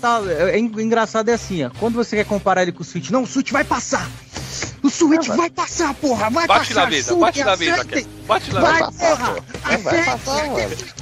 tá, 0.00 0.20
é, 0.26 0.56
é 0.56 0.58
engraçado 0.58 1.28
é 1.28 1.34
assim, 1.34 1.64
ó. 1.64 1.70
Quando 1.78 1.94
você 1.94 2.16
quer 2.16 2.24
comparar 2.24 2.62
ele 2.62 2.72
com 2.72 2.82
o 2.82 2.84
Switch, 2.84 3.10
não, 3.10 3.22
o 3.22 3.26
Switch 3.26 3.50
vai 3.50 3.64
passar. 3.64 4.10
O 4.82 4.88
Switch 4.88 5.26
vai. 5.26 5.36
vai 5.36 5.50
passar, 5.50 5.94
porra, 5.94 6.30
vai 6.30 6.46
bate 6.46 6.68
passar. 6.68 6.84
Na 6.84 6.90
mesa, 6.90 7.14
bate 7.14 7.44
na 7.44 7.56
mesa, 7.56 7.76
bate 7.76 7.90
na 7.90 7.96
mesa, 7.96 8.08
Bate 8.26 8.52
na 8.52 8.60
vai, 8.60 8.80
mesa. 8.80 8.92
Porra, 8.92 9.36
vai, 9.62 9.76
vai 9.78 10.04
passar, 10.04 10.46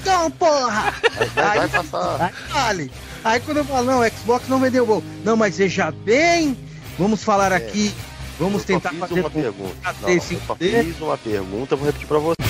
Então, 0.00 0.30
porra. 0.32 0.95
Vai, 1.34 1.59
vai 1.59 1.69
passar. 1.69 2.21
Aí, 2.21 2.53
vale. 2.53 2.93
Aí 3.25 3.41
quando 3.41 3.59
eu 3.59 3.64
falo, 3.64 3.87
não, 3.87 4.00
o 4.00 4.11
Xbox 4.11 4.48
não 4.48 4.59
vendeu 4.59 4.87
bom. 4.87 5.03
Não, 5.25 5.37
mas 5.37 5.59
veja 5.59 5.91
bem, 5.91 6.57
vamos 6.99 7.23
falar 7.23 7.53
é. 7.53 7.57
aqui, 7.57 7.95
vamos 8.39 8.62
eu 8.62 8.67
tentar 8.67 8.91
fiz 8.91 8.99
fazer 8.99 9.21
uma 9.21 9.30
pergunta. 9.30 9.75
Não, 10.03 10.09
eu 10.09 10.21
só 10.21 10.57
fiz 10.57 11.01
uma 11.01 11.19
pergunta, 11.19 11.77
vou 11.77 11.87
repetir 11.87 12.09
pra 12.09 12.19
você. 12.19 12.48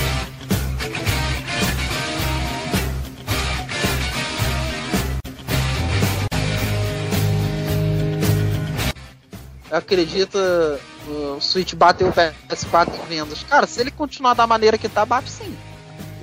Acredita 9.71 10.81
o 11.08 11.40
Switch 11.40 11.75
bateu 11.75 12.08
o 12.08 12.13
PS4 12.13 12.93
em 12.95 13.07
vendas. 13.07 13.43
Cara, 13.45 13.67
se 13.67 13.81
ele 13.81 13.91
continuar 13.91 14.35
da 14.35 14.46
maneira 14.46 14.79
que 14.79 14.89
tá, 14.89 15.04
bate 15.04 15.31
sim. 15.31 15.57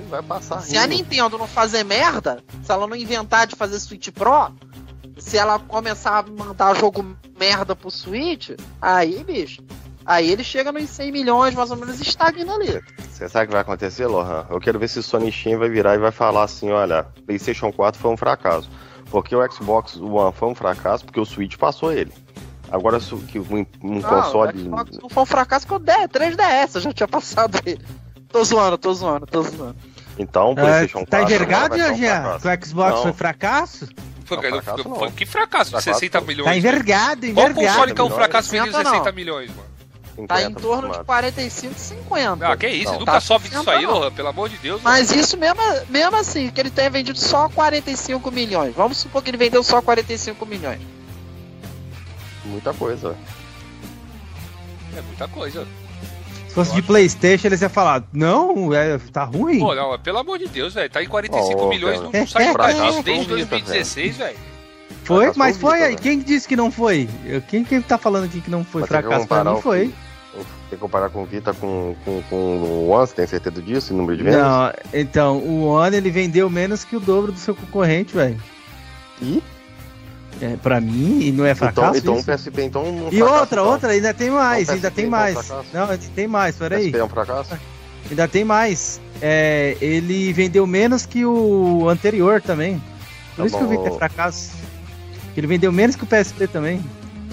Vai 0.08 0.22
passar. 0.22 0.60
Se 0.60 0.72
rindo. 0.72 0.84
a 0.84 0.86
Nintendo 0.86 1.38
não 1.38 1.48
fazer 1.48 1.84
merda, 1.84 2.42
se 2.62 2.70
ela 2.70 2.86
não 2.86 2.96
inventar 2.96 3.46
de 3.46 3.56
fazer 3.56 3.78
Switch 3.80 4.10
Pro, 4.10 4.52
se 5.18 5.36
ela 5.36 5.58
começar 5.58 6.18
a 6.18 6.22
mandar 6.22 6.76
jogo 6.76 7.04
merda 7.38 7.74
pro 7.74 7.90
Switch, 7.90 8.50
aí, 8.80 9.24
bicho, 9.24 9.62
aí 10.04 10.30
ele 10.30 10.44
chega 10.44 10.70
nos 10.70 10.88
100 10.88 11.10
milhões, 11.10 11.54
mais 11.54 11.70
ou 11.70 11.76
menos, 11.76 12.00
estagna 12.00 12.54
ali. 12.54 12.80
Você 13.10 13.28
sabe 13.28 13.44
o 13.44 13.48
que 13.48 13.52
vai 13.52 13.62
acontecer, 13.62 14.06
Lohan? 14.06 14.46
Eu 14.48 14.60
quero 14.60 14.78
ver 14.78 14.88
se 14.88 14.98
o 15.00 15.02
Sony 15.02 15.32
Steam 15.32 15.58
vai 15.58 15.68
virar 15.68 15.94
e 15.94 15.98
vai 15.98 16.12
falar 16.12 16.44
assim, 16.44 16.70
olha, 16.70 17.04
PlayStation 17.24 17.72
4 17.72 18.00
foi 18.00 18.10
um 18.10 18.16
fracasso. 18.16 18.70
Porque 19.10 19.34
o 19.34 19.52
Xbox 19.52 19.96
One 19.96 20.32
foi 20.32 20.48
um 20.48 20.54
fracasso 20.54 21.04
porque 21.04 21.20
o 21.20 21.24
Switch 21.24 21.56
passou 21.56 21.92
ele. 21.92 22.12
Agora 22.70 22.98
que 23.00 23.38
um, 23.38 23.66
um 23.82 24.00
não, 24.00 24.02
console. 24.02 24.62
Não 24.62 25.08
foi 25.08 25.22
um 25.22 25.26
fracasso 25.26 25.66
que 25.66 25.74
o 25.74 25.80
3DS 25.80 26.74
eu 26.74 26.80
já 26.80 26.92
tinha 26.92 27.08
passado 27.08 27.60
ele. 27.64 27.80
Tô 28.28 28.44
zoando, 28.44 28.76
tô 28.76 28.92
zoando, 28.92 29.26
tô 29.26 29.42
zoando. 29.42 29.76
Então, 30.18 30.52
o 30.52 30.54
PlayStation 30.54 30.98
é, 30.98 31.06
4. 31.06 31.10
Tá 31.10 31.22
envergado, 31.22 31.76
Jean? 31.94 32.38
Que 32.38 32.48
o 32.48 32.66
Xbox 32.66 32.94
não. 32.96 33.02
foi 33.02 33.12
fracasso? 33.12 33.88
Foi, 34.24 34.36
não, 34.36 34.62
fracasso 34.62 34.88
não. 34.88 35.10
que 35.12 35.26
fracasso, 35.26 35.70
fracasso 35.70 36.00
60 36.00 36.20
milhões. 36.22 36.48
Tá 36.48 36.56
envergado, 36.56 37.26
envergado. 37.26 37.54
Qual 37.54 37.66
console 37.66 37.94
que 37.94 38.00
é 38.00 38.04
um 38.04 38.10
fracasso 38.10 38.50
de 38.50 38.72
60 38.72 39.12
milhões, 39.12 39.50
mano? 39.50 39.76
50, 40.16 40.26
tá 40.26 40.42
em 40.42 40.54
torno 40.54 40.90
de 40.90 41.04
45, 41.04 41.74
50. 41.78 42.48
Ah, 42.48 42.56
que 42.56 42.66
isso, 42.66 42.92
não, 42.92 43.00
nunca 43.00 43.12
tá 43.12 43.20
sobe 43.20 43.48
disso 43.48 43.70
aí, 43.70 43.84
Lohan, 43.84 44.10
pelo 44.10 44.28
amor 44.28 44.48
de 44.48 44.56
Deus. 44.56 44.80
Mas 44.82 45.10
mano. 45.10 45.20
isso 45.20 45.36
mesmo, 45.36 45.60
mesmo 45.90 46.16
assim, 46.16 46.50
que 46.50 46.58
ele 46.58 46.70
tenha 46.70 46.88
vendido 46.88 47.18
só 47.18 47.48
45 47.50 48.30
milhões. 48.30 48.74
Vamos 48.74 48.96
supor 48.96 49.22
que 49.22 49.30
ele 49.30 49.36
vendeu 49.36 49.62
só 49.62 49.82
45 49.82 50.46
milhões. 50.46 50.80
Muita 52.46 52.72
coisa. 52.72 53.16
É 54.96 55.02
muita 55.02 55.28
coisa. 55.28 55.66
Se 56.48 56.54
fosse 56.54 56.74
de 56.74 56.82
Playstation, 56.82 57.48
eles 57.48 57.60
iam 57.60 57.68
falar, 57.68 58.04
não, 58.12 58.72
é, 58.72 58.98
tá 59.12 59.24
ruim. 59.24 59.58
Pô, 59.58 59.74
não, 59.74 59.98
pelo 59.98 60.18
amor 60.18 60.38
de 60.38 60.48
Deus, 60.48 60.74
velho. 60.74 60.88
Tá 60.88 61.02
em 61.02 61.06
45 61.06 61.60
oh, 61.60 61.68
milhões, 61.68 62.00
não, 62.00 62.10
não 62.10 62.26
sai 62.26 62.52
pra 62.52 62.72
disso 62.72 63.02
desde 63.02 63.26
2016, 63.26 64.16
velho. 64.16 64.38
Foi, 65.04 65.32
mas 65.36 65.56
foi 65.56 65.82
aí. 65.82 65.96
Quem 65.96 66.18
disse 66.18 66.48
que 66.48 66.56
não 66.56 66.70
foi? 66.70 67.08
Quem, 67.48 67.62
quem 67.62 67.80
tá 67.80 67.96
falando 67.96 68.24
aqui 68.24 68.40
que 68.40 68.50
não 68.50 68.64
foi 68.64 68.80
mas 68.80 68.88
fracasso? 68.88 69.26
Pra 69.26 69.44
mim 69.44 69.60
foi. 69.60 69.94
Tem 70.68 70.70
que 70.70 70.76
comparar 70.78 71.10
com 71.10 71.22
o 71.22 71.26
Vita 71.26 71.54
com, 71.54 71.94
com, 72.04 72.22
com 72.28 72.36
o 72.36 72.88
One, 72.88 73.06
você 73.06 73.14
tem 73.14 73.26
certeza 73.26 73.62
disso, 73.62 73.94
o 73.94 73.96
número 73.96 74.16
de 74.16 74.24
vendas? 74.24 74.42
Não, 74.42 74.72
então, 74.92 75.38
o 75.38 75.66
One 75.66 75.96
ele 75.96 76.10
vendeu 76.10 76.50
menos 76.50 76.84
que 76.84 76.96
o 76.96 77.00
dobro 77.00 77.30
do 77.30 77.38
seu 77.38 77.54
concorrente, 77.54 78.14
velho. 78.16 78.36
E? 79.22 79.40
É, 80.40 80.56
pra 80.56 80.80
mim, 80.80 81.32
não 81.32 81.46
é 81.46 81.54
fracasso. 81.54 81.98
Então, 81.98 82.18
então 82.18 82.36
PSP, 82.36 82.62
então. 82.62 83.08
E 83.10 83.22
outra, 83.22 83.62
outra, 83.62 83.90
ainda 83.90 84.12
tem 84.12 84.30
mais, 84.30 84.64
então, 84.64 84.74
ainda 84.74 84.90
tem 84.90 85.06
mais. 85.06 85.50
É 85.50 85.54
um 85.54 85.64
não, 85.72 85.90
ainda 85.90 85.98
tem 86.14 86.28
mais, 86.28 86.56
peraí. 86.56 86.84
PSP 86.84 86.98
é 86.98 87.04
um 87.04 87.08
fracasso? 87.08 87.58
Ainda 88.08 88.28
tem 88.28 88.44
mais. 88.44 89.00
É, 89.20 89.76
ele 89.80 90.32
vendeu 90.32 90.64
menos 90.64 91.04
que 91.04 91.26
o 91.26 91.88
anterior 91.88 92.40
também. 92.40 92.80
Por 93.34 93.42
tá 93.42 93.46
isso 93.46 93.58
bom. 93.58 93.58
que 93.58 93.74
eu 93.74 93.82
vi 93.82 93.88
que 93.88 93.94
é 93.94 93.98
fracasso. 93.98 94.52
Ele 95.36 95.46
vendeu 95.48 95.72
menos 95.72 95.96
que 95.96 96.04
o 96.04 96.06
PSP 96.06 96.46
também. 96.46 96.84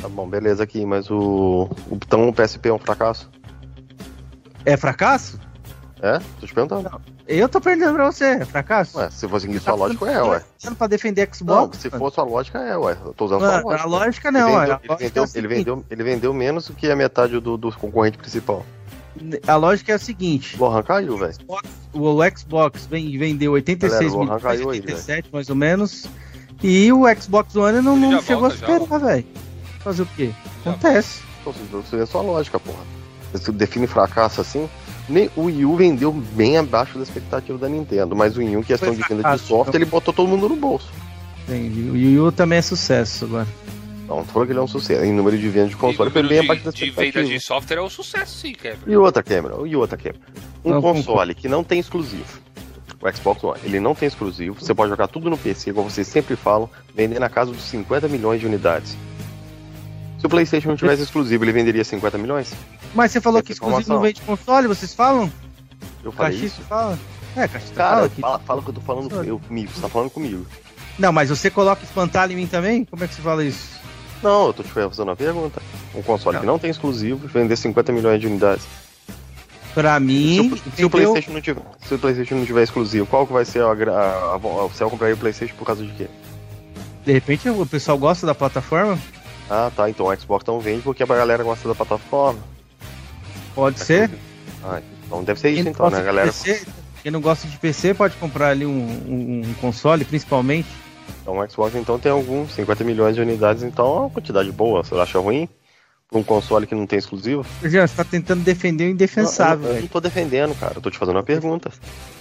Tá 0.02 0.10
bom, 0.10 0.28
beleza 0.28 0.64
aqui, 0.64 0.84
mas 0.86 1.12
o. 1.12 1.70
Então 1.92 2.28
o 2.28 2.34
PSP 2.34 2.70
é 2.70 2.74
um 2.74 2.80
fracasso? 2.80 3.30
É 4.66 4.76
fracasso? 4.76 5.40
É? 6.02 6.20
Tô 6.40 6.48
te 6.48 6.54
perguntando. 6.54 6.90
Não. 6.90 7.13
Eu 7.28 7.48
tô 7.48 7.62
perguntando 7.62 7.96
pra 7.96 8.12
você, 8.12 8.26
é 8.26 8.46
fracasso? 8.46 8.98
Ué, 8.98 9.10
se 9.10 9.28
for 9.28 9.40
seguir 9.40 9.60
sua 9.60 9.74
tá 9.74 9.80
lógica, 9.80 10.12
é, 10.12 10.22
ué. 10.22 10.44
pra 10.78 10.88
defender 10.88 11.30
Xbox? 11.34 11.76
Não, 11.76 11.82
se 11.82 11.90
for 11.90 12.12
sua 12.12 12.24
lógica, 12.26 12.60
é, 12.60 12.78
ué. 12.78 12.98
Eu 13.06 13.14
tô 13.14 13.26
usando 13.26 13.40
sua 13.40 13.62
lógica. 13.62 13.84
A 13.84 13.86
lógica 13.88 14.32
não, 14.32 14.50
ele 14.50 14.58
vendeu, 14.58 14.68
ué. 14.68 14.80
Ele, 14.84 14.98
vendeu, 14.98 15.24
é 15.24 15.28
ele, 15.36 15.48
vendeu, 15.48 15.86
ele 15.90 16.04
vendeu 16.04 16.34
menos 16.34 16.68
do 16.68 16.74
que 16.74 16.92
a 16.92 16.96
metade 16.96 17.40
do, 17.40 17.58
do 17.58 17.72
concorrente 17.72 18.18
principal. 18.18 18.66
A 19.48 19.56
lógica 19.56 19.92
é 19.92 19.96
a 19.96 20.00
seguinte: 20.00 20.56
o 20.58 20.66
Lohan 20.66 20.84
caiu, 20.84 21.18
velho. 21.18 21.36
O 21.94 22.38
Xbox 22.38 22.88
vendeu 22.88 23.54
86 23.54 24.16
milhões, 24.16 24.44
87 24.66 25.30
mais 25.32 25.50
ou 25.50 25.56
menos. 25.56 26.06
E 26.62 26.92
o 26.92 27.04
Xbox 27.16 27.56
One 27.56 27.82
não, 27.82 27.96
não 27.96 28.22
chegou 28.22 28.50
volta, 28.50 28.56
a 28.56 28.58
superar, 28.80 29.00
velho. 29.00 29.26
Fazer 29.80 30.04
o 30.04 30.06
quê? 30.16 30.32
Acontece. 30.62 31.22
Você 31.46 31.98
vê 31.98 32.06
sua 32.06 32.22
lógica, 32.22 32.60
porra. 32.60 32.84
Você 33.34 33.52
define 33.52 33.86
fracasso 33.88 34.42
assim, 34.42 34.70
nem, 35.10 35.30
o 35.36 35.44
Wii 35.44 35.66
U 35.66 35.76
vendeu 35.76 36.12
bem 36.12 36.58
abaixo 36.58 36.98
da 36.98 37.04
expectativa 37.04 37.58
da 37.58 37.68
Nintendo, 37.68 38.16
mas 38.16 38.38
o 38.38 38.40
Wii 38.40 38.58
U, 38.58 38.64
questão 38.64 38.94
de 38.94 39.02
venda 39.08 39.36
de 39.36 39.42
software, 39.42 39.76
ele 39.76 39.86
botou 39.86 40.14
todo 40.14 40.28
mundo 40.28 40.48
no 40.48 40.56
bolso. 40.56 40.92
Entendi. 41.48 41.90
O 41.90 41.94
Wii 41.94 42.20
U 42.20 42.32
também 42.32 42.60
é 42.60 42.62
sucesso 42.62 43.26
agora. 43.26 43.48
Não, 44.08 44.24
falou 44.26 44.46
que 44.46 44.52
ele 44.52 44.60
é 44.60 44.62
um 44.62 44.68
sucesso. 44.68 45.04
Em 45.04 45.14
número 45.14 45.38
de 45.38 45.50
vendas 45.50 45.70
de 45.70 45.76
console, 45.76 46.10
foi 46.10 46.24
bem 46.24 46.40
abaixo 46.40 46.64
da 46.64 46.70
expectativa. 46.70 47.04
De 47.04 47.12
venda 47.12 47.28
de 47.28 47.40
software 47.40 47.78
é 47.78 47.82
um 47.82 47.90
sucesso, 47.90 48.38
sim, 48.38 48.54
Cameron. 48.54 48.82
E 48.88 48.98
outra, 48.98 49.24
Cameron, 49.24 49.66
e 49.66 49.76
outra, 49.76 49.98
Cameron. 49.98 50.20
Um 50.64 50.72
não, 50.72 50.82
console 50.82 51.34
que 51.36 51.48
não 51.48 51.64
tem 51.64 51.80
exclusivo. 51.80 52.42
O 53.02 53.12
Xbox 53.12 53.44
One, 53.44 53.60
ele 53.66 53.80
não 53.82 53.94
tem 53.94 54.08
exclusivo. 54.08 54.56
Você 54.60 54.74
pode 54.74 54.90
jogar 54.90 55.08
tudo 55.08 55.30
no 55.30 55.38
PC, 55.38 55.72
igual 55.72 55.90
vocês 55.90 56.08
sempre 56.08 56.38
falam, 56.38 56.70
vender 56.96 57.20
na 57.20 57.28
casa 57.28 57.52
dos 57.52 57.64
50 57.64 58.08
milhões 58.08 58.40
de 58.40 58.46
unidades. 58.46 58.96
Se 60.24 60.28
o 60.28 60.30
PlayStation 60.30 60.70
não 60.70 60.78
tivesse 60.78 61.04
exclusivo, 61.04 61.44
ele 61.44 61.52
venderia 61.52 61.84
50 61.84 62.18
milhões? 62.18 62.54
Mas 62.96 63.12
você 63.12 63.20
falou 63.20 63.40
Essa 63.40 63.48
que 63.48 63.52
exclusivo 63.52 63.94
não 63.94 64.00
vende 64.00 64.22
console, 64.22 64.70
vocês 64.70 64.94
falam? 64.94 65.30
Eu 66.02 66.14
falei 66.14 66.40
isso? 66.40 66.62
fala? 66.62 66.98
É, 67.36 67.46
Caxisto 67.46 67.76
Cara, 67.76 67.96
fala, 67.96 68.10
que... 68.10 68.22
fala, 68.22 68.40
fala 68.40 68.62
que 68.62 68.70
eu 68.70 68.74
tô 68.74 68.80
falando 68.80 69.24
eu, 69.26 69.38
comigo, 69.38 69.70
você 69.70 69.82
tá 69.82 69.90
falando 69.90 70.10
comigo. 70.10 70.46
Não, 70.98 71.12
mas 71.12 71.28
você 71.28 71.50
coloca 71.50 71.84
espantalho 71.84 72.32
em 72.32 72.36
mim 72.38 72.48
também? 72.48 72.86
Como 72.86 73.04
é 73.04 73.08
que 73.10 73.16
você 73.16 73.22
fala 73.22 73.44
isso? 73.44 73.68
Não, 74.22 74.48
eu 74.48 74.54
tô 74.54 74.64
te 74.64 74.70
fazendo 74.70 75.10
uma 75.10 75.16
pergunta. 75.18 75.62
Um 75.94 76.02
console 76.02 76.36
não. 76.36 76.42
que 76.42 76.48
não 76.48 76.58
tem 76.58 76.72
exclusivo, 76.72 77.28
vender 77.28 77.58
50 77.58 77.92
milhões 77.92 78.22
de 78.22 78.28
unidades. 78.28 78.66
Pra 79.74 80.00
mim. 80.00 80.36
Se 80.36 80.70
o, 80.70 80.76
se 80.78 80.86
o, 80.86 80.90
PlayStation 80.90 81.32
não 81.34 81.42
tiver, 81.42 81.62
se 81.86 81.94
o 81.96 82.00
PlayStation 82.00 82.36
não 82.36 82.46
tiver 82.46 82.64
exclusivo, 82.64 83.06
qual 83.08 83.28
que 83.28 83.34
vai 83.34 83.44
ser 83.44 83.62
a. 83.62 83.66
a, 83.66 83.72
a, 83.72 84.36
a 84.36 84.68
vai 84.68 84.90
comprar 84.90 85.14
o 85.14 85.18
PlayStation 85.18 85.56
por 85.58 85.66
causa 85.66 85.86
de 85.86 85.92
quê? 85.92 86.08
De 87.04 87.12
repente 87.12 87.50
o 87.50 87.66
pessoal 87.66 87.98
gosta 87.98 88.26
da 88.26 88.34
plataforma? 88.34 88.98
Ah, 89.50 89.72
tá. 89.76 89.90
Então 89.90 90.08
o 90.08 90.20
Xbox 90.20 90.46
não 90.46 90.60
vende 90.60 90.82
porque 90.82 91.04
a 91.04 91.06
galera 91.06 91.44
gosta 91.44 91.68
da 91.68 91.76
plataforma. 91.76 92.40
Pode 93.56 93.82
é 93.82 93.86
ser. 93.86 94.12
Ah, 94.64 94.82
então 95.06 95.24
deve 95.24 95.40
ser 95.40 95.50
isso, 95.52 95.68
então, 95.68 95.90
né, 95.90 96.02
galera? 96.02 96.28
PC, 96.28 96.66
quem 97.02 97.12
não 97.12 97.22
gosta 97.22 97.48
de 97.48 97.58
PC 97.58 97.94
pode 97.94 98.16
comprar 98.16 98.50
ali 98.50 98.66
um, 98.66 98.72
um, 98.72 99.42
um, 99.46 99.54
console, 99.56 100.06
principalmente. 100.06 100.70
Então 101.22 101.38
o 101.38 101.50
Xbox 101.50 101.76
então 101.76 102.00
tem 102.00 102.12
alguns 102.12 102.54
50 102.54 102.84
milhões 102.84 103.16
de 103.16 103.22
unidades, 103.22 103.64
então 103.64 103.86
é 103.86 104.00
uma 104.02 104.10
quantidade 104.10 104.52
boa. 104.52 104.84
Você 104.84 104.96
acha 104.96 105.20
ruim? 105.20 105.48
Um 106.20 106.24
console 106.24 106.68
que 106.68 106.76
não 106.76 106.86
tem 106.86 107.00
exclusivo? 107.00 107.46
Já, 107.64 107.88
você 107.88 107.96
tá 107.96 108.04
tentando 108.04 108.44
defender 108.44 108.86
o 108.86 108.90
indefensável. 108.92 109.66
Não, 109.66 109.72
eu, 109.72 109.76
eu 109.78 109.82
não 109.82 109.88
tô 109.88 110.00
defendendo, 110.00 110.58
cara. 110.60 110.74
Eu 110.76 110.82
tô 110.82 110.90
te 110.90 110.98
fazendo 110.98 111.16
uma 111.16 111.24
pergunta. 111.24 111.72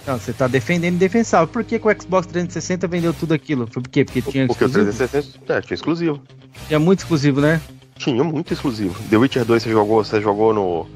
Não, 0.05 0.17
você 0.17 0.33
tá 0.33 0.47
defendendo 0.47 0.93
o 0.93 0.95
indefensável. 0.95 1.47
Por 1.47 1.63
que, 1.63 1.79
que 1.79 1.87
o 1.87 2.01
Xbox 2.01 2.27
360 2.27 2.87
vendeu 2.87 3.13
tudo 3.13 3.33
aquilo? 3.33 3.67
Foi 3.67 3.81
por 3.81 3.89
quê? 3.89 4.03
Porque 4.03 4.21
tinha 4.21 4.47
Porque 4.47 4.65
exclusivo? 4.65 4.89
o 4.89 4.93
360 4.93 5.53
é, 5.53 5.61
tinha 5.61 5.75
exclusivo. 5.75 6.21
Tinha 6.67 6.79
muito 6.79 6.99
exclusivo, 6.99 7.41
né? 7.41 7.61
Tinha 7.97 8.23
muito 8.23 8.53
exclusivo. 8.53 8.95
The 9.09 9.17
Witcher 9.17 9.45
2 9.45 9.63
você 9.63 9.69
jogou, 9.69 10.03
você 10.03 10.21
jogou 10.21 10.53
no. 10.53 10.87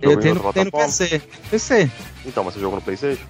Eu 0.00 0.18
tenho, 0.18 0.34
no, 0.34 0.52
tenho 0.52 0.66
no 0.66 0.72
PC. 0.72 1.22
PC. 1.50 1.90
Então, 2.24 2.44
mas 2.44 2.54
você 2.54 2.60
jogou 2.60 2.76
no 2.76 2.82
Playstation? 2.82 3.24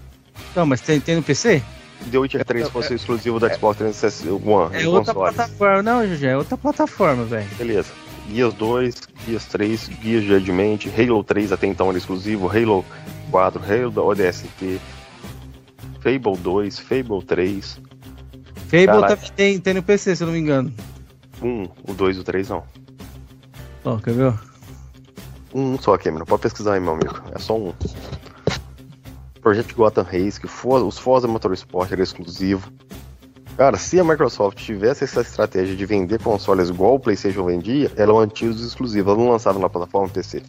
Não, 0.55 0.67
mas 0.67 0.81
tem, 0.81 1.01
tem 1.01 1.17
no 1.17 1.23
PC? 1.23 1.63
The 2.11 2.19
Witcher 2.19 2.45
3 2.45 2.69
fosse 2.69 2.93
é, 2.93 2.97
exclusivo 2.97 3.41
do 3.41 3.49
Xbox 3.49 3.79
360 3.79 4.33
One. 4.33 4.77
É 4.77 4.87
outra 4.89 5.15
console. 5.15 5.35
plataforma. 5.35 5.83
Não, 5.83 6.07
José, 6.07 6.29
é 6.29 6.37
outra 6.37 6.57
plataforma, 6.57 7.25
velho. 7.25 7.49
Beleza. 7.57 7.89
Gears 8.31 8.55
2, 8.55 8.95
Gears 9.27 9.45
3, 9.47 9.91
Gears 10.03 10.25
Judgment, 10.25 10.79
Halo 10.97 11.23
3 11.25 11.53
até 11.53 11.67
então 11.67 11.89
era 11.89 11.99
exclusivo, 11.99 12.49
Halo 12.49 12.85
4, 13.31 13.63
Halo 13.63 14.09
ODST, 14.09 14.81
Fable 16.01 16.37
2, 16.37 16.79
Fable 16.79 17.25
3. 17.25 17.81
Fable 18.69 18.87
Caraca. 18.87 19.17
tem, 19.37 19.59
tem 19.59 19.75
no 19.75 19.83
PC, 19.83 20.17
se 20.17 20.23
eu 20.23 20.27
não 20.27 20.35
me 20.35 20.41
engano. 20.41 20.73
Um, 21.43 21.65
o 21.89 21.95
2 21.95 22.17
e 22.17 22.21
o 22.21 22.25
3 22.25 22.49
não. 22.49 22.65
Ó, 23.85 23.95
oh, 23.95 23.99
quer 23.99 24.15
ver? 24.15 24.35
Um 25.55 25.79
só, 25.79 25.97
Cameron. 25.97 26.25
Pode 26.25 26.43
pesquisar 26.43 26.75
aí, 26.75 26.81
meu 26.81 26.95
amigo. 26.95 27.21
É 27.35 27.39
só 27.39 27.57
um. 27.57 27.73
Projeto 29.41 29.75
Gotham 29.75 30.03
Race, 30.03 30.41
que 30.41 30.47
os 30.47 30.99
Forza 30.99 31.29
Motorsport 31.29 31.91
era 31.93 32.03
exclusivo. 32.03 32.71
Cara, 33.57 33.79
se 33.79 33.99
a 33.99 34.05
Microsoft 34.05 34.59
tivesse 34.59 35.05
essa 35.05 35.23
estratégia 35.23 35.75
de 35.75 35.87
vender 35.87 36.21
consoles 36.21 36.69
igual 36.69 36.97
o 36.97 37.01
PlayStation 37.01 37.45
vendia, 37.45 37.91
ela 37.97 38.13
mantinha 38.13 38.51
os 38.51 38.63
exclusivos, 38.65 39.13
ela 39.13 39.23
não 39.23 39.31
lançava 39.31 39.59
na 39.59 39.69
plataforma 39.69 40.09
PC. 40.09 40.43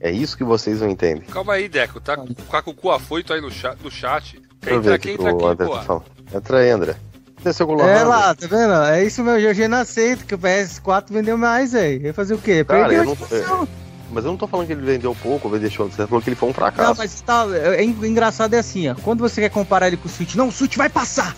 É 0.00 0.10
isso 0.10 0.36
que 0.36 0.42
vocês 0.42 0.80
não 0.80 0.88
entendem. 0.88 1.22
Calma 1.28 1.52
aí, 1.52 1.68
Deco, 1.68 2.00
tá, 2.00 2.16
tá 2.50 2.60
com 2.60 2.72
o 2.72 2.74
cu 2.74 2.90
afoito 2.90 3.32
aí 3.32 3.40
no 3.40 3.52
chat. 3.52 3.78
No 3.80 3.90
chat. 3.90 4.42
Quer 4.60 4.74
entrar 4.74 4.94
aqui, 4.94 5.10
entra 5.12 5.30
aqui, 5.30 5.44
André 5.44 5.66
pô. 5.66 5.78
Tá 5.78 6.02
entra 6.34 6.58
aí, 6.58 6.70
André. 6.70 6.96
É 7.44 8.04
lá, 8.04 8.34
tá 8.34 8.46
vendo? 8.46 8.72
É 8.84 9.04
isso 9.04 9.22
meu, 9.24 9.36
GG 9.36 9.66
não 9.66 9.78
aceita 9.78 10.24
que 10.24 10.34
o 10.34 10.38
PS4 10.38 11.06
vendeu 11.10 11.36
mais, 11.36 11.74
aí. 11.74 11.98
Ia 11.98 12.14
fazer 12.14 12.34
o 12.34 12.38
quê? 12.38 12.64
Cara, 12.64 12.88
Perdeu 12.88 13.04
eu 13.04 13.48
não, 13.48 13.68
mas 14.12 14.24
eu 14.24 14.30
não 14.30 14.36
tô 14.36 14.46
falando 14.46 14.66
que 14.66 14.72
ele 14.72 14.82
vendeu 14.82 15.14
pouco 15.22 15.48
ou 15.48 15.58
deixou, 15.58 15.88
você 15.88 16.06
falou 16.06 16.20
que 16.20 16.28
ele 16.28 16.36
foi 16.36 16.50
um 16.50 16.52
fracasso. 16.52 16.90
Não, 16.90 16.96
mas 16.96 17.20
tá, 17.22 17.46
é, 17.52 17.82
é 17.82 17.84
engraçado 17.84 18.54
é 18.54 18.58
assim, 18.58 18.88
ó. 18.88 18.94
Quando 18.94 19.20
você 19.20 19.40
quer 19.40 19.48
comparar 19.48 19.88
ele 19.88 19.96
com 19.96 20.06
o 20.06 20.10
Switch, 20.10 20.34
não, 20.34 20.48
o 20.48 20.52
Switch 20.52 20.76
vai 20.76 20.88
passar! 20.88 21.34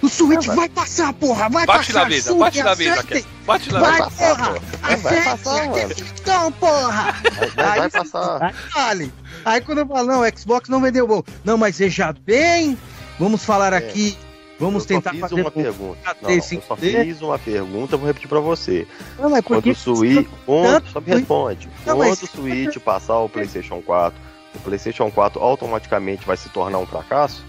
O 0.00 0.08
Switch 0.08 0.46
vai 0.46 0.68
passar, 0.68 1.12
porra! 1.12 1.48
Vai 1.48 1.66
bate 1.66 1.92
passar! 1.92 2.04
Na 2.04 2.08
mesa, 2.08 2.34
bate 2.34 2.62
na 2.62 2.76
mesa, 2.76 2.96
bate 2.96 3.26
Bate 3.44 3.72
na 3.72 3.80
mesa, 3.80 4.10
porra! 4.10 4.58
Vai, 4.80 4.96
vai 4.96 5.24
passar, 5.24 5.68
mano. 5.68 5.94
Então, 6.20 6.52
porra! 6.52 7.14
Vai, 7.36 7.50
vai, 7.50 7.78
vai 7.80 7.90
passar. 7.90 8.54
Vale. 8.72 9.12
Aí 9.44 9.60
quando 9.60 9.78
eu 9.78 9.86
falo, 9.86 10.06
não, 10.06 10.20
o 10.22 10.38
Xbox 10.38 10.68
não 10.68 10.80
vendeu 10.80 11.06
bom. 11.06 11.22
Não, 11.44 11.58
mas 11.58 11.78
veja 11.78 12.14
bem, 12.24 12.78
vamos 13.18 13.44
falar 13.44 13.72
é. 13.72 13.76
aqui 13.76 14.16
Vamos 14.58 14.84
eu 14.84 14.88
tentar 14.88 15.14
fazer 15.14 15.40
uma 15.40 15.50
pergunta. 15.50 15.98
Não, 16.22 16.30
eu 16.30 16.42
só 16.42 16.76
fiz 16.76 17.20
uma 17.20 17.38
pergunta, 17.38 17.96
vou 17.96 18.06
repetir 18.06 18.28
para 18.28 18.40
você. 18.40 18.86
Não, 19.18 19.30
mas 19.30 19.44
quando 19.44 19.70
o 19.70 19.74
Switch, 19.74 20.26
quando, 20.46 20.88
só 20.88 21.00
me 21.00 21.06
responde. 21.08 21.68
Não, 21.84 21.96
quando 21.96 22.08
mas... 22.08 22.22
o 22.22 22.26
Switch 22.26 22.78
passar 22.78 23.18
o 23.18 23.28
PlayStation 23.28 23.82
4, 23.82 24.18
o 24.54 24.58
PlayStation 24.60 25.10
4 25.10 25.40
automaticamente 25.40 26.26
vai 26.26 26.36
se 26.36 26.48
tornar 26.48 26.78
um 26.78 26.86
fracasso? 26.86 27.44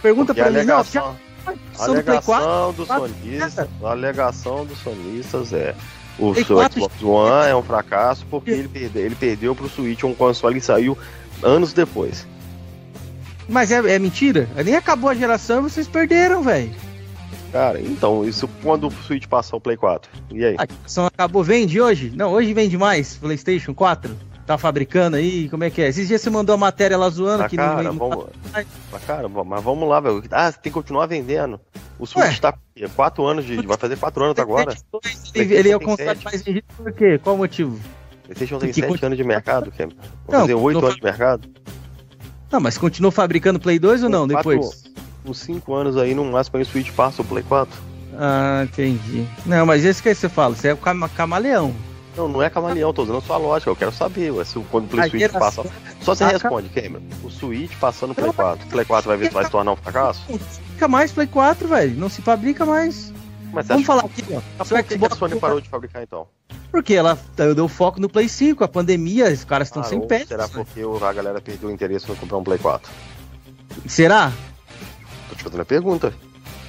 Pergunta 0.00 0.34
para 0.34 0.50
mim, 0.50 0.64
não, 0.64 0.84
já... 0.84 1.14
A 1.78 1.84
alegação 1.84 2.72
do 2.72 2.86
sonista, 2.86 3.68
a 3.82 3.90
alegação 3.90 4.66
dos 4.66 4.78
sonistas 4.78 5.52
é 5.52 5.76
o 6.18 6.34
seu 6.34 6.58
Xbox 6.70 7.02
One 7.02 7.50
é 7.50 7.54
um 7.54 7.62
fracasso 7.62 8.26
porque 8.28 8.50
ele 8.50 8.68
perdeu, 8.68 9.04
ele 9.04 9.14
perdeu 9.14 9.54
pro 9.54 9.68
Switch 9.68 10.02
um 10.02 10.14
console 10.14 10.56
que 10.56 10.60
saiu 10.60 10.98
anos 11.42 11.72
depois. 11.72 12.26
Mas 13.48 13.70
é, 13.70 13.94
é 13.94 13.98
mentira? 13.98 14.48
Nem 14.64 14.74
acabou 14.74 15.10
a 15.10 15.14
geração 15.14 15.60
e 15.60 15.70
vocês 15.70 15.86
perderam, 15.86 16.42
velho. 16.42 16.72
Cara, 17.52 17.80
então, 17.80 18.24
isso 18.24 18.48
quando 18.62 18.88
o 18.88 18.90
Switch 18.90 19.26
passar 19.26 19.56
o 19.56 19.60
Play 19.60 19.76
4? 19.76 20.10
E 20.32 20.44
aí? 20.44 20.56
A 20.58 20.66
geração 20.66 21.06
acabou, 21.06 21.42
vende 21.42 21.80
hoje? 21.80 22.12
Não, 22.14 22.32
hoje 22.32 22.52
vende 22.52 22.76
mais 22.76 23.16
PlayStation 23.16 23.72
4? 23.72 24.14
Tá 24.46 24.56
fabricando 24.56 25.16
aí? 25.16 25.48
Como 25.48 25.64
é 25.64 25.70
que 25.70 25.82
é? 25.82 25.88
Esses 25.88 26.06
dias 26.06 26.20
você 26.20 26.30
mandou 26.30 26.54
a 26.54 26.58
matéria 26.58 26.96
lá 26.96 27.08
zoando 27.08 27.42
mas 27.42 27.50
que 27.50 27.56
cara, 27.56 27.82
não 27.82 27.94
vamos... 27.94 28.26
Mas, 28.52 29.04
cara, 29.04 29.28
mas 29.28 29.64
vamos 29.64 29.88
lá, 29.88 29.98
velho. 30.00 30.22
Ah, 30.30 30.52
tem 30.52 30.70
que 30.70 30.70
continuar 30.70 31.06
vendendo. 31.06 31.60
O 31.98 32.06
Switch 32.06 32.26
Ué? 32.26 32.38
tá 32.40 32.54
4 32.94 33.26
anos 33.26 33.44
de. 33.44 33.56
Vai 33.66 33.76
fazer 33.76 33.96
4 33.96 34.24
anos 34.24 34.38
agora. 34.38 34.74
Ele, 35.34 35.54
ele 35.54 35.70
é 35.70 35.76
o 35.76 35.80
console 35.80 36.18
mais 36.22 36.42
vendido 36.42 36.66
por 36.76 36.92
quê? 36.92 37.18
Qual 37.18 37.34
o 37.34 37.38
motivo? 37.38 37.80
PlayStation 38.24 38.58
tem 38.58 38.72
7 38.72 39.06
anos 39.06 39.16
de 39.16 39.24
mercado, 39.24 39.72
Vai 40.26 40.40
fazer 40.40 40.54
8 40.54 40.78
anos 40.78 40.96
de 40.96 41.02
mercado. 41.02 41.48
Não, 42.50 42.60
mas 42.60 42.78
continuou 42.78 43.10
fabricando 43.10 43.58
Play 43.58 43.78
2 43.78 44.04
ou 44.04 44.08
não, 44.08 44.28
quatro, 44.28 44.50
depois? 44.50 44.84
Uns 45.24 45.38
5 45.40 45.74
anos 45.74 45.96
aí, 45.96 46.14
no 46.14 46.24
máximo, 46.24 46.56
aí 46.56 46.62
o 46.62 46.66
Switch 46.66 46.92
passa 46.92 47.22
o 47.22 47.24
Play 47.24 47.42
4. 47.42 47.76
Ah, 48.18 48.62
entendi. 48.64 49.26
Não, 49.44 49.66
mas 49.66 49.84
esse 49.84 50.02
que 50.02 50.14
você 50.14 50.28
fala, 50.28 50.54
você 50.54 50.68
é 50.68 50.72
o 50.72 50.76
cam 50.76 51.08
camaleão. 51.08 51.74
Não, 52.16 52.28
não 52.28 52.42
é 52.42 52.48
camaleão, 52.48 52.94
tô 52.94 53.02
usando 53.02 53.18
a 53.18 53.20
sua 53.20 53.36
lógica, 53.36 53.70
eu 53.70 53.76
quero 53.76 53.92
saber, 53.92 54.30
ué, 54.30 54.44
se, 54.44 54.58
quando 54.70 54.86
o 54.86 54.88
Play 54.88 55.10
Switch 55.10 55.32
passa... 55.32 55.62
Só 56.00 56.14
você 56.14 56.24
responde, 56.24 56.68
Cameron, 56.68 57.02
o 57.22 57.30
Switch 57.30 57.72
passando 57.78 58.12
o 58.12 58.14
Play 58.14 58.32
4, 58.32 58.66
o 58.66 58.70
Play 58.70 58.84
4 58.84 59.08
vai, 59.08 59.16
ver, 59.18 59.30
vai 59.30 59.44
se 59.44 59.50
tornar 59.50 59.72
um 59.72 59.76
fracasso? 59.76 60.22
Não 60.28 60.38
fica 60.38 60.88
mais 60.88 61.12
Play 61.12 61.26
4, 61.26 61.68
velho, 61.68 61.98
não 61.98 62.08
se 62.08 62.22
fabrica 62.22 62.64
mais. 62.64 63.12
Mas 63.52 63.66
Vamos 63.68 63.86
falar 63.86 64.04
aqui, 64.04 64.24
ó. 64.32 64.64
Por 64.64 64.82
que, 64.84 64.98
que 64.98 65.04
a 65.04 65.10
Sony 65.10 65.36
parou 65.40 65.60
de 65.60 65.68
fabricar 65.68 66.02
então? 66.02 66.26
Porque 66.70 66.94
ela 66.94 67.18
deu 67.54 67.68
foco 67.68 68.00
no 68.00 68.08
Play 68.08 68.28
5, 68.28 68.62
a 68.62 68.68
pandemia, 68.68 69.32
os 69.32 69.44
caras 69.44 69.68
estão 69.68 69.82
sem 69.82 70.00
pé. 70.06 70.26
Será 70.26 70.48
porque 70.48 70.80
a 70.80 71.12
galera 71.12 71.40
perdeu 71.40 71.68
o 71.68 71.72
interesse 71.72 72.10
em 72.10 72.14
comprar 72.14 72.36
um 72.36 72.44
Play 72.44 72.58
4? 72.58 72.90
Será? 73.86 74.32
Tô 75.28 75.34
te 75.34 75.42
fazendo 75.42 75.60
a 75.62 75.64
pergunta. 75.64 76.12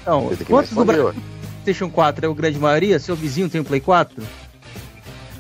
Não, 0.05 0.29
quantos 0.47 0.71
do 0.71 0.85
Brasil 0.85 1.13
PlayStation 1.67 1.89
4 1.89 2.25
é 2.25 2.29
o 2.29 2.33
grande 2.33 2.57
maioria? 2.57 2.97
Seu 2.97 3.13
vizinho 3.15 3.49
tem 3.49 3.59
um 3.59 3.63
Play 3.63 3.81
4? 3.81 4.23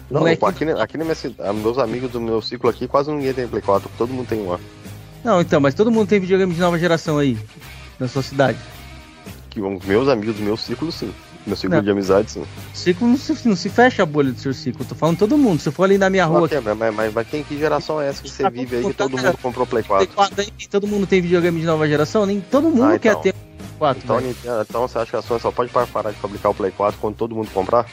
Não, 0.09 0.19
Moleque... 0.21 0.43
aqui, 0.43 0.65
aqui 0.65 0.97
na 0.97 1.05
minha 1.05 1.15
cidade, 1.15 1.57
meus 1.57 1.77
amigos 1.77 2.11
do 2.11 2.19
meu 2.19 2.41
ciclo 2.41 2.69
aqui, 2.69 2.87
quase 2.87 3.09
ninguém 3.11 3.33
tem 3.33 3.47
Play 3.47 3.61
4, 3.61 3.89
todo 3.97 4.11
mundo 4.11 4.27
tem 4.27 4.39
um. 4.39 4.57
Não, 5.23 5.39
então, 5.39 5.61
mas 5.61 5.73
todo 5.73 5.91
mundo 5.91 6.07
tem 6.07 6.19
videogame 6.19 6.53
de 6.53 6.59
nova 6.59 6.77
geração 6.77 7.17
aí, 7.17 7.37
na 7.97 8.07
sua 8.07 8.21
cidade. 8.21 8.57
Que 9.49 9.61
os 9.61 9.85
meus 9.85 10.07
amigos 10.09 10.35
do 10.35 10.43
meu 10.43 10.57
ciclo, 10.57 10.91
sim. 10.91 11.13
Meu 11.47 11.55
ciclo 11.55 11.77
não. 11.77 11.83
de 11.83 11.89
amizade, 11.89 12.31
sim. 12.31 12.43
Ciclo 12.73 13.07
não 13.07 13.17
se, 13.17 13.47
não 13.47 13.55
se 13.55 13.69
fecha 13.69 14.03
a 14.03 14.05
bolha 14.05 14.31
do 14.31 14.39
seu 14.39 14.53
ciclo. 14.53 14.83
Eu 14.83 14.89
tô 14.89 14.95
falando 14.95 15.17
todo 15.17 15.37
mundo. 15.37 15.61
Se 15.61 15.69
eu 15.69 15.73
for 15.73 15.85
ali 15.85 15.97
na 15.97 16.09
minha 16.09 16.25
rua. 16.25 16.41
Okay, 16.41 16.59
mas, 16.59 16.93
mas, 16.93 17.13
mas, 17.13 17.27
quem, 17.27 17.41
que 17.41 17.57
geração 17.57 18.01
é 18.01 18.09
essa 18.09 18.21
que 18.21 18.29
você 18.29 18.43
tá 18.43 18.49
vive 18.49 18.75
aí 18.75 18.83
que 18.83 18.93
todo 18.93 19.17
mundo 19.17 19.37
comprou 19.41 19.65
Play 19.65 19.83
4? 19.83 20.07
Play 20.07 20.15
4 20.15 20.41
aí, 20.41 20.67
todo 20.67 20.85
mundo 20.85 21.07
tem 21.07 21.21
videogame 21.21 21.61
de 21.61 21.65
nova 21.65 21.87
geração? 21.87 22.25
Nem 22.25 22.41
todo 22.41 22.69
mundo 22.69 22.83
ah, 22.83 22.95
então. 22.95 22.99
quer 22.99 23.15
ter 23.15 23.33
Play 23.33 23.69
4. 23.79 24.03
Então, 24.03 24.61
então 24.61 24.87
você 24.87 24.97
acha 24.99 25.11
que 25.11 25.15
a 25.15 25.21
Sony 25.21 25.39
só 25.39 25.51
pode 25.51 25.71
parar 25.71 26.11
de 26.11 26.17
fabricar 26.17 26.51
o 26.51 26.55
Play 26.55 26.71
4 26.71 26.99
quando 26.99 27.15
todo 27.15 27.33
mundo 27.33 27.49
comprar? 27.53 27.85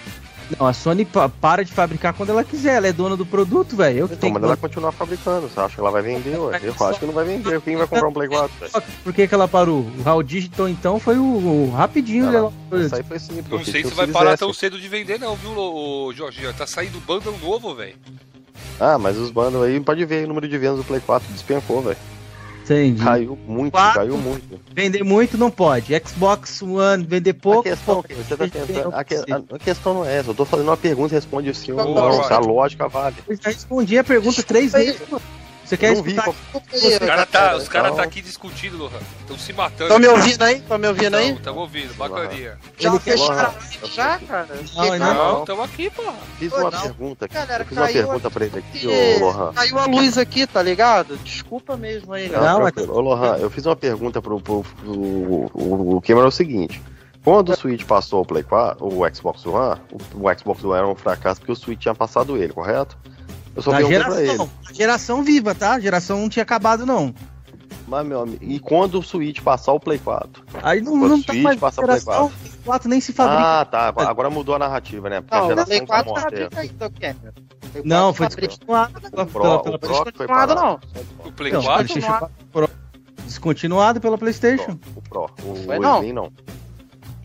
Não, 0.59 0.67
a 0.67 0.73
Sony 0.73 1.07
para 1.41 1.65
de 1.65 1.73
fabricar 1.73 2.13
quando 2.13 2.31
ela 2.31 2.45
quiser, 2.45 2.77
ela 2.77 2.87
é 2.87 2.93
dona 2.93 3.17
do 3.17 3.25
produto, 3.25 3.77
velho. 3.77 4.01
Eu 4.01 4.05
então, 4.07 4.19
tenho 4.19 4.35
mas 4.35 4.43
ela 4.43 4.55
vai 4.55 4.61
continuar 4.61 4.93
fabricando, 4.93 5.49
você 5.49 5.59
acha 5.59 5.75
que 5.75 5.81
ela 5.81 5.91
vai 5.91 6.03
vender, 6.03 6.37
ué? 6.37 6.61
Eu 6.63 6.87
acho 6.87 7.01
que 7.01 7.07
não 7.07 7.13
vai 7.13 7.25
vender, 7.25 7.61
quem 7.63 7.77
vai 7.77 7.87
comprar 7.87 8.09
um 8.09 8.13
Play 8.13 8.29
4? 8.29 8.51
Véio? 8.61 8.85
Por 9.03 9.13
que, 9.13 9.27
que 9.27 9.35
ela 9.35 9.49
parou? 9.49 9.81
O 9.99 10.03
Raul 10.03 10.23
Digital 10.23 10.69
então 10.69 11.01
foi 11.01 11.17
o, 11.17 11.25
o 11.25 11.71
rapidinho 11.71 12.31
dela. 12.31 12.53
Isso 12.73 12.95
aí 12.95 13.03
foi 13.03 13.19
simples. 13.19 13.49
Não 13.49 13.65
sei 13.65 13.85
se 13.85 13.95
vai 13.95 14.07
parar 14.07 14.37
tão 14.37 14.53
cedo 14.53 14.79
de 14.79 14.89
vender, 14.89 15.19
não, 15.19 15.35
viu, 15.37 15.51
o 15.57 16.13
Jorginho? 16.13 16.53
Tá 16.53 16.67
saindo 16.67 17.01
bundle 17.01 17.37
novo, 17.39 17.75
velho. 17.75 17.95
Ah, 18.79 18.99
mas 18.99 19.17
os 19.17 19.31
bundles 19.31 19.63
aí, 19.63 19.81
pode 19.81 20.05
ver 20.05 20.25
o 20.25 20.29
número 20.29 20.49
de 20.49 20.59
vendas 20.59 20.79
do 20.79 20.85
Play 20.85 21.01
4 21.01 21.33
despencou, 21.33 21.83
velho. 21.83 21.97
Entendi. 22.65 23.05
Caiu 23.05 23.39
muito, 23.47 23.73
Quatro, 23.73 24.01
caiu 24.01 24.17
muito. 24.17 24.59
Vender 24.73 25.05
muito 25.05 25.37
não 25.37 25.51
pode. 25.51 25.93
Xbox 26.07 26.63
One 26.63 27.05
vender 27.05 27.35
pouco. 27.35 27.61
A 27.61 27.73
questão. 27.73 28.03
Você 28.03 28.37
tá 28.37 28.49
pensando, 28.49 28.95
a, 28.95 29.05
que, 29.05 29.15
a, 29.15 29.55
a, 29.55 29.59
questão 29.59 29.95
não 29.95 30.07
é 30.07 30.17
essa. 30.17 30.31
Eu 30.31 30.35
tô 30.35 30.47
fazendo 30.47 30.69
uma 30.69 30.77
pergunta 30.77 31.13
e 31.13 31.17
responde 31.17 31.55
sim 31.55 31.73
ou 31.73 31.95
não. 31.95 32.23
A 32.23 32.39
lógica 32.39 32.89
vale. 32.89 33.17
Eu 33.29 33.37
já 33.37 33.51
respondi 33.51 33.99
a 33.99 34.05
pergunta 34.05 34.43
três 34.43 34.73
vezes, 34.73 35.01
mano. 35.11 35.23
Você 35.65 35.77
quer 35.77 35.93
escutar? 35.95 36.29
Os 36.29 36.99
caras 36.99 37.29
tá, 37.31 37.57
os 37.57 37.69
cara 37.69 37.93
tá 37.93 38.03
aqui 38.03 38.21
discutindo, 38.21 38.77
Lohan. 38.77 38.99
Estão 39.21 39.39
se 39.39 39.53
matando. 39.53 39.85
Estão 39.85 39.99
me 39.99 40.09
ouvindo 40.09 40.43
aí? 40.43 40.57
Estão 40.57 40.79
me 40.79 40.89
ouvindo 40.89 41.15
aí? 41.17 41.31
Estão 41.33 41.57
ouvindo, 41.57 41.95
bacaninha. 41.95 42.59
Já 42.79 43.01
fecharam 43.01 43.55
já, 43.93 44.19
cara? 44.19 44.49
Não, 44.75 44.99
não, 44.99 45.41
estamos 45.41 45.65
aqui, 45.65 45.91
pô. 45.91 46.03
Fiz 46.39 46.53
uma 46.53 46.71
não. 46.71 46.83
pergunta 46.83 47.25
aqui. 47.25 47.35
Galera, 47.35 47.65
fiz 47.65 47.79
uma 47.79 47.89
pergunta 47.89 48.31
pra 48.31 48.45
ele 48.45 48.59
aqui, 48.59 48.87
ô 48.87 49.27
Lohan. 49.27 49.53
Caiu 49.55 49.79
a 49.79 49.87
luz 49.87 50.19
aqui, 50.19 50.47
tá 50.47 50.63
ligado? 50.63 51.17
Desculpa 51.19 51.77
mesmo 51.77 52.13
aí, 52.13 52.29
galera. 52.29 52.53
Não, 52.53 52.61
mas... 52.61 52.89
Ô 52.89 53.01
Lohan, 53.01 53.37
eu 53.39 53.49
fiz 53.49 53.65
uma 53.65 53.77
pergunta 53.77 54.21
pro, 54.21 54.41
pro, 54.41 54.63
pro, 54.63 54.91
o, 54.91 55.51
o, 55.55 55.97
o 55.97 56.01
Cameron 56.03 56.27
é 56.27 56.29
o 56.29 56.33
seguinte. 56.33 56.83
Quando 57.25 57.49
o 57.49 57.57
Switch 57.57 57.85
passou 57.85 58.21
o 58.21 58.27
Play 58.27 58.43
4, 58.43 58.87
o 58.87 59.15
Xbox 59.15 59.47
One, 59.47 59.81
o, 59.91 60.29
o 60.29 60.39
Xbox 60.39 60.63
One 60.63 60.77
era 60.77 60.87
um 60.87 60.95
fracasso 60.95 61.41
porque 61.41 61.53
o 61.53 61.57
Switch 61.57 61.81
tinha 61.81 61.95
passado 61.95 62.37
ele, 62.37 62.53
correto? 62.53 62.99
Eu 63.55 63.63
só 63.63 63.71
perguntei 63.71 63.99
geração, 63.99 64.49
pra 64.49 64.69
ele. 64.69 64.75
Geração 64.75 65.23
viva, 65.23 65.55
tá? 65.55 65.75
A 65.75 65.81
geração 65.81 66.21
não 66.21 66.29
tinha 66.29 66.43
acabado, 66.43 66.85
não. 66.85 67.15
Mas, 67.87 68.07
meu 68.07 68.23
amigo, 68.23 68.43
e 68.43 68.59
quando 68.59 68.99
o 68.99 69.03
Switch 69.03 69.41
passar 69.41 69.73
o 69.73 69.81
Play 69.81 69.99
4? 69.99 70.43
Aí 70.63 70.81
não, 70.81 70.99
quando 70.99 71.09
não 71.09 71.23
tá 71.23 71.35
mais 71.35 71.61
passar 71.61 71.83
o 71.83 71.87
Play 71.87 72.01
4. 72.01 72.29
Play 72.29 72.53
4 72.65 72.89
nem 72.89 73.01
se 73.01 73.13
fabrica. 73.13 73.61
Ah, 73.61 73.65
tá. 73.65 73.93
Agora 74.09 74.31
mudou 74.31 74.55
a 74.55 74.59
narrativa, 74.59 75.11
né? 75.11 75.21
Porque 75.21 75.37
não, 75.37 75.45
a 75.45 75.49
geração 75.49 75.67
Play 75.67 75.87
4 75.87 76.15
tá 76.15 76.21
fabrica 76.21 76.61
ainda, 76.61 76.91
Cameron. 76.91 77.33
Não, 77.85 78.15
foi 78.15 78.27
descontinuado 78.27 79.01
pela, 79.01 79.27
pela, 79.27 79.63
pela, 79.63 79.79
descontinuado, 79.79 80.55
não. 80.55 80.81
O 81.25 81.33
Play 81.33 81.53
4 81.53 82.01
não. 82.01 82.69
Descontinuado 83.25 84.01
pela 84.01 84.17
PlayStation. 84.17 84.79
O 84.97 85.03
Pro. 85.03 85.25
O, 85.25 85.29
Pro. 85.29 85.77
o, 85.77 85.81
não. 85.81 85.99
Slim 86.01 86.13
não. 86.13 86.33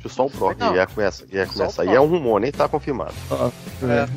Só 0.07 0.25
o 0.25 0.29
Pro, 0.29 0.55
que 0.55 0.63
ia 0.63 0.87
começar. 0.87 1.25
Ia 1.31 1.45
começar. 1.45 1.85
E 1.85 1.89
é 1.89 2.01
um 2.01 2.07
rumor, 2.07 2.39
nem 2.39 2.51
tá 2.51 2.67
confirmado. 2.67 3.13
Ah, 3.31 3.49
é. 3.83 4.09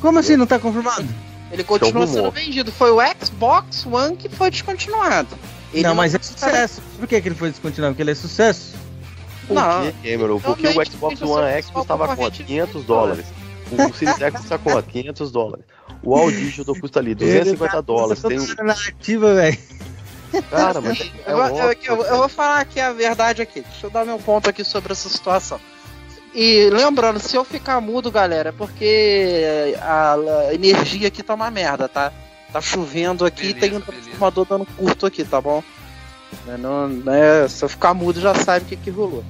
Como 0.00 0.18
assim 0.18 0.36
não 0.36 0.46
tá 0.46 0.58
confirmado? 0.58 1.06
Ele 1.50 1.64
continua 1.64 2.06
sendo 2.06 2.30
vendido. 2.30 2.72
Foi 2.72 2.90
o 2.90 2.98
Xbox 3.22 3.86
One 3.86 4.16
que 4.16 4.28
foi 4.28 4.50
descontinuado. 4.50 5.36
Ele 5.72 5.82
não, 5.82 5.94
mas 5.94 6.14
é 6.14 6.18
sucesso. 6.20 6.80
Por 6.98 7.06
que, 7.06 7.20
que 7.20 7.28
ele 7.28 7.34
foi 7.34 7.50
descontinuado? 7.50 7.94
Porque 7.94 8.02
ele 8.02 8.12
é 8.12 8.14
sucesso? 8.14 8.74
Por 9.46 9.54
não. 9.54 9.90
que, 9.90 10.10
Cameron? 10.10 10.40
Porque 10.40 10.68
o 10.68 10.84
Xbox 10.84 11.20
One 11.22 11.46
X 11.52 11.70
custava 11.70 12.16
quanto? 12.16 12.44
500 12.44 12.84
dólares. 12.84 13.26
O 13.70 13.94
Series 13.94 14.18
X 14.18 14.40
custa 14.40 14.58
quanto? 14.58 14.86
500 14.90 15.32
dólares. 15.32 15.64
O 16.02 16.14
All 16.14 16.30
Digital 16.30 16.74
custa 16.78 17.00
ali 17.00 17.14
250 17.14 17.72
tá 17.72 17.80
dólares. 17.80 18.22
Tem 18.22 18.38
um... 18.38 18.64
narrativa, 18.64 19.34
velho. 19.34 19.58
Cara, 20.50 20.80
mas 20.82 21.00
é 21.00 21.32
eu, 21.32 21.38
eu, 21.38 21.72
eu, 21.82 22.04
eu, 22.04 22.16
vou 22.18 22.28
falar 22.28 22.60
aqui 22.60 22.80
a 22.80 22.92
verdade 22.92 23.42
aqui. 23.42 23.62
Deixa 23.62 23.86
eu 23.86 23.90
dar 23.90 24.04
meu 24.04 24.18
ponto 24.18 24.48
aqui 24.48 24.64
sobre 24.64 24.92
essa 24.92 25.08
situação. 25.08 25.58
E 26.34 26.68
lembrando, 26.68 27.20
se 27.20 27.36
eu 27.36 27.44
ficar 27.44 27.80
mudo, 27.80 28.10
galera, 28.10 28.48
é 28.48 28.52
porque 28.52 29.76
a, 29.80 30.16
energia 30.52 31.06
aqui 31.06 31.22
tá 31.22 31.34
uma 31.34 31.50
merda, 31.50 31.88
tá? 31.88 32.12
Tá 32.52 32.60
chovendo 32.60 33.24
aqui 33.24 33.48
e 33.48 33.54
tem 33.54 33.76
um 33.76 33.80
transformador 33.80 34.44
dando 34.44 34.66
curto 34.76 35.06
aqui, 35.06 35.24
tá 35.24 35.40
bom? 35.40 35.62
Não, 36.46 36.58
não, 36.58 36.88
né, 36.88 37.46
se 37.48 37.64
eu 37.64 37.68
ficar 37.68 37.94
mudo, 37.94 38.20
já 38.20 38.34
sabe 38.34 38.64
o 38.64 38.68
que, 38.68 38.76
que 38.76 38.90
rolou. 38.90 39.24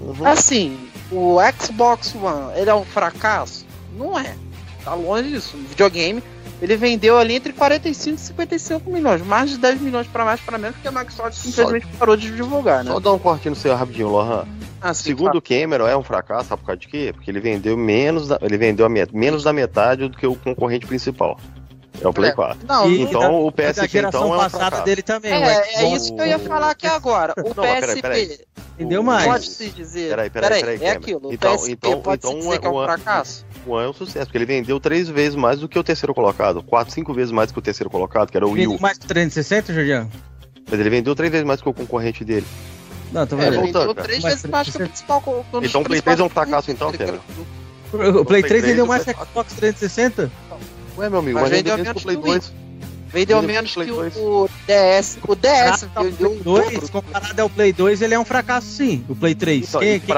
Uhum. 0.00 0.26
Assim, 0.26 0.88
o 1.10 1.38
Xbox 1.60 2.14
One, 2.14 2.56
ele 2.56 2.70
é 2.70 2.74
um 2.74 2.84
fracasso? 2.84 3.66
Não 3.96 4.18
é. 4.18 4.36
Tá 4.84 4.94
longe 4.94 5.30
disso. 5.30 5.56
O 5.56 5.60
videogame, 5.60 6.22
ele 6.62 6.76
vendeu 6.76 7.18
ali 7.18 7.34
entre 7.34 7.52
45 7.52 8.16
e 8.16 8.20
55 8.20 8.90
milhões. 8.90 9.22
Mais 9.22 9.50
de 9.50 9.58
10 9.58 9.80
milhões 9.80 10.06
para 10.06 10.24
mais 10.24 10.40
para 10.40 10.58
menos, 10.58 10.76
porque 10.76 10.88
a 10.88 10.92
Microsoft 10.92 11.34
simplesmente 11.34 11.86
só, 11.86 11.98
parou 11.98 12.16
de 12.16 12.30
divulgar, 12.34 12.84
né? 12.84 12.90
Só 12.90 13.00
dar 13.00 13.12
um 13.12 13.18
cortinho 13.18 13.54
no 13.54 13.60
seu 13.60 13.74
rapidinho, 13.74 14.08
Lohan. 14.08 14.46
Ah, 14.80 14.92
Segundo 14.92 15.38
o 15.38 15.42
Cameron, 15.42 15.86
é 15.86 15.96
um 15.96 16.02
fracasso, 16.02 16.50
sabe 16.50 16.60
por 16.60 16.66
causa 16.66 16.80
de 16.80 16.88
quê? 16.88 17.10
Porque 17.14 17.30
ele 17.30 17.40
vendeu 17.40 17.76
menos 17.76 18.28
da, 18.28 18.38
ele 18.42 18.58
vendeu 18.58 18.88
met, 18.88 19.16
menos 19.16 19.42
da 19.42 19.52
metade 19.52 20.08
do 20.08 20.16
que 20.16 20.26
o 20.26 20.34
concorrente 20.36 20.86
principal. 20.86 21.38
É 22.00 22.08
o 22.08 22.12
Play 22.12 22.30
é. 22.30 22.34
4. 22.34 22.58
Não, 22.66 22.90
e, 22.90 23.02
então 23.02 23.20
da, 23.20 23.30
o 23.30 23.52
PSP 23.52 23.98
então 23.98 24.22
é 24.24 24.26
um 24.26 24.38
passada 24.38 24.58
fracasso. 24.58 24.84
dele 24.84 25.02
também. 25.02 25.32
É, 25.32 25.84
é 25.84 25.94
isso 25.94 26.14
que 26.14 26.20
eu 26.20 26.26
ia 26.26 26.38
falar 26.38 26.70
aqui 26.70 26.86
agora. 26.86 27.32
O 27.38 27.54
não, 27.54 27.64
PSP. 27.64 27.80
Peraí, 27.80 28.02
peraí. 28.02 28.38
Entendeu 28.74 29.02
mais? 29.02 29.24
Pode 29.24 29.46
se 29.46 29.70
dizer. 29.70 30.10
Peraí, 30.10 30.30
peraí, 30.30 30.48
peraí. 30.48 30.78
peraí 30.78 30.90
é 30.90 30.96
aquilo. 30.96 31.32
Então, 31.32 31.54
o 31.54 31.56
PSP 31.56 31.72
então, 31.72 32.00
pode 32.00 32.18
então, 32.18 32.32
se 32.32 32.46
dizer 32.46 32.58
que 32.58 32.66
é 32.66 32.70
um 32.70 32.84
fracasso. 32.84 33.46
O 33.66 33.72
One 33.72 33.86
é 33.86 33.90
um 33.90 33.92
sucesso, 33.92 34.26
porque 34.26 34.38
ele 34.38 34.46
vendeu 34.46 34.78
três 34.78 35.08
vezes 35.08 35.34
mais 35.34 35.60
do 35.60 35.68
que 35.68 35.78
o 35.78 35.82
terceiro 35.82 36.14
colocado. 36.14 36.62
Quatro, 36.62 36.92
cinco 36.92 37.14
vezes 37.14 37.32
mais 37.32 37.50
do 37.50 37.54
que 37.54 37.58
o 37.58 37.62
terceiro 37.62 37.90
colocado, 37.90 38.30
que 38.30 38.36
era 38.36 38.46
o 38.46 38.52
Wii 38.52 38.66
U. 38.66 38.80
mais 38.80 38.98
que 38.98 39.04
o 39.04 39.08
360, 39.08 39.72
Juliano? 39.72 40.10
Mas 40.70 40.80
ele 40.80 40.90
vendeu 40.90 41.14
três 41.14 41.30
vezes 41.30 41.46
mais 41.46 41.60
que 41.60 41.68
o 41.68 41.72
concorrente 41.72 42.24
dele. 42.24 42.46
Não, 43.12 43.26
tô 43.26 43.36
vendo. 43.36 43.54
É, 43.54 43.58
voltando, 43.58 43.94
três 43.94 44.22
vezes 44.22 44.44
mais 44.46 44.68
que 44.68 44.76
o 44.76 44.86
principal. 44.86 45.46
Então 45.62 45.82
o 45.82 45.84
Play 45.84 46.02
3 46.02 46.20
é 46.20 46.22
um 46.22 46.28
fracasso, 46.28 46.70
então, 46.70 46.92
Cameron? 46.92 47.20
O 48.20 48.24
Play 48.24 48.42
3 48.42 48.64
vendeu 48.64 48.86
mais 48.86 49.04
que 49.04 49.10
o 49.10 49.14
Xbox 49.14 49.52
360? 49.54 50.30
Ué, 50.96 51.08
meu 51.08 51.20
amigo, 51.20 51.40
mas 51.40 51.50
vendeu 51.50 51.76
menos 51.76 51.92
que 51.92 51.98
o 51.98 52.02
Play 52.02 52.16
2. 52.16 52.52
Vendeu 53.12 53.42
menos 53.42 53.72
que 53.72 53.90
o 54.18 54.48
DS. 54.66 55.18
O 55.22 55.36
DS 55.36 55.86
ah, 55.94 56.02
vendeu 56.02 56.32
o 56.32 56.42
2, 56.42 56.90
comparado 56.90 57.40
ao 57.40 57.48
Play 57.48 57.72
2, 57.72 58.02
ele 58.02 58.14
é 58.14 58.18
um 58.18 58.24
fracasso 58.24 58.66
sim. 58.66 59.04
O 59.08 59.14
Play 59.14 59.36
3. 59.36 59.68
Então, 59.68 59.80
quem, 59.80 60.00
quem... 60.00 60.14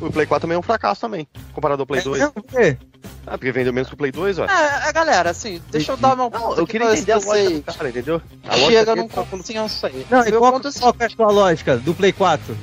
O 0.00 0.12
Play 0.12 0.26
4 0.26 0.42
também 0.42 0.56
é 0.56 0.58
um 0.58 0.62
fracasso 0.62 1.00
também, 1.00 1.26
comparado 1.52 1.82
ao 1.82 1.86
Play 1.86 2.00
é, 2.00 2.04
2. 2.04 2.20
Não, 2.20 2.30
por 2.30 2.44
quê? 2.44 2.76
Ah, 3.26 3.36
porque 3.36 3.52
vendeu 3.52 3.72
menos 3.72 3.88
que 3.88 3.94
o 3.94 3.96
Play 3.96 4.12
2, 4.12 4.38
ué. 4.38 4.46
É, 4.48 4.88
é 4.88 4.92
galera, 4.92 5.30
assim, 5.30 5.60
deixa 5.70 5.92
eu 5.92 5.96
dar 5.96 6.14
uma. 6.14 6.30
Não, 6.30 6.56
eu 6.56 6.66
queria 6.66 6.92
entender 6.92 7.12
a 7.12 7.18
lógica 7.18 7.50
do 7.50 7.62
cara, 7.62 7.88
entendeu? 7.88 8.22
A 8.46 8.56
Chega 8.56 8.96
num 8.96 9.08
consenso 9.08 9.86
aí. 9.86 10.06
Não, 10.10 10.26
e 10.26 10.32
qual, 10.32 10.60
qual 10.60 10.96
é 10.98 11.04
a 11.04 11.10
sua 11.10 11.30
lógica 11.30 11.76
do 11.76 11.94
Play 11.94 12.12
4? 12.12 12.56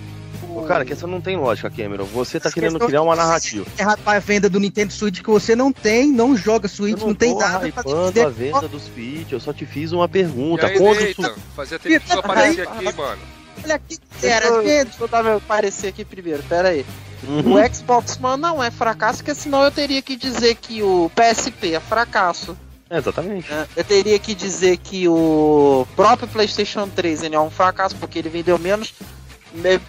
Pô, 0.56 0.62
cara, 0.64 0.84
a 0.84 0.86
questão 0.86 1.10
não 1.10 1.20
tem 1.20 1.36
lógica, 1.36 1.70
Cameron. 1.70 2.06
Você 2.06 2.40
tá 2.40 2.50
querendo 2.50 2.80
criar 2.80 3.02
uma 3.02 3.14
narrativa. 3.16 3.66
É 3.78 3.84
a 3.84 4.20
venda 4.20 4.50
do 4.50 4.58
Nintendo 4.58 4.94
Switch 4.94 5.22
que 5.22 5.30
você 5.30 5.54
não 5.54 5.70
tem, 5.70 6.10
não 6.10 6.36
joga 6.36 6.70
Switch, 6.70 6.98
não, 6.98 7.08
não, 7.08 7.14
tem 7.14 7.36
nada. 7.36 7.68
Eu 7.68 8.28
a 8.28 8.30
venda 8.30 8.68
do 8.68 8.80
Switch, 8.80 9.34
eu 9.34 9.40
só 9.42 9.52
te 9.52 9.66
fiz 9.66 9.92
uma 9.92 10.08
pergunta. 10.08 10.68
Aí, 10.68 10.78
Quando 10.78 11.02
Neita, 11.02 11.36
fazia 11.54 11.78
tempo 11.78 12.00
que 12.00 12.10
isso 12.10 12.20
aparecia 12.20 12.64
aqui, 12.64 12.86
mano. 12.86 13.22
Olha 13.64 13.76
aqui, 13.76 13.98
era, 14.22 14.62
deixa 14.62 14.90
eu 15.00 15.08
dar 15.08 15.24
meu 15.24 15.42
parecer 15.42 15.88
aqui 15.88 16.04
primeiro, 16.06 16.44
pera 16.44 16.70
aí. 16.70 16.86
Uhum. 17.28 17.56
O 17.56 17.74
Xbox 17.74 18.20
One 18.22 18.42
não 18.42 18.64
é 18.64 18.70
fracasso, 18.70 19.20
porque 19.20 19.34
senão 19.34 19.64
eu 19.64 19.72
teria 19.72 20.02
que 20.02 20.16
dizer 20.16 20.56
que 20.56 20.84
o 20.84 21.10
PSP 21.16 21.74
é 21.74 21.80
fracasso. 21.80 22.58
É, 22.90 22.98
exatamente. 22.98 23.52
É, 23.52 23.68
eu 23.76 23.84
teria 23.84 24.20
que 24.20 24.36
dizer 24.36 24.78
que 24.78 25.08
o 25.08 25.88
próprio 25.96 26.28
PlayStation 26.28 26.88
3 26.88 27.24
ele 27.24 27.36
é 27.36 27.40
um 27.40 27.50
fracasso, 27.50 27.96
porque 27.96 28.20
ele 28.20 28.30
vendeu 28.30 28.60
menos, 28.60 28.94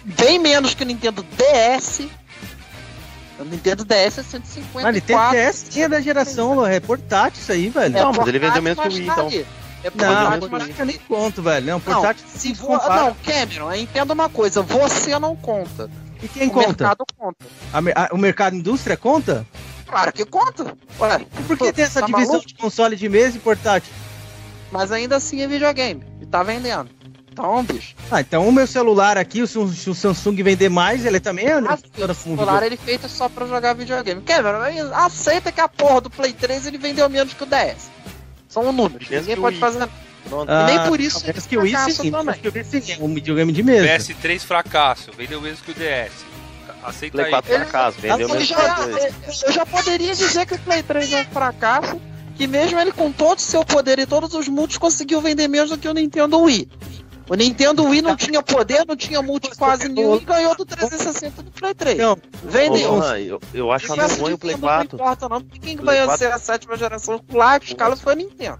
bem 0.03 0.39
menos 0.39 0.73
que 0.73 0.83
o 0.83 0.85
Nintendo 0.85 1.23
DS. 1.23 2.07
O 3.39 3.43
Nintendo 3.43 3.85
DS 3.85 4.17
é 4.17 4.23
154. 4.23 4.81
Mas 4.81 4.95
Nintendo 4.95 5.31
DS 5.31 5.77
é 5.77 5.87
da 5.87 6.01
geração, 6.01 6.65
é 6.65 6.79
portátil 6.79 7.39
isso 7.39 7.51
aí, 7.51 7.69
velho. 7.69 7.95
É 7.95 8.01
não, 8.01 8.11
mas 8.11 8.27
ele 8.27 8.39
vendeu 8.39 8.61
menos 8.63 8.79
que 8.79 8.87
o 8.87 8.91
Wii, 8.91 9.07
então. 9.07 9.29
É 9.83 9.91
não, 9.93 10.39
portátil, 10.39 10.75
eu 10.79 10.85
nem 10.85 10.97
conto, 10.97 11.41
velho. 11.41 11.65
Não, 11.65 11.79
portátil 11.79 12.25
não, 12.25 12.39
se 12.39 12.55
for, 12.55 12.79
Não, 12.89 13.13
Cameron, 13.15 13.73
entenda 13.73 14.13
uma 14.13 14.29
coisa, 14.29 14.61
você 14.61 15.17
não 15.19 15.35
conta. 15.35 15.89
E 16.21 16.27
quem 16.27 16.47
o 16.47 16.51
conta? 16.51 16.65
O 16.65 16.69
mercado 16.69 17.05
conta. 17.15 17.45
A, 17.73 18.03
a, 18.03 18.13
o 18.13 18.17
mercado 18.17 18.55
indústria 18.55 18.97
conta? 18.97 19.45
Claro 19.85 20.11
que 20.11 20.25
conta. 20.25 20.75
Ué, 20.99 21.25
e 21.39 21.43
por 21.43 21.57
que 21.57 21.71
tem 21.71 21.85
essa 21.85 22.01
tá 22.01 22.05
divisão 22.05 22.33
maluco? 22.33 22.47
de 22.47 22.55
console 22.55 22.95
de 22.95 23.07
mesa 23.07 23.37
e 23.37 23.39
portátil? 23.39 23.93
Mas 24.71 24.91
ainda 24.91 25.15
assim 25.15 25.41
é 25.41 25.47
videogame. 25.47 26.03
E 26.21 26.25
tá 26.25 26.43
vendendo. 26.43 26.89
Então, 27.31 27.63
bicho. 27.63 27.95
Ah, 28.09 28.19
então 28.19 28.47
o 28.49 28.51
meu 28.51 28.65
celular 28.65 29.15
aqui, 29.15 29.43
o, 29.43 29.45
o 29.45 29.95
Samsung 29.95 30.41
vender 30.41 30.69
mais, 30.69 31.05
ele 31.05 31.19
também 31.19 31.45
é. 31.45 31.53
Ah, 31.53 31.77
o 32.09 32.13
celular 32.15 32.63
ele 32.63 32.75
é 32.75 32.77
feito 32.77 33.07
só 33.07 33.29
pra 33.29 33.45
jogar 33.45 33.73
videogame. 33.73 34.21
Kevin, 34.21 34.47
aceita 34.93 35.51
que 35.51 35.61
a 35.61 35.67
porra 35.67 36.01
do 36.01 36.09
Play 36.09 36.33
3 36.33 36.65
ele 36.65 36.79
vendeu 36.79 37.07
menos 37.07 37.35
que 37.35 37.43
o 37.43 37.45
10. 37.45 37.91
São 38.63 38.71
números. 38.71 39.09
Ninguém 39.09 39.37
pode 39.37 39.57
fazer 39.57 39.79
nada. 39.79 39.91
Ah, 40.47 40.65
nem 40.65 40.79
por 40.87 40.99
isso 40.99 41.23
ele 41.25 41.39
que 41.41 41.57
o 41.57 41.61
Wii 41.61 41.75
sim, 41.91 42.11
também. 42.11 42.35
que 42.35 42.49
o 42.49 42.53
Wii 42.53 42.63
sim, 42.65 42.91
é 42.91 42.97
um 42.99 43.13
videogame 43.13 43.53
de 43.53 43.63
mesa. 43.63 44.13
PS3 44.13 44.39
fracasso, 44.39 45.11
vendeu 45.15 45.39
menos 45.39 45.61
que 45.61 45.71
o 45.71 45.73
DS. 45.73 46.11
Aceita 46.83 47.17
Play 47.17 47.29
4 47.29 47.51
aí. 47.51 47.59
fracasso, 47.59 48.01
vendeu 48.01 48.27
menos 48.27 48.47
que 48.47 48.53
o 48.53 49.27
DS. 49.27 49.43
Eu 49.43 49.51
já 49.53 49.65
poderia 49.65 50.13
dizer 50.13 50.45
que 50.45 50.55
o 50.55 50.59
Play 50.59 50.83
3 50.83 51.13
é 51.13 51.21
um 51.21 51.25
fracasso, 51.25 52.01
que 52.35 52.45
mesmo 52.45 52.79
ele 52.79 52.91
com 52.91 53.11
todo 53.11 53.37
o 53.37 53.41
seu 53.41 53.63
poder 53.63 53.99
e 53.99 54.05
todos 54.05 54.33
os 54.33 54.49
multis 54.49 54.77
conseguiu 54.77 55.21
vender 55.21 55.47
menos 55.47 55.69
do 55.69 55.77
que 55.77 55.87
o 55.87 55.93
Nintendo 55.93 56.39
Wii. 56.41 56.67
O 57.29 57.35
Nintendo 57.35 57.83
Wii 57.83 58.01
não 58.01 58.15
tinha 58.15 58.41
poder, 58.41 58.85
não 58.87 58.95
tinha 58.95 59.21
multi 59.21 59.49
quase 59.57 59.89
nenhum 59.89 60.15
e 60.15 60.21
ganhou 60.21 60.55
do 60.55 60.65
360 60.65 61.43
do 61.43 61.51
Play 61.51 61.73
3. 61.73 61.97
Não, 61.97 62.17
Vendeu. 62.43 63.03
eu, 63.15 63.41
eu 63.53 63.71
acho 63.71 63.87
que 63.87 63.99
vergonha 63.99 64.35
o 64.35 64.37
Play 64.37 64.57
4. 64.57 64.97
Não 64.97 65.05
importa 65.05 65.29
não, 65.29 65.41
porque 65.41 65.59
quem 65.59 65.75
vai 65.75 66.17
ser 66.17 66.31
a 66.31 66.39
sétima 66.39 66.77
geração 66.77 67.19
com 67.19 67.37
larga 67.37 67.65
escala 67.65 67.97
foi 67.97 68.13
a 68.13 68.15
Nintendo. 68.15 68.59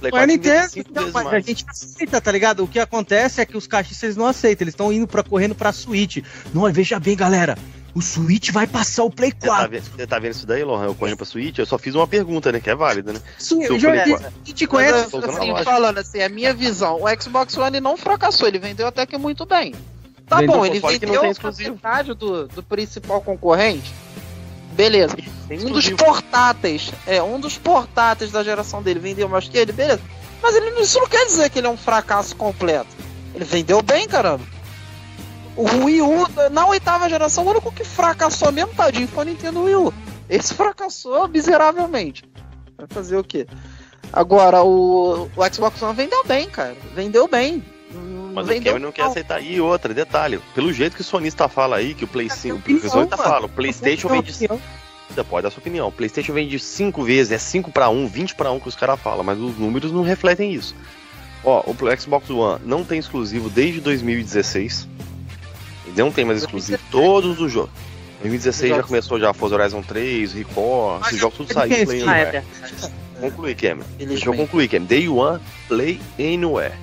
Play 0.00 0.10
4 0.10 0.26
Nintendo, 0.26 0.68
não, 0.92 1.12
mas 1.12 1.26
a 1.28 1.40
gente 1.40 1.64
aceita, 1.68 2.20
tá 2.20 2.32
ligado? 2.32 2.64
O 2.64 2.68
que 2.68 2.80
acontece 2.80 3.40
é 3.40 3.46
que 3.46 3.56
os 3.56 3.66
caixistas 3.68 4.16
não 4.16 4.26
aceitam, 4.26 4.64
eles 4.64 4.74
estão 4.74 4.92
indo 4.92 5.06
para 5.06 5.22
correndo 5.22 5.54
pra 5.54 5.72
Switch. 5.72 6.18
Não, 6.52 6.70
veja 6.72 6.98
bem, 6.98 7.16
galera. 7.16 7.56
O 7.94 8.02
Switch 8.02 8.50
vai 8.50 8.66
passar 8.66 9.04
o 9.04 9.10
Play 9.10 9.32
4. 9.32 9.80
Você 9.80 9.90
tá, 9.90 10.06
tá 10.06 10.18
vendo 10.18 10.32
isso 10.32 10.46
daí, 10.46 10.62
Lohan? 10.62 10.86
Eu 10.86 10.94
correndo 10.94 11.16
pra 11.16 11.26
Switch? 11.26 11.58
Eu 11.58 11.66
só 11.66 11.78
fiz 11.78 11.94
uma 11.94 12.06
pergunta, 12.06 12.52
né? 12.52 12.60
Que 12.60 12.70
é 12.70 12.74
válida, 12.74 13.12
né? 13.12 13.20
Sim, 13.38 13.64
eu 13.64 13.78
já 13.78 13.92
te 14.44 14.66
conhece. 14.66 15.16
Assim, 15.16 15.64
falando 15.64 15.98
assim, 15.98 16.22
a 16.22 16.28
minha 16.28 16.52
visão, 16.52 17.00
o 17.02 17.22
Xbox 17.22 17.56
One 17.56 17.80
não 17.80 17.96
fracassou, 17.96 18.46
ele 18.46 18.58
vendeu 18.58 18.86
até 18.86 19.06
que 19.06 19.16
muito 19.16 19.44
bem. 19.46 19.74
Tá 20.28 20.36
vendeu 20.36 20.56
bom, 20.56 20.66
ele 20.66 20.78
vendeu 20.78 21.22
a 21.22 21.52
metade 21.56 22.14
do, 22.14 22.46
do 22.48 22.62
principal 22.62 23.20
concorrente. 23.22 23.92
Beleza. 24.72 25.16
Um 25.50 25.72
dos 25.72 25.88
portáteis, 25.90 26.92
é, 27.06 27.22
um 27.22 27.40
dos 27.40 27.56
portáteis 27.56 28.30
da 28.30 28.44
geração 28.44 28.82
dele 28.82 29.00
vendeu 29.00 29.28
mais 29.28 29.48
que 29.48 29.56
ele, 29.56 29.72
beleza. 29.72 30.00
Mas 30.42 30.54
ele, 30.54 30.80
isso 30.80 31.00
não 31.00 31.08
quer 31.08 31.24
dizer 31.26 31.50
que 31.50 31.58
ele 31.58 31.66
é 31.66 31.70
um 31.70 31.76
fracasso 31.76 32.36
completo. 32.36 32.88
Ele 33.34 33.44
vendeu 33.44 33.82
bem, 33.82 34.06
caramba. 34.06 34.44
O 35.58 35.84
Wii 35.84 36.02
U, 36.02 36.28
na 36.52 36.68
oitava 36.68 37.08
geração, 37.08 37.44
o 37.44 37.50
único 37.50 37.72
que 37.72 37.82
fracassou 37.82 38.52
mesmo, 38.52 38.72
tadinho, 38.74 39.08
foi 39.08 39.24
o 39.24 39.28
Nintendo 39.28 39.64
Wii 39.64 39.74
U. 39.74 39.94
Esse 40.30 40.54
fracassou 40.54 41.26
miseravelmente. 41.26 42.22
Vai 42.76 42.86
fazer 42.88 43.16
o 43.16 43.24
quê? 43.24 43.44
Agora, 44.12 44.62
o, 44.62 45.24
o 45.24 45.52
Xbox 45.52 45.82
One 45.82 45.96
vendeu 45.96 46.24
bem, 46.24 46.48
cara. 46.48 46.76
Vendeu 46.94 47.26
bem. 47.26 47.64
Mas 48.32 48.46
o 48.46 48.60
Kevin 48.60 48.78
não 48.78 48.92
quer 48.92 49.02
aceitar. 49.02 49.42
E 49.42 49.60
outra, 49.60 49.92
detalhe, 49.92 50.40
pelo 50.54 50.72
jeito 50.72 50.94
que 50.94 51.00
o 51.00 51.04
sonista 51.04 51.48
fala 51.48 51.78
aí, 51.78 51.92
que 51.92 52.04
o 52.04 52.08
Play 52.08 52.30
5, 52.30 52.62
o 52.70 52.88
sonista 52.88 53.16
fala, 53.16 53.46
o 53.46 53.48
Playstation 53.48 54.06
vende... 54.08 54.32
Você 54.32 55.24
pode 55.24 55.42
dar 55.42 55.50
sua 55.50 55.60
opinião. 55.60 55.88
O 55.88 55.92
Playstation 55.92 56.34
vende 56.34 56.56
5 56.56 57.02
vezes, 57.02 57.32
é 57.32 57.38
5 57.38 57.72
para 57.72 57.88
1, 57.88 58.06
20 58.06 58.36
para 58.36 58.52
1 58.52 58.60
que 58.60 58.68
os 58.68 58.76
caras 58.76 59.00
falam, 59.00 59.24
mas 59.24 59.40
os 59.40 59.58
números 59.58 59.90
não 59.90 60.02
refletem 60.02 60.52
isso. 60.52 60.76
Ó, 61.42 61.64
o 61.66 62.00
Xbox 62.00 62.30
One 62.30 62.60
não 62.64 62.84
tem 62.84 63.00
exclusivo 63.00 63.50
desde 63.50 63.80
2016. 63.80 64.86
Não 65.98 66.12
tem 66.12 66.24
mais 66.24 66.38
exclusivo. 66.42 66.78
Todos 66.90 67.40
os 67.40 67.50
jogos. 67.50 67.70
2016 68.20 68.76
já 68.76 68.82
começou 68.82 69.20
já 69.20 69.32
Forza 69.32 69.54
Horizon 69.54 69.82
3, 69.82 70.32
Record, 70.32 71.06
esses 71.06 71.18
jogos 71.18 71.36
tudo 71.36 71.52
saíram 71.52 71.86
Play 71.86 72.02
Anywhere. 72.02 72.42
Concluir, 73.20 73.54
Cameron. 73.54 73.88
Deixa 73.96 74.28
eu 74.28 74.34
concluir, 74.34 74.68
Cameron. 74.68 74.86
Day 74.86 75.08
One, 75.08 75.40
Play 75.68 76.00
Anywhere. 76.18 76.74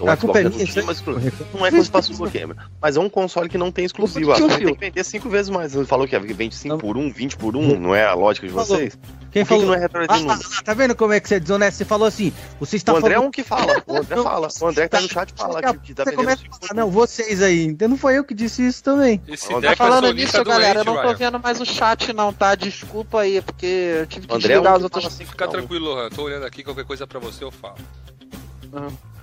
O 0.00 0.08
a 0.08 0.16
Xbox 0.16 0.38
é 0.38 0.48
minha, 0.48 0.84
mas 0.84 1.04
não 1.04 1.66
é 1.66 1.70
como 1.70 1.84
se 1.84 1.90
fosse 1.90 2.12
o 2.12 2.30
Gamer. 2.30 2.56
Mas 2.80 2.96
é 2.96 3.00
um 3.00 3.08
console 3.08 3.48
que 3.48 3.58
não 3.58 3.72
tem 3.72 3.84
exclusivo. 3.84 4.28
Ah, 4.38 4.58
tem 4.58 4.74
que 4.74 4.80
vender 4.80 5.04
5 5.04 5.28
vezes 5.28 5.50
mais. 5.50 5.74
Ele 5.74 5.84
falou 5.84 6.06
que 6.06 6.16
vende 6.18 6.54
5 6.54 6.78
por 6.78 6.96
1, 6.96 7.00
um, 7.00 7.10
20 7.10 7.36
por 7.36 7.56
1, 7.56 7.60
um, 7.60 7.80
não 7.80 7.94
é 7.94 8.04
a 8.04 8.14
lógica 8.14 8.46
de 8.46 8.52
vocês? 8.52 8.98
Quem 9.30 9.44
falou? 9.44 9.64
Que 9.64 9.68
não 9.68 9.74
é 9.74 9.84
ah, 10.08 10.38
ah, 10.58 10.62
tá 10.62 10.74
vendo 10.74 10.94
como 10.94 11.12
é 11.12 11.20
que 11.20 11.28
você 11.28 11.36
é 11.36 11.40
desonesto? 11.40 11.78
Você 11.78 11.84
falou 11.84 12.06
assim, 12.06 12.32
você 12.60 12.76
está 12.76 12.92
O 12.92 12.96
André 12.96 13.14
falando... 13.14 13.24
é 13.24 13.28
um 13.28 13.30
que 13.30 13.42
fala, 13.42 13.82
o 13.86 13.96
André 13.96 14.16
fala. 14.22 14.48
O 14.60 14.66
André 14.66 14.88
tá 14.88 15.00
no 15.00 15.08
chat 15.08 15.32
fala 15.36 15.62
que, 15.62 15.78
que 15.78 15.94
tá 15.94 16.04
você 16.04 16.12
começa 16.12 16.42
a 16.42 16.66
falar, 16.66 16.80
não, 16.80 16.90
vocês 16.90 17.42
aí. 17.42 17.64
Então 17.64 17.88
não 17.88 17.96
foi 17.96 18.18
eu 18.18 18.24
que 18.24 18.34
disse 18.34 18.66
isso 18.66 18.82
também. 18.82 19.20
Esse 19.26 19.48
tá 19.60 19.76
falando 19.76 20.12
nisso, 20.12 20.42
galera, 20.44 20.80
eu 20.80 20.84
não 20.84 21.02
tô 21.02 21.14
vendo 21.14 21.40
mais 21.40 21.60
o 21.60 21.66
chat 21.66 22.12
não, 22.12 22.32
tá? 22.32 22.54
Desculpa 22.54 23.20
aí, 23.20 23.40
porque 23.42 23.66
eu 23.66 24.06
tive 24.06 24.26
que 24.26 24.34
André 24.34 24.48
desligar 24.48 24.72
é 24.72 24.74
um 24.74 24.78
os 24.78 24.82
outros. 24.84 25.06
Assim, 25.06 25.24
fica 25.24 25.48
tranquilo, 25.48 25.86
Lohan. 25.86 26.10
Tô 26.10 26.22
olhando 26.22 26.46
aqui, 26.46 26.62
qualquer 26.62 26.84
coisa 26.84 27.06
pra 27.06 27.18
você 27.18 27.44
eu 27.44 27.50
falo. 27.50 27.76
Uhum. 28.72 29.17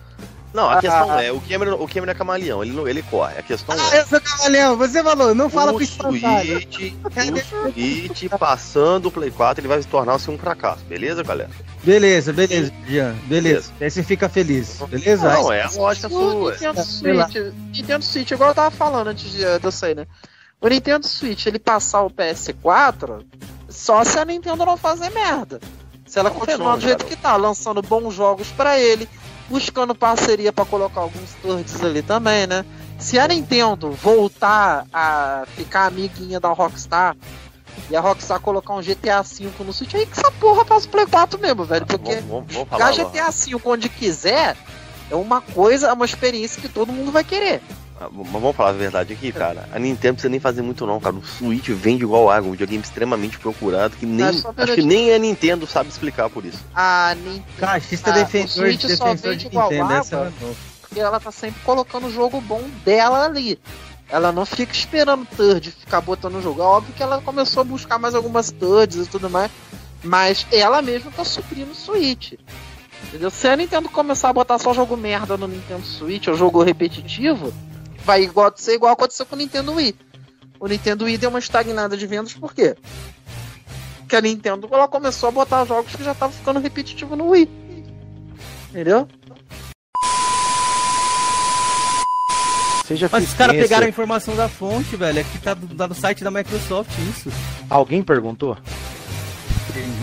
Não, 0.55 0.69
a 0.69 0.79
questão 0.79 1.11
ah, 1.11 1.21
é, 1.21 1.31
o 1.31 1.41
Cameron, 1.41 1.75
o 1.75 1.87
Cameron 1.87 2.11
é 2.11 2.15
camaleão, 2.15 2.63
ele, 2.63 2.71
não, 2.71 2.87
ele 2.87 3.03
corre. 3.03 3.37
A 3.37 3.43
questão 3.43 3.75
ah, 3.77 3.95
é. 3.95 3.99
Eu 3.99 4.07
sou 4.07 4.21
camaleão, 4.21 4.77
você 4.77 5.03
falou, 5.03 5.35
não 5.35 5.49
fala 5.49 5.73
o 5.73 5.75
pro 5.75 5.85
Switch, 5.85 6.23
o 7.03 7.73
Switch 7.73 8.29
passando 8.39 9.07
o 9.07 9.11
Play 9.11 9.31
4, 9.31 9.61
ele 9.61 9.67
vai 9.67 9.81
se 9.81 9.87
tornar 9.87 10.13
assim, 10.13 10.31
um 10.31 10.37
fracasso, 10.37 10.83
beleza, 10.85 11.23
galera? 11.23 11.49
Beleza, 11.83 12.31
beleza, 12.31 12.71
Jean, 12.87 13.13
beleza. 13.25 13.71
Aí 13.79 13.91
você 13.91 14.01
fica 14.01 14.29
feliz, 14.29 14.79
beleza? 14.89 15.29
Não, 15.29 15.51
é 15.51 15.63
a 15.63 15.69
lógica 15.69 16.09
sua. 16.09 16.51
Nintendo 16.53 16.83
Switch, 16.83 17.35
Nintendo 17.73 18.05
Switch, 18.05 18.31
igual 18.31 18.49
eu 18.49 18.55
tava 18.55 18.71
falando 18.71 19.09
antes 19.09 19.29
de, 19.29 19.59
de 19.59 19.65
eu 19.65 19.71
sair, 19.71 19.95
né? 19.95 20.07
o 20.61 20.67
Nintendo 20.67 21.05
Switch 21.05 21.45
ele 21.45 21.59
passar 21.59 22.01
o 22.01 22.09
PS4 22.09 23.23
só 23.69 24.03
se 24.03 24.17
a 24.17 24.25
Nintendo 24.25 24.65
não 24.65 24.77
fazer 24.77 25.09
merda. 25.11 25.59
Se 26.07 26.19
ela 26.19 26.31
continuar 26.31 26.75
do 26.77 26.81
jeito 26.81 27.05
que 27.05 27.15
tá, 27.15 27.35
lançando 27.35 27.81
bons 27.81 28.13
jogos 28.13 28.47
para 28.49 28.79
ele, 28.79 29.09
buscando 29.49 29.93
parceria 29.93 30.51
para 30.51 30.65
colocar 30.65 31.01
alguns 31.01 31.33
thirds 31.35 31.83
ali 31.83 32.01
também, 32.01 32.47
né? 32.47 32.65
Se 32.97 33.19
a 33.19 33.27
Nintendo 33.27 33.91
voltar 33.91 34.85
a 34.93 35.43
ficar 35.55 35.87
amiguinha 35.87 36.39
da 36.39 36.49
Rockstar 36.49 37.15
e 37.89 37.95
a 37.95 37.99
Rockstar 37.99 38.39
colocar 38.39 38.73
um 38.73 38.81
GTA 38.81 39.21
V 39.21 39.51
no 39.59 39.73
Switch, 39.73 39.93
aí 39.95 40.05
que 40.05 40.19
essa 40.19 40.31
porra 40.31 40.63
passa 40.63 40.87
o 40.87 40.89
Play 40.89 41.05
4 41.05 41.39
mesmo, 41.39 41.65
velho. 41.65 41.85
Porque 41.85 42.15
vamos 42.15 42.53
GTA 42.97 43.31
V 43.31 43.61
onde 43.65 43.89
quiser 43.89 44.55
é 45.11 45.15
uma 45.15 45.41
coisa, 45.41 45.87
é 45.87 45.93
uma 45.93 46.05
experiência 46.05 46.61
que 46.61 46.69
todo 46.69 46.91
mundo 46.91 47.11
vai 47.11 47.23
querer. 47.23 47.61
Ah, 47.99 48.09
mas 48.11 48.29
vamos 48.29 48.55
falar 48.55 48.71
a 48.71 48.73
verdade 48.73 49.13
aqui, 49.13 49.31
cara. 49.31 49.69
A 49.71 49.79
Nintendo 49.79 50.07
não 50.07 50.13
precisa 50.15 50.29
nem 50.29 50.39
fazer 50.39 50.61
muito 50.61 50.85
não, 50.85 50.99
cara. 50.99 51.15
O 51.15 51.25
Switch 51.25 51.69
vende 51.69 52.03
igual 52.03 52.29
água, 52.29 52.49
um 52.49 52.51
videogame 52.51 52.83
extremamente 52.83 53.39
procurado 53.39 53.95
que 53.95 54.05
nem 54.05 54.25
acho 54.25 54.75
que 54.75 54.81
nem 54.81 55.13
a 55.13 55.19
Nintendo 55.19 55.65
sabe 55.65 55.89
explicar 55.89 56.29
por 56.29 56.43
isso. 56.43 56.59
A 56.75 57.15
Nintendo, 57.15 57.45
Cachista 57.57 58.11
defensor, 58.11 58.65
Switch 58.65 58.81
defensor 58.81 59.17
só 59.17 59.29
vende 59.29 59.37
de 59.37 59.47
igual 59.47 59.69
Nintendo, 59.69 59.93
água, 59.93 60.33
porque 60.81 60.99
ela 60.99 61.19
tá 61.19 61.31
sempre 61.31 61.61
colocando 61.63 62.07
o 62.07 62.11
jogo 62.11 62.41
bom 62.41 62.61
dela 62.83 63.25
ali. 63.25 63.57
Ela 64.09 64.31
não 64.31 64.45
fica 64.45 64.73
esperando 64.73 65.25
third 65.25 65.71
ficar 65.71 66.01
botando 66.01 66.35
o 66.35 66.41
jogo. 66.41 66.61
É 66.61 66.65
óbvio 66.65 66.93
que 66.93 67.01
ela 67.01 67.21
começou 67.21 67.61
a 67.61 67.63
buscar 67.63 67.97
mais 67.97 68.13
algumas 68.13 68.51
thirds 68.51 69.07
e 69.07 69.09
tudo 69.09 69.29
mais, 69.29 69.49
mas 70.03 70.45
ela 70.51 70.81
mesma 70.81 71.11
tá 71.11 71.23
suprindo 71.23 71.71
o 71.71 71.75
Switch. 71.75 72.33
Entendeu? 73.07 73.29
Se 73.29 73.47
a 73.47 73.55
Nintendo 73.55 73.87
começar 73.87 74.29
a 74.29 74.33
botar 74.33 74.59
só 74.59 74.73
jogo 74.73 74.97
merda 74.97 75.37
no 75.37 75.47
Nintendo 75.47 75.85
Switch, 75.85 76.27
ou 76.27 76.35
jogo 76.35 76.61
repetitivo, 76.61 77.53
vai 78.05 78.23
igual, 78.23 78.53
ser 78.55 78.75
igual 78.75 78.93
aconteceu 78.93 79.25
com 79.25 79.35
o 79.35 79.37
Nintendo 79.37 79.73
Wii. 79.73 79.95
O 80.59 80.67
Nintendo 80.67 81.05
Wii 81.05 81.17
deu 81.17 81.29
uma 81.29 81.39
estagnada 81.39 81.97
de 81.97 82.05
vendas, 82.07 82.33
por 82.33 82.53
quê? 82.53 82.75
Porque 83.99 84.15
a 84.15 84.21
Nintendo 84.21 84.69
ela 84.71 84.87
começou 84.87 85.29
a 85.29 85.31
botar 85.31 85.65
jogos 85.65 85.95
que 85.95 86.03
já 86.03 86.11
estavam 86.11 86.35
ficando 86.35 86.59
repetitivos 86.59 87.17
no 87.17 87.29
Wii. 87.29 87.49
Entendeu? 88.69 89.07
Seja 92.85 93.09
Mas 93.11 93.23
os 93.23 93.33
caras 93.33 93.55
pegaram 93.55 93.87
a 93.87 93.89
informação 93.89 94.35
da 94.35 94.47
fonte, 94.47 94.95
velho. 94.95 95.19
Aqui 95.19 95.39
tá 95.39 95.55
do, 95.55 95.75
tá 95.75 95.87
do 95.87 95.95
site 95.95 96.23
da 96.23 96.29
Microsoft 96.29 96.91
isso. 97.09 97.31
Alguém 97.67 98.03
perguntou? 98.03 98.55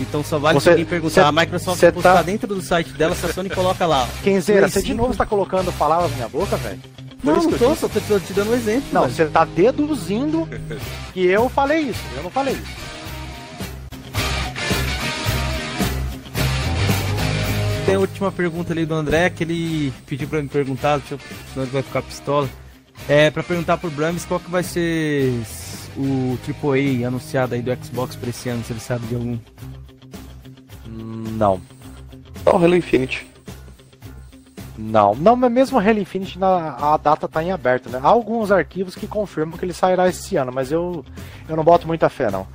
Então 0.01 0.21
só 0.21 0.37
vale 0.37 0.59
você, 0.59 0.65
se 0.65 0.69
alguém 0.71 0.85
perguntar. 0.85 1.13
Cê, 1.13 1.21
a 1.21 1.31
Microsoft 1.31 1.81
postar 1.93 2.15
tá... 2.15 2.21
dentro 2.21 2.47
do 2.47 2.61
site 2.61 2.89
dela, 2.91 3.15
se 3.15 3.25
a 3.25 3.33
Sony 3.33 3.49
coloca 3.49 3.85
lá. 3.85 4.07
Kenzeira, 4.21 4.67
você 4.67 4.81
de 4.81 4.93
novo 4.93 5.13
está 5.13 5.25
colocando 5.25 5.71
palavras 5.73 6.11
na 6.11 6.17
minha 6.17 6.29
boca, 6.29 6.57
velho? 6.57 6.81
Não, 7.23 7.35
não 7.35 7.51
tô, 7.57 7.73
só 7.75 7.87
tô 7.87 8.19
te 8.19 8.33
dando 8.33 8.51
um 8.51 8.55
exemplo. 8.55 8.89
Não, 8.91 9.03
você 9.07 9.25
tá 9.25 9.45
deduzindo 9.45 10.47
que 11.13 11.25
eu 11.25 11.47
falei 11.47 11.81
isso. 11.81 12.03
Eu 12.17 12.23
não 12.23 12.29
falei 12.29 12.53
isso. 12.53 12.93
Tem 17.85 17.95
a 17.95 17.99
última 17.99 18.31
pergunta 18.31 18.73
ali 18.73 18.85
do 18.85 18.93
André, 18.93 19.29
que 19.29 19.43
ele 19.43 19.93
pediu 20.05 20.27
pra 20.27 20.41
me 20.41 20.47
perguntar, 20.47 20.97
deixa 20.97 21.15
eu, 21.15 21.19
senão 21.51 21.65
ele 21.65 21.71
vai 21.71 21.81
ficar 21.81 22.01
pistola. 22.01 22.49
É, 23.07 23.29
pra 23.29 23.43
perguntar 23.43 23.77
pro 23.77 23.89
Brames 23.89 24.23
qual 24.23 24.39
que 24.39 24.49
vai 24.49 24.63
ser 24.63 25.33
o 25.97 26.37
AAA 26.47 27.07
anunciado 27.07 27.55
aí 27.55 27.61
do 27.61 27.85
Xbox 27.85 28.15
pra 28.15 28.29
esse 28.29 28.47
ano, 28.49 28.63
se 28.63 28.71
ele 28.71 28.79
sabe 28.79 29.05
de 29.07 29.15
algum. 29.15 29.37
Não. 30.87 31.61
Só 32.43 32.57
o 32.57 32.63
Halo 32.63 32.75
Infinite. 32.75 33.32
Não, 34.77 35.13
não, 35.13 35.35
mas 35.35 35.51
mesmo 35.51 35.79
Halo 35.79 35.99
Infinite 35.99 36.39
a 36.41 36.97
data 36.97 37.27
tá 37.27 37.43
em 37.43 37.51
aberto, 37.51 37.89
né? 37.89 37.99
Há 38.01 38.07
alguns 38.07 38.51
arquivos 38.51 38.95
que 38.95 39.07
confirmam 39.07 39.57
que 39.57 39.65
ele 39.65 39.73
sairá 39.73 40.07
esse 40.07 40.35
ano, 40.35 40.51
mas 40.53 40.71
eu, 40.71 41.05
eu 41.47 41.55
não 41.55 41.63
boto 41.63 41.85
muita 41.85 42.09
fé, 42.09 42.31
não. 42.31 42.47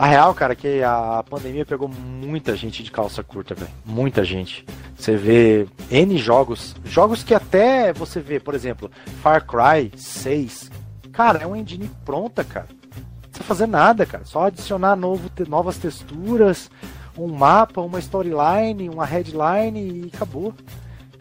A 0.00 0.06
real, 0.06 0.32
cara, 0.32 0.54
é 0.54 0.56
que 0.56 0.82
a 0.82 1.22
pandemia 1.28 1.66
pegou 1.66 1.86
muita 1.86 2.56
gente 2.56 2.82
de 2.82 2.90
calça 2.90 3.22
curta, 3.22 3.54
velho. 3.54 3.70
Muita 3.84 4.24
gente. 4.24 4.64
Você 4.96 5.14
vê 5.14 5.68
N 5.90 6.16
jogos, 6.16 6.74
jogos 6.86 7.22
que 7.22 7.34
até 7.34 7.92
você 7.92 8.18
vê, 8.18 8.40
por 8.40 8.54
exemplo, 8.54 8.90
Far 9.22 9.44
Cry 9.44 9.92
6. 9.94 10.70
Cara, 11.12 11.40
é 11.42 11.46
uma 11.46 11.58
engine 11.58 11.90
pronta, 12.02 12.42
cara. 12.42 12.68
Não 12.70 13.20
precisa 13.28 13.44
fazer 13.44 13.66
nada, 13.66 14.06
cara. 14.06 14.24
Só 14.24 14.46
adicionar 14.46 14.96
novo, 14.96 15.30
novas 15.46 15.76
texturas, 15.76 16.70
um 17.18 17.26
mapa, 17.28 17.82
uma 17.82 17.98
storyline, 17.98 18.88
uma 18.88 19.04
headline 19.04 20.06
e 20.06 20.10
acabou. 20.14 20.54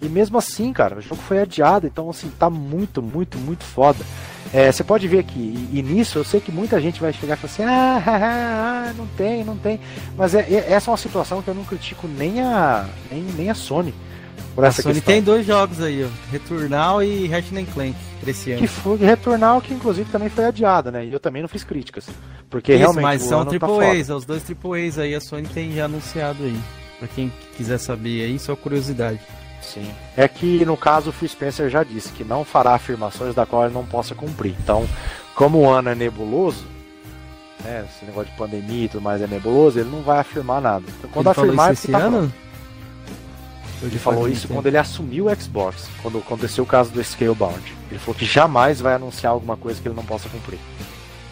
E 0.02 0.08
mesmo 0.08 0.38
assim, 0.38 0.72
cara, 0.72 0.98
o 0.98 1.02
jogo 1.02 1.22
foi 1.22 1.40
adiado, 1.40 1.86
então 1.86 2.10
assim, 2.10 2.32
tá 2.40 2.50
muito, 2.50 3.02
muito, 3.02 3.38
muito 3.38 3.64
foda. 3.64 4.04
É, 4.54 4.72
você 4.72 4.84
pode 4.84 5.08
ver 5.08 5.24
que, 5.24 5.70
e, 5.72 5.82
nisso 5.84 6.18
eu 6.18 6.24
sei 6.24 6.40
que 6.40 6.52
muita 6.52 6.82
gente 6.82 7.00
vai 7.00 7.14
chegar 7.14 7.36
e 7.36 7.38
falar 7.38 7.54
assim, 7.54 7.64
ah, 7.64 8.04
ah, 8.06 8.90
ah 8.90 8.94
não 8.98 9.06
tem, 9.08 9.44
não 9.44 9.56
tem. 9.58 9.80
Mas 10.18 10.34
é, 10.34 10.40
é, 10.40 10.72
essa 10.72 10.90
é 10.90 10.92
uma 10.92 10.98
situação 10.98 11.42
que 11.42 11.50
eu 11.50 11.54
não 11.54 11.64
critico 11.64 12.08
nem 12.08 12.42
a, 12.42 12.88
nem, 13.12 13.22
nem 13.22 13.50
a 13.50 13.54
Sony. 13.54 13.94
Por 14.56 14.64
essa 14.64 14.82
a 14.82 14.84
Sony 14.84 14.96
questão. 14.96 15.14
tem 15.14 15.22
dois 15.22 15.46
jogos 15.46 15.82
aí, 15.82 16.04
ó, 16.04 16.08
Returnal 16.32 17.04
e 17.04 17.28
Ratchet 17.28 17.66
Clank, 17.74 17.96
esse 18.26 18.52
ano. 18.52 18.62
Que 18.62 18.68
foi 18.68 18.98
Returnal, 18.98 19.62
que 19.62 19.74
inclusive 19.74 20.10
também 20.12 20.30
foi 20.30 20.46
adiado, 20.46 20.92
né? 20.92 21.06
E 21.06 21.14
eu 21.14 21.20
também 21.20 21.44
não 21.44 21.50
fiz 21.50 21.64
críticas. 21.64 22.08
Porque 22.50 22.72
Isso, 22.72 22.80
realmente. 22.80 23.04
Mas 23.04 23.22
são 23.22 23.46
Triple 23.46 23.68
tá 23.68 23.92
A's, 23.92 24.10
os 24.10 24.26
dois 24.26 24.42
Triple 24.42 24.88
A's 24.88 24.98
aí, 24.98 25.14
a 25.14 25.22
Sony 25.22 25.48
tem 25.48 25.74
já 25.74 25.86
anunciado 25.86 26.44
aí. 26.44 26.60
Pra 26.98 27.08
quem 27.08 27.32
quiser 27.56 27.78
saber 27.78 28.26
aí, 28.26 28.40
só 28.40 28.56
curiosidade. 28.56 29.20
Sim. 29.74 29.92
É 30.18 30.28
que 30.28 30.66
no 30.66 30.76
caso 30.76 31.10
o 31.10 31.14
Phil 31.14 31.30
Spencer 31.30 31.70
já 31.70 31.84
disse 31.84 32.12
que 32.12 32.24
não 32.24 32.44
fará 32.44 32.74
afirmações 32.74 33.36
da 33.36 33.46
qual 33.46 33.66
ele 33.66 33.74
não 33.74 33.86
possa 33.86 34.16
cumprir. 34.16 34.56
Então, 34.60 34.88
como 35.36 35.60
o 35.60 35.70
ano 35.70 35.90
é 35.90 35.96
nebuloso, 35.96 36.66
né, 37.64 37.86
esse 37.90 38.06
negócio 38.06 38.32
de 38.32 38.38
pandemia 38.38 38.86
e 38.86 38.90
tudo 38.90 39.02
mais 39.02 39.22
é 39.22 39.28
nebuloso, 39.28 39.80
ele 39.80 39.90
não 39.90 40.02
vai 40.02 40.20
afirmar 40.20 40.62
nada. 40.62 40.86
Então, 40.98 41.10
quando 41.12 41.28
ele 41.28 41.40
afirmar, 41.40 41.74
esse 41.74 41.92
tá 41.92 42.00
ano? 42.00 42.32
Ele 43.82 43.98
falou 43.98 44.28
isso 44.28 44.48
quando 44.48 44.66
ele 44.66 44.78
assumiu 44.78 45.28
o 45.28 45.36
Xbox, 45.36 45.88
quando 46.02 46.18
aconteceu 46.18 46.64
o 46.64 46.68
caso 46.68 46.92
do 46.92 47.02
Scalebound. 47.02 47.62
Ele 47.90 48.00
falou 48.00 48.16
que 48.16 48.26
jamais 48.26 48.82
vai 48.82 48.96
anunciar 48.96 49.32
alguma 49.32 49.56
coisa 49.56 49.82
que 49.82 49.88
ele 49.88 49.96
não 49.96 50.04
possa 50.04 50.28
cumprir. 50.28 50.60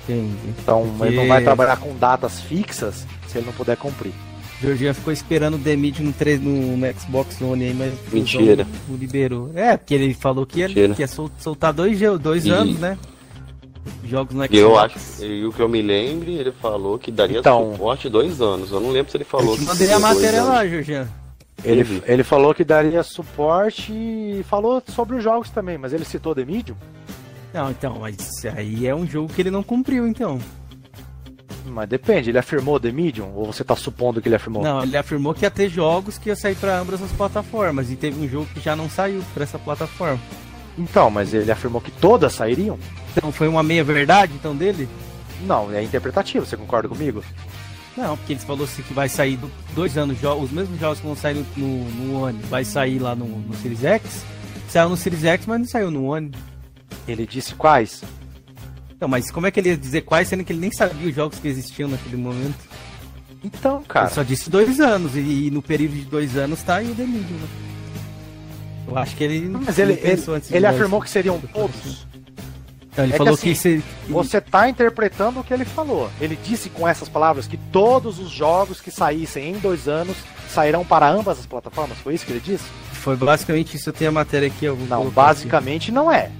Entendi. 0.04 0.38
Então 0.48 0.88
Porque... 0.98 1.14
ele 1.14 1.16
não 1.18 1.28
vai 1.28 1.44
trabalhar 1.44 1.76
com 1.78 1.94
datas 1.98 2.40
fixas 2.40 3.06
se 3.28 3.38
ele 3.38 3.48
não 3.48 3.54
puder 3.54 3.76
cumprir. 3.76 4.14
Georgian 4.62 4.94
ficou 4.94 5.14
esperando 5.14 5.56
o 5.56 5.60
The 5.60 5.76
Mid 5.76 6.00
no, 6.00 6.14
no, 6.42 6.78
no, 6.78 7.00
Xbox 7.00 7.40
One 7.42 7.64
aí, 7.64 7.74
mas 7.74 7.94
Mentira. 8.12 8.68
não 8.88 8.98
liberou. 8.98 9.52
É, 9.54 9.78
porque 9.78 9.94
ele 9.94 10.14
falou 10.14 10.46
que 10.46 10.60
ia, 10.60 10.68
que 10.68 11.02
ia 11.02 11.08
soltar 11.08 11.72
dois, 11.72 12.00
dois 12.20 12.46
e... 12.46 12.50
anos, 12.50 12.80
né? 12.80 12.98
Jogos 14.04 14.36
no 14.36 14.44
Xbox. 14.44 14.60
Eu 14.60 14.78
acho, 14.78 15.24
e 15.24 15.46
o 15.46 15.52
que 15.52 15.62
eu 15.62 15.70
me 15.70 15.82
lembre, 15.82 16.34
ele 16.34 16.52
falou 16.52 16.98
que 16.98 17.12
daria 17.12 17.40
então, 17.40 17.74
suporte 17.74 18.10
dois 18.10 18.42
anos. 18.42 18.72
Eu 18.72 18.80
não 18.80 18.92
lembro 18.92 19.12
se 19.12 19.18
ele 19.18 19.24
falou. 19.24 19.56
Eu 19.56 19.64
mandei 19.64 19.92
a 19.92 20.00
matéria 20.00 20.44
lá, 20.44 20.68
Georgian. 20.68 21.08
Ele, 21.64 22.04
ele 22.06 22.24
falou 22.24 22.54
que 22.54 22.64
daria 22.64 23.02
suporte 23.04 23.92
e 23.92 24.44
falou 24.48 24.82
sobre 24.88 25.16
os 25.16 25.24
jogos 25.24 25.50
também, 25.50 25.78
mas 25.78 25.92
ele 25.92 26.06
citou 26.06 26.36
The 26.36 26.46
Medium? 26.46 26.78
Não, 27.54 27.72
então, 27.72 27.98
mas 28.00 28.46
aí 28.46 28.86
é 28.86 28.96
um 28.96 29.08
jogo 29.08 29.32
que 29.34 29.42
ele 29.42 29.52
não 29.52 29.64
cumpriu, 29.64 30.08
então. 30.08 30.40
Mas 31.68 31.90
depende, 31.90 32.30
ele 32.30 32.38
afirmou 32.38 32.80
The 32.80 32.92
Medium? 32.92 33.34
Ou 33.36 33.52
você 33.52 33.64
tá 33.64 33.76
supondo 33.76 34.22
que 34.22 34.28
ele 34.28 34.36
afirmou? 34.36 34.64
Não, 34.64 34.84
ele 34.84 34.96
afirmou 34.98 35.34
que 35.34 35.44
ia 35.44 35.52
ter 35.52 35.70
jogos 35.70 36.18
que 36.18 36.30
ia 36.30 36.36
sair 36.36 36.56
para 36.56 36.80
ambas 36.80 37.02
as 37.02 37.12
plataformas. 37.12 37.92
E 37.92 37.96
teve 37.96 38.20
um 38.24 38.28
jogo 38.28 38.48
que 38.54 38.60
já 38.60 38.76
não 38.76 38.90
saiu 38.90 39.24
para 39.34 39.44
essa 39.44 39.60
plataforma. 39.60 40.20
Então, 40.78 41.10
mas 41.10 41.34
ele 41.34 41.52
afirmou 41.52 41.82
que 41.82 41.92
todas 41.92 42.34
sairiam? 42.34 42.78
Então 43.16 43.32
foi 43.32 43.48
uma 43.48 43.64
meia 43.64 43.84
verdade 43.84 44.34
então 44.36 44.56
dele? 44.56 44.88
Não, 45.42 45.72
é 45.72 45.84
interpretativo, 45.84 46.46
você 46.46 46.56
concorda 46.56 46.88
comigo? 46.88 47.24
Não, 47.96 48.16
porque 48.16 48.34
ele 48.34 48.40
falou 48.40 48.66
assim 48.66 48.84
que 48.84 48.94
vai 48.94 49.10
sair 49.10 49.40
dois 49.74 49.98
anos, 49.98 50.18
os 50.24 50.52
mesmos 50.52 50.80
jogos 50.80 51.00
que 51.00 51.06
vão 51.06 51.16
sair 51.16 51.34
no, 51.34 51.46
no, 51.56 51.90
no 51.90 52.22
One, 52.22 52.40
vai 52.44 52.64
sair 52.64 53.00
lá 53.00 53.16
no, 53.16 53.26
no 53.26 53.56
Series 53.56 53.84
X. 53.84 54.24
Saiu 54.70 54.90
no 54.90 54.98
Series 54.98 55.24
X, 55.24 55.46
mas 55.48 55.60
não 55.60 55.68
saiu 55.68 55.90
no 55.90 56.06
One. 56.06 56.32
Ele 57.08 57.26
disse 57.26 57.56
quais? 57.56 58.04
Então, 58.98 59.08
mas 59.08 59.30
como 59.30 59.46
é 59.46 59.52
que 59.52 59.60
ele 59.60 59.70
ia 59.70 59.78
dizer 59.78 60.02
quais, 60.02 60.28
sendo 60.28 60.44
que 60.44 60.52
ele 60.52 60.60
nem 60.60 60.72
sabia 60.72 61.08
os 61.08 61.16
jogos 61.16 61.38
que 61.38 61.48
existiam 61.48 61.88
naquele 61.88 62.18
momento? 62.18 62.58
Então, 63.44 63.84
cara. 63.84 64.08
Ele 64.08 64.16
só 64.16 64.24
disse 64.24 64.50
dois 64.50 64.80
anos, 64.80 65.16
e, 65.16 65.20
e 65.48 65.52
no 65.52 65.62
período 65.62 65.94
de 65.94 66.02
dois 66.02 66.36
anos 66.36 66.64
tá 66.64 66.78
aí 66.78 66.90
o 66.90 66.96
delírio, 66.96 67.22
né? 67.22 67.48
Eu 68.88 68.98
acho 68.98 69.16
que 69.16 69.24
ele. 69.24 69.48
Não, 69.48 69.62
mas 69.62 69.78
ele, 69.78 69.94
ele, 70.02 70.22
ele 70.50 70.66
afirmou 70.66 71.00
que 71.00 71.10
seriam 71.10 71.40
todos. 71.40 72.08
Então, 72.92 73.06
ele 73.06 73.14
é 73.14 73.18
falou 73.18 73.38
que, 73.38 73.52
assim, 73.52 73.84
que 74.06 74.12
Você 74.12 74.42
tá 74.42 74.68
interpretando 74.68 75.42
o 75.42 75.44
que 75.44 75.54
ele 75.54 75.66
falou. 75.66 76.10
Ele 76.20 76.36
disse 76.36 76.68
com 76.70 76.88
essas 76.88 77.08
palavras 77.08 77.46
que 77.46 77.58
todos 77.72 78.18
os 78.18 78.32
jogos 78.32 78.82
que 78.82 78.90
saíssem 78.90 79.52
em 79.52 79.60
dois 79.60 79.88
anos 79.88 80.18
sairão 80.50 80.84
para 80.84 81.08
ambas 81.08 81.38
as 81.38 81.46
plataformas. 81.46 82.00
Foi 82.00 82.16
isso 82.16 82.26
que 82.26 82.32
ele 82.32 82.40
disse? 82.40 82.64
Foi 82.94 83.16
basicamente 83.16 83.76
isso. 83.78 83.90
Eu 83.90 83.94
tenho 83.94 84.10
a 84.10 84.14
matéria 84.14 84.48
aqui. 84.48 84.66
não, 84.90 85.10
basicamente 85.12 85.84
aqui. 85.84 85.92
não 85.92 86.12
é. 86.12 86.32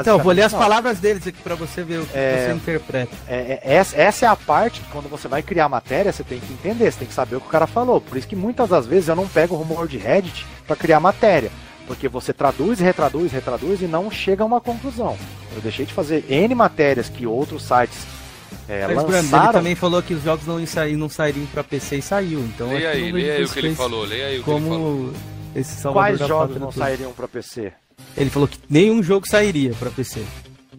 Então, 0.00 0.18
vou 0.18 0.32
ler 0.32 0.42
as 0.42 0.52
palavras 0.52 0.98
deles 0.98 1.26
aqui 1.26 1.40
para 1.42 1.54
você 1.54 1.82
ver 1.82 2.00
o 2.00 2.06
que 2.06 2.16
é, 2.16 2.46
você 2.46 2.54
interpreta. 2.54 3.16
É, 3.28 3.60
é, 3.62 3.74
essa 3.94 4.26
é 4.26 4.28
a 4.28 4.36
parte 4.36 4.80
que 4.80 4.90
quando 4.90 5.08
você 5.08 5.28
vai 5.28 5.42
criar 5.42 5.68
matéria, 5.68 6.12
você 6.12 6.24
tem 6.24 6.40
que 6.40 6.52
entender, 6.52 6.90
você 6.90 7.00
tem 7.00 7.08
que 7.08 7.14
saber 7.14 7.36
o 7.36 7.40
que 7.40 7.46
o 7.46 7.50
cara 7.50 7.66
falou. 7.66 8.00
Por 8.00 8.16
isso 8.16 8.26
que 8.26 8.36
muitas 8.36 8.68
das 8.68 8.86
vezes 8.86 9.08
eu 9.08 9.16
não 9.16 9.28
pego 9.28 9.54
o 9.54 9.58
rumor 9.58 9.86
de 9.86 9.98
Reddit 9.98 10.46
para 10.66 10.76
criar 10.76 11.00
matéria. 11.00 11.50
Porque 11.86 12.08
você 12.08 12.32
traduz, 12.32 12.80
retraduz, 12.80 13.30
retraduz 13.30 13.80
e 13.80 13.86
não 13.86 14.10
chega 14.10 14.42
a 14.42 14.46
uma 14.46 14.60
conclusão. 14.60 15.16
Eu 15.54 15.60
deixei 15.60 15.86
de 15.86 15.94
fazer 15.94 16.24
N 16.28 16.52
matérias 16.54 17.08
que 17.08 17.26
outros 17.26 17.62
sites 17.62 18.04
é, 18.68 18.86
Mas, 18.86 18.96
lançaram. 18.96 19.44
Ele 19.44 19.52
também 19.52 19.74
falou 19.74 20.02
que 20.02 20.14
os 20.14 20.22
jogos 20.22 20.46
não, 20.46 20.64
sair, 20.66 20.96
não 20.96 21.08
sairiam 21.08 21.46
para 21.46 21.62
PC 21.62 21.96
e 21.98 22.02
saiu. 22.02 22.40
Então 22.40 22.68
leia 22.68 22.90
aí, 22.90 23.12
leia 23.12 23.34
aí 23.34 23.44
o 23.44 23.48
que 23.48 23.58
ele 23.58 23.74
falou, 23.74 24.04
leia 24.04 24.26
aí 24.26 24.38
o 24.40 24.42
como 24.42 24.58
que 24.58 24.66
ele 24.66 24.74
falou. 24.74 25.12
Esse 25.54 25.82
Quais 25.82 26.18
jogos 26.18 26.56
não 26.56 26.72
sairiam 26.72 27.12
para 27.12 27.28
PC? 27.28 27.72
Ele 28.16 28.30
falou 28.30 28.48
que 28.48 28.58
nenhum 28.68 29.02
jogo 29.02 29.28
sairia 29.28 29.72
para 29.74 29.90
PC. 29.90 30.22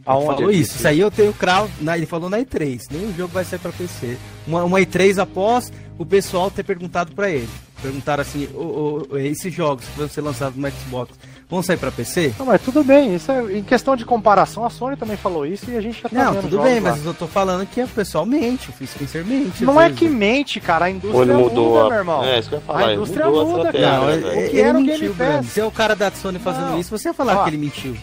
Aonde 0.06 0.26
ele 0.26 0.36
falou 0.36 0.52
isso. 0.52 0.76
Isso 0.78 0.88
aí 0.88 1.00
eu 1.00 1.12
tenho 1.12 1.34
cravo. 1.34 1.70
Na, 1.82 1.98
ele 1.98 2.06
falou 2.06 2.30
na 2.30 2.40
E3. 2.40 2.84
Nenhum 2.92 3.14
jogo 3.14 3.34
vai 3.34 3.44
sair 3.44 3.60
para 3.60 3.72
PC. 3.72 4.18
Uma, 4.48 4.64
uma 4.64 4.80
E3 4.80 5.22
após 5.22 5.72
o 5.98 6.06
pessoal 6.06 6.50
ter 6.50 6.64
perguntado 6.64 7.14
para 7.14 7.30
ele. 7.30 7.50
Perguntaram 7.82 8.22
assim: 8.22 8.50
oh, 8.56 9.04
oh, 9.10 9.18
esses 9.18 9.54
jogos 9.54 9.86
que 9.86 9.98
vão 9.98 10.10
ser 10.10 10.22
lançados 10.22 10.58
no 10.58 10.70
Xbox 10.72 11.12
vão 11.50 11.62
sair 11.62 11.78
para 11.78 11.92
PC? 11.92 12.34
Não, 12.38 12.46
mas 12.46 12.62
tudo 12.62 12.84
bem. 12.84 13.16
Isso 13.16 13.32
é, 13.32 13.58
em 13.58 13.64
questão 13.64 13.96
de 13.96 14.04
comparação, 14.04 14.66
a 14.66 14.70
Sony 14.70 14.98
também 14.98 15.16
falou 15.16 15.46
isso 15.46 15.70
e 15.70 15.78
a 15.78 15.82
gente 15.82 16.02
já 16.02 16.10
tá 16.10 16.16
Não, 16.16 16.42
tudo 16.42 16.60
bem, 16.60 16.80
lá. 16.80 16.92
mas 16.92 17.06
eu 17.06 17.14
tô 17.14 17.28
falando 17.28 17.66
que 17.68 17.82
o 17.82 17.88
pessoal 17.88 18.26
mente. 18.26 18.70
O 18.70 18.88
Spencer 18.88 19.26
mente. 19.26 19.64
Não 19.64 19.80
é 19.80 19.92
que 19.92 20.10
mente, 20.10 20.60
cara. 20.60 20.86
A 20.86 20.90
indústria 20.90 21.38
mudou 21.38 21.70
muda, 21.70 21.86
a... 21.86 21.90
meu 21.90 21.98
irmão. 21.98 22.24
É, 22.24 22.40
isso 22.40 22.50
que 22.50 22.56
eu 22.56 22.60
ia 22.60 22.66
falar. 22.66 22.88
A 22.88 22.94
indústria 22.94 23.30
muda, 23.30 23.72
cara. 23.72 24.18
Não, 24.18 24.46
o 24.46 24.50
que 24.50 24.60
era 24.60 24.80
o 24.80 24.84
Game 24.84 25.10
Pass. 25.10 25.46
Se 25.48 25.60
é 25.60 25.66
o 25.66 25.72
cara 25.72 25.96
da 25.96 26.12
Sony 26.12 26.40
fazendo 26.40 26.72
não. 26.72 26.80
isso, 26.80 26.90
você 26.90 27.10
ia 27.10 27.14
falar 27.14 27.38
Ó, 27.38 27.44
que 27.44 27.50
ele 27.52 27.58
mentiu. 27.58 27.96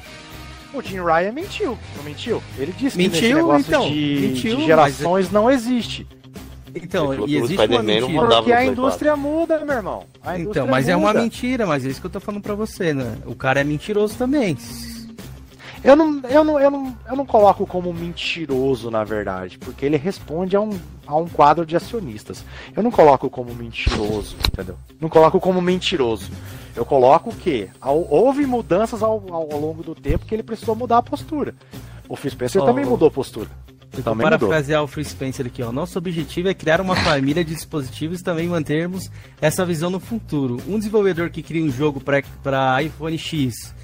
O 0.73 0.83
Jim 0.83 1.01
Ryan 1.01 1.33
mentiu, 1.33 1.79
não 1.97 2.03
mentiu? 2.03 2.43
Ele 2.59 2.73
disse 2.73 2.97
mentiu, 2.97 3.21
que 3.21 3.27
esse 3.27 3.35
negócio 3.35 3.67
então, 3.69 3.89
de, 3.89 4.19
mentiu, 4.21 4.57
de 4.57 4.67
gerações 4.67 5.27
mas... 5.27 5.33
não 5.33 5.49
existe. 5.49 6.05
Então, 6.75 7.27
e 7.27 7.37
existe 7.37 7.67
uma 7.67 7.83
mentira. 7.83 8.27
Porque 8.27 8.53
a 8.53 8.65
indústria 8.65 9.17
muda, 9.17 9.65
meu 9.65 9.77
irmão. 9.77 10.05
então, 10.39 10.67
mas 10.67 10.87
muda. 10.87 10.93
é 10.93 10.97
uma 10.97 11.15
mentira, 11.15 11.67
mas 11.67 11.87
é 11.87 11.89
isso 11.89 12.01
que 12.01 12.07
eu 12.07 12.11
tô 12.11 12.21
falando 12.21 12.43
pra 12.43 12.55
você, 12.55 12.93
né? 12.93 13.17
O 13.27 13.35
cara 13.35 13.61
é 13.61 13.65
mentiroso 13.65 14.17
também. 14.17 14.57
Eu 15.85 15.95
não, 15.95 16.21
eu, 16.31 16.43
não, 16.43 16.59
eu, 16.59 16.71
não, 16.71 16.97
eu 17.07 17.17
não 17.17 17.27
coloco 17.27 17.67
como 17.67 17.93
mentiroso, 17.93 18.91
na 18.91 19.05
verdade, 19.05 19.59
porque 19.59 19.85
ele 19.85 19.99
responde 19.99 20.57
a 20.57 20.61
um, 20.61 20.71
a 21.07 21.15
um 21.15 21.29
quadro 21.29 21.67
de 21.67 21.77
acionistas. 21.77 22.43
Eu 22.75 22.83
não 22.83 22.91
coloco 22.91 23.29
como 23.29 23.55
mentiroso, 23.55 24.35
entendeu? 24.51 24.77
Não 24.99 25.11
coloco 25.11 25.39
como 25.39 25.61
mentiroso. 25.61 26.31
Eu 26.75 26.87
coloco 26.87 27.35
que 27.37 27.69
houve 27.83 28.47
mudanças 28.47 29.03
ao, 29.03 29.23
ao, 29.31 29.61
longo 29.61 29.83
do 29.83 29.95
tempo 29.95 30.25
que 30.25 30.35
ele 30.35 30.43
precisou 30.43 30.75
mudar 30.75 30.99
a 30.99 31.03
postura. 31.03 31.55
O 32.09 32.17
Phil 32.17 32.31
Spencer 32.31 32.63
oh, 32.63 32.67
também 32.67 32.87
mudou 32.87 33.09
a 33.09 33.11
postura. 33.11 33.51
Então, 33.97 34.17
para 34.17 34.39
parafrasear 34.39 34.83
o 34.83 34.87
Free 34.87 35.05
Spencer 35.05 35.47
aqui, 35.47 35.63
ó. 35.63 35.71
Nosso 35.71 35.99
objetivo 35.99 36.49
é 36.49 36.55
criar 36.55 36.81
uma 36.81 36.97
família 36.97 37.45
de 37.45 37.55
dispositivos 37.55 38.21
e 38.21 38.25
também 38.25 38.49
mantermos 38.49 39.11
essa 39.41 39.65
visão 39.65 39.91
no 39.91 40.01
futuro. 40.01 40.61
Um 40.67 40.79
desenvolvedor 40.79 41.31
que 41.31 41.43
cria 41.43 41.65
um 41.65 41.71
jogo 41.71 42.01
para 42.01 42.83
iPhone 42.83 43.19
X 43.19 43.75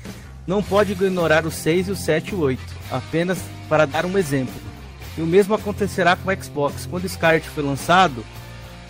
não 0.47 0.63
pode 0.63 0.93
ignorar 0.93 1.47
o 1.47 1.51
6 1.51 1.89
e 1.89 1.91
o 1.93 1.97
7 1.97 2.33
e 2.33 2.35
o 2.35 2.41
8, 2.41 2.61
apenas 2.91 3.39
para 3.69 3.87
dar 3.87 4.05
um 4.05 4.19
exemplo. 4.19 4.55
E 5.17 5.21
o 5.21 5.27
mesmo 5.27 5.55
acontecerá 5.55 6.17
com 6.17 6.31
o 6.31 6.43
Xbox. 6.43 6.87
Quando 6.87 7.05
o 7.05 7.09
Scarlet 7.09 7.49
foi 7.49 7.63
lançado, 7.63 8.25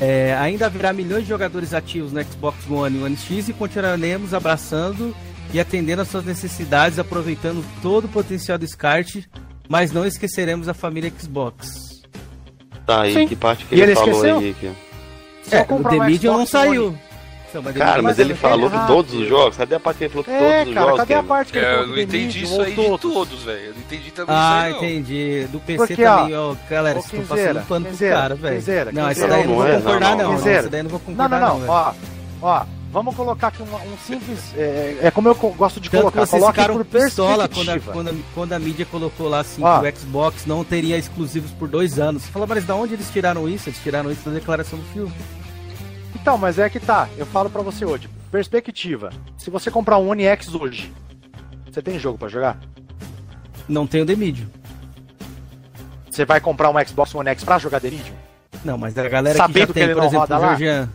é, 0.00 0.34
ainda 0.38 0.66
haverá 0.66 0.92
milhões 0.92 1.24
de 1.24 1.28
jogadores 1.28 1.74
ativos 1.74 2.12
no 2.12 2.22
Xbox 2.22 2.68
One 2.68 2.98
e 2.98 3.02
One 3.02 3.16
X 3.16 3.48
e 3.48 3.52
continuaremos 3.52 4.32
abraçando 4.32 5.14
e 5.52 5.60
atendendo 5.60 6.00
às 6.00 6.08
suas 6.08 6.24
necessidades, 6.24 6.98
aproveitando 6.98 7.64
todo 7.82 8.04
o 8.04 8.08
potencial 8.08 8.56
do 8.56 8.66
SCART 8.66 9.26
mas 9.70 9.92
não 9.92 10.04
esqueceremos 10.04 10.68
a 10.68 10.74
família 10.74 11.12
Xbox. 11.16 12.02
Tá, 12.84 13.02
aí 13.02 13.28
que 13.28 13.36
parte 13.36 13.64
que 13.64 13.74
ele, 13.76 13.82
ele, 13.82 13.94
falou 13.94 14.10
esqueceu? 14.10 14.38
aí? 14.38 14.54
Que... 14.54 14.66
É, 15.52 15.66
o 15.68 15.88
The 15.88 16.06
Medium 16.06 16.38
não 16.38 16.46
saiu. 16.46 16.98
Então, 17.48 17.62
mas 17.62 17.76
cara, 17.76 18.02
mas 18.02 18.18
ele 18.18 18.34
falou 18.34 18.68
que 18.68 18.86
todos 18.88 19.14
os 19.14 19.28
jogos. 19.28 19.56
Cadê 19.56 19.76
a 19.76 19.80
parte 19.80 19.98
que 19.98 20.04
ele 20.04 20.10
falou 20.10 20.24
que 20.24 20.30
é, 20.30 20.58
todos 20.58 20.74
cara, 20.74 20.86
os 20.86 20.90
jogos? 20.90 20.98
Cadê 20.98 21.14
a 21.14 21.22
parte 21.22 21.52
que 21.52 21.58
ele 21.58 21.66
é, 21.66 21.70
falou 21.70 21.84
Eu 21.84 21.88
não 21.88 21.98
entendi 21.98 22.42
isso 22.42 22.60
aí 22.60 22.74
todos. 22.74 23.10
de 23.10 23.14
todos, 23.14 23.42
velho. 23.44 23.60
Eu 23.60 23.74
não 23.74 23.80
entendi 23.80 24.10
também 24.10 24.34
ah, 24.36 24.40
isso 24.40 24.64
aí, 24.64 24.72
não. 24.72 24.78
entendi. 24.78 25.48
Do 25.52 25.60
PC 25.60 25.78
Porque, 25.78 26.04
também, 26.04 26.36
ó. 26.36 26.54
Galera, 26.68 27.00
vocês 27.00 27.22
estão 27.22 27.36
passando 27.36 27.66
pano 27.66 27.86
pro 27.86 27.98
cara, 28.08 28.34
velho. 28.34 28.92
Não, 28.92 29.08
essa 29.08 29.28
daí 29.28 29.46
não 29.46 29.54
vou 29.54 29.66
concordar, 29.66 30.16
não. 30.16 30.34
Essa 30.34 30.68
daí 30.68 30.82
não 30.82 30.90
vou 30.90 31.00
concordar, 31.00 31.40
não. 31.40 31.58
Não, 31.58 31.66
não, 31.66 31.68
ó. 31.68 31.94
Ó, 32.42 32.64
Vamos 32.90 33.14
colocar 33.14 33.48
aqui 33.48 33.62
um, 33.62 33.66
um 33.66 33.96
simples. 33.98 34.52
É, 34.56 34.98
é, 35.02 35.10
como 35.12 35.28
eu 35.28 35.34
gosto 35.34 35.80
de 35.80 35.88
Tanto 35.88 36.00
colocar. 36.00 36.26
Vocês 36.26 36.40
Coloque 36.40 36.60
ficaram 36.60 36.76
por 36.76 36.84
pistola 36.84 37.48
quando 37.48 37.68
a, 37.68 37.80
quando, 37.80 38.08
a, 38.08 38.14
quando 38.34 38.52
a 38.52 38.58
mídia 38.58 38.84
colocou 38.84 39.28
lá 39.28 39.40
assim 39.40 39.62
ah. 39.64 39.80
que 39.80 39.88
o 39.88 39.96
Xbox 39.96 40.44
não 40.44 40.64
teria 40.64 40.98
exclusivos 40.98 41.52
por 41.52 41.68
dois 41.68 42.00
anos. 42.00 42.24
Você 42.24 42.32
falou, 42.32 42.48
mas 42.48 42.64
da 42.64 42.74
onde 42.74 42.94
eles 42.94 43.08
tiraram 43.10 43.48
isso? 43.48 43.68
Eles 43.68 43.80
tiraram 43.80 44.10
isso 44.10 44.28
da 44.28 44.32
declaração 44.32 44.76
do 44.76 44.84
filme. 44.86 45.12
Então, 46.16 46.36
mas 46.36 46.58
é 46.58 46.68
que 46.68 46.80
tá. 46.80 47.08
Eu 47.16 47.26
falo 47.26 47.48
para 47.48 47.62
você 47.62 47.84
hoje. 47.84 48.10
Perspectiva. 48.30 49.10
Se 49.38 49.50
você 49.50 49.70
comprar 49.70 49.96
um 49.98 50.08
One 50.08 50.24
X 50.24 50.52
hoje, 50.52 50.92
você 51.70 51.80
tem 51.80 51.96
jogo 51.96 52.18
para 52.18 52.28
jogar? 52.28 52.58
Não 53.68 53.86
tenho 53.86 54.04
The 54.04 54.16
Medium. 54.16 54.48
Você 56.10 56.24
vai 56.24 56.40
comprar 56.40 56.70
um 56.70 56.86
Xbox 56.86 57.14
One 57.14 57.30
X 57.30 57.44
pra 57.44 57.58
jogar 57.58 57.80
The 57.80 57.90
Medium? 57.90 58.16
Não, 58.64 58.76
mas 58.76 58.98
a 58.98 59.08
galera 59.08 59.36
Sabendo 59.36 59.72
que 59.72 59.80
já 59.80 59.86
tem, 59.86 59.94
que 59.94 60.00
por 60.00 60.04
exemplo, 60.04 60.36
o 60.36 60.40
Georgian, 60.40 60.88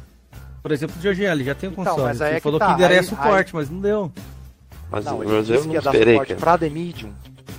por 0.66 0.72
exemplo, 0.72 0.96
o 1.00 1.08
ele 1.08 1.44
já 1.44 1.54
tem 1.54 1.70
um 1.70 1.74
então, 1.74 1.86
console. 1.86 2.08
Mas 2.08 2.22
aí 2.22 2.30
ele 2.32 2.38
é 2.38 2.40
falou 2.40 2.60
que, 2.60 2.66
tá. 2.66 2.74
que 2.74 2.82
daria 2.82 3.00
aí, 3.00 3.06
suporte, 3.06 3.50
aí... 3.50 3.54
mas 3.54 3.70
não 3.70 3.80
deu. 3.80 4.12
Mas, 4.90 5.06
não, 5.06 5.20
mas 5.20 5.48
eu 5.48 5.64
não 5.64 5.76
esperei, 5.76 6.18
cara. 6.18 6.40
Pra 6.40 6.58
The 6.58 6.70
Medium. 6.72 7.12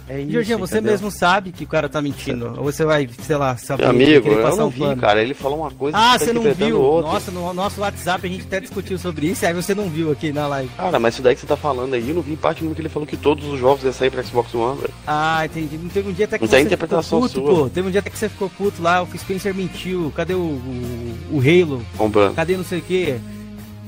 É 0.08 0.20
isso, 0.20 0.32
Jorginho, 0.32 0.58
você 0.58 0.74
entendeu? 0.76 0.92
mesmo 0.92 1.10
sabe 1.10 1.50
que 1.50 1.64
o 1.64 1.66
cara 1.66 1.88
tá 1.88 2.00
mentindo. 2.00 2.54
Ou 2.58 2.64
você 2.64 2.84
vai, 2.84 3.08
sei 3.22 3.36
lá, 3.36 3.56
saber. 3.56 3.84
amigo, 3.84 4.28
eu 4.28 4.56
não 4.56 4.66
um 4.66 4.70
vi, 4.70 4.78
plano. 4.78 5.00
cara. 5.00 5.20
Ele 5.20 5.34
falou 5.34 5.60
uma 5.60 5.70
coisa. 5.70 5.96
Ah, 5.98 6.18
você 6.18 6.32
não 6.32 6.42
viu? 6.54 6.80
Outra. 6.80 7.12
Nossa, 7.12 7.30
no 7.30 7.52
nosso 7.52 7.80
WhatsApp 7.80 8.26
a 8.26 8.30
gente 8.30 8.44
até 8.44 8.60
discutiu 8.60 8.98
sobre 8.98 9.26
isso. 9.26 9.44
Aí 9.44 9.52
você 9.52 9.74
não 9.74 9.88
viu 9.88 10.12
aqui 10.12 10.32
na 10.32 10.46
live. 10.46 10.70
Cara, 10.76 10.98
mas 11.00 11.14
isso 11.14 11.22
daí 11.22 11.34
que 11.34 11.40
você 11.40 11.46
tá 11.46 11.56
falando 11.56 11.94
aí, 11.94 12.08
eu 12.08 12.14
não 12.14 12.22
vi 12.22 12.36
parte 12.36 12.62
do 12.62 12.74
que 12.74 12.80
ele 12.80 12.88
falou 12.88 13.06
que 13.06 13.16
todos 13.16 13.44
os 13.46 13.58
jogos 13.58 13.82
iam 13.82 13.92
sair 13.92 14.10
pra 14.10 14.22
Xbox 14.22 14.54
One, 14.54 14.80
velho. 14.80 14.94
Ah, 15.06 15.44
entendi. 15.44 15.76
Não 15.76 15.88
teve 15.88 16.08
um 16.08 16.12
dia 16.12 16.26
até 16.26 16.38
que 16.38 16.44
mas 16.44 16.50
você 16.50 16.56
é 16.56 16.60
interpretação 16.60 17.22
ficou 17.22 17.42
puto, 17.42 17.52
sua. 17.54 17.64
pô. 17.64 17.70
Teve 17.70 17.88
um 17.88 17.90
dia 17.90 18.00
até 18.00 18.10
que 18.10 18.18
você 18.18 18.28
ficou 18.28 18.48
puto 18.48 18.82
lá. 18.82 19.02
O 19.02 19.18
Spencer 19.18 19.54
mentiu. 19.54 20.12
Cadê 20.14 20.34
o, 20.34 20.38
o, 20.38 21.14
o 21.32 21.40
Halo? 21.40 21.84
Comprando. 21.96 22.34
Cadê 22.34 22.56
não 22.56 22.64
sei 22.64 22.78
o 22.78 22.82
quê? 22.82 23.16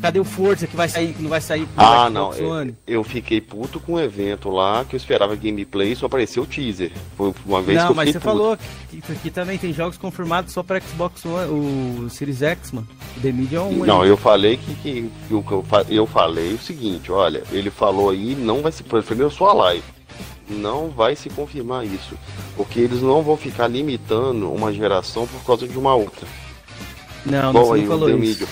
Cadê 0.01 0.21
o 0.21 0.25
Forza 0.25 0.67
que 0.67 0.77
vai 0.77 0.89
sair, 0.89 1.13
que 1.13 1.23
não 1.23 1.31
vai 1.31 1.41
sair 1.41 1.67
Ah, 1.77 2.09
não. 2.09 2.33
Eu, 2.35 2.75
eu, 2.87 3.05
fiquei 3.05 3.41
puto 3.41 3.81
com 3.81 3.93
o 3.93 3.97
um 3.97 4.01
evento 4.01 4.49
lá 4.49 4.85
que 4.85 4.95
eu 4.95 4.97
esperava 4.97 5.35
gameplay 5.35 5.93
e 5.93 5.97
só 5.97 6.07
apareceu 6.07 6.45
o 6.45 6.47
teaser. 6.47 6.93
Foi 7.17 7.35
uma 7.45 7.61
vez 7.61 7.79
não, 7.79 7.87
que 7.87 7.93
eu 7.93 7.97
mas 7.97 8.09
você 8.11 8.21
puto. 8.21 8.25
falou 8.25 8.59
que, 8.91 9.01
que 9.01 9.31
também 9.31 9.59
tem 9.59 9.73
jogos 9.73 9.99
confirmados 9.99 10.53
só 10.53 10.63
para 10.63 10.81
Xbox 10.81 11.25
One, 11.25 11.51
o 11.51 12.11
Series 12.11 12.43
X, 12.43 12.73
mano. 12.73 12.87
The 13.21 13.33
Media 13.33 13.59
é 13.59 13.61
um. 13.61 13.85
Não, 13.85 14.05
eu 14.05 14.17
falei 14.17 14.57
que, 14.57 14.75
que, 14.77 15.11
que 15.27 15.33
eu, 15.33 15.65
eu 15.89 16.07
falei 16.07 16.55
o 16.55 16.59
seguinte, 16.59 17.11
olha, 17.11 17.43
ele 17.51 17.71
falou 17.71 18.11
aí, 18.11 18.35
não 18.37 18.63
vai 18.63 18.73
se. 18.73 18.83
Primeiro 18.83 19.31
sua 19.31 19.53
live. 19.53 19.85
Não 20.49 20.89
vai 20.89 21.15
se 21.15 21.29
confirmar 21.29 21.85
isso. 21.85 22.17
Porque 22.57 22.81
eles 22.81 23.03
não 23.03 23.23
vão 23.23 23.37
ficar 23.37 23.69
limitando 23.69 24.51
uma 24.51 24.73
geração 24.73 25.27
por 25.27 25.45
causa 25.45 25.69
de 25.69 25.77
uma 25.77 25.95
outra. 25.95 26.27
Não, 27.27 27.53
Bom, 27.53 27.67
não, 27.67 27.73
aí, 27.75 27.87
falou 27.87 28.09
isso. 28.09 28.19
Mídia. 28.19 28.49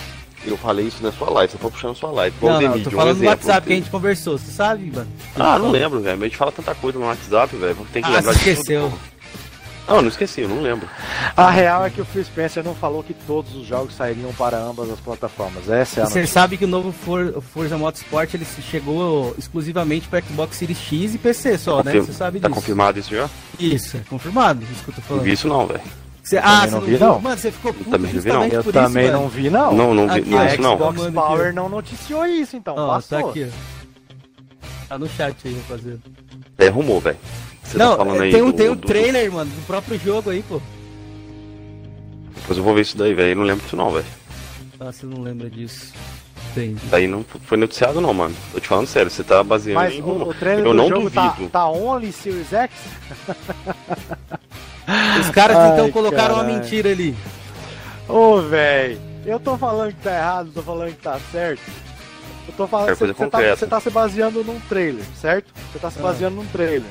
Eu 0.47 0.57
falei 0.57 0.87
isso 0.87 1.03
na 1.03 1.11
sua 1.11 1.29
live, 1.29 1.51
você 1.51 1.57
foi 1.57 1.71
puxando 1.71 1.95
sua 1.95 2.11
live. 2.11 2.35
Não, 2.41 2.61
não, 2.61 2.83
tô 2.83 2.91
falando 2.91 3.17
um 3.17 3.21
no 3.21 3.27
WhatsApp 3.27 3.67
que 3.67 3.73
a 3.73 3.75
gente 3.75 3.89
conversou, 3.89 4.37
você 4.37 4.51
sabe, 4.51 4.91
mano? 4.91 5.07
Ah, 5.35 5.59
não 5.59 5.71
lembro, 5.71 5.99
velho. 5.99 6.21
A 6.21 6.25
gente 6.25 6.37
fala 6.37 6.51
tanta 6.51 6.73
coisa 6.75 6.97
no 6.97 7.05
WhatsApp, 7.05 7.55
velho. 7.55 7.75
Tem 7.91 8.01
que 8.01 8.09
ah, 8.09 8.15
lembrar 8.15 8.33
você 8.33 8.51
esqueceu. 8.51 8.91
Não, 9.87 10.01
não 10.01 10.09
esqueci, 10.09 10.41
eu 10.41 10.49
não 10.49 10.61
lembro. 10.61 10.87
A 11.35 11.49
real 11.49 11.85
é 11.85 11.89
que 11.89 12.01
o 12.01 12.05
Phil 12.05 12.23
Spencer 12.23 12.61
não 12.61 12.75
falou 12.75 13.01
que 13.01 13.13
todos 13.13 13.55
os 13.55 13.65
jogos 13.65 13.95
sairiam 13.95 14.33
para 14.33 14.57
ambas 14.57 14.91
as 14.91 14.99
plataformas. 14.99 15.69
Essa 15.69 16.01
é 16.01 16.03
a 16.03 16.07
Você 16.07 16.27
sabe 16.27 16.57
que 16.57 16.65
o 16.65 16.67
novo 16.67 16.91
For 16.91 17.41
Forza 17.41 17.77
Motorsport 17.77 18.33
ele 18.33 18.45
chegou 18.45 19.33
exclusivamente 19.37 20.07
para 20.09 20.21
Xbox 20.21 20.57
Series 20.57 20.77
X 20.77 21.15
e 21.15 21.17
PC 21.17 21.57
só, 21.57 21.81
né? 21.81 21.93
Você 21.93 22.11
sabe 22.11 22.39
tá 22.39 22.49
disso. 22.49 22.55
Tá 22.55 22.61
confirmado 22.61 22.99
isso 22.99 23.15
já? 23.15 23.29
Isso, 23.57 23.95
é 23.95 24.01
confirmado, 24.09 24.61
isso 24.69 24.83
que 24.83 24.89
eu 24.89 24.95
tô 24.95 25.01
falando. 25.01 25.21
Não 25.21 25.25
vi 25.25 25.31
isso 25.31 25.47
não, 25.47 25.65
velho. 25.65 25.81
Você, 26.27 26.37
ah, 26.39 26.67
não, 26.67 26.81
vi, 26.81 26.97
não. 26.97 27.21
Mano, 27.21 27.37
você 27.37 27.49
ficou 27.49 27.73
puto 27.73 27.89
também 27.89 28.11
não 28.11 28.21
vi, 28.21 28.29
não. 28.29 28.45
Eu 28.47 28.63
também 28.65 29.05
isso, 29.05 29.13
não 29.13 29.29
vi, 29.29 29.49
não. 29.49 29.73
Não, 29.73 29.93
não 29.93 30.07
vi 30.09 30.19
aqui, 30.19 30.29
não, 30.29 30.39
a 30.39 30.49
Xbox 30.49 31.01
não. 31.03 31.13
Power 31.13 31.53
não 31.53 31.69
noticiou 31.69 32.25
isso, 32.25 32.57
então. 32.57 32.75
Ó, 32.75 32.99
tá 32.99 33.19
aqui. 33.19 33.49
Tá 34.89 34.99
no 34.99 35.07
chat 35.07 35.47
aí, 35.47 35.55
rapaziada. 35.55 36.01
É 36.57 36.67
rumor, 36.67 36.99
velho. 36.99 37.17
Tá 37.71 37.77
não, 37.77 37.97
tá 37.97 38.03
tem, 38.03 38.41
um, 38.41 38.51
do, 38.51 38.57
tem 38.57 38.69
um 38.69 38.75
do, 38.75 38.85
trailer, 38.85 39.29
do... 39.29 39.37
mano, 39.37 39.49
do 39.49 39.65
próprio 39.65 39.97
jogo 39.97 40.29
aí, 40.29 40.43
pô. 40.43 40.59
Depois 42.35 42.57
eu 42.57 42.63
vou 42.65 42.75
ver 42.75 42.81
isso 42.81 42.97
daí, 42.97 43.13
velho. 43.13 43.29
Eu 43.29 43.35
não 43.37 43.43
lembro 43.43 43.63
disso 43.63 43.77
não, 43.77 43.89
velho. 43.89 44.05
Ah, 44.81 44.91
você 44.91 45.05
não 45.05 45.21
lembra 45.21 45.49
disso. 45.49 45.93
Entendi. 46.51 46.81
Daí 46.91 47.07
não 47.07 47.23
foi 47.23 47.57
noticiado 47.57 48.01
não, 48.01 48.13
mano. 48.13 48.35
Tô 48.51 48.59
te 48.59 48.67
falando 48.67 48.87
sério, 48.87 49.09
você 49.09 49.23
tá 49.23 49.41
baseando 49.45 49.79
Mas 49.79 49.93
em. 49.93 50.01
O, 50.01 50.27
o 50.27 50.33
trailer 50.33 50.65
eu 50.65 50.71
do 50.71 50.77
não 50.77 50.89
jogo 50.89 51.09
tá- 51.09 51.27
duvido. 51.29 51.49
Tá, 51.49 51.59
tá 51.59 51.69
only 51.69 52.11
Series 52.11 52.51
X? 52.51 52.71
Os 55.19 55.29
caras 55.31 55.57
Ai, 55.57 55.73
então 55.73 55.91
colocaram 55.91 56.35
carai. 56.35 56.51
uma 56.51 56.59
mentira 56.59 56.89
ali. 56.89 57.15
Ô, 58.07 58.41
velho, 58.41 58.99
eu 59.25 59.39
tô 59.39 59.57
falando 59.57 59.93
que 59.93 60.01
tá 60.01 60.15
errado, 60.15 60.51
tô 60.53 60.61
falando 60.61 60.89
que 60.91 61.01
tá 61.01 61.19
certo. 61.31 61.61
Eu 62.47 62.53
tô 62.53 62.65
falando 62.65 62.95
que 62.95 62.95
você 62.95 63.27
tá, 63.27 63.55
você 63.55 63.67
tá 63.67 63.79
se 63.81 63.89
baseando 63.89 64.43
num 64.43 64.59
trailer, 64.61 65.03
certo? 65.19 65.51
Você 65.71 65.79
tá 65.79 65.91
se 65.91 65.99
ah. 65.99 66.03
baseando 66.03 66.37
num 66.37 66.45
trailer. 66.45 66.89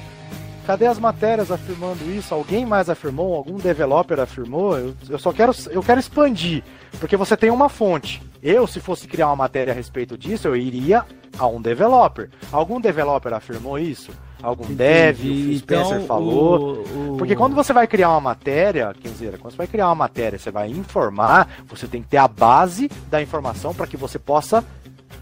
Cadê 0.67 0.87
as 0.87 0.99
matérias 0.99 1.51
afirmando 1.51 2.05
isso? 2.11 2.35
Alguém 2.35 2.67
mais 2.67 2.91
afirmou? 2.91 3.35
Algum 3.37 3.57
developer 3.57 4.19
afirmou? 4.19 4.77
Eu, 4.77 4.95
eu 5.09 5.19
só 5.19 5.33
quero, 5.33 5.53
eu 5.71 5.83
quero 5.83 6.01
expandir, 6.01 6.63
porque 6.99 7.17
você 7.17 7.37
tem 7.37 7.51
uma 7.51 7.69
fonte. 7.69 8.21
Eu, 8.43 8.67
se 8.67 8.81
fosse 8.81 9.07
criar 9.07 9.29
uma 9.29 9.37
matéria 9.37 9.73
a 9.73 9.75
respeito 9.75 10.19
disso, 10.19 10.49
eu 10.49 10.57
iria 10.57 11.05
a 11.39 11.47
um 11.47 11.63
developer. 11.63 12.29
Algum 12.53 12.81
developer 12.81 13.33
afirmou 13.33 13.79
isso? 13.79 14.11
Algum 14.43 14.65
Entendi. 14.65 14.77
dev, 14.77 15.19
o 15.21 15.59
Spencer 15.59 15.97
então, 15.97 16.07
falou. 16.07 16.85
O, 16.95 17.15
o... 17.15 17.17
Porque 17.17 17.35
quando 17.35 17.55
você 17.55 17.73
vai 17.73 17.87
criar 17.87 18.11
uma 18.11 18.21
matéria, 18.21 18.95
dizer, 19.03 19.39
quando 19.39 19.53
você 19.53 19.57
vai 19.57 19.67
criar 19.67 19.87
uma 19.89 19.95
matéria, 19.95 20.39
você 20.39 20.51
vai 20.51 20.69
informar, 20.69 21.49
você 21.67 21.87
tem 21.87 22.03
que 22.03 22.09
ter 22.09 22.19
a 22.19 22.29
base 22.29 22.91
da 23.11 23.23
informação 23.23 23.75
para 23.75 23.87
que 23.87 23.97
você 23.97 24.19
possa 24.19 24.65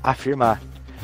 afirmar. 0.02 0.60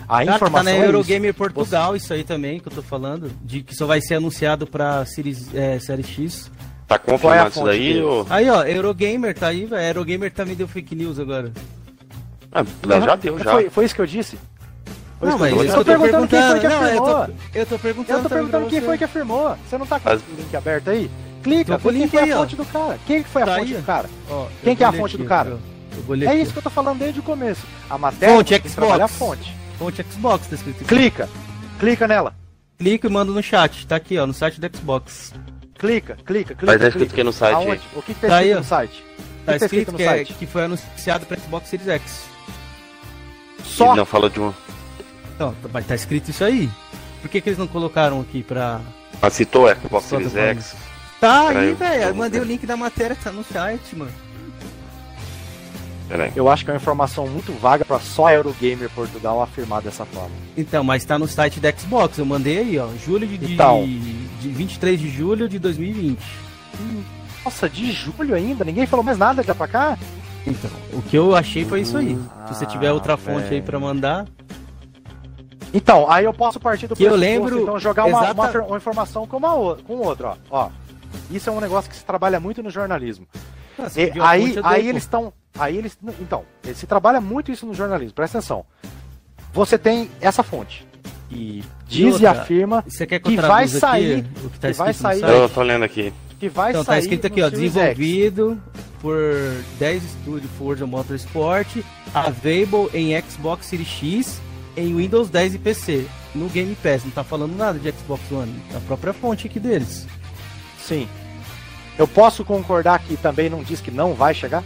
A 0.08 0.24
Cara, 0.24 0.36
informação 0.36 0.64
tá 0.64 0.78
na 0.78 0.84
é 0.84 0.86
Eurogamer 0.88 1.32
Portugal, 1.32 1.92
você... 1.92 1.98
isso 1.98 2.12
aí 2.12 2.24
também 2.24 2.58
que 2.58 2.66
eu 2.66 2.72
tô 2.72 2.82
falando, 2.82 3.30
de 3.42 3.62
que 3.62 3.76
só 3.76 3.86
vai 3.86 4.00
ser 4.00 4.16
anunciado 4.16 4.66
pra 4.66 5.04
Series, 5.04 5.54
é, 5.54 5.78
Série 5.78 6.02
X. 6.02 6.50
Tá 6.88 6.98
confirmado 6.98 7.44
é 7.44 7.48
isso 7.48 7.64
daí? 7.64 8.02
Ou... 8.02 8.26
Aí, 8.28 8.50
ó, 8.50 8.64
Eurogamer 8.64 9.32
tá 9.32 9.46
aí, 9.46 9.64
velho. 9.66 9.86
Eurogamer 9.86 10.32
também 10.32 10.56
deu 10.56 10.66
fake 10.66 10.96
news 10.96 11.20
agora. 11.20 11.52
Ah, 12.50 12.64
já 13.06 13.14
deu, 13.14 13.38
já. 13.38 13.52
Foi, 13.52 13.70
foi 13.70 13.84
isso 13.84 13.94
que 13.94 14.00
eu 14.00 14.06
disse? 14.06 14.36
Não, 15.20 15.38
mas 15.38 15.52
eu, 15.52 15.74
tô, 15.74 15.84
perguntando 15.84 16.28
quem 16.28 16.42
foi 16.42 16.60
que 16.60 16.66
afirmou. 16.66 16.90
eu, 16.90 17.26
tô, 17.26 17.58
eu 17.58 17.66
tô 17.66 17.78
perguntando, 17.78 18.18
eu 18.18 18.22
tô 18.22 18.28
perguntando 18.28 18.66
quem 18.68 18.80
foi 18.80 18.98
que 18.98 19.04
afirmou. 19.04 19.56
Você 19.68 19.76
não 19.76 19.86
tá 19.86 20.00
com 20.00 20.08
o 20.08 20.20
link 20.36 20.56
aberto 20.56 20.88
aí? 20.88 21.10
Clica, 21.42 21.78
quem 21.78 21.90
link 21.92 22.10
foi 22.10 22.30
a 22.30 22.36
fonte 22.36 22.56
do 22.56 22.64
cara? 22.64 22.98
Quem 23.06 23.24
foi 23.24 23.42
a 23.42 23.46
tá 23.46 23.56
fonte 23.56 23.74
aí, 23.74 23.80
do 23.80 23.86
cara? 23.86 24.10
Ó, 24.30 24.46
quem 24.62 24.76
que 24.76 24.84
é 24.84 24.86
a 24.86 24.92
fonte 24.92 25.14
aqui, 25.14 25.22
do 25.22 25.28
cara? 25.28 25.58
É 26.26 26.34
isso 26.36 26.52
que 26.52 26.58
eu 26.58 26.62
tô 26.62 26.70
falando 26.70 26.98
desde 26.98 27.20
o 27.20 27.22
começo. 27.22 27.66
A 27.88 27.98
matéria 27.98 28.34
fonte 28.36 28.68
Xbox. 28.68 29.00
a 29.00 29.08
fonte. 29.08 29.56
Fonte 29.78 30.04
Xbox, 30.10 30.46
tá 30.46 30.54
escrito 30.54 30.76
aqui. 30.76 30.84
Clica. 30.84 31.28
Clica 31.78 32.08
nela. 32.08 32.34
Clica 32.78 33.06
e 33.06 33.10
manda 33.10 33.32
no 33.32 33.42
chat. 33.42 33.86
Tá 33.86 33.96
aqui, 33.96 34.18
ó, 34.18 34.26
no 34.26 34.32
site 34.32 34.60
do 34.60 34.76
Xbox. 34.76 35.32
Clica, 35.78 36.16
clica, 36.26 36.54
clica. 36.54 36.66
Mas 36.66 36.80
tá 36.80 36.88
escrito 36.88 37.14
que 37.14 37.24
no 37.24 37.32
site. 37.32 37.54
Aonde? 37.54 37.80
O 37.94 38.02
que, 38.02 38.14
que 38.14 38.20
tá, 38.20 38.28
tá 38.28 38.42
escrito 38.42 38.52
aí, 38.52 38.54
no 38.54 38.64
site? 38.64 39.04
Tá, 39.46 39.52
tá 39.52 39.56
escrito, 39.56 39.92
que, 39.94 40.02
é, 40.02 40.24
que 40.24 40.46
foi 40.46 40.64
anunciado 40.64 41.24
para 41.24 41.38
Xbox 41.38 41.68
Series 41.68 41.88
X. 41.88 42.24
Só. 43.64 43.86
Ele 43.86 43.96
não 43.96 44.06
fala 44.06 44.28
de 44.28 44.40
um. 44.40 44.52
Não, 45.40 45.54
mas 45.72 45.86
tá 45.86 45.94
escrito 45.94 46.30
isso 46.30 46.44
aí. 46.44 46.68
Por 47.22 47.30
que, 47.30 47.40
que 47.40 47.48
eles 47.48 47.58
não 47.58 47.66
colocaram 47.66 48.20
aqui 48.20 48.42
pra. 48.42 48.82
Ah, 49.22 49.30
citou 49.30 49.68
é 49.68 49.74
Xbox 49.74 50.04
Series 50.04 50.36
X. 50.36 50.76
Tá 51.18 51.48
aí, 51.48 51.72
velho. 51.72 52.14
Mandei 52.14 52.40
o 52.40 52.44
link 52.44 52.66
da 52.66 52.76
matéria, 52.76 53.16
tá 53.16 53.32
no 53.32 53.42
site, 53.42 53.96
mano. 53.96 54.12
Eu 56.34 56.48
acho 56.48 56.64
que 56.64 56.70
é 56.70 56.74
uma 56.74 56.80
informação 56.80 57.26
muito 57.26 57.52
vaga 57.52 57.84
para 57.84 58.00
só 58.00 58.30
Eurogamer 58.30 58.90
Portugal 58.90 59.40
afirmar 59.40 59.80
dessa 59.80 60.04
forma. 60.04 60.34
Então, 60.56 60.82
mas 60.82 61.04
tá 61.04 61.18
no 61.18 61.26
site 61.26 61.60
da 61.60 61.72
Xbox. 61.72 62.18
Eu 62.18 62.26
mandei 62.26 62.58
aí, 62.58 62.78
ó. 62.78 62.88
Julho 63.02 63.26
de, 63.26 63.54
então, 63.54 63.84
de 64.40 64.48
23 64.48 65.00
de 65.00 65.08
julho 65.08 65.48
de 65.48 65.58
2020. 65.58 66.18
Nossa, 67.44 67.68
de 67.68 67.92
julho 67.92 68.34
ainda? 68.34 68.64
Ninguém 68.64 68.86
falou 68.86 69.04
mais 69.04 69.16
nada 69.16 69.40
de 69.40 69.48
lá 69.48 69.54
pra 69.54 69.68
cá? 69.68 69.98
Então, 70.46 70.70
o 70.92 71.00
que 71.02 71.16
eu 71.16 71.36
achei 71.36 71.64
foi 71.64 71.82
isso 71.82 71.96
aí. 71.96 72.18
Se 72.48 72.54
você 72.54 72.66
tiver 72.66 72.92
outra 72.92 73.16
fonte 73.16 73.48
véio. 73.48 73.54
aí 73.54 73.62
para 73.62 73.78
mandar. 73.78 74.26
Então, 75.72 76.10
aí 76.10 76.24
eu 76.24 76.34
posso 76.34 76.58
partir 76.58 76.86
do 76.86 76.96
que 76.96 77.04
eu 77.04 77.14
lembro, 77.14 77.62
então 77.62 77.78
jogar 77.78 78.04
uma, 78.04 78.32
uma, 78.32 78.50
uma, 78.62 78.76
informação 78.76 79.26
com, 79.26 79.36
uma, 79.36 79.76
com 79.76 79.96
outra, 79.98 80.36
ó. 80.50 80.66
ó. 80.66 80.70
Isso 81.30 81.48
é 81.48 81.52
um 81.52 81.60
negócio 81.60 81.90
que 81.90 81.96
se 81.96 82.04
trabalha 82.04 82.40
muito 82.40 82.62
no 82.62 82.70
jornalismo. 82.70 83.26
Nossa, 83.78 84.00
e, 84.00 84.12
aí, 84.20 84.54
aí 84.62 84.88
eles 84.88 85.04
estão. 85.04 85.32
Aí 85.58 85.76
eles. 85.76 85.98
Então, 86.20 86.44
se 86.74 86.86
trabalha 86.86 87.20
muito 87.20 87.50
isso 87.50 87.66
no 87.66 87.74
jornalismo, 87.74 88.14
presta 88.14 88.38
atenção. 88.38 88.64
Você 89.52 89.78
tem 89.78 90.10
essa 90.20 90.42
fonte. 90.42 90.86
E 91.30 91.62
diz 91.86 92.18
e, 92.18 92.24
e 92.24 92.26
afirma 92.26 92.82
que, 92.82 93.20
que 93.20 93.36
vai 93.36 93.68
sair. 93.68 94.26
o 94.44 94.50
que, 94.50 94.58
tá 94.58 94.68
que 94.68 94.74
vai 94.74 94.92
sair. 94.92 95.22
Eu 95.22 95.48
tô 95.48 95.62
lendo 95.62 95.84
aqui. 95.84 96.12
Que 96.38 96.48
vai 96.48 96.70
então, 96.70 96.84
tá 96.84 96.92
sair. 96.92 96.96
Tá 96.96 97.00
escrito 97.00 97.26
aqui, 97.26 97.42
ó. 97.42 97.48
Desenvolvido 97.48 98.58
X. 98.74 98.84
por 99.00 99.16
10 99.78 100.04
estúdios 100.04 100.50
Forza 100.58 100.86
Motorsport, 100.86 101.68
available 102.12 102.88
em 102.92 103.20
Xbox 103.22 103.66
Series 103.66 103.88
X, 103.88 104.40
em 104.76 104.94
Windows 104.94 105.28
10 105.28 105.54
e 105.54 105.58
PC. 105.58 106.06
No 106.34 106.48
Game 106.48 106.76
Pass, 106.76 107.04
não 107.04 107.10
tá 107.10 107.24
falando 107.24 107.56
nada 107.56 107.78
de 107.78 107.90
Xbox 107.90 108.22
One. 108.30 108.54
A 108.74 108.80
própria 108.80 109.12
fonte 109.12 109.46
aqui 109.46 109.58
deles. 109.58 110.06
Sim. 110.78 111.08
Eu 111.98 112.06
posso 112.06 112.44
concordar 112.44 113.00
que 113.00 113.16
também 113.16 113.50
não 113.50 113.62
diz 113.62 113.80
que 113.80 113.90
não 113.90 114.14
vai 114.14 114.32
chegar? 114.32 114.62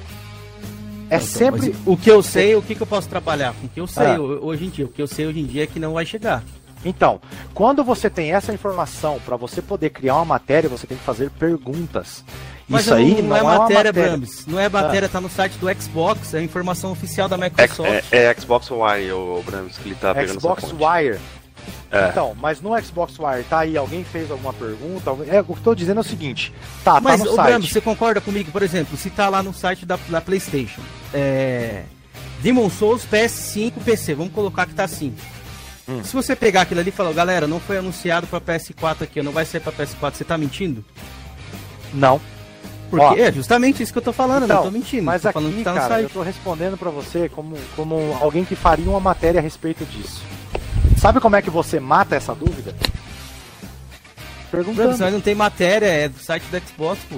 É 1.10 1.16
então, 1.16 1.20
sempre. 1.20 1.74
O 1.84 1.96
que 1.96 2.10
eu 2.10 2.22
sei, 2.22 2.54
o 2.54 2.62
que, 2.62 2.74
que 2.74 2.82
eu 2.82 2.86
posso 2.86 3.08
trabalhar 3.08 3.54
com 3.54 3.66
o 3.66 3.68
que 3.68 3.80
eu 3.80 3.86
sei 3.86 4.06
ah. 4.06 4.20
hoje 4.20 4.66
em 4.66 4.70
dia. 4.70 4.84
O 4.84 4.88
que 4.88 5.02
eu 5.02 5.06
sei 5.06 5.26
hoje 5.26 5.40
em 5.40 5.46
dia 5.46 5.64
é 5.64 5.66
que 5.66 5.80
não 5.80 5.94
vai 5.94 6.06
chegar. 6.06 6.42
Então, 6.84 7.20
quando 7.54 7.82
você 7.82 8.10
tem 8.10 8.32
essa 8.32 8.52
informação, 8.52 9.18
para 9.24 9.36
você 9.36 9.62
poder 9.62 9.90
criar 9.90 10.16
uma 10.16 10.24
matéria, 10.24 10.68
você 10.68 10.86
tem 10.86 10.98
que 10.98 11.04
fazer 11.04 11.30
perguntas. 11.30 12.22
Mas 12.68 12.82
Isso 12.82 12.94
aí 12.94 13.20
não, 13.20 13.28
não, 13.28 13.36
é, 13.36 13.40
é 13.40 13.42
matéria, 13.42 13.92
Brams. 13.92 14.46
Não 14.46 14.58
é 14.58 14.68
matéria, 14.68 15.06
ah. 15.06 15.08
tá 15.08 15.20
no 15.20 15.28
site 15.28 15.58
do 15.58 15.66
Xbox, 15.82 16.32
é 16.32 16.38
a 16.38 16.42
informação 16.42 16.92
oficial 16.92 17.28
da 17.28 17.36
Microsoft. 17.36 18.04
É, 18.10 18.18
é, 18.18 18.24
é 18.24 18.34
Xbox 18.34 18.70
Wire, 18.70 19.12
o 19.12 19.42
Brams, 19.44 19.76
que 19.76 19.88
ele 19.88 19.94
tá 19.96 20.14
pegando 20.14 20.40
Xbox 20.40 20.64
Wire. 20.72 21.20
É. 21.90 22.08
Então, 22.08 22.34
mas 22.40 22.60
no 22.60 22.70
Xbox 22.82 23.18
Wire, 23.18 23.44
tá 23.44 23.60
aí, 23.60 23.76
alguém 23.76 24.02
fez 24.02 24.30
alguma 24.30 24.52
pergunta? 24.52 25.10
É, 25.28 25.40
o 25.40 25.44
que 25.44 25.52
eu 25.52 25.58
tô 25.62 25.74
dizendo 25.74 25.98
é 25.98 26.00
o 26.00 26.04
seguinte, 26.04 26.52
tá, 26.82 26.94
tá 26.94 27.00
mas, 27.00 27.20
tá 27.20 27.26
no 27.26 27.34
site. 27.34 27.46
Brando, 27.46 27.66
você 27.68 27.80
concorda 27.80 28.20
comigo, 28.20 28.50
por 28.50 28.62
exemplo, 28.62 28.96
se 28.96 29.10
tá 29.10 29.28
lá 29.28 29.42
no 29.42 29.52
site 29.52 29.84
da, 29.86 29.98
da 30.08 30.20
Playstation, 30.20 30.80
é... 31.12 31.82
Demon 32.40 32.68
Souls 32.68 33.06
PS5 33.06 33.72
PC, 33.84 34.14
vamos 34.14 34.32
colocar 34.32 34.66
que 34.66 34.74
tá 34.74 34.84
assim. 34.84 35.14
Hum. 35.88 36.02
Se 36.02 36.12
você 36.14 36.34
pegar 36.34 36.62
aquilo 36.62 36.80
ali 36.80 36.88
e 36.88 36.92
falar, 36.92 37.12
galera, 37.12 37.46
não 37.46 37.60
foi 37.60 37.78
anunciado 37.78 38.26
pra 38.26 38.40
PS4 38.40 39.02
aqui, 39.02 39.22
não 39.22 39.32
vai 39.32 39.44
ser 39.44 39.60
pra 39.60 39.72
PS4, 39.72 40.14
você 40.14 40.24
tá 40.24 40.36
mentindo? 40.36 40.84
Não. 41.92 42.20
Porque 42.90 43.04
Ó, 43.04 43.16
é 43.16 43.32
justamente 43.32 43.82
isso 43.82 43.92
que 43.92 43.98
eu 43.98 44.02
tô 44.02 44.12
falando, 44.12 44.44
então, 44.44 44.56
não 44.56 44.64
tô 44.64 44.70
mentindo. 44.70 45.04
Mas 45.04 45.22
tô 45.22 45.28
aqui, 45.28 45.62
tá 45.64 45.74
cara, 45.74 46.02
eu 46.02 46.08
tô 46.08 46.22
respondendo 46.22 46.76
para 46.76 46.90
você 46.90 47.28
como, 47.28 47.56
como 47.74 48.16
alguém 48.20 48.44
que 48.44 48.54
faria 48.54 48.88
uma 48.88 49.00
matéria 49.00 49.40
a 49.40 49.42
respeito 49.42 49.84
disso. 49.84 50.22
Sabe 50.98 51.20
como 51.20 51.36
é 51.36 51.42
que 51.42 51.50
você 51.50 51.80
mata 51.80 52.14
essa 52.14 52.34
dúvida? 52.34 52.74
Perguntando. 54.50 54.96
Não, 54.96 55.10
não 55.10 55.20
tem 55.20 55.34
matéria, 55.34 55.86
é 55.86 56.08
do 56.08 56.18
site 56.18 56.44
do 56.44 56.60
Xbox, 56.60 57.00
pô. 57.10 57.16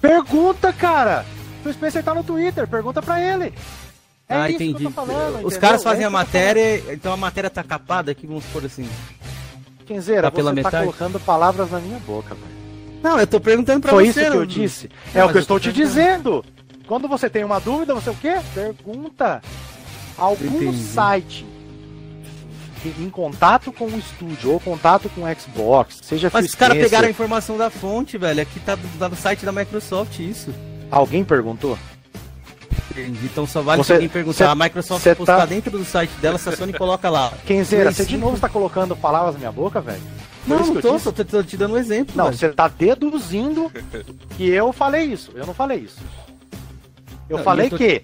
Pergunta, 0.00 0.72
cara! 0.72 1.24
O 1.64 1.72
Spencer 1.72 2.02
tá 2.02 2.14
no 2.14 2.24
Twitter, 2.24 2.66
pergunta 2.66 3.00
pra 3.02 3.20
ele. 3.20 3.52
É 4.28 4.34
ah, 4.34 4.50
entendi. 4.50 4.88
Falando, 4.90 5.46
Os 5.46 5.56
caras 5.56 5.82
fazem 5.82 6.04
é 6.04 6.06
a 6.06 6.10
matéria, 6.10 6.92
então 6.92 7.12
a 7.12 7.16
matéria 7.16 7.50
tá 7.50 7.62
capada 7.62 8.12
aqui, 8.12 8.26
vamos 8.26 8.44
supor 8.44 8.64
assim. 8.64 8.88
Kenzeira, 9.86 10.22
tá 10.22 10.30
você 10.30 10.36
pela 10.36 10.50
tá 10.50 10.54
metade? 10.54 10.84
colocando 10.84 11.20
palavras 11.20 11.70
na 11.70 11.78
minha 11.78 11.98
boca, 12.00 12.34
velho. 12.34 12.61
Não, 13.02 13.18
eu 13.18 13.26
tô 13.26 13.40
perguntando 13.40 13.80
pra 13.80 13.90
Foi 13.90 14.06
você. 14.06 14.12
Foi 14.12 14.22
isso 14.22 14.30
que 14.30 14.36
eu 14.36 14.46
disse. 14.46 14.90
Não, 15.14 15.22
é 15.22 15.24
o 15.24 15.30
que 15.30 15.36
eu 15.36 15.42
estou 15.42 15.58
te 15.58 15.72
dizendo. 15.72 16.44
Quando 16.86 17.08
você 17.08 17.28
tem 17.28 17.44
uma 17.44 17.58
dúvida, 17.58 17.94
você 17.94 18.10
o 18.10 18.14
quê? 18.14 18.38
Pergunta. 18.54 19.42
Algum 20.16 20.62
Entendi. 20.62 20.82
site 20.84 21.46
em 22.98 23.10
contato 23.10 23.72
com 23.72 23.86
o 23.86 23.98
estúdio 23.98 24.50
ou 24.50 24.60
contato 24.60 25.08
com 25.10 25.22
o 25.22 25.40
Xbox, 25.40 26.00
seja 26.02 26.28
Mas 26.32 26.46
os 26.46 26.54
caras 26.54 26.76
pegaram 26.76 27.06
a 27.06 27.10
informação 27.10 27.56
da 27.56 27.70
fonte, 27.70 28.18
velho. 28.18 28.42
Aqui 28.42 28.58
tá 28.60 28.74
do, 28.74 29.08
no 29.08 29.16
site 29.16 29.44
da 29.44 29.52
Microsoft 29.52 30.18
isso. 30.18 30.52
Alguém 30.90 31.24
perguntou? 31.24 31.78
Então 33.24 33.46
só 33.46 33.62
vale 33.62 33.82
você, 33.82 33.86
se 33.86 33.92
alguém 33.94 34.08
perguntar. 34.08 34.36
Cê, 34.36 34.44
a 34.44 34.54
Microsoft 34.54 35.04
postar 35.16 35.38
tá... 35.38 35.46
dentro 35.46 35.70
do 35.70 35.84
site 35.84 36.10
dela, 36.20 36.38
se 36.38 36.48
a 36.48 36.56
Sony 36.56 36.72
coloca 36.72 37.08
lá. 37.08 37.32
Kenzeira, 37.46 37.90
você 37.90 38.04
de 38.04 38.18
novo 38.18 38.34
está 38.34 38.48
colocando 38.48 38.94
palavras 38.96 39.34
na 39.34 39.38
minha 39.38 39.52
boca, 39.52 39.80
velho? 39.80 40.02
Não, 40.46 40.58
não 40.58 40.80
tô, 40.80 40.98
só 40.98 41.12
tô, 41.12 41.24
tô, 41.24 41.42
te 41.42 41.56
dando 41.56 41.74
um 41.74 41.78
exemplo. 41.78 42.14
Não, 42.16 42.32
você 42.32 42.48
tá 42.48 42.68
deduzindo 42.68 43.70
que 44.36 44.48
eu 44.48 44.72
falei 44.72 45.04
isso. 45.04 45.30
Eu 45.34 45.46
não 45.46 45.54
falei 45.54 45.78
isso. 45.78 46.00
Eu 47.28 47.38
não, 47.38 47.44
falei 47.44 47.66
eu 47.66 47.70
tô... 47.70 47.78
que 47.78 48.02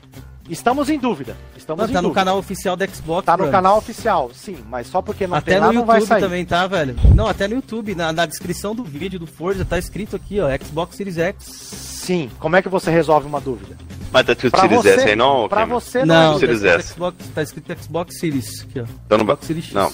estamos 0.48 0.88
em 0.88 0.98
dúvida. 0.98 1.37
Estamos 1.57 1.87
não, 1.87 1.92
tá 1.92 2.03
no 2.03 2.12
canal 2.12 2.38
oficial 2.38 2.77
da 2.77 2.87
Xbox. 2.87 3.27
Tá 3.27 3.37
no 3.37 3.51
canal 3.51 3.77
oficial, 3.77 4.31
sim, 4.33 4.57
mas 4.68 4.87
só 4.87 5.03
porque 5.03 5.27
não 5.27 5.37
até 5.37 5.61
tem 5.61 5.61
no 5.61 5.72
YouTube 5.74 6.07
também 6.20 6.44
tá, 6.44 6.66
velho. 6.66 6.96
Não, 7.14 7.27
até 7.27 7.46
no 7.46 7.57
YouTube, 7.57 7.94
na, 7.94 8.12
na 8.12 8.24
descrição 8.24 8.74
do 8.74 8.83
vídeo 8.83 9.18
do 9.18 9.27
Forza 9.27 9.64
tá 9.64 9.79
escrito 9.79 10.16
aqui, 10.16 10.40
ó, 10.40 10.48
Xbox 10.64 10.96
Series 10.96 11.18
X. 11.18 11.44
Sim, 11.44 12.31
como 12.38 12.57
é 12.57 12.62
que 12.62 12.68
você 12.70 12.90
resolve 12.90 13.27
uma 13.27 13.40
dúvida? 13.40 13.77
Mas 14.11 14.24
tá 14.24 14.33
escrito 14.33 14.59
Series 14.59 14.83
você, 14.83 14.90
S 14.90 15.09
aí 15.09 15.16
não? 15.16 15.48
Pra 15.48 15.66
você 15.66 16.05
não. 16.05 16.33
Não, 16.33 16.38
Series 16.38 16.62
tá, 16.62 16.68
S. 16.68 16.92
Xbox, 16.94 17.16
tá 17.35 17.42
escrito 17.42 17.83
Xbox 17.83 18.18
Series 18.18 18.62
aqui, 18.62 18.81
ó. 18.81 18.85
Então, 19.05 19.18
Xbox 19.18 19.46
Series 19.46 19.64
X. 19.66 19.74
Não. 19.74 19.92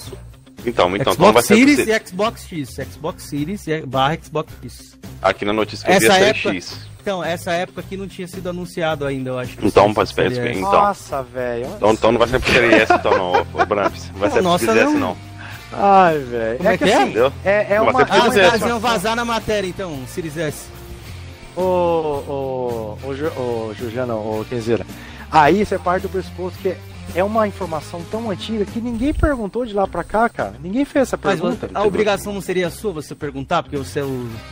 Então, 0.66 0.94
então, 0.96 1.12
Xbox 1.12 1.16
então 1.16 1.33
vai 1.33 1.42
Series 1.42 1.79
e 1.81 2.07
Xbox 2.07 2.46
X. 2.46 2.77
Xbox 2.92 3.22
Series 3.24 3.66
e 3.66 3.81
barra 3.83 4.18
Xbox 4.22 4.53
X. 4.62 4.98
Aqui 5.20 5.44
na 5.44 5.53
notícia 5.53 5.87
que 5.87 5.92
eu 5.92 6.00
vi 6.00 6.07
essa 6.07 6.18
época, 6.18 6.55
X. 6.55 6.79
Então, 7.00 7.22
essa 7.22 7.53
época 7.53 7.83
aqui 7.83 7.96
não 7.96 8.09
tinha 8.09 8.27
sido 8.27 8.48
anunciado 8.48 9.05
ainda, 9.05 9.31
eu 9.31 9.38
acho. 9.38 9.59
Então, 9.62 9.92
para 9.92 10.07
seria... 10.07 10.53
então. 10.53 10.72
Nossa, 10.72 11.22
velho. 11.22 11.66
Então, 11.77 11.92
então 11.92 12.12
não 12.12 12.18
vai 12.18 12.29
ser 12.29 12.40
por 12.40 12.50
Series 12.50 12.72
S, 12.72 12.92
então 12.94 13.18
não, 13.18 13.33
o 13.42 13.66
Bramps. 13.66 14.11
Não 14.12 14.20
vai 14.20 14.31
ser 14.31 14.42
por 14.42 14.59
Series 14.59 14.77
S, 14.77 14.94
não. 14.94 15.16
Ai, 15.72 16.18
velho. 16.18 16.66
É, 16.66 16.72
é 16.72 16.79
que, 16.79 16.85
é? 16.85 17.03
Assim, 17.03 17.14
é, 17.44 17.74
é 17.74 17.81
uma... 17.81 17.90
Ah, 17.90 18.29
os 18.29 18.35
caras 18.35 18.62
iam 18.62 18.81
vazar 18.81 19.14
na 19.14 19.24
matéria, 19.24 19.68
então, 19.68 19.98
Series 20.07 20.37
S. 20.37 20.66
Ô, 21.57 21.61
ô, 21.61 22.98
ô, 23.03 23.09
ô, 23.11 23.74
Juliana, 23.74 24.14
ô, 24.14 24.44
Kenzeira. 24.48 24.87
Aí 25.31 25.64
você 25.64 25.79
parte 25.79 26.03
do 26.03 26.09
pressuposto 26.09 26.59
que 26.61 26.77
é 27.14 27.23
uma 27.23 27.47
informação 27.47 28.03
tão 28.11 28.31
antiga 28.31 28.64
que 28.64 28.81
ninguém 28.81 29.12
perguntou 29.12 29.64
de 29.64 29.73
lá 29.73 29.87
pra 29.87 30.03
cá, 30.03 30.29
cara. 30.29 30.55
Ninguém 30.61 30.85
fez 30.85 31.09
essa 31.09 31.19
pergunta. 31.19 31.69
Mas 31.73 31.83
a 31.83 31.87
obrigação 31.87 32.33
não 32.33 32.40
seria 32.40 32.71
sua 32.71 32.93
você 32.93 33.14
perguntar, 33.14 33.62
porque 33.62 33.77
você, 33.77 34.01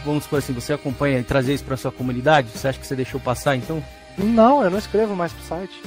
vamos 0.04 0.24
supor 0.24 0.38
assim, 0.38 0.52
você 0.52 0.72
acompanha 0.72 1.18
e 1.18 1.24
trazer 1.24 1.54
isso 1.54 1.64
pra 1.64 1.76
sua 1.76 1.90
comunidade? 1.90 2.48
Você 2.54 2.68
acha 2.68 2.78
que 2.78 2.86
você 2.86 2.96
deixou 2.96 3.20
passar 3.20 3.56
então? 3.56 3.82
Não, 4.16 4.62
eu 4.62 4.70
não 4.70 4.78
escrevo 4.78 5.16
mais 5.16 5.32
pro 5.32 5.42
site. 5.44 5.82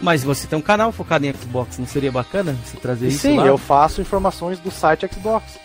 Mas 0.00 0.24
você 0.24 0.46
tem 0.46 0.58
um 0.58 0.62
canal 0.62 0.92
focado 0.92 1.26
em 1.26 1.32
Xbox, 1.32 1.78
não 1.78 1.86
seria 1.86 2.10
bacana 2.10 2.56
você 2.64 2.76
trazer 2.78 3.08
isso 3.08 3.18
Sim, 3.18 3.36
lá? 3.36 3.46
eu 3.46 3.58
faço 3.58 4.00
informações 4.00 4.58
do 4.58 4.70
site 4.70 5.06
Xbox. 5.12 5.58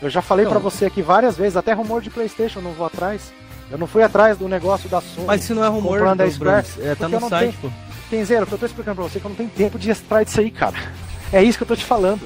Eu 0.00 0.08
já 0.08 0.22
falei 0.22 0.46
para 0.46 0.58
você 0.58 0.86
aqui 0.86 1.02
várias 1.02 1.36
vezes, 1.36 1.56
até 1.56 1.72
rumor 1.72 2.00
de 2.00 2.08
PlayStation, 2.08 2.60
não 2.60 2.72
vou 2.72 2.86
atrás. 2.86 3.32
Eu 3.70 3.78
não 3.78 3.86
fui 3.86 4.02
atrás 4.02 4.36
do 4.38 4.48
negócio 4.48 4.88
da 4.88 5.00
Sony. 5.00 5.26
Mas 5.26 5.42
se 5.42 5.52
não 5.52 5.64
é 5.64 5.68
rumor, 5.68 5.98
comprando 5.98 6.20
a 6.22 6.30
Square, 6.30 6.66
é, 6.80 6.94
tá 6.94 7.08
no 7.08 7.28
site, 7.28 7.56
tenho... 7.60 7.72
pô. 7.72 7.89
Kenzeiro, 8.10 8.46
eu 8.50 8.58
tô 8.58 8.66
explicando 8.66 8.96
pra 8.96 9.04
você 9.04 9.18
é 9.18 9.20
que 9.20 9.26
eu 9.26 9.28
não 9.28 9.36
tenho 9.36 9.48
tempo 9.48 9.78
de 9.78 9.88
extrair 9.88 10.24
disso 10.24 10.40
aí, 10.40 10.50
cara. 10.50 10.76
É 11.32 11.42
isso 11.42 11.56
que 11.56 11.62
eu 11.62 11.68
tô 11.68 11.76
te 11.76 11.84
falando. 11.84 12.20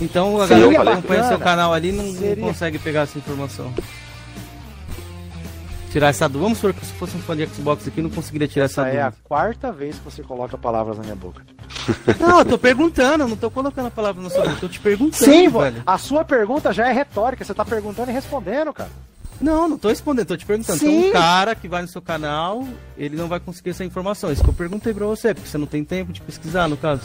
Então 0.00 0.40
a 0.40 0.46
galera 0.46 0.70
que 0.70 0.76
acompanha 0.76 1.28
seu 1.28 1.38
canal 1.38 1.74
ali 1.74 1.92
não, 1.92 2.04
não, 2.04 2.36
consegue 2.48 2.78
pegar 2.78 3.02
essa 3.02 3.18
informação. 3.18 3.72
Tirar 5.92 6.08
essa 6.08 6.26
dúvida. 6.26 6.44
Vamos 6.44 6.58
supor 6.58 6.72
que 6.72 6.86
se 6.86 6.92
fosse 6.94 7.16
um 7.16 7.20
fã 7.20 7.36
de 7.36 7.46
Xbox 7.48 7.86
aqui, 7.86 8.00
não 8.00 8.08
conseguiria 8.08 8.48
tirar 8.48 8.64
essa, 8.64 8.82
essa 8.82 8.90
dúvida. 8.90 9.02
É 9.02 9.06
a 9.06 9.12
quarta 9.24 9.70
vez 9.70 9.98
que 9.98 10.04
você 10.04 10.22
coloca 10.22 10.56
palavras 10.56 10.96
na 10.96 11.02
minha 11.02 11.16
boca. 11.16 11.42
Não, 12.18 12.38
eu 12.38 12.44
tô 12.44 12.58
perguntando, 12.58 13.26
não 13.26 13.36
tô 13.36 13.50
colocando 13.50 13.86
a 13.86 13.90
palavra 13.90 14.22
na 14.22 14.28
sua 14.28 14.42
boca, 14.42 14.52
eu 14.52 14.60
tô 14.60 14.68
te 14.68 14.78
perguntando. 14.78 15.24
Sim, 15.24 15.48
velho. 15.48 15.82
A 15.86 15.96
sua 15.96 16.24
pergunta 16.24 16.72
já 16.72 16.88
é 16.88 16.92
retórica, 16.92 17.42
você 17.44 17.54
tá 17.54 17.64
perguntando 17.64 18.10
e 18.10 18.14
respondendo, 18.14 18.72
cara. 18.72 18.90
Não, 19.40 19.68
não 19.68 19.78
tô 19.78 19.88
respondendo, 19.88 20.26
tô 20.26 20.36
te 20.36 20.44
perguntando. 20.44 20.78
Sim. 20.78 20.98
Então, 20.98 21.08
um 21.08 21.12
cara 21.12 21.54
que 21.54 21.66
vai 21.66 21.82
no 21.82 21.88
seu 21.88 22.02
canal, 22.02 22.66
ele 22.96 23.16
não 23.16 23.26
vai 23.26 23.40
conseguir 23.40 23.70
essa 23.70 23.84
informação. 23.84 24.30
Isso 24.30 24.42
que 24.42 24.50
eu 24.50 24.54
perguntei 24.54 24.92
pra 24.92 25.06
você, 25.06 25.32
porque 25.32 25.48
você 25.48 25.58
não 25.58 25.66
tem 25.66 25.82
tempo 25.84 26.12
de 26.12 26.20
pesquisar, 26.20 26.68
no 26.68 26.76
caso. 26.76 27.02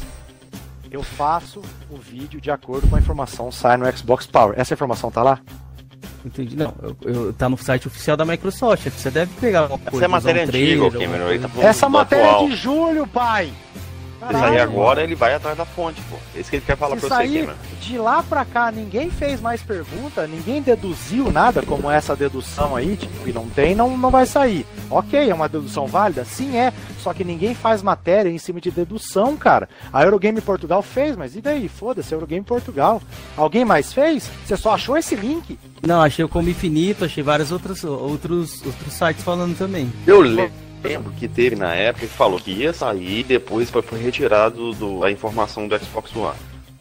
Eu 0.92 1.02
faço 1.02 1.62
o 1.90 1.98
vídeo 1.98 2.40
de 2.40 2.52
acordo 2.52 2.88
com 2.88 2.96
a 2.96 3.00
informação 3.00 3.52
sai 3.52 3.78
no 3.78 3.98
Xbox 3.98 4.28
Power. 4.28 4.54
Essa 4.58 4.74
informação 4.74 5.10
tá 5.10 5.24
lá? 5.24 5.40
Entendi. 6.26 6.56
Não, 6.56 6.74
eu, 6.82 6.98
eu, 7.02 7.34
tá 7.34 7.48
no 7.48 7.58
site 7.58 7.88
oficial 7.88 8.18
da 8.18 8.26
Microsoft. 8.26 8.90
Você 8.90 9.12
deve 9.12 9.32
pegar 9.40 9.68
uma 9.68 9.78
coisa. 9.78 9.98
Essa 9.98 10.06
é 10.06 10.08
matéria 10.08 10.44
um 10.44 10.48
trailer, 10.48 10.86
antiga, 10.86 11.06
Cameron. 11.06 11.48
Tá 11.48 11.62
Essa 11.62 11.90
matéria 11.90 12.32
é 12.32 12.48
de 12.48 12.56
julho, 12.56 13.06
pai. 13.08 13.52
Caralho, 14.20 14.40
sair 14.40 14.60
agora, 14.60 15.04
ele 15.04 15.16
vai 15.16 15.34
atrás 15.34 15.58
da 15.58 15.66
fonte, 15.66 16.02
pô. 16.10 16.16
É 16.36 16.40
isso 16.40 16.50
que 16.50 16.56
ele 16.56 16.66
quer 16.66 16.78
falar 16.78 16.96
Se 16.96 17.02
pra 17.02 17.18
sair 17.18 17.28
você 17.28 17.38
aqui, 17.38 17.48
mano. 17.48 17.60
De 17.82 17.98
lá 17.98 18.24
pra 18.24 18.46
cá, 18.46 18.72
ninguém 18.72 19.10
fez 19.10 19.42
mais 19.42 19.62
pergunta, 19.62 20.26
ninguém 20.28 20.62
deduziu 20.62 21.32
nada, 21.32 21.62
como 21.62 21.90
essa 21.90 22.16
dedução 22.16 22.76
aí, 22.76 22.96
tipo, 22.96 23.24
que 23.24 23.34
não 23.34 23.48
tem, 23.50 23.76
não, 23.76 23.98
não 23.98 24.10
vai 24.10 24.26
sair. 24.26 24.66
Ok, 24.90 25.30
é 25.30 25.34
uma 25.34 25.50
dedução 25.50 25.88
válida? 25.88 26.24
Sim, 26.26 26.58
é. 26.58 26.74
Só 27.00 27.14
que 27.14 27.24
ninguém 27.24 27.54
faz 27.54 27.82
matéria 27.82 28.30
em 28.30 28.38
cima 28.38 28.60
de 28.60 28.72
dedução, 28.72 29.36
cara. 29.38 29.70
A 29.92 30.04
Eurogame 30.04 30.42
Portugal 30.42 30.82
fez, 30.82 31.16
mas 31.16 31.36
e 31.36 31.42
daí? 31.42 31.68
Foda-se, 31.68 32.14
Eurogame 32.14 32.44
Portugal. 32.44 33.02
Alguém 33.38 33.66
mais 33.66 33.94
fez? 33.94 34.30
Você 34.46 34.58
só 34.58 34.74
achou 34.74 34.98
esse 34.98 35.16
link? 35.16 35.60
Não, 35.86 36.02
achei 36.02 36.26
o 36.26 36.30
Como 36.30 36.50
Infinito, 36.50 37.06
achei 37.06 37.24
vários 37.24 37.52
outros, 37.52 37.84
outros, 37.84 38.66
outros 38.66 38.94
sites 38.94 39.24
falando 39.24 39.58
também. 39.58 39.92
Eu 40.08 40.22
lembro 40.22 40.65
lembro 40.88 41.12
que 41.12 41.28
teve 41.28 41.56
na 41.56 41.74
época 41.74 42.08
que 42.08 42.14
falou 42.14 42.40
que 42.40 42.52
ia 42.52 42.74
sair 42.74 43.20
e 43.20 43.24
depois 43.24 43.70
foi, 43.70 43.82
foi 43.82 44.00
retirado 44.00 44.74
do, 44.74 45.04
a 45.04 45.12
informação 45.12 45.68
do 45.68 45.78
Xbox 45.78 46.16
One. 46.16 46.36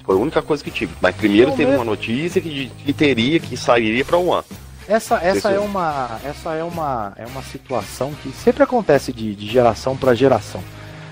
Foi 0.05 0.15
a 0.15 0.19
única 0.19 0.43
coisa 0.43 0.63
que 0.63 0.71
tive. 0.71 0.95
Mas 1.01 1.17
primeiro 1.17 1.51
Não 1.51 1.57
teve 1.57 1.71
mesmo. 1.71 1.83
uma 1.83 1.91
notícia 1.91 2.41
que, 2.41 2.69
que, 2.69 2.93
teria, 2.93 3.41
que 3.41 3.57
sairia 3.57 4.05
para 4.05 4.17
o 4.17 4.29
One. 4.29 4.45
Essa, 4.87 5.17
essa 5.17 5.51
é 5.51 5.59
uma 5.59 6.21
essa 6.23 6.53
é 6.53 6.63
uma 6.63 7.15
é 7.17 7.27
uma 7.27 7.43
situação 7.43 8.13
que 8.23 8.31
sempre 8.33 8.63
acontece 8.63 9.15
de, 9.15 9.35
de 9.35 9.47
geração 9.47 9.97
para 9.97 10.15
geração. 10.15 10.63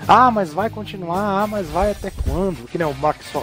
Ah, 0.07 0.29
mas 0.29 0.53
vai 0.53 0.69
continuar. 0.69 1.43
Ah, 1.43 1.47
mas 1.47 1.67
vai 1.69 1.91
até 1.91 2.11
quando? 2.23 2.67
Que 2.67 2.77
nem 2.77 2.85
o 2.85 2.95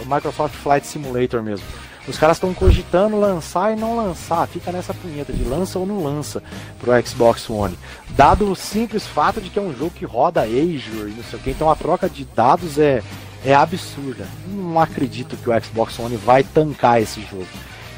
Microsoft 0.05 0.55
Flight 0.55 0.87
Simulator 0.87 1.41
mesmo. 1.41 1.65
Os 2.07 2.17
caras 2.17 2.37
estão 2.37 2.53
cogitando 2.53 3.19
lançar 3.19 3.71
e 3.71 3.79
não 3.79 3.95
lançar. 3.95 4.47
Fica 4.47 4.71
nessa 4.71 4.93
punheta 4.93 5.31
de 5.31 5.43
lança 5.43 5.77
ou 5.77 5.85
não 5.85 6.03
lança 6.03 6.41
pro 6.79 6.91
Xbox 7.05 7.47
One. 7.49 7.77
Dado 8.09 8.51
o 8.51 8.55
simples 8.55 9.05
fato 9.05 9.39
de 9.39 9.49
que 9.49 9.59
é 9.59 9.61
um 9.61 9.75
jogo 9.75 9.91
que 9.91 10.05
roda 10.05 10.41
Azure 10.41 11.11
e 11.11 11.15
não 11.15 11.23
sei 11.23 11.39
o 11.39 11.41
que, 11.41 11.51
então 11.51 11.69
a 11.69 11.75
troca 11.75 12.09
de 12.09 12.25
dados 12.25 12.79
é, 12.79 13.03
é 13.45 13.53
absurda. 13.53 14.27
Não 14.47 14.79
acredito 14.79 15.37
que 15.37 15.49
o 15.49 15.63
Xbox 15.63 15.99
One 15.99 16.17
vai 16.17 16.43
tancar 16.43 17.01
esse 17.01 17.21
jogo. 17.21 17.47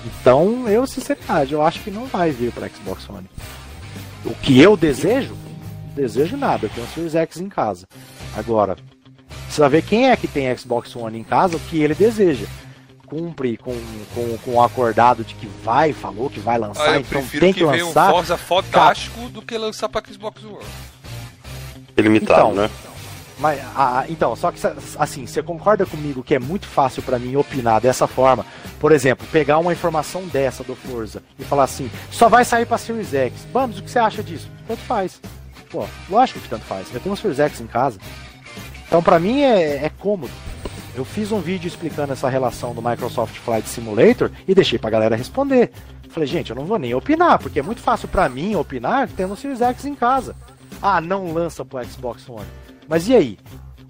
Então, 0.06 0.68
eu, 0.68 0.86
sinceridade, 0.86 1.54
eu 1.54 1.62
acho 1.62 1.80
que 1.80 1.90
não 1.90 2.06
vai 2.06 2.30
vir 2.30 2.52
para 2.52 2.68
Xbox 2.68 3.10
One. 3.10 3.30
O 4.26 4.36
que 4.36 4.60
eu 4.60 4.76
desejo? 4.76 5.36
Desejo 5.96 6.36
nada, 6.36 6.66
eu 6.66 6.70
tenho 6.70 6.86
um 6.86 6.90
Series 6.90 7.16
X 7.16 7.38
em 7.38 7.48
casa. 7.48 7.88
Agora, 8.36 8.76
precisa 9.46 9.70
ver 9.70 9.82
quem 9.84 10.10
é 10.10 10.18
que 10.18 10.28
tem 10.28 10.56
Xbox 10.58 10.94
One 10.94 11.18
em 11.18 11.24
casa, 11.24 11.56
o 11.56 11.60
que 11.60 11.82
ele 11.82 11.96
deseja 11.96 12.46
cumpre 13.08 13.58
com, 13.58 13.76
com, 14.14 14.38
com 14.40 14.52
o 14.56 14.62
acordado 14.62 15.24
de 15.24 15.36
que 15.36 15.48
vai, 15.64 15.94
falou 15.94 16.30
que 16.30 16.40
vai 16.40 16.58
lançar, 16.58 16.94
ah, 16.94 17.00
então 17.00 17.26
tem 17.28 17.54
que, 17.54 17.60
que 17.60 17.64
lançar. 17.64 18.10
um 18.10 18.14
Forza 18.14 18.38
fantástico 18.38 19.30
do 19.30 19.42
que 19.42 19.58
lançar 19.58 19.90
para 19.90 20.04
Xbox 20.12 20.44
One. 20.44 20.66
Limitado, 21.98 22.52
então, 22.52 22.54
né? 22.54 22.70
Mas, 23.40 23.60
ah, 23.76 24.06
então, 24.10 24.36
só 24.36 24.52
que 24.52 24.60
assim, 24.98 25.26
você 25.26 25.42
concorda 25.42 25.86
comigo 25.86 26.24
que 26.24 26.36
é 26.36 26.40
muito 26.40 26.66
fácil 26.68 27.02
para 27.02 27.20
mim 27.20 27.36
opinar 27.36 27.82
dessa 27.82 28.08
forma? 28.08 28.46
Por 28.80 28.92
exemplo, 28.92 29.28
pegar 29.32 29.58
uma 29.58 29.74
informação 29.74 30.26
dessa 30.28 30.64
do 30.64 30.76
Forza 30.76 31.22
e 31.38 31.44
falar 31.44 31.64
assim, 31.64 31.90
só 32.12 32.30
vai 32.30 32.46
sair 32.46 32.66
para 32.66 32.78
Series 32.78 33.14
X. 33.14 33.34
Vamos, 33.52 33.80
o 33.80 33.84
que 33.84 33.92
você 33.92 34.00
acha 34.00 34.24
disso? 34.24 34.50
Tanto 34.68 34.82
faz. 34.84 35.20
Pô, 35.70 35.86
lógico 36.10 36.40
que 36.40 36.50
tanto 36.50 36.66
faz. 36.66 36.88
Eu 36.94 37.00
tenho 37.00 37.14
um 37.14 37.16
Series 37.16 37.40
X 37.40 37.60
em 37.60 37.68
casa. 37.68 38.00
Então, 38.88 39.02
para 39.02 39.20
mim 39.20 39.42
é, 39.42 39.86
é 39.86 39.92
cômodo. 40.00 40.32
Eu 40.96 41.04
fiz 41.04 41.32
um 41.32 41.40
vídeo 41.40 41.68
explicando 41.68 42.14
essa 42.14 42.30
relação 42.30 42.74
do 42.74 42.82
Microsoft 42.82 43.36
Flight 43.38 43.68
Simulator 43.68 44.30
e 44.48 44.54
deixei 44.54 44.78
pra 44.78 44.92
galera 44.92 45.16
responder. 45.16 45.72
Falei, 46.10 46.28
gente, 46.28 46.52
eu 46.52 46.56
não 46.56 46.66
vou 46.66 46.78
nem 46.78 46.94
opinar, 46.94 47.40
porque 47.40 47.60
é 47.60 47.64
muito 47.64 47.82
fácil 47.82 48.08
para 48.08 48.30
mim 48.30 48.56
opinar 48.56 49.10
tendo 49.10 49.34
o 49.34 49.38
Series 49.38 49.62
X 49.62 49.86
em 49.86 49.96
casa. 49.96 50.36
Ah, 50.80 51.02
não 51.02 51.34
lança 51.34 51.66
pro 51.66 51.84
Xbox 51.84 52.30
One. 52.30 52.46
Mas 52.88 53.08
e 53.08 53.16
aí? 53.16 53.40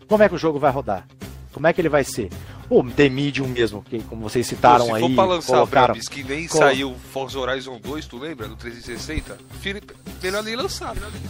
Como 0.08 0.24
é 0.24 0.30
que 0.30 0.36
o 0.36 0.38
jogo 0.38 0.60
vai 0.60 0.72
rodar? 0.72 1.06
Como 1.52 1.68
é 1.68 1.74
que 1.74 1.82
ele 1.82 1.89
vai 1.89 2.04
ser? 2.04 2.30
O 2.70 2.82
The 2.84 3.10
Medium 3.10 3.48
mesmo, 3.48 3.84
que 3.84 4.00
como 4.04 4.22
vocês 4.22 4.48
citaram 4.48 4.88
Pô, 4.88 4.92
se 4.92 4.92
aí. 4.94 5.02
Se 5.02 5.10
for 5.10 5.16
pra 5.16 5.26
lançar 5.26 5.54
colocaram... 5.54 5.88
Brabis, 5.88 6.08
que 6.08 6.24
nem 6.24 6.48
Col... 6.48 6.60
saiu 6.60 6.96
Forza 7.12 7.38
Horizon 7.38 7.80
2, 7.80 8.08
tu 8.08 8.18
lembra? 8.18 8.48
No 8.48 8.56
360? 8.56 9.38
Melhor 10.22 10.44
nem 10.44 10.56
lançar. 10.56 10.96
Melhor 10.96 11.12
nem... 11.12 11.22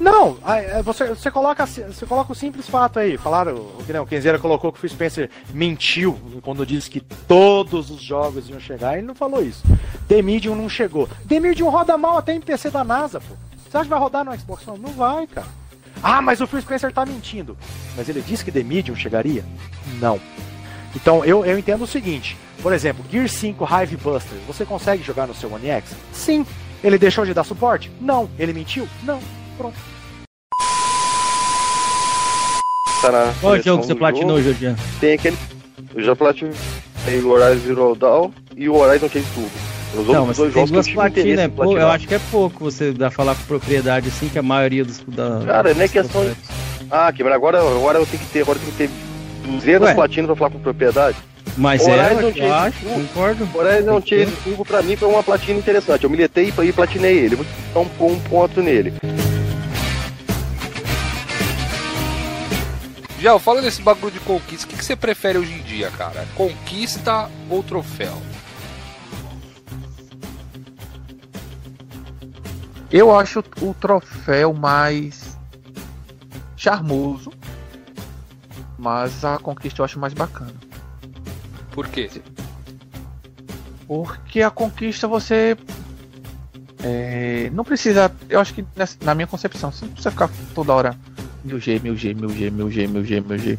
Não, 0.00 0.38
é, 0.46 0.82
você, 0.82 1.08
você, 1.08 1.30
coloca, 1.30 1.66
você 1.66 2.06
coloca 2.06 2.32
o 2.32 2.34
simples 2.34 2.68
fato 2.68 2.98
aí. 2.98 3.16
Falaram, 3.16 3.56
o 3.56 3.82
que 3.84 3.92
não, 3.92 4.04
o 4.04 4.06
Kenzeira 4.06 4.38
colocou 4.38 4.72
que 4.72 4.78
o 4.78 4.80
Phil 4.80 4.90
Spencer 4.90 5.30
mentiu 5.52 6.18
quando 6.42 6.64
disse 6.64 6.88
que 6.88 7.00
todos 7.00 7.90
os 7.90 8.00
jogos 8.00 8.48
iam 8.48 8.60
chegar. 8.60 8.96
Ele 8.96 9.06
não 9.06 9.14
falou 9.14 9.42
isso. 9.42 9.62
The 10.06 10.22
Medium 10.22 10.54
não 10.54 10.68
chegou. 10.68 11.08
The 11.28 11.40
Medium 11.40 11.68
roda 11.68 11.98
mal 11.98 12.18
até 12.18 12.32
em 12.32 12.40
PC 12.40 12.70
da 12.70 12.84
NASA, 12.84 13.20
pô. 13.20 13.34
Você 13.68 13.76
acha 13.76 13.84
que 13.84 13.90
vai 13.90 13.98
rodar 13.98 14.24
no 14.24 14.38
Xbox 14.38 14.66
One? 14.66 14.78
Não 14.78 14.92
vai, 14.92 15.26
cara. 15.26 15.46
Ah, 16.02 16.22
mas 16.22 16.40
o 16.40 16.46
Phil 16.46 16.60
Spencer 16.60 16.92
tá 16.92 17.04
mentindo. 17.04 17.56
Mas 17.96 18.08
ele 18.08 18.22
disse 18.22 18.44
que 18.44 18.52
The 18.52 18.62
Medium 18.62 18.94
chegaria? 18.94 19.44
Não. 20.00 20.20
Então 20.94 21.24
eu, 21.24 21.44
eu 21.44 21.58
entendo 21.58 21.82
o 21.82 21.86
seguinte: 21.86 22.36
por 22.62 22.72
exemplo, 22.72 23.04
Gear 23.10 23.28
5 23.28 23.64
Hive 23.64 23.96
Buster, 23.96 24.38
você 24.46 24.64
consegue 24.64 25.02
jogar 25.02 25.26
no 25.26 25.34
seu 25.34 25.52
One 25.52 25.68
X? 25.68 25.94
Sim. 26.12 26.46
Ele 26.82 26.96
deixou 26.96 27.26
de 27.26 27.34
dar 27.34 27.42
suporte? 27.42 27.90
Não. 28.00 28.30
Ele 28.38 28.52
mentiu? 28.52 28.88
Não. 29.02 29.20
Pronto. 29.58 29.76
Tá 33.02 33.34
Qual 33.40 33.56
é 33.56 33.62
jogo 33.62 33.82
que 33.82 33.86
você 33.88 33.94
platinou, 33.94 34.40
Jordian? 34.40 34.76
Tem 35.00 35.14
aquele. 35.14 35.36
Eu 35.94 36.02
já 36.02 36.16
platinei 36.16 36.54
o 37.22 37.28
Horizon 37.28 37.66
Zero 37.66 37.94
Dawn 37.94 38.30
e 38.56 38.68
o 38.68 38.74
Horizon 38.76 39.08
Chase 39.08 39.26
Turbo. 39.34 39.50
Os 39.94 40.06
não, 40.06 40.26
mas 40.26 40.36
dois 40.36 40.52
jogos 40.52 40.70
duas 40.70 40.88
platinas, 40.88 41.38
é 41.38 41.48
pô, 41.48 41.76
eu 41.76 41.88
acho 41.88 42.06
que 42.06 42.14
é 42.14 42.20
pouco 42.30 42.62
você 42.62 42.92
dá 42.92 43.10
falar 43.10 43.34
com 43.34 43.42
propriedade 43.44 44.08
assim, 44.08 44.28
que 44.28 44.38
a 44.38 44.42
maioria 44.42 44.84
dos. 44.84 45.00
Da, 45.08 45.42
Cara, 45.46 45.74
não 45.74 45.82
é 45.82 45.88
questão. 45.88 46.24
De... 46.24 46.36
Ah, 46.90 47.12
que 47.12 47.22
agora, 47.22 47.60
agora 47.60 47.98
eu 47.98 48.06
tenho 48.06 48.22
que 48.22 48.28
ter, 48.30 48.42
agora 48.42 48.58
eu 48.58 48.62
tenho 48.62 48.72
que 48.72 48.78
ter 48.78 49.50
200 49.50 49.92
platinas 49.94 50.26
pra 50.26 50.36
falar 50.36 50.50
com 50.50 50.58
propriedade. 50.58 51.16
Mas 51.56 51.86
é, 51.86 51.92
Horizon 51.92 52.32
é, 52.36 52.46
eu 52.46 52.54
acho, 52.54 52.84
concordo. 52.84 53.48
Horizon 53.54 54.00
Chase 54.04 54.36
Turbo 54.44 54.64
pra 54.64 54.82
mim 54.82 54.96
foi 54.96 55.08
uma 55.08 55.22
platina 55.22 55.58
interessante. 55.58 56.04
Eu 56.04 56.10
militei 56.10 56.52
e 56.62 56.72
platinei 56.72 57.18
ele. 57.18 57.36
Vou 57.36 57.46
dar 57.74 57.80
um, 57.80 58.06
um 58.06 58.20
ponto 58.20 58.60
nele. 58.60 58.92
Já, 63.20 63.36
fala 63.38 63.60
desse 63.60 63.82
bagulho 63.82 64.12
de 64.12 64.20
conquista. 64.20 64.66
O 64.66 64.70
que, 64.70 64.76
que 64.76 64.84
você 64.84 64.94
prefere 64.94 65.38
hoje 65.38 65.52
em 65.52 65.62
dia, 65.62 65.90
cara? 65.90 66.24
Conquista 66.36 67.28
ou 67.50 67.64
troféu? 67.64 68.16
Eu 72.90 73.14
acho 73.18 73.40
o 73.60 73.74
troféu 73.74 74.54
mais 74.54 75.36
charmoso, 76.56 77.32
mas 78.78 79.24
a 79.24 79.36
conquista 79.38 79.80
eu 79.80 79.84
acho 79.84 79.98
mais 79.98 80.14
bacana. 80.14 80.54
Por 81.72 81.88
quê? 81.88 82.08
Porque 83.86 84.42
a 84.42 84.50
conquista 84.50 85.08
você 85.08 85.56
é, 86.84 87.50
não 87.52 87.64
precisa. 87.64 88.12
Eu 88.28 88.38
acho 88.38 88.54
que 88.54 88.64
nessa, 88.76 88.96
na 89.02 89.14
minha 89.14 89.26
concepção, 89.26 89.72
você 89.72 89.84
não 89.84 89.92
precisa 89.92 90.10
ficar 90.12 90.30
toda 90.54 90.72
hora 90.72 90.96
mil 91.44 91.58
G, 91.58 91.78
mil 91.78 91.96
G, 91.96 92.14
mil 92.14 92.30
G, 92.30 92.50
mil 92.50 92.70
G, 92.70 92.86
mil 92.86 93.04
G, 93.04 93.20
mil 93.20 93.38
G. 93.38 93.58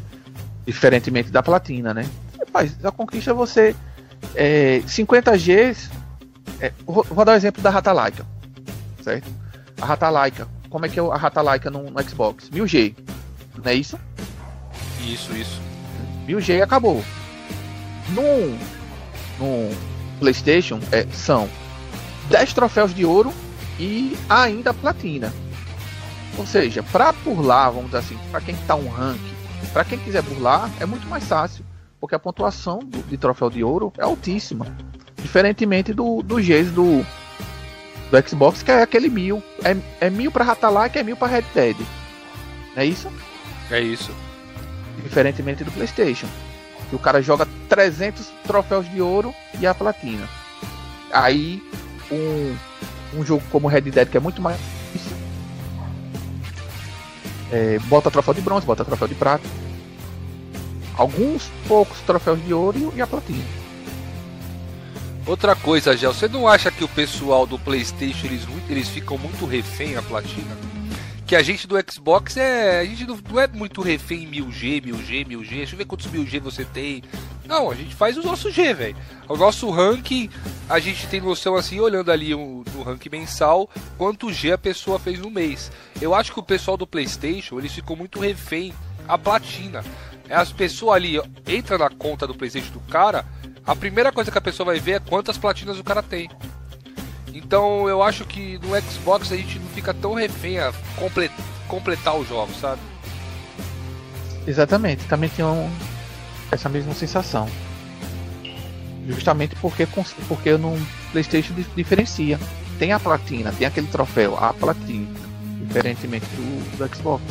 Diferentemente 0.66 1.30
da 1.30 1.42
platina, 1.42 1.94
né? 1.94 2.08
Rapaz, 2.38 2.76
a 2.84 2.90
conquista 2.90 3.34
você. 3.34 3.74
É, 4.34 4.82
50 4.86 5.36
Gs. 5.36 5.90
É, 6.60 6.72
vou 6.84 7.24
dar 7.24 7.32
o 7.32 7.34
um 7.34 7.36
exemplo 7.36 7.62
da 7.62 7.70
Rata 7.70 7.92
Laika. 7.92 8.26
Certo? 9.02 9.30
A 9.80 9.86
Rata 9.86 10.10
Laika. 10.10 10.46
Como 10.68 10.86
é 10.86 10.88
que 10.88 11.00
é 11.00 11.02
a 11.02 11.16
Rata 11.16 11.40
Laika 11.40 11.70
no, 11.70 11.90
no 11.90 12.02
Xbox? 12.02 12.50
1000G. 12.50 12.94
Não 13.56 13.70
é 13.70 13.74
isso? 13.74 13.98
Isso, 15.00 15.34
isso. 15.34 15.60
1000G 16.28 16.58
e 16.58 16.62
acabou. 16.62 17.02
No, 18.10 18.50
no 19.38 19.70
PlayStation 20.18 20.80
é, 20.92 21.06
são 21.12 21.48
10 22.28 22.52
troféus 22.52 22.94
de 22.94 23.04
ouro 23.04 23.32
e 23.78 24.16
ainda 24.28 24.74
platina. 24.74 25.32
Ou 26.40 26.46
seja, 26.46 26.82
para 26.82 27.12
burlar, 27.12 27.70
vamos 27.70 27.90
dizer 27.90 27.98
assim, 27.98 28.18
para 28.30 28.40
quem 28.40 28.56
tá 28.66 28.74
um 28.74 28.88
rank, 28.88 29.20
para 29.74 29.84
quem 29.84 29.98
quiser 29.98 30.22
burlar, 30.22 30.70
é 30.80 30.86
muito 30.86 31.06
mais 31.06 31.22
fácil, 31.24 31.62
porque 32.00 32.14
a 32.14 32.18
pontuação 32.18 32.78
do, 32.78 33.02
de 33.02 33.18
troféu 33.18 33.50
de 33.50 33.62
ouro 33.62 33.92
é 33.98 34.04
altíssima. 34.04 34.66
Diferentemente 35.18 35.92
do, 35.92 36.22
do 36.22 36.36
Gs 36.36 36.70
do, 36.70 37.04
do 38.10 38.26
Xbox, 38.28 38.62
que 38.62 38.70
é 38.70 38.80
aquele 38.80 39.10
mil. 39.10 39.42
É, 39.62 40.06
é 40.06 40.08
mil 40.08 40.32
pra 40.32 40.42
Ratalak, 40.42 40.98
é 40.98 41.02
mil 41.02 41.14
pra 41.14 41.28
Red 41.28 41.44
Dead. 41.54 41.76
É 42.74 42.86
isso? 42.86 43.12
É 43.70 43.78
isso. 43.78 44.10
Diferentemente 45.02 45.62
do 45.62 45.70
PlayStation. 45.70 46.26
Que 46.88 46.96
o 46.96 46.98
cara 46.98 47.20
joga 47.20 47.46
300 47.68 48.32
troféus 48.46 48.90
de 48.90 49.02
ouro 49.02 49.34
e 49.60 49.66
a 49.66 49.74
platina. 49.74 50.26
Aí, 51.12 51.62
um, 52.10 52.56
um 53.20 53.26
jogo 53.26 53.42
como 53.50 53.68
Red 53.68 53.82
Dead, 53.82 54.08
que 54.08 54.16
é 54.16 54.20
muito 54.20 54.40
mais. 54.40 54.58
É, 57.52 57.78
bota 57.80 58.10
troféu 58.10 58.34
de 58.34 58.40
bronze, 58.40 58.66
bota 58.66 58.84
troféu 58.84 59.08
de 59.08 59.14
prata. 59.14 59.48
Alguns 60.96 61.50
poucos 61.66 61.98
troféus 62.00 62.44
de 62.44 62.52
ouro 62.52 62.92
e 62.94 63.00
a 63.00 63.06
platina. 63.06 63.44
Outra 65.26 65.54
coisa, 65.54 65.96
Gel, 65.96 66.12
você 66.12 66.28
não 66.28 66.48
acha 66.48 66.70
que 66.70 66.82
o 66.82 66.88
pessoal 66.88 67.46
do 67.46 67.58
PlayStation 67.58 68.26
eles, 68.26 68.42
eles 68.68 68.88
ficam 68.88 69.16
muito 69.16 69.46
refém 69.46 69.96
a 69.96 70.02
platina? 70.02 70.56
Que 71.30 71.36
a 71.36 71.44
gente 71.44 71.64
do 71.68 71.76
Xbox 71.88 72.36
é. 72.36 72.80
A 72.80 72.84
gente 72.84 73.06
não, 73.06 73.16
não 73.16 73.38
é 73.38 73.46
muito 73.46 73.82
refém 73.82 74.24
em 74.24 74.30
1000G, 74.32 74.82
1000G, 74.82 75.28
1000G. 75.28 75.48
Deixa 75.48 75.74
eu 75.74 75.78
ver 75.78 75.84
quantos 75.84 76.08
1000G 76.08 76.40
você 76.40 76.64
tem. 76.64 77.04
Não, 77.46 77.70
a 77.70 77.74
gente 77.76 77.94
faz 77.94 78.18
o 78.18 78.22
nosso 78.24 78.50
G, 78.50 78.74
velho. 78.74 78.96
O 79.28 79.36
nosso 79.36 79.70
ranking, 79.70 80.28
a 80.68 80.80
gente 80.80 81.06
tem 81.06 81.20
noção 81.20 81.54
assim, 81.54 81.78
olhando 81.78 82.10
ali 82.10 82.30
no 82.34 82.82
ranking 82.82 83.10
mensal, 83.10 83.70
quanto 83.96 84.32
G 84.32 84.50
a 84.50 84.58
pessoa 84.58 84.98
fez 84.98 85.20
no 85.20 85.30
mês. 85.30 85.70
Eu 86.02 86.16
acho 86.16 86.32
que 86.32 86.40
o 86.40 86.42
pessoal 86.42 86.76
do 86.76 86.84
PlayStation 86.84 87.60
eles 87.60 87.72
ficam 87.72 87.94
muito 87.94 88.18
refém 88.18 88.74
a 89.06 89.16
platina. 89.16 89.84
As 90.28 90.50
pessoas 90.50 90.96
ali 90.96 91.14
entra 91.46 91.78
na 91.78 91.90
conta 91.90 92.26
do 92.26 92.34
PlayStation 92.34 92.72
do 92.72 92.80
cara 92.80 93.24
a 93.64 93.76
primeira 93.76 94.10
coisa 94.10 94.32
que 94.32 94.38
a 94.38 94.40
pessoa 94.40 94.66
vai 94.66 94.80
ver 94.80 94.92
é 94.92 94.98
quantas 94.98 95.38
platinas 95.38 95.78
o 95.78 95.84
cara 95.84 96.02
tem. 96.02 96.28
Então 97.34 97.88
eu 97.88 98.02
acho 98.02 98.24
que 98.24 98.58
no 98.58 98.80
Xbox 98.80 99.30
a 99.32 99.36
gente 99.36 99.58
não 99.58 99.68
fica 99.68 99.94
tão 99.94 100.14
refém 100.14 100.58
a 100.58 100.72
complet 100.96 101.32
completar 101.68 102.16
os 102.16 102.28
jogos, 102.28 102.56
sabe? 102.58 102.80
Exatamente, 104.46 105.04
também 105.04 105.30
um, 105.40 105.70
essa 106.50 106.68
mesma 106.68 106.92
sensação. 106.94 107.48
Justamente 109.06 109.54
porque, 109.56 109.86
porque 110.28 110.56
no 110.56 110.76
PlayStation 111.12 111.54
diferencia. 111.76 112.38
Tem 112.78 112.92
a 112.92 113.00
platina, 113.00 113.52
tem 113.52 113.66
aquele 113.66 113.86
troféu, 113.88 114.36
a 114.42 114.52
platina. 114.54 115.06
Diferentemente 115.66 116.26
do, 116.26 116.78
do 116.78 116.96
Xbox. 116.96 117.22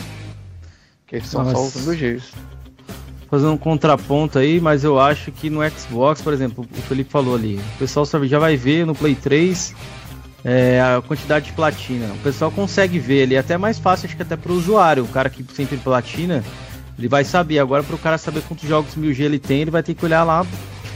Que 1.08 1.20
são 1.22 1.44
Nossa. 1.44 1.56
só 1.56 1.80
os 1.80 1.86
VGs 1.86 2.32
fazendo 3.30 3.54
um 3.54 3.58
contraponto 3.58 4.40
aí, 4.40 4.60
mas 4.60 4.84
eu 4.84 5.00
acho 5.00 5.32
que 5.32 5.50
no 5.50 5.60
Xbox, 5.70 6.22
por 6.22 6.34
exemplo, 6.34 6.66
o 6.72 6.82
Felipe 6.82 7.12
falou 7.12 7.36
ali, 7.36 7.56
o 7.76 7.78
pessoal 7.78 8.06
já 8.24 8.40
vai 8.40 8.58
ver 8.58 8.86
no 8.86 8.96
Play 8.96 9.16
3 9.16 9.76
é, 10.44 10.82
a 10.82 11.02
quantidade 11.02 11.46
de 11.46 11.52
platina. 11.54 12.08
O 12.14 12.20
pessoal 12.20 12.52
consegue 12.52 12.98
ver 12.98 13.24
ali, 13.24 13.36
é 13.36 13.40
até 13.40 13.58
mais 13.58 13.78
fácil, 13.78 14.08
acho 14.08 14.16
que 14.16 14.22
até 14.22 14.36
para 14.36 14.52
o 14.52 14.56
usuário, 14.56 15.04
o 15.04 15.08
cara 15.08 15.30
que 15.30 15.46
sempre 15.54 15.78
platina, 15.78 16.44
ele 16.98 17.08
vai 17.08 17.24
saber. 17.24 17.60
Agora, 17.60 17.84
para 17.84 17.96
o 17.96 18.00
cara 18.00 18.18
saber 18.18 18.42
quantos 18.42 18.68
jogos 18.68 18.96
1000G 18.96 19.22
ele 19.22 19.40
tem, 19.40 19.62
ele 19.62 19.72
vai 19.72 19.84
ter 19.84 19.94
que 19.94 20.04
olhar 20.04 20.24
lá 20.24 20.46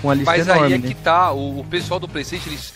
com 0.02 0.10
a 0.10 0.14
lista 0.14 0.32
Mas 0.32 0.48
enorme. 0.48 0.62
Mas 0.62 0.72
aí 0.72 0.78
é 0.78 0.82
né? 0.82 0.88
que 0.88 0.96
tá, 0.96 1.32
o, 1.32 1.60
o 1.60 1.64
pessoal 1.64 2.00
do 2.00 2.08
PlayStation, 2.08 2.50
eles, 2.50 2.74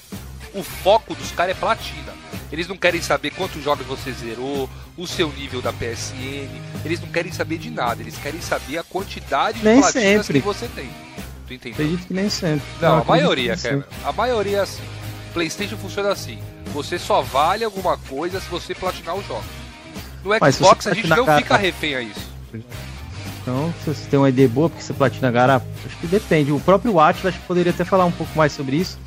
o 0.58 0.64
foco 0.64 1.16
dos 1.16 1.32
caras 1.32 1.56
é 1.56 1.60
platina. 1.60 2.14
Eles 2.52 2.68
não 2.68 2.78
querem 2.78 3.02
saber 3.02 3.32
quantos 3.32 3.64
jogos 3.64 3.86
você 3.86 4.12
zerou, 4.12 4.70
o 4.98 5.06
seu 5.06 5.32
nível 5.32 5.62
da 5.62 5.74
PSN. 5.74 6.50
Eles 6.86 7.00
não 7.00 7.10
querem 7.10 7.32
saber 7.32 7.58
de 7.58 7.70
nada. 7.70 8.02
Eles 8.02 8.18
querem 8.18 8.42
saber 8.42 8.78
a 8.78 8.84
quantidade 8.84 9.64
nem 9.64 9.76
de 9.76 9.82
platinas 9.82 10.26
sempre. 10.26 10.42
que 10.42 10.48
você 10.48 10.68
tem. 10.68 10.90
Tu 11.48 11.54
entendeu? 11.54 11.86
Acredito 11.86 12.08
que 12.08 12.14
nem 12.14 12.30
sempre. 12.30 12.66
Não, 12.82 12.90
não 12.90 13.02
a 13.02 13.06
maioria, 13.06 13.56
Cameron. 13.58 13.84
A 14.04 14.12
maioria 14.12 14.58
é 14.58 14.62
assim. 14.62 14.84
PlayStation 15.34 15.78
funciona 15.78 16.12
assim. 16.12 16.40
Você 16.74 16.98
só 16.98 17.22
vale 17.22 17.64
alguma 17.64 17.98
coisa 17.98 18.40
se 18.40 18.50
você 18.50 18.74
platinar 18.74 19.16
os 19.16 19.26
jogos. 19.28 19.46
No 20.24 20.52
Xbox 20.52 20.88
a 20.88 20.94
gente 20.94 21.08
não 21.08 21.26
fica 21.38 21.56
refém 21.56 21.96
a 21.96 22.02
isso. 22.02 22.28
Então, 23.42 23.74
se 23.82 23.94
você 23.94 24.10
tem 24.10 24.20
uma 24.20 24.28
ideia 24.28 24.50
boa, 24.50 24.70
porque 24.70 24.84
você 24.84 24.94
platina 24.94 25.32
garapa, 25.32 25.66
acho 25.86 25.96
que 25.98 26.08
depende. 26.08 26.52
O 26.52 26.60
próprio 26.60 27.00
Atlas 27.00 27.28
acho 27.28 27.40
que 27.40 27.48
poderia 27.48 27.72
até 27.72 27.86
falar 27.86 28.04
um 28.04 28.12
pouco 28.12 28.38
mais 28.38 28.52
sobre 28.52 28.76
isso. 28.76 29.00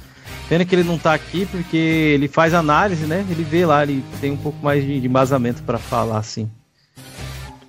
Pena 0.51 0.65
que 0.65 0.75
ele 0.75 0.83
não 0.83 0.99
tá 0.99 1.15
aqui 1.15 1.47
porque 1.47 1.77
ele 1.77 2.27
faz 2.27 2.55
análise, 2.55 3.07
né? 3.07 3.25
Ele 3.31 3.45
vê 3.45 3.65
lá, 3.65 3.85
ele 3.85 4.05
tem 4.21 4.33
um 4.33 4.37
pouco 4.37 4.59
mais 4.61 4.85
de, 4.85 5.07
embasamento 5.07 5.63
para 5.63 5.79
falar 5.79 6.19
assim. 6.19 6.51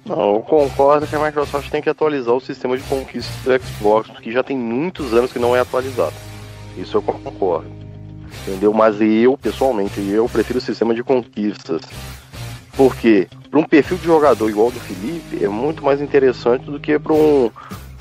Não, 0.03 0.33
eu 0.33 0.39
concordo 0.39 1.05
que 1.05 1.15
a 1.15 1.23
Microsoft 1.23 1.69
tem 1.69 1.79
que 1.79 1.91
atualizar 1.91 2.33
o 2.33 2.41
sistema 2.41 2.75
de 2.75 2.81
conquista 2.85 3.31
do 3.43 3.63
Xbox, 3.63 4.09
porque 4.09 4.31
já 4.31 4.41
tem 4.41 4.57
muitos 4.57 5.13
anos 5.13 5.31
que 5.31 5.37
não 5.37 5.55
é 5.55 5.59
atualizado. 5.59 6.15
Isso 6.75 6.97
eu 6.97 7.03
concordo. 7.03 7.69
Entendeu? 8.41 8.73
Mas 8.73 8.99
eu, 8.99 9.37
pessoalmente, 9.37 10.01
eu 10.01 10.27
prefiro 10.27 10.57
o 10.57 10.61
sistema 10.61 10.95
de 10.95 11.03
conquistas. 11.03 11.83
Porque 12.75 13.27
para 13.51 13.59
um 13.59 13.63
perfil 13.63 13.97
de 13.97 14.05
jogador 14.05 14.49
igual 14.49 14.65
ao 14.65 14.71
do 14.71 14.79
Felipe 14.79 15.45
é 15.45 15.47
muito 15.47 15.83
mais 15.83 16.01
interessante 16.01 16.65
do 16.65 16.79
que 16.79 16.97
para 16.97 17.13
um, 17.13 17.51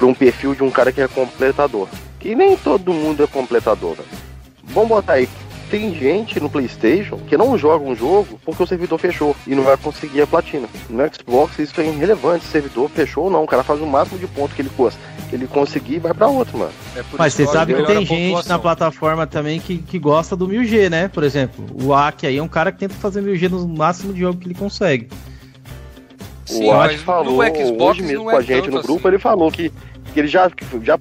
um 0.00 0.14
perfil 0.14 0.54
de 0.54 0.62
um 0.62 0.70
cara 0.70 0.90
que 0.90 1.02
é 1.02 1.06
completador. 1.06 1.86
Que 2.18 2.34
nem 2.34 2.56
todo 2.56 2.94
mundo 2.94 3.22
é 3.22 3.26
completador. 3.26 3.98
Né? 3.98 4.29
Vamos 4.72 4.88
botar 4.88 5.14
aí. 5.14 5.28
Tem 5.70 5.94
gente 5.94 6.40
no 6.40 6.50
PlayStation 6.50 7.16
que 7.18 7.36
não 7.36 7.56
joga 7.56 7.84
um 7.84 7.94
jogo 7.94 8.40
porque 8.44 8.62
o 8.62 8.66
servidor 8.66 8.98
fechou 8.98 9.36
e 9.46 9.54
não 9.54 9.62
vai 9.62 9.76
conseguir 9.76 10.22
a 10.22 10.26
platina. 10.26 10.68
No 10.88 11.02
Xbox 11.14 11.60
isso 11.60 11.80
é 11.80 11.86
irrelevante, 11.86 12.42
se 12.42 12.48
o 12.48 12.52
servidor 12.52 12.90
fechou 12.90 13.24
ou 13.24 13.30
não. 13.30 13.44
O 13.44 13.46
cara 13.46 13.62
faz 13.62 13.80
o 13.80 13.86
máximo 13.86 14.18
de 14.18 14.26
ponto 14.26 14.52
que 14.52 14.62
ele 14.62 14.70
que 15.28 15.36
ele 15.36 15.46
conseguir 15.46 15.94
e 15.94 15.98
vai 16.00 16.12
para 16.12 16.26
outro, 16.26 16.58
mano. 16.58 16.72
É 16.96 17.04
Mas 17.16 17.34
você 17.34 17.46
sabe 17.46 17.72
que 17.74 17.84
tem 17.84 18.04
gente 18.04 18.48
na 18.48 18.58
plataforma 18.58 19.28
também 19.28 19.60
que, 19.60 19.78
que 19.78 19.96
gosta 19.96 20.34
do 20.34 20.48
1000G, 20.48 20.90
né? 20.90 21.06
Por 21.06 21.22
exemplo, 21.22 21.64
o 21.80 21.94
Aki 21.94 22.26
aí 22.26 22.38
é 22.38 22.42
um 22.42 22.48
cara 22.48 22.72
que 22.72 22.78
tenta 22.78 22.94
fazer 22.94 23.22
1000G 23.22 23.48
no 23.48 23.68
máximo 23.68 24.12
de 24.12 24.20
jogo 24.20 24.40
que 24.40 24.48
ele 24.48 24.56
consegue. 24.56 25.08
Sim, 26.44 26.66
o 26.66 26.72
Aki 26.72 26.98
falou 26.98 27.38
hoje 27.38 28.02
mesmo 28.02 28.24
com 28.24 28.30
a 28.30 28.40
é 28.40 28.42
gente 28.42 28.68
no 28.68 28.82
grupo, 28.82 29.06
assim. 29.06 29.08
ele 29.08 29.18
falou 29.18 29.52
que, 29.52 29.72
que 30.12 30.18
ele 30.18 30.26
já, 30.26 30.50
já 30.82 30.98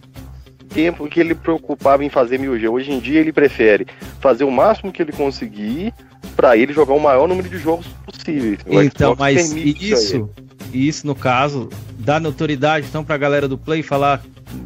tempo 0.70 1.08
que 1.08 1.20
ele 1.20 1.36
preocupava 1.36 2.04
em 2.04 2.10
fazer 2.10 2.40
1000G. 2.40 2.70
Hoje 2.70 2.92
em 2.92 3.00
dia 3.00 3.20
ele 3.20 3.34
prefere 3.34 3.88
fazer 4.20 4.44
o 4.44 4.52
máximo 4.52 4.92
que 4.92 5.02
ele 5.02 5.12
conseguir 5.12 5.94
para 6.36 6.56
ele 6.56 6.74
jogar 6.74 6.94
o 6.94 7.00
maior 7.00 7.28
número 7.28 7.50
de 7.50 7.58
jogos 7.58 7.88
possíveis. 8.06 8.60
O 8.66 8.82
então, 8.82 9.14
Xbox 9.14 9.20
mas 9.20 9.52
isso, 9.52 10.30
isso 10.74 11.08
no 11.08 11.16
caso 11.16 11.70
dá 11.98 12.20
notoriedade 12.20 12.88
então 12.88 13.04
para 13.04 13.16
a 13.16 13.18
galera 13.18 13.48
do 13.48 13.58
Play 13.58 13.84
falar 13.84 14.22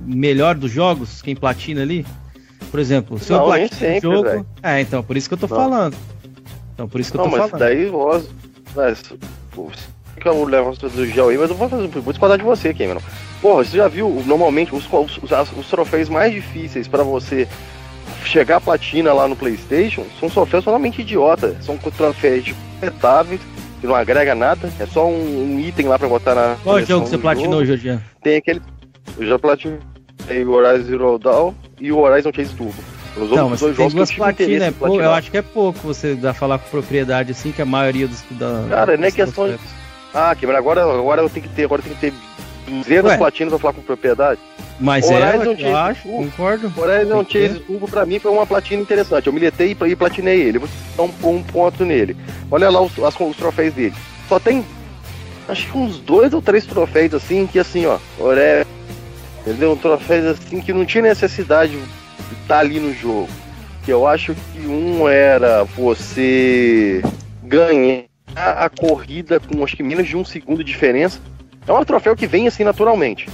melhor 0.05 0.55
dos 0.55 0.71
jogos, 0.71 1.21
quem 1.21 1.35
platina 1.35 1.81
ali? 1.81 2.05
Por 2.69 2.79
exemplo, 2.79 3.19
se 3.19 3.31
eu 3.31 3.43
platino 3.43 3.97
o 3.97 4.01
jogo, 4.01 4.23
véio. 4.23 4.45
é, 4.63 4.81
então 4.81 5.03
por 5.03 5.15
isso 5.15 5.27
que 5.27 5.33
eu 5.33 5.37
tô 5.37 5.47
não. 5.47 5.55
falando. 5.55 5.95
Então 6.73 6.87
por 6.87 6.99
isso 6.99 7.11
que 7.11 7.17
eu 7.17 7.23
tô 7.23 7.29
mas 7.29 7.49
falando. 7.49 7.59
Daí, 7.59 7.91
mas, 8.75 9.03
que 10.19 10.27
eu 10.27 10.45
levo 10.45 10.71
do 10.71 11.05
gel 11.05 11.29
aí, 11.29 11.37
mas 11.37 11.49
eu 11.49 11.55
vou 11.55 11.69
fazer, 11.69 11.87
vou 11.87 12.13
discordar 12.13 12.37
de 12.37 12.43
você, 12.43 12.73
Cameron. 12.73 13.01
Porra, 13.43 13.65
você 13.65 13.75
já 13.75 13.89
viu 13.89 14.23
normalmente 14.25 14.73
os, 14.73 14.87
os, 14.89 15.51
os 15.57 15.67
troféus 15.67 16.07
mais 16.07 16.31
difíceis 16.31 16.87
para 16.87 17.03
você 17.03 17.45
chegar 18.23 18.55
à 18.55 18.61
platina 18.61 19.11
lá 19.11 19.27
no 19.27 19.35
PlayStation 19.35 20.05
são 20.17 20.29
troféus 20.29 20.63
totalmente 20.63 21.01
idiotas. 21.01 21.57
São 21.65 21.77
troféus 21.77 22.53
completáveis, 22.53 23.41
que 23.81 23.85
não 23.85 23.95
agrega 23.95 24.33
nada, 24.33 24.71
é 24.79 24.85
só 24.85 25.05
um, 25.05 25.55
um 25.55 25.59
item 25.59 25.87
lá 25.87 25.99
para 25.99 26.07
botar 26.07 26.33
na. 26.33 26.55
Qual 26.63 26.81
jogo 26.85 27.05
você 27.05 27.17
platinou, 27.17 27.65
Jorginho? 27.65 28.01
Tem 28.23 28.37
aquele. 28.37 28.61
Eu 29.17 29.27
já 29.27 29.37
platinei 29.37 29.77
o 30.47 30.51
Horizon 30.51 30.85
Zero 30.85 31.19
Dawn 31.19 31.53
e 31.81 31.91
o 31.91 31.97
Horizon 31.97 32.31
Chase 32.33 32.55
Turbo. 32.55 32.81
Os 33.17 33.29
não, 33.29 33.49
mas 33.49 33.59
dois 33.59 33.75
jogos 33.75 33.93
duas 33.93 34.11
platinas, 34.13 34.61
é 34.61 34.71
pou... 34.71 35.01
eu 35.01 35.11
acho 35.11 35.29
que 35.29 35.37
é 35.37 35.41
pouco 35.41 35.79
você 35.79 36.15
dá 36.15 36.33
falar 36.33 36.59
com 36.59 36.69
propriedade 36.69 37.31
assim, 37.31 37.51
que 37.51 37.61
a 37.61 37.65
maioria 37.65 38.07
dos. 38.07 38.23
Da, 38.31 38.65
Cara, 38.69 38.95
não 38.95 39.05
é 39.05 39.11
questão. 39.11 39.49
De... 39.49 39.59
Ah, 40.13 40.33
que 40.33 40.45
agora, 40.45 40.83
agora 40.83 41.21
eu 41.21 41.29
tenho 41.29 41.45
que 41.45 41.53
ter, 41.53 41.65
agora 41.65 41.81
eu 41.81 41.83
tenho 41.83 41.95
que 41.95 42.01
ter 42.01 42.13
Zero 42.85 43.17
platinos 43.17 43.51
pra 43.51 43.59
falar 43.59 43.73
com 43.73 43.81
propriedade. 43.81 44.39
Mas 44.79 45.09
é, 45.09 45.15
Horizon 45.15 45.55
é, 45.57 45.69
eu 45.69 45.77
acho, 45.77 46.07
concordo. 46.07 46.73
Horizon 46.75 47.25
Chase 47.29 47.59
Turbo 47.59 47.87
pra 47.87 48.05
mim 48.05 48.19
foi 48.19 48.31
uma 48.31 48.45
platina 48.45 48.81
interessante. 48.81 49.27
Eu 49.27 49.33
militei 49.33 49.71
e 49.71 49.95
platinei 49.95 50.41
ele. 50.41 50.59
Vou 50.59 50.69
dar 50.97 51.03
um, 51.03 51.35
um, 51.35 51.43
ponto 51.43 51.85
nele. 51.85 52.17
Olha 52.49 52.69
lá 52.69 52.81
os, 52.81 52.97
as, 52.99 53.19
os 53.19 53.37
troféus 53.37 53.73
dele. 53.73 53.93
Só 54.27 54.39
tem 54.39 54.65
acho 55.47 55.69
que 55.69 55.77
uns 55.77 55.99
dois 55.99 56.33
ou 56.33 56.41
três 56.41 56.65
troféus 56.65 57.13
assim 57.13 57.45
que 57.45 57.59
assim, 57.59 57.85
ó. 57.85 57.99
Ore... 58.19 58.65
Entendeu? 59.41 59.73
Um 59.73 59.77
troféus 59.77 60.25
assim 60.25 60.61
que 60.61 60.73
não 60.73 60.85
tinha 60.85 61.03
necessidade 61.03 61.73
de 61.73 61.77
estar 62.41 62.55
tá 62.55 62.59
ali 62.59 62.79
no 62.79 62.93
jogo. 62.93 63.29
Que 63.83 63.91
eu 63.91 64.07
acho 64.07 64.33
que 64.33 64.65
um 64.65 65.07
era 65.07 65.63
você 65.65 67.01
ganhar 67.43 68.05
a 68.35 68.69
corrida 68.69 69.39
com 69.39 69.63
acho 69.63 69.75
que 69.75 69.83
menos 69.83 70.07
de 70.07 70.15
um 70.15 70.23
segundo 70.23 70.63
de 70.63 70.71
diferença 70.71 71.19
é 71.67 71.73
um 71.73 71.83
troféu 71.85 72.15
que 72.15 72.27
vem 72.27 72.47
assim 72.47 72.63
naturalmente. 72.63 73.27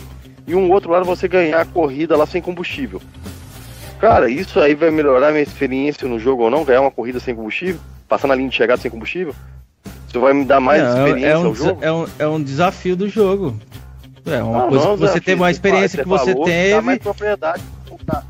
e 0.48 0.56
um 0.56 0.72
outro 0.72 0.92
lado 0.92 1.06
você 1.06 1.28
ganhar 1.28 1.62
a 1.62 1.66
corrida 1.66 2.18
lá 2.18 2.26
sem 2.26 2.42
combustível. 2.42 3.02
Cara, 4.00 4.30
isso 4.30 4.60
aí 4.60 4.74
vai 4.74 4.90
melhorar 4.90 5.28
a 5.28 5.32
minha 5.32 5.44
experiência 5.44 6.08
no 6.08 6.18
jogo 6.20 6.44
ou 6.44 6.50
não? 6.50 6.64
Ganhar 6.64 6.82
uma 6.82 6.92
corrida 6.92 7.20
sem 7.20 7.36
combustível? 7.36 7.80
Passar 8.08 8.28
na 8.28 8.36
linha 8.36 8.50
de 8.50 8.56
chegada 8.56 8.82
sem 8.82 8.90
combustível? 8.90 9.36
Isso 10.08 10.20
vai 10.20 10.34
me 10.34 10.46
dar 10.46 10.60
mais 10.60 10.82
Não, 10.82 11.06
experiência 11.08 11.34
é, 11.34 11.38
um, 11.38 11.46
ao 11.46 11.56
jogo? 11.56 11.84
é, 11.84 11.92
um, 11.92 12.08
é 12.20 12.28
um 12.28 12.42
desafio 12.42 12.96
do 12.96 13.08
jogo. 13.08 13.60
É 14.26 14.42
uma 14.42 14.60
Não, 14.64 14.70
coisa 14.70 14.86
não, 14.86 14.94
que 14.96 15.02
você 15.02 15.22
tem 15.22 15.36
uma 15.36 15.52
experiência 15.52 16.02
que 16.02 16.10
você 16.10 16.32
falou, 16.32 16.46
Dá 16.46 16.52
teve. 16.52 16.82
mais 16.82 17.00
propriedade. 17.00 17.64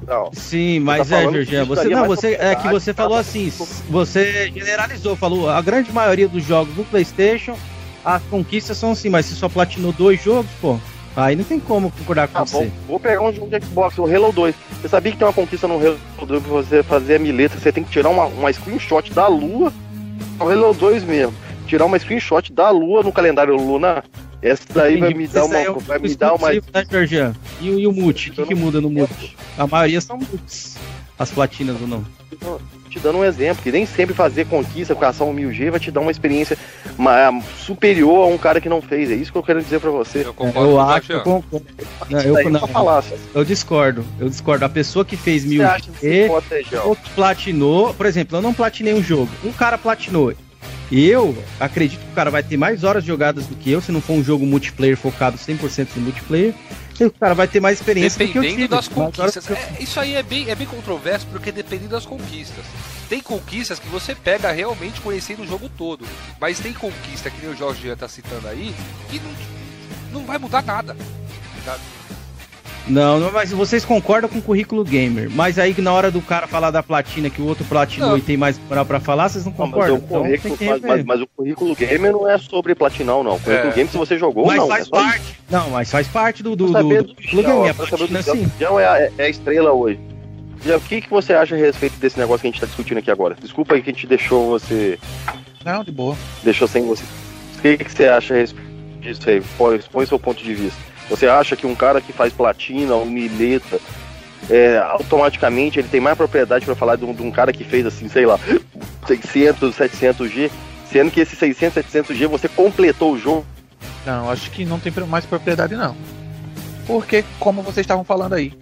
Não. 0.05 0.29
Sim, 0.33 0.79
mas 0.81 1.07
tá 1.07 1.21
é, 1.21 1.27
que 1.45 1.63
você 1.65 1.87
não, 1.89 2.05
você 2.05 2.33
é 2.33 2.55
que 2.55 2.67
você 2.67 2.93
falou 2.93 3.17
assim, 3.17 3.49
você 3.89 4.51
generalizou, 4.53 5.15
falou 5.15 5.49
a 5.49 5.61
grande 5.61 5.91
maioria 5.93 6.27
dos 6.27 6.43
jogos 6.43 6.73
do 6.75 6.83
PlayStation, 6.83 7.55
as 8.03 8.21
conquistas 8.23 8.77
são 8.77 8.91
assim, 8.91 9.09
mas 9.09 9.25
se 9.25 9.35
só 9.35 9.47
platinou 9.49 9.91
dois 9.91 10.21
jogos, 10.23 10.49
pô, 10.61 10.79
aí 11.15 11.35
não 11.35 11.43
tem 11.43 11.59
como 11.59 11.91
concordar 11.91 12.27
com 12.27 12.37
Ah, 12.39 12.43
você. 12.45 12.55
vou, 12.55 12.71
vou 12.87 12.99
pegar 12.99 13.21
um 13.21 13.33
jogo 13.33 13.47
de 13.49 13.65
Xbox, 13.65 13.97
o 13.97 14.05
Halo 14.05 14.31
2. 14.31 14.55
Você 14.81 14.87
sabia 14.89 15.11
que 15.11 15.17
tem 15.17 15.27
uma 15.27 15.33
conquista 15.33 15.67
no 15.67 15.75
Halo 15.75 15.97
2 16.25 16.41
pra 16.43 16.51
você 16.51 16.83
fazer 16.83 17.15
a 17.15 17.19
mileta? 17.19 17.57
Você 17.59 17.71
tem 17.71 17.83
que 17.83 17.91
tirar 17.91 18.09
uma, 18.09 18.25
uma 18.25 18.51
screenshot 18.53 19.13
da 19.13 19.27
lua. 19.27 19.71
O 20.39 20.43
Halo 20.43 20.73
2 20.73 21.03
mesmo. 21.03 21.33
Tirar 21.67 21.85
uma 21.85 21.99
screenshot 21.99 22.51
da 22.53 22.69
lua 22.69 23.03
no 23.03 23.11
calendário 23.11 23.55
lunar. 23.55 24.03
Essa 24.41 24.63
daí 24.73 24.97
vai 24.97 25.13
me 25.13 25.27
dar 25.27 25.41
aí 25.43 25.65
é 25.65 25.69
uma. 25.69 25.77
o 25.77 25.81
Vai 25.81 25.99
me 25.99 26.15
dar 26.15 26.33
uma. 26.33 26.47
né? 26.53 27.35
E, 27.59 27.69
o- 27.69 27.79
e 27.79 27.85
o 27.87 27.91
multi, 27.91 28.29
o 28.29 28.33
que, 28.33 28.45
que 28.45 28.55
muda 28.55 28.79
no 28.79 28.89
multi? 28.89 29.35
A 29.57 29.67
maioria 29.67 29.99
são 29.99 30.17
multis, 30.17 30.77
as 31.19 31.29
platinas 31.29 31.75
ou 31.81 31.87
não. 31.87 32.05
Te 32.89 32.99
dando 32.99 33.19
um 33.19 33.23
exemplo, 33.23 33.61
que 33.61 33.71
nem 33.71 33.85
sempre 33.85 34.15
fazer 34.15 34.45
conquista 34.47 34.95
com 34.95 35.05
ação 35.05 35.33
1000G 35.33 35.69
vai 35.69 35.79
te 35.79 35.91
dar 35.91 35.99
uma 36.01 36.09
experiência 36.11 36.57
ma- 36.97 37.39
superior 37.57 38.23
a 38.23 38.33
um 38.33 38.37
cara 38.37 38.59
que 38.59 38.67
não 38.67 38.81
fez. 38.81 39.11
É 39.11 39.13
isso 39.15 39.31
que 39.31 39.37
eu 39.37 39.43
quero 39.43 39.61
dizer 39.61 39.79
pra 39.79 39.91
você. 39.91 40.23
Eu 40.25 40.33
concordo 40.33 40.71
Eu 40.71 40.79
acho, 40.79 41.11
eu. 41.11 41.23
Não, 42.09 42.19
eu, 42.21 42.33
daí 42.33 42.45
não, 42.49 42.61
eu 43.35 43.45
discordo, 43.45 44.03
eu 44.19 44.27
discordo. 44.27 44.65
A 44.65 44.69
pessoa 44.69 45.05
que 45.05 45.15
fez 45.15 45.43
Você 45.43 45.49
mil 45.49 45.65
acha 45.67 45.83
que 45.91 46.05
E- 46.07 46.21
você 46.23 46.27
pode 46.27 46.47
ser 46.47 46.65
gel? 46.65 46.81
ou 46.87 46.95
que 46.95 47.09
platinou, 47.11 47.93
por 47.93 48.05
exemplo, 48.07 48.37
eu 48.37 48.41
não 48.41 48.53
platinei 48.53 48.93
um 48.93 49.03
jogo, 49.03 49.29
um 49.43 49.51
cara 49.51 49.77
platinou. 49.77 50.33
Eu 50.91 51.37
acredito 51.59 51.99
que 51.99 52.11
o 52.11 52.15
cara 52.15 52.31
vai 52.31 52.41
ter 52.41 52.57
mais 52.57 52.83
horas 52.83 53.03
jogadas 53.03 53.45
do 53.45 53.55
que 53.55 53.69
eu, 53.69 53.79
se 53.79 53.91
não 53.91 54.01
for 54.01 54.13
um 54.13 54.23
jogo 54.23 54.43
multiplayer 54.47 54.97
focado 54.97 55.37
100% 55.37 55.87
no 55.97 56.01
multiplayer. 56.01 56.55
O 57.07 57.11
cara 57.11 57.33
vai 57.33 57.47
ter 57.47 57.59
mais 57.59 57.79
experiência 57.79 58.17
do 58.19 58.27
que 58.27 58.33
Dependendo 58.33 58.55
tive. 58.55 58.67
das 58.67 58.87
conquistas. 58.87 59.49
eu- 59.49 59.55
É, 59.55 59.73
isso 59.79 59.99
aí 59.99 60.15
é 60.15 60.23
bem, 60.23 60.49
é 60.49 60.55
bem 60.55 60.67
controverso, 60.67 61.25
porque 61.27 61.51
dependendo 61.51 61.91
das 61.91 62.05
conquistas. 62.05 62.65
Tem 63.07 63.21
conquistas 63.21 63.79
que 63.79 63.87
você 63.87 64.13
pega 64.13 64.51
realmente 64.51 65.01
conhecendo 65.01 65.43
o 65.43 65.47
jogo 65.47 65.69
todo. 65.69 66.05
Mas 66.39 66.59
tem 66.59 66.73
conquista, 66.73 67.29
que 67.29 67.41
nem 67.45 67.53
o 67.53 67.57
Jorge 67.57 67.87
já 67.87 67.95
tá 67.95 68.07
citando 68.07 68.47
aí, 68.47 68.75
que 69.09 69.19
não, 69.19 70.19
não 70.21 70.25
vai 70.25 70.37
mudar 70.37 70.61
nada. 70.63 70.95
sabe? 71.65 71.81
Não, 72.87 73.19
não, 73.19 73.31
mas 73.31 73.51
vocês 73.51 73.85
concordam 73.85 74.27
com 74.29 74.39
o 74.39 74.41
currículo 74.41 74.83
gamer. 74.83 75.29
Mas 75.29 75.59
aí 75.59 75.73
que 75.73 75.81
na 75.81 75.93
hora 75.93 76.09
do 76.09 76.21
cara 76.21 76.47
falar 76.47 76.71
da 76.71 76.81
platina, 76.81 77.29
que 77.29 77.41
o 77.41 77.45
outro 77.45 77.63
platinou 77.65 78.09
Não. 78.11 78.17
e 78.17 78.21
tem 78.21 78.35
mais 78.35 78.59
moral 78.67 78.85
pra 78.85 78.99
falar, 78.99 79.29
vocês 79.29 79.45
não 79.45 79.51
Não, 79.51 79.67
mas, 79.67 79.71
concordam? 79.71 79.95
o 79.97 80.01
currículo, 80.01 80.41
tem 80.41 80.57
que 80.57 80.65
mas, 80.65 80.81
rever. 80.81 80.97
mas- 80.97 81.05
mas 81.05 81.21
o 81.21 81.27
currículo 81.27 81.75
gamer 81.75 82.11
não 82.11 82.27
é 82.29 82.37
sobre 82.39 82.73
platinão, 82.73 83.23
não. 83.23 83.35
O 83.35 83.39
currículo 83.39 83.69
É. 83.71 83.75
gamer, 83.75 83.91
se 83.91 83.97
você 83.97 84.17
jogou, 84.17 84.47
Mas 84.47 84.57
não. 84.57 84.67
faz 84.67 84.87
é 84.87 84.89
parte. 84.89 85.39
Não, 85.49 85.69
mas 85.69 85.91
faz 85.91 86.07
parte 86.07 86.41
do, 86.41 86.55
do, 86.55 86.71
Pra 86.71 86.81
do, 86.81 86.87
saber 86.89 87.03
do 87.03 87.13
do 87.13 87.15
gamer. 87.43 87.73
Do 87.75 87.87
platina, 87.87 88.21
sim. 88.23 88.51
João 88.59 88.79
é 88.79 88.87
a, 88.87 89.11
é 89.17 89.23
a 89.25 89.29
estrela 89.29 89.71
hoje. 89.71 89.99
Já, 90.65 90.75
o 90.77 90.81
que, 90.81 90.99
que 91.01 91.09
você 91.09 91.33
acha 91.33 91.55
a 91.55 91.57
respeito 91.57 91.97
desse 91.99 92.17
negócio 92.19 92.41
que 92.41 92.47
a 92.47 92.51
gente 92.51 92.59
tá 92.59 92.65
discutindo 92.67 92.97
aqui 92.97 93.09
agora? 93.11 93.35
Desculpa 93.39 93.75
aí 93.75 93.81
que 93.81 93.91
a 93.91 93.93
gente 93.93 94.07
deixou 94.07 94.49
você. 94.49 94.97
Não, 95.63 95.83
de 95.83 95.91
boa. 95.91 96.17
Deixou 96.43 96.67
sem 96.67 96.85
você. 96.85 97.03
O 97.57 97.61
que, 97.61 97.77
que 97.77 97.91
você 97.91 98.05
acha 98.07 98.33
a 98.33 98.37
respeito 98.37 98.67
disso 98.99 99.29
aí? 99.29 99.41
Põe, 99.57 99.77
expõe 99.77 100.05
seu 100.05 100.19
ponto 100.19 100.43
de 100.43 100.53
vista. 100.53 100.88
Você 101.09 101.27
acha 101.27 101.55
que 101.55 101.65
um 101.65 101.75
cara 101.75 101.99
que 101.99 102.13
faz 102.13 102.31
platina 102.31 102.93
ou 102.93 103.05
mileta, 103.05 103.79
é, 104.49 104.77
automaticamente 104.77 105.79
ele 105.79 105.87
tem 105.87 105.99
mais 105.99 106.17
propriedade 106.17 106.65
pra 106.65 106.75
falar 106.75 106.95
de 106.95 107.05
um, 107.05 107.13
de 107.13 107.21
um 107.23 107.31
cara 107.31 107.51
que 107.51 107.63
fez 107.63 107.85
assim, 107.85 108.07
sei 108.07 108.25
lá, 108.25 108.39
600, 109.07 109.75
700G, 109.75 110.51
sendo 110.89 111.11
que 111.11 111.19
esse 111.19 111.35
600, 111.35 111.83
700G 111.83 112.27
você 112.27 112.47
completou 112.47 113.13
o 113.13 113.17
jogo. 113.19 113.45
Não, 114.05 114.29
acho 114.29 114.49
que 114.51 114.65
não 114.65 114.79
tem 114.79 114.91
mais 115.07 115.25
propriedade 115.25 115.75
não. 115.75 115.95
Porque, 116.85 117.23
como 117.39 117.61
vocês 117.61 117.83
estavam 117.83 118.03
falando 118.03 118.33
aí, 118.33 118.53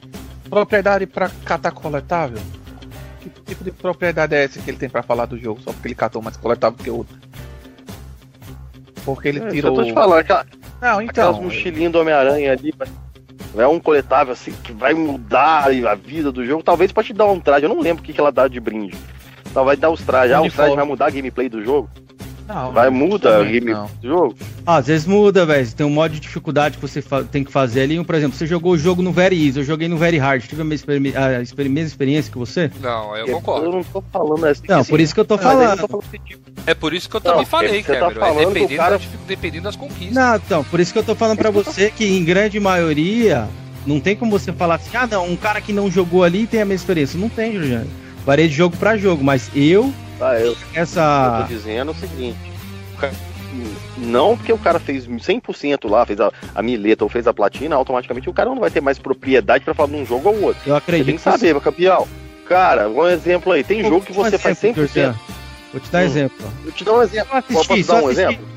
propriedade 0.49 1.05
pra 1.05 1.29
catar 1.45 1.71
coletável? 1.71 2.39
Que 3.21 3.29
tipo 3.29 3.63
de 3.63 3.71
propriedade 3.71 4.35
é 4.35 4.43
essa 4.43 4.59
que 4.59 4.69
ele 4.69 4.77
tem 4.77 4.89
pra 4.89 5.03
falar 5.03 5.25
do 5.25 5.37
jogo 5.37 5.61
só 5.61 5.71
porque 5.71 5.87
ele 5.87 5.95
catou 5.95 6.21
mais 6.21 6.35
coletável 6.37 6.77
que 6.81 6.89
o 6.89 6.97
outro? 6.97 7.17
Porque 9.05 9.29
ele 9.29 9.39
É, 9.39 9.47
tirou. 9.47 9.71
Eu 9.71 9.75
tô 9.77 9.83
te 9.85 9.93
falando, 9.93 10.19
aquela, 10.19 10.45
Não, 10.81 10.99
aquelas 10.99 11.35
então. 11.35 11.43
mochilinhas 11.43 11.91
do 11.91 11.99
Homem-Aranha 11.99 12.51
ali, 12.51 12.73
mas 12.77 12.89
é 13.57 13.67
um 13.67 13.79
coletável 13.79 14.33
assim 14.33 14.51
que 14.63 14.71
vai 14.71 14.93
mudar 14.93 15.67
a 15.67 15.95
vida 15.95 16.31
do 16.31 16.45
jogo. 16.45 16.63
Talvez 16.63 16.91
pra 16.91 17.03
te 17.03 17.13
dar 17.13 17.25
um 17.25 17.39
traje, 17.39 17.65
eu 17.65 17.69
não 17.69 17.81
lembro 17.81 18.03
o 18.03 18.05
que, 18.05 18.13
que 18.13 18.19
ela 18.19 18.31
dá 18.31 18.47
de 18.47 18.59
brinde. 18.59 18.95
Então 19.49 19.65
vai 19.65 19.75
dar 19.75 19.89
os 19.89 20.01
trajes. 20.01 20.35
Ah, 20.35 20.39
os 20.39 20.41
Uniforme. 20.41 20.55
trajes 20.55 20.75
vai 20.75 20.85
mudar 20.85 21.05
a 21.07 21.09
gameplay 21.09 21.49
do 21.49 21.63
jogo? 21.63 21.89
Não, 22.47 22.71
Vai 22.71 22.89
não, 22.89 22.97
muda 22.97 23.29
a 23.29 23.31
justamente 23.43 23.59
gameplay 23.59 23.73
não. 23.75 23.89
do 24.01 24.07
jogo? 24.07 24.35
Ah, 24.65 24.75
às 24.77 24.87
vezes 24.87 25.05
muda, 25.05 25.45
velho. 25.45 25.71
Tem 25.73 25.85
um 25.85 25.89
modo 25.89 26.13
de 26.13 26.19
dificuldade 26.19 26.77
que 26.77 26.81
você 26.81 27.03
tem 27.31 27.43
que 27.43 27.51
fazer 27.51 27.81
ali. 27.81 28.03
Por 28.03 28.15
exemplo, 28.15 28.37
você 28.37 28.47
jogou 28.47 28.71
o 28.73 28.77
jogo 28.77 29.01
no 29.01 29.11
Very 29.11 29.35
Easy, 29.47 29.59
eu 29.59 29.65
joguei 29.65 29.87
no 29.87 29.97
Very 29.97 30.17
Hard. 30.17 30.43
Tive 30.43 30.61
a 30.61 30.65
mesma, 30.65 30.93
experi- 30.93 31.17
a 31.17 31.41
experi- 31.41 31.69
mesma 31.69 31.87
experiência 31.87 32.31
que 32.31 32.37
você? 32.37 32.71
Não, 32.81 33.15
eu 33.17 33.27
Eu 33.27 33.35
concordo. 33.35 33.69
não 33.71 33.83
tô 33.83 34.01
falando 34.13 34.45
assim. 34.45 34.63
Não, 34.67 34.79
assim, 34.79 34.89
por 34.89 34.99
isso 35.01 35.13
que 35.13 35.19
eu 35.19 35.25
tô 35.25 35.35
eu 35.35 35.39
falando. 35.39 35.79
tô 35.81 35.87
falando 35.87 36.03
que, 36.11 36.19
tipo, 36.19 36.51
É 36.65 36.73
por 36.73 36.93
isso 36.93 37.09
que 37.09 37.15
eu 37.15 37.21
Não, 37.23 37.31
também 37.31 37.45
falei, 37.45 37.83
você 37.83 37.93
tá 37.93 37.99
Cameron. 37.99 38.19
falando 38.19 38.41
é 38.41 38.45
do 38.45 38.53
dependendo, 38.53 38.77
cara- 38.81 38.97
da 38.97 39.05
dependendo 39.27 39.63
das 39.65 39.75
conquistas. 39.75 40.13
Não, 40.15 40.35
então, 40.35 40.63
por 40.63 40.79
isso 40.79 40.93
que 40.93 40.99
eu 40.99 41.03
tô 41.03 41.15
falando 41.15 41.37
pra 41.37 41.49
você 41.51 41.89
que 41.89 42.05
em 42.05 42.23
grande 42.23 42.59
maioria 42.59 43.47
não 43.85 43.99
tem 43.99 44.15
como 44.15 44.31
você 44.31 44.51
falar 44.53 44.75
assim, 44.75 44.95
ah 44.95 45.07
não, 45.07 45.25
um 45.29 45.35
cara 45.35 45.59
que 45.61 45.71
não 45.73 45.89
jogou 45.91 46.23
ali 46.23 46.45
tem 46.47 46.61
a 46.61 46.65
mesma 46.65 46.81
experiência. 46.81 47.19
Não 47.19 47.29
tem, 47.29 47.53
Juliano. 47.53 47.87
Varei 48.25 48.47
de 48.49 48.53
jogo 48.55 48.75
pra 48.77 48.97
jogo, 48.97 49.23
mas 49.23 49.49
eu, 49.55 49.93
ah, 50.21 50.39
eu, 50.39 50.47
eu 50.51 50.57
essa. 50.73 51.41
tô 51.47 51.53
dizendo 51.53 51.91
o 51.91 51.95
seguinte. 51.95 52.37
cara- 52.99 53.13
Não 53.97 54.35
porque 54.37 54.51
o 54.53 54.57
cara 54.57 54.79
fez 54.79 55.07
100% 55.07 55.89
lá, 55.89 56.05
fez 56.05 56.19
a, 56.19 56.31
a 56.53 56.61
mileta 56.61 57.03
ou 57.03 57.09
fez 57.09 57.27
a 57.27 57.33
platina, 57.33 57.75
automaticamente 57.75 58.29
o 58.29 58.33
cara 58.33 58.49
não 58.49 58.59
vai 58.59 58.69
ter 58.69 58.81
mais 58.81 58.99
propriedade 58.99 59.63
pra 59.63 59.73
falar 59.73 59.89
de 59.89 59.95
um 59.95 60.05
jogo 60.05 60.29
ou 60.29 60.41
outro. 60.43 60.61
Eu 60.65 60.73
Você 60.73 60.77
acredito 60.77 61.05
tem 61.07 61.15
que 61.15 61.21
saber, 61.21 61.53
meu 61.53 61.61
campeão. 61.61 62.07
Cara, 62.47 62.87
um 62.89 63.05
exemplo 63.07 63.51
aí. 63.51 63.63
Tem 63.63 63.81
jogo 63.83 64.01
que 64.05 64.13
você 64.13 64.37
faz 64.37 64.57
100%. 64.59 64.75
Jorge. 64.75 65.19
Vou 65.71 65.81
te 65.81 65.89
dar 65.91 65.99
Hum. 66.03 66.05
exemplo. 66.05 66.47
Eu 66.65 66.71
te 66.71 66.83
dou 66.83 66.99
um 66.99 67.03
exemplo. 67.03 67.43
Posso 67.51 67.83
dar 67.87 68.03
um 68.03 68.09
exemplo? 68.09 68.47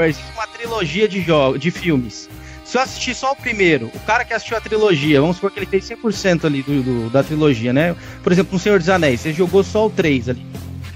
Existe 0.00 0.32
uma 0.34 0.46
trilogia 0.46 1.06
de 1.08 1.20
jogos, 1.20 1.60
de 1.60 1.70
filmes. 1.70 2.28
Se 2.64 2.76
eu 2.76 2.82
assistir 2.82 3.14
só 3.14 3.32
o 3.32 3.36
primeiro, 3.36 3.86
o 3.94 4.00
cara 4.00 4.24
que 4.24 4.34
assistiu 4.34 4.56
a 4.56 4.60
trilogia, 4.60 5.20
vamos 5.20 5.36
supor 5.36 5.50
que 5.50 5.58
ele 5.60 5.66
fez 5.66 5.84
100% 5.88 6.44
ali 6.44 6.62
do, 6.62 6.82
do- 6.82 7.10
da 7.10 7.22
trilogia, 7.22 7.72
né? 7.72 7.94
Por 8.22 8.30
exemplo, 8.32 8.52
no 8.52 8.58
Senhor 8.58 8.78
dos 8.78 8.88
Anéis, 8.90 9.20
você 9.20 9.32
jogou 9.32 9.62
só 9.62 9.86
o 9.86 9.90
3 9.90 10.28
ali. 10.28 10.44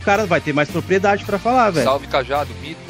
O 0.03 0.05
cara 0.05 0.27
vai 0.27 0.41
ter 0.41 0.53
mais 0.53 0.69
propriedade 0.69 1.25
pra 1.25 1.39
falar, 1.39 1.71
velho. 1.71 1.85
Salve 1.85 2.09
Cajado, 2.09 2.51
mito. 2.61 2.81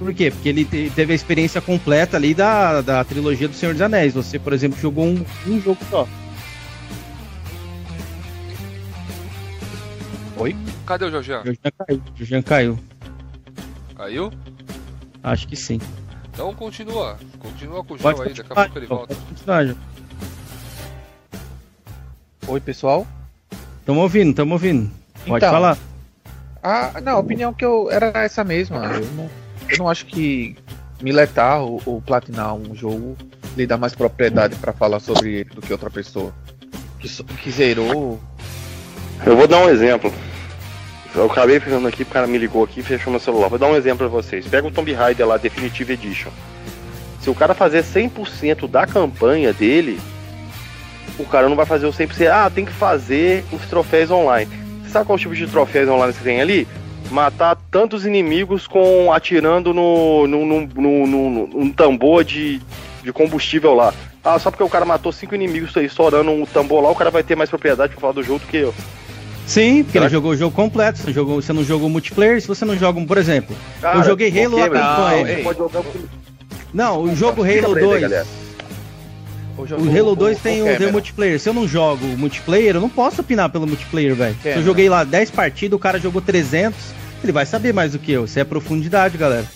Por 0.00 0.12
quê? 0.12 0.32
Porque 0.32 0.48
ele 0.48 0.64
te- 0.64 0.90
teve 0.94 1.12
a 1.12 1.16
experiência 1.16 1.60
completa 1.60 2.16
ali 2.16 2.34
da, 2.34 2.80
da 2.80 3.04
trilogia 3.04 3.46
do 3.46 3.54
Senhor 3.54 3.72
dos 3.72 3.80
Anéis. 3.80 4.14
Você, 4.14 4.38
por 4.38 4.52
exemplo, 4.52 4.78
jogou 4.80 5.06
um, 5.06 5.24
um 5.46 5.60
jogo 5.60 5.78
só. 5.88 6.06
Cadê 10.86 11.06
o 11.06 11.10
Jorgian? 11.10 11.40
O 11.42 11.44
Jean 11.46 11.62
caiu. 11.78 12.02
O 12.20 12.24
Jean 12.24 12.42
caiu. 12.42 12.78
Caiu? 13.96 14.32
Acho 15.22 15.48
que 15.48 15.56
sim. 15.56 15.80
Então 16.32 16.52
continua. 16.52 17.16
Continua 17.38 17.82
com 17.84 17.94
o 17.94 17.98
jogo 17.98 18.22
aí, 18.22 18.34
daqui 18.34 18.52
a 18.52 18.54
pouco 18.54 18.78
ele 18.78 18.86
João, 18.86 18.98
volta. 18.98 19.16
João. 19.46 19.76
Oi, 22.48 22.60
pessoal. 22.60 23.06
Tamo 23.86 24.00
ouvindo, 24.00 24.34
tamo 24.34 24.52
ouvindo. 24.54 24.90
Pode 25.26 25.36
Então, 25.38 25.50
falar. 25.50 25.78
A, 26.64 26.98
não, 27.02 27.16
a 27.16 27.18
opinião 27.18 27.52
que 27.52 27.62
eu 27.62 27.90
era 27.90 28.10
essa 28.24 28.42
mesma. 28.42 28.86
Eu 28.86 29.06
não, 29.12 29.30
eu 29.68 29.78
não 29.78 29.88
acho 29.88 30.06
que 30.06 30.56
miletar 31.02 31.60
ou, 31.60 31.82
ou 31.84 32.00
platinar 32.00 32.54
um 32.54 32.74
jogo 32.74 33.18
lhe 33.54 33.66
dá 33.66 33.76
mais 33.76 33.94
propriedade 33.94 34.56
pra 34.56 34.72
falar 34.72 34.98
sobre 34.98 35.34
ele 35.34 35.50
do 35.50 35.60
que 35.60 35.70
outra 35.70 35.90
pessoa. 35.90 36.32
Que, 36.98 37.06
que 37.22 37.50
zerou. 37.50 38.18
Eu 39.26 39.36
vou 39.36 39.46
dar 39.46 39.58
um 39.58 39.68
exemplo. 39.68 40.10
Eu 41.14 41.26
acabei 41.26 41.60
pegando 41.60 41.86
aqui, 41.86 42.02
o 42.02 42.06
cara 42.06 42.26
me 42.26 42.38
ligou 42.38 42.64
aqui 42.64 42.80
e 42.80 42.82
fechou 42.82 43.10
meu 43.10 43.20
celular. 43.20 43.48
Vou 43.48 43.58
dar 43.58 43.66
um 43.66 43.76
exemplo 43.76 43.98
pra 43.98 44.08
vocês. 44.08 44.48
Pega 44.48 44.66
o 44.66 44.70
Tomb 44.70 44.90
Raider 44.90 45.26
lá, 45.28 45.36
Definitive 45.36 45.92
Edition. 45.92 46.30
Se 47.20 47.28
o 47.28 47.34
cara 47.34 47.52
fazer 47.52 47.84
100% 47.84 48.66
da 48.66 48.86
campanha 48.86 49.52
dele, 49.52 50.00
o 51.18 51.26
cara 51.26 51.46
não 51.46 51.56
vai 51.56 51.66
fazer 51.66 51.84
o 51.84 51.92
100%. 51.92 52.26
Ah, 52.26 52.48
tem 52.50 52.64
que 52.64 52.72
fazer 52.72 53.44
os 53.52 53.62
troféus 53.66 54.10
online. 54.10 54.63
Sabe 54.94 55.06
qual 55.06 55.18
tipo 55.18 55.34
de 55.34 55.48
troféus 55.48 55.88
online 55.88 56.12
que 56.12 56.22
tem 56.22 56.40
ali? 56.40 56.68
Matar 57.10 57.56
tantos 57.68 58.06
inimigos 58.06 58.68
com 58.68 59.12
atirando 59.12 59.74
no, 59.74 60.24
no, 60.28 60.46
no, 60.46 60.60
no, 60.68 61.06
no- 61.08 61.46
num 61.48 61.72
tambor 61.72 62.22
de, 62.22 62.60
de 63.02 63.12
combustível 63.12 63.74
lá. 63.74 63.92
Ah, 64.22 64.38
só 64.38 64.52
porque 64.52 64.62
o 64.62 64.68
cara 64.68 64.84
matou 64.84 65.10
cinco 65.10 65.34
inimigos 65.34 65.76
aí 65.76 65.86
estourando 65.86 66.30
um 66.30 66.46
tambor 66.46 66.80
lá, 66.80 66.90
o 66.92 66.94
cara 66.94 67.10
vai 67.10 67.24
ter 67.24 67.34
mais 67.34 67.50
propriedade 67.50 67.90
pra 67.90 68.00
falar 68.02 68.12
do 68.12 68.22
jogo 68.22 68.38
do 68.38 68.46
que 68.46 68.56
eu. 68.58 68.72
Sim, 69.48 69.82
porque 69.82 69.94
Será 69.98 70.04
ele 70.04 70.12
jogou 70.12 70.30
o 70.30 70.36
jogo 70.36 70.54
completo. 70.54 71.00
Você, 71.00 71.12
jogou, 71.12 71.42
você 71.42 71.52
não 71.52 71.64
jogou 71.64 71.88
multiplayer. 71.90 72.40
Se 72.40 72.46
você 72.46 72.64
não 72.64 72.76
joga, 72.78 73.00
um, 73.00 73.04
por 73.04 73.18
exemplo. 73.18 73.56
Cara, 73.80 73.98
eu 73.98 74.04
joguei 74.04 74.28
Halo 74.44 74.54
ok, 74.54 74.64
a 74.64 74.70
campanha. 74.70 75.26
você 75.36 75.42
pode 75.42 75.58
jogar 75.58 75.80
o- 75.80 75.84
Não, 76.72 77.02
o 77.02 77.16
jogo 77.16 77.42
Halo 77.42 77.72
pra 77.72 77.80
ele, 77.80 77.80
2. 77.80 78.00
galera. 78.00 78.26
O 79.56 79.98
Halo 79.98 80.16
2 80.16 80.40
tem 80.40 80.62
o, 80.62 80.76
tem 80.76 80.88
o 80.88 80.92
multiplayer. 80.92 81.38
Se 81.38 81.48
eu 81.48 81.54
não 81.54 81.66
jogo 81.66 82.04
multiplayer, 82.18 82.74
eu 82.74 82.80
não 82.80 82.88
posso 82.88 83.20
opinar 83.20 83.48
pelo 83.50 83.66
multiplayer, 83.66 84.14
velho. 84.14 84.36
Se 84.42 84.48
eu 84.48 84.62
joguei 84.62 84.88
lá 84.88 85.04
10 85.04 85.30
partidas, 85.30 85.76
o 85.76 85.80
cara 85.80 85.98
jogou 85.98 86.20
300, 86.20 86.76
ele 87.22 87.32
vai 87.32 87.46
saber 87.46 87.72
mais 87.72 87.92
do 87.92 87.98
que 87.98 88.12
eu. 88.12 88.24
Isso 88.24 88.38
é 88.38 88.44
profundidade, 88.44 89.16
galera. 89.16 89.46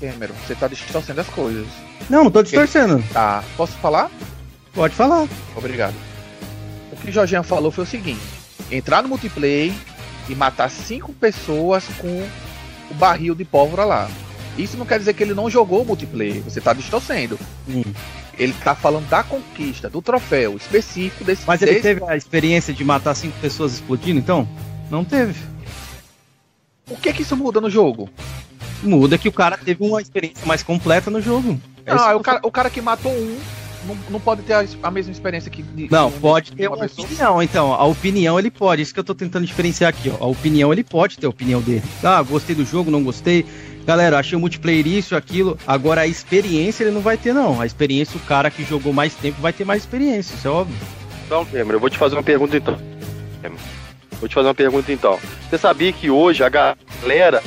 Cameron, 0.00 0.34
você 0.46 0.54
tá 0.54 0.68
distorcendo 0.68 1.20
as 1.20 1.26
coisas. 1.28 1.66
Não, 2.08 2.24
não 2.24 2.30
tô 2.30 2.42
distorcendo. 2.42 3.02
Tá, 3.12 3.42
posso 3.56 3.72
falar? 3.74 4.10
Pode 4.72 4.94
falar. 4.94 5.26
Obrigado. 5.56 5.94
O 6.92 6.96
que 6.96 7.10
o 7.10 7.12
Jorginho 7.12 7.42
falou 7.42 7.70
foi 7.70 7.84
o 7.84 7.86
seguinte: 7.86 8.20
entrar 8.70 9.02
no 9.02 9.08
multiplayer 9.08 9.72
e 10.28 10.34
matar 10.34 10.70
cinco 10.70 11.12
pessoas 11.12 11.84
com 11.98 12.06
o 12.90 12.94
barril 12.94 13.34
de 13.34 13.44
pólvora 13.44 13.84
lá. 13.84 14.08
Isso 14.58 14.76
não 14.76 14.84
quer 14.84 14.98
dizer 14.98 15.14
que 15.14 15.22
ele 15.22 15.34
não 15.34 15.48
jogou 15.48 15.82
o 15.82 15.84
multiplayer, 15.86 16.42
você 16.42 16.60
tá 16.60 16.72
distorcendo. 16.72 17.38
Hum. 17.68 17.82
Ele 18.38 18.52
tá 18.64 18.74
falando 18.74 19.08
da 19.08 19.22
conquista, 19.22 19.88
do 19.88 20.02
troféu 20.02 20.56
específico 20.56 21.24
desse 21.24 21.42
Mas 21.46 21.62
ele 21.62 21.72
desse- 21.72 21.82
teve 21.82 22.04
a 22.04 22.16
experiência 22.16 22.74
de 22.74 22.84
matar 22.84 23.14
cinco 23.14 23.38
pessoas 23.40 23.72
explodindo, 23.74 24.18
então? 24.18 24.48
Não 24.90 25.04
teve. 25.04 25.34
O 26.90 26.96
que 26.96 27.12
que 27.12 27.22
isso 27.22 27.36
muda 27.36 27.60
no 27.60 27.68
jogo? 27.70 28.08
Muda 28.82 29.18
que 29.18 29.28
o 29.28 29.32
cara 29.32 29.56
teve 29.58 29.84
uma 29.84 30.00
experiência 30.00 30.46
mais 30.46 30.62
completa 30.62 31.10
no 31.10 31.20
jogo. 31.20 31.60
É 31.84 31.92
Ah, 31.92 32.08
que 32.10 32.14
o 32.14 32.20
cara, 32.20 32.40
o 32.44 32.50
cara 32.50 32.70
que 32.70 32.80
matou 32.80 33.12
um 33.12 33.38
não, 33.86 33.96
não 34.10 34.20
pode 34.20 34.42
ter 34.42 34.54
a, 34.54 34.64
a 34.82 34.90
mesma 34.90 35.12
experiência 35.12 35.50
que. 35.50 35.64
Não, 35.90 36.10
de 36.10 36.18
pode 36.18 36.50
de 36.50 36.56
ter 36.56 36.68
uma 36.68 36.76
uma 36.76 36.82
pessoa. 36.88 37.06
opinião, 37.06 37.42
então. 37.42 37.72
A 37.74 37.84
opinião 37.84 38.38
ele 38.38 38.50
pode, 38.50 38.82
isso 38.82 38.92
que 38.94 39.00
eu 39.00 39.04
tô 39.04 39.14
tentando 39.14 39.46
diferenciar 39.46 39.90
aqui, 39.90 40.10
ó. 40.10 40.24
A 40.24 40.26
opinião 40.26 40.72
ele 40.72 40.82
pode 40.84 41.18
ter 41.18 41.26
a 41.26 41.30
opinião 41.30 41.60
dele. 41.60 41.82
Ah, 42.02 42.22
gostei 42.22 42.54
do 42.54 42.64
jogo, 42.64 42.90
não 42.90 43.02
gostei. 43.02 43.44
Galera, 43.88 44.18
achei 44.18 44.36
o 44.36 44.40
multiplayer 44.40 44.86
isso, 44.86 45.16
aquilo. 45.16 45.56
Agora 45.66 46.02
a 46.02 46.06
experiência 46.06 46.84
ele 46.84 46.90
não 46.90 47.00
vai 47.00 47.16
ter, 47.16 47.32
não. 47.32 47.58
A 47.58 47.64
experiência, 47.64 48.18
o 48.18 48.20
cara 48.20 48.50
que 48.50 48.62
jogou 48.62 48.92
mais 48.92 49.14
tempo 49.14 49.40
vai 49.40 49.50
ter 49.50 49.64
mais 49.64 49.80
experiência, 49.80 50.34
isso 50.34 50.46
é 50.46 50.50
óbvio. 50.50 50.76
Então, 51.24 51.42
Cameron, 51.46 51.72
eu 51.72 51.80
vou 51.80 51.88
te 51.88 51.96
fazer 51.96 52.14
uma 52.14 52.22
pergunta 52.22 52.54
então. 52.54 52.76
Vou 54.20 54.28
te 54.28 54.34
fazer 54.34 54.46
uma 54.48 54.54
pergunta 54.54 54.92
então. 54.92 55.18
Você 55.48 55.56
sabia 55.56 55.90
que 55.90 56.10
hoje 56.10 56.44
a 56.44 56.50
galera 56.50 57.42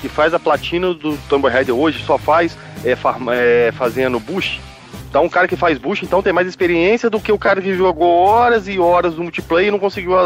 que 0.00 0.08
faz 0.08 0.34
a 0.34 0.40
platina 0.40 0.92
do 0.92 1.16
Tomb 1.28 1.48
Raider 1.48 1.72
hoje 1.76 2.02
só 2.04 2.18
faz 2.18 2.58
é, 2.84 2.96
farma- 2.96 3.36
é, 3.36 3.70
fazendo 3.70 4.18
boost? 4.18 4.60
Então 5.08 5.24
o 5.24 5.30
cara 5.30 5.46
que 5.46 5.54
faz 5.54 5.78
boost 5.78 6.04
então 6.04 6.20
tem 6.20 6.32
mais 6.32 6.48
experiência 6.48 7.08
do 7.08 7.20
que 7.20 7.30
o 7.30 7.38
cara 7.38 7.62
que 7.62 7.72
jogou 7.76 8.12
horas 8.12 8.66
e 8.66 8.76
horas 8.80 9.14
no 9.14 9.22
multiplayer 9.22 9.68
e 9.68 9.70
não 9.70 9.78
conseguiu 9.78 10.18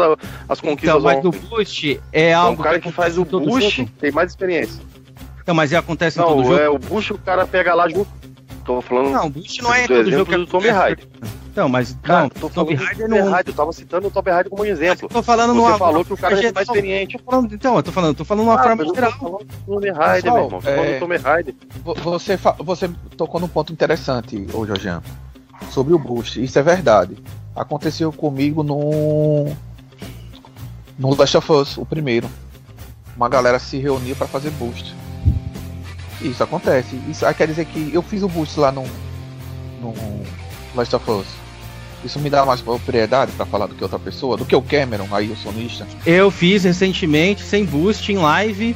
as 0.49 0.59
conquistas 0.59 0.89
Então, 0.89 1.01
mas 1.01 1.23
o 1.23 1.31
boost 1.31 1.99
é 2.11 2.29
Então, 2.31 2.41
algo 2.41 2.61
o 2.61 2.63
cara 2.63 2.79
que 2.79 2.91
faz 2.91 3.15
o 3.19 3.23
boost 3.23 3.85
tem 3.99 4.11
mais 4.11 4.31
experiência. 4.31 4.81
Então, 5.51 5.55
mas 5.57 5.73
acontece 5.73 6.17
em 6.17 6.23
todo 6.23 6.37
Não, 6.37 6.43
jogo? 6.45 6.57
é 6.59 6.69
o 6.69 6.79
boost 6.79 7.11
o 7.11 7.17
cara 7.17 7.45
pega 7.45 7.73
lá 7.73 7.89
junto. 7.89 8.07
Tô 8.63 8.79
falando 8.81 9.09
Não, 9.09 9.25
o 9.25 9.29
boost 9.29 9.61
não 9.61 9.73
é 9.73 9.83
em 9.83 9.87
do 9.87 9.95
todo 9.95 10.11
jogo 10.11 10.25
que 10.25 10.37
do 10.37 10.43
acontece. 10.43 10.71
Raider. 10.71 11.07
Então, 11.51 11.67
mas 11.67 11.97
Cara, 12.01 12.21
não, 12.21 12.29
tô 12.29 12.47
falando 12.47 12.73
Raider 12.77 12.97
Tomb 13.09 13.19
não. 13.19 13.31
Raider, 13.31 13.51
eu 13.53 13.57
tava 13.57 13.73
citando 13.73 14.07
o 14.07 14.11
Tomb 14.11 14.31
Raider 14.31 14.49
como 14.49 14.63
um 14.63 14.65
exemplo. 14.65 15.09
Tô 15.09 15.21
falando 15.21 15.49
Você 15.53 15.57
numa 15.57 15.77
falou 15.77 16.05
que 16.05 16.13
o 16.13 16.17
cara 16.17 16.39
é 16.39 16.51
mais 16.53 16.67
experiente. 16.67 17.17
Tô 17.17 17.23
falando- 17.29 17.53
Então, 17.53 17.75
eu 17.75 17.83
tô 17.83 17.91
falando, 17.91 18.15
tô 18.15 18.23
falando 18.23 18.43
de 18.45 18.49
uma 18.49 18.55
Ah, 18.55 18.63
forma 18.63 18.75
mas 18.77 18.87
eu 18.87 18.93
tô 18.93 18.95
geral. 18.95 19.11
falando 19.11 19.93
Raider, 19.97 20.21
Pessoal, 20.23 20.33
meu 20.37 20.43
irmão. 20.45 20.49
Tô 20.49 20.61
falando 20.61 20.85
é- 20.85 20.93
do 20.93 20.99
Tomb 21.01 21.17
Raider. 21.17 21.55
Vo- 21.83 21.95
Você, 21.95 22.37
fa- 22.37 22.55
você 22.59 22.89
tocou 23.17 23.41
num 23.41 23.47
ponto 23.49 23.73
interessante, 23.73 24.47
ô 24.53 24.65
Jorjan, 24.65 25.01
sobre 25.69 25.93
o 25.93 25.99
boost. 25.99 26.41
Isso 26.41 26.57
é 26.57 26.63
verdade. 26.63 27.17
Aconteceu 27.53 28.13
comigo 28.13 28.63
no. 28.63 29.53
No 30.97 31.13
Last 31.15 31.35
of 31.35 31.51
Us, 31.51 31.77
o 31.77 31.85
primeiro. 31.85 32.29
Uma 33.17 33.27
galera 33.27 33.59
se 33.59 33.77
reunia 33.77 34.15
pra 34.15 34.25
fazer 34.27 34.51
boost. 34.51 34.95
Isso 36.21 36.43
acontece. 36.43 36.99
Isso 37.09 37.25
aí 37.25 37.33
quer 37.33 37.47
dizer 37.47 37.65
que 37.65 37.91
eu 37.93 38.01
fiz 38.01 38.21
o 38.23 38.27
boost 38.27 38.59
lá 38.59 38.71
no. 38.71 38.83
No 39.81 39.93
Last 40.75 40.95
of 40.95 41.09
Us. 41.11 41.25
Isso 42.03 42.19
me 42.19 42.29
dá 42.29 42.45
mais 42.45 42.61
propriedade 42.61 43.31
pra 43.33 43.45
falar 43.45 43.67
do 43.67 43.75
que 43.75 43.83
outra 43.83 43.99
pessoa, 43.99 44.35
do 44.37 44.45
que 44.45 44.55
o 44.55 44.61
Cameron, 44.61 45.07
aí 45.11 45.29
o 45.31 45.35
sonista. 45.35 45.85
Eu 46.05 46.31
fiz 46.31 46.63
recentemente, 46.63 47.41
sem 47.41 47.63
boost, 47.65 48.11
em 48.11 48.17
live. 48.17 48.75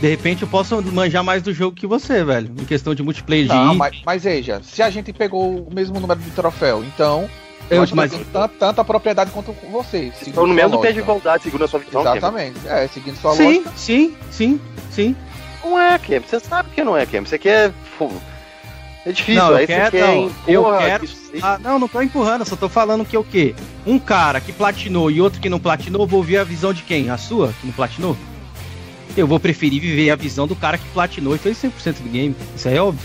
De 0.00 0.08
repente 0.08 0.42
eu 0.42 0.48
posso 0.48 0.82
manjar 0.82 1.22
mais 1.22 1.42
do 1.42 1.52
jogo 1.54 1.76
que 1.76 1.86
você, 1.86 2.24
velho. 2.24 2.50
Em 2.60 2.64
questão 2.64 2.94
de 2.94 3.02
multiplayer 3.02 3.46
de 3.46 3.54
Não, 3.54 3.74
mas, 3.74 4.02
mas 4.04 4.24
veja, 4.24 4.60
se 4.62 4.82
a 4.82 4.90
gente 4.90 5.12
pegou 5.12 5.66
o 5.66 5.72
mesmo 5.72 5.98
número 6.00 6.20
de 6.20 6.30
troféu, 6.30 6.82
então. 6.84 7.28
Eu- 7.70 7.78
nós 7.78 7.92
mas- 7.92 8.10
temos 8.10 8.26
tan- 8.26 8.48
tanta 8.48 8.84
propriedade 8.84 9.30
quanto 9.30 9.54
vocês. 9.70 10.12
Estão 10.26 10.46
no 10.46 10.52
mesmo 10.52 10.78
pé 10.80 10.92
de 10.92 10.98
igualdade, 10.98 11.44
segundo 11.44 11.64
a 11.64 11.68
sua 11.68 11.78
visão. 11.78 12.02
Cameron. 12.02 12.18
Exatamente. 12.18 12.58
É, 12.68 12.86
seguindo 12.88 13.16
sua 13.16 13.34
Sim, 13.34 13.44
lógica. 13.44 13.72
sim, 13.76 14.14
sim, 14.30 14.60
sim. 14.90 15.16
Não 15.64 15.78
é, 15.78 15.98
Cam. 15.98 16.20
Você 16.20 16.40
sabe 16.40 16.70
que 16.74 16.82
não 16.84 16.96
é, 16.96 17.06
Cam. 17.06 17.24
Você 17.24 17.38
quer. 17.38 17.72
pô, 17.98 18.10
É 19.04 19.10
difícil. 19.12 19.42
Não, 19.42 19.50
eu 19.50 19.56
aí 19.56 19.66
quero- 19.66 19.84
você 19.84 19.90
quer. 19.90 20.06
não, 20.06 20.30
eu 20.46 20.60
empurra 20.62 20.78
quero- 20.78 21.04
isso- 21.04 21.22
Ah, 21.42 21.58
não, 21.58 21.78
não 21.78 21.88
tô 21.88 22.00
empurrando, 22.02 22.40
eu 22.42 22.46
só 22.46 22.54
tô 22.56 22.68
falando 22.68 23.04
que 23.04 23.16
é 23.16 23.18
o 23.18 23.24
quê? 23.24 23.54
Um 23.86 23.98
cara 23.98 24.40
que 24.40 24.52
platinou 24.52 25.10
e 25.10 25.20
outro 25.20 25.40
que 25.40 25.48
não 25.48 25.58
platinou, 25.58 26.02
eu 26.02 26.06
vou 26.06 26.18
ouvir 26.18 26.36
a 26.38 26.44
visão 26.44 26.72
de 26.72 26.82
quem? 26.82 27.08
A 27.10 27.16
sua, 27.16 27.52
que 27.60 27.66
não 27.66 27.72
platinou? 27.72 28.16
Eu 29.16 29.26
vou 29.26 29.40
preferir 29.40 29.80
viver 29.80 30.10
a 30.10 30.16
visão 30.16 30.46
do 30.46 30.54
cara 30.54 30.78
que 30.78 30.86
platinou 30.90 31.34
e 31.34 31.38
fez 31.38 31.56
100% 31.58 32.00
do 32.02 32.08
game. 32.10 32.36
Isso 32.54 32.68
aí 32.68 32.76
é 32.76 32.82
óbvio. 32.82 33.04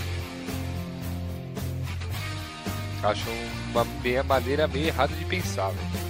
Acho 3.02 3.24
uma 3.70 3.86
meia 4.02 4.22
maneira 4.22 4.66
meio 4.68 4.86
errada 4.86 5.14
de 5.14 5.24
pensar, 5.24 5.68
velho. 5.70 6.08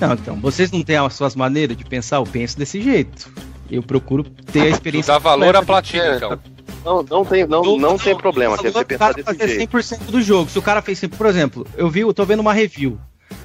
Não, 0.00 0.12
então, 0.14 0.36
vocês 0.36 0.70
não 0.70 0.82
têm 0.82 0.96
as 0.96 1.14
suas 1.14 1.36
maneiras 1.36 1.76
de 1.76 1.84
pensar? 1.84 2.16
Eu 2.16 2.24
penso 2.26 2.58
desse 2.58 2.80
jeito. 2.82 3.30
Eu 3.72 3.82
procuro 3.82 4.22
ter 4.24 4.62
a 4.62 4.68
experiência. 4.68 5.12
dá 5.14 5.18
valor 5.18 5.56
à 5.56 5.62
platina, 5.62 6.16
então. 6.16 6.38
Não, 6.84 7.02
não 7.02 7.24
tem, 7.24 7.46
não, 7.46 7.64
Eu- 7.64 7.78
não 7.78 7.96
tem 7.96 8.16
problema, 8.16 8.56
tô 8.56 8.64
Você 8.64 8.84
pensar 8.84 9.14
desse 9.14 9.24
fazer 9.24 9.48
jeito. 9.48 9.70
100% 9.70 10.10
do 10.10 10.20
jogo. 10.20 10.50
Se 10.50 10.58
o 10.58 10.62
cara 10.62 10.82
fez 10.82 10.98
100%, 10.98 11.16
por 11.16 11.26
exemplo, 11.26 11.66
eu 11.76 11.88
vi, 11.88 12.00
eu 12.00 12.12
tô 12.12 12.24
vendo 12.24 12.40
uma 12.40 12.52
review 12.52 12.98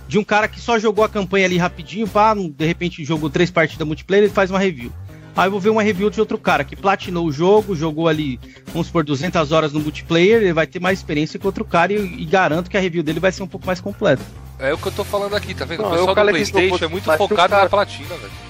de 0.08 0.18
um 0.18 0.24
cara 0.24 0.48
que 0.48 0.60
só 0.60 0.80
jogou 0.80 1.04
a 1.06 1.10
campanha 1.10 1.46
ali 1.46 1.58
rapidinho, 1.58 2.08
pá, 2.08 2.34
de 2.34 2.66
repente 2.66 3.04
jogou 3.06 3.30
três 3.30 3.52
partidas 3.52 3.86
multiplayer, 3.88 4.26
ele 4.26 4.34
faz 4.34 4.50
uma 4.50 4.60
review. 4.60 4.92
Aí 5.36 5.46
eu 5.48 5.52
vou 5.52 5.60
ver 5.60 5.70
uma 5.70 5.84
review 5.84 6.10
de 6.10 6.20
outro 6.20 6.38
cara 6.40 6.64
que 6.64 6.76
platinou 6.76 7.24
o 7.28 7.32
jogo, 7.32 7.76
jogou 7.76 8.08
ali, 8.08 8.40
vamos 8.74 8.88
supor, 8.88 9.04
200 9.04 9.52
horas 9.52 9.72
no 9.72 9.80
multiplayer, 9.80 10.42
ele 10.42 10.52
vai 10.54 10.66
ter 10.66 10.80
mais 10.80 10.98
experiência 10.98 11.38
que 11.38 11.46
outro 11.46 11.64
cara 11.64 11.94
e, 11.94 12.22
e 12.24 12.26
garanto 12.26 12.72
que 12.72 12.76
a 12.78 12.80
review 12.80 13.04
dele 13.04 13.20
vai 13.20 13.32
ser 13.32 13.44
um 13.44 13.48
pouco 13.48 13.68
mais 13.68 13.80
completa. 13.80 14.24
É 14.58 14.74
o 14.74 14.78
que 14.80 14.88
eu 14.88 14.92
tô 14.92 15.04
falando 15.04 15.36
aqui, 15.36 15.54
tá 15.54 15.64
vendo? 15.64 15.84
Não, 15.84 15.92
o 15.92 15.96
é 15.96 16.02
o 16.02 16.08
pessoal 16.08 16.16
do 16.16 16.32
Playstation 16.32 16.86
é 16.86 16.88
muito 16.88 17.12
se 17.12 17.18
focado 17.18 17.50
cara- 17.50 17.64
na 17.66 17.70
platina, 17.70 18.16
velho. 18.16 18.47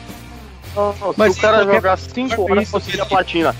Não, 0.77 0.95
não, 1.01 1.13
Mas 1.17 1.33
se 1.33 1.39
o 1.39 1.41
cara 1.41 1.63
jogar 1.63 1.97
5 1.97 2.35
qualquer 2.35 2.51
horas, 2.53 2.69
conseguir 2.69 2.97
a 2.99 3.03
ele- 3.03 3.09
platina. 3.09 3.55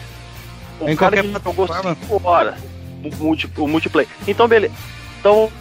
O 0.79 0.87
Em 0.89 0.95
cara 0.95 1.21
que 1.23 1.27
jogou 1.33 1.65
plataforma. 1.65 1.97
5 2.01 2.21
horas 2.27 2.55
o, 3.03 3.15
multi, 3.23 3.49
o 3.57 3.67
multiplayer. 3.67 4.07
Então, 4.27 4.47
beleza. 4.47 4.73
Então, 5.19 5.51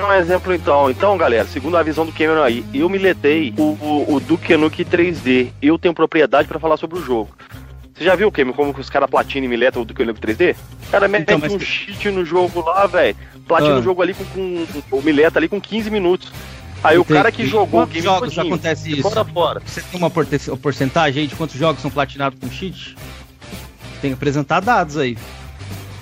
um 0.00 0.12
exemplo 0.14 0.54
então. 0.54 0.90
Então, 0.90 1.16
galera, 1.18 1.46
segundo 1.46 1.76
a 1.76 1.82
visão 1.82 2.06
do 2.06 2.12
Cameron 2.12 2.42
aí, 2.42 2.64
eu 2.72 2.88
miletei 2.88 3.52
o, 3.58 3.62
o, 3.62 4.14
o 4.14 4.20
Duke 4.20 4.56
Nukem 4.56 4.84
3D. 4.86 5.50
Eu 5.60 5.78
tenho 5.78 5.92
propriedade 5.94 6.48
pra 6.48 6.58
falar 6.58 6.78
sobre 6.78 6.98
o 6.98 7.02
jogo. 7.04 7.30
Você 7.94 8.02
já 8.04 8.16
viu, 8.16 8.32
Cameron, 8.32 8.56
como 8.56 8.74
os 8.76 8.90
caras 8.90 9.08
platinam 9.10 9.44
e 9.44 9.48
miletam 9.48 9.82
o 9.82 9.84
Duke 9.84 10.02
Nukem 10.04 10.34
3D? 10.34 10.56
O 10.88 10.90
cara 10.90 11.06
mete 11.06 11.22
Então, 11.22 11.38
mas- 11.38 11.52
um 11.52 11.60
cheat 11.60 12.10
no 12.10 12.24
jogo 12.24 12.60
lá, 12.62 12.86
velho. 12.86 13.14
Platina 13.46 13.74
Ah. 13.74 13.78
o 13.78 13.82
jogo 13.82 14.00
ali 14.02 14.14
com, 14.14 14.24
com. 14.24 14.66
O 14.98 15.02
mileta 15.02 15.38
ali 15.38 15.48
com 15.48 15.60
15 15.60 15.90
minutos. 15.90 16.32
Aí 16.84 16.98
o 16.98 17.04
cara 17.04 17.32
que 17.32 17.46
jogou 17.46 17.82
o 17.82 17.86
game 17.86 18.02
jogos 18.02 18.34
todinho, 18.34 18.54
acontece 18.54 18.84
de 18.84 18.92
isso? 19.00 19.02
fora 19.08 19.24
fora. 19.24 19.62
Você 19.64 19.80
tem 19.80 19.98
uma 19.98 20.10
porcentagem 20.10 21.22
aí 21.22 21.26
de 21.26 21.34
quantos 21.34 21.56
jogos 21.58 21.80
são 21.80 21.90
platinados 21.90 22.38
com 22.38 22.50
cheat? 22.50 22.94
Tem 24.00 24.10
que 24.10 24.14
apresentar 24.14 24.60
dados 24.60 24.96
aí. 24.98 25.16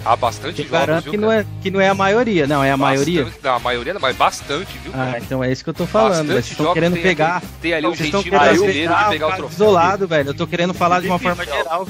Há 0.05 0.16
bastante 0.16 0.61
Eu 0.62 0.66
jogos, 0.66 0.70
garanto 0.80 1.05
viu, 1.05 1.12
que 1.12 1.16
não, 1.16 1.30
é, 1.30 1.47
que 1.62 1.70
não 1.70 1.80
é 1.80 1.89
a 1.89 1.95
maioria, 1.95 2.45
não, 2.45 2.64
é 2.64 2.72
a 2.72 2.76
maioria. 2.76 3.22
Bastante- 3.22 3.45
Não, 3.45 3.55
a 3.55 3.59
maioria 3.61 3.95
não, 3.95 4.01
mas 4.01 4.16
bastante, 4.16 4.76
viu, 4.83 4.91
Ah, 4.93 4.97
cara? 5.07 5.18
então 5.20 5.45
é 5.45 5.53
isso 5.53 5.62
que 5.62 5.70
eu 5.70 5.74
tô 5.74 5.87
falando. 5.87 6.09
Bastante 6.26 6.33
Vocês 6.33 6.51
estão 6.51 6.74
querendo 6.74 6.95
tem 6.95 7.03
pegar. 7.05 7.37
aquele- 7.37 7.53
Tem 7.62 7.72
ali 7.74 7.87
um 7.87 7.95
jeitinho 7.95 8.22
querendo 8.24 8.41
brasileiro 8.41 8.89
pegar 8.91 9.05
de 9.05 9.11
pegar 9.11 9.26
o 9.26 9.30
troféu. 9.37 9.51
isolado, 9.55 10.09
velho. 10.09 10.30
Eu 10.30 10.35
tô 10.35 10.45
querendo 10.49 10.74
falar 10.74 11.01
de 11.01 11.07
uma 11.07 11.20
forma 11.20 11.45
geral. 11.45 11.87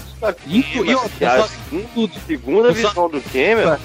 Inclu- 0.47 0.85
e 0.85 0.95
outra, 0.95 1.11
E 1.19 1.25
a 1.25 1.37
eu 1.39 1.43
só- 1.43 1.49
segunda- 1.49 1.89
tudo. 1.95 2.13
Segunda 2.27 2.69
Eu 2.69 2.75
só- 2.75 2.89
visão 2.91 3.09
do 3.09 3.21
Cameron. 3.23 3.79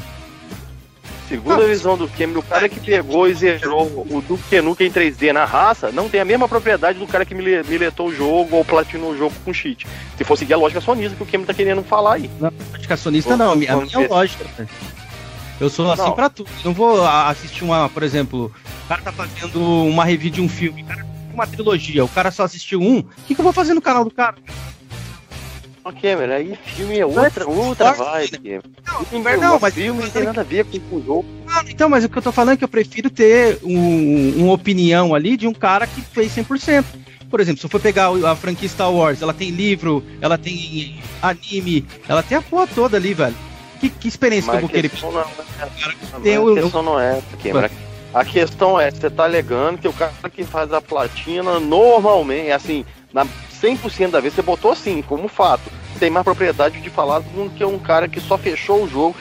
Segunda 1.27 1.65
visão 1.67 1.97
do 1.97 2.07
Cameron, 2.07 2.39
o 2.39 2.43
cara 2.43 2.69
que 2.69 2.79
pegou 2.79 3.27
e 3.27 3.33
zerou 3.33 3.85
o 4.09 4.23
Duke 4.25 4.61
Nukem 4.61 4.87
em 4.87 4.91
3D 4.91 5.33
na 5.33 5.43
raça 5.43 5.91
não 5.91 6.07
tem 6.07 6.21
a 6.21 6.25
mesma 6.25 6.47
propriedade 6.47 6.97
do 6.99 7.05
cara 7.07 7.25
que 7.25 7.35
mile- 7.35 7.63
miletou 7.67 8.07
o 8.07 8.15
jogo 8.15 8.55
ou 8.55 8.63
platinou 8.63 9.11
o 9.11 9.17
jogo 9.17 9.35
com 9.43 9.53
cheat. 9.53 9.85
Se 10.17 10.23
for 10.23 10.37
seguir 10.37 10.53
a 10.53 10.57
lógica 10.57 10.79
sonista 10.79 11.15
que 11.17 11.23
o 11.23 11.25
Cameron 11.25 11.45
tá 11.47 11.53
querendo 11.53 11.83
falar 11.83 12.13
aí. 12.13 12.29
Lógica 12.71 12.95
sonista 12.95 13.35
não, 13.35 13.51
a 13.51 13.55
minha, 13.57 13.73
a 13.73 13.77
minha 13.77 14.07
lógica. 14.07 14.45
velho. 14.55 14.69
Eu 15.59 15.69
sou 15.69 15.91
assim 15.91 16.03
Não. 16.03 16.11
pra 16.13 16.29
tudo. 16.29 16.49
Não 16.63 16.71
vou 16.73 17.03
a- 17.03 17.27
assistir 17.29 17.63
uma, 17.63 17.89
por 17.89 18.03
exemplo, 18.03 18.51
o 18.85 18.87
cara 18.87 19.01
tá 19.01 19.11
fazendo 19.11 19.59
uma 19.61 20.05
review 20.05 20.31
de 20.31 20.39
um 20.39 20.47
filme, 20.47 20.83
o 20.83 20.85
cara 20.85 21.01
tem 21.03 21.33
uma 21.33 21.47
trilogia, 21.47 22.05
o 22.05 22.07
cara 22.07 22.31
só 22.31 22.43
assistiu 22.43 22.79
um. 22.79 22.99
O 22.99 23.05
que, 23.27 23.33
que 23.35 23.41
eu 23.41 23.43
vou 23.43 23.51
fazer 23.51 23.73
no 23.73 23.81
canal 23.81 24.03
do 24.05 24.11
cara? 24.11 24.35
Ó, 25.87 25.91
Cameron, 25.93 26.33
aí 26.33 26.59
filme 26.75 26.99
é 26.99 27.05
outra, 27.05 27.47
outra 27.47 27.93
vibe. 27.93 28.59
Não, 28.85 29.37
não, 29.39 29.59
mas 29.59 29.73
filme 29.73 30.01
não 30.03 30.09
tem 30.09 30.23
nada 30.23 30.41
a 30.41 30.43
ver 30.43 30.65
com 30.65 30.95
o 30.97 31.03
jogo. 31.05 31.25
Ah, 31.47 31.63
então, 31.67 31.87
mas 31.87 32.03
o 32.03 32.09
que 32.09 32.17
eu 32.17 32.21
tô 32.21 32.31
falando 32.31 32.55
é 32.55 32.57
que 32.57 32.63
eu 32.63 32.67
prefiro 32.67 33.09
ter 33.09 33.57
um, 33.63 34.43
uma 34.43 34.53
opinião 34.53 35.15
ali 35.15 35.37
de 35.37 35.47
um 35.47 35.53
cara 35.53 35.87
que 35.87 36.01
fez 36.01 36.35
100%. 36.35 36.83
Por 37.29 37.39
exemplo, 37.39 37.59
se 37.59 37.65
eu 37.65 37.69
for 37.69 37.79
pegar 37.79 38.09
a 38.29 38.35
franquia 38.35 38.67
Star 38.67 38.91
Wars, 38.91 39.21
ela 39.21 39.33
tem 39.33 39.49
livro, 39.49 40.03
ela 40.19 40.37
tem 40.37 40.99
anime, 41.21 41.85
ela 42.07 42.21
tem 42.21 42.37
a 42.37 42.41
porra 42.41 42.67
toda 42.67 42.97
ali, 42.97 43.13
velho. 43.13 43.35
Que, 43.79 43.89
que 43.89 44.07
experiência 44.09 44.49
que 44.51 44.57
eu 44.57 44.61
Mas 44.61 44.61
vou 44.61 44.69
querer 44.69 44.91
não 45.01 45.19
é 45.21 46.19
tem 46.21 46.37
Mas 46.39 46.47
o- 46.47 46.51
a 46.57 46.61
questão 46.61 46.83
não 46.83 46.99
é 46.99 47.17
essa, 47.17 47.37
Cameron. 47.41 47.69
A 48.13 48.25
questão 48.25 48.79
é, 48.79 48.89
você 48.91 49.09
tá 49.09 49.23
alegando 49.25 49.77
que 49.77 49.87
o 49.87 49.93
cara 49.93 50.11
que 50.33 50.43
faz 50.43 50.73
a 50.73 50.81
platina 50.81 51.59
normalmente, 51.59 52.51
assim, 52.51 52.85
na 53.13 53.25
100% 53.61 54.11
da 54.11 54.19
vez 54.19 54.33
você 54.33 54.41
botou 54.41 54.71
assim, 54.71 55.01
como 55.01 55.27
fato. 55.27 55.69
Tem 55.99 56.09
mais 56.09 56.23
propriedade 56.23 56.79
de 56.81 56.89
falar 56.89 57.19
do 57.19 57.49
que 57.49 57.65
um 57.65 57.79
cara 57.79 58.07
que 58.07 58.19
só 58.19 58.37
fechou 58.37 58.83
o 58.83 58.87
jogo, 58.87 59.15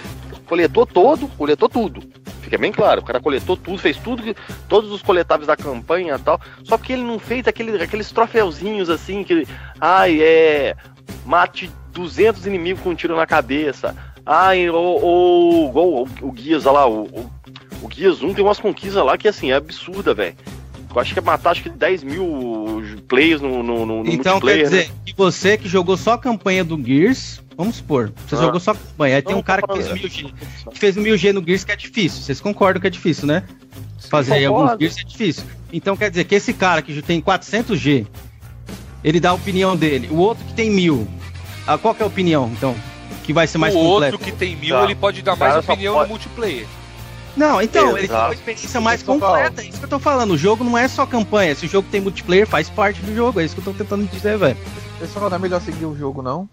coletou 0.47 0.87
todo, 0.87 1.29
coletou 1.29 1.69
tudo. 1.69 2.03
Fica 2.43 2.59
bem 2.59 2.71
claro, 2.71 3.01
o 3.01 3.05
cara 3.05 3.19
coletou 3.19 3.57
tudo, 3.57 3.79
fez 3.79 3.97
tudo, 3.97 4.23
todos 4.69 4.93
os 4.93 5.03
coletáveis 5.03 5.49
da 5.49 5.57
campanha 5.57 6.15
e 6.15 6.19
tal. 6.19 6.41
Só 6.63 6.79
que 6.79 6.93
ele 6.93 7.03
não 7.03 7.19
fez 7.19 7.47
aquele, 7.49 7.83
aqueles 7.83 8.13
troféuzinhos 8.13 8.89
assim, 8.89 9.25
que. 9.25 9.47
Ai, 9.81 10.21
é. 10.23 10.77
Mate 11.25 11.71
200 11.93 12.47
inimigos 12.47 12.83
com 12.83 12.91
um 12.91 12.95
tiro 12.95 13.17
na 13.17 13.27
cabeça. 13.27 13.97
Ai, 14.25 14.71
ou. 14.71 15.03
ou 15.03 15.69
igual 15.69 15.89
o, 15.89 16.09
o 16.23 16.31
Guias, 16.31 16.65
lá, 16.65 16.87
o, 16.87 17.05
o, 17.05 17.31
o 17.83 17.89
Guias 17.89 18.23
1 18.23 18.35
tem 18.35 18.45
umas 18.45 18.61
conquistas 18.61 19.05
lá 19.05 19.19
que 19.19 19.27
assim, 19.27 19.51
é 19.51 19.55
absurda, 19.55 20.15
velho. 20.15 20.37
Eu 20.97 21.03
acho 21.03 21.13
que 21.13 21.19
é 21.19 21.23
matar 21.23 21.51
acho 21.51 21.63
que 21.63 21.69
10 21.69 22.03
mil 22.05 22.83
players 23.07 23.43
no, 23.43 23.63
no, 23.63 23.85
no 23.85 24.03
no 24.03 24.11
Então 24.11 24.41
quer 24.41 24.57
multiplayer. 24.57 24.65
dizer, 24.65 24.89
né? 24.89 24.95
que 25.05 25.15
você 25.15 25.59
que 25.59 25.69
jogou 25.69 25.95
só 25.95 26.15
a 26.15 26.19
campanha 26.19 26.65
do 26.65 26.83
Gears, 26.83 27.43
vamos 27.55 27.77
supor, 27.77 28.11
você 28.27 28.35
Ah. 28.35 28.39
jogou 28.41 28.59
só 28.59 28.71
a 28.71 28.75
campanha, 28.75 29.17
aí 29.17 29.23
tem 29.23 29.37
um 29.37 29.43
cara 29.43 29.61
que 29.61 29.75
fez 29.75 29.87
falando. 29.89 30.01
1000G, 30.01 30.33
que 30.73 30.79
fez 30.79 30.97
1000G 30.97 31.33
no 31.35 31.45
Gears 31.45 31.65
que 31.65 31.73
é 31.73 31.77
difícil. 31.77 32.23
Vocês 32.23 32.41
concordam 32.41 32.81
que 32.81 32.87
é 32.87 32.91
difícil, 32.91 33.27
né? 33.27 33.43
Fazer 34.09 34.33
aí 34.35 34.47
alguns. 34.47 34.71
Gears 34.79 34.97
é 34.99 35.05
difícil. 35.05 35.45
Então 35.71 35.97
quer 35.99 36.09
dizer 36.09 36.25
que 36.25 36.35
esse 36.35 36.55
cara 36.55 36.81
que 36.81 37.03
tem 37.03 37.21
400G, 37.21 38.07
ele 39.05 39.21
dá 39.21 39.31
a 39.31 39.35
opinião 39.35 39.77
dele. 39.77 40.09
O 40.11 40.17
outro 40.17 40.43
que 40.47 40.55
tem 40.55 40.71
1000, 40.71 41.07
ah, 41.67 41.77
qual 41.77 41.95
que 41.95 42.01
é 42.03 42.05
a 42.05 42.09
opinião, 42.09 42.51
então? 42.57 42.75
Que 43.23 43.35
vai 43.35 43.47
ser 43.47 43.59
mais 43.59 43.75
o 43.75 43.79
completo? 43.79 44.15
outro 44.15 44.19
que 44.31 44.33
tem 44.33 44.57
mil, 44.57 44.75
Tá. 44.75 44.85
ele 44.85 44.95
pode 44.95 45.21
dar 45.21 45.35
O 45.35 45.39
mais 45.39 45.53
cara 45.53 45.61
opinião 45.75 45.93
pode- 45.95 46.09
no 46.09 46.15
multiplayer. 46.15 46.67
Não, 47.37 47.61
então, 47.61 47.91
ele 47.91 48.09
tem 48.09 48.17
Exato. 48.17 48.25
uma 48.29 48.35
experiência 48.35 48.81
mais 48.81 49.03
completa. 49.03 49.61
É 49.61 49.67
isso 49.67 49.79
que 49.79 49.85
eu 49.85 49.91
tô 49.91 49.99
falando. 49.99 50.31
O 50.31 50.39
jogo 50.39 50.65
não 50.65 50.77
é 50.77 50.89
só 50.89 51.05
campanha. 51.05 51.55
Se 51.55 51.67
o 51.67 51.69
jogo 51.69 51.87
tem 51.91 52.01
multiplayer, 52.01 52.47
faz 52.47 52.71
parte 52.71 53.01
do 53.03 53.15
jogo. 53.15 53.41
É 53.41 53.45
isso 53.45 53.55
que 53.55 53.61
eu 53.61 53.73
tô 53.73 53.79
tentando 53.79 54.09
dizer, 54.11 54.39
velho. 54.39 54.57
Pessoal, 54.99 55.29
não 55.29 55.37
é 55.37 55.41
melhor 55.41 55.61
seguir 55.61 55.85
o 55.85 55.97
jogo, 55.97 56.23
não? 56.23 56.49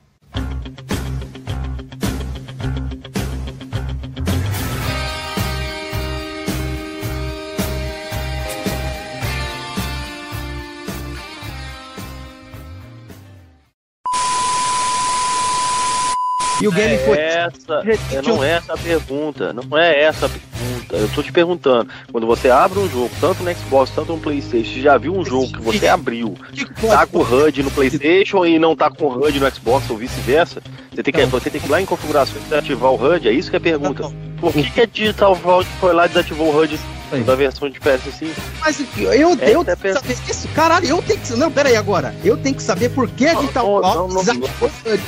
E 16.64 16.68
o 16.68 16.72
game 16.72 16.98
foi. 17.00 17.18
Essa, 17.18 17.84
é, 17.84 18.22
não 18.22 18.42
é 18.42 18.52
essa 18.52 18.74
a 18.74 18.78
pergunta, 18.78 19.52
não 19.52 19.78
é 19.78 20.04
essa 20.04 20.28
a 20.28 20.30
pergunta. 20.30 20.54
Eu 20.94 21.10
tô 21.10 21.24
te 21.24 21.32
perguntando, 21.32 21.90
quando 22.12 22.28
você 22.28 22.52
abre 22.52 22.78
um 22.78 22.88
jogo, 22.88 23.10
tanto 23.20 23.44
no 23.44 23.52
Xbox, 23.54 23.90
tanto 23.90 24.14
no 24.14 24.20
Playstation, 24.20 24.74
você 24.74 24.82
já 24.82 24.98
viu 24.98 25.16
um 25.16 25.26
jogo 25.26 25.52
que 25.52 25.62
você 25.62 25.88
abriu, 25.88 26.38
tá 26.82 27.08
com 27.08 27.20
HUD 27.20 27.64
no 27.64 27.72
Playstation 27.72 28.46
e 28.46 28.60
não 28.60 28.76
tá 28.76 28.92
com 28.92 29.08
HUD 29.08 29.40
no 29.40 29.52
Xbox 29.52 29.90
ou 29.90 29.98
vice-versa? 29.98 30.62
Você 30.94 31.02
tem 31.02 31.12
que, 31.12 31.22
Não. 31.22 31.30
você 31.30 31.50
tem 31.50 31.60
que 31.60 31.68
ir 31.68 31.72
lá 31.72 31.82
em 31.82 31.86
configurações 31.86 32.44
e 32.50 32.54
ativar 32.54 32.92
o 32.92 32.96
HUD, 32.96 33.28
é 33.28 33.32
isso 33.32 33.50
que 33.50 33.56
é 33.56 33.60
a 33.60 33.62
pergunta. 33.62 34.04
Não, 34.04 34.14
Por 34.40 34.54
que, 34.54 34.70
que 34.70 34.82
a 34.82 34.86
Digital 34.86 35.34
Vault 35.34 35.68
foi 35.80 35.94
lá 35.94 36.06
e 36.06 36.10
desativou 36.10 36.54
o 36.54 36.62
HUD 36.62 36.80
da 37.26 37.36
versão 37.36 37.70
de 37.70 37.80
PS5? 37.80 38.28
Mas 38.62 38.80
eu, 38.80 39.14
eu, 39.14 39.14
eu 39.14 39.30
é 39.30 39.34
a 39.34 39.36
tenho 39.38 39.66
que 39.66 39.94
saber 39.94 40.18
isso. 40.30 40.48
Caralho, 40.50 40.86
eu 40.86 41.02
tenho 41.02 41.20
que. 41.20 41.34
Não, 41.34 41.52
pera 41.52 41.70
aí 41.70 41.76
agora. 41.76 42.14
Eu 42.24 42.38
tenho 42.38 42.56
que 42.56 42.62
saber 42.64 42.90
por 42.90 43.10
que 43.10 43.26
a 43.26 43.34
Digital 43.34 43.82
Vault 43.82 44.16
desativou 44.16 44.50
o 44.62 44.90
HUD. 44.92 45.04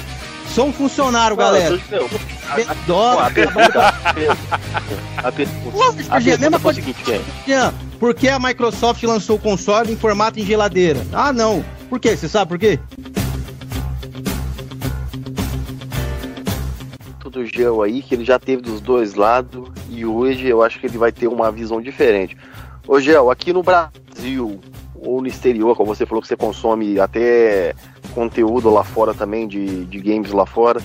Sou 0.56 0.68
um 0.68 0.72
funcionário, 0.72 1.36
Não, 1.36 1.44
galera. 1.44 1.78
eu 1.92 2.08
tô 2.08 2.18
Dólar. 2.88 3.28
a 3.28 3.30
pergunta, 3.30 3.88
a 5.18 5.30
pergunta, 5.30 6.06
a 6.10 6.20
Jean, 6.22 6.36
a 6.36 6.38
mesma 6.38 6.58
o 6.58 6.62
coisa 6.62 6.80
seguinte. 6.80 7.04
Jean, 7.46 7.74
por 8.00 8.16
que 8.16 8.30
a 8.30 8.40
Microsoft 8.40 9.04
lançou 9.04 9.36
o 9.36 9.40
console 9.40 9.92
em 9.92 9.98
formato 9.98 10.40
em 10.40 10.46
geladeira? 10.46 11.06
Ah, 11.12 11.34
não. 11.34 11.62
Por 11.90 12.00
quê? 12.00 12.16
Você 12.16 12.30
sabe 12.30 12.48
por 12.48 12.58
quê? 12.58 12.80
do 17.30 17.46
Geo 17.46 17.84
aí, 17.84 18.02
que 18.02 18.16
ele 18.16 18.24
já 18.24 18.40
teve 18.40 18.62
dos 18.62 18.80
dois 18.80 19.14
lados, 19.14 19.70
e 19.90 20.06
hoje 20.06 20.48
eu 20.48 20.64
acho 20.64 20.80
que 20.80 20.88
ele 20.88 20.98
vai 20.98 21.12
ter 21.12 21.28
uma 21.28 21.52
visão 21.52 21.82
diferente. 21.82 22.38
Ô 22.88 22.98
Gel, 22.98 23.30
aqui 23.30 23.52
no 23.52 23.62
Brasil, 23.62 24.62
ou 24.96 25.22
no 25.22 25.28
exterior, 25.28 25.76
como 25.76 25.94
você 25.94 26.06
falou 26.06 26.22
que 26.22 26.30
você 26.30 26.38
consome 26.38 26.98
até 26.98 27.76
conteúdo 28.16 28.70
lá 28.70 28.84
fora 28.84 29.14
também, 29.14 29.46
de, 29.48 29.86
de 29.86 30.00
games 30.00 30.32
lá 30.32 30.46
fora, 30.46 30.82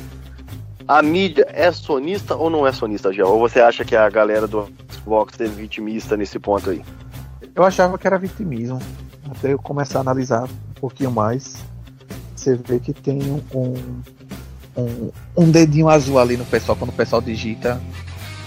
a 0.87 1.01
mídia 1.01 1.47
é 1.49 1.71
sonista 1.71 2.35
ou 2.35 2.51
não 2.51 2.67
é 2.67 2.73
sonista, 2.73 3.13
Gel? 3.13 3.29
Ou 3.29 3.39
você 3.39 3.61
acha 3.61 3.85
que 3.85 3.95
a 3.95 4.11
galera 4.11 4.49
do 4.49 4.69
Xbox 4.93 5.41
é 5.41 5.47
vitimista 5.47 6.17
nesse 6.17 6.37
ponto 6.41 6.69
aí? 6.69 6.83
Eu 7.55 7.63
achava 7.63 7.97
que 7.97 8.07
era 8.09 8.19
vitimismo. 8.19 8.81
Até 9.31 9.53
eu 9.53 9.59
começar 9.59 9.99
a 9.99 10.01
analisar 10.01 10.43
um 10.43 10.81
pouquinho 10.81 11.13
mais, 11.13 11.63
você 12.35 12.57
vê 12.57 12.81
que 12.81 12.93
tem 12.93 13.21
um, 13.23 13.41
um, 14.77 15.11
um 15.37 15.51
dedinho 15.51 15.89
azul 15.89 16.19
ali 16.19 16.37
no 16.37 16.45
pessoal, 16.45 16.77
quando 16.77 16.91
o 16.91 16.95
pessoal 16.95 17.23
digita 17.23 17.81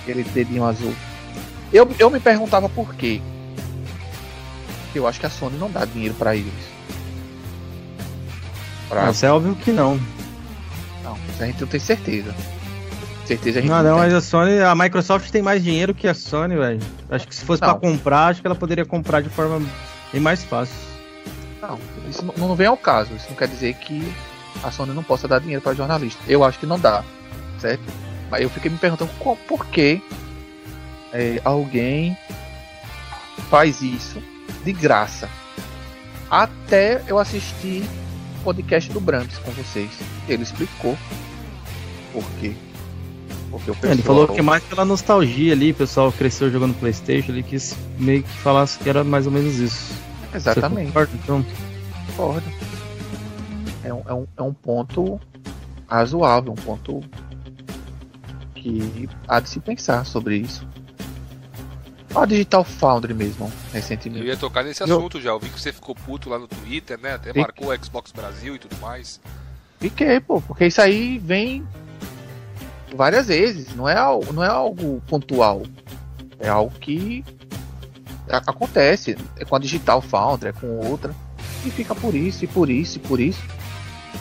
aquele 0.01 0.23
dedinho 0.23 0.65
azul. 0.65 0.93
Eu, 1.71 1.89
eu 1.97 2.09
me 2.09 2.19
perguntava 2.19 2.67
por 2.67 2.93
quê. 2.95 3.21
Eu 4.93 5.07
acho 5.07 5.19
que 5.19 5.25
a 5.25 5.29
Sony 5.29 5.57
não 5.57 5.71
dá 5.71 5.85
dinheiro 5.85 6.13
pra 6.15 6.35
eles. 6.35 6.72
Pra... 8.89 9.05
Nossa, 9.07 9.25
é 9.25 9.31
óbvio 9.31 9.55
que 9.55 9.71
não. 9.71 9.99
Não, 11.03 11.17
a 11.39 11.45
gente 11.45 11.61
não 11.61 11.67
tem 11.67 11.79
certeza. 11.79 12.33
Certeza 13.25 13.59
a 13.59 13.61
gente 13.61 13.71
Não, 13.71 13.81
não, 13.81 13.91
não, 13.91 13.97
mas 13.99 14.13
a 14.13 14.21
Sony, 14.21 14.59
a 14.59 14.75
Microsoft 14.75 15.29
tem 15.31 15.41
mais 15.41 15.63
dinheiro 15.63 15.93
que 15.93 16.07
a 16.07 16.13
Sony, 16.13 16.55
velho. 16.55 16.79
Acho 17.09 17.27
que 17.27 17.35
se 17.35 17.45
fosse 17.45 17.59
pra 17.61 17.73
comprar, 17.75 18.27
acho 18.27 18.41
que 18.41 18.47
ela 18.47 18.55
poderia 18.55 18.85
comprar 18.85 19.21
de 19.21 19.29
forma 19.29 19.61
bem 20.11 20.21
mais 20.21 20.43
fácil. 20.43 20.75
Não, 21.61 21.79
isso 22.09 22.23
não, 22.37 22.55
vem 22.55 22.67
ao 22.67 22.75
caso. 22.77 23.13
Isso 23.15 23.27
não 23.29 23.37
quer 23.37 23.47
dizer 23.47 23.73
que 23.75 24.13
a 24.61 24.69
Sony 24.71 24.93
não 24.93 25.03
possa 25.03 25.27
dar 25.27 25.39
dinheiro 25.39 25.61
para 25.61 25.73
jornalista. 25.73 26.21
Eu 26.27 26.43
acho 26.43 26.59
que 26.59 26.65
não 26.65 26.77
dá, 26.77 27.03
certo? 27.59 27.81
Mas 28.29 28.41
eu 28.41 28.49
fiquei 28.49 28.69
me 28.69 28.77
perguntando 28.77 29.11
co- 29.19 29.37
por 29.47 29.65
que 29.67 30.01
é, 31.13 31.39
alguém 31.45 32.17
faz 33.49 33.81
isso 33.81 34.21
de 34.65 34.73
graça. 34.73 35.29
Até 36.29 37.01
eu 37.07 37.17
assistir 37.19 37.85
podcast 38.43 38.91
do 38.91 38.99
Brandes 38.99 39.37
com 39.39 39.51
vocês. 39.51 39.89
Ele 40.27 40.43
explicou 40.43 40.97
por 42.11 42.23
quê. 42.39 42.53
Porque 43.49 43.69
o 43.71 43.73
É, 43.73 43.87
ele 43.87 43.95
pessoal- 43.97 44.03
falou 44.03 44.27
que 44.35 44.41
mais 44.41 44.63
pela 44.63 44.83
nostalgia 44.83 45.53
ali, 45.53 45.71
o 45.71 45.75
pessoal 45.75 46.11
cresceu 46.11 46.51
jogando 46.51 46.73
Playstation, 46.79 47.31
ele 47.31 47.43
quis 47.43 47.75
meio 47.99 48.23
que 48.23 48.29
falasse 48.29 48.79
que 48.79 48.89
era 48.89 49.03
mais 49.03 49.25
ou 49.27 49.31
menos 49.31 49.55
isso. 49.59 49.93
Você 50.31 50.37
Exatamente. 50.37 50.87
concorda, 50.87 51.11
então? 51.23 51.45
Concordo. 52.07 52.47
É 53.83 53.93
um, 53.93 54.01
é, 54.07 54.13
um, 54.13 54.25
é 54.37 54.41
um 54.41 54.53
ponto 54.53 55.19
razoável, 55.87 56.51
um 56.53 56.55
ponto 56.55 57.01
que 58.55 59.07
há 59.27 59.39
de 59.39 59.49
se 59.49 59.59
pensar 59.59 60.05
sobre 60.05 60.37
isso. 60.37 60.65
A 62.15 62.25
Digital 62.25 62.63
Foundry 62.63 63.13
mesmo, 63.13 63.45
Eu 63.45 63.73
recentemente. 63.73 64.25
ia 64.25 64.37
tocar 64.37 64.63
nesse 64.63 64.81
Eu- 64.83 64.97
assunto 64.97 65.19
já. 65.19 65.31
Eu 65.31 65.39
vi 65.39 65.49
que 65.49 65.59
você 65.59 65.73
ficou 65.73 65.95
puto 65.95 66.29
lá 66.29 66.37
no 66.37 66.47
Twitter, 66.47 66.99
né? 66.99 67.13
Até 67.15 67.33
marcou 67.37 67.69
o 67.73 67.83
Xbox 67.85 68.11
Brasil 68.11 68.55
e 68.55 68.59
tudo 68.59 68.75
mais. 68.79 69.19
Fiquei, 69.79 70.19
pô, 70.19 70.39
porque 70.41 70.67
isso 70.67 70.81
aí 70.81 71.17
vem 71.17 71.65
várias 72.95 73.27
vezes, 73.27 73.75
não 73.75 73.89
é, 73.89 73.95
não 74.31 74.43
é 74.43 74.47
algo 74.47 75.01
pontual. 75.07 75.63
É 76.39 76.49
algo 76.49 76.71
que 76.79 77.25
acontece. 78.29 79.17
É 79.37 79.43
com 79.45 79.55
a 79.55 79.59
Digital 79.59 80.01
Foundry, 80.01 80.49
é 80.49 80.53
com 80.53 80.67
outra. 80.87 81.15
E 81.65 81.71
fica 81.71 81.95
por 81.95 82.13
isso, 82.13 82.43
e 82.43 82.47
por 82.47 82.69
isso, 82.69 82.97
e 82.97 83.01
por 83.01 83.19
isso. 83.19 83.41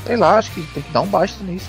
Sei 0.07 0.17
lá, 0.17 0.39
acho 0.39 0.51
que 0.53 0.63
tem 0.73 0.83
que 0.83 0.91
dar 0.93 1.03
um 1.03 1.07
basta 1.09 1.43
nisso. 1.45 1.69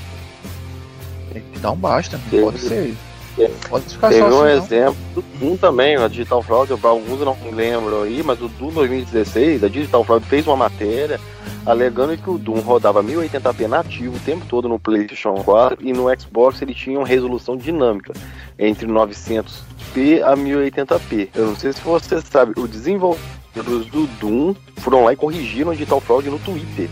Tem 1.33 1.41
que 1.41 1.59
dar 1.59 1.71
um 1.71 1.75
basta, 1.75 2.17
não 2.17 2.29
Teve- 2.29 2.43
pode 2.43 2.59
ser. 2.59 2.95
Teve- 3.35 3.53
Pode 3.69 3.85
ficar 3.85 4.09
Teve 4.09 4.23
um 4.23 4.43
assim, 4.43 4.57
exemplo 4.65 4.95
do 5.15 5.21
Doom 5.39 5.57
também, 5.57 5.95
a 5.95 6.07
Digital 6.07 6.41
Fraud, 6.41 6.75
para 6.77 6.89
alguns 6.89 7.19
não 7.21 7.35
lembram 7.51 8.03
aí, 8.03 8.21
mas 8.23 8.41
o 8.41 8.47
Doom 8.47 8.69
2016, 8.71 9.63
a 9.63 9.67
Digital 9.67 10.03
Fraud 10.03 10.25
fez 10.25 10.45
uma 10.47 10.55
matéria 10.57 11.19
alegando 11.65 12.17
que 12.17 12.29
o 12.29 12.37
Doom 12.37 12.59
rodava 12.59 13.01
1080p 13.01 13.67
nativo 13.67 14.17
o 14.17 14.19
tempo 14.19 14.45
todo 14.49 14.67
no 14.67 14.77
PlayStation 14.77 15.35
4 15.35 15.77
e 15.81 15.93
no 15.93 16.05
Xbox 16.19 16.61
ele 16.61 16.73
tinha 16.73 16.99
uma 16.99 17.07
resolução 17.07 17.55
dinâmica 17.55 18.11
entre 18.59 18.85
900p 18.85 20.21
a 20.23 20.35
1080p. 20.35 21.29
Eu 21.33 21.47
não 21.47 21.55
sei 21.55 21.71
se 21.73 21.81
você 21.81 22.21
sabe, 22.21 22.53
os 22.57 22.69
desenvolvedores 22.69 23.85
do 23.87 24.07
Doom 24.19 24.53
foram 24.77 25.05
lá 25.05 25.13
e 25.13 25.15
corrigiram 25.15 25.71
a 25.71 25.73
Digital 25.73 26.01
Fraud 26.01 26.29
no 26.29 26.39
Twitter. 26.39 26.89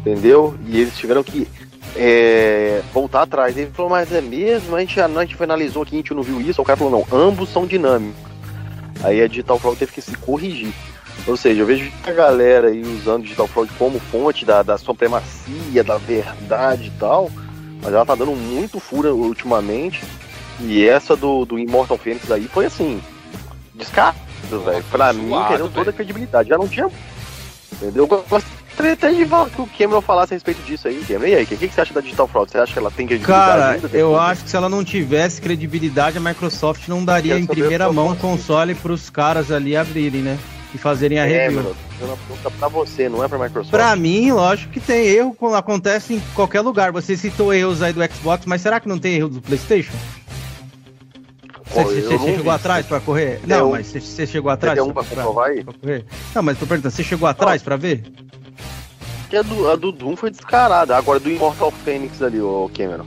Entendeu? 0.00 0.54
E 0.66 0.80
eles 0.80 0.96
tiveram 0.96 1.22
que 1.22 1.46
é, 1.96 2.82
voltar 2.92 3.22
atrás. 3.22 3.56
Ele 3.56 3.70
falou, 3.70 3.90
mas 3.90 4.12
é 4.12 4.20
mesmo? 4.20 4.76
A 4.76 4.80
gente, 4.80 5.00
a 5.00 5.08
gente 5.08 5.36
finalizou 5.36 5.82
aqui, 5.82 5.94
a 5.94 5.98
gente 5.98 6.14
não 6.14 6.22
viu 6.22 6.40
isso. 6.40 6.60
O 6.60 6.64
cara 6.64 6.76
falou, 6.76 7.06
não, 7.10 7.18
ambos 7.18 7.50
são 7.50 7.66
dinâmicos. 7.66 8.30
Aí 9.02 9.22
a 9.22 9.26
Digital 9.26 9.58
Fraud 9.58 9.78
teve 9.78 9.92
que 9.92 10.02
se 10.02 10.16
corrigir. 10.16 10.72
Ou 11.26 11.36
seja, 11.36 11.62
eu 11.62 11.66
vejo 11.66 11.90
a 12.04 12.12
galera 12.12 12.68
aí 12.68 12.82
usando 12.82 13.22
Digital 13.22 13.46
Fraud 13.46 13.70
como 13.78 13.98
fonte 13.98 14.44
da, 14.44 14.62
da 14.62 14.78
supremacia, 14.78 15.84
da 15.84 15.98
verdade 15.98 16.88
e 16.88 16.98
tal, 16.98 17.30
mas 17.82 17.92
ela 17.92 18.06
tá 18.06 18.14
dando 18.14 18.32
muito 18.32 18.80
fura 18.80 19.14
ultimamente. 19.14 20.02
E 20.60 20.86
essa 20.86 21.16
do, 21.16 21.44
do 21.44 21.58
Immortal 21.58 21.96
Phoenix 21.96 22.30
aí 22.30 22.46
foi 22.46 22.66
assim, 22.66 23.00
Descarado, 23.80 24.18
velho. 24.64 24.84
Pra 24.90 25.12
mim, 25.12 25.30
perdeu 25.48 25.70
toda 25.70 25.90
a 25.90 25.92
credibilidade. 25.92 26.50
Já 26.50 26.58
não 26.58 26.68
tinha. 26.68 26.88
Entendeu? 27.72 28.04
Eu 28.04 28.06
gostaria 28.06 28.59
até 28.78 29.12
de 29.12 29.26
falar 29.26 29.50
que 29.50 29.60
o 29.60 29.66
Cameron 29.66 30.00
falasse 30.00 30.32
a 30.32 30.36
respeito 30.36 30.62
disso 30.62 30.88
aí, 30.88 31.02
Cameron. 31.06 31.26
E 31.26 31.34
aí, 31.34 31.44
o 31.44 31.46
que, 31.46 31.56
que 31.56 31.68
você 31.74 31.80
acha 31.80 31.94
da 31.94 32.00
Digital 32.00 32.26
Fraud? 32.28 32.50
Você 32.50 32.58
acha 32.58 32.72
que 32.72 32.78
ela 32.78 32.90
tem 32.90 33.06
credibilidade 33.06 33.50
Cara, 33.50 33.70
ainda? 33.70 33.88
eu 33.92 34.18
acho 34.18 34.44
que 34.44 34.50
se 34.50 34.56
ela 34.56 34.68
não 34.68 34.84
tivesse 34.84 35.40
credibilidade, 35.40 36.18
a 36.18 36.20
Microsoft 36.20 36.88
não 36.88 37.04
daria 37.04 37.38
em 37.38 37.46
primeira 37.46 37.92
mão 37.92 38.12
o 38.12 38.16
console 38.16 38.74
pros 38.74 39.10
caras 39.10 39.50
ali 39.50 39.76
abrirem, 39.76 40.22
né? 40.22 40.38
E 40.74 40.78
fazerem 40.78 41.18
a? 41.18 41.26
É, 41.26 41.48
review. 41.48 41.74
não 42.00 42.16
pergunta 42.16 42.50
pra 42.50 42.68
você, 42.68 43.08
não 43.08 43.24
é 43.24 43.28
pra 43.28 43.38
Microsoft. 43.38 43.70
Pra 43.70 43.96
mim, 43.96 44.30
lógico 44.30 44.72
que 44.72 44.80
tem 44.80 45.04
erro, 45.06 45.36
acontece 45.54 46.14
em 46.14 46.22
qualquer 46.34 46.60
lugar. 46.60 46.92
Você 46.92 47.16
citou 47.16 47.52
erros 47.52 47.82
aí 47.82 47.92
do 47.92 48.00
Xbox, 48.14 48.46
mas 48.46 48.62
será 48.62 48.78
que 48.78 48.88
não 48.88 48.98
tem 48.98 49.16
erro 49.16 49.28
do 49.28 49.40
PlayStation? 49.40 49.92
Você, 51.72 52.18
chegou 52.18 52.50
atrás 52.50 52.84
pra 52.84 52.98
correr? 53.00 53.40
Não, 53.46 53.70
mas 53.70 53.86
você, 53.86 54.26
chegou 54.26 54.50
atrás 54.50 54.78
tem 54.78 54.88
um 54.88 54.92
pra 54.92 55.04
provar 55.04 55.48
aí? 55.48 55.64
Não, 56.34 56.42
mas 56.42 56.58
tô 56.58 56.66
perguntando, 56.66 56.92
você 56.92 57.04
chegou 57.04 57.28
atrás 57.28 57.62
pra 57.62 57.76
ver? 57.76 58.02
Porque 59.30 59.36
a 59.36 59.42
do, 59.42 59.70
a 59.70 59.76
do 59.76 59.92
Doom 59.92 60.16
foi 60.16 60.28
descarada. 60.28 60.96
Agora 60.96 61.20
do 61.20 61.30
Immortal 61.30 61.70
Phoenix 61.84 62.20
ali, 62.20 62.40
o 62.40 62.68
Cameron. 62.76 63.06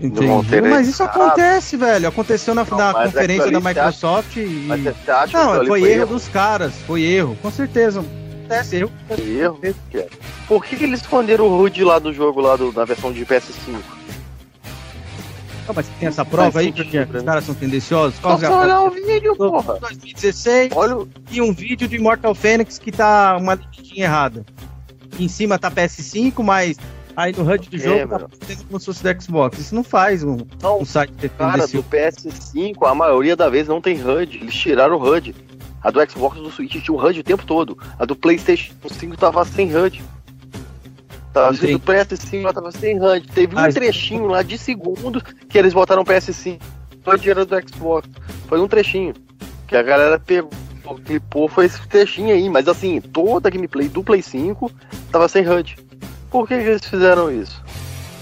Entendi. 0.00 0.60
Mas 0.60 0.86
isso 0.86 1.04
cara. 1.04 1.10
acontece, 1.10 1.76
velho. 1.76 2.06
Aconteceu 2.06 2.54
na, 2.54 2.64
Não, 2.64 2.78
na 2.78 2.94
conferência 2.94 3.50
da 3.50 3.58
Microsoft 3.58 4.36
e. 4.36 4.66
Mas 4.68 4.84
você 4.84 5.10
acha 5.10 5.26
que 5.26 5.44
Não, 5.44 5.52
ali 5.52 5.66
foi, 5.66 5.82
erro, 5.82 6.06
dos 6.06 6.28
caras. 6.28 6.72
Foi 6.86 7.02
erro, 7.02 7.36
com 7.42 7.50
certeza. 7.50 8.04
Acontece 8.38 8.76
erro. 8.76 8.92
Foi 9.08 9.36
erro? 9.36 9.60
Por 10.46 10.64
que, 10.64 10.76
que 10.76 10.84
eles 10.84 11.00
esconderam 11.00 11.46
o 11.46 11.62
HUD 11.62 11.82
lá 11.82 11.98
do 11.98 12.12
jogo, 12.12 12.40
lá 12.40 12.54
do, 12.54 12.70
da 12.70 12.84
versão 12.84 13.12
de 13.12 13.26
PS5? 13.26 13.80
Ah, 15.66 15.72
mas 15.74 15.88
tem 15.98 16.06
essa 16.06 16.24
prova 16.24 16.60
aí, 16.60 16.72
porque 16.72 17.00
os 17.00 17.22
caras 17.24 17.44
são 17.44 17.54
tendenciosos? 17.54 18.16
Qual 18.20 18.38
que 18.38 18.44
é 18.44 18.48
a 18.48 18.56
olhar 18.56 18.80
o 18.82 18.90
vídeo, 18.90 19.34
porra. 19.34 19.80
2016 19.80 20.70
Olha 20.76 20.98
o. 20.98 21.08
e 21.32 21.40
um 21.40 21.52
vídeo 21.52 21.88
de 21.88 21.96
Immortal 21.96 22.32
Phoenix 22.32 22.78
que 22.78 22.92
tá 22.92 23.36
uma 23.40 23.54
listinha 23.54 24.04
errada. 24.04 24.44
Em 25.18 25.28
cima 25.28 25.58
tá 25.58 25.70
PS5, 25.70 26.42
mas 26.42 26.76
aí 27.16 27.32
no 27.36 27.42
HUD 27.48 27.68
do 27.70 27.76
É, 27.76 27.78
jogo 27.78 27.98
tá 28.08 28.18
mano. 28.18 28.30
fazendo 28.40 28.64
como 28.66 28.80
se 28.80 28.86
fosse 28.86 29.02
do 29.02 29.22
Xbox. 29.22 29.58
Isso 29.58 29.74
não 29.74 29.84
faz 29.84 30.22
um, 30.24 30.38
Não, 30.62 30.80
um 30.80 30.84
site 30.84 31.12
Cara, 31.38 31.66
do 31.66 31.82
tendencioso. 31.82 31.86
PS5, 31.90 32.86
a 32.88 32.94
maioria 32.94 33.36
da 33.36 33.48
vez 33.48 33.68
não 33.68 33.80
tem 33.80 33.96
HUD. 34.02 34.38
Eles 34.38 34.54
tiraram 34.54 34.96
o 34.96 35.02
HUD. 35.02 35.34
A 35.82 35.90
do 35.90 36.10
Xbox 36.10 36.38
do 36.38 36.50
Switch 36.50 36.82
tinha 36.82 36.96
o 36.96 37.00
HUD 37.00 37.20
o 37.20 37.24
tempo 37.24 37.44
todo. 37.44 37.78
A 37.98 38.04
do 38.04 38.16
PlayStation 38.16 38.72
5 38.88 39.16
tava 39.16 39.44
sem 39.44 39.74
HUD. 39.76 40.02
Tava 41.32 41.52
Entendi. 41.54 41.72
do 41.74 41.80
PS5 41.80 42.40
ela 42.42 42.52
tava 42.52 42.72
sem 42.72 42.98
HUD. 43.00 43.26
Teve 43.32 43.54
um 43.54 43.58
Ah, 43.58 43.68
trechinho 43.72 44.26
lá 44.26 44.42
de 44.42 44.56
segundos 44.56 45.22
que 45.48 45.58
eles 45.58 45.74
botaram 45.74 46.02
o 46.02 46.04
PS5. 46.04 46.60
O 47.04 47.10
HUD 47.10 47.30
era 47.30 47.44
do 47.44 47.54
Xbox. 47.68 48.08
Foi 48.48 48.60
um 48.60 48.68
trechinho. 48.68 49.14
Que 49.66 49.76
a 49.76 49.82
galera 49.82 50.18
pegou, 50.18 50.50
clipou, 50.96 51.48
foi 51.48 51.66
esse 51.66 51.80
trechinho 51.88 52.34
aí. 52.34 52.48
Mas 52.48 52.68
assim, 52.68 53.00
toda 53.00 53.48
a 53.48 53.50
gameplay 53.50 53.88
do 53.88 54.02
Play 54.02 54.22
5 54.22 54.70
tava 55.10 55.28
sem 55.28 55.48
HUD. 55.48 55.76
Por 56.30 56.48
que, 56.48 56.58
que 56.58 56.68
eles 56.68 56.84
fizeram 56.84 57.30
isso? 57.30 57.62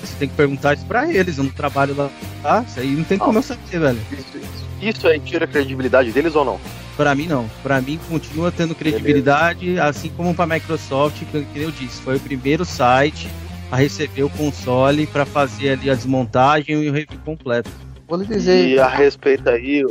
Você 0.02 0.14
tem 0.18 0.28
que 0.28 0.34
perguntar 0.34 0.74
isso 0.74 0.84
pra 0.86 1.10
eles. 1.10 1.38
Eu 1.38 1.44
não 1.44 1.50
trabalho 1.50 1.96
lá. 1.96 2.10
Tá? 2.42 2.64
Isso 2.66 2.80
aí 2.80 2.90
não 2.90 3.04
tem 3.04 3.18
como 3.18 3.38
eu 3.38 3.42
saber, 3.42 3.78
velho. 3.78 3.98
Isso, 4.12 4.38
isso, 4.38 4.66
isso 4.80 5.08
aí 5.08 5.20
tira 5.20 5.44
a 5.44 5.48
credibilidade 5.48 6.12
deles 6.12 6.34
ou 6.34 6.44
não? 6.44 6.60
Pra 6.96 7.14
mim, 7.14 7.26
não. 7.26 7.48
Pra 7.62 7.80
mim, 7.80 7.98
continua 8.08 8.52
tendo 8.52 8.74
credibilidade, 8.74 9.78
assim 9.78 10.10
como 10.10 10.34
pra 10.34 10.46
Microsoft, 10.46 11.24
que, 11.24 11.44
que 11.44 11.60
eu 11.60 11.70
disse, 11.70 12.02
foi 12.02 12.16
o 12.16 12.20
primeiro 12.20 12.64
site 12.64 13.28
a 13.70 13.76
receber 13.76 14.22
o 14.22 14.30
console 14.30 15.06
pra 15.06 15.24
fazer 15.24 15.70
ali 15.70 15.88
a 15.88 15.94
desmontagem 15.94 16.82
e 16.82 16.90
o 16.90 16.92
review 16.92 17.18
completo. 17.24 17.70
Vou 18.06 18.18
lhe 18.18 18.26
dizer. 18.26 18.68
E 18.68 18.78
a 18.78 18.86
respeito 18.86 19.48
aí, 19.48 19.86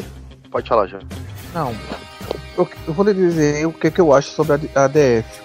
pode 0.51 0.69
falar 0.69 0.85
já. 0.85 0.99
Não. 1.53 1.75
Eu, 2.57 2.67
eu 2.87 2.93
vou 2.93 3.05
lhe 3.05 3.13
dizer 3.13 3.65
o 3.65 3.73
que, 3.73 3.89
que 3.89 4.01
eu 4.01 4.13
acho 4.13 4.29
sobre 4.31 4.69
a, 4.75 4.83
a 4.83 4.87
DF. 4.87 5.41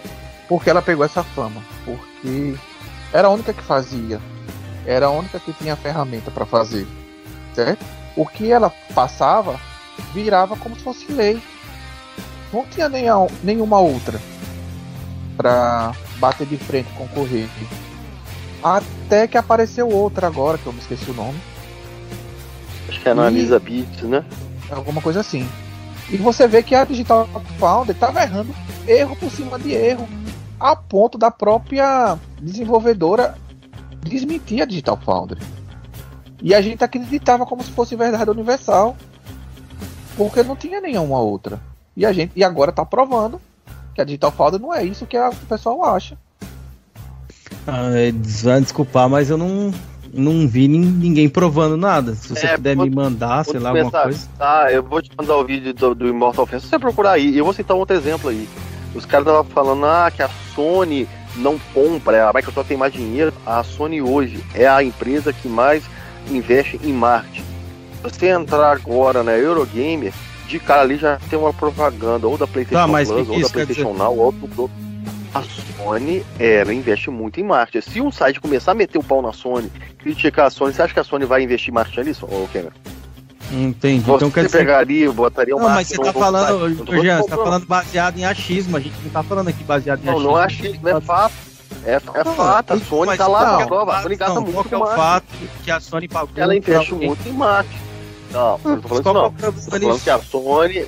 Porque 0.48 0.70
ela 0.70 0.82
pegou 0.82 1.04
essa 1.04 1.22
fama. 1.22 1.62
Porque 1.84 2.54
era 3.12 3.28
a 3.28 3.30
única 3.30 3.52
que 3.52 3.62
fazia. 3.62 4.20
Era 4.84 5.06
a 5.06 5.10
única 5.10 5.40
que 5.40 5.52
tinha 5.52 5.74
a 5.74 5.76
ferramenta 5.76 6.30
para 6.30 6.46
fazer. 6.46 6.86
Certo? 7.54 7.84
O 8.16 8.26
que 8.26 8.50
ela 8.50 8.72
passava 8.94 9.58
virava 10.12 10.56
como 10.56 10.76
se 10.76 10.82
fosse 10.82 11.10
lei. 11.12 11.40
Não 12.52 12.64
tinha 12.64 12.88
nenhum, 12.88 13.26
nenhuma 13.42 13.80
outra 13.80 14.20
para 15.36 15.92
bater 16.18 16.46
de 16.46 16.56
frente 16.56 16.88
com 16.96 17.06
concorrer. 17.06 17.48
Até 18.62 19.26
que 19.26 19.36
apareceu 19.36 19.88
outra 19.88 20.26
agora, 20.26 20.56
que 20.56 20.66
eu 20.66 20.72
me 20.72 20.78
esqueci 20.78 21.10
o 21.10 21.14
nome. 21.14 21.38
Acho 22.88 23.00
que 23.00 23.08
analisa 23.08 23.58
bits, 23.58 24.02
né? 24.02 24.24
alguma 24.70 25.00
coisa 25.00 25.20
assim. 25.20 25.46
E 26.10 26.16
você 26.16 26.46
vê 26.46 26.62
que 26.62 26.74
a 26.74 26.84
Digital 26.84 27.28
Foundry 27.58 27.92
estava 27.92 28.22
errando 28.22 28.54
erro 28.86 29.16
por 29.16 29.30
cima 29.30 29.58
de 29.58 29.72
erro, 29.72 30.08
a 30.58 30.74
ponto 30.76 31.18
da 31.18 31.30
própria 31.30 32.16
desenvolvedora 32.40 33.34
desmentir 34.02 34.62
a 34.62 34.64
Digital 34.64 34.98
Foundry. 35.04 35.40
E 36.40 36.54
a 36.54 36.60
gente 36.60 36.84
acreditava 36.84 37.44
como 37.44 37.64
se 37.64 37.72
fosse 37.72 37.96
verdade 37.96 38.30
universal, 38.30 38.96
porque 40.16 40.42
não 40.42 40.54
tinha 40.54 40.80
nenhuma 40.80 41.18
outra. 41.18 41.60
E 41.96 42.06
a 42.06 42.12
gente 42.12 42.32
e 42.36 42.44
agora 42.44 42.70
está 42.70 42.84
provando 42.84 43.40
que 43.94 44.00
a 44.00 44.04
Digital 44.04 44.30
Foundry 44.30 44.62
não 44.62 44.72
é 44.72 44.84
isso 44.84 45.06
que 45.06 45.16
a- 45.16 45.30
o 45.30 45.46
pessoal 45.46 45.84
acha. 45.84 46.16
Ah, 47.66 47.88
desculpar, 48.60 49.08
mas 49.08 49.28
eu 49.28 49.36
não, 49.36 49.72
não 50.16 50.48
vi 50.48 50.66
nin- 50.68 50.80
ninguém 50.80 51.28
provando 51.28 51.76
nada. 51.76 52.14
Se 52.14 52.28
você 52.28 52.46
É, 52.46 52.56
puder 52.56 52.76
me 52.76 52.90
mandar, 52.90 53.44
sei 53.44 53.60
lá, 53.60 53.70
alguma 53.70 53.90
coisa. 53.90 54.28
Tá, 54.38 54.72
eu 54.72 54.82
vou 54.82 55.00
te 55.02 55.10
mandar 55.16 55.36
o 55.36 55.44
vídeo 55.44 55.72
do, 55.74 55.94
do 55.94 56.08
Immortal 56.08 56.46
Phoenix. 56.46 56.64
Se 56.64 56.70
você 56.70 56.78
procurar 56.78 57.12
aí, 57.12 57.36
eu 57.36 57.44
vou 57.44 57.52
citar 57.54 57.76
um 57.76 57.80
outro 57.80 57.96
exemplo 57.96 58.30
aí. 58.30 58.48
Os 58.94 59.04
caras 59.04 59.26
estavam 59.26 59.44
falando 59.44 59.84
ah, 59.84 60.10
que 60.14 60.22
a 60.22 60.30
Sony 60.54 61.06
não 61.36 61.58
compra, 61.74 62.28
a 62.28 62.32
Microsoft 62.32 62.66
tem 62.68 62.76
mais 62.76 62.92
dinheiro. 62.92 63.32
A 63.44 63.62
Sony 63.62 64.00
hoje 64.00 64.42
é 64.54 64.66
a 64.66 64.82
empresa 64.82 65.32
que 65.32 65.48
mais 65.48 65.84
investe 66.30 66.80
em 66.82 66.92
marketing. 66.92 67.44
Se 67.96 68.02
você 68.02 68.28
entrar 68.28 68.72
agora 68.72 69.22
na 69.22 69.32
Eurogamer, 69.36 70.12
de 70.48 70.58
cara 70.58 70.82
ali 70.82 70.96
já 70.96 71.18
tem 71.28 71.38
uma 71.38 71.52
propaganda 71.52 72.26
ou 72.26 72.38
da 72.38 72.46
PlayStation 72.46 72.86
Tá, 72.86 72.88
Plus, 72.92 73.28
ou 73.28 73.40
da 73.40 73.48
PlayStation 73.48 73.92
Now, 73.94 74.16
ou 74.16 74.32
do 74.32 74.46
do- 74.46 74.70
A 75.34 75.42
Sony, 75.42 76.24
ela 76.38 76.72
investe 76.72 77.10
muito 77.10 77.38
em 77.40 77.42
marketing. 77.44 77.90
Se 77.90 78.00
um 78.00 78.10
site 78.10 78.40
começar 78.40 78.72
a 78.72 78.74
meter 78.74 78.98
o 78.98 79.02
pau 79.02 79.20
na 79.20 79.32
Sony, 79.32 79.70
criticar 79.98 80.46
a 80.46 80.50
Sony, 80.50 80.72
você 80.72 80.82
acha 80.82 80.94
que 80.94 81.00
a 81.00 81.04
Sony 81.04 81.24
vai 81.26 81.42
investir 81.42 81.70
em 81.70 81.74
marketing 81.74 82.00
ali, 82.00 82.16
ô 82.22 82.48
Cameron? 82.52 82.70
Entendi. 83.52 84.00
Você 84.04 84.16
Então 84.16 84.30
quer 84.30 84.46
dizer. 84.46 84.58
pegaria, 84.58 85.12
botaria 85.12 85.54
um 85.54 85.60
Não, 85.60 85.68
mas 85.68 85.88
você 85.88 85.98
tá 85.98 86.12
falando, 86.12 86.76
site. 86.76 86.90
Não 86.90 87.02
Jean, 87.02 87.18
você 87.22 87.28
tá 87.28 87.36
falando- 87.36 87.66
baseado 87.66 88.18
em 88.18 88.24
achismo. 88.24 88.76
A 88.76 88.80
gente 88.80 88.96
não 89.04 89.10
tá 89.10 89.22
falando 89.22 89.48
aqui 89.48 89.62
baseado 89.62 90.00
em 90.02 90.06
Não, 90.06 90.14
achismo. 90.14 90.30
não 90.32 90.40
é 90.40 90.44
achismo, 90.44 90.88
é 90.88 91.00
fato. 91.00 91.34
É, 91.84 91.92
é 91.94 92.24
Não, 92.24 92.34
fato, 92.34 92.72
a 92.72 92.78
Sony 92.78 93.16
tá 93.16 93.26
lá 93.28 93.38
que 93.38 93.52
na 93.52 93.60
é 93.60 93.64
o 93.64 93.68
prova. 93.68 93.96
A? 93.98 94.02
Sony 94.02 94.16
gasta 94.16 94.34
Não, 94.34 94.42
muito 94.42 94.74
é 94.74 94.76
o 94.76 94.80
marketing. 94.80 94.96
fato 95.00 95.24
que 95.64 95.70
a 95.70 95.80
Sony 95.80 96.08
pagou? 96.08 96.30
Ela 96.36 96.56
investe 96.56 96.94
muito 96.94 97.28
em 97.28 97.32
marketing. 97.32 97.78
Não, 98.32 98.60
eu 98.64 98.70
não 98.70 98.80
tô 98.80 98.88
falando 98.88 99.04
isso 99.04 99.12
não. 99.14 99.26
é 99.26 99.52
tô 99.52 99.52
falando 99.70 99.86
nisso? 99.92 100.04
que 100.04 100.10
a 100.10 100.18
Sony. 100.18 100.86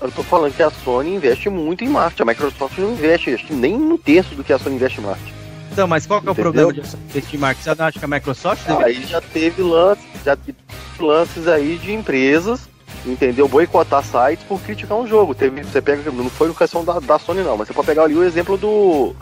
Eu 0.00 0.10
tô 0.10 0.22
falando 0.22 0.54
que 0.54 0.62
a 0.62 0.70
Sony 0.70 1.14
investe 1.14 1.48
muito 1.48 1.84
em 1.84 1.88
marketing. 1.88 2.22
A 2.22 2.26
Microsoft 2.26 2.78
não 2.78 2.92
investe, 2.92 3.34
acho 3.34 3.46
que 3.46 3.52
nem 3.52 3.74
um 3.74 3.96
terço 3.96 4.34
do 4.34 4.42
que 4.42 4.52
a 4.52 4.58
Sony 4.58 4.76
investe 4.76 5.00
em 5.00 5.04
marketing. 5.04 5.34
Então, 5.72 5.88
mas 5.88 6.06
qual 6.06 6.22
que 6.22 6.28
é 6.28 6.30
o 6.30 6.34
problema 6.34 6.72
de 6.72 6.80
investir 6.80 7.34
em 7.34 7.38
marketing? 7.38 7.64
Você 7.64 7.74
não 7.74 7.86
acha 7.86 7.98
que 7.98 8.04
a 8.04 8.08
Microsoft 8.08 8.66
deve 8.66 8.84
Aí 8.84 9.04
já 9.04 9.20
teve 9.20 9.62
lances, 9.62 10.04
já 10.24 10.36
teve 10.36 10.56
lances 11.00 11.48
aí 11.48 11.76
de 11.76 11.92
empresas, 11.92 12.68
entendeu? 13.04 13.48
Boicotar 13.48 14.02
sites 14.04 14.44
por 14.46 14.60
criticar 14.60 14.96
um 14.96 15.06
jogo. 15.06 15.34
Teve, 15.34 15.62
você 15.62 15.82
pega, 15.82 16.10
não 16.10 16.30
foi 16.30 16.48
no 16.48 16.54
questão 16.54 16.84
da, 16.84 17.00
da 17.00 17.18
Sony 17.18 17.42
não, 17.42 17.56
mas 17.56 17.66
você 17.66 17.74
pode 17.74 17.86
pegar 17.86 18.04
ali 18.04 18.14
o 18.14 18.22
exemplo 18.22 18.56
do. 18.56 19.14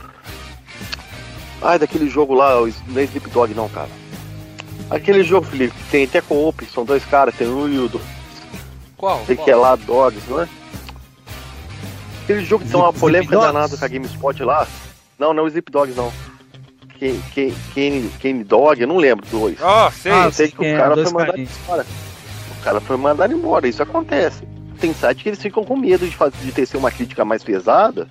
Ai, 1.63 1.79
daquele 1.79 2.09
jogo 2.09 2.35
lá, 2.35 2.61
o 2.61 2.67
não 2.89 3.01
é 3.01 3.05
Sleep 3.05 3.31
Dog 3.31 3.55
não, 3.55 3.69
cara. 3.69 3.89
Aquele 4.91 5.23
jogo, 5.23 5.47
Felipe, 5.47 5.75
tem 5.91 6.05
até 6.05 6.21
co-op, 6.21 6.67
são 6.67 6.85
dois 6.85 7.03
caras, 7.05 7.35
tem 7.35 7.49
um 7.49 7.67
e 7.67 7.79
o 7.79 7.89
do. 7.89 8.01
Qual? 9.03 9.27
Sei 9.27 9.35
que 9.35 9.51
é 9.51 9.57
lá 9.57 9.75
Dogs, 9.75 10.23
não 10.31 10.41
é? 10.43 10.49
Aquele 12.23 12.45
jogo 12.45 12.65
que 12.65 12.71
tem 12.71 12.79
uma 12.81 12.93
polêmica 12.93 13.37
danada 13.37 13.77
com 13.77 13.85
a 13.85 13.89
GameSpot 13.89 14.45
lá. 14.45 14.65
Não, 15.19 15.35
não, 15.35 15.49
Sleep 15.49 15.73
Dogs 15.73 15.97
não. 15.97 16.13
Kane, 18.23 18.45
Dog, 18.45 18.81
eu 18.81 18.87
não 18.87 18.99
lembro 18.99 19.27
do 19.27 19.41
dois. 19.41 19.59
Ah, 19.61 19.91
sei. 19.93 20.13
Ah, 20.13 20.31
sei 20.31 20.49
que 20.53 20.57
quem 20.59 20.73
o 20.73 20.77
é, 20.77 20.79
cara 20.79 20.95
foi 20.95 21.13
mandado 21.13 21.41
embora. 21.41 21.87
O 22.61 22.63
cara 22.63 22.81
foi 22.81 22.97
mandado 22.97 23.35
embora, 23.35 23.67
isso 23.67 23.83
acontece. 23.83 24.45
Tem 24.79 24.95
site 24.95 25.25
que 25.25 25.31
eles 25.31 25.43
ficam 25.43 25.65
com 25.65 25.77
medo 25.77 26.07
de, 26.07 26.15
fazer, 26.17 26.37
de 26.41 26.53
tecer 26.53 26.77
uma 26.77 26.93
crítica 26.93 27.25
mais 27.25 27.43
pesada 27.43 28.07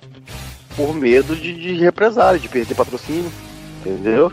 por 0.76 0.94
medo 0.94 1.34
de, 1.34 1.54
de 1.54 1.72
represália, 1.82 2.38
de 2.38 2.50
perder 2.50 2.74
patrocínio. 2.74 3.32
Entendeu? 3.80 4.30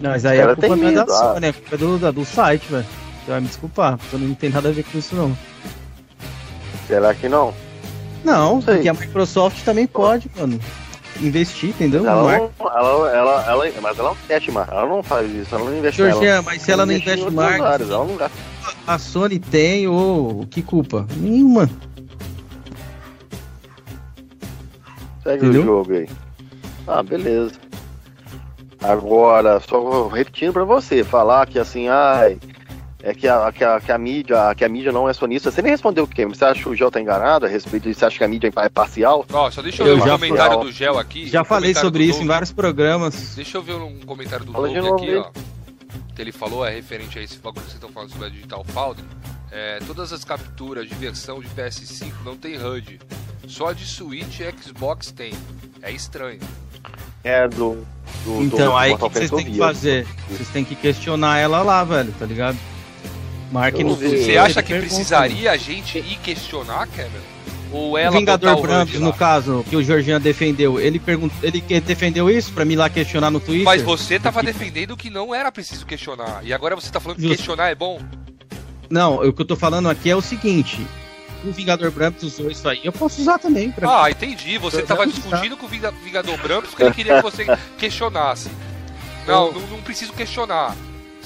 Não, 0.00 0.10
mas 0.10 0.24
aí 0.24 0.40
a 0.40 0.46
culpa 0.54 0.60
tem 0.60 0.70
não 0.70 0.76
é 0.76 0.92
da 0.92 1.00
medo, 1.00 1.12
ah. 1.12 1.34
Sony, 1.34 1.46
a 1.48 1.52
culpa 1.52 1.74
é 1.74 1.78
do, 1.78 1.98
da- 1.98 2.10
do 2.12 2.24
site, 2.24 2.66
velho. 2.70 2.86
Você 3.24 3.30
vai 3.32 3.40
me 3.40 3.48
desculpar, 3.48 3.98
porque 3.98 4.16
não 4.24 4.34
tem 4.36 4.50
nada 4.50 4.68
a 4.68 4.72
ver 4.72 4.84
com 4.84 4.96
isso, 4.96 5.16
não. 5.16 5.36
Será 6.86 7.14
que 7.14 7.28
não? 7.28 7.52
Não, 8.24 8.60
Sei. 8.60 8.74
porque 8.74 8.88
a 8.88 8.94
Microsoft 8.94 9.64
também 9.64 9.86
pode, 9.86 10.30
mano, 10.36 10.58
investir, 11.20 11.70
entendeu? 11.70 12.06
Ela 12.06 12.22
não, 12.22 12.50
ela, 12.74 13.10
ela, 13.16 13.44
ela, 13.46 13.72
mas 13.80 13.98
ela 13.98 14.10
não 14.10 14.16
investe 14.24 14.50
mais, 14.50 14.68
ela 14.68 14.86
não 14.86 15.02
faz 15.02 15.30
isso, 15.30 15.54
ela 15.54 15.64
não 15.64 15.78
investe 15.78 16.02
Senhor 16.02 16.24
ela, 16.24 16.42
mas 16.42 16.62
se 16.62 16.72
ela 16.72 16.86
não 16.86 16.92
investe 16.92 17.26
áreas, 17.38 17.90
ela 17.90 18.04
não 18.04 18.16
gasta. 18.16 18.36
a 18.86 18.98
Sony 18.98 19.38
tem, 19.38 19.86
ô, 19.88 20.46
que 20.50 20.62
culpa? 20.62 21.06
Nenhuma. 21.16 21.68
Segue 25.22 25.44
Entendeu? 25.46 25.62
o 25.62 25.64
jogo 25.64 25.92
aí. 25.92 26.08
Ah, 26.86 27.02
beleza. 27.02 27.52
Agora, 28.82 29.60
só 29.60 30.06
repetindo 30.08 30.52
pra 30.52 30.64
você, 30.64 31.02
falar 31.02 31.46
que 31.46 31.58
assim, 31.58 31.88
ai, 31.88 32.38
é 33.06 33.14
que 33.14 33.28
a, 33.28 33.52
que 33.52 33.62
a, 33.62 33.80
que 33.80 33.92
a 33.92 33.98
mídia, 33.98 34.52
que 34.56 34.64
a 34.64 34.68
mídia 34.68 34.90
não 34.90 35.08
é 35.08 35.12
sonista. 35.12 35.48
Você 35.48 35.62
nem 35.62 35.70
respondeu 35.70 36.02
o 36.02 36.08
quê? 36.08 36.26
Você 36.26 36.44
acha 36.44 36.60
que 36.60 36.68
o 36.68 36.74
Gel 36.74 36.90
tá 36.90 37.00
enganado 37.00 37.46
a 37.46 37.48
respeito 37.48 37.84
disso? 37.84 38.00
Você 38.00 38.06
acha 38.06 38.18
que 38.18 38.24
a 38.24 38.28
mídia 38.28 38.50
é 38.56 38.68
parcial? 38.68 39.24
Ó, 39.32 39.48
só 39.48 39.62
deixa 39.62 39.84
eu, 39.84 39.86
Eu 39.86 39.96
ver 39.96 40.02
o 40.02 40.06
já 40.06 40.12
comentário 40.18 40.54
fui- 40.56 40.64
do 40.64 40.72
Gel 40.72 40.98
aqui. 40.98 41.28
Já 41.28 41.42
um 41.42 41.44
falei 41.44 41.72
sobre 41.72 42.02
isso 42.02 42.20
em 42.20 42.26
vários 42.26 42.50
programas. 42.50 43.36
Deixa 43.36 43.58
eu 43.58 43.62
ver 43.62 43.74
um 43.74 44.00
comentário 44.00 44.44
do 44.44 44.50
Fala 44.52 44.66
aqui, 44.68 45.16
ó. 45.18 45.30
Que 46.16 46.20
ele 46.20 46.32
falou, 46.32 46.66
é 46.66 46.74
referente 46.74 47.16
a 47.16 47.22
esse 47.22 47.38
bagulho 47.38 47.64
que 47.64 47.70
vocês 47.70 47.74
estão 47.74 47.90
falando 47.90 48.10
sobre 48.10 48.26
a 48.26 48.28
Digital 48.28 48.64
Foundry. 48.64 49.04
É, 49.52 49.78
todas 49.86 50.12
as 50.12 50.24
capturas 50.24 50.88
de 50.88 50.94
versão 50.96 51.38
de 51.38 51.46
PS5 51.50 52.12
não 52.24 52.36
tem 52.36 52.60
HUD. 52.60 52.98
Só 53.46 53.70
de 53.72 53.86
Switch 53.86 54.40
e 54.40 54.52
Xbox 54.60 55.12
tem. 55.12 55.32
É 55.80 55.92
estranho. 55.92 56.40
É 57.22 57.46
do. 57.46 57.86
do 58.24 58.42
Então, 58.42 58.70
do 58.72 58.76
aí 58.76 58.94
o 58.94 58.98
que 58.98 59.08
que 59.08 59.14
vocês 59.14 59.30
têm 59.30 59.44
que 59.44 59.58
fazer? 59.58 60.06
Vocês 60.28 60.48
têm 60.48 60.64
que 60.64 60.74
questionar 60.74 61.38
ela 61.38 61.62
lá, 61.62 61.84
velho, 61.84 62.12
tá 62.18 62.26
ligado? 62.26 62.58
Marque 63.50 63.80
Eu 63.82 63.88
no 63.88 63.94
vi. 63.96 64.08
Twitter 64.08 64.24
Você 64.24 64.36
acha 64.36 64.62
que 64.62 64.74
precisaria 64.78 65.50
a 65.52 65.56
gente 65.56 65.98
ir 65.98 66.18
questionar, 66.22 66.86
Kevin? 66.88 67.10
Ou 67.72 67.92
O 67.92 67.98
ela 67.98 68.16
Vingador 68.16 68.58
o 68.58 68.62
Brams, 68.62 68.90
HUD 68.94 68.98
no 69.00 69.12
caso, 69.12 69.64
que 69.68 69.76
o 69.76 69.82
Jorginho 69.82 70.20
defendeu, 70.20 70.80
ele 70.80 70.98
perguntou, 71.00 71.36
ele 71.42 71.60
que 71.60 71.80
defendeu 71.80 72.30
isso 72.30 72.52
pra 72.52 72.64
mim 72.64 72.76
lá 72.76 72.88
questionar 72.88 73.30
no 73.30 73.40
Twitter? 73.40 73.64
Mas 73.64 73.82
você 73.82 74.18
tava 74.18 74.42
defendendo 74.42 74.96
que 74.96 75.10
não 75.10 75.34
era 75.34 75.50
preciso 75.50 75.84
questionar. 75.84 76.40
E 76.44 76.52
agora 76.52 76.74
você 76.76 76.90
tá 76.90 77.00
falando 77.00 77.18
que 77.18 77.28
questionar 77.28 77.68
é 77.68 77.74
bom? 77.74 78.00
Não, 78.88 79.16
o 79.16 79.32
que 79.32 79.42
eu 79.42 79.46
tô 79.46 79.56
falando 79.56 79.88
aqui 79.90 80.08
é 80.08 80.14
o 80.14 80.22
seguinte: 80.22 80.86
o 81.44 81.50
Vingador 81.50 81.90
Brams 81.90 82.22
usou 82.22 82.48
isso 82.50 82.68
aí, 82.68 82.80
eu 82.84 82.92
posso 82.92 83.20
usar 83.20 83.38
também. 83.38 83.70
Pra... 83.72 84.04
Ah, 84.04 84.10
entendi. 84.10 84.58
Você 84.58 84.80
Eu 84.82 84.86
tava 84.86 85.06
discutindo 85.06 85.56
com 85.56 85.66
o 85.66 85.68
Vinga- 85.68 85.92
Vingador 86.04 86.38
Brams 86.38 86.68
porque 86.68 86.84
ele 86.84 86.94
queria 86.94 87.16
que 87.16 87.22
você 87.22 87.44
questionasse. 87.76 88.48
Não, 89.26 89.50
não, 89.52 89.60
não 89.62 89.82
preciso 89.82 90.12
questionar. 90.12 90.76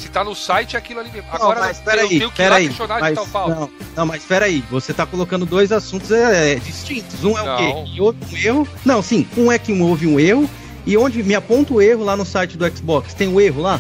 Se 0.01 0.09
tá 0.09 0.25
no 0.25 0.35
site, 0.35 0.77
é 0.77 0.79
aquilo 0.79 1.01
ali 1.01 1.11
mesmo. 1.11 1.29
Não, 1.29 1.35
Agora 1.35 1.61
mas 1.61 1.77
eu 1.77 1.85
peraí, 1.85 2.09
tenho 2.09 2.31
que 2.31 2.41
ir 2.41 2.45
lá 2.45 2.51
peraí, 2.51 2.69
questionar 2.69 2.95
de 2.95 3.01
mas, 3.03 3.15
tal 3.15 3.27
falta. 3.27 3.55
não, 3.55 3.71
não, 3.95 4.07
mas 4.07 4.25
peraí, 4.25 4.65
você 4.71 4.95
tá 4.95 5.05
colocando 5.05 5.45
dois 5.45 5.71
assuntos 5.71 6.11
é, 6.11 6.53
é, 6.53 6.55
distintos. 6.55 7.23
Um 7.23 7.37
é 7.37 7.45
Não. 7.45 7.55
o 7.55 7.59
quê? 7.59 7.93
Que 7.93 8.01
houve 8.01 8.19
um 8.25 8.37
erro. 8.39 8.69
Não, 8.83 9.03
sim, 9.03 9.29
um 9.37 9.53
é 9.53 9.59
que 9.59 9.73
houve 9.79 10.07
um 10.07 10.19
erro, 10.19 10.49
e 10.87 10.97
onde 10.97 11.23
me 11.23 11.35
aponta 11.35 11.75
o 11.75 11.83
erro 11.83 12.03
lá 12.03 12.17
no 12.17 12.25
site 12.25 12.57
do 12.57 12.67
Xbox, 12.75 13.13
tem 13.13 13.29
o 13.29 13.39
erro 13.39 13.61
lá? 13.61 13.79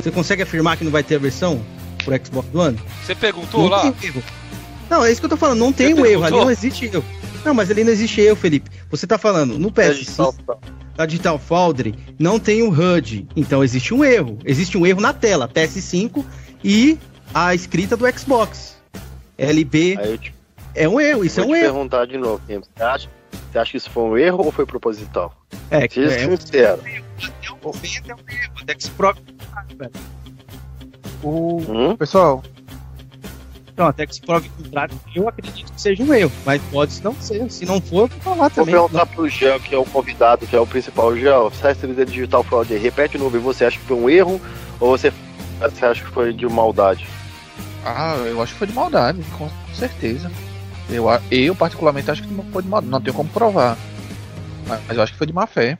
Você 0.00 0.10
consegue 0.10 0.42
afirmar 0.42 0.76
que 0.76 0.82
não 0.82 0.90
vai 0.90 1.04
ter 1.04 1.14
a 1.14 1.18
versão 1.18 1.64
pro 2.04 2.18
Xbox 2.24 2.48
do 2.48 2.60
ano? 2.60 2.78
Você 3.04 3.14
perguntou 3.14 3.62
Não 3.62 3.68
lá? 3.68 3.82
tem 3.82 4.08
erro. 4.08 4.22
Não, 4.88 5.04
é 5.04 5.12
isso 5.12 5.20
que 5.20 5.26
eu 5.26 5.30
tô 5.30 5.36
falando, 5.36 5.60
não 5.60 5.72
tem 5.72 5.94
um 5.94 6.04
erro, 6.04 6.24
ali 6.24 6.36
não 6.36 6.50
existe 6.50 6.86
erro. 6.86 7.04
Não, 7.44 7.54
mas 7.54 7.70
ali 7.70 7.84
não 7.84 7.92
existe 7.92 8.20
erro, 8.20 8.34
Felipe. 8.34 8.68
Você 8.90 9.06
tá 9.06 9.16
falando, 9.16 9.56
no 9.56 9.70
PS5, 9.70 10.34
da 11.00 11.06
Digital 11.06 11.38
Foundry, 11.38 11.94
não 12.18 12.38
tem 12.38 12.62
o 12.62 12.68
HUD. 12.68 13.26
Então 13.34 13.64
existe 13.64 13.94
um 13.94 14.04
erro. 14.04 14.38
Existe 14.44 14.76
um 14.76 14.86
erro 14.86 15.00
na 15.00 15.14
tela, 15.14 15.48
PS5 15.48 16.22
e 16.62 16.98
a 17.32 17.54
escrita 17.54 17.96
do 17.96 18.06
Xbox. 18.18 18.76
LB 19.38 20.18
te, 20.18 20.34
é 20.74 20.86
um 20.86 21.00
erro, 21.00 21.24
isso 21.24 21.40
é 21.40 21.42
vou 21.42 21.52
um 21.52 21.54
te 21.54 21.60
erro. 21.60 21.72
perguntar 21.72 22.06
de 22.06 22.18
novo. 22.18 22.42
Você 22.46 22.82
acha, 22.82 23.08
você 23.50 23.58
acha 23.58 23.70
que 23.70 23.76
isso 23.78 23.90
foi 23.90 24.02
um 24.02 24.18
erro 24.18 24.44
ou 24.44 24.52
foi 24.52 24.66
proposital? 24.66 25.34
É, 25.70 25.88
que 25.88 26.06
Seja 26.06 26.26
é 26.26 26.28
um 26.28 26.36
sincero. 26.36 26.82
erro, 26.86 27.04
é 27.56 28.14
um 28.14 28.18
erro. 28.18 28.52
A 28.60 28.64
Dexpro... 28.66 29.16
velho. 29.78 29.92
O... 31.22 31.62
Hum? 31.66 31.96
Pessoal, 31.96 32.42
Então, 33.80 33.88
até 33.88 34.04
que 34.06 34.14
se 34.14 34.20
prove 34.20 34.46
o 34.46 34.62
contrário, 34.62 34.94
eu 35.14 35.26
acredito 35.26 35.72
que 35.72 35.80
seja 35.80 36.02
um 36.02 36.12
erro, 36.12 36.30
mas 36.44 36.60
pode 36.70 37.02
não 37.02 37.14
ser. 37.14 37.50
Se 37.50 37.64
não 37.64 37.80
for, 37.80 38.00
eu 38.02 38.08
vou 38.08 38.20
falar 38.20 38.36
Vou 38.50 38.50
também. 38.50 38.74
perguntar 38.74 39.06
pro 39.06 39.26
Gel, 39.26 39.58
que 39.58 39.74
é 39.74 39.78
o 39.78 39.86
convidado, 39.86 40.46
que 40.46 40.54
é 40.54 40.60
o 40.60 40.66
principal. 40.66 41.16
Gel, 41.16 41.48
você 41.48 41.68
acha 41.68 41.80
que 41.80 41.86
ele 41.86 42.04
digital 42.04 42.44
fraud 42.44 42.70
aí? 42.70 42.78
Repete 42.78 43.16
novo, 43.16 43.38
e 43.38 43.40
você 43.40 43.64
acha 43.64 43.78
que 43.78 43.84
foi 43.86 43.96
um 43.96 44.10
erro 44.10 44.38
ou 44.78 44.90
você, 44.98 45.10
você 45.58 45.86
acha 45.86 46.04
que 46.04 46.10
foi 46.10 46.30
de 46.34 46.46
maldade? 46.46 47.06
ah, 47.82 48.16
eu 48.26 48.42
acho 48.42 48.52
que 48.52 48.58
foi 48.58 48.66
de 48.66 48.74
maldade, 48.74 49.22
com 49.38 49.48
certeza. 49.72 50.30
Eu, 50.90 51.08
a- 51.08 51.22
eu 51.30 51.54
particularmente 51.54 52.10
acho 52.10 52.22
que 52.22 52.28
não 52.34 52.44
foi 52.52 52.62
de 52.62 52.68
maldade, 52.68 52.90
não 52.92 53.00
tenho 53.00 53.16
como 53.16 53.30
provar. 53.30 53.78
Mas 54.68 54.78
mas 54.88 54.96
eu 54.98 55.02
acho 55.02 55.12
que 55.12 55.18
foi 55.18 55.26
de 55.26 55.32
má 55.32 55.46
fé. 55.46 55.78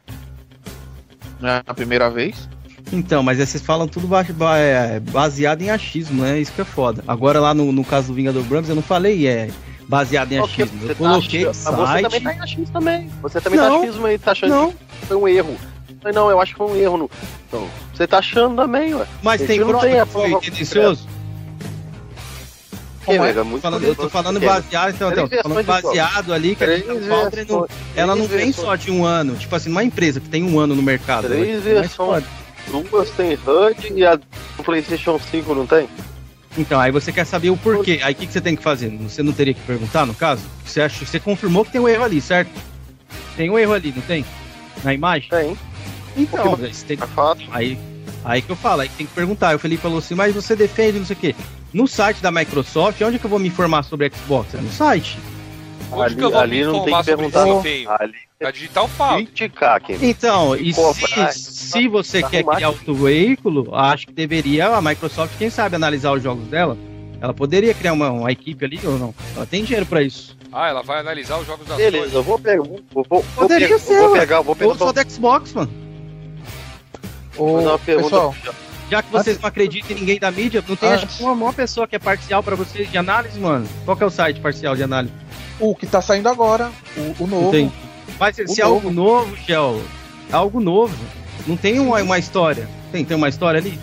Não 1.38 1.50
é 1.50 1.62
a 1.66 1.74
primeira 1.74 2.08
vez. 2.08 2.48
Então, 2.92 3.22
mas 3.22 3.38
vocês 3.38 3.62
falam 3.62 3.86
tudo 3.86 4.08
é, 4.58 4.98
baseado 5.00 5.62
em 5.62 5.70
achismo, 5.70 6.22
né? 6.22 6.40
Isso 6.40 6.52
que 6.52 6.60
é 6.60 6.64
foda. 6.64 7.04
Agora 7.06 7.38
lá 7.40 7.54
no, 7.54 7.70
no 7.70 7.84
caso 7.84 8.08
do 8.08 8.14
Vingador 8.14 8.42
Brams, 8.42 8.68
eu 8.68 8.74
não 8.74 8.82
falei 8.82 9.26
é 9.28 9.48
baseado 9.86 10.32
em 10.32 10.38
achismo. 10.38 10.78
Eu 10.82 10.88
você 10.88 10.88
tá 10.88 10.94
coloquei 10.96 11.46
achando- 11.46 11.76
mas 11.76 12.02
Você 12.02 12.02
também 12.02 12.10
site. 12.10 12.22
tá 12.22 12.34
em 12.34 12.40
achismo 12.40 12.66
também. 12.72 13.10
Você 13.22 13.40
também 13.40 13.58
Não. 13.60 13.68
tá 13.80 13.84
achismo 13.86 14.06
aí, 14.06 14.18
tá 14.18 14.32
achando 14.32 14.50
Não, 14.50 14.72
que 14.72 15.06
foi 15.06 15.16
um 15.16 15.28
erro. 15.28 15.56
Mas 16.02 16.14
não, 16.14 16.30
eu 16.30 16.40
acho 16.40 16.52
que 16.52 16.58
foi 16.58 16.66
um 16.68 16.76
erro. 16.76 16.96
No... 16.96 17.10
Não, 17.52 17.68
você 17.94 18.06
tá 18.06 18.18
achando 18.18 18.56
também, 18.56 18.94
ué. 18.94 19.06
mas 19.22 19.40
tem 19.42 19.58
prova 19.60 19.80
tem 19.80 20.00
a 20.00 20.06
que 20.06 20.12
foi 20.12 20.40
tendencioso. 20.40 21.06
Que, 23.04 23.12
é? 23.12 23.18
nega, 23.18 23.42
muito 23.42 23.62
Falando, 23.62 23.82
eu 23.84 23.94
tô 23.94 24.08
falando 24.10 24.38
baseado, 24.40 24.94
então, 24.94 25.10
então, 25.10 25.26
Três 25.26 25.42
tô 25.42 25.48
falando 25.48 25.66
baseado 25.66 26.32
ali 26.32 26.54
que 26.54 26.62
a 26.62 26.66
Três 26.66 26.82
Digital 26.84 27.08
Foundry 27.08 27.46
não, 27.48 27.66
ela 27.96 28.14
não 28.14 28.26
Três 28.26 28.30
vem 28.30 28.52
versões. 28.52 28.66
só 28.66 28.76
de 28.76 28.90
um 28.90 29.04
ano. 29.04 29.36
Tipo 29.36 29.56
assim, 29.56 29.70
uma 29.70 29.82
empresa 29.82 30.20
que 30.20 30.28
tem 30.28 30.44
um 30.44 30.58
ano 30.58 30.74
no 30.74 30.82
mercado. 30.82 31.26
Três 31.26 31.66
ela 31.66 31.78
é 31.78 31.80
versões. 31.80 32.24
Duas 32.70 33.10
tem 33.10 33.34
HUD 33.34 33.92
e 33.94 34.04
a 34.04 34.16
do 34.16 34.24
PlayStation 34.64 35.18
5 35.18 35.54
não 35.54 35.66
tem? 35.66 35.88
Então, 36.58 36.80
aí 36.80 36.90
você 36.90 37.12
quer 37.12 37.24
saber 37.24 37.50
o 37.50 37.56
porquê. 37.56 38.00
Aí 38.02 38.12
o 38.12 38.16
que, 38.16 38.26
que 38.26 38.32
você 38.32 38.40
tem 38.40 38.56
que 38.56 38.62
fazer? 38.62 38.88
Você 38.98 39.22
não 39.22 39.32
teria 39.32 39.54
que 39.54 39.60
perguntar, 39.60 40.04
no 40.04 40.14
caso? 40.14 40.42
Você, 40.64 40.80
acha, 40.80 41.04
você 41.04 41.20
confirmou 41.20 41.64
que 41.64 41.72
tem 41.72 41.80
um 41.80 41.88
erro 41.88 42.04
ali, 42.04 42.20
certo? 42.20 42.50
Tem 43.36 43.48
um 43.48 43.58
erro 43.58 43.72
ali, 43.72 43.92
não 43.94 44.02
tem? 44.02 44.24
Na 44.82 44.92
imagem? 44.92 45.28
Tem. 45.30 45.56
Então, 46.16 46.56
tem, 46.56 46.98
É 47.00 47.06
fato. 47.06 47.42
Aí, 47.52 47.78
aí 48.24 48.42
que 48.42 48.50
eu 48.50 48.56
falo, 48.56 48.82
aí 48.82 48.88
tem 48.88 49.06
que 49.06 49.12
perguntar. 49.12 49.50
Aí 49.50 49.56
o 49.56 49.58
Felipe 49.58 49.82
falou 49.82 49.98
assim, 49.98 50.14
mas 50.14 50.34
você 50.34 50.56
defende 50.56 50.98
não 50.98 51.06
sei 51.06 51.16
o 51.16 51.18
quê. 51.18 51.36
No 51.72 51.86
site 51.86 52.20
da 52.20 52.32
Microsoft, 52.32 53.00
onde 53.02 53.18
que 53.18 53.24
eu 53.24 53.30
vou 53.30 53.38
me 53.38 53.48
informar 53.48 53.84
sobre 53.84 54.10
Xbox? 54.10 54.54
É 54.54 54.58
no 54.58 54.70
site. 54.72 55.18
Onde 55.92 56.02
Ali, 56.02 56.14
que 56.16 56.22
eu 56.24 56.30
vou 56.30 56.40
ali 56.40 56.56
me 56.58 56.64
não 56.64 56.72
tem 56.72 56.80
informar 56.82 56.98
que 57.04 57.10
sobre 57.10 57.16
perguntar. 57.30 57.46
não. 57.46 57.62
feio? 57.62 57.90
Ali 57.90 58.14
A 58.44 58.50
Digital 58.50 58.90
criticar, 59.16 59.80
Kim. 59.82 59.98
Então, 60.00 60.56
e 60.56 60.72
Pô, 60.72 60.94
se, 60.94 61.32
se 61.32 61.88
você 61.88 62.20
Tá 62.22 62.30
quer 62.30 62.44
criar 62.44 62.68
outro 62.70 62.94
veículo, 62.94 63.74
acho 63.74 64.06
que 64.06 64.12
deveria 64.12 64.68
a 64.68 64.80
Microsoft, 64.80 65.32
quem 65.38 65.50
sabe, 65.50 65.76
analisar 65.76 66.12
os 66.12 66.22
jogos 66.22 66.46
dela. 66.48 66.76
Ela 67.20 67.34
poderia 67.34 67.74
criar 67.74 67.92
uma, 67.92 68.10
uma 68.10 68.32
equipe 68.32 68.64
ali 68.64 68.80
ou 68.82 68.98
não? 68.98 69.14
Ela 69.36 69.44
tem 69.44 69.62
dinheiro 69.62 69.84
pra 69.84 70.02
isso. 70.02 70.36
Ah, 70.52 70.68
ela 70.68 70.82
vai 70.82 71.00
analisar 71.00 71.38
os 71.38 71.46
jogos 71.46 71.66
da 71.66 71.76
Beleza, 71.76 72.14
eu 72.16 72.22
vou 72.22 72.38
pegar. 72.38 72.62
Vou, 72.62 72.80
vou, 72.92 73.04
vou, 73.08 73.24
Poderia 73.36 73.66
pegar- 73.68 73.78
ser, 73.78 74.00
vou 74.00 74.12
pegar, 74.12 74.40
vou 74.40 74.56
pegar. 74.56 74.70
Ou 74.70 74.78
só 74.78 74.90
do 74.92 75.10
Xbox, 75.10 75.52
mano. 75.52 75.70
Vou 77.34 77.58
Ô, 77.58 77.60
uma 77.60 77.78
pergunta. 77.78 78.08
pessoal, 78.10 78.34
Já 78.90 79.02
que 79.02 79.12
vocês 79.12 79.38
não 79.40 79.48
acreditam 79.48 79.92
em 79.96 80.00
ninguém 80.00 80.18
da 80.18 80.30
mídia, 80.30 80.64
não 80.66 80.74
tem 80.76 80.88
acho 80.92 81.06
que 81.06 81.22
uma, 81.22 81.32
uma 81.32 81.52
pessoa 81.52 81.86
que 81.86 81.94
é 81.94 81.98
parcial 81.98 82.42
pra 82.42 82.56
vocês 82.56 82.90
de 82.90 82.98
análise, 82.98 83.38
mano. 83.38 83.66
Qual 83.84 83.96
que 83.96 84.02
é 84.02 84.06
o 84.06 84.10
site 84.10 84.40
parcial 84.40 84.74
de 84.74 84.82
análise? 84.82 85.12
O 85.60 85.74
que 85.74 85.86
tá 85.86 86.00
saindo 86.00 86.28
agora, 86.28 86.70
o, 86.96 87.24
o 87.24 87.26
novo. 87.26 87.50
Tem. 87.50 87.72
Mas 88.18 88.36
se, 88.36 88.42
O 88.42 88.48
se 88.48 88.60
é 88.60 88.64
novo. 88.64 88.76
algo 88.76 88.90
novo, 88.90 89.36
Gel, 89.36 89.80
algo 90.32 90.60
novo, 90.60 90.94
não 91.46 91.56
tem 91.56 91.78
uma, 91.78 92.02
uma 92.02 92.18
história. 92.18 92.68
Tem, 92.90 93.04
tem 93.04 93.16
uma 93.16 93.28
história 93.28 93.58
ali? 93.58 93.78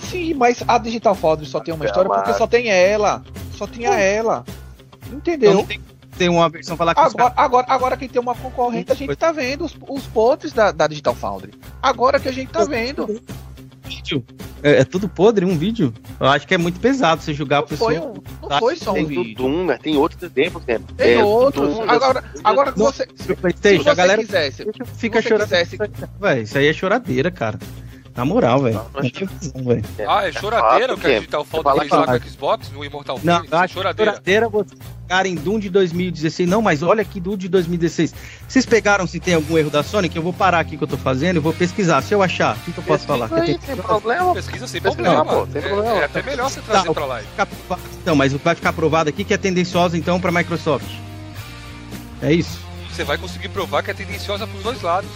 Sim, 0.00 0.34
mas 0.34 0.62
a 0.66 0.78
Digital 0.78 1.14
Foundry 1.14 1.46
só 1.46 1.60
tem 1.60 1.74
uma 1.74 1.84
história 1.84 2.10
porque 2.10 2.34
só 2.34 2.46
tem 2.46 2.68
ela. 2.68 3.22
Só 3.52 3.66
tinha 3.66 3.90
ela. 3.90 4.44
Então 5.06 5.18
Entendeu? 5.18 5.54
não 5.54 5.64
tem, 5.64 5.80
tem 6.16 6.28
uma 6.28 6.48
versão 6.48 6.76
falar 6.76 6.94
que 6.94 7.00
Agora, 7.00 7.32
agora, 7.36 7.66
agora 7.68 7.96
que 7.96 8.08
tem 8.08 8.20
uma 8.20 8.34
concorrente, 8.34 8.92
a 8.92 8.94
gente 8.94 9.14
tá 9.16 9.32
vendo 9.32 9.64
os, 9.64 9.76
os 9.88 10.06
potes 10.06 10.52
da, 10.52 10.72
da 10.72 10.86
Digital 10.86 11.14
Foundry. 11.14 11.54
Agora 11.82 12.18
que 12.18 12.28
a 12.28 12.32
gente 12.32 12.50
tá 12.50 12.64
vendo. 12.64 13.20
Vídeo. 13.84 14.24
É, 14.62 14.80
é 14.80 14.84
tudo 14.84 15.08
podre, 15.08 15.44
um 15.44 15.56
vídeo. 15.56 15.92
Eu 16.18 16.26
acho 16.28 16.46
que 16.46 16.54
é 16.54 16.58
muito 16.58 16.80
pesado 16.80 17.22
você 17.22 17.32
julgar 17.34 17.58
a 17.58 17.60
Não 17.60 17.68
pessoa. 17.68 17.90
foi, 17.92 18.00
um, 18.00 18.14
não 18.42 18.48
Tá, 18.48 18.58
foi 18.58 18.76
só 18.76 18.90
um 18.90 18.94
Tem 18.94 19.02
do 19.04 19.08
vídeo. 19.08 19.34
Doom, 19.36 19.64
né? 19.66 19.78
Tem 19.82 19.96
outros 19.96 20.22
exemplos, 20.22 20.64
né? 20.66 20.80
Tem 20.96 21.14
É, 21.20 21.24
outros. 21.24 21.74
Doom, 21.74 21.82
Agora, 21.90 22.24
agora 22.42 22.72
Não, 22.76 22.86
você. 22.86 23.06
Se 23.14 23.34
PlayStation, 23.34 23.82
você 23.84 23.90
a 23.90 23.94
galera 23.94 24.22
quisesse. 24.22 24.64
fica 24.96 25.20
você 25.22 25.28
chorando. 25.28 25.48
quisesse- 25.48 25.78
Véi, 26.20 26.42
isso 26.42 26.58
aí 26.58 26.66
é 26.66 26.72
choradeira, 26.72 27.30
cara. 27.30 27.58
Na 28.16 28.24
moral, 28.24 28.62
velho. 28.62 28.76
Não, 28.76 28.84
Não. 29.64 30.08
Ah, 30.08 30.28
é 30.28 30.30
choradeira 30.32 30.88
fato 30.96 30.98
o 30.98 31.00
que 31.00 31.06
a 31.08 31.14
Digital 31.18 31.44
Foundry 31.44 31.78
fez 31.80 31.90
lá 31.90 32.06
com 32.06 32.12
o 32.12 32.30
Xbox 32.30 32.70
no 32.70 32.84
Immortal 32.84 33.20
Não, 33.24 33.34
Phoenix? 33.38 33.52
É 33.52 33.56
acho 33.56 33.74
choradeira. 33.74 34.10
choradeira 34.12 34.48
você 34.48 34.76
ficar 35.02 35.26
em 35.26 35.34
Doom 35.34 35.58
de 35.58 35.68
2016. 35.68 36.48
Não, 36.48 36.62
mas 36.62 36.82
olha 36.84 37.02
aqui, 37.02 37.18
Doom 37.18 37.36
de 37.36 37.48
2016. 37.48 38.14
Vocês 38.46 38.64
pegaram 38.64 39.04
se 39.08 39.18
tem 39.18 39.34
algum 39.34 39.58
erro 39.58 39.68
da 39.68 39.82
Sony, 39.82 40.08
que 40.08 40.16
eu 40.16 40.22
vou 40.22 40.32
parar 40.32 40.60
aqui 40.60 40.76
que 40.76 40.84
eu 40.84 40.88
tô 40.88 40.96
fazendo, 40.96 41.36
eu 41.36 41.42
vou 41.42 41.52
pesquisar. 41.52 42.00
Se 42.02 42.14
eu 42.14 42.22
achar, 42.22 42.56
o 42.56 42.60
que, 42.60 42.70
que 42.72 42.78
eu 42.78 42.84
posso 42.84 43.04
falar? 43.04 43.28
Que 43.28 43.34
Aí, 43.34 43.46
tem 43.58 43.60
sem 43.60 43.76
problema. 43.76 44.32
Pesquisa 44.32 44.68
sem 44.68 44.80
Pesquisa, 44.80 45.10
problema. 45.12 45.24
pô, 45.46 45.46
sem 45.52 45.60
É- 45.60 45.68
problema. 45.68 45.96
É, 46.00 46.04
até 46.04 46.22
melhor 46.22 46.50
você 46.50 46.60
trazer 46.60 46.86
Tá, 46.86 46.94
pra 46.94 47.06
live. 47.06 47.28
então, 48.00 48.14
mas 48.14 48.32
vai 48.32 48.54
ficar 48.54 48.72
provado 48.72 49.08
aqui 49.10 49.24
que 49.24 49.34
é 49.34 49.38
tendenciosa 49.38 49.98
então 49.98 50.20
pra 50.20 50.30
Microsoft. 50.30 50.86
É 52.22 52.32
isso? 52.32 52.60
Você 52.92 53.02
vai 53.02 53.18
conseguir 53.18 53.48
provar 53.48 53.82
que 53.82 53.90
é 53.90 53.94
tendenciosa 53.94 54.46
pros 54.46 54.62
dois 54.62 54.80
lados. 54.82 55.10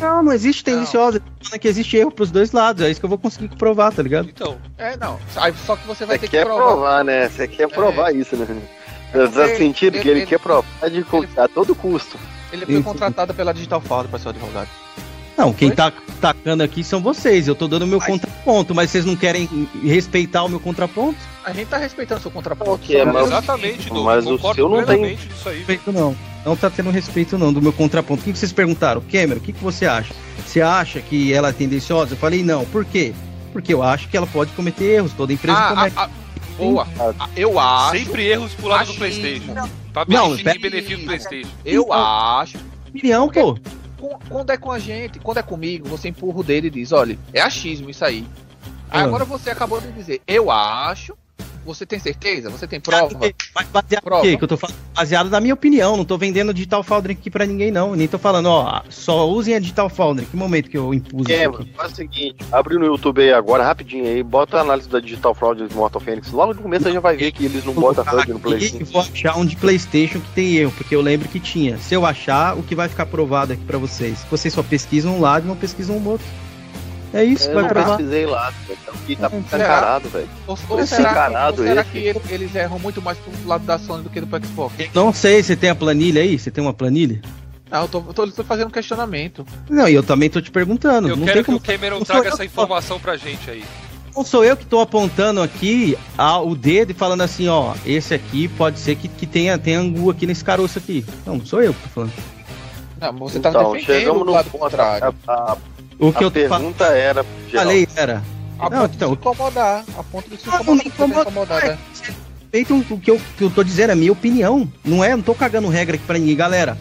Não, 0.00 0.22
não 0.22 0.32
existe 0.32 0.62
tendenciosa. 0.64 1.20
É 1.52 1.58
que 1.58 1.66
existe 1.66 1.96
erro 1.96 2.10
pros 2.10 2.30
dois 2.30 2.52
lados. 2.52 2.82
É 2.84 2.90
isso 2.90 3.00
que 3.00 3.06
eu 3.06 3.08
vou 3.10 3.18
conseguir 3.18 3.48
provar, 3.56 3.92
tá 3.92 4.02
ligado? 4.02 4.28
Então, 4.28 4.56
É, 4.76 4.96
não. 4.96 5.18
Aí 5.36 5.52
só 5.66 5.74
que 5.76 5.86
você 5.86 6.04
vai 6.06 6.16
Você 6.16 6.20
ter 6.22 6.26
que 6.30 6.36
quer 6.36 6.44
provar. 6.44 6.64
provar, 6.66 7.04
né? 7.04 7.28
Você 7.28 7.48
quer 7.48 7.68
provar 7.68 8.14
isso, 8.14 8.36
né? 8.36 8.46
É 9.12 9.18
Você 9.26 9.40
porque 9.40 9.56
sentido 9.56 9.92
que 10.00 10.08
ele 10.08 10.20
ele- 10.20 10.26
quer 10.26 10.38
provar 10.38 10.88
de, 10.90 11.02
co- 11.02 11.24
a 11.36 11.48
todo 11.48 11.74
custo. 11.74 12.16
Ele 12.52 12.64
foi 12.64 12.82
contratado 12.82 13.34
pela 13.34 13.52
Digital 13.52 13.80
Foundry 13.80 14.08
para 14.08 14.18
ser 14.18 14.28
o 14.28 14.30
advogado. 14.30 14.68
Não, 15.36 15.52
quem 15.52 15.68
Foi? 15.68 15.76
tá 15.76 15.92
tacando 16.20 16.62
aqui 16.62 16.82
são 16.82 17.00
vocês. 17.00 17.46
Eu 17.46 17.54
tô 17.54 17.68
dando 17.68 17.86
meu 17.86 17.98
Mas- 17.98 18.08
contraponto, 18.08 18.74
mas 18.74 18.90
vocês 18.90 19.04
não 19.04 19.14
querem 19.16 19.48
respeitar 19.84 20.42
o 20.44 20.48
meu 20.48 20.58
contraponto? 20.60 21.18
A 21.44 21.52
gente 21.52 21.68
tá 21.68 21.78
respeitando 21.78 22.20
seu 22.20 22.30
contraponto. 22.30 22.72
Ok, 22.72 22.98
só- 22.98 23.04
mas- 23.06 23.26
Exatamente, 23.26 23.88
Douglas. 23.88 24.04
mas 24.04 24.26
o 24.26 24.30
concordo 24.36 24.54
seu 24.56 24.68
não 24.68 24.84
tem- 24.84 25.16
disso 25.16 25.48
aí. 25.48 25.58
Respeito 25.58 25.92
não. 25.92 26.16
Não 26.44 26.56
tá 26.56 26.70
tendo 26.70 26.90
respeito 26.90 27.36
não 27.38 27.52
do 27.52 27.60
meu 27.60 27.72
contraponto. 27.72 28.20
O 28.20 28.24
que, 28.24 28.32
que 28.32 28.38
vocês 28.38 28.52
perguntaram? 28.52 29.00
Cameron, 29.02 29.38
o 29.38 29.40
que, 29.40 29.52
que 29.52 29.62
você 29.62 29.86
acha? 29.86 30.14
Você 30.44 30.60
acha 30.60 31.00
que 31.00 31.32
ela 31.32 31.48
é 31.48 31.52
tendenciosa? 31.52 32.14
Eu 32.14 32.18
falei 32.18 32.42
não. 32.42 32.64
Por 32.66 32.84
quê? 32.84 33.12
Porque 33.52 33.72
eu 33.72 33.82
acho 33.82 34.08
que 34.08 34.16
ela 34.16 34.26
pode 34.26 34.52
cometer 34.52 34.84
erros. 34.84 35.12
Toda 35.12 35.32
empresa 35.32 35.58
Ah, 35.58 35.68
comete. 35.74 35.94
ah, 35.98 36.04
ah, 36.04 36.10
boa. 36.56 36.86
Ah, 37.18 37.28
Eu 37.34 37.58
acho. 37.58 37.98
Sempre 37.98 38.26
erros 38.26 38.54
pro 38.54 38.68
lado 38.68 38.86
do. 38.92 38.94
Playstation. 38.94 39.54
Pra 39.92 40.04
Não, 40.06 40.28
benefício 40.28 40.44
pera- 40.44 40.58
benefício 40.60 40.98
do 40.98 41.04
Playstation. 41.04 41.50
Eu 41.64 41.92
acho. 41.92 42.58
opinião, 42.88 43.28
pô. 43.28 43.58
Com- 43.98 44.18
Quando 44.28 44.50
é 44.50 44.56
com 44.56 44.70
a 44.70 44.78
gente, 44.78 45.18
quando 45.18 45.38
é 45.38 45.42
comigo, 45.42 45.88
você 45.88 46.08
empurra 46.08 46.38
o 46.40 46.44
dele 46.44 46.68
e 46.68 46.70
diz, 46.70 46.92
olha, 46.92 47.18
é 47.32 47.40
achismo 47.40 47.90
isso 47.90 48.04
aí. 48.04 48.24
Aí 48.90 49.02
Ah. 49.02 49.04
Agora 49.04 49.24
você 49.24 49.50
acabou 49.50 49.80
de 49.80 49.90
dizer, 49.92 50.22
eu 50.26 50.50
acho. 50.50 51.14
Você 51.68 51.84
tem 51.84 51.98
certeza? 51.98 52.48
Você 52.48 52.66
tem 52.66 52.80
prova? 52.80 53.10
Mas 53.54 53.68
baseado 53.68 54.02
Prova. 54.02 54.24
no 54.24 54.30
quê? 54.30 54.38
Que 54.38 54.44
eu 54.44 54.48
tô 54.48 54.56
falando? 54.56 54.76
Baseado 54.94 55.28
na 55.28 55.38
minha 55.38 55.52
opinião. 55.52 55.98
Não 55.98 56.04
tô 56.04 56.16
vendendo 56.16 56.54
Digital 56.54 56.82
Foundry 56.82 57.12
aqui 57.12 57.30
pra 57.30 57.44
ninguém, 57.44 57.70
não. 57.70 57.94
Nem 57.94 58.08
tô 58.08 58.18
falando, 58.18 58.46
ó, 58.46 58.80
só 58.88 59.28
usem 59.28 59.54
a 59.54 59.58
Digital 59.58 59.90
Foundry. 59.90 60.24
Que 60.24 60.34
momento 60.34 60.70
que 60.70 60.78
eu 60.78 60.94
impus 60.94 61.28
isso 61.28 61.38
Cameron, 61.38 61.62
aqui? 61.62 61.72
faz 61.76 61.92
o 61.92 61.96
seguinte, 61.96 62.36
abre 62.50 62.78
no 62.78 62.86
YouTube 62.86 63.20
aí 63.20 63.34
agora, 63.34 63.64
rapidinho 63.64 64.06
aí, 64.06 64.22
bota 64.22 64.56
a 64.56 64.60
análise 64.62 64.88
da 64.88 64.98
Digital 64.98 65.34
Fraud 65.34 65.62
do 65.62 65.74
Mortal 65.74 66.00
Phoenix. 66.00 66.32
Logo 66.32 66.54
no 66.54 66.62
começo 66.62 66.88
a 66.88 66.90
gente 66.90 67.02
vai 67.02 67.16
ver 67.16 67.32
que 67.32 67.44
eles 67.44 67.62
não 67.64 67.74
botam 67.74 68.02
HUD 68.02 68.32
no 68.32 68.40
PlayStation. 68.40 68.82
e 68.82 68.84
vou 68.84 69.02
achar 69.02 69.36
um 69.36 69.44
de 69.44 69.54
Playstation 69.56 70.20
que 70.20 70.30
tem 70.30 70.56
erro, 70.56 70.72
porque 70.74 70.96
eu 70.96 71.02
lembro 71.02 71.28
que 71.28 71.38
tinha. 71.38 71.76
Se 71.76 71.94
eu 71.94 72.06
achar, 72.06 72.56
o 72.56 72.62
que 72.62 72.74
vai 72.74 72.88
ficar 72.88 73.04
provado 73.04 73.52
aqui 73.52 73.64
pra 73.64 73.76
vocês? 73.76 74.24
Vocês 74.30 74.54
só 74.54 74.62
pesquisam 74.62 75.16
um 75.16 75.20
lado 75.20 75.44
e 75.44 75.48
não 75.48 75.56
pesquisam 75.56 75.96
o 75.98 76.08
outro. 76.08 76.26
É 77.12 77.24
isso 77.24 77.44
que 77.44 77.50
Eu 77.50 77.54
vai 77.54 77.62
não 77.62 77.68
provar. 77.70 77.96
pesquisei 77.96 78.26
lá, 78.26 78.50
velho. 78.50 78.78
Então, 78.82 78.94
aqui 78.94 79.16
tá 79.16 79.30
Será? 79.30 79.64
encarado, 79.64 80.08
velho. 80.10 80.28
Ou, 80.46 80.58
ou 80.68 80.86
será, 80.86 81.04
que, 81.04 81.10
encarado 81.10 81.62
ou 81.62 81.68
será 81.68 81.80
esse. 81.80 81.90
que 81.90 81.98
ele- 81.98 82.20
eles 82.28 82.54
erram 82.54 82.78
muito 82.78 83.00
mais 83.00 83.16
pro 83.18 83.32
lado 83.48 83.64
da 83.64 83.78
Sony 83.78 84.02
do 84.02 84.10
que 84.10 84.20
do 84.20 84.46
Xbox? 84.46 84.74
Não 84.94 85.12
sei, 85.12 85.42
você 85.42 85.56
tem 85.56 85.70
a 85.70 85.74
planilha 85.74 86.20
aí? 86.20 86.38
Você 86.38 86.50
tem 86.50 86.62
uma 86.62 86.74
planilha? 86.74 87.20
Ah, 87.70 87.82
eu 87.82 87.88
tô, 87.88 87.98
eu 88.06 88.14
tô, 88.14 88.24
eu 88.24 88.32
tô 88.32 88.44
fazendo 88.44 88.68
um 88.68 88.70
questionamento. 88.70 89.46
Não, 89.70 89.88
e 89.88 89.94
eu 89.94 90.02
também 90.02 90.28
tô 90.30 90.40
te 90.40 90.50
perguntando. 90.50 91.08
Eu 91.08 91.16
não 91.16 91.24
quero 91.24 91.34
tem 91.36 91.42
que 91.42 91.46
como... 91.46 91.58
o 91.58 91.60
Cameron 91.60 92.00
traga 92.00 92.28
eu 92.28 92.32
essa 92.32 92.38
que- 92.38 92.44
informação 92.46 92.98
pra 93.00 93.16
gente 93.16 93.50
aí. 93.50 93.64
Não 94.16 94.24
sou 94.24 94.44
eu 94.44 94.56
que 94.56 94.66
tô 94.66 94.80
apontando 94.80 95.40
aqui 95.42 95.96
a- 96.16 96.40
o 96.40 96.54
dedo 96.56 96.90
e 96.90 96.94
falando 96.94 97.20
assim, 97.22 97.46
ó, 97.48 97.74
esse 97.86 98.12
aqui 98.14 98.48
pode 98.48 98.78
ser 98.80 98.96
que, 98.96 99.06
que 99.06 99.26
tenha, 99.26 99.56
tenha 99.58 99.78
angu 99.80 100.10
aqui 100.10 100.26
nesse 100.26 100.42
caroço 100.44 100.78
aqui. 100.78 101.04
Não, 101.24 101.36
não 101.38 101.46
sou 101.46 101.62
eu 101.62 101.72
que 101.72 101.80
tô 101.82 101.88
falando. 101.88 102.12
Não, 103.00 103.12
mas 103.12 103.20
você 103.32 103.38
tá 103.38 103.50
Então, 103.50 103.72
defendendo 103.72 103.86
chegamos 103.98 104.22
o 104.22 104.24
no 104.24 104.32
lado 104.32 104.50
ponto. 104.50 104.60
contrário. 104.62 105.14
A, 105.26 105.32
a- 105.32 105.56
O 105.98 106.12
que 106.12 106.18
a 106.18 106.26
eu 106.26 106.30
pergunta 106.30 106.84
era. 106.86 107.24
geral. 107.48 107.64
falei 107.66 107.88
era. 107.96 108.22
A 108.58 108.70
Não, 108.70 108.80
ponto 108.82 108.94
então- 108.94 109.08
de 109.10 109.14
se 109.14 109.20
incomodar. 109.20 109.84
A 109.96 110.02
ponto 110.02 110.30
de 110.30 110.36
se 110.36 110.46
Não, 110.46 110.54
incomodar. 110.54 110.76
não 110.76 110.76
você 110.76 110.90
tá 110.90 111.18
incomoda. 111.18 111.78
o 112.94 112.98
que 112.98 113.10
eu, 113.10 113.20
que 113.36 113.44
eu 113.44 113.50
tô 113.50 113.62
dizendo, 113.62 113.90
é 113.92 113.94
minha 113.94 114.12
opinião. 114.12 114.70
Não 114.84 115.02
é, 115.04 115.10
não 115.10 115.22
tô 115.22 115.34
cagando 115.34 115.68
regra 115.68 115.96
aqui 115.96 116.04
pra 116.04 116.18
ninguém. 116.18 116.34
Galera, 116.34 116.76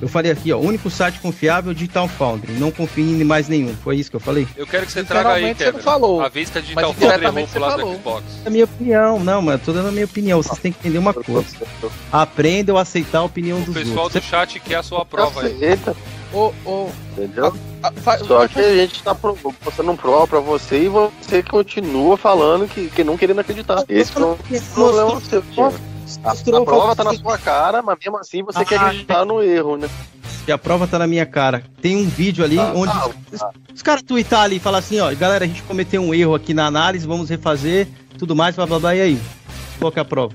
eu 0.00 0.08
falei 0.08 0.32
aqui, 0.32 0.52
ó, 0.52 0.58
único 0.58 0.90
site 0.90 1.20
confiável 1.20 1.72
Digital 1.72 2.08
Foundry. 2.08 2.52
Não 2.54 2.70
confie 2.70 3.02
em 3.02 3.24
mais 3.24 3.48
nenhum. 3.48 3.74
Foi 3.84 3.96
isso 3.96 4.10
que 4.10 4.16
eu 4.16 4.20
falei? 4.20 4.46
Eu 4.56 4.66
quero 4.66 4.84
que 4.84 4.92
você 4.92 5.04
traga 5.04 5.30
aí, 5.34 5.46
não 5.46 5.54
Cameron. 5.54 5.78
falou. 5.78 6.20
A 6.20 6.28
vez 6.28 6.50
que 6.50 6.58
a 6.58 6.60
Digital 6.60 6.92
Foundry 6.92 7.18
pro 7.20 7.32
você 7.46 7.58
lado 7.58 7.72
do 7.76 7.78
falou. 7.80 7.94
Xbox. 7.94 8.24
É 8.44 8.48
a 8.48 8.50
minha 8.50 8.64
opinião. 8.64 9.20
Não, 9.20 9.40
mas 9.40 9.62
tô 9.62 9.72
dando 9.72 9.88
a 9.88 9.92
minha 9.92 10.04
opinião. 10.04 10.42
Vocês 10.42 10.58
têm 10.58 10.72
que 10.72 10.80
entender 10.80 10.98
uma 10.98 11.14
coisa. 11.14 11.46
Aprendam 12.10 12.76
a 12.76 12.82
aceitar 12.82 13.18
a 13.20 13.22
opinião 13.22 13.58
O 13.62 13.64
dos 13.64 13.74
pessoal 13.74 14.04
outros. 14.04 14.22
do 14.22 14.28
chat 14.28 14.58
quer 14.60 14.74
a 14.76 14.82
sua 14.82 15.04
prova 15.06 15.42
aí. 15.42 15.54
Aceita, 15.54 15.96
Ô, 16.32 16.52
ô, 16.64 16.88
entendeu? 17.12 17.54
a- 17.82 17.92
fa- 17.92 18.18
Só 18.18 18.48
que 18.48 18.58
a 18.58 18.74
gente 18.76 19.02
tá 19.02 19.14
pro- 19.14 19.36
postando 19.36 19.94
prova 19.96 20.26
pra 20.26 20.40
você 20.40 20.84
e 20.84 20.88
você 20.88 21.42
continua 21.42 22.16
falando 22.16 22.66
que, 22.68 22.88
que 22.88 23.04
não 23.04 23.16
querendo 23.18 23.40
acreditar. 23.40 23.84
Esse 23.88 24.16
é 24.16 24.20
o 24.24 24.36
problema 24.74 25.20
seu. 25.20 25.42
A, 26.24 26.30
a 26.32 26.64
prova 26.64 26.96
tá 26.96 27.04
na 27.04 27.14
sua 27.14 27.38
cara, 27.38 27.82
mas 27.82 27.98
mesmo 27.98 28.18
assim 28.18 28.42
você 28.42 28.64
quer 28.64 28.78
Ah, 28.78 28.86
acreditar 28.86 29.24
no 29.24 29.42
erro, 29.42 29.76
né? 29.76 29.88
E 30.46 30.50
a 30.52 30.58
prova 30.58 30.86
tá 30.86 30.98
na 30.98 31.06
minha 31.06 31.24
cara. 31.24 31.62
Tem 31.80 31.96
um 31.96 32.06
vídeo 32.08 32.44
ali 32.44 32.58
Ah, 32.58 32.72
onde 32.74 32.92
ah, 32.92 33.08
os, 33.30 33.40
os 33.76 33.82
caras 33.82 34.02
tweetar 34.02 34.42
ali 34.42 34.56
e 34.56 34.60
falar 34.60 34.78
assim, 34.78 34.98
ó, 35.00 35.14
galera, 35.14 35.44
a 35.44 35.48
gente 35.48 35.62
cometeu 35.62 36.02
um 36.02 36.12
erro 36.12 36.34
aqui 36.34 36.52
na 36.52 36.66
análise, 36.66 37.06
vamos 37.06 37.28
refazer, 37.28 37.86
tudo 38.18 38.34
mais, 38.34 38.56
blá 38.56 38.66
blá 38.66 38.78
blá, 38.78 38.94
e 38.96 39.00
aí? 39.00 39.20
Qual 39.78 39.92
que 39.92 39.98
é 39.98 40.02
a 40.02 40.04
prova? 40.04 40.32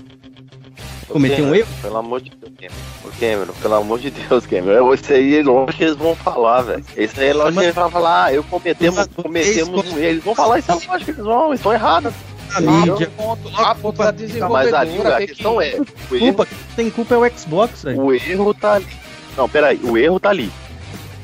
Cometeu 1.07 1.45
um 1.45 1.55
erro? 1.55 1.67
Pelo 1.81 1.97
amor 1.97 2.21
de 2.21 2.31
Deus, 2.31 2.53
Cameron. 2.55 3.17
Cameron, 3.19 3.53
pelo 3.61 3.73
amor 3.75 3.99
de 3.99 4.11
Deus, 4.11 4.45
Cameron. 4.45 4.93
Isso 4.93 5.13
aí 5.13 5.37
é 5.37 5.43
lógico 5.43 5.77
que 5.77 5.83
eles 5.83 5.95
vão 5.95 6.15
falar, 6.15 6.61
velho. 6.61 6.85
Isso 6.97 7.19
aí 7.19 7.27
é 7.27 7.33
lógico 7.33 7.59
que 7.59 7.65
eles 7.65 7.75
vão 7.75 7.89
falar, 7.89 8.25
ah, 8.25 8.33
eu 8.33 8.43
cometemos, 8.43 9.07
cometemos 9.15 9.93
um 9.93 9.97
erro. 9.97 9.99
Eles 9.99 10.23
vão 10.23 10.35
falar 10.35 10.59
isso, 10.59 10.71
é 10.71 10.73
lógico 10.73 10.97
que 11.05 11.11
eles 11.11 11.23
vão, 11.23 11.47
eles 11.47 11.59
estão 11.59 11.73
errados. 11.73 12.13
A 12.53 12.61
mídia. 12.61 13.11
ponto, 13.17 13.49
a 13.55 13.75
ponto 13.75 13.97
da 13.97 14.13
Tá, 14.13 14.49
mas 14.49 14.73
ali 14.73 14.91
desenvolvedora 14.91 15.17
a 15.17 15.27
questão 15.27 15.57
que... 15.57 15.63
é, 15.63 15.75
erro, 15.75 15.85
Culpa, 16.07 16.47
tem 16.75 16.89
culpa 16.89 17.15
é 17.15 17.17
o 17.17 17.37
Xbox, 17.37 17.83
velho. 17.83 18.01
o 18.01 18.13
erro 18.13 18.53
tá 18.53 18.73
ali. 18.75 18.87
Não, 19.35 19.49
peraí, 19.49 19.79
o 19.83 19.97
erro 19.97 20.19
tá 20.19 20.29
ali. 20.29 20.51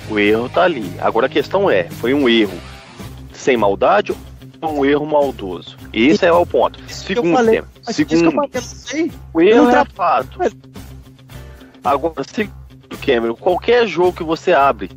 O 0.09 0.19
erro 0.19 0.49
tá 0.49 0.63
ali. 0.63 0.91
Agora 0.99 1.27
a 1.27 1.29
questão 1.29 1.69
é, 1.69 1.86
foi 1.89 2.13
um 2.13 2.27
erro 2.27 2.57
sem 3.31 3.55
maldade 3.55 4.13
ou 4.61 4.79
um 4.79 4.86
erro 4.86 5.05
maldoso? 5.05 5.77
Esse 5.91 6.25
é 6.25 6.31
o 6.31 6.45
ponto. 6.45 6.79
Segundo, 6.89 7.34
falei. 7.34 7.63
Mas 7.86 7.99
isso 7.99 8.05
que 8.07 8.15
eu 8.15 8.19
segundo, 8.19 8.49
não 8.53 8.61
sei. 8.61 9.11
o 9.34 9.41
erro 9.41 9.69
é 9.69 9.86
fato. 9.86 10.39
Agora, 11.84 12.23
segundo, 12.23 12.53
Cameron, 13.05 13.36
qualquer 13.36 13.88
jogo 13.88 14.13
que 14.13 14.23
você 14.23 14.53
abre 14.53 14.89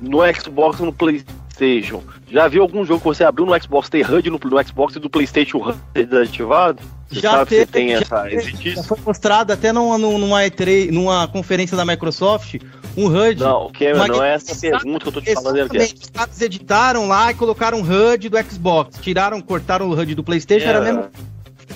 no 0.00 0.18
Xbox 0.34 0.78
ou 0.80 0.86
no 0.86 0.92
PlayStation, 0.92 2.02
já 2.30 2.46
viu 2.46 2.62
algum 2.62 2.84
jogo 2.84 3.00
que 3.00 3.06
você 3.06 3.24
abriu 3.24 3.44
no 3.44 3.60
Xbox 3.60 3.88
ter 3.88 4.08
HUD 4.08 4.30
no, 4.30 4.38
no 4.42 4.64
Xbox 4.66 4.94
e 4.96 5.00
do 5.00 5.10
PlayStation 5.10 5.58
HUD 5.58 5.78
desativado? 5.92 6.80
Você 7.10 7.20
Já 7.20 7.30
sabe 7.32 7.50
teve, 7.50 7.64
se 7.66 7.72
tem 7.72 7.88
já 7.90 7.96
essa. 7.98 8.22
teve. 8.22 8.70
Já 8.70 8.82
foi 8.84 8.98
mostrado 9.04 9.52
até 9.52 9.72
numa, 9.72 9.98
numa 9.98 10.42
E3, 10.42 10.92
numa 10.92 11.26
conferência 11.26 11.76
da 11.76 11.84
Microsoft, 11.84 12.54
um 12.96 13.06
HUD. 13.06 13.40
Não, 13.40 13.68
Cameron, 13.72 14.06
não 14.06 14.22
é 14.22 14.34
essa 14.34 14.54
pergunta 14.54 15.00
que 15.00 15.08
eu 15.08 15.12
tô 15.12 15.20
te 15.20 15.34
falando. 15.34 15.56
Cameron. 15.56 15.74
Exatamente, 15.74 16.02
os 16.04 16.10
caras 16.10 16.40
editaram 16.40 17.08
lá 17.08 17.32
e 17.32 17.34
colocaram 17.34 17.80
o 17.80 17.82
HUD 17.82 18.28
do 18.28 18.38
Xbox. 18.48 18.96
Tiraram, 19.00 19.40
cortaram 19.40 19.88
o 19.90 19.92
HUD 19.98 20.14
do 20.14 20.22
Playstation, 20.22 20.68
era 20.68 20.78
É. 20.78 20.82
mesmo. 20.92 21.10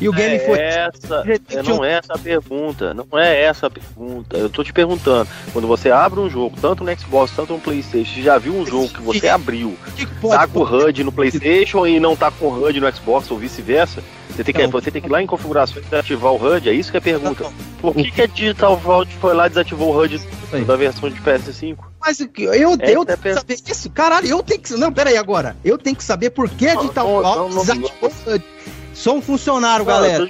E 0.01 0.09
o 0.09 0.13
game 0.13 0.35
é 0.37 0.39
foi. 0.41 0.59
Essa, 0.59 1.25
não 1.65 1.85
é 1.85 1.93
essa 1.95 2.15
a 2.15 2.19
pergunta. 2.19 2.93
Não 2.95 3.07
é 3.19 3.43
essa 3.45 3.67
a 3.67 3.71
pergunta. 3.71 4.37
Eu 4.37 4.51
tô 4.51 4.65
te 4.65 4.73
perguntando. 4.73 5.29
Quando 5.53 5.69
você 5.69 5.91
abre 5.91 6.19
um 6.21 6.29
jogo, 6.29 6.57
tanto 6.61 6.83
no 6.85 6.99
Xbox, 6.99 7.33
tanto 7.35 7.53
no 7.53 7.61
PlayStation, 7.61 8.21
já 8.21 8.37
viu 8.39 8.55
um 8.55 8.67
jogo 8.67 8.89
que 8.89 9.01
você 9.03 9.29
abriu, 9.29 9.77
que 9.97 10.05
tá 10.07 10.47
com 10.47 10.61
o 10.61 10.63
HUD 10.65 11.05
no 11.05 11.13
PlayStation 11.13 11.87
e 11.87 12.01
não 12.01 12.17
tá 12.17 12.31
com 12.31 12.47
o 12.47 12.65
HUD 12.67 12.81
no 12.81 12.93
Xbox 12.93 13.31
ou 13.31 13.39
vice-versa? 13.39 14.03
Você 14.31 14.43
tem, 14.43 14.53
que, 14.53 14.63
Não. 14.65 14.71
você 14.71 14.91
tem 14.91 15.01
que 15.01 15.07
ir 15.07 15.11
lá 15.13 15.23
em 15.23 15.27
configurações 15.29 15.85
e 15.91 15.95
ativar 15.95 16.33
o 16.33 16.37
HUD? 16.45 16.69
É 16.69 16.73
isso 16.73 16.91
que 16.91 16.97
é 16.97 16.99
a 16.99 17.03
pergunta. 17.03 17.45
Não, 17.45 17.53
Por 17.81 17.95
que, 17.95 18.11
que 18.11 18.23
a 18.23 18.27
Digital 18.27 18.77
Vault 18.77 19.15
foi 19.21 19.33
lá 19.33 19.47
e 19.47 19.49
desativou 19.51 19.95
o 19.95 20.03
HUD 20.03 20.21
da 20.67 20.75
versão 20.75 21.09
de 21.09 21.21
PS5? 21.21 21.77
Mas 22.01 22.19
o 22.19 22.27
que- 22.29 22.43
eu, 22.43 22.53
eu 22.53 22.77
tenho 22.77 23.05
é 23.09 23.13
a 23.13 23.17
que 23.17 23.23
per- 23.23 23.35
saber 23.35 23.57
isso. 23.65 23.89
Caralho, 23.91 24.27
eu 24.27 24.43
tenho 24.43 24.61
que. 24.61 24.73
Não, 24.75 24.93
pera 24.93 25.11
aí 25.11 25.17
agora. 25.17 25.57
Eu 25.65 25.79
tenho 25.79 25.95
que 25.95 26.03
saber 26.03 26.31
por 26.31 26.51
que 26.51 26.67
a 26.67 26.75
Digital 26.75 27.07
Vault 27.23 27.55
desativou 27.55 27.93
o 28.03 28.07
HUD. 28.33 28.45
Sou 28.95 29.17
um 29.17 29.23
funcionário, 29.23 29.85
Não, 29.85 29.93
galera. 29.93 30.29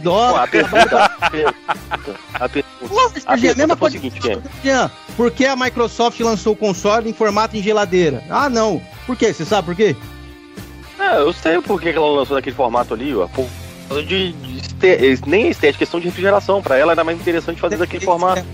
Dó. 0.00 0.36
A 0.36 0.46
pergunta, 0.48 1.04
a 1.20 1.30
pergunta, 1.30 1.54
a 2.34 2.48
pergunta, 2.48 3.20
a 3.26 3.36
mesma 3.36 3.76
coisa 3.76 3.96
seguinte. 3.96 4.18
Jean, 4.64 4.90
por 5.16 5.30
que 5.30 5.46
a 5.46 5.54
Microsoft 5.54 6.18
lançou 6.20 6.54
o 6.54 6.56
console 6.56 7.08
em 7.08 7.12
formato 7.12 7.56
em 7.56 7.62
geladeira? 7.62 8.22
Ah, 8.28 8.48
não. 8.50 8.82
Por 9.06 9.16
quê? 9.16 9.32
Você 9.32 9.44
sabe 9.44 9.66
por 9.66 9.76
quê? 9.76 9.94
É, 10.98 11.18
eu 11.18 11.32
sei 11.32 11.60
por 11.60 11.80
que 11.80 11.88
ela 11.90 12.06
lançou 12.10 12.36
naquele 12.36 12.54
formato 12.56 12.94
ali, 12.94 13.14
ó. 13.14 13.26
Por 13.28 13.46
causa 13.88 14.02
de, 14.04 14.32
de 14.32 14.58
este- 14.58 15.28
nem 15.28 15.48
estética, 15.48 15.78
questão 15.78 16.00
de 16.00 16.06
refrigeração. 16.06 16.60
Pra 16.62 16.76
ela 16.76 16.92
era 16.92 17.04
mais 17.04 17.18
interessante 17.20 17.60
fazer 17.60 17.76
daquele 17.76 18.04
formato. 18.04 18.44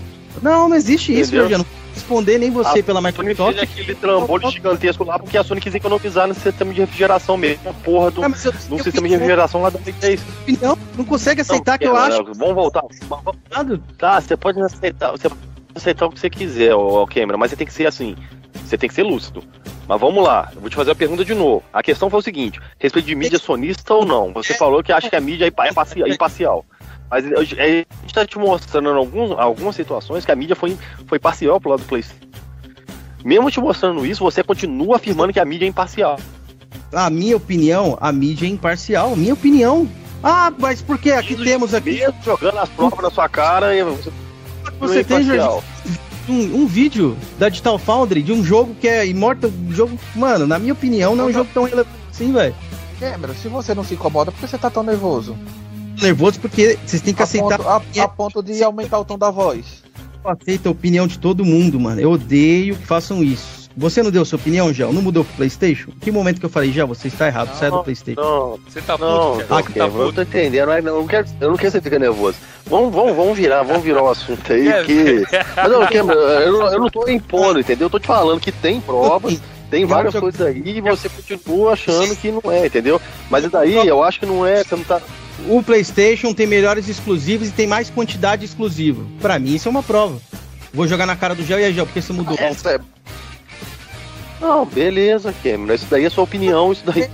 Não, 0.41 0.69
não 0.69 0.75
existe 0.75 1.11
isso, 1.11 1.35
Entendeu? 1.35 1.57
Jean. 1.57 1.65
Não 1.99 2.15
responder 2.17 2.37
nem 2.37 2.49
você 2.51 2.79
A 2.79 2.83
pela 2.83 3.01
Microsoft. 3.01 3.57
fez 3.57 3.71
aquele 3.71 3.95
trambolho 3.95 4.49
gigantesco 4.49 5.03
lá 5.03 5.19
porque 5.19 5.37
a 5.37 5.43
Sony 5.43 5.59
quis 5.59 5.75
economizar 5.75 6.27
no 6.27 6.33
sistema 6.33 6.73
de 6.73 6.79
refrigeração 6.79 7.35
mesmo. 7.37 7.73
Porra 7.83 8.11
do, 8.11 8.21
Ah, 8.23 8.25
eu, 8.25 8.29
no 8.29 8.35
eu 8.35 8.83
sistema 8.83 8.91
de 8.91 8.91
tenho 8.91 9.09
refrigeração 9.09 9.61
lá 9.61 9.69
do 9.69 9.77
Play 9.79 10.19
opinião, 10.41 10.77
não 10.97 11.05
consegue 11.05 11.41
aceitar 11.41 11.77
que 11.77 11.85
eu 11.85 11.93
Não, 11.93 11.99
acho. 11.99 12.23
não, 12.23 12.33
Vamos 12.33 12.55
voltar. 12.55 12.81
Tá, 13.97 14.19
você 14.21 14.37
pode 14.37 14.61
aceitar, 14.61 15.11
você 15.11 15.29
pode 15.29 15.41
aceitar 15.75 16.05
o 16.05 16.09
que 16.11 16.19
você 16.19 16.29
quiser, 16.29 16.73
ó, 16.73 17.05
Cameron, 17.05 17.37
mas 17.37 17.51
você 17.51 17.57
tem 17.57 17.67
que 17.67 17.73
ser 17.73 17.85
assim. 17.87 18.15
Você 18.65 18.77
tem 18.77 18.87
que 18.87 18.95
ser 18.95 19.03
lúcido. 19.03 19.43
Mas 19.87 19.99
vamos 19.99 20.23
lá, 20.23 20.49
eu 20.53 20.61
vou 20.61 20.69
te 20.69 20.75
fazer 20.75 20.91
a 20.91 20.95
pergunta 20.95 21.25
de 21.25 21.33
novo. 21.33 21.63
A 21.73 21.81
questão 21.81 22.09
foi 22.09 22.19
o 22.19 22.23
seguinte: 22.23 22.59
respeito 22.77 23.05
de 23.07 23.15
mídia 23.15 23.39
sonista 23.39 23.93
ou 23.93 24.05
não? 24.05 24.31
Você 24.33 24.53
falou 24.53 24.83
que 24.83 24.91
acha 24.91 25.09
que 25.09 25.15
a 25.15 25.21
mídia 25.21 25.45
é 25.45 25.47
é 25.47 26.07
é 26.07 26.13
imparcial. 26.13 26.63
Mas 27.09 27.25
a 27.25 27.43
gente 27.43 27.87
está 28.05 28.25
te 28.25 28.37
mostrando 28.37 28.89
em 28.89 28.93
alguns, 28.93 29.31
algumas 29.31 29.75
situações 29.75 30.25
que 30.25 30.31
a 30.31 30.35
mídia 30.35 30.55
foi, 30.55 30.77
foi 31.07 31.17
parcial 31.17 31.59
pro 31.59 31.71
lado 31.71 31.81
do 31.81 31.87
PlayStation. 31.87 32.27
Mesmo 33.25 33.51
te 33.51 33.59
mostrando 33.59 34.05
isso, 34.05 34.23
você 34.23 34.43
continua 34.43 34.97
afirmando 34.97 35.33
que 35.33 35.39
a 35.39 35.45
mídia 35.45 35.65
é 35.65 35.69
imparcial. 35.69 36.19
A 36.93 37.09
minha 37.09 37.35
opinião, 37.35 37.97
a 37.99 38.11
mídia 38.11 38.45
é 38.45 38.49
imparcial. 38.49 39.15
Minha 39.15 39.33
opinião. 39.33 39.87
Ah, 40.23 40.51
mas 40.57 40.81
por 40.81 40.97
que? 40.97 41.11
Aqui 41.11 41.35
temos 41.35 41.73
aqui. 41.73 41.91
Mesmo 41.91 42.15
jogando 42.23 42.57
as 42.59 42.69
provas 42.69 43.01
na 43.01 43.09
sua 43.09 43.27
cara 43.27 43.75
e 43.75 43.83
você 43.83 44.11
Você 44.79 45.03
tem 45.03 45.17
um, 46.29 46.61
um 46.61 46.67
vídeo 46.67 47.17
da 47.37 47.49
Digital 47.49 47.77
Foundry 47.79 48.21
de 48.21 48.31
um 48.31 48.43
jogo 48.43 48.75
que 48.75 48.87
é 48.87 49.05
Immortal. 49.07 49.49
Um 49.49 49.71
jogo, 49.71 49.99
mano, 50.15 50.45
na 50.45 50.59
minha 50.59 50.73
opinião, 50.73 51.15
não 51.15 51.25
é 51.25 51.27
um 51.27 51.33
jogo 51.33 51.49
tão 51.53 51.63
relevante 51.63 51.89
assim, 52.11 52.31
velho. 52.31 52.55
Cameron, 52.99 53.33
se 53.33 53.47
você 53.47 53.73
não 53.73 53.83
se 53.83 53.93
incomoda, 53.93 54.31
por 54.31 54.39
que 54.39 54.47
você 54.47 54.57
tá 54.57 54.69
tão 54.69 54.83
nervoso? 54.83 55.35
Nervoso 56.01 56.39
porque 56.39 56.77
vocês 56.85 57.01
têm 57.01 57.13
que 57.13 57.21
A 57.21 57.25
aceitar. 57.25 57.57
ponto, 57.57 57.67
a, 57.67 58.03
a 58.03 58.07
ponto 58.07 58.43
de 58.43 58.63
aumentar 58.63 58.99
o 58.99 59.05
tom 59.05 59.17
da 59.17 59.29
voz. 59.31 59.83
Eu 60.23 60.31
aceito 60.31 60.67
a 60.67 60.71
opinião 60.71 61.07
de 61.07 61.17
todo 61.17 61.45
mundo, 61.45 61.79
mano. 61.79 61.99
Eu 62.01 62.11
odeio 62.11 62.75
que 62.75 62.85
façam 62.85 63.23
isso. 63.23 63.59
Você 63.77 64.03
não 64.03 64.11
deu 64.11 64.25
sua 64.25 64.37
opinião, 64.37 64.73
Gel? 64.73 64.91
Não 64.91 65.01
mudou 65.01 65.23
pro 65.23 65.35
PlayStation? 65.35 65.91
Que 66.01 66.11
momento 66.11 66.39
que 66.39 66.45
eu 66.45 66.49
falei, 66.49 66.69
Gel, 66.71 66.85
você 66.87 67.07
está 67.07 67.27
errado, 67.27 67.55
sai 67.57 67.71
do 67.71 67.81
PlayStation. 67.81 68.19
Não, 68.19 68.59
Você 68.67 68.81
tá 68.81 68.97
não, 68.97 69.37
puto, 69.37 69.45
não. 69.49 69.57
Você 69.63 69.73
tá 69.73 69.85
eu 69.85 69.91
puto. 69.91 70.13
tô 70.13 70.21
entendendo, 70.23 70.65
não, 70.67 70.73
eu 70.77 70.83
não 70.83 71.07
quero, 71.07 71.27
eu 71.39 71.49
não 71.51 71.55
quero 71.55 71.71
que 71.71 71.77
você 71.77 71.81
fique 71.81 71.97
nervoso. 71.99 72.37
Vamos, 72.65 72.93
vamos, 72.93 73.15
vamos 73.15 73.37
virar, 73.37 73.63
vamos 73.63 73.81
virar 73.83 74.03
o 74.03 74.09
assunto 74.09 74.51
aí, 74.51 74.67
É, 74.67 74.83
que... 74.83 75.23
Mas 75.55 75.71
não, 75.71 75.83
eu, 75.89 76.05
não- 76.51 76.71
eu 76.73 76.79
não 76.79 76.89
tô 76.89 77.07
impondo, 77.07 77.59
entendeu? 77.61 77.85
Eu 77.85 77.89
tô 77.89 77.99
te 77.99 78.07
falando 78.07 78.41
que 78.41 78.51
tem 78.51 78.81
provas, 78.81 79.39
tem 79.71 79.85
várias 79.85 80.13
Eu- 80.13 80.21
coisas 80.21 80.41
aí 80.41 80.61
e 80.65 80.81
você 80.81 81.07
continua 81.07 81.71
achando 81.73 82.13
que 82.17 82.31
não 82.31 82.51
é, 82.51 82.65
entendeu? 82.65 82.99
Mas 83.29 83.49
daí 83.49 83.75
eu 83.87 84.03
acho 84.03 84.19
que 84.19 84.25
não 84.25 84.45
é, 84.45 84.61
você 84.61 84.75
não 84.75 84.83
tá... 84.83 84.99
O 85.47 85.63
PlayStation 85.63 86.33
tem 86.33 86.45
melhores 86.45 86.87
exclusivos 86.87 87.47
e 87.47 87.51
tem 87.51 87.65
mais 87.67 87.89
quantidade 87.89 88.45
exclusiva. 88.45 89.03
Pra 89.21 89.39
mim, 89.39 89.55
isso 89.55 89.67
é 89.67 89.71
uma 89.71 89.81
prova. 89.83 90.19
Vou 90.73 90.87
jogar 90.87 91.05
na 91.05 91.15
cara 91.15 91.33
do 91.33 91.43
Gel 91.43 91.59
e 91.59 91.65
aí, 91.65 91.73
Gel, 91.73 91.85
porque 91.85 92.01
você 92.01 92.13
mudou. 92.13 92.35
Essa 92.37 92.71
é... 92.73 92.79
Não, 94.39 94.65
beleza, 94.65 95.33
Cameron, 95.43 95.73
isso 95.73 95.87
daí 95.89 96.05
é 96.05 96.09
sua 96.09 96.23
opinião, 96.23 96.71
isso 96.71 96.83
daí 96.85 97.09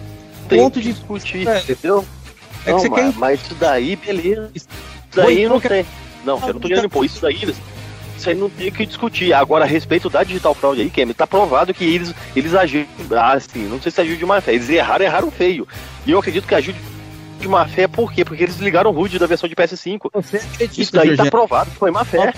tem 0.48 0.60
Ponto 0.60 0.80
que 0.80 0.86
de- 0.86 0.94
discutir, 0.94 1.48
é. 1.48 1.60
entendeu? 1.60 2.06
É 2.62 2.66
que 2.66 2.72
não, 2.72 2.80
você 2.80 2.90
mas, 2.90 3.00
quer- 3.14 3.14
mas 3.20 3.42
isso 3.42 3.56
daí, 3.56 3.96
beleza. 3.96 4.52
Isso 4.54 4.68
daí 5.16 5.38
não 5.38 5.44
impor 5.46 5.62
que- 5.62 5.70
tem. 5.70 5.86
Não, 6.24 6.40
eu 6.48 6.54
não 6.54 6.60
tô 6.60 6.68
querendo 6.68 6.86
impor. 6.86 7.04
Isso 7.06 7.20
daí, 7.22 7.36
isso 8.16 8.30
aí 8.30 8.36
não 8.36 8.50
tem 8.50 8.68
o 8.68 8.72
que 8.72 8.86
discutir. 8.86 9.34
Agora, 9.34 9.64
a 9.66 9.68
respeito 9.68 10.08
da 10.10 10.24
Digital 10.24 10.54
Fraud 10.54 10.80
aí, 10.80 10.90
Kemi, 10.90 11.14
tá 11.16 11.26
provado 11.26 11.74
que 11.74 11.84
eles, 11.84 12.14
eles 12.36 12.54
agiram, 12.54 12.86
assim, 13.34 13.64
não 13.68 13.82
sei 13.82 13.92
se 13.92 14.02
agiram 14.02 14.18
de 14.18 14.26
má 14.26 14.40
fé. 14.40 14.54
Eles 14.54 14.70
erraram, 14.70 15.06
erraram 15.06 15.32
feio. 15.32 15.68
E 16.06 16.12
eu 16.12 16.20
acredito 16.20 16.48
que 16.48 16.54
agiu 16.54 16.74
de 16.74 16.80
má 17.48 17.66
fé, 17.68 17.88
por 17.88 18.12
quê? 18.12 18.24
Porque 18.26 18.44
eles 18.44 18.58
ligaram 18.58 18.92
o 18.92 19.00
HUD 19.00 19.20
da 19.20 19.28
versão 19.28 19.48
de 19.50 19.56
PS5. 19.56 20.10
Você 20.14 20.38
acredita, 20.38 20.82
Isso 20.82 20.92
daí 20.94 21.10
tá 21.10 21.16
Jorginho? 21.16 21.32
provado 21.32 21.72
que 21.72 21.78
foi 21.78 21.92
má 21.92 22.04
fé. 22.06 22.34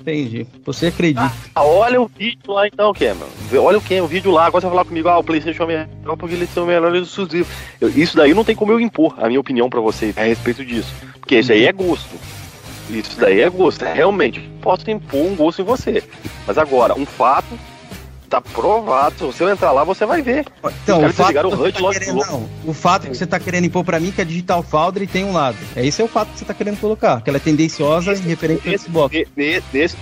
Entendi. 0.00 0.46
Você 0.64 0.86
acredita. 0.86 1.30
Ah, 1.54 1.62
olha 1.62 2.00
o 2.00 2.06
vídeo 2.08 2.52
lá 2.52 2.66
então, 2.66 2.90
Cameron. 2.94 3.28
Olha 3.62 3.76
o, 3.76 3.82
Cam, 3.82 4.02
o 4.02 4.06
vídeo 4.06 4.30
lá. 4.30 4.46
Agora 4.46 4.62
você 4.62 4.66
vai 4.66 4.72
falar 4.76 4.84
comigo, 4.86 5.08
ah, 5.08 5.18
o 5.18 5.24
PlayStation 5.24 5.64
é 5.64 5.86
melhor 6.00 6.16
porque 6.16 6.34
eles 6.34 6.48
são 6.54 6.64
melhores 6.64 7.06
exclusivos. 7.06 7.52
Eu- 7.78 7.90
Isso 7.90 8.16
daí 8.16 8.32
não 8.32 8.42
tem 8.44 8.56
como 8.56 8.72
eu 8.72 8.80
impor 8.80 9.14
a 9.18 9.28
minha 9.28 9.38
opinião 9.40 9.68
pra 9.68 9.80
você 9.80 10.14
a 10.16 10.22
respeito 10.22 10.64
disso. 10.64 10.90
Porque 11.20 11.38
isso 11.38 11.52
aí 11.52 11.66
é 11.66 11.72
gosto. 11.72 12.08
Isso 12.88 13.20
daí 13.20 13.40
é 13.42 13.50
gosto. 13.50 13.84
É, 13.84 13.92
realmente, 13.92 14.40
posso 14.62 14.90
impor 14.90 15.20
um 15.20 15.36
gosto 15.36 15.60
em 15.60 15.64
você. 15.66 16.02
Mas 16.46 16.56
agora, 16.56 16.94
um 16.98 17.04
fato 17.04 17.56
tá 18.30 18.40
provado. 18.40 19.16
Se 19.16 19.24
você 19.24 19.44
entrar 19.50 19.72
lá, 19.72 19.82
você 19.84 20.06
vai 20.06 20.22
ver. 20.22 20.46
Então, 20.84 20.98
o 20.98 21.00
caras 21.02 21.16
fato, 21.16 21.46
o 21.48 21.62
HUD 21.64 21.72
tá 21.82 21.90
querendo, 21.90 22.14
não, 22.26 22.48
o 22.64 22.72
fato 22.72 23.08
que 23.08 23.16
você 23.16 23.26
tá 23.26 23.38
querendo 23.40 23.64
impor 23.66 23.84
pra 23.84 23.98
mim 23.98 24.12
que 24.12 24.20
a 24.20 24.24
Digital 24.24 24.62
Foundry 24.62 25.06
tem 25.06 25.24
um 25.24 25.32
lado. 25.32 25.58
É 25.74 25.84
esse 25.84 26.00
é 26.00 26.04
o 26.04 26.08
fato 26.08 26.30
que 26.32 26.38
você 26.38 26.44
tá 26.44 26.54
querendo 26.54 26.78
colocar. 26.80 27.20
Que 27.20 27.28
ela 27.28 27.36
é 27.38 27.40
tendenciosa 27.40 28.12
em 28.14 28.20
referente 28.20 28.66
ao 28.68 28.72
Esse, 28.74 28.84
Xbox. 28.84 29.14
ne- 29.14 29.26
ne- 29.36 29.62
nesse 29.72 29.96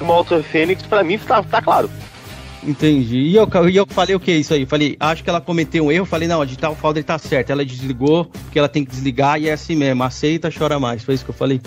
Malta 0.00 0.42
Fênix, 0.42 0.82
pra 0.82 1.04
mim, 1.04 1.18
tá, 1.18 1.42
tá 1.42 1.60
claro. 1.62 1.88
Entendi. 2.66 3.18
E 3.18 3.36
eu, 3.36 3.48
e 3.68 3.76
eu 3.76 3.86
falei 3.86 4.16
o 4.16 4.20
que 4.20 4.32
isso 4.32 4.52
aí? 4.52 4.66
Falei, 4.66 4.96
acho 4.98 5.22
que 5.22 5.30
ela 5.30 5.40
cometeu 5.40 5.84
um 5.84 5.92
erro. 5.92 6.04
Falei, 6.04 6.26
não, 6.26 6.40
a 6.40 6.44
Digital 6.44 6.74
Foundry 6.74 7.04
tá 7.04 7.16
certa. 7.18 7.52
Ela 7.52 7.64
desligou, 7.64 8.24
porque 8.24 8.58
ela 8.58 8.68
tem 8.68 8.84
que 8.84 8.90
desligar 8.90 9.40
e 9.40 9.48
é 9.48 9.52
assim 9.52 9.76
mesmo. 9.76 10.02
Aceita, 10.02 10.50
chora 10.50 10.80
mais. 10.80 11.04
Foi 11.04 11.14
isso 11.14 11.24
que 11.24 11.30
eu 11.30 11.34
falei. 11.34 11.60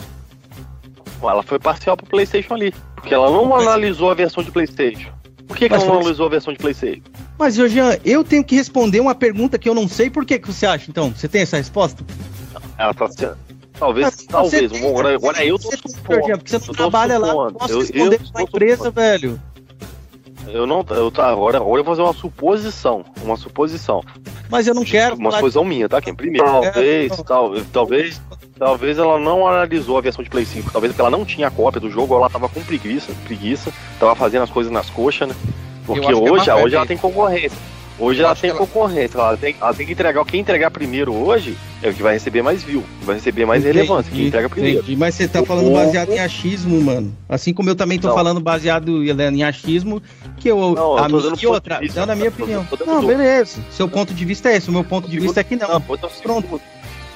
Ela 1.22 1.44
foi 1.44 1.60
parcial 1.60 1.95
pro 1.95 2.06
PlayStation 2.06 2.53
ali. 2.56 2.73
Porque 2.95 3.14
ela 3.14 3.30
não 3.30 3.56
analisou 3.56 4.10
a 4.11 4.14
versão 4.14 4.44
de 4.44 4.52
PlayStation. 4.52 5.10
Por 5.50 5.58
que, 5.58 5.68
que 5.68 5.76
Mas 5.76 5.84
não 5.84 6.26
a 6.26 6.30
versão 6.30 6.54
de 6.54 6.60
PlayStation? 6.60 7.02
Mas, 7.38 7.56
Jean, 7.56 7.98
eu 8.06 8.24
tenho 8.24 8.44
que 8.44 8.56
responder 8.56 9.00
uma 9.00 9.16
pergunta 9.16 9.58
que 9.58 9.68
eu 9.68 9.74
não 9.74 9.88
sei. 9.88 10.08
Por 10.08 10.24
que, 10.24 10.38
que 10.38 10.46
você 10.48 10.68
acha, 10.68 10.86
então? 10.92 11.10
Você 11.12 11.28
tem 11.28 11.42
essa 11.42 11.58
resposta? 11.58 12.04
Ela 12.78 12.94
tá 12.94 13.08
sendo. 13.10 13.36
Talvez, 13.80 14.06
Mas 14.06 14.26
talvez. 14.28 14.72
tem- 14.72 14.88
Agora, 14.88 15.16
agora 15.16 15.44
eu 15.44 15.58
tô. 15.58 15.72
Jorginho, 15.72 16.38
porque 16.38 16.50
você 16.52 16.56
Eu 16.58 16.62
não 16.68 16.74
trabalha 16.76 17.18
lá. 17.18 17.30
supondo. 17.30 17.54
Posso 17.54 17.74
Eu- 17.74 17.80
responder 17.80 18.16
eu 18.16 18.20
pra 18.20 18.28
tô 18.34 18.42
empresa, 18.42 18.76
supondo. 18.78 18.92
velho. 18.94 19.42
Eu 20.48 20.66
não. 20.66 20.86
Eu 20.90 21.11
tá, 21.11 21.30
agora, 21.30 21.57
agora 21.57 21.80
eu 21.80 21.84
vou 21.84 21.95
fazer 21.95 22.02
uma 22.02 22.14
suposição. 22.14 23.06
Uma 23.22 23.38
suposição. 23.38 24.03
Mas 24.49 24.68
eu 24.68 24.74
não 24.74 24.84
quero. 24.84 25.16
Uma 25.16 25.32
suposição 25.32 25.64
minha, 25.64 25.88
tá, 25.88 26.02
Kim? 26.02 26.16
Primeiro. 26.16 26.45
Talvez, 26.45 27.18
não. 27.18 27.24
talvez, 27.24 27.68
talvez. 27.72 28.22
Talvez 28.57 28.98
ela 28.98 29.18
não 29.18 29.48
analisou 29.48 29.98
a 29.98 30.02
versão 30.02 30.22
de 30.22 30.30
Play 30.30 30.44
5. 30.44 30.72
Talvez 30.72 30.91
porque 30.91 31.02
ela 31.02 31.10
não 31.10 31.24
tinha 31.24 31.48
a 31.48 31.52
cópia 31.52 31.80
do 31.80 31.90
jogo, 31.90 32.14
ou 32.14 32.20
ela 32.20 32.30
tava 32.30 32.49
com 32.49 32.61
preguiça, 32.61 33.14
preguiça, 33.24 33.72
tava 33.98 34.14
fazendo 34.16 34.44
as 34.44 34.49
coisas 34.49 34.70
nas 34.70 34.90
coxas, 34.90 35.30
né? 35.30 35.36
Porque 35.86 36.06
é 36.06 36.14
hoje, 36.14 36.45
fé 36.45 36.56
hoje 36.56 36.76
ela 36.76 36.86
tem 36.86 36.98
concorrência. 36.98 37.57
Hoje 38.00 38.22
Eu 38.22 38.26
ela 38.28 38.36
tem 38.36 38.50
que 38.50 38.56
ela- 38.56 38.66
concorrência. 38.66 39.18
Ela 39.18 39.36
tem, 39.38 39.56
ela 39.60 39.74
tem 39.74 39.86
que 39.86 39.92
entregar. 39.92 40.24
Quem 40.26 40.40
entregar 40.40 40.72
primeiro 40.72 41.14
hoje 41.14 41.58
é 41.84 41.90
o 41.90 41.94
que 41.94 42.02
vai 42.02 42.14
receber 42.14 42.42
mais 42.42 42.64
view, 42.64 42.84
vai 43.02 43.16
receber 43.16 43.46
mais 43.46 43.62
Entendi, 43.62 43.78
relevância. 43.78 44.12
Quem 44.12 44.28
entrega 44.28 44.48
primeiro. 44.48 44.80
entendi. 44.80 44.96
Mas 44.96 45.16
você 45.16 45.28
tá 45.28 45.44
falando 45.44 45.72
baseado 45.72 46.10
em 46.12 46.20
achismo, 46.20 46.82
mano. 46.82 47.14
Assim 47.28 47.54
como 47.54 47.70
eu 47.70 47.76
também 47.76 48.00
tô 48.00 48.08
Não. 48.08 48.16
falando 48.16 48.40
baseado 48.40 49.04
em 49.04 49.44
achismo, 49.44 50.02
que 50.38 50.50
eu, 50.50 50.58
Não, 50.58 50.68
eu 50.68 50.98
a 50.98 51.02
tô 51.04 51.08
minha, 51.10 51.22
dando 51.24 51.38
e 51.38 51.42
ponto 51.42 51.54
outra, 51.54 51.80
vista, 51.80 52.00
dando 52.00 52.10
a 52.12 52.16
minha 52.16 52.28
eu 52.28 52.32
tô- 52.32 52.44
opinião. 52.44 52.68
eu 52.72 52.78
tô 52.78 52.86
Não, 52.86 53.06
beleza. 53.06 53.60
Seu 53.70 53.88
ponto 53.90 54.14
de 54.14 54.24
vista 54.26 54.50
é 54.50 54.56
esse, 54.56 54.70
o 54.70 54.72
meu 54.72 54.84
ponto 54.86 55.10
de 55.10 55.20
vista 55.20 55.42
é 55.42 55.44
que 55.44 55.56
não. 55.58 55.68
Não, 55.68 55.80
vou 55.80 55.98
dar 55.98 56.08
o 56.08 56.12
segundo. 56.12 56.62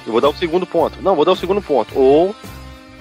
Eu 0.06 0.12
vou 0.12 0.20
dar 0.20 0.28
o 0.28 0.36
segundo 0.36 0.66
ponto. 0.66 0.98
Não, 1.00 1.16
vou 1.16 1.24
dar 1.24 1.32
o 1.32 1.36
segundo 1.36 1.62
ponto. 1.62 1.98
Ou, 1.98 2.34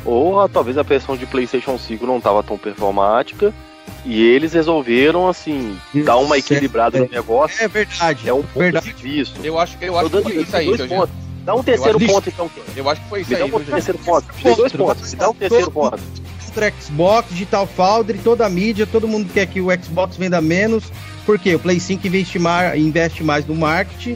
ou 0.05 0.47
talvez 0.47 0.77
a 0.77 0.83
versão 0.83 1.17
de 1.17 1.25
PlayStation 1.25 1.77
5 1.77 2.05
não 2.05 2.21
tava 2.21 2.41
tão 2.43 2.57
performática 2.57 3.53
e 4.05 4.21
eles 4.21 4.53
resolveram 4.53 5.27
assim 5.27 5.77
dar 6.03 6.17
uma 6.17 6.37
Isso 6.37 6.53
é- 6.53 6.57
equilibrada 6.57 6.99
no 6.99 7.07
negócio. 7.09 7.63
É 7.63 7.67
verdade. 7.67 8.27
É 8.29 8.33
um 8.33 8.41
ponto 8.43 8.59
verdade. 8.59 8.93
de 8.93 9.03
vista. 9.03 9.39
Eu 9.43 9.57
acho, 9.59 9.77
eu 9.81 9.97
acho 9.97 10.09
que 10.09 10.15
dando 10.15 10.23
foi 10.23 10.41
isso 10.41 10.55
aí, 10.57 10.65
dois 10.65 10.77
Jorginho. 10.77 10.99
pontos. 11.01 11.15
Dá 11.45 11.55
um 11.55 11.63
terceiro 11.63 11.97
acho- 11.97 12.07
ponto 12.07 12.29
então. 12.29 12.51
Eu 12.75 12.89
acho 12.89 13.01
que 13.01 13.09
foi 13.09 13.21
isso 13.21 13.29
Me 13.31 13.35
dá 13.37 13.43
aí, 13.45 13.51
um 13.53 13.59
terceiro 13.63 13.99
ponto. 13.99 14.27
Me 14.35 14.43
dá 14.43 14.53
dois 14.55 14.71
pontos. 14.71 15.11
Me 15.11 15.17
dá 15.17 15.29
um 15.29 15.33
terceiro 15.33 15.71
ponto. 15.71 15.99
Contra 16.45 16.71
Xbox, 16.79 17.29
Digital 17.31 17.65
Foundry, 17.65 18.19
toda 18.19 18.45
a 18.45 18.49
mídia, 18.49 18.85
todo 18.85 19.07
mundo 19.07 19.27
quer 19.33 19.47
que 19.47 19.59
o 19.59 19.67
Xbox 19.83 20.15
venda 20.17 20.39
menos. 20.39 20.83
Por 21.25 21.39
quê? 21.39 21.55
O 21.55 21.59
Play 21.59 21.79
5 21.79 22.05
investe 22.05 22.37
mais, 22.37 22.79
investe 22.79 23.23
mais 23.23 23.43
no 23.47 23.55
marketing. 23.55 24.15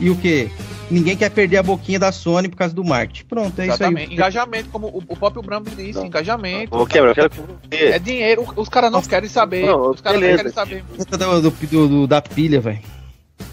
E 0.00 0.10
o 0.10 0.16
quê? 0.16 0.50
Ninguém 0.90 1.16
quer 1.16 1.30
perder 1.30 1.56
a 1.56 1.62
boquinha 1.62 1.98
da 1.98 2.12
Sony 2.12 2.48
por 2.48 2.56
causa 2.56 2.74
do 2.74 2.84
marketing. 2.84 3.24
Pronto, 3.26 3.58
é 3.60 3.66
Exatamente. 3.66 4.02
isso 4.02 4.10
aí. 4.10 4.14
Engajamento, 4.16 4.68
como 4.70 4.88
o, 4.88 5.02
o 5.08 5.16
próprio 5.16 5.42
Bram 5.42 5.62
disse, 5.62 5.94
Não. 5.98 6.06
engajamento. 6.06 6.76
Ô, 6.76 6.86
Cameron, 6.86 7.08
eu 7.10 7.14
quero 7.14 7.30
que. 7.30 7.76
É 7.76 7.98
dinheiro, 7.98 8.44
os 8.56 8.68
caras 8.68 8.92
não 8.92 9.00
querem 9.00 9.28
saber. 9.28 9.64
Não, 9.66 9.90
os 9.90 10.00
caras 10.00 10.20
não 10.20 10.36
querem 10.36 10.52
saber. 10.52 10.84
Planeta 10.84 11.16
do, 11.18 11.50
do- 11.50 11.88
do- 11.88 12.06
da 12.06 12.20
pilha, 12.20 12.60
velho. 12.60 12.80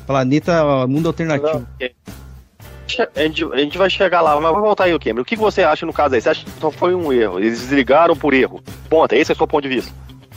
Planeta 0.06 0.86
mundo 0.88 1.08
alternativo. 1.08 1.60
Não, 1.60 1.68
é- 1.80 1.92
A 3.16 3.22
gente, 3.22 3.46
a 3.46 3.58
gente 3.58 3.78
vai 3.78 3.90
chegar 3.90 4.20
lá, 4.20 4.34
mas 4.36 4.44
vamos 4.52 4.62
voltar 4.62 4.84
aí, 4.84 4.94
o 4.94 5.00
Cameron. 5.00 5.22
O 5.22 5.26
que 5.26 5.38
você 5.38 5.64
acha 5.64 5.86
no 5.86 5.94
caso 5.94 6.16
aí? 6.16 6.22
Você 6.22 6.30
acha 6.30 6.44
que 6.44 6.52
só 6.60 6.70
foi 6.70 6.94
um 6.94 7.14
erro? 7.14 7.40
Eles 7.40 7.60
desligaram 7.62 8.16
por 8.16 8.34
erro. 8.34 8.62
Ponto, 8.90 9.14
esse 9.14 9.32
é 9.32 9.34
o 9.34 9.38
seu 9.38 9.48
ponto 9.48 9.64
de 9.64 9.70
vista. 9.76 9.94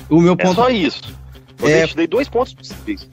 O 0.09 0.21
meu 0.21 0.35
É 0.35 0.37
ponto. 0.37 0.55
só 0.55 0.69
isso. 0.71 1.03
Eu 1.61 1.69
É. 1.69 1.87
te 1.87 1.97
dei 1.97 2.07
dois 2.07 2.29
pontos 2.29 2.55
possíveis. 2.55 3.09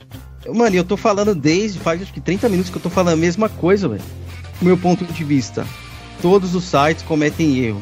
Mano, 0.47 0.75
eu 0.75 0.83
tô 0.83 0.97
falando 0.97 1.35
desde 1.35 1.79
faz 1.79 2.01
acho 2.01 2.11
que 2.13 2.19
30 2.21 2.49
minutos 2.49 2.71
que 2.71 2.77
eu 2.77 2.81
tô 2.81 2.89
falando 2.89 3.13
a 3.13 3.17
mesma 3.17 3.47
coisa, 3.49 3.87
velho. 3.87 4.01
O 4.61 4.65
meu 4.65 4.77
ponto 4.77 5.05
de 5.05 5.23
vista. 5.23 5.65
Todos 6.21 6.55
os 6.55 6.63
sites 6.63 7.03
cometem 7.03 7.57
erro. 7.59 7.81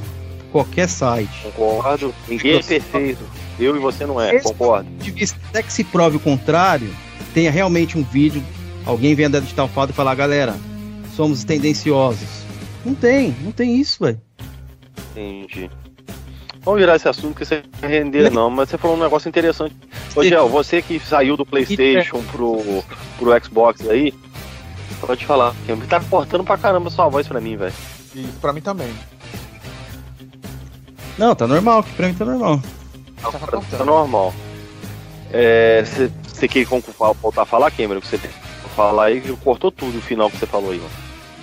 Qualquer 0.52 0.88
site. 0.90 1.30
Concordo. 1.56 2.14
Ninguém 2.28 2.56
é 2.58 2.64
perfeito. 2.64 3.24
Eu 3.60 3.76
e 3.76 3.80
você 3.80 4.06
não 4.06 4.20
é, 4.20 4.36
Esse- 4.36 4.46
concordo. 4.46 4.90
De 4.98 5.12
vista 5.12 5.38
até 5.50 5.62
que 5.62 5.72
se 5.72 5.84
prove 5.84 6.18
o 6.18 6.20
contrário, 6.20 6.90
tenha 7.34 7.52
realmente 7.52 7.98
um 7.98 8.04
vídeo, 8.04 8.42
alguém 8.86 9.14
venha 9.14 9.30
da 9.30 9.40
Digital 9.40 9.68
Foundry 9.68 9.92
e 9.94 9.96
falar, 9.96 10.16
galera, 10.16 10.56
somos 11.16 11.44
tendenciosos. 11.44 12.28
Não 12.86 12.96
tem, 12.96 13.36
não 13.44 13.52
tem 13.52 13.76
isso, 13.80 14.04
velho. 14.04 14.20
Entendi. 15.12 15.70
Vamos 16.62 16.80
virar 16.80 16.96
esse 16.96 17.08
assunto 17.08 17.36
que 17.38 17.46
você 17.46 17.64
não 17.74 17.80
vai 17.82 17.90
render, 17.90 18.30
não, 18.32 18.50
mas 18.50 18.70
você 18.70 18.78
falou 18.78 18.98
um 18.98 19.00
negócio 19.00 19.30
interessante. 19.30 19.76
Ô, 20.16 20.24
Gel, 20.24 20.50
você 20.50 20.82
que 20.82 21.00
saiu 21.00 21.38
do 21.38 21.46
PlayStation 21.46 22.22
pro, 22.32 22.84
pro 23.18 23.44
Xbox 23.44 23.88
aí, 23.90 24.14
pode 25.00 25.26
falar. 25.26 25.56
Tá 25.88 26.02
cortando 26.02 26.44
pra 26.44 26.58
caramba 26.58 26.90
sua 26.90 27.08
voz 27.08 27.28
pra 27.28 27.40
mim, 27.40 27.56
velho. 27.56 27.74
Isso 28.14 28.38
pra 28.42 28.52
mim 28.52 28.62
também. 28.62 28.94
Não, 31.18 31.36
tá 31.36 31.48
normal, 31.48 31.84
que 31.84 31.92
pra 31.94 32.08
mim 32.08 32.14
tá 32.14 32.26
normal. 32.26 32.62
Tá 33.22 33.32
Tá 33.78 33.86
normal. 33.86 34.34
É, 35.32 35.84
Você 35.86 36.12
você 36.40 36.48
quer 36.48 36.66
voltar 36.66 37.42
a 37.42 37.46
falar, 37.46 37.70
Cameron? 37.72 38.00
Que 38.00 38.08
você 38.08 38.18
tem 38.18 38.32
que 38.32 38.70
falar 38.76 39.06
aí, 39.06 39.20
que 39.20 39.36
cortou 39.38 39.70
tudo 39.70 39.98
o 39.98 40.02
final 40.02 40.30
que 40.30 40.38
você 40.38 40.46
falou 40.46 40.72
aí, 40.72 40.78
mano. 40.78 40.90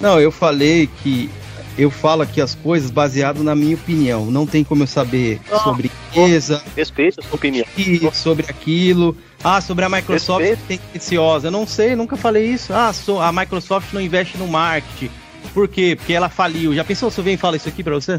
Não, 0.01 0.19
eu 0.19 0.33
falei 0.33 0.89
que 1.03 1.31
eu 1.79 1.91
falo 1.91 2.23
aqui 2.23 2.41
as 2.41 2.55
coisas 2.55 2.91
baseado 2.91 3.43
na 3.43 3.55
minha 3.55 3.75
opinião. 3.75 4.27
Não 4.31 4.47
tem 4.47 4.65
como 4.65 4.83
eu 4.83 4.87
saber 4.87 5.41
Não. 5.51 5.59
sobre 5.61 5.91
empresa, 6.11 6.63
Respeita 6.77 7.21
a 7.21 7.25
sua 7.25 7.35
opinião. 7.35 7.67
e 7.77 8.01
sobre 8.15 8.47
aquilo. 8.49 9.17
Ah, 9.45 9.61
sobre 9.61 9.85
a 9.85 9.89
Microsoft 9.89 10.41
Respeito. 10.41 10.67
tem 10.69 10.79
tendenciosa. 10.79 11.49
Eu 11.49 11.53
não 11.53 11.67
sei, 11.67 11.95
nunca 11.95 12.17
falei 12.17 12.47
isso. 12.47 12.73
Ah, 12.73 12.93
so- 12.93 13.21
a 13.21 13.31
Microsoft 13.33 13.93
não 13.93 14.01
investe 14.01 14.39
no 14.39 14.47
marketing. 14.49 15.11
Por 15.55 15.69
quê? 15.69 15.95
Porque 15.97 16.13
ela 16.13 16.29
faliu. 16.29 16.75
Já 16.75 16.83
pensou 16.83 17.11
se 17.11 17.19
eu 17.21 17.25
venho 17.25 17.35
e 17.35 17.39
falo 17.39 17.57
isso 17.57 17.69
aqui 17.69 17.83
pra 17.83 17.95
você? 17.95 18.19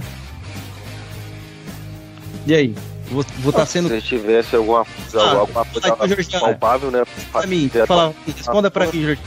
E 2.46 2.54
aí? 2.56 2.76
Vou 3.10 3.22
estar 3.22 3.52
tá 3.54 3.66
sendo. 3.66 3.90
Se 3.90 4.02
tivesse 4.02 4.56
alguma 4.56 4.84
coisa, 4.86 5.22
Ah, 5.22 5.32
alguma 5.40 5.66
coisa 5.66 5.88
aqui, 5.94 6.08
Jorge. 6.24 6.40
palpável, 6.40 6.92
né? 6.92 7.04
Pra 7.32 7.48
mim, 7.48 7.70
fala, 7.88 8.14
responda 8.36 8.70
pra 8.72 8.86
mim, 8.88 9.02
Jorge. 9.02 9.22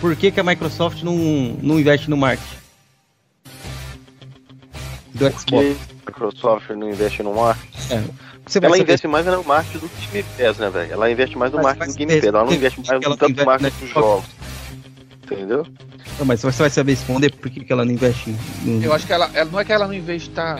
Por 0.00 0.16
que, 0.16 0.30
que 0.30 0.40
a 0.40 0.42
Microsoft 0.42 1.02
não, 1.02 1.14
não 1.62 1.78
investe 1.78 2.08
no 2.08 2.16
marketing? 2.16 2.59
Do 5.20 5.30
Xbox. 5.30 5.44
Porque 5.46 5.62
a 5.62 6.10
Microsoft 6.26 6.70
não 6.70 6.88
investe 6.88 7.22
no 7.22 7.34
marketing. 7.34 8.10
Você 8.46 8.58
vai 8.58 8.68
Ela 8.68 8.76
saber 8.78 8.82
investe 8.82 9.06
mais 9.08 9.26
no 9.26 9.44
marketing 9.44 9.78
do 9.78 9.90
Game 10.12 10.26
Pass, 10.38 10.58
né, 10.58 10.70
velho? 10.70 10.92
Ela 10.92 11.10
investe 11.10 11.38
mais 11.38 11.52
no 11.52 11.58
Mas 11.58 11.66
marketing 11.66 11.90
do 11.92 11.96
Game 11.98 12.14
Pass. 12.20 12.28
Ela 12.28 12.44
não 12.44 12.52
investe 12.52 12.80
que 12.80 12.88
mais 12.88 13.00
no 13.06 13.16
tanto 13.16 13.30
investe 13.30 13.46
marketing 13.46 13.84
dos 13.84 13.90
jogos. 13.90 14.24
Entendeu? 15.30 15.66
Não, 16.18 16.26
mas 16.26 16.40
você 16.42 16.58
vai 16.62 16.70
saber 16.70 16.92
responder 16.92 17.30
por 17.32 17.50
que, 17.50 17.64
que 17.64 17.72
ela 17.72 17.84
não 17.84 17.92
investe 17.92 18.34
no. 18.64 18.82
Eu 18.84 18.92
acho 18.92 19.06
que 19.06 19.12
ela, 19.12 19.30
ela- 19.32 19.48
não 19.50 19.60
é 19.60 19.64
que 19.64 19.72
ela 19.72 19.86
não 19.86 19.94
investa 19.94 20.56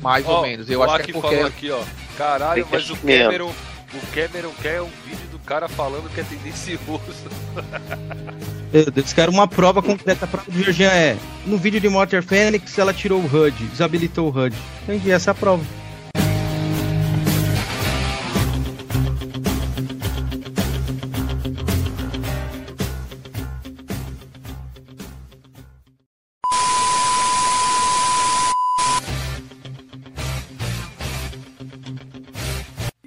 mais 0.00 0.26
ou 0.28 0.42
menos. 0.42 0.70
Eu 0.70 0.82
acho 0.82 1.02
que 1.04 1.10
é 1.10 1.14
porque 1.14 1.28
falou 1.36 1.46
aqui, 1.46 1.70
ó. 1.70 1.82
Caralho, 2.16 2.66
mas 2.70 2.88
o. 2.90 2.96
Cameron, 2.96 3.50
o 3.92 4.06
Cameron 4.14 4.52
quer 4.62 4.80
um 4.82 4.88
vídeo 5.04 5.23
cara 5.44 5.68
falando 5.68 6.12
que 6.12 6.20
é 6.20 6.24
tendencioso. 6.24 7.28
Meu 8.72 8.90
Deus, 8.90 9.12
quero 9.12 9.30
uma 9.30 9.46
prova 9.46 9.82
concreta. 9.82 10.24
A 10.24 10.28
prova 10.28 10.50
do 10.50 10.62
Georgian 10.62 10.90
é: 10.90 11.16
no 11.46 11.58
vídeo 11.58 11.80
de 11.80 11.88
Motor 11.88 12.22
Phoenix, 12.22 12.76
ela 12.78 12.92
tirou 12.92 13.20
o 13.20 13.26
HUD, 13.26 13.64
desabilitou 13.66 14.28
o 14.28 14.36
HUD. 14.36 14.56
Entendi, 14.82 15.10
essa 15.10 15.30
é 15.30 15.32
a 15.32 15.34
prova. 15.34 15.64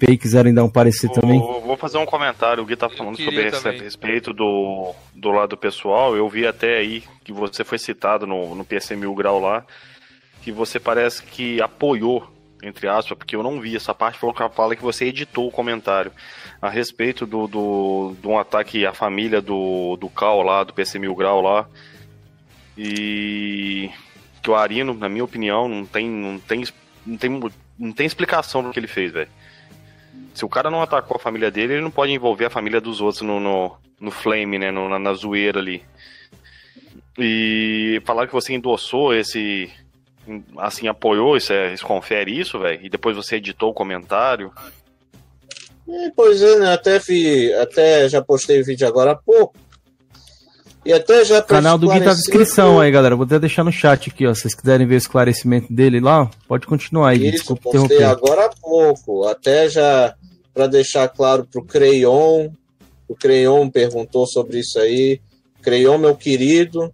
Pei, 0.08 0.18
quiserem 0.18 0.54
dar 0.54 0.64
um 0.64 0.70
parecer 0.70 1.10
também. 1.10 1.38
Vou, 1.38 1.60
vou 1.60 1.76
fazer 1.76 1.98
um 1.98 2.06
comentário. 2.06 2.64
O 2.64 2.66
Gui 2.66 2.78
tá 2.78 2.88
falando 2.88 3.18
sobre 3.18 3.46
esse 3.46 3.70
respeito 3.72 4.32
do, 4.32 4.96
do 5.14 5.32
lado 5.32 5.58
pessoal. 5.58 6.16
Eu 6.16 6.30
vi 6.30 6.48
até 6.48 6.78
aí 6.78 7.04
que 7.26 7.34
você 7.34 7.66
foi 7.66 7.78
citado 7.78 8.26
no, 8.26 8.56
no 8.56 8.64
PC 8.64 8.96
Mil 8.96 9.14
Grau 9.14 9.38
lá, 9.38 9.66
que 10.42 10.50
você 10.50 10.80
parece 10.80 11.24
que 11.24 11.62
apoiou, 11.62 12.26
entre 12.64 12.88
aspas, 12.88 13.18
porque 13.18 13.36
eu 13.36 13.44
não 13.44 13.60
vi 13.60 13.76
essa 13.76 13.94
parte, 13.94 14.18
falou 14.18 14.34
que 14.34 14.48
fala 14.56 14.78
que 14.78 14.82
você 14.82 15.08
editou 15.08 15.50
o 15.50 15.52
comentário 15.52 16.14
a 16.62 16.70
respeito 16.70 17.26
do, 17.26 17.46
do, 17.46 18.16
de 18.22 18.28
um 18.30 18.40
ataque 18.40 18.86
à 18.86 18.94
família 18.94 19.42
do, 19.42 19.98
do 19.98 20.08
Cal 20.08 20.42
lá, 20.42 20.64
do 20.64 20.74
PC 20.74 21.00
Mil 21.00 21.16
Grau 21.16 21.42
lá. 21.42 21.68
E 22.78 23.90
que 24.42 24.50
o 24.50 24.56
Arino, 24.56 24.94
na 24.94 25.10
minha 25.10 25.26
opinião, 25.26 25.68
não 25.68 25.86
tem, 25.86 26.10
não 26.10 26.40
tem, 26.40 26.64
não 27.06 27.18
tem, 27.18 27.52
não 27.78 27.92
tem 27.92 28.08
explicação 28.08 28.64
do 28.64 28.72
que 28.72 28.80
ele 28.80 28.88
fez, 28.88 29.12
velho. 29.12 29.30
Se 30.38 30.45
o 30.45 30.49
cara 30.49 30.69
não 30.69 30.84
atacou 30.84 31.15
a 31.18 31.19
família 31.19 31.49
dele, 31.49 31.73
ele 31.73 31.81
não 31.81 31.89
pode 31.89 32.11
envolver 32.11 32.45
a 32.45 32.49
família 32.49 32.80
dos 32.80 33.01
outros 33.01 33.23
no, 33.23 33.39
no, 33.39 33.76
no 33.99 34.11
flame, 34.11 34.59
né? 34.59 34.69
No- 34.69 34.88
na, 34.88 34.99
na 34.99 35.14
zoeira 35.14 35.59
ali. 35.59 35.81
E 37.18 37.99
falar 38.05 38.27
que 38.27 38.34
você 38.34 38.53
endossou 38.53 39.15
esse. 39.15 39.69
Assim, 40.57 40.88
apoiou, 40.88 41.38
isso 41.38 41.51
é, 41.53 41.73
isso 41.73 41.85
confere 41.85 42.38
isso, 42.38 42.59
velho? 42.59 42.85
E 42.85 42.89
depois 42.89 43.15
você 43.15 43.38
editou 43.38 43.72
o 43.72 43.73
comentário. 43.73 44.51
É, 45.89 46.11
pois 46.15 46.41
é, 46.41 46.59
né? 46.59 46.73
Até, 46.73 46.99
vi, 46.99 47.51
até 47.55 48.07
já 48.09 48.22
postei 48.22 48.61
o 48.61 48.65
vídeo 48.65 48.88
agora 48.88 49.11
há 49.14 49.15
pouco. 49.15 49.55
E 50.85 50.93
até 50.93 51.26
já 51.26 51.39
O 51.39 51.43
canal 51.43 51.77
do 51.77 51.88
Gui 51.89 51.99
tá 51.99 52.05
na 52.05 52.14
descrição 52.14 52.76
que- 52.76 52.81
aí, 52.84 52.91
galera. 52.91 53.15
Vou 53.15 53.26
até 53.26 53.39
deixar 53.39 53.64
no 53.64 53.72
chat 53.72 54.09
aqui, 54.11 54.27
ó. 54.27 54.34
Se 54.35 54.41
vocês 54.41 54.53
quiserem 54.55 54.85
ver 54.85 54.95
o 54.95 54.97
esclarecimento 54.97 55.73
dele 55.73 55.99
lá, 55.99 56.30
pode 56.47 56.68
continuar 56.68 57.09
aí. 57.09 57.23
Isso, 57.23 57.31
Desculpa 57.38 57.64
postei 57.64 57.81
interromper. 57.97 58.03
agora 58.05 58.45
há 58.45 58.49
pouco. 58.61 59.26
Até 59.27 59.68
já 59.69 60.14
para 60.58 60.66
deixar 60.66 61.08
claro 61.08 61.46
pro 61.46 61.64
Creion. 61.64 62.50
O 63.08 63.16
Creion 63.16 63.70
perguntou 63.70 64.26
sobre 64.26 64.58
isso 64.58 64.80
aí. 64.80 65.22
Creion, 65.62 66.00
meu 66.00 66.16
querido. 66.16 66.92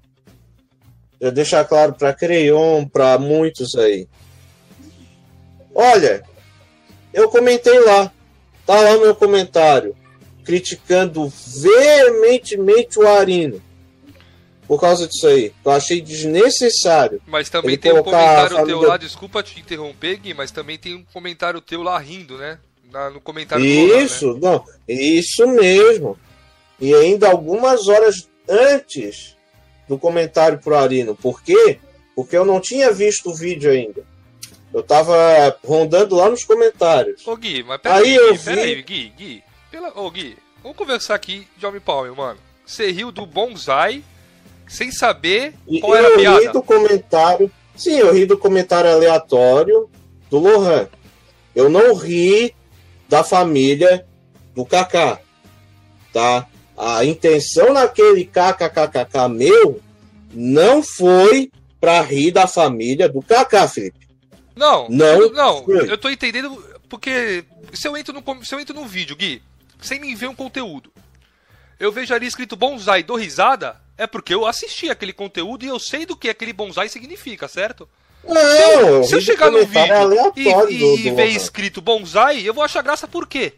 Já 1.22 1.30
deixar 1.30 1.64
claro 1.64 1.94
para 1.94 2.14
Creion, 2.14 2.86
para 2.86 3.18
muitos 3.18 3.74
aí. 3.78 4.06
Olha, 5.74 6.26
eu 7.14 7.30
comentei 7.30 7.80
lá. 7.80 8.12
Tá 8.66 8.82
lá 8.82 8.98
meu 8.98 9.16
comentário. 9.16 9.96
Criticando 10.44 11.30
veementemente 11.30 13.00
o 13.00 13.08
Arino. 13.08 13.62
Por 14.68 14.78
causa 14.78 15.08
disso 15.08 15.26
aí. 15.26 15.54
Eu 15.64 15.72
achei 15.72 16.02
desnecessário. 16.02 17.22
Mas 17.26 17.50
também 17.50 17.78
tem 17.78 17.94
um 17.94 18.04
comentário 18.04 18.66
teu 18.66 18.82
lá, 18.82 18.98
desculpa 18.98 19.42
te 19.42 19.58
interromper, 19.58 20.18
Gui, 20.18 20.34
mas 20.34 20.52
também 20.52 20.78
tem 20.78 20.96
um 20.96 21.06
comentário 21.14 21.62
teu 21.62 21.82
lá 21.82 21.98
rindo, 21.98 22.38
né? 22.38 22.60
Na- 22.94 23.10
no 23.10 23.20
comentário 23.20 23.66
do 23.66 23.70
né? 23.70 24.04
Isso, 24.04 24.38
não, 24.42 24.64
isso 24.88 25.48
mesmo. 25.48 26.18
E 26.80 26.94
ainda 26.94 27.28
algumas 27.30 27.88
horas 27.88 28.30
antes 28.48 29.36
do 29.90 29.98
comentário 29.98 30.60
pro 30.60 30.76
Arino. 30.78 31.16
Por 31.16 31.42
quê? 31.42 31.80
Porque 32.16 32.38
eu 32.38 32.46
não 32.46 32.60
tinha 32.62 32.92
visto 32.92 33.32
o 33.32 33.36
vídeo 33.36 33.72
ainda. 33.72 34.04
Eu 34.74 34.84
tava 34.84 35.16
rondando 35.66 36.16
lá 36.16 36.30
nos 36.30 36.44
comentários. 36.44 37.26
Ô 37.28 37.36
Gui, 37.36 37.64
mas 37.64 37.82
peraí, 37.82 38.04
Aí 38.04 38.16
eu 38.16 38.32
Gui, 38.34 38.38
vi- 38.38 38.44
peraí, 38.46 38.82
Gui, 38.84 39.14
Gui. 39.18 39.44
Pela... 39.72 40.00
Ô 40.00 40.10
Gui, 40.12 40.38
vamos 40.62 40.78
conversar 40.78 41.16
aqui 41.16 41.48
de 41.58 41.66
Homem 41.66 41.82
Palmer, 41.82 42.16
mano. 42.16 42.40
Você 42.66 42.92
riu 42.92 43.12
do 43.12 43.26
bonsai 43.26 44.04
sem 44.68 44.92
saber 44.92 45.54
E 45.68 45.80
qual 45.80 45.96
era 45.96 46.08
a 46.08 46.12
eu 46.12 46.16
ri 46.18 46.22
piada. 46.22 46.52
do 46.54 46.64
comentário. 46.64 47.52
Sim, 47.76 47.98
eu 47.98 48.14
ri 48.14 48.26
do 48.26 48.38
comentário 48.38 48.90
aleatório 48.92 49.90
do 50.30 50.38
Lohan. 50.40 50.88
Eu 51.56 51.70
não 51.70 51.94
ri 51.96 52.56
da 53.14 53.24
família 53.24 54.08
do 54.56 54.66
Kaká. 54.66 55.20
Tá? 56.12 56.48
A 56.76 57.06
intenção 57.06 57.72
naquele 57.72 58.26
kkkk 58.26 59.30
meu 59.30 59.80
não 60.34 60.82
foi 60.82 61.52
pra 61.80 62.02
rir 62.02 62.32
da 62.32 62.48
família 62.48 63.08
do 63.08 63.22
Kaká, 63.22 63.68
Felipe. 63.68 64.08
Não, 64.56 64.90
Não 64.90 65.30
não, 65.32 65.64
foi. 65.64 65.92
eu 65.92 65.98
tô 65.98 66.10
entendendo 66.10 66.58
porque 66.90 67.46
se 67.72 67.88
eu 67.88 67.96
entro 67.96 68.14
no 68.14 68.44
se 68.44 68.56
eu 68.56 68.60
entro 68.60 68.74
no 68.74 68.86
vídeo, 68.86 69.16
Gui, 69.16 69.44
sem 69.80 70.00
me 70.00 70.16
ver 70.16 70.28
um 70.28 70.36
conteúdo, 70.36 70.92
eu 71.80 71.92
vejo 71.92 72.16
ali 72.16 72.26
escrito 72.26 72.56
bonsai 72.56 73.04
do 73.04 73.16
risada, 73.16 73.80
é 73.96 74.08
porque 74.08 74.34
eu 74.34 74.48
assisti 74.48 74.90
aquele 74.90 75.14
conteúdo 75.14 75.66
e 75.66 75.68
eu 75.68 75.78
sei 75.78 76.04
do 76.04 76.18
que 76.18 76.30
aquele 76.30 76.54
bonsai 76.54 76.90
significa, 76.90 77.48
certo? 77.48 77.88
Não, 78.28 79.04
se 79.04 79.10
se 79.10 79.16
eu 79.16 79.22
chegar 79.22 79.52
no 79.52 79.66
vídeo 79.66 79.94
aleatório 79.96 80.72
e, 80.72 80.80
do- 80.80 80.98
e 81.00 81.10
do 81.10 81.16
ver 81.16 81.28
escrito 81.28 81.82
bonsai, 81.82 82.42
eu 82.48 82.54
vou 82.54 82.64
achar 82.64 82.82
graça 82.82 83.08
por 83.08 83.28
quê? 83.28 83.54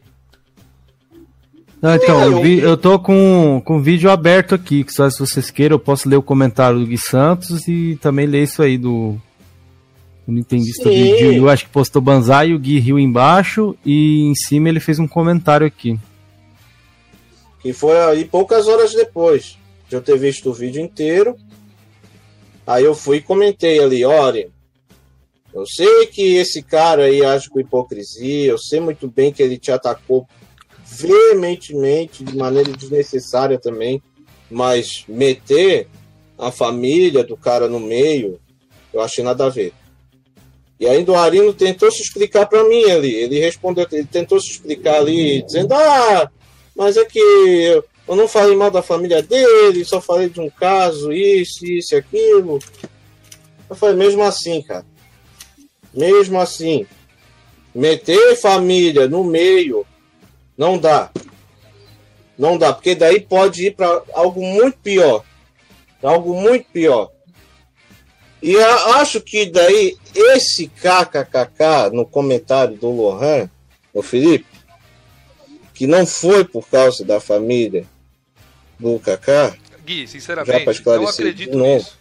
Não, 1.81 1.93
então, 1.95 2.21
É, 2.21 2.25
eu, 2.27 2.41
vi- 2.41 2.59
eu 2.59 2.75
tô 2.75 2.97
com, 2.97 3.61
com 3.63 3.77
o 3.77 3.81
vídeo 3.81 4.09
aberto 4.09 4.55
aqui, 4.55 4.83
que 4.83 4.91
só 4.91 5.07
se 5.09 5.19
vocês 5.19 5.51
queiram, 5.51 5.75
eu 5.75 5.79
posso 5.79 6.09
ler 6.09 6.15
o 6.15 6.23
comentário 6.23 6.79
do 6.79 6.85
Gui 6.87 6.97
Santos 6.97 7.67
e 7.67 7.95
também 8.01 8.25
ler 8.25 8.43
isso 8.43 8.63
aí 8.63 8.75
do, 8.77 9.15
do 10.25 10.33
Nintendista. 10.33 10.89
Eu 10.91 11.47
acho 11.47 11.65
que 11.65 11.69
postou 11.71 12.01
Banzai, 12.01 12.53
o 12.53 12.59
Gui 12.59 12.79
riu 12.79 12.97
embaixo 12.97 13.77
e 13.85 14.21
em 14.21 14.33
cima 14.33 14.67
ele 14.69 14.79
fez 14.79 14.97
um 14.97 15.07
comentário 15.07 15.67
aqui. 15.67 15.99
Que 17.61 17.71
foi 17.71 17.99
aí 17.99 18.25
poucas 18.25 18.67
horas 18.67 18.93
depois 18.93 19.57
de 19.87 19.95
eu 19.95 20.01
ter 20.01 20.17
visto 20.17 20.49
o 20.49 20.53
vídeo 20.53 20.81
inteiro. 20.81 21.35
Aí 22.65 22.83
eu 22.83 22.95
fui 22.95 23.17
e 23.17 23.21
comentei 23.21 23.79
ali, 23.79 24.03
olha, 24.03 24.47
eu 25.56 25.65
sei 25.65 26.06
que 26.07 26.36
esse 26.36 26.61
cara 26.61 27.06
aí 27.06 27.23
age 27.23 27.49
com 27.49 27.61
hipocrisia, 27.61 28.52
eu 28.52 28.57
sei 28.57 28.82
muito 28.82 29.07
bem 29.07 29.32
que 29.32 29.41
ele 29.41 29.57
te 29.57 29.72
atacou 29.72 30.27
veementemente, 30.84 32.26
de 32.26 32.36
maneira 32.36 32.73
desnecessária 32.73 33.57
também, 33.57 34.03
mas 34.52 35.06
meter 35.07 35.88
a 36.38 36.52
família 36.52 37.23
do 37.23 37.38
cara 37.38 37.69
no 37.69 37.80
meio, 37.80 38.38
eu 38.94 38.99
achei 38.99 39.23
nada 39.23 39.45
a 39.45 39.49
ver. 39.49 39.72
E 40.77 40.86
ainda 40.86 41.14
o 41.14 41.15
Arino 41.15 41.53
tentou 41.53 41.90
se 41.90 42.02
explicar 42.02 42.48
para 42.48 42.65
mim 42.65 42.84
ali, 42.91 43.15
ele 43.15 43.40
respondeu, 43.40 43.88
ele 43.94 44.03
tentou 44.03 44.41
se 44.41 44.52
explicar 44.52 44.98
ali, 44.98 45.41
dizendo, 45.41 45.73
ah, 45.73 46.30
mas 46.76 46.98
é 46.98 47.06
que 47.06 47.18
eu, 47.18 47.86
eu 48.10 48.15
não 48.18 48.27
falei 48.27 48.57
mal 48.57 48.69
da 48.69 48.82
família 48.82 49.23
dele, 49.23 49.86
só 49.86 50.02
falei 50.02 50.27
de 50.27 50.41
um 50.41 50.49
caso, 50.49 51.14
isso, 51.14 51.65
isso 51.65 51.95
aquilo. 51.95 52.60
Eu 53.69 53.76
falei, 53.76 53.95
mesmo 53.95 54.22
assim, 54.22 54.61
cara. 54.61 54.86
Mesmo 55.95 56.39
assim. 56.39 56.85
Meter 57.73 58.35
família 58.38 59.07
no 59.07 59.23
meio 59.23 59.85
não 60.57 60.77
dá. 60.77 61.11
Não 62.38 62.57
dá, 62.57 62.73
porque 62.73 62.95
daí 62.95 63.19
pode 63.19 63.67
ir 63.67 63.76
para 63.76 64.03
algo 64.13 64.41
muito 64.41 64.77
pior. 64.80 65.23
Algo 66.01 66.34
muito 66.34 66.65
pior. 66.72 67.11
E 68.41 68.55
acho 68.57 69.22
que 69.22 69.45
daí 69.45 69.97
esse 70.13 70.67
kkkk 70.67 71.91
no 71.93 72.05
comentário 72.05 72.76
do 72.77 72.91
Lohan, 72.91 73.49
o 73.93 74.01
Felipe, 74.01 74.45
que 75.73 75.88
não 75.88 76.05
foi 76.05 76.45
por 76.45 76.67
causa 76.67 77.03
da 77.03 77.19
família 77.19 77.85
do 78.80 78.99
Kaká, 78.99 79.55
Gui, 79.85 80.01
Já 80.01 80.07
sinceramente, 80.07 80.72
esclarecer 80.72 81.03
não 81.03 81.09
acredito 81.09 81.57
nisso. 81.57 81.97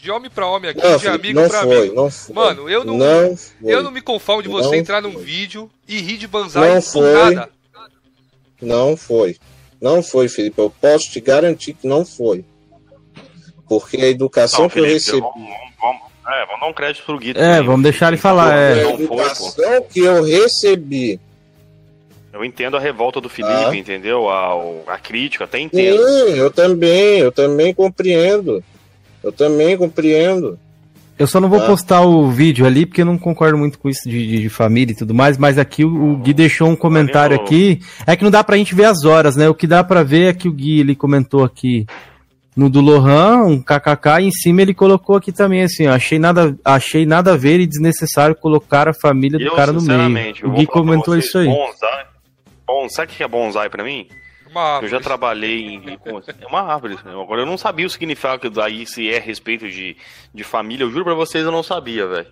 De 0.00 0.10
homem 0.10 0.30
pra 0.30 0.46
homem 0.46 0.70
aqui, 0.70 0.80
Não, 0.82 0.96
de 0.96 1.02
Felipe, 1.02 1.26
amigo 1.28 1.40
não 1.40 1.48
pra 1.48 1.62
foi, 1.62 1.76
amigo. 1.78 1.94
não 1.94 2.10
foi. 2.10 2.34
Mano, 2.34 2.70
eu 2.70 2.84
não, 2.84 2.96
Não 2.96 3.36
foi. 3.36 3.72
eu 3.74 3.82
não 3.82 3.90
me 3.90 4.00
conformo 4.00 4.42
de 4.42 4.48
você 4.48 4.68
Não 4.68 4.74
entrar 4.74 5.02
num 5.02 5.12
foi. 5.12 5.22
vídeo 5.22 5.70
e 5.86 6.00
rir 6.00 6.16
de 6.16 6.26
banzai 6.26 6.68
Não 6.74 6.80
por 6.80 6.82
foi. 6.92 7.34
nada. 7.34 7.50
Não 8.62 8.96
foi. 8.96 9.36
Não 9.80 10.02
foi, 10.02 10.28
Felipe. 10.28 10.58
Eu 10.60 10.70
posso 10.80 11.10
te 11.10 11.20
garantir 11.20 11.74
que 11.74 11.86
não 11.86 12.04
foi. 12.04 12.44
Porque 13.68 13.96
a 13.98 14.08
educação 14.08 14.62
Não, 14.62 14.68
que 14.70 14.78
eu 14.78 14.84
Felipe, 14.84 14.98
recebi. 15.04 15.20
vamos, 15.20 15.48
vamos, 15.80 16.00
é, 16.28 16.46
vamos 16.46 16.60
dar 16.60 16.66
um 16.66 16.72
crédito 16.72 17.04
pro 17.04 17.18
Gui. 17.18 17.32
É, 17.36 17.62
vamos 17.62 17.82
deixar 17.82 18.08
ele 18.08 18.16
falar. 18.16 18.52
A 18.52 18.56
É. 18.56 18.82
Pô. 18.84 18.90
educação 18.94 19.82
que 19.90 20.00
eu 20.00 20.22
recebi. 20.24 21.20
Eu 22.32 22.44
entendo 22.44 22.76
a 22.76 22.80
revolta 22.80 23.20
do 23.20 23.28
Felipe, 23.28 23.52
Ah. 23.54 23.74
entendeu? 23.76 24.28
A, 24.30 24.54
a 24.86 24.98
crítica, 24.98 25.44
até 25.44 25.58
entendo. 25.60 25.98
Sim, 25.98 26.34
eu 26.36 26.50
também, 26.50 27.18
eu 27.18 27.32
também 27.32 27.74
compreendo. 27.74 28.62
Eu 29.22 29.32
também 29.32 29.76
compreendo. 29.76 30.58
Eu 31.18 31.26
só 31.26 31.38
não 31.38 31.50
vou 31.50 31.60
Ah. 31.60 31.66
postar 31.66 32.00
o 32.00 32.30
vídeo 32.30 32.64
ali 32.64 32.86
porque 32.86 33.02
eu 33.02 33.06
não 33.06 33.18
concordo 33.18 33.58
muito 33.58 33.78
com 33.78 33.90
isso 33.90 34.08
de, 34.08 34.26
de- 34.26 34.40
de 34.42 34.48
família 34.48 34.92
e 34.92 34.96
tudo 34.96 35.12
mais, 35.14 35.36
mas 35.36 35.58
aqui 35.58 35.84
o, 35.84 36.12
o 36.12 36.16
Gui 36.16 36.32
deixou 36.32 36.68
um 36.68 36.76
comentário 36.76 37.36
Valeu. 37.36 37.44
aqui. 37.46 37.80
É 38.06 38.16
que 38.16 38.24
não 38.24 38.30
dá 38.30 38.42
pra 38.42 38.56
gente 38.56 38.74
ver 38.74 38.86
as 38.86 39.04
horas, 39.04 39.36
né? 39.36 39.46
O 39.48 39.54
que 39.54 39.66
dá 39.66 39.84
pra 39.84 40.02
ver 40.02 40.30
é 40.30 40.32
que 40.32 40.48
o 40.48 40.52
Gui 40.52 40.80
ele 40.80 40.94
comentou 40.96 41.44
aqui 41.44 41.84
no 42.56 42.70
do 42.70 42.80
Lohan, 42.80 43.44
um 43.44 43.60
kkk, 43.62 44.20
e 44.22 44.26
em 44.28 44.30
cima 44.30 44.62
ele 44.62 44.72
colocou 44.74 45.14
aqui 45.16 45.30
também 45.30 45.62
assim, 45.62 45.86
ó, 45.86 45.92
achei 45.92 46.18
nada, 46.18 46.56
achei 46.64 47.04
nada 47.06 47.34
a 47.34 47.36
ver 47.36 47.60
e 47.60 47.66
desnecessário 47.66 48.34
colocar 48.34 48.88
a 48.88 48.92
família 48.94 49.38
do 49.38 49.44
Eu, 49.44 49.54
cara 49.54 49.72
no 49.72 49.80
meio. 49.82 50.34
O 50.44 50.50
Gui 50.52 50.66
comentou 50.66 51.14
vocês, 51.14 51.26
isso 51.26 51.38
aí. 51.38 51.46
Bonsai, 51.46 52.04
bom, 52.66 52.88
sabe 52.88 53.12
o 53.12 53.14
que 53.16 53.22
é 53.22 53.28
bonsai 53.28 53.68
pra 53.68 53.84
mim? 53.84 54.06
Uma 54.50 54.60
Eu 54.60 54.66
árvore. 54.66 54.90
já 54.90 55.00
trabalhei 55.00 55.60
em. 55.74 55.96
com- 55.98 56.18
É 56.18 56.46
uma 56.46 56.60
árvore. 56.62 56.98
Agora 57.04 57.42
eu 57.42 57.46
não 57.46 57.56
sabia 57.56 57.86
o 57.86 57.90
significado 57.90 58.50
daí, 58.50 58.84
se 58.86 59.08
é 59.10 59.18
a 59.18 59.20
respeito 59.20 59.68
de, 59.68 59.96
de 60.34 60.44
família. 60.44 60.84
Eu 60.84 60.90
juro 60.90 61.04
pra 61.04 61.14
vocês, 61.14 61.44
eu 61.44 61.52
não 61.52 61.62
sabia, 61.62 62.06
velho. 62.06 62.26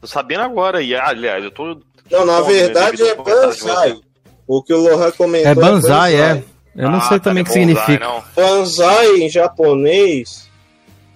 Tô 0.00 0.06
sabendo 0.06 0.42
agora. 0.42 0.82
E, 0.82 0.94
aliás, 0.94 1.42
eu 1.44 1.50
tô. 1.50 1.80
Não, 2.10 2.24
na 2.26 2.40
Bom, 2.40 2.46
verdade 2.48 3.02
é 3.02 3.14
banzai. 3.14 4.00
O 4.46 4.62
que 4.62 4.72
o 4.72 4.78
Lohan 4.78 5.10
comentou 5.12 5.50
É 5.50 5.54
banzai, 5.54 6.16
é. 6.20 6.42
Eu 6.74 6.90
não 6.90 6.98
Ah, 6.98 7.02
sei 7.02 7.18
tá, 7.18 7.24
também 7.24 7.40
é 7.40 7.42
o 7.42 7.46
que 7.46 7.52
significa. 7.52 7.98
não. 7.98 8.22
Banzai 8.34 9.16
em 9.16 9.28
japonês 9.28 10.48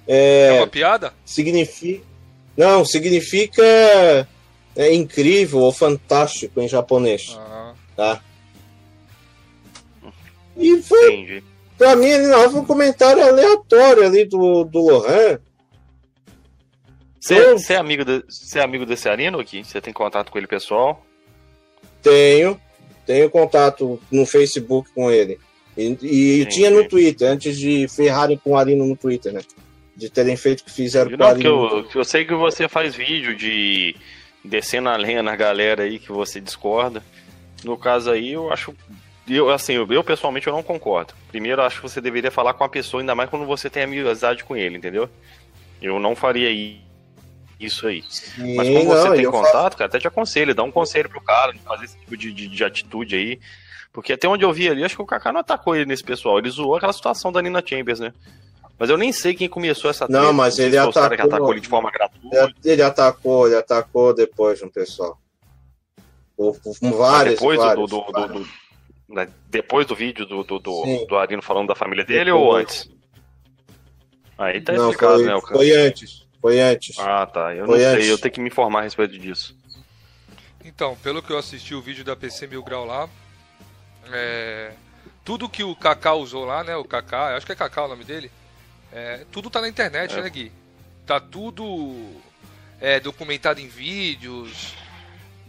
É 0.07 0.49
é, 0.49 0.53
uma 0.59 0.67
piada? 0.67 1.13
significa. 1.25 2.05
Não, 2.57 2.85
significa 2.85 3.63
é 4.77 4.93
incrível 4.93 5.61
ou 5.61 5.73
fantástico 5.73 6.61
em 6.61 6.69
japonês, 6.69 7.39
Ah. 7.41 7.73
tá? 7.97 8.21
E 10.57 10.83
foi, 10.83 11.13
Entendi. 11.15 11.45
pra 11.79 11.97
mim, 11.97 12.07
ele 12.07 12.27
não 12.27 12.51
foi 12.51 12.61
um 12.61 12.65
comentário 12.65 13.23
aleatório 13.23 14.05
ali 14.05 14.25
do, 14.25 14.65
do 14.65 14.79
Lohan. 14.81 15.39
Você 17.21 17.73
é, 17.75 17.77
amigo 17.77 18.05
de- 18.05 18.25
é 18.57 18.61
amigo 18.61 18.85
desse 18.85 19.09
Arino 19.09 19.39
aqui? 19.39 19.63
Você 19.65 19.81
tem 19.81 19.93
contato 19.93 20.31
com 20.31 20.39
ele 20.39 20.47
pessoal? 20.47 21.05
Tenho, 22.03 22.61
tenho 23.07 23.31
contato 23.31 24.01
no 24.11 24.27
Facebook 24.27 24.91
com 24.93 25.11
ele. 25.11 25.39
E, 25.77 25.97
e 26.03 26.47
tinha 26.47 26.69
no 26.71 26.87
Twitter, 26.89 27.29
antes 27.31 27.57
de 27.57 27.87
ferrarem 27.89 28.37
com 28.37 28.51
o 28.51 28.57
Arino 28.57 28.85
no 28.85 28.97
Twitter, 28.97 29.33
né? 29.33 29.41
De 29.97 30.11
terem 30.11 30.37
feito 30.37 30.61
o 30.61 30.65
que 30.65 30.71
fizeram 30.73 31.11
com 31.11 31.17
o 31.17 31.19
Não, 31.19 31.27
Arino. 31.29 31.49
eu, 31.49 31.89
eu 31.95 32.05
sei 32.05 32.25
que 32.25 32.35
você 32.35 32.69
faz 32.69 32.95
vídeo 32.97 33.37
de 33.37 33.95
descendo 34.45 34.89
a 34.89 34.97
lenha 34.97 35.23
na 35.23 35.37
galera 35.37 35.85
aí 35.85 35.99
que 36.01 36.11
você 36.11 36.41
discorda. 36.41 37.03
No 37.63 37.79
caso 37.79 38.11
aí, 38.11 38.33
eu 38.33 38.53
acho. 38.53 38.75
Eu, 39.29 39.51
assim, 39.51 39.75
eu, 39.75 39.87
eu 39.93 40.03
pessoalmente 40.03 40.47
eu 40.47 40.53
não 40.53 40.63
concordo. 40.63 41.15
Primeiro, 41.29 41.63
acho 41.63 41.77
que 41.77 41.83
você 41.89 42.01
deveria 42.01 42.31
falar 42.31 42.55
com 42.55 42.65
a 42.65 42.69
pessoa, 42.69 43.01
ainda 43.03 43.15
mais 43.15 43.31
quando 43.31 43.47
você 43.47 43.71
tem 43.71 43.85
amizade 43.85 44.43
com 44.45 44.57
ele, 44.57 44.77
entendeu? 44.77 45.09
Eu 45.81 45.99
não 46.01 46.17
faria 46.17 46.51
isso 47.61 47.87
aí. 47.87 48.03
Sim, 48.09 48.57
Mas 48.57 48.69
como 48.69 48.85
você 48.87 49.09
não, 49.09 49.17
tem 49.17 49.31
contato, 49.31 49.77
cara, 49.77 49.87
até 49.89 49.99
te 50.01 50.09
aconselho, 50.09 50.55
dá 50.55 50.63
um 50.65 50.73
conselho 50.73 51.09
pro 51.09 51.21
cara, 51.21 51.53
não 51.53 51.61
fazer 51.61 51.85
esse 51.85 51.99
tipo 51.99 52.17
de, 52.17 52.33
de, 52.33 52.49
de 52.49 52.65
atitude 52.65 53.15
aí. 53.15 53.41
Porque 53.93 54.13
até 54.15 54.27
onde 54.27 54.45
eu 54.45 54.53
vi 54.53 54.69
ali, 54.69 54.83
acho 54.85 54.97
que 54.97 55.03
o 55.03 55.07
Kaká 55.07 55.33
não 55.33 55.41
atacou 55.41 55.77
ele 55.77 55.85
nesse 55.87 56.03
pessoal. 56.03 56.39
Ele 56.39 56.49
zoou 56.51 56.75
aquela 56.75 56.93
situação 56.93 57.31
da 57.31 57.43
Nina 57.43 57.63
Chambers, 57.65 58.01
né? 58.01 58.13
Mas 58.79 58.91
eu 58.91 58.97
nem 58.97 59.13
sei 59.13 59.35
quem 59.35 59.49
começou 59.49 59.91
essa 59.91 60.09
Não, 60.09 60.19
treta, 60.19 60.33
mas 60.33 60.55
sei 60.55 60.67
ele 60.67 60.77
caras 60.77 60.95
que 60.95 61.03
atacou- 61.15 61.27
atacou 61.29 61.53
ele 61.53 61.61
de 61.61 61.69
forma 61.69 61.91
gratuita. 61.91 62.53
Ele, 62.65 62.83
atacou, 62.83 63.47
ele 63.47 63.55
atacou 63.57 64.15
depois 64.15 64.61
no 64.63 64.71
pessoal. 64.71 65.21
Por, 66.37 66.59
por 66.59 66.75
Mas 66.81 66.97
várias, 66.97 67.35
depois 67.35 67.61
do, 67.61 67.75
do, 67.87 67.87
do- 67.87 68.29
do- 68.29 68.49
depois 69.49 69.87
do 69.87 69.95
vídeo 69.95 70.25
do, 70.27 70.43
do, 70.43 70.59
do, 70.59 71.07
do 71.07 71.17
Arino 71.19 71.43
falando 71.43 71.69
da 71.69 71.75
família 71.75 72.05
dele 72.05 72.27
Depois. 72.27 72.43
ou 72.45 72.57
antes? 72.57 72.91
Aí 74.39 74.61
tá 74.61 74.73
Não, 74.73 74.91
explicado, 74.91 75.15
foi, 75.19 75.27
né, 75.27 75.35
o 75.35 75.43
cara? 75.43 75.57
foi 75.57 75.71
antes. 75.73 76.27
Foi 76.41 76.61
antes. 76.61 76.99
Ah, 76.99 77.27
tá. 77.27 77.55
Eu 77.55 77.67
Foi 77.67 77.79
não 77.79 77.87
antes. 77.89 78.05
sei, 78.05 78.13
eu 78.13 78.19
tenho 78.19 78.35
que 78.35 78.41
me 78.41 78.49
informar 78.49 78.81
a 78.81 78.83
respeito 78.83 79.17
disso. 79.19 79.57
Então, 80.65 80.97
pelo 80.97 81.23
que 81.23 81.31
eu 81.33 81.39
assisti 81.39 81.75
o 81.75 81.81
vídeo 81.83 82.05
da 82.05 82.17
PC 82.17 82.47
Mil 82.47 82.63
Grau 82.63 82.85
lá, 82.85 83.09
é, 84.13 84.73
tudo 85.25 85.49
que 85.49 85.63
o 85.63 85.77
Kaká 85.77 86.15
usou 86.15 86.45
lá, 86.45 86.65
né? 86.65 86.75
O 86.77 86.85
Kaká, 86.85 87.37
acho 87.37 87.47
que 87.47 87.53
é 87.53 87.57
Kaká 87.57 87.85
o 87.85 87.89
nome 87.89 88.05
dele. 88.05 88.31
é, 88.93 89.25
tudo 89.31 89.49
tá 89.51 89.61
na 89.61 89.69
internet, 89.69 90.15
É. 90.19 90.23
né, 90.23 90.29
Gui? 90.31 90.51
Tá 91.07 91.19
tudo 91.21 92.21
é, 92.81 92.99
documentado 93.01 93.61
em 93.61 93.69
vídeos. 93.69 94.75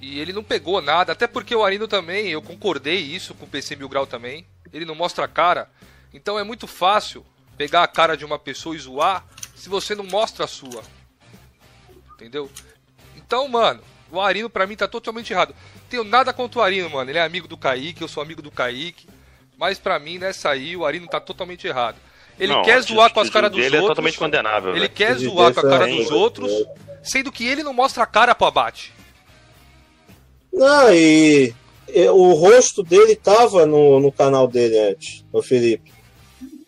E 0.05 0.19
ele 0.19 0.33
não 0.33 0.43
pegou 0.43 0.81
nada, 0.81 1.13
até 1.13 1.25
porque 1.27 1.55
o 1.55 1.63
Arino 1.63 1.87
também, 1.87 2.27
eu 2.27 2.41
concordei 2.41 2.97
isso 2.97 3.33
com 3.33 3.45
o 3.45 3.47
PC 3.47 3.77
Mil 3.77 3.87
Grau 3.87 4.05
também. 4.05 4.45
Ele 4.73 4.83
não 4.83 4.95
mostra 4.95 5.23
a 5.23 5.29
cara. 5.29 5.69
Então 6.13 6.37
é 6.37 6.43
muito 6.43 6.67
fácil 6.67 7.25
pegar 7.57 7.83
a 7.83 7.87
cara 7.87 8.17
de 8.17 8.25
uma 8.25 8.37
pessoa 8.37 8.75
e 8.75 8.79
zoar 8.79 9.25
se 9.55 9.69
você 9.69 9.95
não 9.95 10.03
mostra 10.03 10.43
a 10.43 10.47
sua. 10.47 10.83
Entendeu? 12.15 12.51
Então, 13.15 13.47
mano, 13.47 13.81
o 14.11 14.19
Arino 14.19 14.49
pra 14.49 14.67
mim 14.67 14.75
tá 14.75 14.89
totalmente 14.89 15.31
errado. 15.31 15.55
Tenho 15.89 16.03
nada 16.03 16.33
contra 16.33 16.59
o 16.59 16.61
Arino, 16.61 16.89
mano. 16.89 17.09
Ele 17.09 17.17
é 17.17 17.21
amigo 17.23 17.47
do 17.47 17.57
Kaique, 17.57 18.01
eu 18.01 18.07
sou 18.09 18.21
amigo 18.21 18.41
do 18.41 18.51
Kaique. 18.51 19.07
Mas 19.57 19.79
pra 19.79 19.97
mim, 19.99 20.17
nessa 20.17 20.49
aí, 20.49 20.75
o 20.75 20.85
Arino 20.85 21.07
tá 21.07 21.21
totalmente 21.21 21.65
errado. 21.65 21.95
Ele 22.37 22.51
Não, 22.51 22.63
quer 22.63 22.81
zoar 22.81 23.13
com 23.13 23.21
as 23.21 23.29
caras 23.29 23.51
dos 23.51 23.59
dele 23.61 23.77
outros. 23.77 23.85
é 23.85 23.91
totalmente 23.91 24.17
condenável. 24.17 24.71
ele 24.71 24.81
velho. 24.81 24.93
quer 24.93 25.15
zoar 25.17 25.53
com 25.53 25.61
a 25.61 25.69
cara 25.69 25.87
dos 25.87 26.11
outros, 26.11 26.51
sendo 27.03 27.31
que 27.31 27.47
ele 27.47 27.63
não 27.63 27.73
mostra 27.73 28.03
a 28.03 28.07
cara 28.07 28.35
pro 28.35 28.47
abate. 28.47 28.91
Não, 30.53 30.93
e, 30.93 31.53
e 31.87 32.07
o 32.09 32.33
rosto 32.33 32.83
dele 32.83 33.15
tava 33.15 33.65
no, 33.65 33.99
no 33.99 34.11
canal 34.11 34.47
dele 34.47 34.77
antes, 34.79 35.25
o 35.33 35.41
Felipe. 35.41 35.91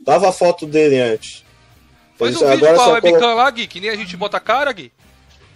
Tava 0.04 0.30
a 0.30 0.32
foto 0.32 0.66
dele 0.66 1.00
antes. 1.00 1.44
Faz 2.18 2.42
um 2.42 2.48
vídeo 2.50 2.68
com 2.76 2.82
a 2.82 2.88
webcam 2.94 3.20
colo- 3.20 3.36
lá, 3.36 3.50
Gui, 3.52 3.68
que 3.68 3.80
nem 3.82 3.90
a 3.90 3.96
gente 3.96 4.16
bota 4.16 4.38
a 4.38 4.40
cara, 4.40 4.72
Gui. 4.72 4.92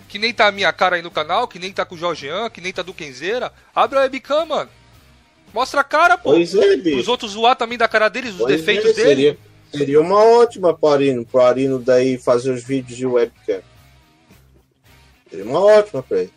Que 0.08 0.18
nem 0.18 0.34
tá 0.34 0.48
a 0.48 0.52
minha 0.52 0.74
cara 0.74 0.96
aí 0.96 1.02
no 1.02 1.12
canal, 1.12 1.48
que 1.48 1.60
nem 1.60 1.72
tá 1.72 1.86
com 1.86 1.96
o 1.96 1.98
Jorgean, 1.98 2.50
que 2.50 2.60
nem 2.62 2.74
tá 2.74 2.82
do 2.82 2.94
Kenzeira. 2.94 3.52
Abre 3.76 3.98
a 4.00 4.02
webcam, 4.02 4.46
mano. 4.46 4.70
Mostra 5.54 5.82
a 5.82 5.84
cara, 5.84 6.18
pô. 6.18 6.32
Pois 6.32 6.54
é, 6.54 6.76
Os 6.76 6.82
bicho. 6.84 7.12
outros 7.12 7.32
zoar 7.32 7.56
também 7.56 7.78
da 7.78 7.88
cara 7.88 8.10
deles, 8.10 8.32
os 8.32 8.38
Pois 8.40 8.58
defeitos 8.58 8.92
é, 8.92 8.94
dele. 8.94 9.08
seria, 9.08 9.38
seria 9.72 10.02
uma 10.02 10.24
ótima 10.24 10.74
pro 10.76 10.90
Arino, 10.90 11.26
pro 11.26 11.42
Arino 11.42 11.80
daí 11.80 12.18
fazer 12.18 12.52
os 12.52 12.64
vídeos 12.64 12.98
de 12.98 13.06
webcam. 13.06 13.62
Seria 15.30 15.46
uma 15.46 15.60
ótima 15.64 16.02
pra 16.04 16.20
ele. 16.22 16.34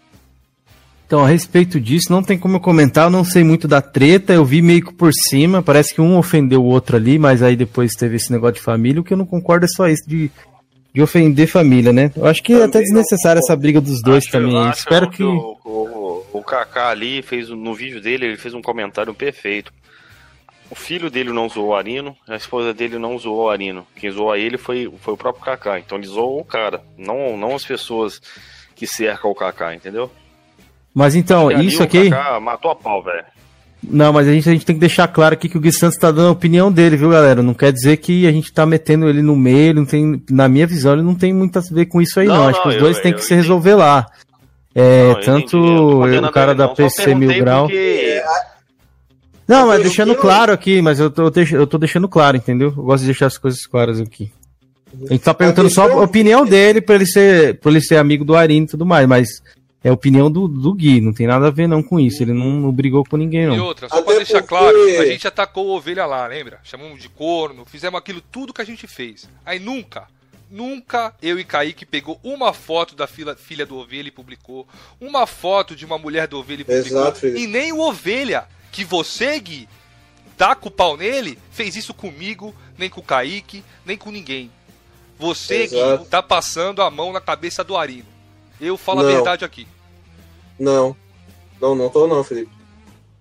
Então, 1.12 1.26
a 1.26 1.28
respeito 1.28 1.78
disso, 1.78 2.10
não 2.10 2.22
tem 2.22 2.38
como 2.38 2.56
eu 2.56 2.60
comentar, 2.60 3.04
eu 3.04 3.10
não 3.10 3.22
sei 3.22 3.44
muito 3.44 3.68
da 3.68 3.82
treta, 3.82 4.32
eu 4.32 4.46
vi 4.46 4.62
meio 4.62 4.82
que 4.82 4.94
por 4.94 5.12
cima, 5.12 5.62
parece 5.62 5.94
que 5.94 6.00
um 6.00 6.16
ofendeu 6.16 6.62
o 6.62 6.66
outro 6.66 6.96
ali, 6.96 7.18
mas 7.18 7.42
aí 7.42 7.54
depois 7.54 7.92
teve 7.92 8.16
esse 8.16 8.32
negócio 8.32 8.54
de 8.54 8.62
família, 8.62 8.98
o 8.98 9.04
que 9.04 9.12
eu 9.12 9.18
não 9.18 9.26
concordo 9.26 9.66
é 9.66 9.68
só 9.68 9.86
isso 9.86 10.08
de, 10.08 10.30
de 10.90 11.02
ofender 11.02 11.46
família, 11.46 11.92
né? 11.92 12.10
Eu 12.16 12.24
acho 12.24 12.42
que 12.42 12.54
é 12.54 12.62
até 12.64 12.80
desnecessária 12.80 13.40
essa 13.40 13.54
briga 13.54 13.78
dos 13.78 14.00
dois 14.00 14.24
Acho- 14.24 14.32
também. 14.32 14.70
Espero 14.70 15.10
que. 15.10 15.22
O, 15.22 15.58
o, 15.62 16.24
o 16.32 16.42
Kaká 16.42 16.88
ali 16.88 17.20
fez 17.20 17.50
no 17.50 17.74
vídeo 17.74 18.00
dele, 18.00 18.24
ele 18.24 18.38
fez 18.38 18.54
um 18.54 18.62
comentário 18.62 19.12
perfeito. 19.12 19.70
O 20.70 20.74
filho 20.74 21.10
dele 21.10 21.30
não 21.30 21.46
zoou 21.46 21.72
o 21.72 21.76
Arino, 21.76 22.16
a 22.26 22.36
esposa 22.36 22.72
dele 22.72 22.98
não 22.98 23.18
zoou 23.18 23.44
o 23.44 23.50
Arino. 23.50 23.86
Quem 23.96 24.10
zoou 24.10 24.34
ele 24.34 24.56
foi, 24.56 24.90
foi 25.02 25.12
o 25.12 25.18
próprio 25.18 25.44
Kaká. 25.44 25.78
Então 25.78 25.98
ele 25.98 26.06
zoou 26.06 26.40
o 26.40 26.44
cara, 26.44 26.80
não, 26.96 27.36
não 27.36 27.54
as 27.54 27.66
pessoas 27.66 28.18
que 28.74 28.86
cercam 28.86 29.30
o 29.30 29.34
Kaká, 29.34 29.74
entendeu? 29.74 30.10
Mas 30.94 31.14
então, 31.14 31.50
isso 31.50 31.82
aqui. 31.82 32.10
Matou 32.42 32.70
a 32.70 32.76
pau, 32.76 33.02
velho. 33.02 33.24
Não, 33.84 34.12
mas 34.12 34.28
a 34.28 34.32
gente, 34.32 34.48
a 34.48 34.52
gente 34.52 34.64
tem 34.64 34.76
que 34.76 34.80
deixar 34.80 35.08
claro 35.08 35.34
aqui 35.34 35.48
que 35.48 35.56
o 35.58 35.60
Gui 35.60 35.72
Santos 35.72 35.98
tá 35.98 36.12
dando 36.12 36.28
a 36.28 36.32
opinião 36.32 36.70
dele, 36.70 36.96
viu, 36.96 37.10
galera? 37.10 37.42
Não 37.42 37.52
quer 37.52 37.72
dizer 37.72 37.96
que 37.96 38.28
a 38.28 38.30
gente 38.32 38.52
tá 38.52 38.64
metendo 38.64 39.08
ele 39.08 39.22
no 39.22 39.34
meio, 39.34 39.70
ele 39.70 39.80
não 39.80 39.86
tem, 39.86 40.22
na 40.30 40.48
minha 40.48 40.66
visão, 40.68 40.92
ele 40.92 41.02
não 41.02 41.16
tem 41.16 41.32
muito 41.32 41.58
a 41.58 41.62
ver 41.68 41.86
com 41.86 42.00
isso 42.00 42.20
aí, 42.20 42.28
não. 42.28 42.36
Não, 42.36 42.48
Acho 42.48 42.62
que 42.62 42.68
não, 42.68 42.74
os 42.76 42.80
dois 42.80 42.96
eu- 42.98 43.02
têm 43.02 43.10
eu 43.10 43.16
que 43.18 43.22
se 43.24 43.28
entendi. 43.34 43.40
resolver 43.42 43.74
lá. 43.74 44.06
É, 44.74 45.02
Não, 45.02 45.08
eu 45.10 45.20
tanto 45.20 45.56
eu 46.06 46.22
o 46.24 46.30
cara 46.30 46.54
da 46.54 46.68
PC 46.68 47.14
Mil 47.16 47.36
Grau. 47.40 47.64
porque- 47.66 48.22
Não, 49.48 49.66
mas 49.66 49.78
Eu 49.78 49.82
deixando 49.82 50.14
claro 50.14 50.52
aqui, 50.52 50.80
mas 50.80 51.00
eu 51.00 51.10
tô, 51.10 51.30
eu 51.52 51.66
tô 51.66 51.76
deixando 51.76 52.08
claro, 52.08 52.36
entendeu? 52.36 52.68
Eu 52.76 52.84
gosto 52.84 53.00
de 53.02 53.06
deixar 53.06 53.26
as 53.26 53.36
coisas 53.36 53.66
claras 53.66 54.00
aqui. 54.00 54.30
A 55.08 55.12
gente 55.12 55.24
tá 55.24 55.34
perguntando 55.34 55.68
só 55.70 55.90
a 55.90 56.02
opinião 56.04 56.44
dele 56.46 56.80
pra 56.80 56.94
ele 56.94 57.06
ser, 57.06 57.58
pra 57.58 57.70
ele 57.70 57.80
ser 57.80 57.96
amigo 57.96 58.24
do 58.24 58.36
Arino 58.36 58.64
e 58.66 58.68
tudo 58.68 58.86
mais, 58.86 59.08
mas 59.08 59.28
é 59.84 59.88
a 59.88 59.92
opinião 59.92 60.30
do, 60.30 60.46
do 60.46 60.72
Gui, 60.74 61.00
não 61.00 61.12
tem 61.12 61.26
nada 61.26 61.48
a 61.48 61.50
ver 61.50 61.66
não 61.66 61.82
com 61.82 61.98
isso. 61.98 62.22
Ele 62.22 62.32
não, 62.32 62.46
não 62.50 62.72
brigou 62.72 63.04
com 63.04 63.16
ninguém, 63.16 63.42
E 63.42 63.46
não. 63.46 63.64
outra, 63.66 63.88
só 63.88 63.96
Até 63.96 64.04
pra 64.04 64.14
deixar 64.16 64.42
porque- 64.42 64.48
claro, 64.48 64.76
a 65.00 65.06
gente 65.06 65.26
atacou 65.26 65.66
o 65.66 65.76
ovelha 65.76 66.06
lá, 66.06 66.26
lembra? 66.26 66.60
Chamamos 66.62 67.00
de 67.02 67.08
corno, 67.08 67.64
fizemos 67.64 67.98
aquilo 67.98 68.20
tudo 68.20 68.52
que 68.52 68.62
a 68.62 68.66
gente 68.66 68.86
fez. 68.86 69.28
Aí 69.44 69.58
nunca, 69.58 70.06
Nunca 70.54 71.14
eu 71.22 71.40
e 71.40 71.44
Kaique 71.44 71.86
pegou 71.86 72.20
uma 72.22 72.52
foto 72.52 72.94
da 72.94 73.06
filha, 73.06 73.34
filha 73.34 73.64
do 73.64 73.74
Ovelha 73.78 74.08
e 74.08 74.10
publicou, 74.10 74.68
uma 75.00 75.26
foto 75.26 75.74
de 75.74 75.86
uma 75.86 75.96
mulher 75.96 76.28
do 76.28 76.38
Ovelha 76.38 76.60
e 76.60 76.64
publicou, 76.64 76.98
Exato, 77.00 77.26
e 77.26 77.46
nem 77.46 77.72
o 77.72 77.80
Ovelha, 77.80 78.44
que 78.70 78.84
você, 78.84 79.40
Gui, 79.40 79.66
tá 80.36 80.54
com 80.54 80.68
o 80.68 80.70
pau 80.70 80.94
nele, 80.94 81.38
fez 81.52 81.74
isso 81.74 81.94
comigo, 81.94 82.54
nem 82.76 82.90
com 82.90 83.00
o 83.00 83.02
Kaique, 83.02 83.64
nem 83.86 83.96
com 83.96 84.10
ninguém. 84.10 84.50
Você, 85.18 85.62
Exato. 85.62 86.02
Gui, 86.04 86.10
tá 86.10 86.22
passando 86.22 86.82
a 86.82 86.90
mão 86.90 87.14
na 87.14 87.20
cabeça 87.22 87.64
do 87.64 87.74
Arino. 87.74 88.11
Eu 88.62 88.76
falo 88.76 89.00
a 89.00 89.02
Não. 89.02 89.10
verdade 89.10 89.44
aqui. 89.44 89.66
Não. 90.56 90.96
Não, 91.60 91.74
não 91.74 91.90
tô 91.90 92.06
não, 92.06 92.22
Felipe. 92.22 92.52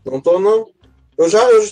Não 0.05 0.21
tô 0.21 0.39
não. 0.39 0.69
Eu 1.17 1.27
já, 1.27 1.43
eu, 1.49 1.67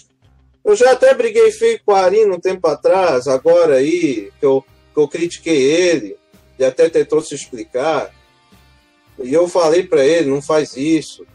eu 0.66 0.76
já 0.76 0.92
até 0.92 1.14
briguei 1.14 1.52
feio 1.52 1.80
com 1.86 1.92
o 1.92 1.96
Ari 1.96 2.26
um 2.26 2.40
tempo 2.40 2.68
atrás, 2.68 3.28
agora 3.28 3.76
aí, 3.76 4.32
que 4.40 4.46
eu, 4.46 4.66
que 4.94 5.00
eu 5.00 5.08
critiquei 5.08 5.62
ele, 5.62 6.18
e 6.58 6.66
até 6.66 6.90
tentou 6.90 7.22
se 7.22 7.36
explicar. 7.36 8.12
E 9.20 9.32
eu 9.32 9.48
falei 9.48 9.84
pra 9.84 10.04
ele, 10.04 10.32
não 10.32 10.42
faz 10.42 10.76
isso. 10.76 11.26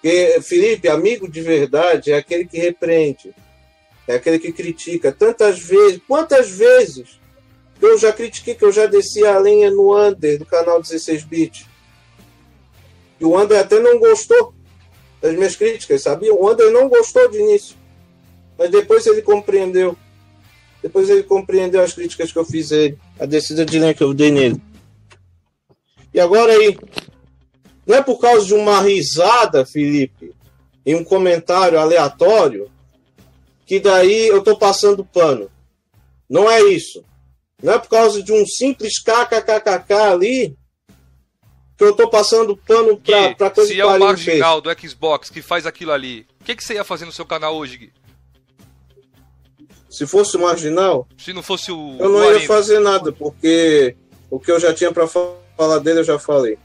Porque, 0.00 0.40
Felipe, 0.40 0.88
amigo 0.88 1.30
de 1.30 1.42
verdade 1.42 2.10
é 2.10 2.16
aquele 2.16 2.46
que 2.46 2.58
repreende. 2.58 3.34
É 4.08 4.14
aquele 4.14 4.38
que 4.38 4.50
critica. 4.50 5.12
Tantas 5.12 5.58
vezes, 5.58 6.00
quantas 6.08 6.50
vezes 6.50 7.19
eu 7.86 7.98
já 7.98 8.12
critiquei 8.12 8.54
que 8.54 8.64
eu 8.64 8.72
já 8.72 8.86
desci 8.86 9.24
a 9.24 9.38
lenha 9.38 9.70
no 9.70 9.96
Under 9.96 10.38
do 10.38 10.46
canal 10.46 10.80
16 10.80 11.24
Bit. 11.24 11.66
E 13.18 13.24
o 13.24 13.38
Under 13.38 13.58
até 13.58 13.78
não 13.78 13.98
gostou 13.98 14.54
das 15.20 15.34
minhas 15.34 15.56
críticas, 15.56 16.02
sabia? 16.02 16.34
O 16.34 16.50
Under 16.50 16.70
não 16.70 16.88
gostou 16.88 17.30
de 17.30 17.38
início. 17.38 17.76
Mas 18.58 18.70
depois 18.70 19.06
ele 19.06 19.22
compreendeu. 19.22 19.96
Depois 20.82 21.08
ele 21.10 21.22
compreendeu 21.22 21.82
as 21.82 21.92
críticas 21.92 22.32
que 22.32 22.38
eu 22.38 22.44
fiz 22.44 22.72
a 22.72 22.76
ele. 22.76 22.98
A 23.18 23.26
descida 23.26 23.64
de 23.64 23.78
linha 23.78 23.94
que 23.94 24.02
eu 24.02 24.14
dei 24.14 24.30
nele. 24.30 24.60
E 26.12 26.20
agora 26.20 26.52
aí. 26.52 26.76
Não 27.86 27.96
é 27.96 28.02
por 28.02 28.18
causa 28.18 28.46
de 28.46 28.54
uma 28.54 28.80
risada, 28.80 29.66
Felipe, 29.66 30.32
em 30.86 30.94
um 30.94 31.02
comentário 31.02 31.78
aleatório, 31.78 32.70
que 33.66 33.80
daí 33.80 34.28
eu 34.28 34.42
tô 34.42 34.56
passando 34.56 35.04
pano. 35.04 35.50
Não 36.28 36.48
é 36.48 36.62
isso. 36.62 37.04
Não 37.62 37.74
é 37.74 37.78
por 37.78 37.88
causa 37.88 38.22
de 38.22 38.32
um 38.32 38.44
simples 38.46 39.02
kkkk 39.02 39.92
ali 39.92 40.56
que 41.76 41.84
eu 41.84 41.94
tô 41.94 42.08
passando 42.08 42.56
pano 42.56 42.96
pra, 42.98 43.28
Gui, 43.28 43.34
pra 43.36 43.50
coisa 43.50 43.68
se 43.68 43.74
que 43.74 43.80
é 43.80 43.84
o 43.86 43.88
fez. 43.90 44.00
marginal 44.00 44.60
do 44.60 44.70
Xbox 44.80 45.30
que 45.30 45.40
faz 45.42 45.64
aquilo 45.66 45.92
ali, 45.92 46.26
o 46.40 46.44
que, 46.44 46.54
que 46.56 46.62
você 46.64 46.74
ia 46.74 46.84
fazer 46.84 47.04
no 47.06 47.12
seu 47.12 47.24
canal 47.24 47.56
hoje, 47.56 47.76
Gui? 47.78 47.92
Se 49.88 50.06
fosse 50.06 50.38
marginal, 50.38 51.06
Se 51.18 51.32
não 51.32 51.42
fosse 51.42 51.72
o. 51.72 51.96
eu 51.98 52.08
o 52.10 52.12
não 52.12 52.22
ia 52.24 52.30
Arino? 52.36 52.46
fazer 52.46 52.78
nada, 52.80 53.10
porque 53.12 53.96
o 54.30 54.38
que 54.38 54.50
eu 54.52 54.60
já 54.60 54.72
tinha 54.72 54.92
pra 54.92 55.06
fa- 55.08 55.34
falar 55.56 55.78
dele 55.78 56.00
eu 56.00 56.04
já 56.04 56.18
falei. 56.18 56.56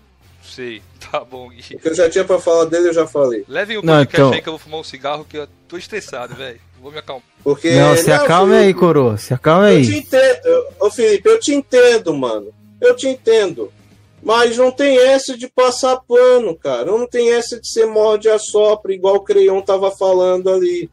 Sei, 0.44 0.82
tá 1.12 1.22
bom, 1.22 1.50
Gui. 1.50 1.76
O 1.76 1.80
que 1.80 1.90
eu 1.90 1.96
já 1.96 2.10
tinha 2.10 2.24
pra 2.24 2.40
falar 2.40 2.66
dele 2.66 2.90
eu 2.90 2.94
já 2.94 3.08
falei. 3.08 3.44
Levem 3.48 3.78
o 3.78 3.82
Não, 3.82 3.94
podcast 3.98 4.22
então- 4.22 4.34
aí 4.34 4.42
que 4.42 4.48
eu 4.50 4.54
vou 4.54 4.60
fumar 4.60 4.80
um 4.80 4.84
cigarro 4.84 5.26
que 5.26 5.38
eu 5.38 5.48
tô 5.68 5.76
estressado, 5.78 6.36
velho. 6.36 6.60
Vou 6.86 6.92
me 6.92 7.00
acalmar. 7.00 7.24
Porque 7.44 7.72
Não, 7.72 7.98
se 7.98 8.12
acalme 8.12 8.54
aí, 8.54 8.60
Felipe, 8.66 8.80
coroa. 8.80 9.18
Se 9.18 9.34
acalme 9.34 9.74
Eu 9.74 9.82
te 9.84 9.92
aí. 9.92 9.98
entendo, 9.98 10.68
ô 10.80 10.92
Felipe, 10.92 11.28
eu 11.28 11.40
te 11.40 11.52
entendo, 11.52 12.14
mano. 12.14 12.54
Eu 12.80 12.96
te 12.96 13.08
entendo. 13.08 13.74
Mas 14.22 14.56
não 14.56 14.70
tem 14.70 14.96
essa 15.00 15.36
de 15.36 15.48
passar 15.48 15.98
pano, 16.08 16.56
cara. 16.56 16.86
Não 16.86 17.08
tem 17.08 17.34
essa 17.34 17.60
de 17.60 17.68
ser 17.68 17.88
morde 17.88 18.30
a 18.30 18.38
sopra, 18.38 18.94
igual 18.94 19.16
o 19.16 19.22
Creion 19.22 19.64
tava 19.64 19.90
falando 19.90 20.48
ali. 20.48 20.88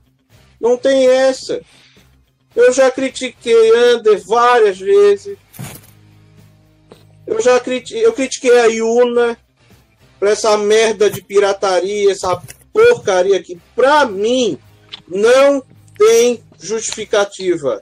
Não 0.59 0.79
tem 0.79 1.09
essa. 1.09 1.61
Eu 2.57 2.73
já 2.73 2.91
critiquei 2.91 3.71
Under 3.95 4.19
várias 4.25 4.79
vezes. 4.79 5.37
Eu 7.27 7.39
já 7.43 7.61
critiquei, 7.61 8.07
eu 8.07 8.15
critiquei 8.15 8.59
a 8.61 8.65
Yuna 8.65 9.37
pra 10.19 10.31
essa 10.31 10.57
merda 10.57 11.11
de 11.11 11.21
pirataria, 11.23 12.11
essa 12.13 12.41
porcaria 12.73 13.43
que, 13.43 13.61
pra 13.77 14.07
mim, 14.07 14.59
não 15.07 15.63
tem 16.07 16.41
justificativa. 16.61 17.81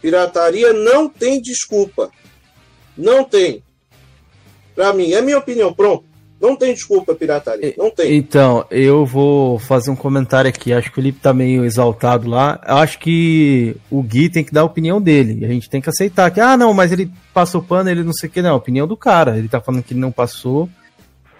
Pirataria 0.00 0.72
não 0.72 1.08
tem 1.08 1.40
desculpa. 1.40 2.10
Não 2.96 3.24
tem. 3.24 3.62
Pra 4.74 4.92
mim, 4.92 5.12
é 5.12 5.20
minha 5.20 5.38
opinião, 5.38 5.72
pronto. 5.72 6.04
Não 6.38 6.54
tem 6.54 6.74
desculpa, 6.74 7.14
pirataria. 7.14 7.74
Não 7.78 7.90
tem. 7.90 8.14
Então, 8.14 8.66
eu 8.70 9.06
vou 9.06 9.58
fazer 9.58 9.90
um 9.90 9.96
comentário 9.96 10.50
aqui. 10.50 10.70
Acho 10.70 10.88
que 10.88 10.92
o 10.92 10.94
Felipe 10.96 11.18
tá 11.18 11.32
meio 11.32 11.64
exaltado 11.64 12.28
lá. 12.28 12.60
Acho 12.62 12.98
que 12.98 13.74
o 13.90 14.02
Gui 14.02 14.28
tem 14.28 14.44
que 14.44 14.52
dar 14.52 14.60
a 14.60 14.64
opinião 14.64 15.00
dele. 15.00 15.46
A 15.46 15.48
gente 15.48 15.70
tem 15.70 15.80
que 15.80 15.88
aceitar 15.88 16.30
que, 16.30 16.38
ah, 16.38 16.54
não, 16.54 16.74
mas 16.74 16.92
ele 16.92 17.10
passou 17.32 17.62
pano, 17.62 17.88
ele 17.88 18.04
não 18.04 18.12
sei 18.12 18.28
o 18.28 18.32
que. 18.32 18.42
Não, 18.42 18.50
a 18.52 18.56
opinião 18.56 18.86
do 18.86 18.98
cara. 18.98 19.38
Ele 19.38 19.48
tá 19.48 19.62
falando 19.62 19.82
que 19.82 19.94
ele 19.94 20.00
não 20.00 20.12
passou 20.12 20.68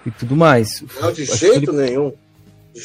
e 0.07 0.11
tudo 0.11 0.35
mais. 0.35 0.83
Não, 0.99 1.13
de 1.13 1.25
Acho 1.25 1.37
jeito 1.37 1.71
ele- 1.73 1.89
nenhum. 1.91 2.13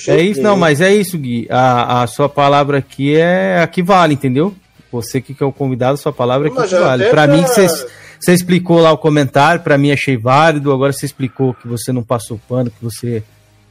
É 0.07 0.21
isso, 0.21 0.41
não, 0.41 0.55
mas 0.57 0.81
é 0.81 0.93
isso, 0.95 1.17
Gui. 1.17 1.47
A, 1.49 2.03
a 2.03 2.07
sua 2.07 2.29
palavra 2.29 2.77
aqui 2.77 3.15
é 3.15 3.59
a 3.61 3.67
que 3.67 3.81
vale, 3.83 4.13
entendeu? 4.13 4.53
Você 4.91 5.21
que 5.21 5.35
é 5.41 5.45
o 5.45 5.51
convidado, 5.51 5.97
sua 5.97 6.11
palavra 6.13 6.47
é 6.47 6.51
que 6.51 6.57
vale. 6.81 7.03
pra- 7.11 7.27
mim, 7.27 7.41
você 8.19 8.33
explicou 8.33 8.79
lá 8.79 8.91
o 8.91 8.97
comentário, 8.97 9.61
pra 9.61 9.77
mim 9.77 9.91
achei 9.91 10.17
válido. 10.17 10.71
Agora 10.71 10.91
você 10.93 11.05
explicou 11.05 11.53
que 11.53 11.67
você 11.67 11.91
não 11.91 12.03
passou 12.03 12.39
pano, 12.47 12.69
que 12.69 12.83
você 12.83 13.23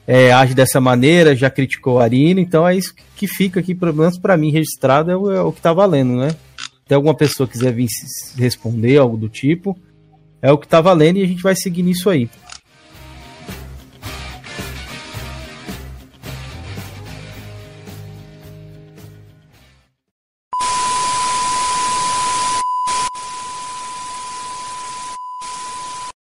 é, 0.07 0.33
age 0.33 0.55
dessa 0.55 0.81
maneira, 0.81 1.37
já 1.37 1.49
criticou 1.51 2.01
a 2.01 2.05
Arina. 2.05 2.41
Então 2.41 2.67
é 2.67 2.75
isso 2.75 2.95
que 3.17 3.27
fica 3.27 3.61
aqui, 3.61 3.75
pelo 3.75 3.95
menos 3.95 4.19
pra 4.19 4.37
mim, 4.37 4.51
registrado, 4.51 5.11
é 5.11 5.17
o, 5.17 5.31
é 5.31 5.41
o 5.43 5.53
que 5.53 5.61
tá 5.61 5.73
valendo, 5.73 6.17
né? 6.17 6.31
Se 6.89 6.95
alguma 6.95 7.15
pessoa 7.15 7.47
quiser 7.49 7.73
vir 7.73 7.87
responder, 8.37 8.97
algo 8.97 9.17
do 9.17 9.29
tipo, 9.29 9.79
é 10.43 10.51
o 10.51 10.59
que 10.59 10.67
tá 10.67 10.81
valendo 10.81 11.19
e 11.19 11.23
a 11.23 11.27
gente 11.27 11.43
vai 11.43 11.55
seguir 11.55 11.83
nisso 11.85 12.11
aí. 12.11 12.29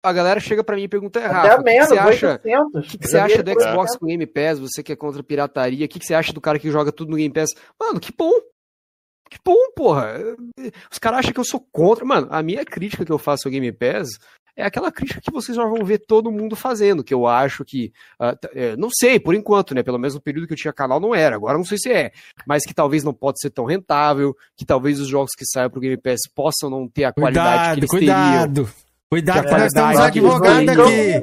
A 0.06 0.12
galera 0.12 0.38
chega 0.38 0.62
pra 0.62 0.76
mim 0.76 0.84
e 0.84 0.88
pergunta, 0.88 1.18
Até 1.18 1.28
Rafa, 1.28 1.46
o 1.46 1.50
que, 1.50 1.56
que 1.56 1.64
menos, 1.64 1.88
você 1.88 1.98
acha? 1.98 2.32
800. 2.32 2.74
O 2.74 2.88
que, 2.88 2.98
que 2.98 3.08
você 3.08 3.18
acha 3.18 3.42
do 3.42 3.50
Xbox 3.50 3.66
800. 3.66 3.96
com 3.96 4.06
Game 4.06 4.26
Pass? 4.26 4.58
Você 4.60 4.82
que 4.82 4.92
é 4.92 4.96
contra 4.96 5.20
a 5.20 5.24
pirataria, 5.24 5.84
o 5.84 5.88
que, 5.88 5.98
que 5.98 6.06
você 6.06 6.14
acha 6.14 6.32
do 6.32 6.40
cara 6.40 6.60
que 6.60 6.70
joga 6.70 6.92
tudo 6.92 7.10
no 7.10 7.16
Game 7.16 7.32
Pass? 7.32 7.50
Mano, 7.80 7.98
que 7.98 8.12
bom! 8.16 8.32
Que 9.28 9.38
bom, 9.44 9.72
porra! 9.74 10.14
Os 10.90 10.98
caras 11.00 11.18
acham 11.18 11.32
que 11.32 11.40
eu 11.40 11.44
sou 11.44 11.60
contra. 11.72 12.04
Mano, 12.04 12.28
a 12.30 12.40
minha 12.42 12.64
crítica 12.64 13.04
que 13.04 13.10
eu 13.10 13.18
faço 13.18 13.48
ao 13.48 13.52
Game 13.52 13.72
Pass 13.72 14.10
é 14.56 14.64
aquela 14.64 14.90
crítica 14.92 15.20
que 15.20 15.32
vocês 15.32 15.56
já 15.56 15.64
vão 15.64 15.84
ver 15.84 15.98
todo 15.98 16.30
mundo 16.30 16.54
fazendo, 16.54 17.02
que 17.02 17.12
eu 17.12 17.26
acho 17.26 17.64
que. 17.64 17.92
é, 18.54 18.76
não 18.76 18.88
sei, 18.90 19.18
por 19.18 19.34
enquanto, 19.34 19.74
né? 19.74 19.82
Pelo 19.82 19.98
menos 19.98 20.14
no 20.14 20.20
período 20.20 20.46
que 20.46 20.52
eu 20.52 20.56
tinha 20.56 20.72
canal 20.72 21.00
não 21.00 21.14
era, 21.14 21.34
agora 21.34 21.58
não 21.58 21.64
sei 21.64 21.78
se 21.78 21.92
é. 21.92 22.12
Mas 22.46 22.64
que 22.64 22.72
talvez 22.72 23.02
não 23.02 23.12
pode 23.12 23.40
ser 23.40 23.50
tão 23.50 23.64
rentável, 23.64 24.34
que 24.56 24.64
talvez 24.64 25.00
os 25.00 25.08
jogos 25.08 25.32
que 25.36 25.44
saiam 25.44 25.68
pro 25.68 25.80
Game 25.80 25.96
Pass 25.96 26.20
possam 26.34 26.70
não 26.70 26.88
ter 26.88 27.04
a 27.04 27.12
qualidade 27.12 27.80
que 27.80 27.86
Cuidado, 27.88 28.60
eles 28.60 28.70
teriam. 28.70 28.85
Cuidado. 29.10 29.44
Que 29.46 29.50
nós 29.52 29.72
temos 29.72 29.96
um 29.96 30.02
advogado 30.02 30.68
aqui. 30.70 31.20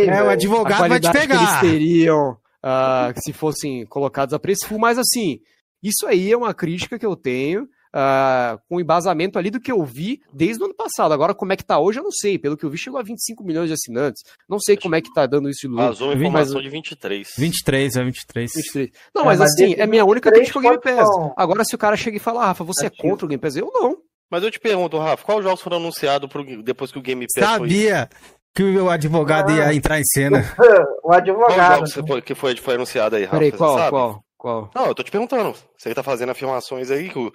Aí, 0.00 0.08
É, 0.08 0.22
o 0.22 0.28
advogado 0.30 0.88
vai 0.88 1.00
te 1.00 1.08
qualidade 1.08 1.12
que 1.26 1.32
eles 1.32 1.40
pegar. 1.46 1.60
teriam 1.60 2.36
ah, 2.62 3.12
se 3.24 3.32
fossem 3.32 3.84
colocados 3.86 4.32
a 4.34 4.38
preço 4.38 4.66
full, 4.66 4.78
mas 4.78 4.98
assim, 4.98 5.38
isso 5.82 6.06
aí 6.06 6.32
é 6.32 6.36
uma 6.36 6.54
crítica 6.54 6.98
que 6.98 7.04
eu 7.06 7.14
tenho 7.16 7.68
ah, 7.96 8.58
com 8.68 8.80
embasamento 8.80 9.38
ali 9.38 9.50
do 9.50 9.60
que 9.60 9.70
eu 9.70 9.84
vi 9.84 10.20
desde 10.32 10.60
o 10.62 10.64
ano 10.66 10.74
passado. 10.74 11.12
Agora, 11.12 11.32
como 11.34 11.52
é 11.52 11.56
que 11.56 11.64
tá 11.64 11.78
hoje, 11.78 12.00
eu 12.00 12.02
não 12.02 12.10
sei. 12.10 12.38
Pelo 12.38 12.56
que 12.56 12.64
eu 12.64 12.70
vi, 12.70 12.76
chegou 12.78 12.98
a 12.98 13.02
25 13.04 13.44
milhões 13.44 13.68
de 13.68 13.74
assinantes. 13.74 14.22
Não 14.48 14.58
sei 14.58 14.76
como 14.76 14.94
é 14.96 15.00
que 15.00 15.12
tá 15.12 15.26
dando 15.26 15.48
isso 15.48 15.60
de 15.60 15.68
lucro. 15.68 15.84
Vazou 15.86 16.08
a 16.08 16.10
mas- 16.12 16.20
informação 16.20 16.60
de 16.60 16.68
23. 16.70 17.28
23, 17.38 17.96
é 17.96 18.04
23. 18.04 18.50
23. 18.54 18.90
Não, 19.14 19.22
É, 19.22 19.24
mas 19.26 19.38
mas 19.38 19.52
assim, 19.52 19.74
é 19.78 19.86
minha 19.86 20.04
única 20.04 20.28
23, 20.30 20.50
crítica 20.52 20.58
ao 20.58 20.62
Game 20.80 20.82
Pass. 20.98 21.32
Agora, 21.36 21.64
se 21.64 21.74
o 21.74 21.78
cara 21.78 21.96
chega 21.96 22.16
e 22.16 22.20
fala, 22.20 22.42
ah, 22.42 22.46
Rafa, 22.46 22.64
você 22.64 22.86
é 22.86 22.90
contra 22.90 23.26
o 23.26 23.28
Game 23.28 23.40
Pass? 23.40 23.54
Eu 23.56 23.70
não. 23.72 23.96
Mas 24.30 24.42
eu 24.42 24.50
te 24.50 24.58
pergunto, 24.60 24.98
Rafa, 24.98 25.24
quais 25.24 25.42
jogos 25.44 25.60
foram 25.60 25.76
anunciados 25.76 26.28
pro- 26.28 26.62
depois 26.62 26.90
que 26.90 26.98
o 26.98 27.02
Game 27.02 27.26
Pass 27.34 27.44
foi? 27.58 27.68
Sabia 27.68 28.08
que 28.54 28.62
o 28.62 28.88
advogado 28.90 29.50
Ah. 29.52 29.56
ia 29.56 29.74
entrar 29.74 29.98
em 30.00 30.04
cena. 30.04 30.38
O 31.04 31.08
Qual 31.08 31.18
advogado. 31.18 31.74
jogo 31.74 31.86
você 31.86 32.06
foi- 32.06 32.22
que 32.22 32.34
foi, 32.34 32.56
foi 32.56 32.74
anunciado 32.76 33.16
aí, 33.16 33.24
Rafa? 33.24 33.36
Peraí, 33.36 33.52
qual, 33.52 33.76
sabe? 33.78 33.90
qual, 33.90 34.24
qual? 34.38 34.70
Não, 34.74 34.86
eu 34.86 34.94
tô 34.94 35.02
te 35.02 35.10
perguntando. 35.10 35.54
Você 35.76 35.94
tá 35.94 36.02
fazendo 36.02 36.30
afirmações 36.30 36.90
aí, 36.90 37.10
que 37.10 37.32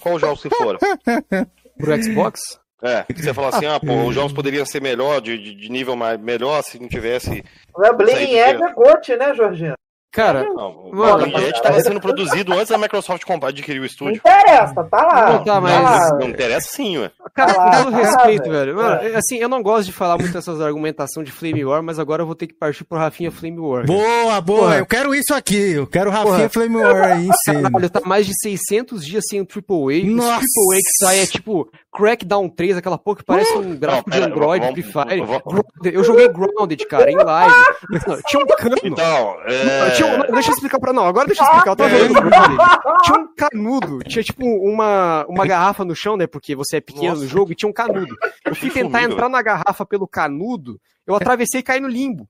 qual 0.00 0.14
os 0.14 0.20
jogos 0.20 0.40
que 0.40 0.48
foram? 0.50 0.78
Pro 1.78 2.02
Xbox? 2.02 2.40
É, 2.80 3.04
você 3.12 3.34
falou 3.34 3.50
assim, 3.52 3.66
ah, 3.66 3.80
pô, 3.80 4.04
os 4.06 4.14
jogos 4.14 4.32
poderiam 4.32 4.64
ser 4.64 4.80
melhor, 4.80 5.20
de, 5.20 5.36
de- 5.36 5.68
nível 5.68 5.96
mais, 5.96 6.16
melhor 6.20 6.62
se 6.62 6.78
não 6.80 6.88
tivesse... 6.88 7.42
O 7.76 7.84
é 7.84 7.92
de 7.92 8.04
Edge 8.12 8.26
pé. 8.26 8.38
é 8.50 8.72
GOT, 8.72 9.16
né, 9.16 9.34
Jorginho? 9.34 9.74
Cara, 10.10 10.42
Não, 10.44 10.90
o 10.90 11.06
Edge 11.38 11.50
estava 11.50 11.78
sendo 11.80 12.00
produzido 12.00 12.52
antes 12.54 12.68
da 12.68 12.78
Microsoft 12.78 13.24
comprar, 13.24 13.50
adquirir 13.50 13.78
o 13.78 13.82
Não 13.82 13.86
estúdio. 13.86 14.16
interessa, 14.16 14.82
tá 14.84 15.02
lá. 15.04 15.32
Não, 15.34 15.44
tá, 15.44 15.60
mas- 15.60 15.72
tá 15.74 15.80
lá. 15.80 16.18
Não 16.18 16.28
interessa 16.28 16.68
sim, 16.72 16.96
ué. 16.98 17.10
Cara, 17.34 17.52
Ah, 17.52 17.54
com 17.76 17.82
todo 17.84 17.94
ah, 17.94 17.98
respeito, 17.98 18.50
velho. 18.50 18.74
velho. 18.74 18.76
Mano, 18.76 19.02
é, 19.02 19.16
assim, 19.16 19.36
eu 19.36 19.48
não 19.50 19.62
gosto 19.62 19.84
de 19.86 19.92
falar 19.92 20.16
muito 20.16 20.36
essas 20.36 20.60
argumentação 20.62 21.22
de 21.22 21.30
Flame 21.30 21.62
War, 21.64 21.82
mas 21.82 21.98
agora 21.98 22.22
eu 22.22 22.26
vou 22.26 22.34
ter 22.34 22.46
que 22.46 22.54
partir 22.54 22.84
pro 22.84 22.98
Rafinha 22.98 23.30
Flame 23.30 23.58
War. 23.60 23.84
Boa, 23.84 24.40
boa. 24.40 24.60
Porra. 24.60 24.78
Eu 24.78 24.86
quero 24.86 25.14
isso 25.14 25.34
aqui. 25.34 25.72
Eu 25.72 25.86
quero 25.86 26.10
Rafinha 26.10 26.36
Porra. 26.36 26.48
Flame 26.48 26.76
War 26.76 27.02
aí 27.12 27.26
em 27.28 27.32
cena. 27.44 27.70
Caralho, 27.70 27.90
tá 27.90 28.00
mais 28.04 28.26
de 28.26 28.32
600 28.42 29.04
dias 29.04 29.24
sem 29.28 29.40
o 29.42 29.46
AAA. 29.46 30.04
Nossa. 30.06 30.38
Os 30.38 30.72
AAA 30.72 30.78
que 30.78 31.04
sai 31.04 31.18
é 31.20 31.26
tipo 31.26 31.70
Crackdown 31.94 32.48
3, 32.48 32.76
aquela 32.78 32.96
porra 32.96 33.18
que 33.18 33.24
parece 33.24 33.52
um 33.56 33.76
gráfico 33.76 34.10
de 34.10 34.16
pera, 34.18 34.30
Android, 34.32 34.64
vamos- 34.66 34.80
Free 34.80 34.92
Fire. 34.92 35.20
vamos- 35.20 35.42
Grounded, 35.44 35.94
Eu 35.94 36.02
joguei 36.04 36.28
Grounded, 36.28 36.86
cara, 36.86 37.10
em 37.10 37.16
live. 37.16 37.54
Não, 38.06 38.22
Tinha 38.26 38.42
um 38.42 38.46
cano. 38.46 38.76
Então, 38.82 39.36
é... 39.46 39.90
Tinha 40.04 40.18
não, 40.18 40.34
deixa 40.34 40.50
eu 40.50 40.54
explicar 40.54 40.78
pra. 40.80 40.92
Não, 40.92 41.06
agora 41.06 41.26
deixa 41.26 41.42
eu 41.42 41.46
explicar. 41.46 41.70
Eu 41.70 41.76
tava 41.76 41.90
É. 41.96 43.02
Tinha 43.04 43.18
um 43.18 43.34
canudo. 43.34 43.98
Tinha 44.00 44.22
tipo 44.22 44.44
uma, 44.44 45.24
uma 45.28 45.46
garrafa 45.46 45.84
no 45.84 45.94
chão, 45.94 46.16
né? 46.16 46.26
Porque 46.26 46.54
você 46.56 46.76
é 46.76 46.80
pequeno 46.80 47.16
no 47.16 47.26
jogo 47.28 47.52
e 47.52 47.54
tinha 47.54 47.68
um 47.68 47.72
canudo. 47.72 48.14
Eu 48.44 48.54
fui 48.54 48.70
tentar 48.70 48.98
formiga, 48.98 49.12
entrar 49.12 49.28
na 49.28 49.42
garrafa 49.42 49.84
pelo 49.86 50.06
canudo, 50.08 50.80
eu 51.06 51.14
atravessei 51.14 51.60
e 51.60 51.62
caí 51.62 51.80
no 51.80 51.88
limbo. 51.88 52.28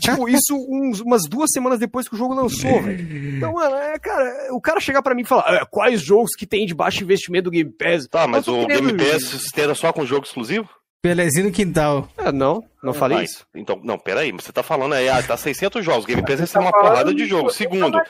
tipo, 0.00 0.28
isso 0.28 0.54
uns- 0.68 1.00
umas 1.00 1.22
duas 1.28 1.50
semanas 1.52 1.78
depois 1.78 2.08
que 2.08 2.14
o 2.14 2.18
jogo 2.18 2.34
lançou, 2.34 2.82
velho. 2.82 3.36
Então, 3.36 3.52
mano, 3.52 3.76
é, 3.76 3.98
cara, 3.98 4.48
o 4.52 4.60
cara 4.60 4.80
chegar 4.80 5.02
pra 5.02 5.14
mim 5.14 5.22
e 5.22 5.26
falar 5.26 5.42
"Ah, 5.62 5.66
quais 5.66 6.00
jogos 6.00 6.34
que 6.36 6.46
tem 6.46 6.64
de 6.66 6.74
baixo 6.74 7.02
investimento 7.02 7.44
do 7.44 7.50
Game 7.50 7.70
Pass. 7.70 8.06
Tá, 8.08 8.26
mas 8.26 8.48
o 8.48 8.66
querendo- 8.66 8.86
Game 8.96 8.98
Pass 9.12 9.22
se 9.24 9.74
só 9.74 9.92
com 9.92 10.04
jogo 10.06 10.26
exclusivo? 10.26 10.68
Belezinha 11.02 11.46
no 11.46 11.52
quintal. 11.52 12.08
É, 12.16 12.30
não, 12.30 12.64
não 12.82 12.94
falei 12.94 13.18
Ah, 13.18 13.22
isso. 13.24 13.44
Então, 13.54 13.80
não, 13.82 13.98
peraí, 13.98 14.30
você 14.32 14.52
tá 14.52 14.62
falando 14.62 14.92
aí, 14.94 15.08
ah, 15.08 15.22
tá 15.22 15.36
600 15.36 15.84
jogos, 15.84 16.04
Game 16.06 16.22
Pass 16.22 16.38
vai 16.38 16.46
ser 16.46 16.52
Tá 16.54 16.60
uma 16.60 16.72
porrada 16.72 17.12
de 17.14 17.26
jogo. 17.26 17.42
coisa 17.44 17.56
Segundo, 17.58 17.96
né? 17.98 18.04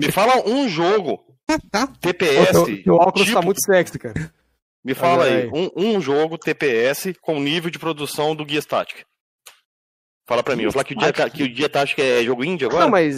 me 0.00 0.10
fala 0.10 0.48
um 0.48 0.68
jogo 0.68 1.22
O 1.48 1.84
TPS, 2.00 2.50
teu- 2.52 2.82
teu 2.82 2.94
óculos 2.94 3.26
tipo, 3.28 3.38
tá 3.38 3.44
muito 3.44 3.60
sexy, 3.64 3.98
cara. 3.98 4.32
me 4.84 4.94
fala 4.94 5.24
aí, 5.24 5.42
aí. 5.42 5.50
um, 5.52 5.70
um 5.76 6.00
jogo 6.00 6.38
TPS 6.38 7.12
com 7.20 7.38
nível 7.38 7.70
de 7.70 7.78
produção 7.78 8.34
do 8.34 8.44
Guia 8.44 8.60
Static. 8.60 9.04
Fala 10.26 10.42
pra 10.42 10.56
mim, 10.56 10.62
eu 10.64 10.70
vou 10.70 10.72
falar 10.72 10.84
que 10.84 10.94
o 10.94 10.98
Dia, 10.98 11.12
que 11.30 11.42
o 11.44 11.52
Dia 11.54 11.68
Tático 11.68 12.00
é 12.00 12.24
jogo 12.24 12.42
indie 12.44 12.64
agora? 12.64 12.84
Não, 12.84 12.90
mas. 12.90 13.16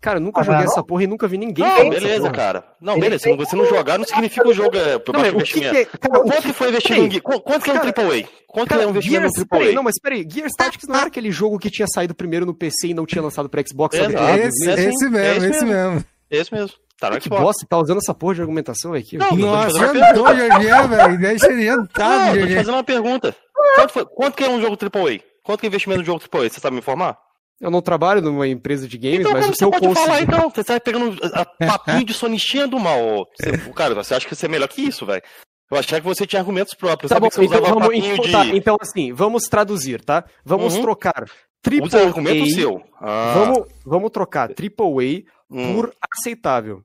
Cara, 0.00 0.16
eu 0.18 0.22
nunca 0.22 0.40
Ah, 0.40 0.44
joguei 0.44 0.64
não? 0.64 0.72
essa 0.72 0.82
porra 0.82 1.02
e 1.04 1.06
nunca 1.06 1.28
vi 1.28 1.36
ninguém. 1.36 1.62
Não, 1.66 1.90
beleza, 1.90 2.20
porra. 2.22 2.32
cara. 2.32 2.64
Não, 2.80 2.94
Ele 2.94 3.02
beleza. 3.02 3.24
tem 3.24 3.32
Se 3.34 3.38
você 3.38 3.54
não 3.56 3.66
jogar, 3.66 3.98
não 3.98 4.06
significa 4.06 4.42
que 4.42 4.48
o 4.48 4.54
jogo 4.54 4.74
é 4.76 4.98
por 4.98 5.12
Não, 5.12 5.20
baixo 5.20 5.32
que, 5.32 5.36
investimento. 5.36 5.74
que 5.74 5.78
é. 5.80 5.84
Cara, 6.08 6.20
o 6.20 6.22
Quanto 6.24 6.42
que 6.42 6.52
foi 6.54 6.68
investido 6.68 6.94
Peraí. 6.94 7.16
em 7.16 7.20
Quanto 7.20 7.64
que 7.64 7.70
é 7.70 7.74
um 7.74 7.76
AAA? 7.76 8.24
Quanto 8.46 8.64
que 8.64 8.68
Cara, 8.70 8.82
é 8.82 8.86
um 8.86 8.90
investimento 8.90 9.20
Gears, 9.22 9.36
no 9.38 9.46
peraí, 9.46 9.66
AAA? 9.68 9.74
não, 9.74 9.82
mas 9.82 9.94
peraí, 10.02 10.26
Gears 10.28 10.52
Tactics 10.56 10.88
não 10.88 10.96
era 10.96 11.06
aquele 11.08 11.30
jogo 11.30 11.58
que 11.58 11.70
tinha 11.70 11.86
saído 11.86 12.14
primeiro 12.14 12.46
no 12.46 12.54
PC 12.54 12.88
e 12.88 12.94
não 12.94 13.04
tinha 13.04 13.20
lançado 13.22 13.48
pra 13.50 13.62
Xbox? 13.66 13.94
Ah, 13.98 14.38
esse, 14.38 14.70
é 14.70 14.72
assim, 14.72 14.88
esse 14.88 15.04
é 15.04 15.08
mesmo, 15.10 15.44
esse 15.44 15.46
esse 15.56 15.64
mesmo. 15.66 16.04
Esse 16.30 16.54
mesmo. 16.54 16.70
Tá 16.98 17.10
no 17.10 17.16
Que 17.16 17.24
Xbox. 17.24 17.42
bosta, 17.42 17.66
tá 17.68 17.78
usando 17.78 17.98
essa 17.98 18.14
porra 18.14 18.34
de 18.36 18.40
argumentação 18.40 18.94
aqui. 18.94 19.18
Não, 19.18 19.36
Nossa, 19.36 19.70
jantou, 19.78 20.26
Jorginho, 20.34 20.88
velho. 20.88 21.18
Deixa 21.18 21.46
ele 21.52 21.66
eu 21.66 21.86
tô 21.88 21.92
te 21.92 22.00
Jorginho. 22.34 22.56
fazendo 22.56 22.74
uma 22.74 22.84
pergunta. 22.84 23.36
Quanto, 23.74 23.92
foi- 23.92 24.06
quanto 24.06 24.34
que 24.36 24.44
é 24.44 24.48
um 24.50 24.60
jogo 24.60 24.76
AAA? 24.76 25.20
Quanto 25.42 25.60
que 25.60 25.66
é 25.66 25.68
investimento 25.68 26.00
no 26.00 26.06
jogo 26.06 26.20
AAA? 26.20 26.48
Você 26.50 26.60
sabe 26.60 26.74
me 26.74 26.80
informar? 26.80 27.16
Eu 27.60 27.70
não 27.70 27.82
trabalho 27.82 28.22
numa 28.22 28.48
empresa 28.48 28.88
de 28.88 28.96
games, 28.96 29.20
Então, 29.20 29.32
mas 29.32 29.56
como 29.58 29.68
o 29.68 29.72
que 29.72 29.80
você 29.80 29.86
pode 29.86 29.94
falar, 29.94 30.22
então? 30.22 30.48
Você 30.48 30.64
tá 30.64 30.80
pegando 30.80 31.18
a, 31.34 31.42
a 31.42 31.44
papinho 31.78 32.04
de 32.04 32.14
sonistinha 32.14 32.66
do 32.66 32.78
mal. 32.78 33.26
Você, 33.36 33.72
cara, 33.72 33.94
você 33.94 34.14
acha 34.14 34.26
que 34.26 34.34
você 34.34 34.46
é 34.46 34.48
melhor 34.48 34.66
que 34.68 34.80
isso, 34.80 35.04
velho? 35.04 35.22
Eu 35.70 35.78
achava 35.78 36.00
que 36.00 36.06
você 36.06 36.26
tinha 36.26 36.40
argumentos 36.40 36.74
próprios. 36.74 37.10
Tá 37.10 37.20
bom, 37.20 37.28
que 37.28 37.36
você 37.36 37.44
então 37.44 37.62
vamos, 37.62 37.94
então, 37.94 38.24
de... 38.24 38.32
tá, 38.32 38.46
então 38.46 38.76
assim, 38.80 39.12
vamos 39.12 39.44
traduzir, 39.44 40.02
tá? 40.02 40.24
Vamos 40.44 40.74
Uhum. 40.74 40.82
trocar 40.82 41.22
Usa 41.22 41.32
triple 41.62 42.00
argumento 42.00 42.42
A, 42.42 42.54
seu. 42.54 42.82
Ah, 43.00 43.34
vamos, 43.36 43.68
vamos 43.84 44.10
trocar 44.10 44.48
triple 44.48 44.84
A 44.86 45.54
hum. 45.54 45.74
por 45.74 45.92
aceitável. 46.10 46.82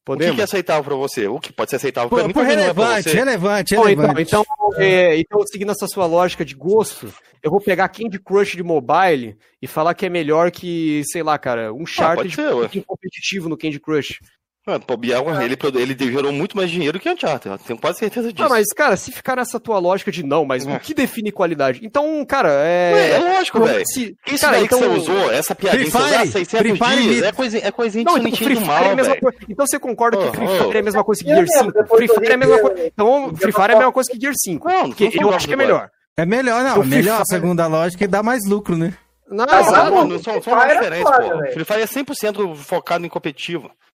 O 0.00 0.12
que, 0.12 0.16
Podemos? 0.18 0.34
que 0.34 0.40
é 0.40 0.44
aceitável 0.44 0.82
pra 0.82 0.94
você? 0.96 1.28
O 1.28 1.38
que 1.38 1.52
pode 1.52 1.70
ser 1.70 1.76
aceitável 1.76 2.08
Por, 2.08 2.24
mim 2.26 2.32
por 2.32 2.40
também 2.40 2.56
não 2.56 2.62
é 2.62 2.66
relevante, 2.66 3.10
você. 3.10 3.16
relevante, 3.16 3.76
Bom, 3.76 3.88
então, 3.88 4.02
relevante. 4.06 4.22
então, 4.22 4.44
é, 4.78 5.16
então, 5.18 5.40
seguindo 5.46 5.70
essa 5.70 5.86
sua 5.86 6.06
lógica 6.06 6.44
de 6.44 6.54
gosto, 6.54 7.12
eu 7.42 7.50
vou 7.50 7.60
pegar 7.60 7.88
Candy 7.88 8.18
Crush 8.18 8.56
de 8.56 8.62
mobile 8.62 9.36
e 9.60 9.66
falar 9.66 9.92
que 9.94 10.06
é 10.06 10.08
melhor 10.08 10.50
que, 10.50 11.02
sei 11.04 11.22
lá, 11.22 11.38
cara, 11.38 11.72
um 11.72 11.82
Ah, 11.82 11.86
Charter 11.86 12.16
pode 12.24 12.34
ser, 12.34 12.54
ué. 12.54 12.68
competitivo 12.86 13.48
no 13.48 13.58
Candy 13.58 13.78
Crush. 13.78 14.18
Ah, 14.66 14.78
Biel, 14.96 15.24
ele, 15.42 15.56
ele 15.76 16.12
gerou 16.12 16.30
muito 16.30 16.54
mais 16.56 16.70
dinheiro 16.70 17.00
que 17.00 17.08
Uncharted, 17.08 17.48
eu 17.48 17.58
tenho 17.58 17.78
quase 17.80 17.98
certeza 17.98 18.30
disso. 18.30 18.44
Ah, 18.44 18.48
mas, 18.50 18.66
cara, 18.76 18.94
se 18.96 19.10
ficar 19.10 19.36
nessa 19.36 19.58
tua 19.58 19.78
lógica 19.78 20.12
de 20.12 20.22
não, 20.22 20.44
mas 20.44 20.66
É. 20.66 20.76
o 20.76 20.78
que 20.78 20.92
define 20.92 21.32
qualidade? 21.32 21.80
Então, 21.82 22.22
cara, 22.26 22.50
é. 22.52 23.12
É 23.12 23.18
lógico, 23.18 23.58
não 23.58 23.66
velho. 23.66 23.82
se- 23.86 24.14
Isso 24.26 24.40
cara, 24.42 24.52
daí 24.58 24.64
então- 24.66 24.78
que 24.78 24.84
você 24.84 24.90
usou, 25.00 25.32
essa 25.32 25.54
piadinha 25.54 25.84
que 25.86 25.90
Free 25.90 26.00
você 26.02 26.06
usou, 26.06 26.16
ah, 26.18 26.20
Fire, 26.20 26.32
600 26.32 26.58
Free 26.68 26.76
Fire 26.78 27.02
dias, 27.08 27.22
é, 27.24 27.32
coisa, 27.32 27.58
é 27.58 27.70
coisinha 27.72 28.04
de 28.04 28.10
Não, 28.10 28.18
então 28.18 28.36
Free 28.36 28.54
Fire 28.56 28.62
é 28.62 28.66
mal, 28.66 28.90
a 28.90 28.96
mesma 28.96 29.16
coisa. 29.16 29.38
Então 29.48 29.66
você 29.66 29.78
concorda 29.78 30.18
que 30.18 30.36
Free 30.36 30.46
oh. 30.46 30.64
Fire 30.64 30.76
é 30.76 30.80
a 30.80 30.84
mesma 30.84 31.04
coisa 31.04 31.20
que 31.24 31.26
Gear 31.30 31.38
lembro, 31.40 31.52
5? 31.58 31.72
depois 31.72 31.98
Free 31.98 32.08
Fire 32.08 32.30
é 32.30 32.34
a 32.34 32.36
mesma 32.36 32.58
coisa. 32.60 32.86
Então, 32.86 33.34
Free 33.36 33.52
Fire 33.52 33.62
é 33.70 33.72
a 33.72 33.76
mesma 33.78 33.92
coisa 33.92 34.10
que 34.10 34.20
Gear 34.20 34.34
5. 34.36 34.68
Não, 34.68 34.82
não 34.82 34.90
Porque 34.90 35.18
eu 35.24 35.34
acho 35.34 35.46
que 35.48 35.54
é 35.54 35.56
melhor. 35.56 35.88
É 36.18 36.26
melhor, 36.26 36.62
não. 36.62 36.78
O 36.78 36.82
Free 36.82 36.90
melhor, 36.96 37.22
segundo 37.24 37.60
a 37.60 37.66
lógica, 37.66 38.04
e 38.04 38.06
dá 38.06 38.22
mais 38.22 38.44
lucro, 38.46 38.76
né? 38.76 38.92
Não, 39.28 39.46
Não, 39.46 39.60
exato. 39.60 39.90
não, 39.90 40.06
não 40.06 40.18
são, 40.18 40.34
são 40.34 40.42
Free 40.42 40.52
Fire 40.54 40.70
é 40.70 40.74
diferentes, 40.74 41.10
foda, 41.10 41.30
pô. 41.30 41.38
velho. 41.38 41.52
Free 41.54 41.64
Fire 41.64 41.80
é 41.82 41.86
100% 41.86 42.54
focado 42.56 43.06
em 43.06 43.08
competitivo. 43.08 43.66
O 43.66 43.70
Ah, 43.70 43.70
Gears 43.70 43.89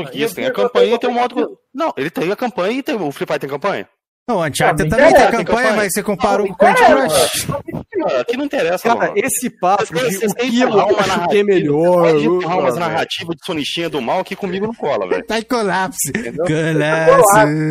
o 0.00 0.34
tem 0.34 0.46
a 0.46 0.52
campanha 0.52 0.88
não 0.88 0.96
e 0.96 0.98
tem 0.98 1.10
um 1.10 1.14
modo... 1.14 1.58
Não, 1.74 1.92
ele 1.96 2.10
tem 2.10 2.30
a 2.32 2.36
campanha 2.36 2.78
e 2.78 2.82
tem... 2.82 2.94
o 2.96 3.12
Free 3.12 3.26
Fire 3.26 3.38
tem 3.38 3.48
campanha. 3.50 3.88
Não, 4.28 4.36
o 4.36 4.44
Uncharted 4.44 4.90
Não, 4.90 4.96
também 4.98 5.12
tem 5.14 5.22
campanha, 5.30 5.44
campanha. 5.44 5.72
mas 5.72 5.92
você 5.94 6.02
comparou 6.02 6.46
Não, 6.46 6.54
com 6.54 6.64
o 6.66 6.74
Candy 6.74 6.82
me 6.82 7.08
Crush. 7.08 7.48
Aqui 8.20 8.36
não 8.36 8.44
interessa, 8.44 8.82
Cara, 8.88 9.00
mano. 9.00 9.12
esse 9.16 9.48
papo 9.58 9.86
Vocês- 9.86 10.06
de 10.10 10.16
vocês 10.18 10.32
o 10.32 10.34
têm 10.34 10.50
que 10.50 10.56
que 10.58 10.62
eu 10.62 10.68
acho 10.78 10.86
que 10.86 10.92
é 10.92 11.06
narrativa, 11.06 11.44
melhor. 11.44 12.14
Umas 12.14 12.74
velho. 12.74 12.78
narrativas 12.78 13.36
de 13.36 13.46
sonistinha 13.46 13.88
do 13.88 14.02
mal 14.02 14.22
que 14.22 14.36
comigo 14.36 14.66
não 14.66 14.74
cola, 14.74 15.08
velho. 15.08 15.24
Tá 15.26 15.38
em 15.38 15.42
colapso. 15.42 15.98
Colapso. 16.46 17.26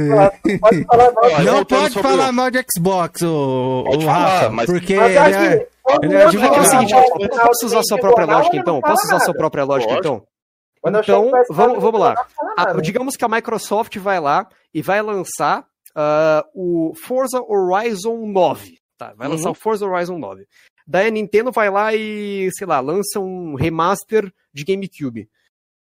Colapso. 0.10 0.60
Pode 0.60 0.84
falar 0.86 1.12
mal. 1.12 1.24
Olha, 1.24 1.44
Não 1.52 1.66
pode 1.66 1.94
falar 2.02 2.30
o- 2.30 2.34
mal 2.34 2.52
de 2.52 2.66
Xbox, 2.76 3.22
o, 3.22 3.84
o 3.88 4.02
falar, 4.02 4.28
Rafa, 4.28 4.50
mas- 4.50 4.66
porque 4.66 4.96
Mas 4.96 5.12
ele 5.16 5.18
é... 5.20 5.68
ele 6.04 6.16
é. 6.16 6.24
É 6.24 6.28
o 6.28 6.32
fala 6.34 6.64
seguinte, 6.66 6.92
mal 6.94 7.04
eu 7.04 7.10
no 7.20 7.22
final 7.32 7.46
posso 7.48 7.66
usar 7.68 7.80
a 7.80 7.84
sua 7.84 7.98
do 7.98 8.02
própria 8.02 8.22
jornal, 8.26 8.38
lógica 8.40 8.56
ele 8.56 8.62
então? 8.62 8.74
não 8.74 8.82
fala 8.82 8.94
Posso 8.94 9.06
usar 9.06 9.16
a 9.16 9.20
sua 9.20 9.28
nada. 9.28 9.38
própria 9.40 9.64
lógica 9.64 9.94
Lógico. 9.94 10.08
então? 10.08 10.16
Quando 10.18 10.20
eu 10.20 10.22
Então, 10.22 10.22
chego 10.22 10.24
pra 10.24 10.24
esse 10.24 10.24
vamos- 10.24 10.24
cara, 10.24 10.26
vamos 10.26 10.32
lá. 10.32 10.37
Ele 10.86 11.18
não 11.18 11.82
fala 11.82 12.16
Ah, 12.58 12.66
nada. 12.66 12.82
digamos 12.82 13.16
que 13.16 13.26
a 13.26 13.28
Microsoft 13.30 13.98
vai 13.98 14.20
lá 14.20 14.48
e 14.74 14.82
vai 14.82 15.02
lançar 15.02 15.66
ah, 15.96 16.46
o 16.54 16.94
Forza 16.96 17.42
Horizon 17.42 18.26
9. 18.28 18.78
Tá, 18.98 19.14
vai 19.14 19.28
lançar 19.28 19.46
Uhum. 19.48 19.52
o 19.52 19.56
Forza 19.56 19.86
Horizon 19.86 20.18
9. 20.18 20.46
Daí 20.88 21.08
a 21.08 21.12
Nintendo 21.12 21.52
vai 21.52 21.70
lá 21.70 21.94
e, 21.94 22.50
sei 22.54 22.66
lá, 22.66 22.80
lança 22.80 23.20
um 23.20 23.56
remaster 23.56 24.32
de 24.54 24.64
GameCube. 24.64 25.28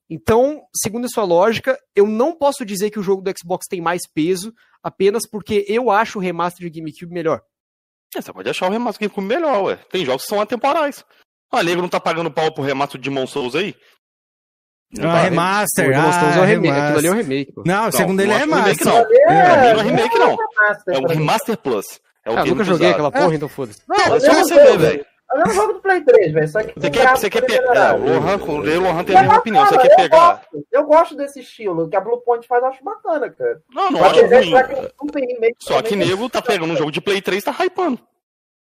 Então, 0.09 0.61
segundo 0.75 1.05
a 1.05 1.09
sua 1.09 1.23
lógica, 1.23 1.77
eu 1.95 2.07
não 2.07 2.35
posso 2.35 2.65
dizer 2.65 2.89
que 2.91 2.99
o 2.99 3.03
jogo 3.03 3.21
do 3.21 3.31
Xbox 3.37 3.65
tem 3.69 3.81
mais 3.81 4.01
peso 4.07 4.53
apenas 4.83 5.27
porque 5.29 5.65
eu 5.67 5.89
acho 5.91 6.17
o 6.17 6.21
remaster 6.21 6.69
de 6.69 6.79
GameCube 6.79 7.13
melhor. 7.13 7.41
É, 8.15 8.21
Você 8.21 8.31
pode 8.31 8.49
achar 8.49 8.67
o 8.67 8.71
remaster 8.71 9.07
do 9.07 9.11
GameCube 9.13 9.27
melhor, 9.27 9.63
ué. 9.63 9.75
Tem 9.89 10.05
jogos 10.05 10.23
que 10.23 10.29
são 10.29 10.39
atemporais. 10.41 11.03
Ah, 11.51 11.63
nego 11.63 11.81
não 11.81 11.89
tá 11.89 11.99
pagando 11.99 12.31
pau 12.31 12.53
pro 12.53 12.63
remaster 12.63 12.99
de 12.99 13.09
Demon 13.09 13.27
Souls 13.27 13.55
aí? 13.55 13.75
Não 14.91 15.09
Ah, 15.09 15.13
tá, 15.13 15.19
remaster. 15.23 15.89
O 15.89 15.91
é 15.91 15.97
o 15.97 15.99
Ah, 15.99 16.45
remake, 16.45 16.79
aquilo 16.79 16.97
ali 16.99 17.07
é 17.07 17.11
o 17.11 17.13
remaster. 17.13 17.15
remake. 17.17 17.51
pô. 17.53 17.63
Não, 17.65 17.91
segundo 17.91 18.17
não 18.17 18.23
ele 18.23 18.31
é 18.33 18.37
remaster. 18.37 18.87
não. 18.87 18.97
Ali 18.97 19.05
Pra 19.07 19.33
mim 19.33 19.39
é- 19.67 19.73
não 19.73 19.79
é 19.79 19.83
remake, 19.83 20.17
não. 20.19 20.35
remaster 20.37 20.95
É 20.95 20.97
o. 20.99 21.07
Remaster 21.07 21.57
Plus. 21.57 21.85
É 22.25 22.31
o 22.31 22.37
Ah, 22.37 22.43
que 22.43 22.49
nunca 22.49 22.63
joguei 22.63 22.91
aquela 22.91 23.11
porra, 23.11 23.35
então 23.35 23.49
foda-se. 23.49 23.79
Não, 23.87 23.95
É 23.97 24.09
não 24.09 24.19
você 24.19 24.53
ver, 24.53 24.77
velho. 24.77 25.05
É 25.29 25.49
um 25.49 25.51
jogo 25.53 25.73
do 25.73 25.79
Play 25.81 26.01
3, 26.01 26.31
velho. 26.31 26.47
Só 26.47 26.63
que 26.63 26.79
Você 26.79 26.89
quer, 26.89 27.09
você 27.17 27.29
quer 27.29 27.41
pegar. 27.41 27.95
O 27.95 28.05
Lohan, 28.05 28.37
o 28.37 28.79
Lohan 28.79 29.03
tem 29.03 29.13
a 29.15 29.19
Mas 29.19 29.27
mesma 29.27 29.37
opinião. 29.39 29.65
Você 29.65 29.77
quer 29.77 29.91
eu 29.91 29.95
pegar. 29.97 30.17
gosto. 30.17 30.65
Eu 30.71 30.83
gosto 30.85 31.15
desse 31.17 31.39
estilo. 31.41 31.89
Que 31.89 31.97
a 31.97 31.99
Blue 31.99 32.21
Point 32.21 32.47
faz, 32.47 32.63
eu 32.63 32.69
acho 32.69 32.81
bacana, 32.81 33.29
cara. 33.29 33.59
Não, 33.73 33.91
não 33.91 34.05
acho 34.05 34.21
é 34.21 34.39
ruim. 34.39 34.53
Só 35.59 35.81
que 35.81 35.95
nego 35.97 36.29
tá 36.29 36.41
pegando 36.41 36.73
um 36.73 36.77
jogo 36.77 36.91
de 36.91 37.01
Play 37.01 37.21
3 37.21 37.43
e 37.43 37.45
tá 37.45 37.51
hypando. 37.51 37.99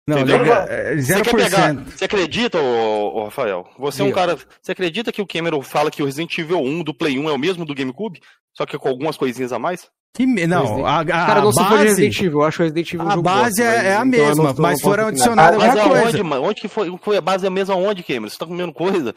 Não, 0.08 0.18
Entendeu? 0.18 0.38
legal, 0.38 0.66
é, 0.68 0.96
Você 0.96 1.20
quer 1.20 1.34
0%. 1.34 1.36
pegar. 1.36 1.74
Você 1.74 2.04
acredita, 2.04 2.58
ô, 2.60 3.16
ô, 3.16 3.24
Rafael? 3.24 3.66
Você 3.78 4.02
é 4.02 4.04
um 4.04 4.12
cara. 4.12 4.36
Você 4.62 4.70
acredita 4.70 5.10
que 5.10 5.20
o 5.20 5.26
Cameron 5.26 5.60
fala 5.62 5.90
que 5.90 6.00
o 6.00 6.06
Resident 6.06 6.38
Evil 6.38 6.60
1 6.60 6.84
do 6.84 6.94
Play 6.94 7.18
1 7.18 7.28
é 7.28 7.32
o 7.32 7.38
mesmo 7.38 7.64
do 7.64 7.74
GameCube? 7.74 8.20
Só 8.56 8.64
que 8.64 8.78
com 8.78 8.88
algumas 8.88 9.16
coisinhas 9.16 9.52
a 9.52 9.58
mais? 9.58 9.88
Que 10.14 10.24
me- 10.24 10.46
Não, 10.46 10.86
a, 10.86 11.00
a, 11.00 11.04
Cara, 11.04 11.40
não 11.42 11.50
a 11.50 11.52
base, 11.52 11.84
Resident 11.88 12.16
Evil, 12.20 12.32
eu 12.40 12.44
acho 12.44 12.62
Resident 12.62 12.92
Evil 12.94 13.02
a 13.10 13.16
base 13.16 13.22
bosta, 13.22 13.62
é, 13.62 13.66
mas- 13.76 13.84
é 13.84 13.90
a 13.90 13.94
então 13.96 14.06
mesma, 14.06 14.54
tô- 14.54 14.62
mas 14.62 14.80
foram 14.80 15.06
adicionadas 15.08 15.60
alguma 15.62 15.82
coisa. 15.88 16.04
aonde, 16.06 16.22
mano? 16.22 16.42
Onde 16.44 16.60
que 16.60 16.68
foi, 16.68 16.98
foi 17.02 17.16
a 17.16 17.20
base 17.20 17.44
é 17.44 17.48
a 17.48 17.50
mesma 17.50 17.74
onde, 17.74 18.02
Cameron? 18.04 18.28
Você 18.30 18.38
tá 18.38 18.46
comendo 18.46 18.72
coisa? 18.72 19.12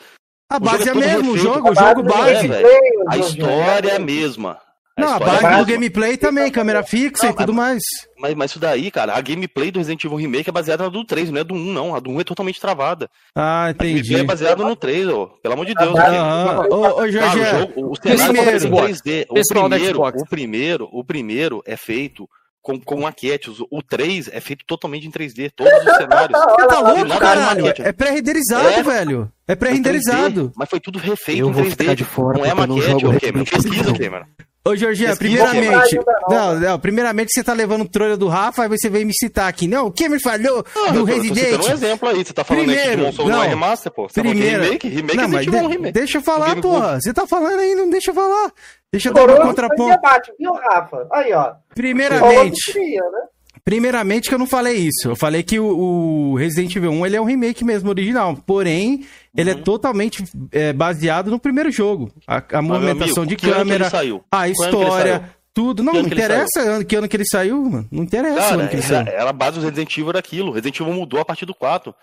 A 0.51 0.57
O 0.57 0.59
base 0.59 0.89
é 0.89 0.91
a 0.91 0.95
é 0.95 0.97
mesma, 0.97 1.31
o 1.31 1.37
jogo, 1.37 1.69
o 1.69 1.71
A 1.71 1.75
jogo 1.75 2.03
base 2.03 2.47
É, 2.51 2.61
o 2.63 3.09
A 3.11 3.17
jogo, 3.17 3.29
história 3.29 3.91
é 3.91 3.95
a 3.95 3.99
mesma. 3.99 4.57
Não, 4.99 5.13
a 5.13 5.15
é 5.15 5.19
base 5.19 5.39
do 5.41 5.47
mesma. 5.49 5.65
gameplay 5.65 6.17
também, 6.17 6.51
câmera 6.51 6.83
fixa 6.83 7.25
Não, 7.27 7.33
e 7.33 7.35
tudo 7.35 7.53
mais. 7.53 7.81
Mas, 8.17 8.35
mas 8.35 8.51
isso 8.51 8.59
daí, 8.59 8.91
cara, 8.91 9.13
a 9.15 9.21
gameplay 9.21 9.71
do 9.71 9.79
Resident 9.79 10.03
Evil 10.03 10.17
Remake 10.17 10.49
é 10.49 10.51
baseada 10.53 10.83
na 10.83 10.89
do 10.89 11.03
3, 11.05 11.31
não 11.31 11.39
é 11.39 11.43
do 11.43 11.53
1, 11.53 11.57
não. 11.73 11.95
A 11.95 11.99
do 11.99 12.09
1 12.09 12.21
é 12.21 12.23
totalmente 12.23 12.59
travada. 12.59 13.09
Ah, 13.35 13.65
A 13.65 13.69
entendi. 13.71 13.93
gameplay 14.01 14.21
é 14.21 14.23
baseada 14.25 14.63
no 14.63 14.75
3, 14.75 15.07
ô. 15.07 15.27
Pelo 15.41 15.53
amor 15.53 15.65
de 15.65 15.73
Deus, 15.73 15.93
Cameron. 15.95 16.17
Aham. 16.23 16.67
Ô, 16.69 16.75
ô, 16.87 16.93
Cara, 16.95 17.11
Jorge, 17.11 17.39
o, 17.39 17.45
jogo, 17.45 17.91
o 17.91 17.95
cenário 17.95 18.23
primeiro- 18.33 18.49
é 18.49 18.55
em 18.55 18.93
3D. 18.93 19.25
O 19.29 19.33
primeiro, 19.47 20.01
o 20.01 20.25
primeiro, 20.25 20.89
o 20.91 21.03
primeiro 21.03 21.63
é 21.65 21.77
feito 21.77 22.27
com, 22.61 22.77
com 22.79 23.01
maquetes. 23.01 23.53
O 23.71 23.81
3 23.81 24.29
é 24.33 24.41
feito 24.41 24.65
totalmente 24.67 25.07
em 25.07 25.11
3D, 25.11 25.49
todos 25.55 25.71
os 25.73 25.95
cenários. 25.95 26.37
Você 26.59 26.67
tá 26.67 26.79
louco, 26.81 27.17
caralho? 27.19 27.67
É 27.79 27.91
pré-renderizado, 27.93 28.67
É. 28.67 28.83
velho. 28.83 29.31
É 29.47 29.55
pré-renderizado. 29.55 30.49
3D, 30.49 30.53
Mas 30.57 30.69
foi 30.69 30.79
tudo 30.79 30.99
refeito 30.99 31.39
Eu 31.41 31.49
em 31.49 31.51
vou 31.53 31.63
3D. 31.63 31.69
ficar 31.77 31.93
de 31.95 32.03
fora 32.03 32.37
não 32.37 32.45
é 32.45 32.53
maquete, 32.53 32.81
Cameron. 32.87 33.11
Resident 33.11 33.49
Pesquisa. 33.49 33.93
Cameron. 33.97 34.25
Ô, 34.65 34.75
Jorginho, 34.75 35.15
primeiramente. 35.17 35.97
Não, 36.27 36.59
não, 36.59 36.79
primeiramente 36.79 37.31
você 37.33 37.41
tá 37.43 37.53
levando 37.53 37.87
trolha 37.87 38.17
do 38.17 38.27
Rafa, 38.27 38.63
aí 38.63 38.69
você 38.69 38.89
veio 38.89 39.07
me 39.07 39.13
citar 39.13 39.47
aqui. 39.47 39.67
Não, 39.67 39.87
o 39.87 39.91
que 39.91 40.09
me 40.09 40.19
falhou 40.19 40.65
Ah, 40.87 40.91
do 40.91 41.05
Resident? 41.05 41.65
um 41.65 41.71
exemplo 41.71 42.09
aí. 42.09 42.23
Você 42.25 42.33
tá 42.33 42.43
falando 42.43 42.69
aí 42.69 42.75
que 42.75 42.81
Primeiro, 42.87 43.13
Souls 43.13 43.31
não, 43.31 43.37
não. 43.37 43.43
é 43.43 43.47
remaster, 43.47 43.91
pô. 43.91 44.07
Você 44.09 44.21
tá 44.21 44.29
Primeiro. 44.29 44.63
remake? 44.63 44.87
Remake 44.89 45.17
não, 45.17 45.29
mas 45.29 45.47
Evil 45.47 45.59
é 45.59 45.63
um 45.63 45.67
de- 45.67 45.73
remake. 45.75 45.93
deixa 45.93 46.17
eu 46.17 46.21
falar, 46.21 46.47
GameCube. 46.49 46.73
porra. 46.75 46.99
Você 47.01 47.13
tá 47.13 47.25
falando 47.25 47.59
aí, 47.59 47.73
não 47.73 47.89
deixa 47.89 48.11
eu 48.11 48.15
falar. 48.15 48.51
Deixa 48.91 49.09
eu 49.09 49.13
dar 49.13 49.21
foi 49.29 49.39
contraponto. 49.39 49.89
debate, 49.91 50.33
viu, 50.37 50.51
Rafa? 50.53 51.07
Aí, 51.13 51.31
ó. 51.33 51.53
Primeiramente, 51.73 52.73
Queria, 52.73 53.01
né? 53.01 53.21
Primeiramente 53.69 54.27
que 54.29 54.33
eu 54.33 54.39
não 54.39 54.47
falei 54.47 54.77
isso. 54.77 55.07
Eu 55.09 55.15
falei 55.15 55.43
que 55.43 55.59
o, 55.59 56.31
o 56.31 56.35
Resident 56.35 56.75
Evil 56.75 56.91
1 56.91 57.05
ele 57.05 57.15
é 57.17 57.21
um 57.21 57.25
remake 57.25 57.63
mesmo, 57.63 57.87
original. 57.89 58.35
Porém, 58.45 59.05
ele 59.37 59.51
é 59.51 59.53
Uhum. 59.53 59.61
totalmente 59.61 60.23
é, 60.51 60.73
baseado 60.73 61.29
no 61.29 61.39
primeiro 61.39 61.69
jogo. 61.71 62.11
A, 62.27 62.41
a 62.57 62.61
movimentação 62.63 63.23
amigo, 63.23 63.25
de 63.27 63.35
que 63.35 63.45
ano 63.45 63.53
que 63.53 63.59
câmera, 63.59 63.83
ele 63.85 63.91
saiu? 63.91 64.23
a 64.31 64.49
história, 64.49 65.19
saiu? 65.19 65.23
tudo. 65.53 65.83
Não, 65.83 65.93
Que 65.93 65.97
não 65.99 66.05
ano 66.05 66.09
que 66.09 66.15
ele 66.15 66.23
interessa 66.23 66.59
ano- 66.61 66.85
que 66.85 66.95
ano 66.95 67.07
que 67.07 67.15
ele 67.17 67.25
saiu, 67.25 67.63
mano. 67.63 67.87
Não 67.91 68.03
interessa 68.03 68.33
o 68.35 68.39
Cara, 68.39 68.53
ano 68.61 68.69
que 68.69 68.75
ele 68.75 68.81
saiu. 68.81 68.99
era, 69.01 69.11
era 69.11 69.29
a 69.29 69.33
base 69.33 69.59
do 69.59 69.63
Resident 69.65 69.91
Evil 69.97 70.09
era 70.09 70.19
aquilo. 70.19 70.51
Resident 70.51 70.79
Evil 70.79 70.93
mudou 70.93 71.19
a 71.19 71.25
partir 71.25 71.45
do 71.45 71.53
4. 71.53 71.93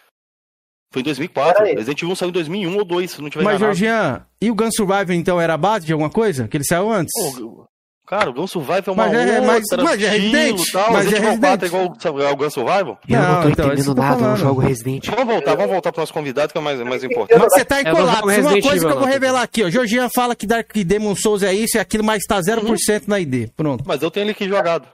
Foi 0.92 1.00
em 1.02 1.04
2004. 1.04 1.54
Pera 1.54 1.66
aí. 1.68 1.74
Resident 1.74 2.00
Evil 2.00 2.14
saiu 2.14 2.28
em 2.28 2.32
2001 2.32 2.76
ou 2.76 2.84
2, 2.84 3.10
se 3.10 3.20
não 3.20 3.28
tiver 3.28 3.42
Mas. 3.44 3.58
Georgian, 3.58 4.24
e 4.40 4.52
o 4.52 4.54
Gun 4.54 4.70
Survivor, 4.70 5.10
então, 5.12 5.40
era 5.40 5.54
a 5.54 5.58
base 5.58 5.84
de 5.84 5.92
alguma 5.92 6.08
coisa? 6.10 6.46
Que 6.46 6.56
ele 6.56 6.64
saiu 6.64 6.92
antes? 6.92 7.12
Pô, 7.40 7.66
Cara, 8.06 8.30
o 8.30 8.32
Gun 8.32 8.46
Survival 8.46 8.82
é 8.86 8.90
uma 8.92 9.06
Mas 9.08 9.14
é- 9.14 9.18
outra 9.18 9.42
mas- 9.42 9.64
mas 9.82 10.02
é 10.02 10.16
estilo 10.16 10.32
Resident, 10.36 10.60
e 10.68 10.72
tal. 10.72 10.92
mas 10.92 11.04
Resident 11.06 11.24
é 11.24 11.26
Evil 11.26 11.40
4 11.40 11.48
é 11.48 11.50
Resident. 11.68 12.04
igual 12.04 12.26
ao 12.28 12.36
Gun 12.36 12.50
Survival? 12.50 12.98
Eu 13.08 13.20
não 13.20 13.42
tô 13.42 13.48
então, 13.48 13.64
é 13.64 13.68
entendendo 13.72 13.88
eu 13.88 13.94
nada 13.96 14.14
no 14.14 14.20
falando. 14.20 14.36
jogo 14.36 14.60
Resident. 14.60 15.06
Vamos 15.10 15.26
voltar, 15.34 15.54
vamos 15.56 15.70
voltar 15.72 15.92
pro 15.92 16.00
nosso 16.02 16.12
convidado 16.14 16.52
que 16.52 16.58
é 16.58 16.60
mais, 16.60 16.80
é 16.80 16.84
mais 16.84 17.02
importante. 17.02 17.38
Mas 17.40 17.52
você 17.52 17.64
tá 17.64 17.78
É, 17.78 17.80
encolado. 17.80 18.06
vamos 18.06 18.22
Uma 18.22 18.32
Resident 18.32 18.62
coisa 18.62 18.76
Evil, 18.76 18.80
que 18.88 18.94
eu 18.94 18.98
vou 18.98 19.06
não. 19.06 19.12
revelar 19.12 19.42
aqui, 19.42 19.64
ó. 19.64 19.70
Georgian 19.70 20.08
fala 20.14 20.36
que 20.36 20.46
Dark 20.46 20.72
Demon 20.72 21.16
Souls 21.16 21.42
é 21.42 21.52
isso 21.52 21.76
e 21.76 21.80
aquilo, 21.80 22.04
mas 22.04 22.22
tá 22.24 22.40
0% 22.40 23.08
na 23.08 23.18
ID. 23.18 23.48
Pronto. 23.56 23.82
Mas 23.84 24.00
eu 24.02 24.10
tenho 24.10 24.24
ele 24.24 24.30
aqui 24.30 24.48
jogado. 24.48 24.86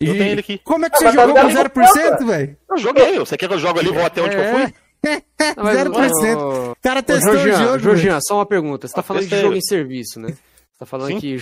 Eu 0.00 0.14
E 0.14 0.18
tenho 0.18 0.30
ele 0.30 0.40
aqui. 0.40 0.58
Como 0.64 0.86
é 0.86 0.90
que 0.90 0.94
Ah, 0.94 0.98
você 0.98 1.04
tá 1.06 1.10
jogou 1.12 1.34
com 1.34 1.42
dando 1.42 1.52
0%, 1.52 2.24
velho? 2.26 2.56
Eu 2.70 2.78
joguei. 2.78 3.18
Você 3.18 3.36
quer 3.36 3.48
que 3.48 3.54
eu 3.54 3.58
jogue 3.58 3.80
ali 3.80 3.88
e 3.88 3.92
vou 3.92 4.06
até 4.06 4.22
onde 4.22 4.36
que 4.36 4.42
eu 4.42 4.52
fui? 4.52 4.74
Não, 5.56 5.64
mas- 5.64 5.76
0%. 5.76 6.38
Ô, 6.38 6.70
O 6.70 6.76
cara 6.82 7.02
testou 7.02 7.34
o 7.34 7.38
jogo. 7.38 7.78
Georgian, 7.80 8.18
só 8.22 8.36
uma 8.36 8.46
pergunta. 8.46 8.86
Você 8.86 8.94
tá 8.94 9.02
falando 9.02 9.26
de 9.26 9.40
jogo 9.40 9.56
em 9.56 9.60
serviço, 9.60 10.20
né? 10.20 10.34
Você 10.80 10.84
tá 10.84 10.86
falando 10.86 11.12
Sim. 11.12 11.20
que. 11.20 11.36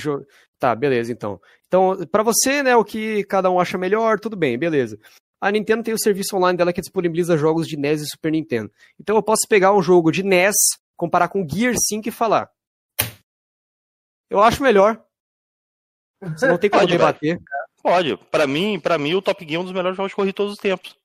Tá, 0.58 0.74
beleza, 0.74 1.12
então. 1.12 1.40
Então, 1.68 1.96
pra 2.10 2.24
você, 2.24 2.62
né, 2.62 2.74
o 2.74 2.84
que 2.84 3.22
cada 3.24 3.50
um 3.50 3.60
acha 3.60 3.78
melhor, 3.78 4.18
tudo 4.18 4.36
bem, 4.36 4.58
beleza. 4.58 4.98
A 5.40 5.52
Nintendo 5.52 5.84
tem 5.84 5.94
o 5.94 5.98
serviço 5.98 6.36
online 6.36 6.58
dela 6.58 6.72
que 6.72 6.80
disponibiliza 6.80 7.36
jogos 7.36 7.68
de 7.68 7.76
NES 7.76 8.02
e 8.02 8.06
Super 8.06 8.32
Nintendo. 8.32 8.72
Então 8.98 9.14
eu 9.14 9.22
posso 9.22 9.46
pegar 9.48 9.72
um 9.72 9.80
jogo 9.80 10.10
de 10.10 10.24
NES, 10.24 10.54
comparar 10.96 11.28
com 11.28 11.46
Gear 11.48 11.74
5 11.78 12.08
e 12.08 12.10
falar. 12.10 12.50
Eu 14.28 14.42
acho 14.42 14.62
melhor. 14.62 15.00
Você 16.20 16.48
não 16.48 16.58
tem 16.58 16.68
como 16.68 16.82
Pode, 16.82 16.92
debater. 16.92 17.38
Pode. 17.80 18.16
Pra 18.32 18.46
mim, 18.48 18.80
pra 18.80 18.98
mim, 18.98 19.14
o 19.14 19.22
Top 19.22 19.46
Gear 19.46 19.60
é 19.60 19.60
um 19.60 19.64
dos 19.64 19.72
melhores 19.72 19.96
jogos 19.96 20.10
de 20.10 20.16
corrida 20.16 20.32
de 20.32 20.36
todos 20.36 20.54
os 20.54 20.58
tempos. 20.58 20.98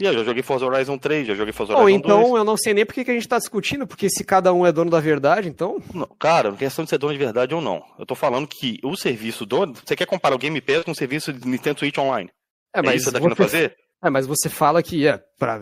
E 0.00 0.04
eu 0.04 0.12
já 0.12 0.22
joguei 0.22 0.42
Forza 0.44 0.64
Horizon 0.64 0.96
3, 0.96 1.26
já 1.26 1.34
joguei 1.34 1.52
Forza 1.52 1.74
Ou 1.74 1.80
Horizon 1.82 1.98
então 1.98 2.22
2. 2.22 2.34
eu 2.36 2.44
não 2.44 2.56
sei 2.56 2.72
nem 2.72 2.86
por 2.86 2.94
que 2.94 3.00
a 3.00 3.14
gente 3.14 3.26
tá 3.26 3.36
discutindo, 3.38 3.84
porque 3.86 4.08
se 4.08 4.22
cada 4.22 4.52
um 4.52 4.64
é 4.64 4.70
dono 4.70 4.90
da 4.90 5.00
verdade, 5.00 5.48
então. 5.48 5.82
Não, 5.92 6.06
cara, 6.18 6.52
questão 6.52 6.84
de 6.84 6.90
ser 6.90 6.98
dono 6.98 7.12
de 7.12 7.18
verdade 7.18 7.52
ou 7.54 7.60
não. 7.60 7.82
Eu 7.98 8.06
tô 8.06 8.14
falando 8.14 8.46
que 8.46 8.78
o 8.84 8.94
serviço 8.96 9.44
do. 9.44 9.66
Você 9.84 9.96
quer 9.96 10.06
comparar 10.06 10.36
o 10.36 10.38
Game 10.38 10.60
Pass 10.60 10.84
com 10.84 10.92
o 10.92 10.94
serviço 10.94 11.32
de 11.32 11.46
Nintendo 11.48 11.80
Switch 11.80 11.98
Online? 11.98 12.30
É, 12.74 12.78
É, 12.78 12.82
mas 12.82 12.96
isso 13.02 13.04
que 13.06 13.10
você 13.10 13.12
tá 13.12 13.20
querendo 13.20 13.36
você- 13.36 13.42
fazer? 13.42 13.76
É, 14.00 14.08
mas 14.10 14.26
você 14.28 14.48
fala 14.48 14.80
que 14.80 15.04
é 15.08 15.18
pra, 15.36 15.60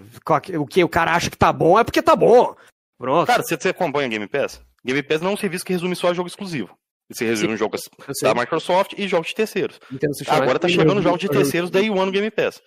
o 0.59 0.67
que 0.67 0.85
o 0.85 0.89
cara 0.91 1.15
acha 1.15 1.31
que 1.31 1.39
tá 1.39 1.51
bom 1.51 1.79
é 1.79 1.83
porque 1.85 2.03
tá 2.03 2.15
bom. 2.15 2.55
Pronto. 2.99 3.27
Cara, 3.27 3.43
você, 3.43 3.57
você 3.57 3.71
acompanha 3.71 4.07
Game 4.09 4.29
Pass? 4.29 4.61
Game 4.85 5.03
Pass 5.03 5.23
não 5.23 5.31
é 5.31 5.33
um 5.33 5.37
serviço 5.39 5.65
que 5.65 5.73
resume 5.73 5.97
só 5.97 6.13
jogo 6.13 6.29
exclusivo. 6.29 6.77
Ele 7.09 7.17
se 7.17 7.25
resume 7.25 7.55
em 7.55 7.57
jogos 7.57 7.81
da 8.21 8.35
Microsoft 8.35 8.93
e 8.99 9.09
jogos 9.09 9.29
de 9.29 9.35
terceiros. 9.35 9.81
Agora 10.29 10.59
tá 10.59 10.69
chegando 10.69 10.89
jogo- 11.01 11.03
jogos 11.03 11.21
de 11.21 11.29
terceiros 11.31 11.71
Day 11.71 11.89
One 11.89 12.05
no 12.07 12.13
Game 12.13 12.31
Pass. 12.31 12.61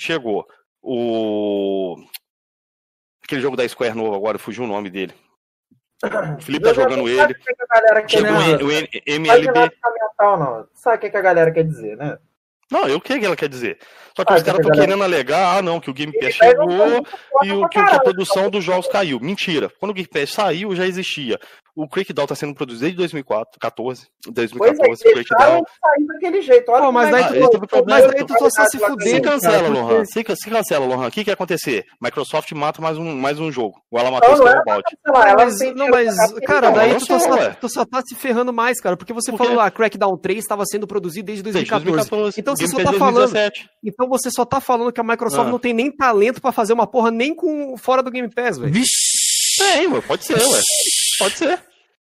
Chegou 0.00 0.46
o. 0.82 1.96
Aquele 3.24 3.40
jogo 3.42 3.56
da 3.56 3.68
Square 3.68 3.94
novo 3.94 4.14
agora, 4.14 4.38
fugiu 4.38 4.64
o 4.64 4.68
nome 4.68 4.88
dele. 4.90 5.14
O 6.02 6.08
Felipe 6.42 6.64
tá 6.64 6.72
jogando 6.72 7.08
ele. 7.08 7.32
o 7.32 7.34
que 7.38 7.54
que 7.54 7.62
a 7.62 7.66
galera 7.80 8.02
quer 8.02 8.08
Chegou 8.10 8.36
o 8.36 8.40
dizer? 8.40 8.54
N- 8.56 8.64
o 8.64 8.70
N- 8.72 8.88
Não 9.06 9.14
MLB. 9.16 9.70
não. 10.38 10.68
Sabe 10.74 11.06
o 11.06 11.10
que 11.10 11.16
a 11.16 11.20
galera 11.22 11.50
quer 11.52 11.64
dizer, 11.64 11.96
né? 11.96 12.18
Não, 12.70 12.86
eu 12.86 12.98
o 12.98 13.00
que 13.20 13.26
ela 13.26 13.36
quer 13.36 13.48
dizer? 13.48 13.78
Só 14.16 14.24
que 14.24 14.32
Ah, 14.32 14.36
os 14.36 14.42
caras 14.42 14.60
estão 14.60 14.72
querendo 14.72 15.02
alegar, 15.02 15.56
ah 15.58 15.62
não, 15.62 15.80
que 15.80 15.90
o 15.90 15.94
Game 15.94 16.12
Pass 16.18 16.34
chegou 16.34 17.04
e 17.42 17.52
o, 17.52 17.68
que, 17.68 17.82
que 17.84 17.94
a 17.94 18.00
produção 18.00 18.50
dos 18.50 18.64
jogos 18.64 18.88
caiu. 18.88 19.18
Mentira. 19.20 19.70
Quando 19.78 19.90
o 19.90 19.94
Game 19.94 20.08
Pass 20.08 20.30
saiu, 20.30 20.74
já 20.74 20.86
existia. 20.86 21.38
O 21.76 21.88
Crackdown 21.88 22.26
tá 22.26 22.34
sendo 22.34 22.54
produzido 22.56 22.80
desde 22.86 22.96
2004, 22.96 23.60
14, 23.60 24.08
Pois 24.24 24.26
é, 24.26 24.32
2014, 24.32 25.00
que 25.04 25.08
o 25.10 25.12
Crackdown. 25.14 25.62
sair 25.64 26.06
daquele 26.08 26.42
jeito. 26.42 26.72
Olha 26.72 26.86
Pô, 26.86 26.90
mas 26.90 27.06
é 27.06 27.10
daí 27.12 27.22
tu- 27.22 27.56
é 27.76 27.82
Mas 27.86 28.04
daí 28.08 28.26
tu 28.26 28.34
só 28.36 28.50
se 28.50 28.66
Se 28.72 28.78
fuder, 28.80 29.14
lá 29.14 29.20
cancela, 29.20 29.68
Lohan. 29.68 30.04
Se, 30.04 30.24
se 30.36 30.50
cancela, 30.50 30.86
Lohan. 30.86 31.06
O 31.06 31.10
que 31.12 31.22
que 31.22 31.30
ia 31.30 31.34
acontecer? 31.34 31.84
Microsoft 32.02 32.50
mata 32.50 32.82
mais 32.82 32.98
um, 32.98 33.14
mais 33.14 33.38
um 33.38 33.52
jogo. 33.52 33.80
O 33.92 33.96
ela 33.96 34.10
matou 34.10 34.28
o 34.28 34.36
tem 35.58 35.72
não, 35.72 35.88
mas, 35.88 36.16
cara, 36.40 36.70
daí 36.72 36.94
tu 36.96 37.06
só, 37.06 37.36
tá, 37.36 37.50
tu 37.54 37.68
só 37.68 37.84
tá 37.84 38.02
se 38.04 38.16
ferrando 38.16 38.52
mais, 38.52 38.80
cara, 38.80 38.96
porque 38.96 39.12
você 39.12 39.30
falou 39.36 39.54
lá, 39.54 39.70
Crackdown 39.70 40.16
3 40.18 40.40
estava 40.40 40.64
sendo 40.66 40.84
produzido 40.84 41.26
desde 41.26 41.44
Desde 41.44 41.60
2014. 41.70 42.10
2014. 42.10 42.40
Então 42.40 42.56
você 42.56 42.66
só 42.66 42.78
tá 42.78 42.92
falando, 42.98 43.14
2017. 43.30 43.70
Então 44.08 44.18
você 44.18 44.30
só 44.30 44.44
tá 44.44 44.60
falando 44.60 44.92
que 44.92 45.00
a 45.00 45.04
Microsoft 45.04 45.46
Ah. 45.46 45.50
não 45.50 45.58
tem 45.58 45.72
nem 45.74 45.90
talento 45.90 46.40
pra 46.40 46.50
fazer 46.52 46.72
uma 46.72 46.86
porra 46.86 47.10
nem 47.10 47.34
com 47.34 47.76
fora 47.76 48.02
do 48.02 48.10
Game 48.10 48.28
Pass, 48.32 48.58
velho. 48.58 48.72
Vixe. 48.72 49.58
Tem, 49.58 50.00
pode 50.02 50.24
ser, 50.24 50.34
ué. 50.34 50.60
Pode 51.18 51.36
ser. 51.38 51.58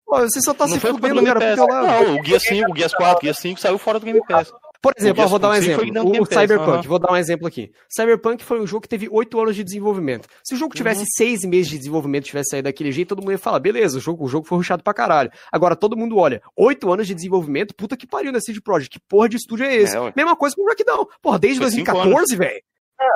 Pô, 0.06 0.20
Você 0.20 0.40
só 0.42 0.54
tá 0.54 0.68
não 0.68 0.74
se 0.76 0.80
fudendo, 0.80 1.24
cara, 1.24 1.40
Pass. 1.40 1.58
lá. 1.68 1.82
Não, 2.04 2.16
o 2.18 2.22
Guia 2.22 2.40
5, 2.40 2.70
o 2.70 2.74
Guia 2.74 2.90
4, 2.90 3.18
o 3.18 3.20
Guia 3.22 3.34
5 3.34 3.60
saiu 3.60 3.78
fora 3.78 4.00
do 4.00 4.06
Game 4.06 4.22
Pass. 4.28 4.52
Por 4.82 4.94
exemplo, 4.96 5.24
ó, 5.24 5.28
vou 5.28 5.40
dar 5.40 5.50
um 5.50 5.54
5 5.56 5.82
exemplo. 5.82 6.04
O, 6.20 6.22
o 6.22 6.26
Cyberpunk, 6.28 6.70
aham. 6.70 6.82
vou 6.84 7.00
dar 7.00 7.12
um 7.12 7.16
exemplo 7.16 7.48
aqui. 7.48 7.72
Cyberpunk 7.90 8.44
foi 8.44 8.62
um 8.62 8.68
jogo 8.68 8.82
que 8.84 8.88
teve 8.88 9.10
8 9.12 9.40
anos 9.42 9.56
de 9.56 9.64
desenvolvimento. 9.64 10.28
Se 10.44 10.54
o 10.54 10.58
jogo 10.58 10.76
tivesse 10.76 11.00
Uhum. 11.00 11.06
6 11.18 11.46
meses 11.46 11.70
de 11.70 11.80
desenvolvimento 11.80 12.26
tivesse 12.26 12.52
saído 12.52 12.66
daquele 12.66 12.92
jeito, 12.92 13.10
todo 13.10 13.22
mundo 13.22 13.32
ia 13.32 13.40
falar, 13.40 13.60
beleza, 13.60 13.98
o 13.98 14.00
jogo, 14.02 14.24
o 14.24 14.28
jogo 14.28 14.46
foi 14.46 14.60
rushado 14.60 14.84
pra 14.84 14.94
caralho. 14.94 15.32
Agora 15.52 15.76
todo 15.76 15.98
mundo 15.98 16.18
olha, 16.18 16.40
8 16.56 16.92
anos 16.94 17.08
de 17.08 17.16
desenvolvimento, 17.16 17.74
puta 17.74 17.98
que 17.98 18.06
pariu 18.06 18.32
nesse 18.32 18.46
CD 18.46 18.62
Projekt, 18.62 19.00
que 19.00 19.06
porra 19.10 19.28
de 19.28 19.38
estúdio 19.38 19.66
é 19.66 19.74
esse? 19.76 19.98
É. 19.98 20.14
Mesma 20.16 20.36
coisa 20.36 20.56
com 20.56 20.62
o 20.62 20.66
Crackdown. 20.66 21.08
Porra, 21.20 21.40
desde 21.40 21.60
Foi 21.62 21.72
cinco 21.72 21.92
2014, 21.92 22.36
velho. 22.36 22.62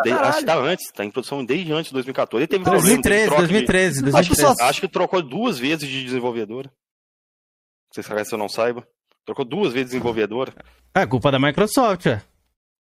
De- 0.04 0.10
caralho. 0.10 0.28
acho 0.30 0.40
que 0.40 0.46
tá 0.46 0.58
antes, 0.58 0.92
tá 0.92 1.06
em 1.06 1.12
produção 1.12 1.44
desde 1.46 1.72
antes 1.72 1.90
de 1.90 1.94
2014. 1.94 2.42
Ele 2.44 2.48
teve 2.48 2.64
problema, 2.64 2.86
2013, 2.86 3.18
teve 3.24 3.28
troca 3.30 3.42
de- 3.48 3.54
2013, 3.54 3.90
Acho 4.00 4.06
que 4.06 4.12
2013. 4.12 4.58
só- 4.58 4.64
Acho 4.66 4.82
que 4.82 4.88
trocou 4.88 5.22
duas 5.22 5.58
vezes 5.60 5.88
de 5.88 6.04
desenvolvedora. 6.04 6.68
Não 6.70 8.04
sei 8.04 8.26
se 8.26 8.34
eu 8.34 8.38
não 8.38 8.50
saiba. 8.50 8.88
Trocou 9.26 9.46
duas 9.46 9.74
vezes 9.74 9.88
de 9.90 9.94
desenvolvedora. 9.98 10.54
É 10.94 11.06
culpa 11.06 11.32
da 11.32 11.40
Microsoft, 11.40 12.06
é. 12.08 12.22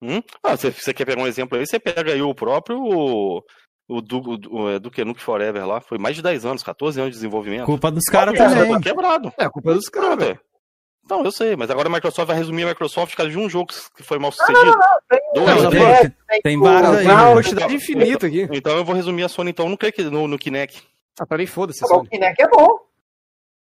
Hum? 0.02 0.22
Ah, 0.42 0.56
você, 0.56 0.70
você 0.70 0.94
quer 0.94 1.04
pegar 1.04 1.20
um 1.22 1.26
exemplo 1.26 1.58
aí? 1.58 1.66
Você 1.66 1.78
pega 1.78 2.12
aí 2.12 2.22
o 2.22 2.34
próprio. 2.34 2.78
O, 2.80 3.42
o, 3.88 4.00
du, 4.00 4.18
o, 4.18 4.62
o, 4.62 4.70
é, 4.70 4.78
Duke 4.78 5.04
Nukem 5.04 5.22
Forever 5.22 5.66
lá. 5.66 5.80
Foi 5.80 5.98
mais 5.98 6.14
de 6.16 6.22
10 6.22 6.44
anos, 6.46 6.62
14 6.62 7.00
anos 7.00 7.12
de 7.12 7.16
desenvolvimento. 7.16 7.64
Culpa 7.66 7.90
dos 7.90 8.04
caras 8.04 8.34
É, 8.34 8.36
também. 8.38 8.66
foi 8.72 8.80
quebrado. 8.80 9.32
É, 9.38 9.48
culpa 9.48 9.70
é 9.72 9.74
dos 9.74 9.88
caras, 9.88 10.18
velho. 10.24 10.40
Não, 11.08 11.24
eu 11.24 11.32
sei, 11.32 11.56
mas 11.56 11.70
agora 11.70 11.88
a 11.88 11.92
Microsoft 11.92 12.26
vai 12.26 12.36
resumir 12.36 12.64
a 12.64 12.68
Microsoft 12.68 13.12
por 13.12 13.16
causa 13.18 13.32
de 13.32 13.38
um 13.38 13.48
jogo 13.48 13.72
que 13.96 14.02
foi 14.02 14.18
mal 14.18 14.30
sucedido. 14.32 14.76
Tem, 15.08 15.20
Dois, 15.34 15.62
Não, 15.62 15.70
três. 15.70 16.00
tem, 16.28 16.42
tem 16.42 16.60
vários 16.60 16.90
aí. 16.90 16.96
Tem 17.06 17.14
uma 17.14 17.24
né? 17.28 17.32
quantidade 17.34 17.74
infinita 17.74 18.26
aqui. 18.26 18.48
Então 18.52 18.76
eu 18.76 18.84
vou 18.84 18.94
resumir 18.94 19.22
a 19.24 19.28
Sony 19.28 19.50
então 19.50 19.68
no, 19.68 19.76
Kinect- 19.78 20.04
no, 20.04 20.28
no 20.28 20.38
Kinect. 20.38 20.86
Ah, 21.18 21.26
pra 21.26 21.38
mim 21.38 21.46
foda-se. 21.46 21.80
Tá 21.80 21.86
Sony. 21.86 22.08
Kinect 22.08 22.42
é 22.42 22.48
bom. 22.48 22.78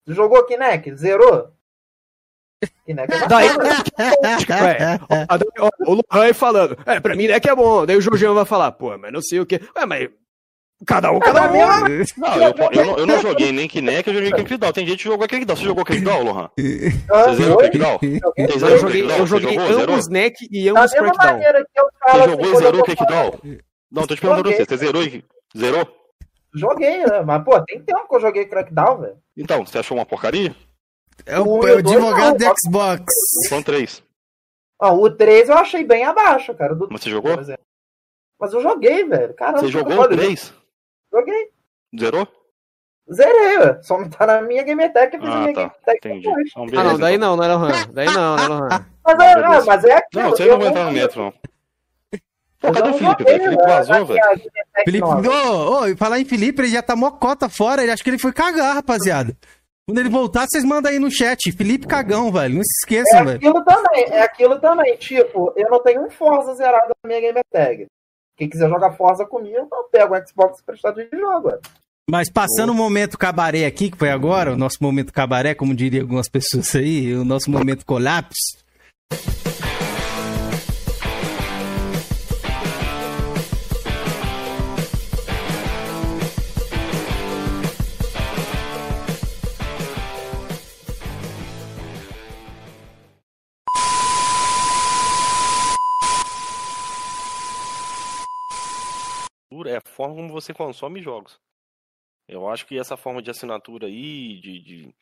Jogou 0.08 0.46
Kinect? 0.46 0.96
Zerou? 0.96 1.50
Kinect 2.86 3.14
é 3.14 3.28
Daí, 3.28 3.48
é, 3.50 5.00
o 5.86 5.94
Lohan 5.94 6.24
aí 6.26 6.34
falando, 6.34 6.78
é, 6.86 7.00
pra 7.00 7.16
mim 7.16 7.28
é 7.28 7.40
que 7.40 7.50
é 7.50 7.56
bom. 7.56 7.86
Daí 7.86 7.96
o 7.96 8.02
Jorginho 8.02 8.34
vai 8.34 8.46
falar, 8.46 8.72
pô, 8.72 8.98
mas 8.98 9.12
não 9.14 9.22
sei 9.22 9.40
o 9.40 9.46
que. 9.46 9.62
Ué, 9.76 9.86
mas 9.86 10.10
cada 10.86 11.12
um, 11.12 11.20
cada 11.20 11.52
um. 11.52 11.54
né? 11.90 12.04
Não, 12.18 12.42
eu, 12.42 12.54
eu, 12.72 12.86
não, 12.86 12.98
eu 12.98 13.06
não 13.06 13.20
joguei 13.22 13.52
nem 13.52 13.68
Kinect, 13.68 14.10
eu 14.10 14.16
joguei 14.16 14.32
Crackdown. 14.32 14.74
Tem 14.74 14.86
gente 14.88 15.00
que 15.00 15.10
jogou 15.10 15.28
Crackdown. 15.28 15.56
Você 15.56 15.64
jogou 15.64 15.86
Crackdown, 15.86 16.24
Lohan? 16.24 16.50
Ah, 17.12 17.24
Você 17.24 17.36
zerou? 17.36 17.58
Crackdown? 17.58 18.00
Eu 18.38 18.60
zerou 18.60 18.78
joguei, 18.78 19.12
eu 19.12 19.28
joguei 19.28 19.58
ambos 19.58 20.10
NEC 20.10 20.36
e 20.52 20.70
ambos 20.70 20.92
Crackdown. 20.92 21.40
Você 21.40 22.30
jogou 22.30 22.54
e 22.54 22.58
zerou 22.58 22.84
Crackdown? 22.84 23.32
Não, 23.92 24.06
tô 24.06 24.16
te 24.16 24.22
perguntando 24.22 24.52
você. 24.52 24.66
Você 24.66 24.78
zerou 24.78 25.04
e... 25.04 25.24
Zerou? 25.58 25.88
Joguei, 26.54 27.06
né? 27.06 27.22
Mas, 27.22 27.44
pô, 27.44 27.60
tem 27.64 27.82
tempo 27.82 28.08
que 28.08 28.16
eu 28.16 28.20
joguei 28.20 28.46
Crackdown, 28.46 29.00
velho. 29.00 29.18
Então, 29.36 29.66
você 29.66 29.80
achou 29.80 29.98
uma 29.98 30.06
porcaria? 30.06 30.56
É 31.26 31.40
o, 31.40 31.68
é 31.68 31.74
o 31.74 31.82
dois 31.82 31.96
advogado 31.96 32.38
do 32.38 32.46
Xbox. 32.60 33.04
São 33.48 33.64
três. 33.64 34.04
Ó, 34.80 34.94
o 34.94 35.10
3 35.10 35.50
eu 35.50 35.58
achei 35.58 35.84
bem 35.84 36.04
abaixo, 36.04 36.54
cara. 36.54 36.76
Do 36.76 36.88
Mas 36.92 37.02
você 37.02 37.10
jogou? 37.10 37.36
Mas 38.40 38.54
eu 38.54 38.62
joguei, 38.62 39.04
velho. 39.04 39.34
Caramba, 39.34 39.60
Você 39.62 39.70
jogou 39.70 40.00
o 40.02 40.08
3? 40.08 40.54
Joguei. 41.12 41.48
Zerou? 42.00 42.28
Zerei, 43.12 43.58
ué. 43.60 43.80
Só 43.84 43.98
não 44.00 44.10
tá 44.10 44.26
na 44.28 44.42
minha 44.42 44.64
Game 44.64 44.90
Tech, 44.92 45.14
eu 45.16 45.22
fiz 45.22 45.30
a 45.30 45.34
Ah, 45.34 45.40
minha 45.42 45.54
tá. 45.54 45.62
Game 45.62 45.74
Tech 45.86 45.98
Entendi. 45.98 46.22
depois. 46.28 46.48
Então, 46.50 46.80
Ah, 46.80 46.84
não, 46.84 46.98
daí 47.00 47.16
então. 47.16 47.30
não, 47.30 47.38
não 47.38 47.44
é 47.44 47.48
Lohan. 47.48 47.72
Daí 47.94 48.06
não, 48.08 48.36
não 48.36 48.44
é 48.44 48.48
Lohan. 48.48 48.68
Mas, 49.08 49.20
é, 49.20 49.34
ah, 49.36 49.64
mas 49.66 49.84
é 49.86 49.94
aquilo. 49.94 50.24
Não, 50.24 50.30
você 50.32 50.46
não 50.48 50.60
vai 50.60 50.68
entrar 50.68 50.84
no 50.84 50.92
metro, 50.92 51.22
não. 51.24 51.34
Pô, 52.60 52.72
cadê 52.74 52.90
o 52.90 52.94
Felipe, 52.96 53.24
velho? 53.24 53.44
Felipe 53.44 53.64
vazou, 53.64 54.06
velho. 54.06 54.20
Felipe, 54.84 55.08
ô, 55.08 55.80
ô, 55.80 55.88
e 55.88 55.96
falar 55.96 56.20
em 56.20 56.26
Felipe, 56.26 56.62
ele 56.62 56.68
já 56.68 56.82
tá 56.82 56.94
mocota 56.94 57.48
fora, 57.48 57.82
ele 57.82 57.92
acho 57.94 58.04
que 58.04 58.10
ele 58.10 58.20
foi 58.20 58.34
cagar, 58.34 58.76
rapaziada. 58.76 59.38
Quando 59.88 60.00
ele 60.00 60.10
voltar, 60.10 60.46
vocês 60.46 60.66
mandam 60.66 60.92
aí 60.92 61.00
no 61.00 61.10
chat. 61.10 61.50
Felipe 61.54 61.88
Cagão, 61.88 62.30
velho. 62.34 62.56
Não 62.56 62.64
se 62.64 62.68
É 62.68 63.00
esqueçam, 63.00 63.24
velho. 63.26 63.38
aquilo 63.38 63.64
também, 63.64 64.04
é 64.12 64.22
aquilo 64.22 64.60
também. 64.60 64.98
Tipo, 64.98 65.54
eu 65.56 65.70
não 65.70 65.82
tenho 65.82 66.04
um 66.06 66.10
Forza 66.10 66.54
zerado 66.56 66.94
na 67.02 67.08
minha 67.08 67.22
Gamer 67.22 67.44
Tag. 67.50 67.88
Quem 68.38 68.48
quiser 68.48 68.70
jogar 68.70 68.92
Forza 68.92 69.26
comigo, 69.26 69.68
eu 69.72 69.84
pego 69.92 70.16
o 70.16 70.28
Xbox 70.28 70.62
emprestado 70.62 71.04
de 71.04 71.10
jogo. 71.10 71.54
Mas 72.10 72.30
passando 72.32 72.70
o 72.70 72.76
momento 72.76 73.18
cabaré 73.18 73.66
aqui, 73.66 73.90
que 73.90 73.98
foi 73.98 74.12
agora, 74.12 74.54
o 74.54 74.58
nosso 74.58 74.78
momento 74.80 75.12
cabaré, 75.12 75.56
como 75.56 75.76
diriam 75.76 76.04
algumas 76.04 76.30
pessoas 76.30 76.74
aí, 76.76 77.14
o 77.16 77.26
nosso 77.26 77.50
momento 77.50 77.84
colapso. 77.86 78.58
A 99.78 99.90
forma 99.90 100.16
como 100.16 100.30
você 100.30 100.54
consome 100.54 101.02
jogos. 101.02 101.40
Eu 102.28 102.50
acho 102.50 102.66
que 102.66 102.78
essa 102.78 102.98
forma 102.98 103.22
de 103.22 103.32
assinatura 103.32 103.88
aí, 103.88 104.40
de, 104.42 104.60
de, 104.60 104.96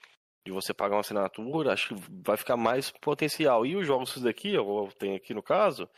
de 0.45 0.52
você 0.52 0.73
pagar 0.73 0.95
uma 0.95 1.02
assinatura, 1.02 1.73
acho 1.73 1.95
que 1.95 2.02
vai 2.23 2.38
ficar 2.38 2.56
mais 2.56 2.91
potencial. 2.91 3.65
E 3.65 3.76
os 3.76 3.85
jogos 3.85 4.22
daqui, 4.22 4.53
eu 4.53 4.89
tenho 4.99 5.15
aqui 5.15 5.34
no 5.34 5.41
caso, 5.41 5.89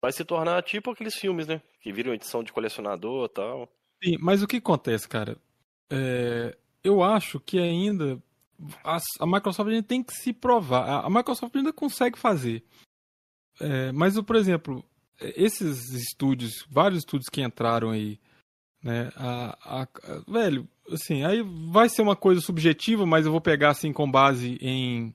vai 0.00 0.12
se 0.12 0.24
tornar 0.24 0.62
tipo 0.62 0.90
aqueles 0.90 1.14
filmes, 1.14 1.46
né? 1.46 1.60
Que 1.80 1.92
viram 1.92 2.14
edição 2.14 2.42
de 2.42 2.52
colecionador 2.52 3.26
e 3.26 3.34
tal. 3.34 3.68
Sim, 4.02 4.16
mas 4.18 4.42
o 4.42 4.46
que 4.46 4.56
acontece, 4.56 5.08
cara? 5.08 5.36
É, 5.90 6.56
eu 6.82 7.02
acho 7.02 7.38
que 7.38 7.58
ainda 7.58 8.20
a, 8.84 8.98
a 9.20 9.26
Microsoft 9.26 9.68
ainda 9.68 9.82
tem 9.82 10.02
que 10.02 10.14
se 10.14 10.32
provar. 10.32 10.88
A, 10.88 11.06
a 11.06 11.10
Microsoft 11.10 11.54
ainda 11.54 11.72
consegue 11.72 12.18
fazer. 12.18 12.64
É, 13.60 13.92
mas, 13.92 14.18
por 14.20 14.36
exemplo, 14.36 14.84
esses 15.20 15.90
estúdios, 15.90 16.64
vários 16.70 17.00
estúdios 17.00 17.28
que 17.28 17.42
entraram 17.42 17.90
aí, 17.90 18.18
né? 18.82 19.10
A, 19.16 19.82
a- 19.82 19.88
velho, 20.26 20.68
assim, 20.90 21.24
aí 21.24 21.42
vai 21.70 21.88
ser 21.88 22.02
uma 22.02 22.16
coisa 22.16 22.40
subjetiva, 22.40 23.06
mas 23.06 23.26
eu 23.26 23.32
vou 23.32 23.40
pegar 23.40 23.70
assim 23.70 23.92
com 23.92 24.10
base 24.10 24.58
em 24.60 25.14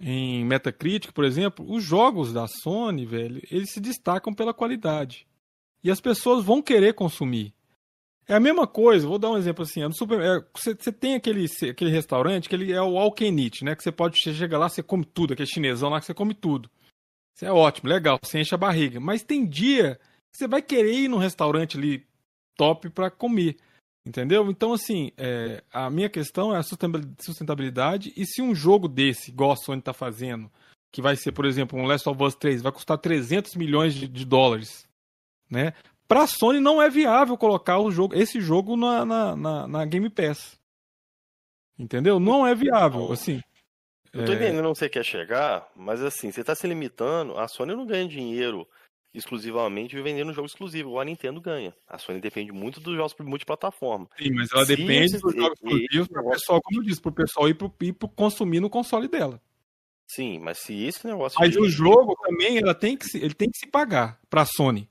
em 0.00 0.44
Metacritic, 0.44 1.12
por 1.12 1.24
exemplo, 1.24 1.64
os 1.72 1.82
jogos 1.82 2.32
da 2.32 2.46
Sony, 2.48 3.06
velho, 3.06 3.40
eles 3.50 3.70
se 3.70 3.80
destacam 3.80 4.34
pela 4.34 4.52
qualidade. 4.52 5.24
E 5.84 5.90
as 5.90 6.00
pessoas 6.00 6.44
vão 6.44 6.60
querer 6.60 6.94
consumir. 6.94 7.54
É 8.26 8.34
a 8.34 8.40
mesma 8.40 8.66
coisa, 8.66 9.06
vou 9.06 9.18
dar 9.18 9.30
um 9.30 9.36
exemplo 9.36 9.62
assim, 9.62 9.82
é 9.82 9.88
no 9.88 9.94
super, 9.94 10.20
é, 10.20 10.44
você, 10.54 10.74
você 10.74 10.90
tem 10.90 11.14
aquele, 11.14 11.46
aquele 11.70 11.90
restaurante 11.90 12.48
que 12.48 12.54
ele 12.54 12.72
é 12.72 12.82
o 12.82 12.96
eat, 13.20 13.62
né? 13.64 13.76
Que 13.76 13.82
você 13.82 13.92
pode 13.92 14.18
você 14.20 14.34
chega 14.34 14.58
lá, 14.58 14.68
você 14.68 14.82
come 14.82 15.04
tudo, 15.04 15.32
aquele 15.32 15.48
chinesão 15.48 15.90
lá 15.90 16.00
que 16.00 16.06
você 16.06 16.14
come 16.14 16.34
tudo. 16.34 16.68
Isso 17.34 17.44
é 17.44 17.52
ótimo, 17.52 17.88
legal, 17.88 18.18
você 18.22 18.40
enche 18.40 18.54
a 18.54 18.58
barriga. 18.58 19.00
Mas 19.00 19.22
tem 19.22 19.44
dia 19.44 19.98
que 20.32 20.38
você 20.38 20.46
vai 20.46 20.62
querer 20.62 20.92
ir 20.92 21.08
num 21.08 21.18
restaurante 21.18 21.76
ali 21.76 22.06
top 22.56 22.88
pra 22.90 23.10
comer. 23.10 23.56
Entendeu? 24.06 24.50
Então, 24.50 24.72
assim, 24.72 25.10
é, 25.16 25.64
a 25.72 25.88
minha 25.88 26.10
questão 26.10 26.54
é 26.54 26.58
a 26.58 26.62
sustentab- 26.62 27.14
sustentabilidade. 27.20 28.12
E 28.16 28.26
se 28.26 28.42
um 28.42 28.54
jogo 28.54 28.86
desse, 28.86 29.30
igual 29.30 29.52
a 29.52 29.56
Sony 29.56 29.80
tá 29.80 29.94
fazendo, 29.94 30.50
que 30.92 31.00
vai 31.00 31.16
ser, 31.16 31.32
por 31.32 31.46
exemplo, 31.46 31.78
um 31.78 31.86
Last 31.86 32.08
of 32.08 32.22
Us 32.22 32.34
3, 32.34 32.62
vai 32.62 32.70
custar 32.70 32.98
300 32.98 33.54
milhões 33.56 33.94
de, 33.94 34.06
de 34.06 34.24
dólares, 34.24 34.86
né? 35.50 35.72
Pra 36.06 36.26
Sony 36.26 36.60
não 36.60 36.82
é 36.82 36.90
viável 36.90 37.36
colocar 37.38 37.78
o 37.78 37.90
jogo, 37.90 38.14
esse 38.14 38.40
jogo 38.40 38.76
na, 38.76 39.06
na, 39.06 39.34
na, 39.34 39.66
na 39.66 39.84
Game 39.86 40.10
Pass. 40.10 40.58
Entendeu? 41.78 42.20
Não 42.20 42.46
é 42.46 42.54
viável, 42.54 43.10
assim. 43.10 43.40
Eu 44.14 44.24
tô 44.24 44.32
É. 44.32 44.34
entendendo 44.36 44.68
onde 44.68 44.78
você 44.78 44.88
quer 44.88 45.04
chegar, 45.04 45.68
mas 45.74 46.00
assim, 46.02 46.30
você 46.30 46.44
tá 46.44 46.54
se 46.54 46.66
limitando. 46.66 47.36
A 47.38 47.48
Sony 47.48 47.74
não 47.74 47.84
ganha 47.86 48.06
dinheiro 48.06 48.66
exclusivamente 49.12 50.00
vendendo 50.02 50.32
jogo 50.32 50.46
exclusivo, 50.46 50.98
a 50.98 51.04
Nintendo 51.04 51.40
ganha. 51.40 51.74
A 51.88 51.98
Sony 51.98 52.20
depende 52.20 52.52
muito 52.52 52.80
dos 52.80 52.94
jogos 52.96 53.14
multiplataforma. 53.20 54.08
Sim, 54.18 54.30
mas 54.32 54.50
ela 54.52 54.64
Se 54.66 54.76
depende 54.76 55.18
dos 55.18 55.34
jogos 55.34 55.58
exclusivos 55.62 56.08
pro 56.08 56.30
pessoal, 56.30 56.60
como 56.62 56.78
eu 56.80 56.84
disse, 56.84 57.00
pro 57.00 57.12
pessoal 57.12 57.48
ir, 57.48 57.54
pro, 57.54 57.72
ir 57.82 57.92
pro 57.92 58.08
consumir 58.08 58.60
no 58.60 58.70
console 58.70 59.08
dela. 59.08 59.40
Sim, 60.10 60.38
mas 60.38 60.58
se 60.58 60.84
esse 60.84 61.06
negócio. 61.06 61.38
Mas 61.40 61.56
o 61.56 61.68
jogo 61.68 62.14
também 62.22 62.58
ela 62.58 62.74
tem 62.74 62.96
que 62.96 63.06
se, 63.06 63.18
ele 63.18 63.34
tem 63.34 63.48
que 63.50 63.58
se 63.58 63.66
pagar 63.66 64.20
pra 64.28 64.44
Sony. 64.44 64.88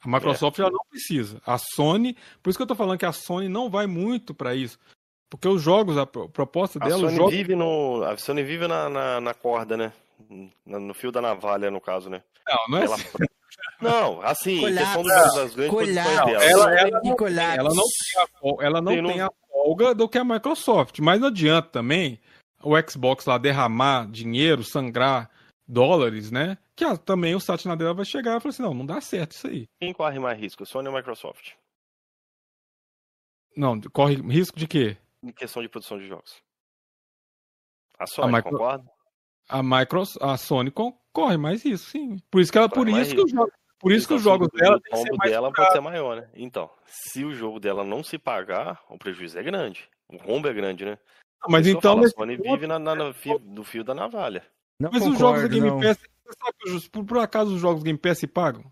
A 0.00 0.08
Microsoft 0.08 0.58
É. 0.58 0.62
já 0.62 0.70
não 0.70 0.78
precisa. 0.88 1.42
A 1.44 1.58
Sony, 1.58 2.16
por 2.42 2.50
isso 2.50 2.58
que 2.58 2.62
eu 2.62 2.66
tô 2.68 2.76
falando 2.76 2.98
que 2.98 3.04
a 3.06 3.12
Sony 3.12 3.48
não 3.48 3.68
vai 3.68 3.86
muito 3.86 4.32
pra 4.32 4.54
isso. 4.54 4.78
Porque 5.30 5.46
os 5.48 5.60
jogos, 5.62 5.96
a 5.98 6.06
pro- 6.06 6.28
proposta 6.28 6.78
A 6.80 6.84
dela, 6.86 6.96
os 6.96 7.02
Sony 7.10 7.16
jogos. 7.16 7.32
vive 7.34 7.54
no. 7.54 8.02
A 8.04 8.16
Sony 8.16 8.42
vive 8.42 8.66
na, 8.66 8.88
na, 8.88 9.20
na 9.20 9.34
corda, 9.34 9.76
né? 9.76 9.92
No 10.66 10.94
fio 10.94 11.12
da 11.12 11.20
navalha, 11.20 11.70
no 11.70 11.80
caso, 11.80 12.08
né? 12.10 12.22
Não, 12.46 12.68
não 12.68 12.78
é 12.78 12.84
Ela- 12.88 12.96
Não, 13.80 14.20
assim, 14.22 14.58
questão 14.60 15.02
dos- 15.02 15.12
Colapso. 15.12 15.56
das 15.56 15.68
Colapso. 15.68 16.30
Ela, 16.30 16.74
ela, 16.80 17.00
Que 17.00 17.08
não, 17.08 17.28
ela 17.28 17.70
não 17.70 17.82
tem, 17.84 18.22
a, 18.22 18.26
fol- 18.40 18.62
ela 18.62 18.80
não 18.80 18.92
Tem 18.92 19.02
no- 19.02 19.08
tem 19.08 19.20
a 19.20 19.30
folga 19.50 19.94
do 19.94 20.08
que 20.08 20.18
a 20.18 20.24
Microsoft. 20.24 20.98
Mas 21.00 21.20
não 21.20 21.28
adianta 21.28 21.68
também 21.68 22.18
o 22.62 22.72
Xbox 22.90 23.24
lá 23.26 23.38
derramar 23.38 24.10
dinheiro, 24.10 24.64
sangrar 24.64 25.30
dólares, 25.66 26.30
né? 26.32 26.58
Que 26.74 26.84
a- 26.84 26.96
também 26.96 27.34
o 27.34 27.40
Satya 27.40 27.68
Nadella 27.68 27.94
vai 27.94 28.04
chegar 28.04 28.36
e 28.36 28.40
falar 28.40 28.50
assim: 28.50 28.62
não, 28.62 28.74
não 28.74 28.86
dá 28.86 29.00
certo 29.00 29.32
isso 29.32 29.46
aí. 29.46 29.66
Quem 29.80 29.92
corre 29.92 30.18
mais 30.18 30.38
risco, 30.38 30.64
Sony 30.66 30.88
ou 30.88 30.94
Microsoft? 30.94 31.52
Não, 33.56 33.80
corre 33.92 34.14
risco 34.16 34.58
de 34.58 34.66
quê? 34.68 34.96
Em 35.22 35.32
questão 35.32 35.62
de 35.62 35.68
produção 35.68 35.98
de 35.98 36.06
jogos. 36.06 36.42
A 37.98 38.06
Sony, 38.06 38.32
Micro- 38.32 38.50
concorda? 38.52 38.84
A 39.48 39.62
Microsoft, 39.62 40.22
a 40.22 40.36
Sony 40.36 40.70
con- 40.70 40.96
corre 41.12 41.36
mais 41.36 41.64
isso, 41.64 41.90
sim. 41.90 42.18
Por 42.30 42.40
isso 42.40 42.52
que 42.52 42.58
ela, 42.58 42.68
por 42.68 42.88
isso 42.88 43.14
que 43.14 43.20
os 43.22 43.30
jogos, 43.30 43.52
por 43.80 43.92
isso 43.92 44.06
que 44.06 44.14
os 44.14 44.20
Então, 44.20 44.32
jogos 44.32 44.48
dela 44.52 44.76
o 44.76 44.80
tombo 44.80 45.16
dela 45.18 45.52
pode 45.52 45.72
ser 45.72 45.80
maior, 45.80 46.16
né? 46.16 46.30
Então, 46.34 46.70
se 46.86 47.24
o 47.24 47.32
jogo 47.34 47.58
dela 47.58 47.82
não 47.82 48.02
se 48.04 48.18
pagar, 48.18 48.80
o 48.88 48.98
prejuízo 48.98 49.38
é 49.38 49.42
grande. 49.42 49.88
O 50.08 50.16
rombo 50.18 50.48
é 50.48 50.52
grande, 50.52 50.84
né? 50.84 50.98
Mas 51.48 51.66
então 51.66 51.94
falo, 51.94 52.04
a 52.04 52.08
Sony 52.10 52.36
ponto- 52.36 52.50
vive 52.52 52.66
na, 52.66 52.78
na- 52.78 52.94
no 52.94 53.12
fio, 53.14 53.38
do 53.38 53.64
fio 53.64 53.82
da 53.82 53.94
navalha. 53.94 54.44
Não 54.78 54.90
Mas 54.92 55.02
os 55.02 55.08
concordo, 55.14 55.18
jogos 55.20 55.42
da 55.42 55.48
Game 55.48 55.68
não. 55.70 55.80
Pass, 55.80 55.98
você 55.98 56.38
sabe 56.38 56.58
que 56.60 56.70
os- 56.70 56.88
por, 56.88 57.04
por 57.04 57.18
acaso 57.18 57.54
os 57.54 57.60
jogos 57.60 57.82
Game 57.82 57.98
Pass 57.98 58.18
se 58.18 58.26
pagam? 58.26 58.70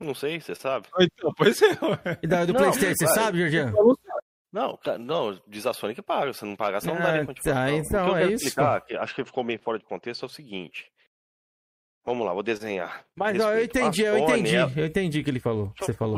Não 0.00 0.14
sei, 0.14 0.40
você 0.40 0.54
sabe? 0.54 0.88
Ah, 0.94 1.04
Então, 1.04 1.32
pois 1.36 1.60
é. 1.62 1.66
ué. 1.84 2.18
E 2.22 2.26
da, 2.26 2.44
do 2.44 2.52
Não, 2.52 2.60
Playstation, 2.60 2.94
você 2.96 3.06
sabe, 3.08 3.38
Jorginho? 3.38 3.72
Não, 4.54 4.78
não, 5.00 5.42
diz 5.48 5.66
a 5.66 5.72
Sony 5.74 5.96
que 5.96 6.00
paga. 6.02 6.32
Se 6.32 6.44
não 6.44 6.54
pagar, 6.54 6.80
você 6.80 6.86
não 6.86 6.94
Ah, 6.98 7.00
daria 7.00 7.26
continuação. 7.26 7.64
tá, 7.66 7.72
O 7.74 7.76
então 7.76 8.04
que 8.04 8.10
eu 8.12 8.16
é 8.16 8.20
quero 8.20 8.32
isso. 8.34 8.46
explicar, 8.46 8.80
que 8.82 8.94
acho 8.96 9.14
que 9.14 9.24
ficou 9.24 9.42
meio 9.42 9.58
fora 9.58 9.80
de 9.80 9.84
contexto, 9.84 10.22
é 10.22 10.26
o 10.26 10.28
seguinte. 10.28 10.92
Vamos 12.04 12.24
lá, 12.24 12.32
vou 12.32 12.42
desenhar. 12.42 13.04
Mas 13.16 13.42
ó, 13.42 13.52
eu 13.52 13.64
entendi, 13.64 14.02
eu 14.02 14.16
Sony, 14.18 14.32
entendi. 14.32 14.54
ela- 14.56 14.72
Eu 14.76 14.86
entendi 14.86 15.18
o 15.20 15.24
que 15.24 15.30
ele 15.30 15.40
falou. 15.40 15.70
que 15.70 15.80
Deixa 15.80 15.84
Você 15.86 15.90
eu 15.90 15.96
falou. 15.96 16.16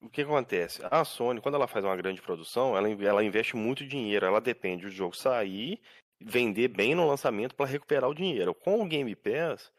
O 0.00 0.08
que 0.08 0.22
acontece? 0.22 0.80
A 0.90 1.04
Sony, 1.04 1.40
quando 1.40 1.56
ela 1.56 1.66
faz 1.66 1.84
uma 1.84 1.96
grande 1.96 2.22
produção, 2.22 2.74
ela, 2.76 2.88
ela 2.88 3.22
investe 3.24 3.56
muito 3.56 3.84
dinheiro. 3.84 4.24
Ela 4.24 4.40
depende 4.40 4.84
do 4.84 4.90
jogo 4.90 5.14
sair, 5.14 5.80
vender 6.20 6.68
bem 6.68 6.94
no 6.94 7.06
lançamento 7.06 7.54
para 7.54 7.66
recuperar 7.66 8.08
o 8.08 8.14
dinheiro. 8.14 8.54
Com 8.54 8.80
o 8.80 8.86
Game 8.86 9.14
Pass, 9.16 9.70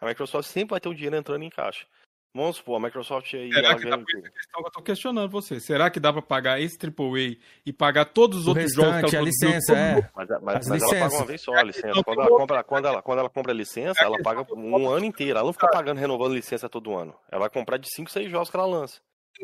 a 0.00 0.06
Microsoft 0.06 0.48
sempre 0.48 0.70
vai 0.70 0.80
ter 0.80 0.88
o 0.88 0.94
dinheiro 0.94 1.16
entrando 1.16 1.42
em 1.42 1.50
caixa. 1.50 1.86
Vamos 2.34 2.56
supor, 2.56 2.76
a 2.76 2.80
Microsoft 2.80 3.32
aí. 3.34 3.52
Será 3.52 3.68
ela 3.68 3.78
que 3.78 3.88
dá 3.88 3.96
pra 3.96 4.06
quê? 4.06 4.22
questão 4.22 4.60
que 4.60 4.66
eu 4.66 4.72
tô 4.72 4.82
questionando 4.82 5.30
você. 5.30 5.60
Será 5.60 5.88
que 5.88 6.00
dá 6.00 6.12
pra 6.12 6.20
pagar 6.20 6.60
esse 6.60 6.76
AAA 6.76 7.36
e 7.64 7.72
pagar 7.72 8.06
todos 8.06 8.40
os 8.40 8.46
O 8.46 8.48
outros 8.50 8.72
jogos 8.74 8.90
que 9.08 9.16
a 9.16 9.20
ela 9.20 9.28
produziu? 9.28 9.48
licença, 9.50 9.72
é. 9.72 10.10
Mas, 10.16 10.28
mas, 10.42 10.56
As 10.56 10.68
mas 10.68 10.82
ela 10.82 10.94
paga 10.98 11.14
uma 11.14 11.24
vez 11.26 11.40
só 11.40 11.54
a 11.54 11.62
licença. 11.62 12.02
Quando 12.02 12.20
ela 12.20 12.28
compra, 12.30 12.64
quando 12.64 12.88
ela, 12.88 13.02
quando 13.02 13.18
ela 13.20 13.30
compra 13.30 13.52
a 13.52 13.54
licença, 13.54 14.02
ela 14.02 14.20
paga 14.20 14.44
um 14.52 14.88
ano 14.90 15.04
inteiro. 15.04 15.38
Ela 15.38 15.46
não 15.46 15.52
fica 15.52 15.68
pagando, 15.68 15.98
renovando 15.98 16.34
licença 16.34 16.68
todo 16.68 16.92
ano. 16.96 17.14
Ela 17.30 17.42
vai 17.42 17.50
comprar 17.50 17.76
de 17.76 17.88
5, 17.94 18.10
6 18.10 18.28
jogos 18.28 18.50
que 18.50 18.56
ela 18.56 18.66
lança. 18.66 19.00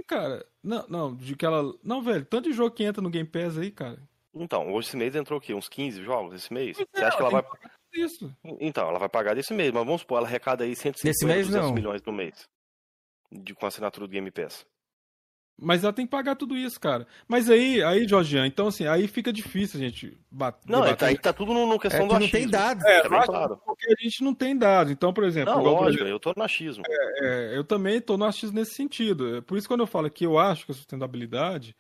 Cara, 0.08 0.44
não, 0.62 0.84
não, 0.88 1.14
de 1.14 1.36
que 1.36 1.46
ela. 1.46 1.72
Não, 1.84 2.02
velho, 2.02 2.24
tanto 2.24 2.48
de 2.48 2.56
jogo 2.56 2.72
que 2.74 2.82
entra 2.84 3.00
no 3.00 3.10
Game 3.10 3.28
Pass 3.28 3.56
aí, 3.56 3.70
cara. 3.70 3.98
Então, 4.34 4.72
hoje 4.72 4.88
esse 4.88 4.96
mês 4.96 5.14
entrou 5.14 5.38
o 5.38 5.42
quê? 5.42 5.54
Uns 5.54 5.68
15 5.68 6.02
jogos 6.02 6.34
esse 6.34 6.52
mês? 6.52 6.76
Pois 6.76 6.88
Você 6.92 7.02
é, 7.02 7.06
acha 7.06 7.16
que 7.16 7.22
ela 7.22 7.30
vai. 7.30 7.44
Isso. 7.92 8.32
Então, 8.60 8.88
ela 8.88 8.98
vai 8.98 9.08
pagar 9.08 9.34
desse 9.34 9.52
mês, 9.52 9.72
mas 9.72 9.84
vamos 9.84 10.00
supor, 10.02 10.18
ela 10.18 10.26
arrecada 10.28 10.62
aí 10.64 10.74
150, 10.76 11.08
Desse 11.08 11.24
mês, 11.26 11.46
200 11.46 11.68
não. 11.68 11.74
milhões 11.74 12.02
no 12.02 12.12
mês. 12.12 12.48
De, 13.30 13.54
com 13.54 13.64
a 13.64 13.68
assinatura 13.68 14.06
do 14.06 14.10
Game 14.10 14.30
Pass. 14.30 14.66
Mas 15.62 15.84
ela 15.84 15.92
tem 15.92 16.06
que 16.06 16.10
pagar 16.10 16.36
tudo 16.36 16.56
isso, 16.56 16.80
cara. 16.80 17.06
Mas 17.28 17.50
aí, 17.50 17.82
aí, 17.82 18.08
Jorgian, 18.08 18.46
então 18.46 18.68
assim, 18.68 18.86
aí 18.86 19.06
fica 19.06 19.30
difícil 19.30 19.78
a 19.78 19.82
gente 19.82 20.18
bater. 20.30 20.70
Não, 20.70 20.86
é, 20.86 20.96
tá, 20.96 21.06
aí 21.08 21.18
tá 21.18 21.34
tudo 21.34 21.52
no, 21.52 21.66
no 21.66 21.78
questão 21.78 22.06
É 22.06 22.08
do 22.08 22.14
que 22.14 22.20
não 22.20 22.28
tem 22.30 22.44
achismo. 22.44 22.50
dados. 22.50 22.84
É, 22.86 23.02
Tá 23.02 23.26
claro. 23.26 23.56
porque 23.66 23.92
a 23.92 24.02
gente 24.02 24.24
não 24.24 24.34
tem 24.34 24.56
dados. 24.56 24.90
Então, 24.90 25.12
por 25.12 25.22
exemplo, 25.22 25.52
Não, 25.52 25.60
igual, 25.60 25.76
por 25.76 25.82
lógico, 25.84 26.02
exemplo, 26.04 26.14
eu 26.16 26.20
tô 26.20 26.32
no 26.34 26.42
achismo. 26.42 26.82
é, 26.88 27.56
eu 27.56 27.62
também 27.62 28.00
tô 28.00 28.16
no 28.16 28.24
achismo 28.24 28.58
nesse 28.58 28.72
sentido. 28.74 29.36
É 29.36 29.40
Por 29.42 29.58
isso 29.58 29.68
quando 29.68 29.80
eu 29.80 29.86
falo 29.86 30.10
que 30.10 30.24
eu 30.24 30.38
acho 30.38 30.64
que 30.64 30.72
a 30.72 30.74
sustentabilidade, 30.74 31.76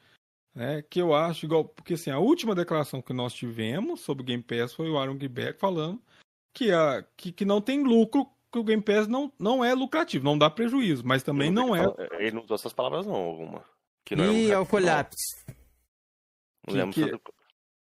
né, 0.54 0.82
que 0.82 1.00
eu 1.00 1.14
acho 1.14 1.46
igual, 1.46 1.64
porque 1.64 1.94
assim, 1.94 2.10
a 2.10 2.18
última 2.18 2.54
declaração 2.54 3.00
que 3.00 3.14
nós 3.14 3.32
tivemos 3.32 4.00
sobre 4.02 4.22
o 4.22 4.26
Game 4.26 4.42
Pass 4.42 4.74
foi 4.74 4.90
o 4.90 4.98
Aaron 4.98 5.18
Giebeck 5.18 5.58
falando 5.58 6.02
que, 6.52 6.70
a, 6.70 7.02
que, 7.16 7.32
que 7.32 7.46
não 7.46 7.62
tem 7.62 7.82
lucro, 7.82 8.28
que 8.52 8.58
o 8.58 8.64
Game 8.64 8.82
Pass 8.82 9.06
não, 9.06 9.32
não 9.38 9.64
é 9.64 9.72
lucrativo, 9.74 10.24
não 10.24 10.36
dá 10.38 10.50
prejuízo, 10.50 11.02
mas 11.06 11.22
também 11.22 11.48
Ele 11.48 11.54
não 11.54 11.74
é. 11.74 11.84
fala- 11.84 12.08
Ele 12.18 12.32
não 12.32 12.42
usou 12.42 12.54
essas 12.56 12.72
palavras, 12.72 13.06
não, 13.06 13.14
alguma. 13.14 13.64
Que 14.04 14.16
não 14.16 14.32
Ih, 14.32 14.50
é 14.50 14.56
o 14.56 14.60
não. 14.60 14.66
colapso. 14.66 15.16
Não 16.66 16.74
lembro 16.74 16.94
que- 16.94 17.04
se- 17.04 17.20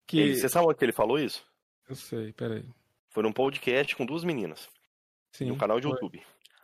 Que... 0.07 0.19
Ele- 0.19 0.35
você 0.37 0.49
sabe 0.49 0.67
onde 0.67 0.77
que 0.77 0.85
ele 0.85 0.91
falou 0.91 1.17
isso? 1.19 1.43
Eu 1.89 1.95
sei, 1.95 2.31
peraí. 2.33 2.63
Foi 3.09 3.23
num 3.23 3.31
podcast 3.31 3.95
com 3.95 4.05
duas 4.05 4.23
meninas. 4.23 4.67
Sim, 5.31 5.45
no 5.45 5.57
canal 5.57 5.79
de 5.79 5.83
foi. 5.83 5.91
YouTube. 5.93 6.21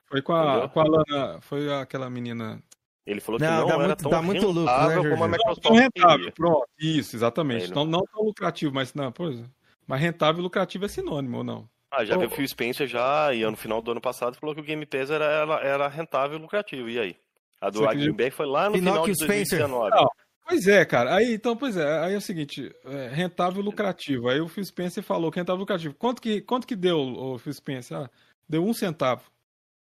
Foi 0.07 0.21
com 0.21 0.33
a, 0.33 0.51
Entendeu? 0.51 0.69
com 0.69 0.79
a 0.79 0.83
Lana, 0.83 1.41
foi 1.41 1.73
aquela 1.73 2.09
menina. 2.09 2.61
Ele 3.05 3.19
falou 3.19 3.39
que 3.39 3.45
Não, 3.45 3.61
não, 3.61 3.67
dá 3.67 3.73
era 3.73 3.83
muito- 3.87 4.01
tão 4.03 4.11
dá 4.11 4.21
muito 4.21 4.47
lucro, 4.47 4.63
né, 4.63 4.71
rentável 4.87 5.11
como 5.11 5.23
a? 5.23 5.27
Microsoft 5.27 5.63
Tão 5.63 5.73
rentável, 5.73 6.17
queria. 6.17 6.31
pronto. 6.33 6.67
Isso, 6.77 7.15
exatamente. 7.15 7.71
É, 7.71 7.75
Não, 7.75 7.85
não 7.85 8.01
tão 8.05 8.23
lucrativo, 8.23 8.73
mas 8.73 8.93
não, 8.93 9.11
pois 9.11 9.39
é. 9.39 9.45
Mas 9.87 9.99
rentável 10.01 10.39
e 10.41 10.43
lucrativo 10.43 10.85
é 10.85 10.87
sinônimo, 10.87 11.37
ou 11.37 11.43
não? 11.43 11.69
Ah, 11.91 12.05
já 12.05 12.15
Ô, 12.15 12.19
viu 12.19 12.27
o 12.29 12.31
Phil 12.31 12.47
Spencer 12.47 12.87
já, 12.87 13.33
e 13.33 13.43
no 13.43 13.57
final 13.57 13.81
do 13.81 13.91
ano 13.91 13.99
passado, 14.01 14.37
falou 14.39 14.55
que 14.55 14.61
o 14.61 14.63
Game 14.63 14.85
Pass 14.85 15.09
era, 15.11 15.25
era, 15.25 15.53
era 15.59 15.87
rentável 15.89 16.37
e 16.37 16.41
lucrativo. 16.41 16.89
E 16.89 16.97
aí? 16.97 17.15
A 17.59 17.69
do? 17.69 17.85
Greenback 17.85 18.31
foi 18.31 18.45
lá 18.47 18.69
no 18.69 18.75
Pinóquio 18.75 19.03
final 19.03 19.07
de 19.07 19.15
Spencer. 19.15 19.59
2019. 19.59 19.89
Não. 19.91 20.09
Pois 20.47 20.67
é, 20.67 20.83
cara. 20.83 21.15
Aí, 21.15 21.33
então, 21.35 21.55
pois 21.55 21.77
é. 21.77 21.99
Aí 21.99 22.13
é 22.13 22.17
o 22.17 22.21
seguinte, 22.21 22.73
é, 22.85 23.07
rentável 23.09 23.61
e 23.61 23.65
lucrativo. 23.65 24.27
Aí 24.29 24.41
o 24.41 24.47
Phil 24.47 24.65
Spencer 24.65 25.03
falou 25.03 25.31
que 25.31 25.37
rentável 25.39 25.59
e 25.59 25.61
lucrativo. 25.61 25.93
Quanto 25.93 26.21
que, 26.21 26.41
quanto 26.41 26.65
que 26.65 26.75
deu 26.75 26.97
o 26.97 27.37
Phil 27.37 27.53
Spencer? 27.53 27.97
Ah, 27.97 28.09
deu 28.49 28.65
um 28.65 28.73
centavo. 28.73 29.21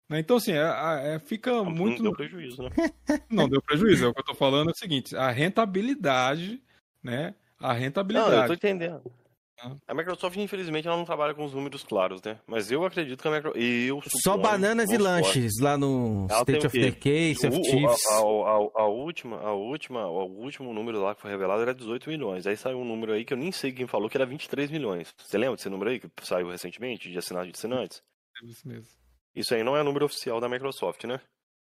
Né? 0.08 0.20
Então, 0.20 0.38
assim, 0.38 0.54
é- 0.54 1.16
é- 1.16 1.20
fica 1.20 1.52
Não, 1.52 1.66
muito. 1.66 1.98
não 2.02 2.12
deu 2.12 2.14
prejuízo, 2.18 2.64
né? 2.64 2.70
Não 3.30 3.50
deu 3.50 3.62
prejuízo. 3.62 4.06
É 4.06 4.08
o 4.08 4.14
que 4.14 4.22
eu 4.22 4.26
tô 4.26 4.34
falando 4.36 4.70
é 4.70 4.72
o 4.72 4.78
seguinte: 4.78 5.16
a 5.16 5.30
rentabilidade, 5.30 6.62
né? 7.04 7.36
A 7.60 7.68
Não, 7.70 7.74
eu 7.76 7.80
rentabilidade. 7.82 8.48
tô 8.48 8.54
entendendo. 8.54 9.12
Ah. 9.58 9.76
A 9.88 9.94
Microsoft, 9.94 10.36
infelizmente, 10.38 10.88
ela 10.88 10.98
não 10.98 11.06
trabalha 11.06 11.34
com 11.34 11.46
os 11.46 11.54
números 11.54 11.84
claros, 11.84 12.22
né? 12.22 12.38
Mas 12.46 12.72
eu 12.72 12.84
acredito 12.86 13.22
que 13.22 13.28
a 13.28 13.32
Microsoft. 13.32 13.62
Eu 13.62 14.02
Só 14.22 14.36
bananas 14.38 14.90
e 14.92 14.98
lanches 14.98 15.54
lá 15.62 15.78
no 15.78 16.28
Ela 16.30 16.40
State 16.42 16.68
of? 16.68 16.80
Decay, 16.80 17.36
Sea 17.36 17.50
of 17.50 17.62
Thieves. 17.62 18.06
A, 18.08 18.14
a- 18.16 18.20
a- 18.20 18.84
a 18.84 18.88
última, 18.88 19.38
a 19.40 19.54
última, 19.54 20.08
o 20.08 20.26
último 20.26 20.74
número 20.74 21.02
lá 21.02 21.16
que 21.16 21.22
foi 21.22 21.32
revelado 21.32 21.62
era 21.62 21.74
18 21.74 22.10
milhões. 22.10 22.46
Aí 22.46 22.58
saiu 22.58 22.80
um 22.80 22.86
número 22.86 23.14
aí 23.14 23.24
que 23.24 23.34
eu 23.34 23.38
nem 23.38 23.52
sei 23.52 23.72
quem 23.72 23.88
falou 23.88 24.10
que 24.10 24.18
era 24.18 24.26
23 24.26 24.70
milhões. 24.70 25.14
Você 25.18 25.38
lembra 25.38 25.56
desse 25.56 25.70
número 25.70 25.90
aí 25.90 26.00
que 26.00 26.10
saiu 26.22 26.50
recentemente, 26.50 27.10
de 27.10 27.18
assinantes 27.18 27.52
de 27.54 27.58
assinantes? 27.58 28.04
É 28.44 28.46
isso 28.48 28.68
mesmo. 28.68 28.86
Isso 29.34 29.54
aí 29.56 29.64
não 29.64 29.76
é 29.78 29.84
número 29.84 30.06
oficial 30.06 30.40
da 30.42 30.50
Microsoft, 30.50 31.04
né? 31.06 31.20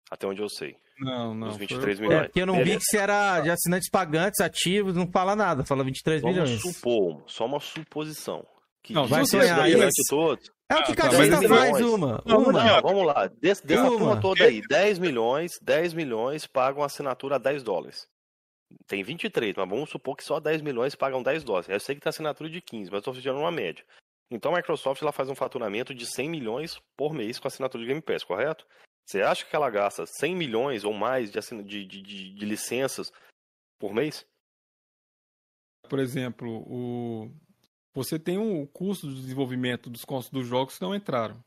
Até 0.09 0.25
onde 0.27 0.41
eu 0.41 0.49
sei. 0.49 0.75
Não, 0.99 1.33
não. 1.35 1.47
Os 1.47 1.57
foi- 1.57 1.67
23 1.67 1.99
É, 1.99 2.01
milhões. 2.01 2.25
porque 2.27 2.41
eu 2.41 2.45
não 2.45 2.53
vi 2.55 2.59
Beleza. 2.63 2.79
que 2.79 2.85
se 2.85 2.97
era 2.97 3.41
de 3.41 3.49
assinantes 3.51 3.89
pagantes, 3.89 4.39
ativos, 4.39 4.95
não 4.95 5.09
fala 5.11 5.35
nada, 5.35 5.63
fala 5.65 5.83
23 5.83 6.21
Vamos 6.21 6.37
milhões. 6.37 6.61
supor, 6.61 7.23
só 7.27 7.45
uma 7.45 7.59
suposição. 7.59 8.45
Que 8.81 8.93
Não, 8.93 9.05
vai 9.05 9.25
sonhar, 9.25 9.59
aí 9.61 9.73
isso. 9.73 9.91
todos. 10.09 10.49
É 10.69 10.75
o 10.75 10.83
que 10.83 10.91
Ah, 10.91 10.95
tá, 10.95 11.03
cada 11.03 11.17
mas 11.17 11.29
um 11.29 11.33
esse 11.35 11.47
faz, 11.47 11.81
uma. 11.81 12.23
Não, 12.25 12.39
uma. 12.39 12.51
não, 12.51 12.81
vamos 12.81 13.05
lá. 13.05 13.27
Des, 13.41 13.59
dessa 13.61 13.81
Uma. 13.83 13.89
turma 13.97 14.21
toda 14.21 14.43
aí, 14.45 14.61
10 14.67 14.97
milhões, 14.99 15.51
10 15.61 15.93
milhões 15.93 16.45
pagam 16.47 16.83
assinatura 16.83 17.35
a 17.35 17.37
10 17.39 17.63
dólares. 17.63 18.07
Tem 18.85 19.01
23, 19.03 19.55
mas 19.55 19.69
vamos 19.69 19.89
supor 19.89 20.15
que 20.17 20.23
só 20.23 20.39
10 20.39 20.61
milhões 20.61 20.95
pagam 20.95 21.21
10 21.23 21.43
dólares. 21.43 21.69
Eu 21.69 21.79
sei 21.79 21.95
que 21.95 22.01
tem 22.01 22.09
assinatura 22.09 22.49
de 22.49 22.61
15, 22.61 22.85
mas 22.85 22.93
eu 22.93 22.99
estou 22.99 23.13
fazendo 23.13 23.39
uma 23.39 23.51
média. 23.51 23.83
Então 24.31 24.53
a 24.53 24.57
Microsoft 24.57 25.01
ela 25.01 25.13
faz 25.13 25.29
um 25.29 25.35
faturamento 25.35 25.93
de 25.93 26.05
100 26.05 26.29
milhões 26.29 26.77
por 26.97 27.13
mês 27.13 27.39
com 27.39 27.47
assinatura 27.47 27.81
de 27.83 27.87
Game 27.87 28.01
Pass, 28.01 28.23
correto? 28.25 28.65
Você 29.07 29.21
acha 29.21 29.45
que 29.45 29.55
ela 29.55 29.69
gasta 29.69 30.05
100 30.05 30.35
milhões 30.35 30.83
ou 30.83 30.91
mais 30.91 31.31
de, 31.31 31.39
de, 31.39 31.85
de, 31.85 32.01
de- 32.33 32.45
licenças 32.45 33.09
por 33.79 33.93
mês? 33.93 34.27
Por 35.87 35.97
exemplo, 35.97 36.61
o... 36.67 37.31
você 37.93 38.19
tem 38.19 38.37
um 38.37 38.65
custo 38.65 39.07
de 39.07 39.15
desenvolvimento 39.15 39.89
dos 39.89 40.03
dos 40.29 40.45
jogos 40.45 40.77
que 40.77 40.81
não 40.81 40.93
entraram. 40.93 41.41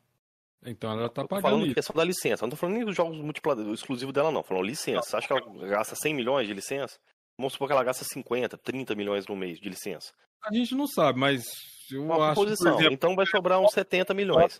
Então 0.64 0.90
ela 0.90 1.10
tá 1.10 1.20
Tô 1.20 1.28
pagando 1.28 1.42
falando 1.42 1.60
de 1.62 1.66
isso. 1.68 1.74
questão 1.74 1.94
da 1.96 2.04
licença. 2.04 2.46
Não 2.46 2.50
tô 2.50 2.56
falando 2.56 2.76
nem 2.76 2.84
dos 2.86 2.96
jogos 2.96 3.18
multiplayer 3.18 3.66
exclusivos 3.68 4.14
dela, 4.14 4.30
não. 4.32 4.42
Falando 4.42 4.64
licença. 4.64 5.02
Você 5.10 5.16
acha 5.16 5.26
que 5.26 5.32
ela 5.34 5.68
gasta 5.68 5.94
100 5.94 6.14
milhões 6.14 6.46
de 6.46 6.54
licença? 6.54 6.98
Vamos 7.36 7.52
supor 7.52 7.68
que 7.68 7.72
ela 7.74 7.84
gasta 7.84 8.04
50, 8.04 8.56
30 8.56 8.94
milhões 8.94 9.26
no 9.26 9.36
mês 9.36 9.60
de 9.60 9.68
licença. 9.68 10.14
A 10.42 10.54
gente 10.54 10.74
não 10.74 10.86
sabe, 10.86 11.18
mas 11.18 11.44
eu 11.90 12.02
Uma 12.04 12.30
acho, 12.30 12.42
exemplo, 12.46 12.90
Então 12.90 13.14
vai 13.14 13.26
sobrar 13.26 13.60
uns 13.60 13.72
70 13.72 14.14
milhões. 14.14 14.58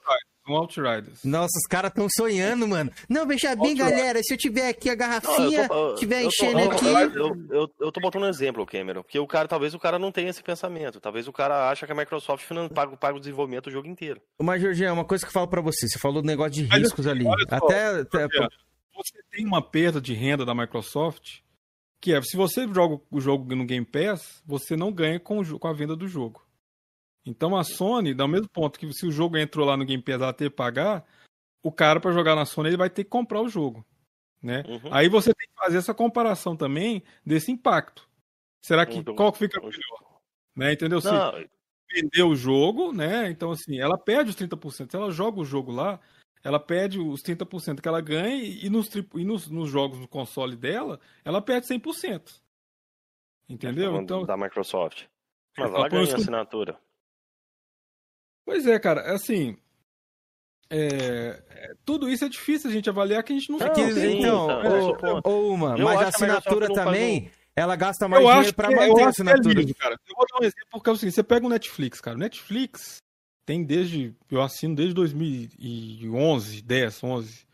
Um 0.49 0.55
Outriders. 0.57 1.23
Nossa, 1.25 1.59
os 1.59 1.67
caras 1.69 1.93
tão 1.93 2.09
sonhando, 2.09 2.67
mano. 2.67 2.91
Não, 3.09 3.27
veja 3.27 3.55
bem, 3.55 3.77
galera, 3.77 4.21
se 4.23 4.35
eu 4.35 4.39
tiver 4.39 4.69
aqui 4.69 4.89
a 4.89 4.93
Não, 4.93 4.99
garrafinha, 4.99 5.63
eu 5.63 5.69
tô, 5.69 5.95
tiver 5.97 6.19
eu 6.19 6.23
tô- 6.23 6.29
enchendo 6.29 6.59
eu- 6.61 6.71
aqui... 6.73 6.87
Eu, 6.87 7.47
eu, 7.51 7.71
eu 7.81 7.93
tô 7.93 8.01
botando 8.01 8.25
um 8.25 8.29
exemplo, 8.29 8.65
Cameron. 8.67 9.03
Porque 9.03 9.19
o 9.19 9.27
cara, 9.27 9.47
talvez 9.47 9.75
o 9.75 9.79
cara 9.79 9.99
não 9.99 10.11
tenha 10.11 10.31
esse 10.31 10.43
pensamento. 10.43 11.01
Talvez 11.01 11.29
o 11.29 11.33
cara 11.33 11.69
acha 11.71 11.87
que 11.87 11.93
a 11.93 11.95
Microsoft 11.95 12.45
paga, 12.75 12.97
paga 12.97 13.17
o 13.17 13.21
desenvolvimento 13.21 13.65
do 13.65 13.71
jogo 13.71 13.87
inteiro. 13.89 14.21
Mas, 14.43 14.61
Jorginho, 14.63 14.93
uma 14.95 15.05
coisa 15.05 15.25
que 15.25 15.29
eu 15.29 15.33
falo 15.33 15.47
pra 15.49 15.61
você, 15.61 15.87
você 15.89 15.99
falou 15.99 16.23
do 16.23 16.27
negócio 16.27 16.53
de 16.53 16.67
Mas, 16.67 16.81
riscos 16.83 17.07
ali. 17.07 17.25
só, 17.25 17.33
Até, 17.51 18.01
até- 18.01 18.27
Você 18.97 19.19
tem 19.31 19.47
uma 19.47 19.63
perda 19.63 20.01
de 20.01 20.15
renda 20.15 20.45
da 20.45 20.55
Microsoft, 20.55 21.39
que 22.01 22.13
é, 22.15 22.21
se 22.23 22.37
você 22.37 22.67
joga 22.73 22.99
o 23.11 23.21
jogo 23.21 23.55
no 23.55 23.65
Game 23.67 23.85
Pass, 23.87 24.43
você 24.47 24.75
não 24.77 24.91
ganha 24.91 25.21
com, 25.21 25.45
com 25.59 25.69
a 25.69 25.73
venda 25.73 25.95
do 25.95 26.09
jogo. 26.09 26.43
Então 27.25 27.57
a 27.57 27.65
Sony, 27.65 28.15
dá 28.15 28.25
o 28.25 28.29
mesmo 28.29 28.49
ponto 28.49 28.79
que 28.79 28.93
se 28.93 29.07
o 29.07 29.13
jogo 29.13 29.37
entrou 29.37 29.67
lá 29.67 29.77
no 29.77 29.85
Game 29.85 30.03
Pass, 30.03 30.21
ela 30.21 30.33
ter 30.33 30.51
que 30.51 30.57
pagar, 30.57 31.05
o 31.63 31.71
cara 31.71 32.01
para 32.01 32.13
jogar 32.13 32.35
na 32.35 32.47
Sony 32.47 32.71
ele 32.71 32.77
vai 32.77 32.89
ter 32.89 33.05
que 33.05 33.11
comprar 33.11 33.41
o 33.41 33.49
jogo, 33.49 33.85
né? 34.43 34.65
Uhum. 34.67 34.93
Aí 34.93 35.09
você 35.09 35.35
tem 35.35 35.49
que 35.49 35.55
fazer 35.55 35.79
essa 35.79 35.95
comparação 35.95 36.57
também 36.57 37.03
desse 37.25 37.53
impacto. 37.53 38.09
Será 38.65 38.87
que 38.87 38.99
Uhum. 38.99 39.15
qual 39.15 39.33
que 39.33 39.39
fica 39.39 39.61
melhor, 39.61 40.21
né? 40.57 40.73
Entendeu? 40.73 41.01
Se 41.01 41.09
vender 41.93 42.23
o 42.23 42.37
jogo, 42.37 42.93
né? 42.93 43.31
Então, 43.31 43.51
assim, 43.51 43.81
ela 43.81 43.99
perde 43.99 44.31
os 44.31 44.37
30%. 44.37 44.91
Se 44.91 44.97
ela 44.97 45.11
joga 45.11 45.41
o 45.41 45.45
jogo 45.45 45.73
lá, 45.73 46.01
ela 46.43 46.59
perde 46.59 46.99
os 46.99 47.23
30% 47.23 47.83
que 47.83 47.89
ela 47.89 48.01
ganha 48.01 48.43
e 48.43 48.69
nos, 48.71 48.89
e 48.95 49.25
nos, 49.25 49.51
nos 49.51 49.69
jogos 49.69 49.99
no 49.99 50.09
console 50.09 50.57
dela, 50.57 51.01
ela 51.25 51.43
perde 51.43 51.67
100%. 51.67 52.41
Entendeu? 53.49 53.91
falando 53.91 54.05
Então, 54.05 54.25
da 54.25 54.37
Microsoft. 54.37 55.07
Mas 55.59 55.69
Ela 55.69 55.79
ela 55.81 55.89
põe 55.89 56.05
ganha 56.05 56.17
assinatura. 56.17 56.81
Pois 58.51 58.67
é, 58.67 58.79
cara, 58.81 59.13
assim. 59.15 59.57
é, 60.69 61.43
é, 61.51 61.73
tudo 61.85 62.09
isso 62.09 62.25
é 62.25 62.29
difícil 62.29 62.69
a 62.71 62.73
gente 62.73 62.89
avaliar 62.91 63.23
que 63.23 63.33
a 63.33 63.37
gente 63.37 63.51
não 63.51 63.59
Não, 63.59 63.67
É 63.67 63.71
que- 63.71 63.93
sim, 63.93 64.19
então, 64.19 64.47
tá, 64.49 64.65
eu 64.65 64.73
ô- 64.73 64.89
suponho. 64.91 65.21
ô, 65.25 65.53
uma, 65.55 65.79
Eu 65.79 65.85
mas 65.85 65.97
a 66.01 66.03
que 66.05 66.09
assinatura 66.17 66.69
não 66.69 66.75
também, 66.75 67.31
ela 67.57 67.77
gasta 67.77 68.09
mais 68.09 68.23
Eu 68.23 68.27
dinheiro 68.29 68.47
acho, 68.49 68.55
pra 68.57 68.69
que, 68.69 68.75
manter 68.75 68.89
eu 68.89 69.05
a 69.05 69.09
acho 69.09 69.23
que 69.23 69.29
é 69.29 69.33
assinatura. 69.33 69.61
lindo, 69.61 69.75
cara. 69.75 69.95
Eu 70.09 70.15
vou 70.17 70.27
dar 70.27 70.39
um 70.41 70.45
exemplo 70.45 70.69
porque 70.71 70.89
é 70.91 70.93
o 70.93 70.97
seguinte: 70.97 71.15
você 71.15 71.23
pega 71.23 71.47
o 71.47 71.49
Netflix, 71.51 72.01
cara. 72.01 72.17
O 72.17 72.21
Netflix 72.21 72.97
tem 73.47 73.65
desde. 73.65 74.15
Eu 74.31 74.41
assino 74.43 74.75
desde 74.77 74.95
2011, 74.95 76.63
10, 76.63 77.03
11. 77.05 77.47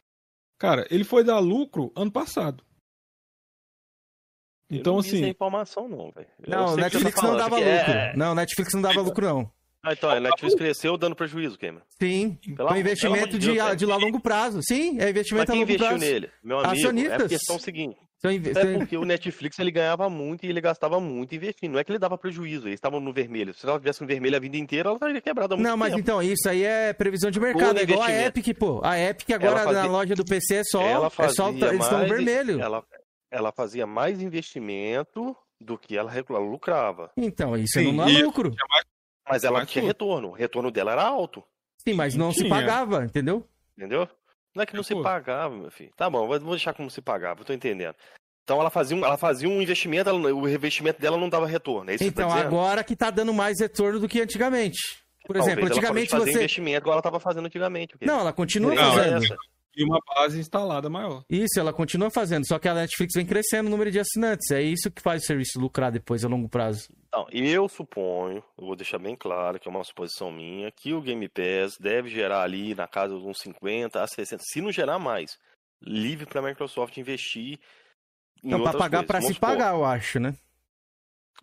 Cara, 0.58 0.86
ele 0.90 1.04
foi 1.04 1.22
dar 1.24 1.38
lucro 1.38 1.92
ano 1.96 2.10
passado. 2.10 2.64
Eu 4.68 4.78
Então, 4.78 4.94
não 4.96 5.02
vi 5.02 5.08
assim. 5.08 5.18
essa 5.20 5.28
informação, 5.28 5.88
não, 5.88 6.10
velho. 6.10 6.26
Eu 6.42 6.50
Não, 6.50 6.64
que 6.66 6.70
você 6.72 6.80
Netflix 6.80 7.20
tá 7.20 7.26
não 7.28 7.36
dava 7.36 7.56
que 7.56 7.64
lucro. 7.64 7.92
é- 7.92 8.16
Não, 8.16 8.34
Netflix 8.34 8.74
não 8.74 8.82
dava 8.82 9.00
lucro, 9.00 9.26
não. 9.26 9.52
Ah, 9.88 9.92
então, 9.92 10.10
a 10.10 10.18
Netflix 10.18 10.54
cresceu 10.56 10.96
dando 10.96 11.14
prejuízo, 11.14 11.56
Cameron. 11.58 11.82
Sim, 12.00 12.36
Pelo 12.44 12.56
foi 12.56 12.66
amor- 12.66 12.78
investimento 12.78 13.38
de 13.38 13.46
de, 13.46 13.52
Deus, 13.54 13.76
de 13.76 13.86
longo 13.86 14.20
prazo. 14.20 14.60
Sim, 14.62 14.96
é 14.98 15.02
Mas 15.02 15.10
investimento 15.10 15.52
a 15.52 15.54
quem 15.54 15.60
longo 15.60 15.70
investiu 15.72 15.86
prazo. 15.88 16.04
nele? 16.04 16.30
Meu 16.42 16.58
amigo, 16.58 16.74
é 16.74 16.78
Acionistas. 16.78 17.22
a 17.22 17.28
questão 17.28 17.58
seguinte. 17.60 17.96
São 18.18 18.32
inve- 18.32 18.50
É 18.58 18.78
porque 18.78 18.96
o 18.96 19.04
Netflix 19.04 19.58
ele 19.58 19.70
ganhava 19.70 20.08
muito 20.10 20.44
e 20.44 20.48
ele 20.48 20.60
gastava 20.60 20.98
muito 20.98 21.34
investindo. 21.34 21.72
Não 21.72 21.78
é 21.78 21.84
que 21.84 21.92
ele 21.92 21.98
dava 21.98 22.16
prejuízo, 22.18 22.66
eles 22.66 22.74
estavam 22.78 22.98
no 22.98 23.12
vermelho. 23.12 23.52
Se 23.54 23.64
ela 23.66 23.78
tivesse 23.78 24.00
no 24.00 24.06
vermelho 24.08 24.34
a 24.36 24.40
vida 24.40 24.56
inteira, 24.56 24.88
ela 24.88 24.96
estaria 24.96 25.20
quebrada 25.20 25.54
muito 25.54 25.68
Não, 25.68 25.76
mas 25.76 25.90
tempo. 25.90 26.00
então, 26.00 26.22
isso 26.22 26.48
aí 26.48 26.64
é 26.64 26.92
previsão 26.94 27.30
de 27.30 27.38
mercado. 27.38 27.78
É 27.78 27.82
igual 27.82 28.02
a. 28.02 28.10
Epic, 28.10 28.58
pô. 28.58 28.80
A 28.82 28.98
Epic 28.98 29.30
agora 29.30 29.58
fazia- 29.62 29.82
na 29.82 29.88
loja 29.88 30.14
do 30.14 30.24
PC 30.24 30.54
é 30.56 30.64
só. 30.64 30.80
ela 30.82 31.06
é 31.06 31.28
só 31.28 31.48
eles 31.50 31.62
estão 31.62 31.92
no 31.92 31.98
mais- 31.98 32.08
vermelho. 32.10 32.60
Ela, 32.60 32.82
ela 33.30 33.52
fazia 33.52 33.86
mais 33.86 34.20
investimento 34.20 35.36
do 35.60 35.78
que 35.78 35.96
ela 35.96 36.12
lucrava. 36.38 37.10
Então, 37.16 37.56
isso 37.56 37.78
Sim, 37.78 37.92
não 37.92 38.04
dá 38.06 38.10
e- 38.10 38.22
lucro. 38.22 38.54
Mas 39.28 39.44
ela 39.44 39.64
tinha 39.66 39.84
retorno. 39.84 40.28
O 40.28 40.32
retorno 40.32 40.70
dela 40.70 40.92
era 40.92 41.02
alto. 41.02 41.42
Sim, 41.78 41.94
mas 41.94 42.14
não 42.14 42.32
se 42.32 42.38
Tinha. 42.40 42.50
pagava, 42.50 43.04
entendeu? 43.04 43.46
Entendeu? 43.76 44.08
Não 44.54 44.62
é 44.62 44.66
que 44.66 44.74
não 44.74 44.82
se 44.82 44.94
Pô. 44.94 45.02
pagava, 45.02 45.54
meu 45.54 45.70
filho. 45.70 45.90
Tá 45.96 46.08
bom, 46.08 46.26
vou 46.26 46.38
deixar 46.38 46.72
como 46.74 46.90
se 46.90 47.00
pagava, 47.02 47.40
eu 47.40 47.44
tô 47.44 47.52
entendendo. 47.52 47.94
Então 48.44 48.60
ela 48.60 48.70
fazia 48.70 48.96
um, 48.96 49.04
ela 49.04 49.16
fazia 49.16 49.48
um 49.48 49.60
investimento, 49.60 50.08
ela- 50.08 50.32
o 50.32 50.48
investimento 50.48 51.00
dela 51.00 51.16
não 51.16 51.28
dava 51.28 51.46
retorno. 51.46 51.90
É 51.90 51.94
isso 51.94 52.04
que 52.04 52.10
Então, 52.10 52.28
tá 52.28 52.36
agora 52.40 52.82
que 52.84 52.94
tá 52.96 53.10
dando 53.10 53.34
mais 53.34 53.60
retorno 53.60 53.98
do 54.00 54.08
que 54.08 54.20
antigamente. 54.20 54.78
Por 55.26 55.34
Talvez 55.34 55.46
exemplo, 55.48 55.66
ela 55.68 55.74
antigamente 55.76 56.10
fazer 56.10 56.30
você. 56.30 56.38
investimento 56.38 56.78
igual 56.84 56.94
ela 56.94 57.02
tava 57.02 57.18
fazendo 57.20 57.46
antigamente. 57.46 57.94
Não, 58.02 58.20
ela 58.20 58.32
continua 58.32 58.74
Não, 58.74 58.92
fazendo. 58.94 59.24
essa. 59.24 59.36
E 59.76 59.84
uma 59.84 60.00
base 60.14 60.38
instalada 60.40 60.88
maior. 60.88 61.22
Isso, 61.28 61.60
ela 61.60 61.72
continua 61.72 62.10
fazendo, 62.10 62.46
só 62.46 62.58
que 62.58 62.66
a 62.66 62.74
Netflix 62.74 63.12
vem 63.14 63.26
crescendo 63.26 63.66
o 63.66 63.70
número 63.70 63.90
de 63.90 64.00
assinantes. 64.00 64.50
É 64.50 64.62
isso 64.62 64.90
que 64.90 65.02
faz 65.02 65.22
o 65.22 65.26
serviço 65.26 65.60
lucrar 65.60 65.92
depois 65.92 66.24
a 66.24 66.28
longo 66.28 66.48
prazo. 66.48 66.88
Não, 67.12 67.26
e 67.30 67.50
eu 67.50 67.68
suponho, 67.68 68.42
eu 68.58 68.66
vou 68.66 68.74
deixar 68.74 68.98
bem 68.98 69.14
claro 69.14 69.60
que 69.60 69.68
é 69.68 69.70
uma 69.70 69.84
suposição 69.84 70.32
minha, 70.32 70.70
que 70.70 70.94
o 70.94 71.02
Game 71.02 71.28
Pass 71.28 71.76
deve 71.78 72.08
gerar 72.08 72.42
ali 72.42 72.74
na 72.74 72.86
casa 72.86 73.18
de 73.18 73.26
uns 73.26 73.38
50 73.38 74.02
a 74.02 74.06
60, 74.06 74.42
se 74.46 74.60
não 74.60 74.72
gerar 74.72 74.98
mais, 74.98 75.38
livre 75.82 76.26
para 76.26 76.40
a 76.40 76.44
Microsoft 76.44 76.96
investir 76.96 77.58
em 78.42 78.48
Então, 78.48 78.62
pra 78.62 78.72
outras 78.72 78.76
pagar 78.78 79.04
Vamos 79.06 79.26
se 79.26 79.34
supor, 79.34 79.48
pagar, 79.48 79.74
eu 79.74 79.84
acho, 79.84 80.18
né? 80.20 80.34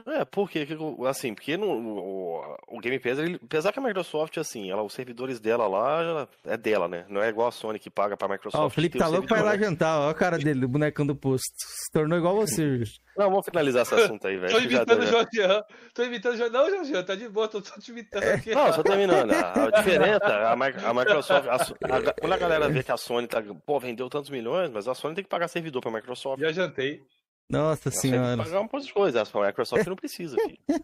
É, 0.07 0.25
porque, 0.25 0.67
assim, 1.07 1.33
porque 1.35 1.55
no, 1.55 1.67
o, 1.67 2.57
o 2.67 2.79
Game 2.79 2.97
Pass, 2.99 3.19
ele, 3.19 3.39
apesar 3.43 3.71
que 3.71 3.79
a 3.79 3.81
Microsoft, 3.81 4.37
assim, 4.37 4.71
ela, 4.71 4.81
os 4.81 4.91
servidores 4.93 5.39
dela 5.39 5.67
lá, 5.67 6.01
ela- 6.01 6.29
é 6.45 6.57
dela, 6.57 6.87
né? 6.87 7.05
Não 7.07 7.21
é 7.21 7.29
igual 7.29 7.47
a 7.47 7.51
Sony 7.51 7.77
que 7.77 7.89
paga 7.91 8.17
pra 8.17 8.27
Microsoft. 8.27 8.61
Ó, 8.61 8.65
o 8.65 8.69
Felipe 8.69 8.97
tá 8.97 9.07
louco 9.07 9.27
pra 9.27 9.39
ir 9.39 9.43
lá 9.43 9.55
jantar, 9.57 9.99
ó 9.99 10.09
a 10.09 10.13
cara 10.13 10.37
dele, 10.39 10.65
o 10.65 10.67
bonecão 10.67 11.05
do 11.05 11.15
posto. 11.15 11.45
Se 11.57 11.91
tornou 11.91 12.17
igual 12.17 12.35
você. 12.35 12.81
Não, 13.15 13.29
vamos 13.29 13.45
finalizar 13.45 13.83
esse 13.83 13.93
assunto 13.93 14.25
aí, 14.27 14.37
velho. 14.37 14.51
Tô 14.51 14.59
imitando 14.59 14.97
o 14.99 15.05
né? 15.05 15.05
Jorgean. 15.05 15.63
Tô 15.93 16.03
imitando 16.03 16.41
o. 16.41 16.49
Não, 16.49 16.69
Jorgean, 16.71 17.03
tá 17.03 17.13
de 17.13 17.29
boa, 17.29 17.47
tô, 17.47 17.61
tô 17.61 17.79
te 17.79 17.91
imitando 17.91 18.23
aqui. 18.23 18.55
Não, 18.55 18.73
só 18.73 18.81
terminando. 18.81 19.31
A, 19.31 19.65
a 19.65 19.69
diferença, 19.79 20.25
a, 20.25 20.53
a 20.53 20.93
Microsoft, 20.95 21.47
a 21.47 21.59
So- 21.59 21.75
a- 21.83 22.13
quando 22.19 22.33
a 22.33 22.37
galera 22.37 22.67
vê 22.67 22.81
que 22.81 22.91
a 22.91 22.97
Sony 22.97 23.27
tá, 23.27 23.43
pô, 23.65 23.79
vendeu 23.79 24.09
tantos 24.09 24.31
milhões, 24.31 24.71
mas 24.71 24.87
a 24.87 24.95
Sony 24.95 25.13
tem 25.13 25.23
que 25.23 25.29
pagar 25.29 25.47
servidor 25.47 25.79
pra 25.83 25.91
Microsoft. 25.91 26.41
Já 26.41 26.51
jantei. 26.51 27.03
Nossa 27.49 27.89
Ela 27.89 27.91
tem 27.91 27.91
que 27.91 27.99
senhora. 27.99 28.37
pagar 28.43 28.59
um 28.61 28.69
monte 28.71 28.85
de 28.87 28.93
coisa. 28.93 29.21
A 29.21 29.45
Microsoft 29.47 29.85
não 29.87 29.95
precisa, 29.95 30.35
filho. 30.37 30.57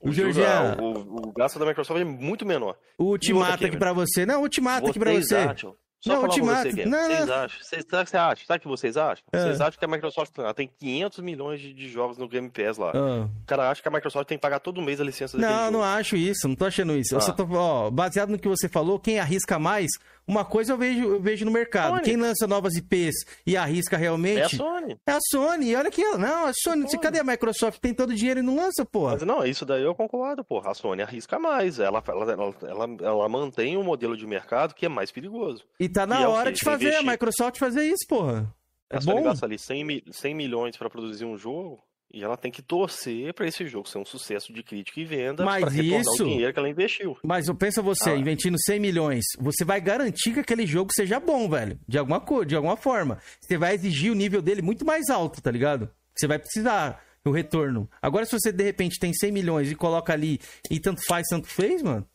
O 0.00 0.10
juro, 0.12 0.32
Georgian, 0.32 0.76
o, 0.80 1.28
o 1.28 1.32
gasto 1.32 1.58
da 1.58 1.66
Microsoft 1.66 2.00
é 2.00 2.04
muito 2.04 2.44
menor. 2.46 2.76
o 2.98 3.04
ultimato 3.04 3.64
aqui 3.64 3.76
pra 3.76 3.92
você. 3.92 4.24
Não, 4.26 4.40
o 4.40 4.42
ultimato 4.42 4.88
aqui 4.88 4.98
pra 4.98 5.12
você. 5.12 5.36
acham? 5.36 5.76
Só 6.00 6.12
Não, 6.14 6.22
ultimato. 6.22 6.70
você, 6.70 6.86
Não, 6.86 7.06
vocês 7.06 7.26
não. 7.26 7.34
acham? 7.34 7.58
Vocês, 7.60 7.84
sabe 7.90 8.02
o 8.02 8.04
que 8.04 8.10
você 8.10 8.16
acha? 8.16 8.46
Sabe 8.46 8.58
o 8.58 8.60
que 8.62 8.68
vocês 8.68 8.96
acham? 8.96 9.24
É. 9.32 9.38
Vocês 9.42 9.60
acham 9.60 9.78
que 9.80 9.84
a 9.84 9.88
Microsoft 9.88 10.38
ela 10.38 10.54
tem 10.54 10.70
500 10.78 11.18
milhões 11.18 11.60
de, 11.60 11.72
de 11.72 11.88
jogos 11.88 12.16
no 12.16 12.28
Game 12.28 12.48
Pass 12.50 12.78
lá. 12.78 12.92
Ah. 12.94 13.24
O 13.42 13.46
cara 13.46 13.68
acha 13.68 13.82
que 13.82 13.88
a 13.88 13.90
Microsoft 13.90 14.28
tem 14.28 14.38
que 14.38 14.42
pagar 14.42 14.60
todo 14.60 14.80
mês 14.80 15.00
a 15.00 15.04
licença 15.04 15.36
Não, 15.36 15.72
não 15.72 15.82
acho 15.82 16.14
isso, 16.16 16.46
não 16.46 16.54
tô 16.54 16.66
achando 16.66 16.94
isso. 16.96 17.14
Eu 17.14 17.18
Ah. 17.18 17.20
só 17.22 17.32
tô, 17.32 17.44
ó, 17.52 17.90
baseado 17.90 18.30
no 18.30 18.38
que 18.38 18.46
você 18.46 18.68
falou, 18.68 19.00
quem 19.00 19.18
arrisca 19.18 19.58
mais, 19.58 19.90
uma 20.28 20.44
coisa 20.44 20.74
eu 20.74 20.78
vejo, 20.78 21.02
eu 21.04 21.20
vejo 21.20 21.44
no 21.44 21.50
mercado. 21.50 21.90
Sony. 21.94 22.02
Quem 22.02 22.16
lança 22.16 22.46
novas 22.46 22.76
IPs 22.76 23.14
e 23.46 23.56
arrisca 23.56 23.96
É 23.96 23.98
a 23.98 24.00
realmente 24.00 24.56
Sony. 24.56 24.96
é 25.06 25.12
a 25.12 25.18
Sony. 25.30 25.74
Olha 25.74 25.90
ela, 25.98 26.18
não, 26.18 26.46
a 26.46 26.52
Sony, 26.54 26.86
cadê 26.98 27.18
a 27.20 27.24
Microsoft? 27.24 27.80
Tem 27.80 27.94
todo 27.94 28.10
o 28.10 28.14
dinheiro 28.14 28.40
e 28.40 28.42
não 28.42 28.54
lança, 28.56 28.84
porra. 28.84 29.12
Mas 29.14 29.22
não, 29.22 29.44
isso 29.44 29.64
daí 29.64 29.82
eu 29.82 29.94
concordo, 29.94 30.44
porra. 30.44 30.70
A 30.70 30.74
Sony 30.74 31.02
arrisca 31.02 31.38
mais. 31.38 31.78
Ela, 31.78 32.02
ela, 32.06 32.32
ela, 32.32 32.54
ela, 32.62 32.96
ela 33.00 33.28
mantém 33.28 33.76
um 33.76 33.82
modelo 33.82 34.16
de 34.16 34.26
mercado 34.26 34.74
que 34.74 34.84
é 34.86 34.88
mais 34.88 35.10
perigoso. 35.10 35.64
E 35.80 35.88
tá 35.88 36.06
na 36.06 36.20
E 36.20 36.22
é 36.24 36.28
hora 36.28 36.52
de 36.52 36.60
fazer 36.62 36.86
a 36.86 36.88
investir. 36.90 37.10
Microsoft 37.10 37.58
fazer 37.58 37.84
isso, 37.84 38.06
porra. 38.08 38.52
É 38.90 38.96
a 38.96 39.00
Sony 39.00 39.16
bom. 39.18 39.22
gasta 39.24 39.46
ali 39.46 39.58
100, 39.58 39.84
mi- 39.84 40.04
100 40.10 40.34
milhões 40.34 40.76
pra 40.76 40.88
produzir 40.90 41.24
um 41.24 41.36
jogo 41.36 41.82
e 42.12 42.22
ela 42.22 42.36
tem 42.36 42.50
que 42.50 42.62
torcer 42.62 43.32
pra 43.34 43.46
esse 43.46 43.66
jogo 43.66 43.88
ser 43.88 43.98
um 43.98 44.04
sucesso 44.04 44.52
de 44.52 44.62
crítica 44.62 45.00
e 45.00 45.04
venda 45.04 45.44
Mas 45.44 45.60
pra 45.62 45.70
retornar 45.70 46.00
isso- 46.00 46.24
o 46.24 46.26
dinheiro 46.28 46.52
que 46.52 46.58
ela 46.58 46.68
investiu. 46.68 47.16
Mas 47.22 47.48
eu 47.48 47.54
penso 47.54 47.82
você, 47.82 48.10
Ah. 48.10 48.16
investindo 48.16 48.56
100 48.58 48.80
milhões, 48.80 49.24
você 49.38 49.64
vai 49.64 49.80
garantir 49.80 50.32
que 50.32 50.40
aquele 50.40 50.66
jogo 50.66 50.90
seja 50.94 51.20
bom, 51.20 51.48
velho. 51.48 51.78
De 51.86 51.98
alguma 51.98 52.20
cor, 52.20 52.46
de 52.46 52.56
alguma 52.56 52.76
forma. 52.76 53.18
Você 53.40 53.58
vai 53.58 53.74
exigir 53.74 54.10
o 54.10 54.14
nível 54.14 54.40
dele 54.40 54.62
muito 54.62 54.84
mais 54.84 55.10
alto, 55.10 55.42
tá 55.42 55.50
ligado? 55.50 55.90
Você 56.16 56.26
vai 56.26 56.38
precisar 56.38 57.04
o 57.24 57.30
retorno. 57.30 57.88
Agora, 58.00 58.24
se 58.24 58.32
você 58.32 58.50
de 58.50 58.64
repente 58.64 58.98
tem 58.98 59.12
100 59.12 59.30
milhões 59.30 59.70
e 59.70 59.74
coloca 59.74 60.12
ali 60.12 60.40
e 60.70 60.80
tanto 60.80 61.04
faz, 61.06 61.26
tanto 61.28 61.46
fez, 61.46 61.82
mano. 61.82 62.06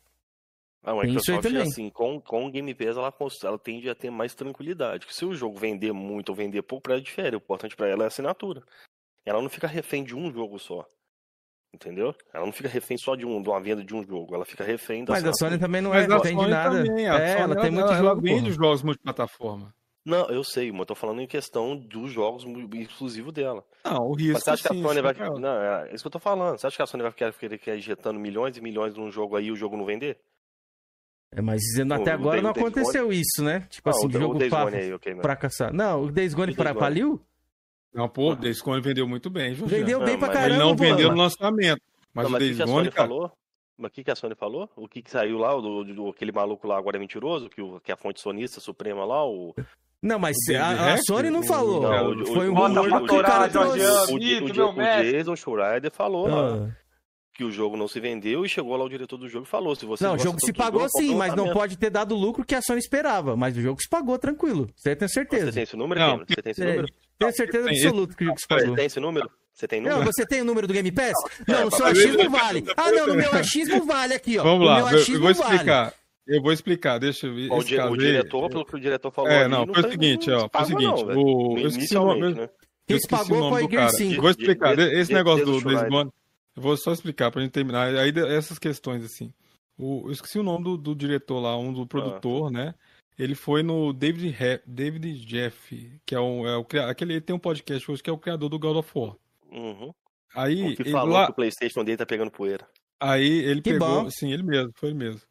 A 0.86 0.91
Tem 0.91 0.95
isso 1.15 1.32
aí 1.32 1.38
Microsoft, 1.38 1.44
também. 1.44 1.61
assim, 1.61 1.90
com, 1.90 2.20
com 2.20 2.45
o 2.45 2.52
Game 2.52 2.74
Pass, 2.76 2.98
ela, 2.98 3.14
ela 3.44 3.57
tende 3.60 3.90
a 3.90 3.95
ter 3.95 4.10
mais 4.10 4.36
tranquilidade. 4.36 5.06
Que 5.06 5.15
se 5.15 5.24
o 5.24 5.34
jogo 5.34 5.57
vender 5.57 5.94
muito 5.94 6.30
ou 6.30 6.36
vender 6.36 6.61
pouco, 6.64 6.84
pra 6.84 6.94
ela 6.95 7.02
difere. 7.02 7.36
O 7.36 7.38
importante 7.38 7.74
pra 7.76 7.88
ela 7.88 8.03
é 8.03 8.06
a 8.06 8.07
assinatura. 8.07 8.64
Ela 9.26 9.41
não 9.41 9.50
fica 9.50 9.68
refém 9.68 10.04
de 10.04 10.16
um 10.16 10.32
jogo 10.32 10.60
só. 10.60 10.86
Entendeu? 11.74 12.14
Ela 12.32 12.45
não 12.45 12.54
fica 12.54 12.70
refém 12.70 12.98
só 12.98 13.16
de, 13.16 13.26
um, 13.26 13.41
de 13.41 13.50
uma 13.50 13.60
venda 13.60 13.84
de 13.84 13.95
um 13.95 14.04
jogo. 14.04 14.36
Ela 14.36 14.45
fica 14.45 14.64
refém 14.64 15.04
da 15.04 15.14
Mas 15.14 15.26
a. 15.26 15.34
Sony 15.34 15.58
também 15.58 15.82
não 15.82 15.90
Mas 15.90 16.08
é 16.08 16.14
refém 16.14 16.38
de 16.38 16.48
nada. 16.48 16.84
também, 16.86 17.10
a 17.10 17.16
é, 17.16 17.28
Sony, 17.32 17.41
ela 17.41 17.56
tem 17.62 17.72
muito 17.72 17.88
ela, 17.91 17.98
jogo, 18.10 18.22
vende 18.22 18.41
porra. 18.52 18.54
jogos 18.54 18.84
multiplataforma. 18.84 19.74
Não, 20.06 20.30
eu 20.30 20.44
sei, 20.44 20.70
mas 20.72 20.82
eu 20.82 20.86
tô 20.88 20.95
falando 20.95 21.22
em 21.22 21.26
questão 21.28 21.76
dos 21.78 22.12
jogos 22.12 22.44
exclusivos 22.74 23.34
dela. 23.34 23.66
Não, 23.86 24.06
o 24.06 24.12
Mas 24.12 24.22
risco 24.22 24.40
você 24.41 24.50
acha 24.52 24.62
que 24.64 24.68
a 24.68 24.72
sim, 24.74 24.82
Sony 24.84 24.94
isso 24.95 25.02
vai. 25.02 25.28
é. 25.28 25.40
Não, 25.40 25.50
é 25.64 25.94
isso 25.94 26.04
que 26.04 26.08
eu 26.08 26.12
tô 26.12 26.20
falando. 26.20 26.60
Você 26.60 26.68
acha 26.68 26.76
que 26.76 26.84
a 26.84 26.86
Sony 26.86 27.04
vai 27.04 27.12
querer 27.14 27.78
injetando 27.78 28.20
milhões 28.20 28.56
e 28.58 28.62
milhões 28.62 28.94
num 28.95 29.10
jogo 29.10 29.36
aí 29.38 29.45
e 29.45 29.52
o 29.52 29.56
jogo 29.56 29.76
não 29.78 29.86
vender? 29.86 30.20
É, 31.32 31.41
mas 31.41 31.62
dizendo 31.62 31.91
O- 31.94 31.95
até 32.02 32.12
o 32.12 32.14
agora 32.16 32.41
não 32.41 32.52
o 32.52 32.54
Days 32.54 32.68
aconteceu 32.68 33.12
isso, 33.12 33.41
né? 33.44 33.62
Tipo 33.70 33.90
Ah, 33.90 33.91
assim, 33.91 34.06
o- 34.06 34.06
o 34.06 34.10
o 34.10 34.20
jogo 34.20 34.38
Days 34.38 34.52
pra, 34.52 34.68
aí, 34.68 34.94
ok, 34.94 35.14
mas- 35.16 35.22
fracassar. 35.24 35.74
Não, 35.74 36.04
o 36.04 36.12
Days 36.12 36.34
Gone 36.36 36.52
O 36.52 36.56
pra, 36.56 36.72
Gone. 36.74 36.80
faliu? 36.80 37.22
Não, 37.94 38.10
pô, 38.10 38.32
o 38.32 38.36
Days 38.36 38.60
Gone 38.61 38.82
vendeu 38.82 39.07
muito 39.07 39.30
bem, 39.30 39.53
Jorge. 39.53 39.76
Vendeu 39.76 39.99
bem 39.99 40.14
Não, 40.14 40.20
pra 40.20 40.30
caramba, 40.30 40.49
Ele 40.56 40.57
não 40.64 40.76
pô. 40.76 40.84
vendeu 40.84 41.10
no 41.11 41.18
lançamento. 41.18 41.82
Mas 42.14 42.24
não, 42.24 42.30
o 42.30 42.32
mas 42.34 42.41
o 42.41 42.45
que, 42.45 42.53
Days 42.56 42.70
Gone, 42.72 42.91
cara, 42.91 43.07
falou? 43.07 43.32
Mas 43.78 43.90
o 43.90 43.94
que, 43.94 44.03
que 44.03 44.11
a 44.11 44.15
Sony 44.15 44.36
falou? 44.36 44.70
O 44.76 44.88
que, 44.88 45.02
que 45.02 45.10
saiu 45.10 45.38
lá, 45.40 45.56
o 45.56 45.61
do, 45.61 45.84
do- 45.84 46.10
aquele 46.10 46.32
maluco 46.32 46.68
lá 46.68 46.78
agora 46.78 46.98
é 46.98 46.99
mentiroso, 46.99 47.49
que, 47.49 47.60
o, 47.61 47.80
que 47.82 47.91
é 47.91 47.94
a 47.95 47.98
fonte 47.98 48.22
sonista 48.22 48.60
suprema 48.60 49.03
lá, 49.03 49.26
o. 49.28 49.53
Não, 50.02 50.20
mas 50.20 50.36
a, 50.60 50.94
a? 50.94 50.98
Sony 50.98 51.30
não 51.32 51.41
falou. 51.44 51.82
Não, 51.82 52.11
o- 52.22 52.26
Foi 52.28 52.49
um 52.49 52.53
o- 52.53 52.68
rumor 52.68 53.07
que 53.07 53.15
o 53.15 53.22
cara 53.24 53.49
trouxe. 53.49 53.80
O, 54.11 54.14
o, 54.14 54.15
o. 54.15 55.11
Jason 55.11 55.36
Schreider 55.36 55.91
falou 55.91 56.28
lá 56.28 56.56
Ah. 56.68 56.70
que 57.34 57.44
o 57.44 57.52
jogo 57.52 57.76
não 57.76 57.88
se 57.88 57.99
vendeu 57.99 58.45
e 58.45 58.49
chegou 58.49 58.76
lá 58.78 58.84
o 58.86 58.90
diretor 58.90 59.18
do 59.18 59.28
jogo 59.28 59.45
e 59.48 59.49
falou: 59.49 59.76
se 59.76 59.86
você 59.88 60.03
Não, 60.03 60.15
o 60.15 60.20
jogo 60.20 60.38
se 60.40 60.53
pagou 60.53 60.82
jogo, 60.82 60.91
sim, 60.99 61.15
mas 61.15 61.34
não 61.36 61.52
pode 61.52 61.76
ter 61.78 61.90
dado 61.90 62.14
o 62.14 62.18
lucro 62.18 62.45
que 62.45 62.53
a 62.53 62.61
Sony 62.61 62.80
esperava. 62.80 63.36
Mas 63.36 63.57
o 63.57 63.61
jogo 63.61 63.82
se 63.82 63.90
pagou 63.90 64.20
tranquilo. 64.20 64.70
Você 64.76 64.95
tem 64.95 65.07
certeza. 65.07 65.48
Você 65.48 65.52
tem 65.53 65.64
esse 65.64 65.76
número, 65.76 65.99
Não? 65.99 66.18
Você 66.20 66.41
tem 66.41 66.52
esse 66.52 66.61
É, 66.61 66.65
número? 66.68 66.88
Tenho 67.19 67.31
certeza 67.34 67.68
Tem, 67.68 67.76
absoluta 67.77 68.15
que 68.15 68.23
o 68.23 68.27
jogo 68.27 68.40
se 68.40 68.45
Você 68.49 68.76
tem 68.76 68.85
esse 68.85 68.99
número? 68.99 69.30
Você 69.53 69.68
tem 69.68 69.81
Não, 69.81 69.91
número? 69.91 70.11
você 70.11 70.26
tem 70.26 70.41
o 70.41 70.45
número 70.45 70.68
do 70.68 70.73
Game 70.73 70.91
Pass? 70.91 71.14
Não, 71.48 71.56
É, 71.60 71.64
no 71.65 71.72
seu 71.72 71.85
achismo 71.85 72.30
vale. 72.30 72.64
Ah, 72.76 72.91
não, 72.91 73.07
no 73.07 73.15
meu 73.15 73.31
achismo 73.34 73.85
vale 73.85 74.14
aqui, 74.15 74.38
ó. 74.40 74.44
Vamos 74.44 74.61
o 74.65 74.69
lá, 74.69 74.77
meu 74.91 74.99
eu, 74.99 75.06
vou 75.19 75.19
vale. 75.19 75.31
explicar. 75.53 75.94
Eu 76.26 76.41
vou 76.41 76.52
explicar, 76.53 76.98
deixa 76.99 77.27
eu 77.27 77.35
ver. 77.35 77.52
O, 77.52 77.57
esse 77.60 77.68
di- 77.68 77.80
o 77.80 77.98
diretor, 77.98 78.49
pelo 78.49 78.65
que 78.65 78.76
o 78.76 78.80
diretor 78.80 79.11
falou 79.11 79.30
É, 79.30 79.41
ali, 79.44 79.49
não, 79.52 79.65
foi 79.65 79.72
o 79.80 79.81
foi- 79.81 79.91
seguinte, 79.91 80.30
não 80.30 80.38
ó, 80.38 80.49
foi 80.52 80.61
o 80.61 80.65
seguinte, 80.65 81.06
não, 81.06 81.22
o- 81.22 81.57
eu 81.60 81.68
esqueci 81.68 81.98
o 81.98 81.99
nome, 81.99 82.19
Inicialmente, 82.19 82.40
né? 82.40 82.49
Quem 82.88 82.95
eu 82.95 82.99
se 82.99 83.06
o 83.06 83.10
pagou 83.10 83.40
nome 83.40 83.52
foi 83.52 83.61
do 83.61 83.68
o 83.68 83.72
Gear 83.72 83.85
cara. 83.85 83.98
5. 83.98 84.14
Eu 84.15 84.22
Vou 84.22 84.30
explicar, 84.31 84.80
esse 84.80 85.14
negócio 85.14 85.45
do, 85.45 85.52
o 85.52 85.57
do 85.60 85.64
Days 85.65 85.80
Schreider. 85.80 85.90
Gone, 85.91 86.11
eu 86.56 86.61
vou 86.64 86.77
só 86.77 86.91
explicar 86.94 87.30
pra 87.31 87.41
gente 87.41 87.52
terminar, 87.52 87.94
aí 87.95 88.14
essas 88.35 88.57
questões 88.57 89.03
assim. 89.03 89.34
O, 89.77 90.03
eu 90.07 90.11
esqueci 90.11 90.40
o 90.40 90.44
nome 90.44 90.64
do, 90.64 90.77
do 90.77 90.95
diretor 90.95 91.40
lá, 91.40 91.57
um 91.57 91.72
do 91.73 91.85
produtor, 91.85 92.49
né? 92.52 92.73
Ele 93.18 93.35
foi 93.35 93.61
no 93.64 93.94
David, 93.94 94.35
He- 94.44 94.61
David 94.65 95.26
Jeff, 95.26 95.99
que 96.06 96.15
é, 96.15 96.19
um, 96.19 96.48
é 96.48 96.57
o 96.57 96.65
aquele 96.90 97.14
ele 97.14 97.22
tem 97.22 97.35
um 97.35 97.40
podcast 97.40 97.90
hoje 97.91 98.02
que 98.02 98.10
é 98.10 98.14
o 98.14 98.18
criador 98.18 98.49
do 98.49 98.57
God 98.60 98.77
of 98.77 98.91
War. 98.95 99.15
Uhum. 99.52 99.94
Aí 100.35 100.73
O 100.73 100.76
que 100.76 100.81
ele 100.81 100.91
falou 100.91 101.14
lá, 101.14 101.26
que 101.27 101.31
o 101.31 101.35
PlayStation 101.35 101.84
dele 101.84 101.98
tá 101.98 102.06
pegando 102.06 102.31
poeira. 102.31 102.68
Aí 102.99 103.27
ele 103.44 103.61
Que 103.61 103.73
pegou, 103.73 104.03
bom. 104.03 104.10
sim, 104.10 104.31
ele 104.31 104.41
mesmo, 104.44 104.72
foi 104.76 104.90
ele 104.90 104.98
mesmo. 104.98 105.22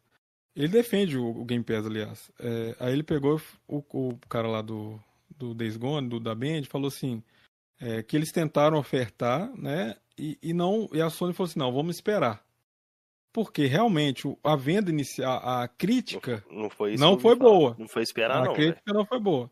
Ele 0.55 0.67
defende 0.69 1.17
o, 1.17 1.25
o 1.25 1.43
Game 1.43 1.63
Pass, 1.63 1.85
aliás. 1.85 2.31
É, 2.39 2.75
aí 2.79 2.93
ele 2.93 3.03
pegou 3.03 3.41
o, 3.67 3.83
o 3.91 4.17
cara 4.29 4.47
lá 4.47 4.61
do, 4.61 4.99
do 5.35 5.53
Days 5.53 5.75
Gone, 5.75 6.07
do 6.07 6.19
da 6.19 6.33
Band, 6.35 6.63
falou 6.69 6.87
assim, 6.87 7.21
é, 7.81 8.01
que 8.03 8.15
eles 8.15 8.31
tentaram 8.31 8.77
ofertar, 8.77 9.51
né, 9.57 9.95
e, 10.17 10.37
e 10.41 10.53
não, 10.53 10.87
e 10.93 11.01
a 11.01 11.09
Sony 11.09 11.33
falou 11.33 11.49
assim, 11.49 11.59
não, 11.59 11.73
vamos 11.73 11.95
esperar. 11.95 12.45
Porque 13.33 13.65
realmente 13.65 14.31
a 14.43 14.55
venda 14.55 14.91
inicial, 14.91 15.41
a, 15.43 15.63
a 15.63 15.67
crítica, 15.67 16.43
Não 16.51 16.69
foi 16.69 16.93
isso 16.93 17.03
Não 17.03 17.19
foi 17.19 17.31
ouvi 17.31 17.41
falar. 17.43 17.51
boa. 17.53 17.75
Não 17.79 17.87
foi 17.87 18.03
esperar, 18.03 18.37
a 18.37 18.45
não. 18.45 18.53
velho. 18.53 18.55
crítica 18.55 18.93
não 18.93 19.05
foi 19.05 19.19
boa. 19.19 19.49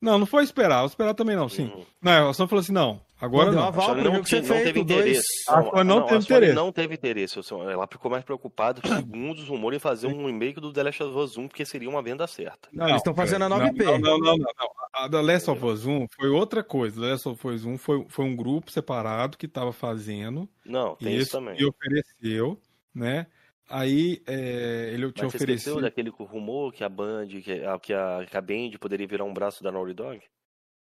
Não, 0.00 0.18
não 0.18 0.26
foi 0.26 0.42
esperar, 0.42 0.84
esperar 0.84 1.14
também 1.14 1.36
não, 1.36 1.48
sim. 1.48 1.66
Uhum. 1.66 1.84
Não, 2.02 2.28
a 2.28 2.34
Sony 2.34 2.48
falou 2.48 2.60
assim, 2.60 2.72
não, 2.72 3.00
agora 3.20 3.52
não. 3.52 3.62
aval 3.68 3.92
A 3.92 3.94
não, 3.94 4.12
não 4.14 4.22
teve 4.24 4.42
feito, 4.48 4.82
dois. 4.84 5.00
interesse. 5.00 5.44
A 5.48 5.62
Sony 5.62 5.84
não 5.84 6.02
teve 6.02 6.16
a 6.16 6.20
Sony 6.20 6.24
interesse. 6.24 6.54
não 6.54 6.72
teve 6.72 6.94
interesse. 6.94 7.38
a 7.38 7.70
Ela 7.70 7.86
ficou 7.86 8.10
mais 8.10 8.24
preocupada, 8.24 8.80
segundo 8.84 9.38
os 9.38 9.48
rumores, 9.48 9.76
em 9.76 9.80
fazer 9.80 10.08
um 10.08 10.26
remake 10.26 10.60
do 10.60 10.72
The 10.72 10.82
Last 10.82 11.02
of 11.04 11.16
Us 11.16 11.38
1, 11.38 11.46
porque 11.46 11.64
seria 11.64 11.88
uma 11.88 12.02
venda 12.02 12.26
certa. 12.26 12.68
Não, 12.72 12.86
Eles 12.86 12.96
estão 12.96 13.14
fazendo 13.14 13.44
a 13.44 13.48
não, 13.48 13.58
9P. 13.60 13.84
Não, 13.84 13.98
não, 14.00 14.18
não, 14.18 14.18
não, 14.18 14.36
não. 14.38 14.70
A 14.92 15.08
The 15.08 15.22
Last 15.22 15.48
of 15.52 15.64
Us 15.64 15.86
1 15.86 16.06
foi 16.18 16.28
outra 16.30 16.64
coisa. 16.64 17.00
The 17.00 17.06
Last 17.06 17.28
of 17.28 17.46
Us 17.48 17.64
1 17.64 17.78
foi, 17.78 18.04
foi 18.08 18.24
um 18.24 18.34
grupo 18.34 18.72
separado 18.72 19.38
que 19.38 19.46
estava 19.46 19.72
fazendo 19.72 20.48
Não, 20.66 20.96
tem 20.96 21.12
isso, 21.14 21.22
isso 21.22 21.30
também. 21.38 21.54
e 21.60 21.64
ofereceu, 21.64 22.58
né? 22.94 23.26
Aí 23.68 24.22
é, 24.26 24.90
ele 24.92 25.10
te 25.12 25.22
Mas 25.22 25.32
você 25.32 25.36
ofereceu. 25.38 25.80
daquele 25.80 26.10
rumor 26.10 26.72
que 26.72 26.84
a 26.84 26.88
Band, 26.88 27.26
que 27.28 27.64
a, 27.64 27.78
que 27.78 27.92
a, 27.94 28.26
que 28.28 28.36
a 28.36 28.40
Band 28.40 28.70
poderia 28.80 29.06
virar 29.06 29.24
um 29.24 29.32
braço 29.32 29.62
da 29.62 29.72
Naughty 29.72 29.94
Dog? 29.94 30.20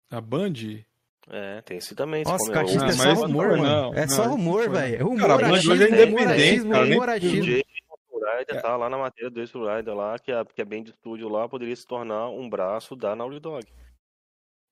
A 0.09 0.19
Band? 0.21 0.53
É, 1.29 1.61
tem 1.61 1.77
esse 1.77 1.95
também. 1.95 2.23
Nossa, 2.23 2.37
come- 2.45 2.53
cachista 2.53 2.85
Ah, 2.85 2.89
é 2.89 3.15
só 3.15 3.25
rumor, 3.25 3.57
não, 3.57 3.57
mano. 3.57 3.97
É 3.97 4.01
não, 4.01 4.09
só 4.09 4.21
isso 4.23 4.31
rumor, 4.31 4.69
velho. 4.69 5.03
Rumor, 5.05 5.19
Cara, 5.21 5.33
a 5.33 5.37
Band 5.37 5.53
hoje 5.53 5.71
é 5.83 5.87
independente, 5.87 6.23
achismo, 6.31 6.71
cara, 6.71 6.83
nem- 6.85 6.93
rumor, 6.93 7.09
achismo. 7.09 7.39
O 7.41 7.45
Jason 7.45 7.63
É. 8.49 8.61
Tá 8.61 8.75
lá 8.77 8.89
na 8.89 8.97
matéria 8.97 9.29
do 9.29 9.39
Jason 9.39 9.63
Ryder 9.65 9.93
lá, 9.93 10.17
que 10.17 10.31
a, 10.31 10.43
que 10.45 10.61
a 10.61 10.65
Band 10.65 10.85
Studio 10.87 11.29
lá 11.29 11.47
poderia 11.47 11.75
se 11.75 11.85
tornar 11.85 12.29
um 12.29 12.49
braço 12.49 12.95
da 12.95 13.15
Naughty 13.15 13.39
Dog. 13.39 13.65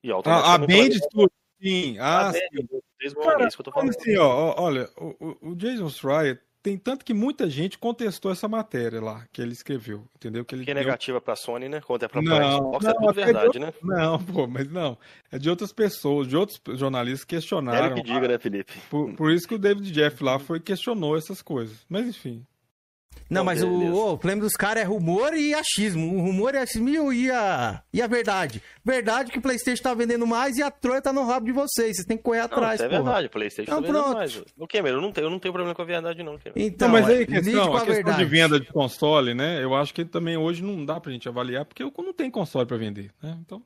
E 0.04 0.12
A, 0.12 0.16
a 0.54 0.58
Band 0.58 0.92
Studio, 0.92 1.32
sim. 1.62 1.98
A 2.00 2.30
Ah, 2.30 2.32
Band, 2.32 2.40
sim. 2.40 3.16
Cara, 3.24 3.44
é 3.44 3.48
isso 3.48 3.58
que 3.58 3.62
eu 3.62 3.66
tô 3.66 3.72
falando. 3.72 3.90
assim, 3.90 4.18
ó, 4.18 4.56
olha, 4.58 4.90
o, 4.98 5.16
o- 5.20 5.50
o 5.52 5.56
Jason 5.56 5.90
Schreier 5.90 6.42
tem 6.64 6.78
tanto 6.78 7.04
que 7.04 7.14
muita 7.14 7.50
gente 7.50 7.78
contestou 7.78 8.32
essa 8.32 8.48
matéria 8.48 9.02
lá 9.02 9.26
que 9.34 9.42
ele 9.42 9.52
escreveu, 9.54 10.06
entendeu? 10.16 10.46
Que 10.46 10.56
ele 10.56 10.64
Que 10.66 10.72
é 10.72 10.74
deu- 10.74 10.84
negativa 10.84 11.20
pra 11.20 11.36
Sony, 11.36 11.68
né? 11.68 11.82
Contra 11.82 12.08
pra 12.08 12.22
Não, 12.22 12.36
Xbox, 12.58 12.86
é 12.86 12.88
não, 12.90 12.96
tudo 12.96 13.10
até 13.10 13.26
verdade, 13.26 13.52
de- 13.54 13.60
né? 13.60 13.74
Não, 13.82 14.24
pô, 14.24 14.48
mas 14.48 14.68
não. 14.72 14.98
É 15.32 15.40
de 15.40 15.50
outras 15.50 15.74
pessoas, 15.74 16.28
de 16.28 16.38
outros 16.38 16.62
jornalistas 16.78 17.24
É 17.24 17.26
questionaram. 17.28 17.96
que 17.96 18.04
diga, 18.04 18.28
né, 18.28 18.38
Felipe? 18.38 18.74
Por, 18.90 19.14
por 19.16 19.32
isso 19.32 19.48
que 19.48 19.56
o 19.56 19.60
David 19.60 19.92
Jeff 19.92 20.24
lá 20.24 20.38
foi 20.40 20.60
questionou 20.60 21.18
essas 21.18 21.42
coisas. 21.42 21.86
Mas 21.90 22.06
enfim. 22.08 22.46
Não, 23.32 23.46
mas 23.46 23.64
o, 23.64 23.70
o 24.14 24.18
problema 24.18 24.42
dos 24.42 24.54
caras 24.54 24.84
é 24.84 24.86
rumor 24.86 25.34
e 25.34 25.54
achismo. 25.54 26.18
O 26.18 26.22
rumor 26.22 26.54
é 26.54 26.60
achismo 26.60 27.14
e 27.14 27.32
a, 27.32 27.82
e 27.94 28.02
a 28.02 28.08
verdade. 28.08 28.62
Verdade 28.84 29.32
que 29.32 29.40
o 29.40 29.42
PlayStation 29.42 29.82
tá 29.82 29.94
vendendo 29.94 30.28
mais 30.28 30.58
e 30.58 30.62
a 30.64 30.70
Troia 30.70 31.02
tá 31.02 31.14
no 31.14 31.24
rabo 31.26 31.46
de 31.46 31.54
vocês. 31.54 31.96
Vocês 31.96 32.06
têm 32.06 32.18
que 32.18 32.24
correr 32.24 32.40
Não, 32.40 32.46
atrás, 32.46 32.76
isso 32.76 32.84
é 32.84 32.90
porra. 32.90 33.04
verdade, 33.04 33.28
o 33.28 33.30
Playstation 33.30 33.72
Então 33.72 33.82
tá 33.82 33.88
vendendo 33.88 34.04
pronto. 34.04 34.18
mais. 34.18 34.44
O 34.58 34.68
Cameron, 34.68 34.98
eu 34.98 35.02
não 35.02 35.12
tenho, 35.14 35.26
eu 35.28 35.30
não 35.32 35.40
tenho 35.40 35.54
problema 35.54 35.74
com 35.74 35.82
a 35.82 35.86
verdade, 35.86 36.22
não, 36.24 36.38
Cameron. 36.38 36.54
Então, 36.58 36.88
Não, 36.90 36.94
mas 36.94 37.08
aí 37.08 37.16
a 37.16 37.20
lide 37.20 37.32
questão, 37.34 37.68
com 37.70 37.78
a 37.78 37.80
questão 37.86 37.96
de 37.96 38.04
verdade. 38.04 38.26
venda 38.26 38.60
de 38.60 38.68
console, 38.68 39.34
né? 39.34 39.64
Eu 39.64 39.74
acho 39.76 39.94
que 39.94 40.04
também 40.04 40.36
hoje 40.36 40.62
não 40.62 40.84
dá 40.86 41.00
pra 41.00 41.12
gente 41.12 41.30
avaliar, 41.30 41.64
porque 41.64 41.84
não 41.84 42.14
tem 42.14 42.30
console 42.30 42.66
pra 42.66 42.76
vender, 42.78 43.12
né? 43.24 43.38
Então. 43.46 43.64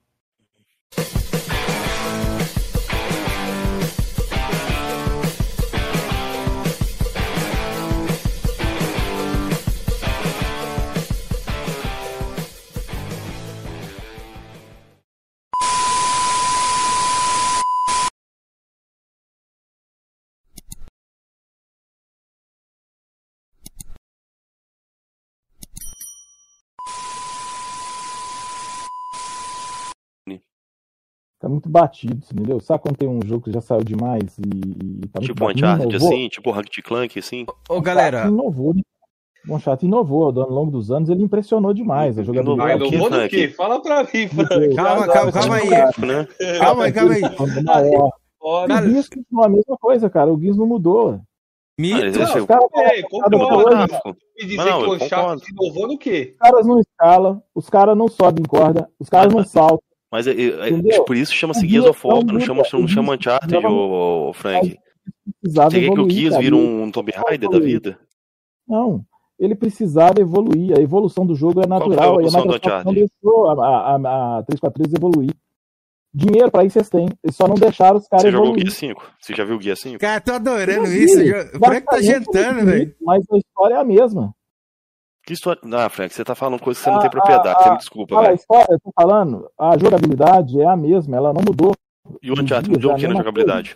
Muito 31.56 31.70
batido, 31.70 32.22
entendeu? 32.32 32.60
Sabe 32.60 32.84
quando 32.84 32.98
tem 32.98 33.08
um 33.10 33.20
jogo 33.26 33.44
que 33.46 33.52
já 33.52 33.62
saiu 33.62 33.84
demais 33.84 34.38
e, 34.38 35.02
e 35.04 35.08
tá 35.08 35.20
muito 35.20 35.34
Tipo? 35.34 35.50
Uncharted, 35.52 35.90
Inovou? 35.90 36.08
assim, 36.10 36.28
tipo 36.30 36.52
Ratchet 36.52 36.82
Clank, 36.84 37.20
assim. 37.20 37.46
Ô, 37.70 37.82
galera, 37.82 38.28
inovou, 38.28 38.74
né? 38.74 38.82
O 39.48 39.56
Uncharted 39.56 39.86
inovou, 39.86 40.26
ao 40.26 40.50
longo 40.50 40.72
dos 40.72 40.90
anos 40.92 41.10
ele 41.10 41.22
impressionou 41.24 41.74
demais 41.74 42.16
jogabilidade. 42.16 42.72
Ah, 42.72 42.76
inovou 42.88 43.10
do 43.10 43.30
quê? 43.30 43.48
Fala 43.50 43.82
pra 43.82 44.04
mim, 44.04 44.28
Frank. 44.28 44.76
calma, 44.76 45.08
calma, 45.08 45.32
calma 45.32 45.56
aí. 45.58 45.70
Né? 45.70 46.28
Calma 46.60 46.84
aí, 46.86 46.92
calma 46.94 47.14
aí. 47.14 47.22
O 48.42 48.68
Gears 48.68 49.10
continua 49.10 49.46
a 49.46 49.50
mesma 49.50 49.78
coisa, 49.78 50.10
cara. 50.10 50.32
O 50.34 50.40
Gears 50.40 50.58
não 50.58 50.68
mudou. 50.68 51.20
Mito. 51.80 51.98
Mas 52.00 52.16
esse- 52.16 52.40
Os 52.40 52.46
caras 52.46 52.66
concordo. 53.10 53.48
coisa, 53.64 53.88
Me 54.38 54.46
dizer 54.46 54.58
Mas 54.58 54.66
não, 54.66 54.82
que 54.84 54.90
o 54.90 54.94
Uncharted 54.94 55.52
inovou 55.52 55.88
no 55.88 55.98
quê? 55.98 56.32
os 56.34 56.38
caras 56.40 56.66
não 56.68 56.80
escalam, 56.80 57.44
os 57.54 57.70
caras 57.70 57.98
não 57.98 58.08
sobem 58.08 58.46
corda, 58.46 58.90
os 59.00 59.10
caras 59.10 59.34
não 59.34 59.44
saltam. 59.44 59.80
Mas 60.16 60.28
é, 60.28 60.32
é, 60.32 60.70
Entendeu? 60.70 61.04
por 61.04 61.14
isso 61.18 61.34
chama-se 61.34 61.68
Gears 61.68 61.88
of 61.88 62.08
War, 62.08 62.20
é 62.20 62.24
não 62.24 62.40
chama, 62.40 62.64
não 62.72 62.88
chama 62.88 63.16
Uncharted, 63.16 63.54
ô, 63.68 64.32
Frank. 64.34 64.80
Quer 65.70 65.90
que 65.92 66.00
o 66.00 66.10
Gears 66.10 66.38
vira 66.38 66.56
um 66.56 66.90
Tomb 66.90 67.12
Raider 67.12 67.50
da 67.50 67.60
vida? 67.60 68.00
Não, 68.66 69.04
ele 69.38 69.56
precisava 69.56 70.22
evoluir. 70.22 70.78
A 70.78 70.82
evolução 70.82 71.26
do 71.26 71.36
jogo 71.36 71.60
é 71.60 71.64
é 71.64 71.66
a 71.66 71.68
natural. 71.68 72.22
e 72.22 72.24
a 72.24 72.28
evolução 72.28 72.48
do 72.48 72.54
Microsoft 72.54 72.86
não 72.86 72.94
Uncharted? 72.94 73.10
deixou 73.22 73.50
a, 73.50 73.54
a, 73.54 73.96
a, 73.96 74.40
a 74.40 74.44
343 74.44 74.94
evoluir. 74.94 75.36
Dinheiro 76.14 76.50
pra 76.50 76.64
isso 76.64 76.76
vocês 76.76 76.90
têm. 76.90 77.10
Eles 77.22 77.36
só 77.36 77.46
não 77.46 77.56
deixaram 77.56 77.98
os 77.98 78.08
caras 78.08 78.24
Você 78.24 78.32
jogou 78.32 78.54
o. 78.54 78.58
Gear 78.58 78.72
5? 78.72 79.12
Você 79.20 79.36
já 79.36 79.44
viu 79.44 79.58
o 79.58 79.62
Gear 79.62 79.76
5? 79.76 80.00
Cara, 80.00 80.22
tô 80.22 80.32
adorando 80.32 80.88
isso. 80.88 81.20
vi, 81.20 81.34
O 81.34 81.60
Frank 81.60 81.86
tá 81.86 82.02
jantando, 82.02 82.66
velho. 82.66 82.96
Mas 83.02 83.26
a 83.30 83.38
história 83.38 83.74
é 83.74 83.78
a 83.80 83.84
mesma. 83.84 84.34
Que 85.26 85.34
história. 85.34 85.60
Ah, 85.74 85.90
Frank, 85.90 86.14
você 86.14 86.24
tá 86.24 86.36
falando 86.36 86.60
coisa 86.62 86.80
que 86.80 86.84
você 86.84 86.90
não 86.92 86.98
Ah, 86.98 87.02
tem 87.02 87.10
propriedade. 87.10 87.56
ah, 87.60 87.64
Você 87.64 87.70
me 87.72 87.78
desculpa, 87.78 88.14
Fala, 88.16 88.28
a 88.28 88.30
velho. 88.30 88.40
história, 88.40 88.68
eu 88.72 88.80
tô 88.80 88.92
falando, 88.96 89.50
a 89.58 89.78
jogabilidade 89.78 90.62
é 90.62 90.66
a 90.68 90.76
mesma, 90.78 91.18
ela 91.18 91.34
não 91.34 91.42
mudou. 91.46 91.74
E 92.22 92.30
o 92.30 92.34
Uncharted 92.40 92.70
mudou 92.70 92.92
é 92.92 92.94
o 92.94 92.96
a 92.96 93.00
que 93.00 93.08
na 93.08 93.16
jogabilidade? 93.16 93.76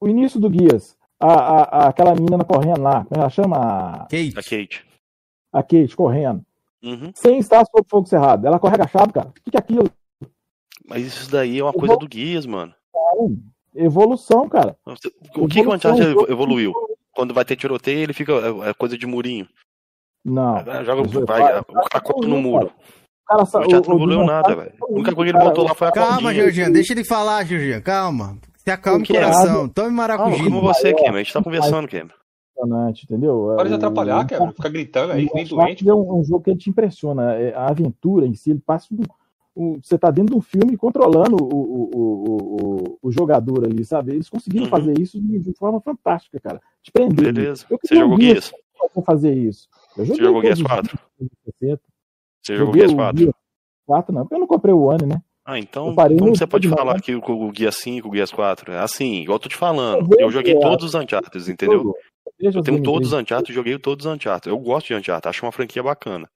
O 0.00 0.08
início 0.08 0.40
do 0.40 0.50
Guias, 0.50 0.96
a, 1.20 1.32
a, 1.32 1.62
a- 1.62 1.88
aquela 1.88 2.14
menina 2.14 2.44
correndo 2.44 2.82
lá, 2.82 3.04
como 3.04 3.20
ela 3.20 3.30
chama? 3.30 3.56
A- 3.56 3.98
Kate. 4.06 4.32
A 4.36 4.42
Kate. 4.42 4.86
A 5.52 5.62
Kate 5.62 5.96
correndo. 5.96 6.44
Uhum. 6.82 7.10
Sem 7.14 7.38
estar 7.38 7.64
sob 7.66 7.86
fogo 7.88 8.06
cerrado. 8.06 8.46
Ela 8.46 8.58
corre 8.58 8.74
agachado, 8.74 9.12
cara. 9.12 9.28
O 9.28 9.32
que, 9.32 9.50
que 9.50 9.56
é 9.56 9.60
aquilo? 9.60 9.88
Mas 10.88 11.04
isso 11.06 11.30
daí 11.30 11.58
é 11.58 11.62
uma 11.64 11.72
coisa 11.72 11.96
do 11.96 12.06
Gears, 12.12 12.46
mano. 12.46 12.74
Não, 12.94 13.36
Evolução, 13.74 14.48
cara. 14.48 14.76
O 14.84 14.94
que, 14.94 15.10
que 15.10 15.40
o 15.40 15.44
Evolução, 15.62 15.92
Uncharted 15.94 16.30
evoluiu? 16.32 16.72
Quando 17.16 17.32
vai 17.34 17.44
ter 17.44 17.56
tiroteio, 17.56 18.00
ele 18.00 18.12
fica. 18.12 18.32
É 18.32 18.68
é 18.70 18.74
coisa 18.74 18.96
de 18.96 19.06
murinho. 19.06 19.48
Não. 20.24 20.58
Joga, 20.84 21.02
Mas, 21.02 21.12
vai, 21.12 21.40
cara, 21.40 21.60
o 21.60 21.88
cara 21.88 22.04
corta 22.04 22.28
no 22.28 22.36
muro. 22.40 22.66
O 22.66 23.26
cara 23.26 23.40
O 23.40 23.44
Uncharted 23.44 23.88
não 23.88 23.96
evoluiu 23.96 24.24
nada, 24.24 24.54
velho. 24.54 24.72
A 24.80 24.92
única 24.92 25.14
coisa 25.14 25.32
que 25.32 25.38
ele 25.38 25.44
botou 25.44 25.64
lá 25.64 25.74
foi 25.74 25.88
a 25.88 25.92
Calma, 25.92 26.12
cordinha. 26.20 26.34
Georgian. 26.34 26.70
Deixa 26.70 26.92
ele 26.92 27.04
falar, 27.04 27.44
Georgian. 27.44 27.80
Calma. 27.80 28.36
Se 28.58 28.70
acalma 28.70 29.00
o 29.00 29.02
é? 29.02 29.06
coração. 29.06 29.68
Tome 29.68 29.90
maracujá. 29.90 30.44
como 30.44 30.60
você, 30.60 30.92
Cameron. 30.92 31.14
A 31.16 31.22
gente 31.22 31.32
tá 31.32 31.42
conversando, 31.42 31.88
Cameron. 31.88 32.10
impressionante, 32.52 33.04
entendeu? 33.04 33.54
Para 33.56 33.68
de 33.68 33.74
atrapalhar, 33.74 34.26
cara. 34.26 34.52
Fica 34.52 34.68
gritando 34.68 35.12
aí, 35.12 35.28
nem 35.32 35.46
doente. 35.46 35.88
é 35.88 35.94
um, 35.94 36.20
um 36.20 36.24
jogo 36.24 36.42
que 36.44 36.50
ele 36.50 36.58
te 36.58 36.68
impressiona. 36.70 37.34
É, 37.34 37.54
A 37.54 37.68
aventura 37.68 38.26
em 38.26 38.34
si, 38.34 38.50
ele 38.50 38.60
passa 38.64 38.88
um, 38.92 38.98
um- 39.56 39.80
você 39.82 39.96
tá 39.98 40.10
dentro 40.10 40.32
de 40.34 40.38
um 40.38 40.42
filme 40.42 40.76
controlando 40.76 41.36
o, 41.42 41.46
o, 41.46 41.90
o, 41.94 42.98
o, 43.02 43.10
jogador 43.10 43.64
ali, 43.64 43.84
sabe? 43.84 44.12
Eles 44.12 44.28
conseguiram 44.28 44.64
Uhum. 44.64 44.70
fazer 44.70 44.98
isso 45.00 45.20
de, 45.20 45.38
de 45.38 45.52
forma 45.54 45.80
fantástica, 45.80 46.38
cara. 46.38 46.60
Te 46.82 46.92
prender. 46.92 47.32
Beleza. 47.32 47.64
Eu 47.70 47.78
Você 47.82 47.96
jogou 47.96 48.20
Gears? 48.20 48.52
pra 48.92 49.02
fazer 49.02 49.34
isso. 49.34 49.68
Eu 49.96 50.04
Você 50.04 50.12
joguei 50.12 50.24
jogou 50.26 50.42
Gears 50.42 50.58
todos 50.58 50.72
os 50.72 50.76
4? 50.76 50.98
360. 51.18 51.82
Você 52.42 52.56
jogou 52.56 52.74
Gears 52.74 52.92
o 52.92 52.96
4? 52.96 53.18
Gears 53.18 53.34
4 53.86 54.14
não, 54.14 54.22
porque 54.22 54.34
eu 54.34 54.40
não 54.40 54.46
comprei 54.46 54.74
o 54.74 54.82
One, 54.82 55.06
né? 55.06 55.22
Ah, 55.48 55.60
então 55.60 55.94
como 55.94 56.34
você 56.36 56.44
pode 56.46 56.68
falar 56.68 56.94
né? 56.94 57.00
que 57.00 57.14
o, 57.14 57.50
Guia 57.52 57.70
5, 57.70 58.08
o 58.08 58.10
Guia 58.10 58.26
4? 58.26 58.72
É 58.72 58.80
assim, 58.80 59.22
igual 59.22 59.36
eu 59.36 59.40
tô 59.40 59.48
te 59.48 59.56
falando. 59.56 60.08
Eu 60.18 60.28
joguei 60.30 60.58
todos 60.58 60.86
os 60.86 60.94
Uncharted, 60.94 61.50
entendeu? 61.50 61.94
Eu 62.40 62.62
tenho 62.62 62.82
todos 62.82 63.12
os 63.12 63.18
Uncharted, 63.18 63.52
joguei 63.54 63.78
todos 63.78 64.04
os 64.06 64.12
Uncharted. 64.12 64.48
Eu 64.48 64.58
gosto 64.58 64.88
de 64.88 64.94
Uncharted, 64.96 65.28
acho 65.28 65.46
uma 65.46 65.52
franquia 65.52 65.82
bacana. 65.84 66.28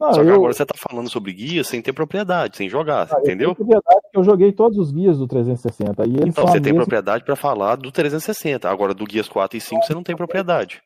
Não, 0.00 0.12
Só 0.12 0.22
que 0.22 0.28
eu- 0.30 0.34
agora 0.36 0.52
você 0.52 0.64
tá 0.64 0.74
falando 0.78 1.10
sobre 1.10 1.32
guia 1.32 1.64
sem 1.64 1.82
ter 1.82 1.92
propriedade, 1.92 2.56
sem 2.56 2.68
jogar, 2.68 3.08
Ah, 3.10 3.14
eu 3.16 3.20
entendeu? 3.20 3.54
tenho 3.54 3.66
propriedade 3.66 4.00
que 4.12 4.18
eu 4.18 4.22
joguei 4.24 4.52
todos 4.52 4.78
os 4.78 4.92
guias 4.92 5.18
do 5.18 5.26
360. 5.26 6.06
E 6.06 6.10
eles 6.14 6.26
Então 6.28 6.46
você 6.46 6.60
tem 6.60 6.72
mesma- 6.72 6.84
propriedade 6.84 7.24
pra 7.24 7.34
falar 7.34 7.74
do 7.76 7.90
360. 7.90 8.70
Agora 8.70 8.94
do 8.94 9.04
Guias 9.04 9.28
4 9.28 9.56
e 9.58 9.60
5 9.60 9.84
você 9.84 9.94
não 9.94 10.04
tem 10.04 10.16
propriedade. 10.16 10.80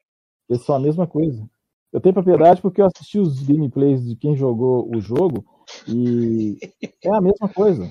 Eles 0.48 0.64
são 0.64 0.74
a 0.76 0.80
mesma 0.80 1.06
coisa. 1.06 1.44
Eu 1.93 2.01
tenho 2.01 2.14
propriedade 2.14 2.62
porque 2.62 2.80
eu 2.80 2.86
assisti 2.86 3.18
os 3.18 3.43
gameplays 3.43 4.02
de 4.02 4.16
quem 4.16 4.34
jogou 4.34 4.89
o 4.94 4.98
jogo 4.98 5.44
e 5.86 6.56
é 7.05 7.14
a 7.14 7.20
mesma 7.20 7.48
coisa. 7.55 7.86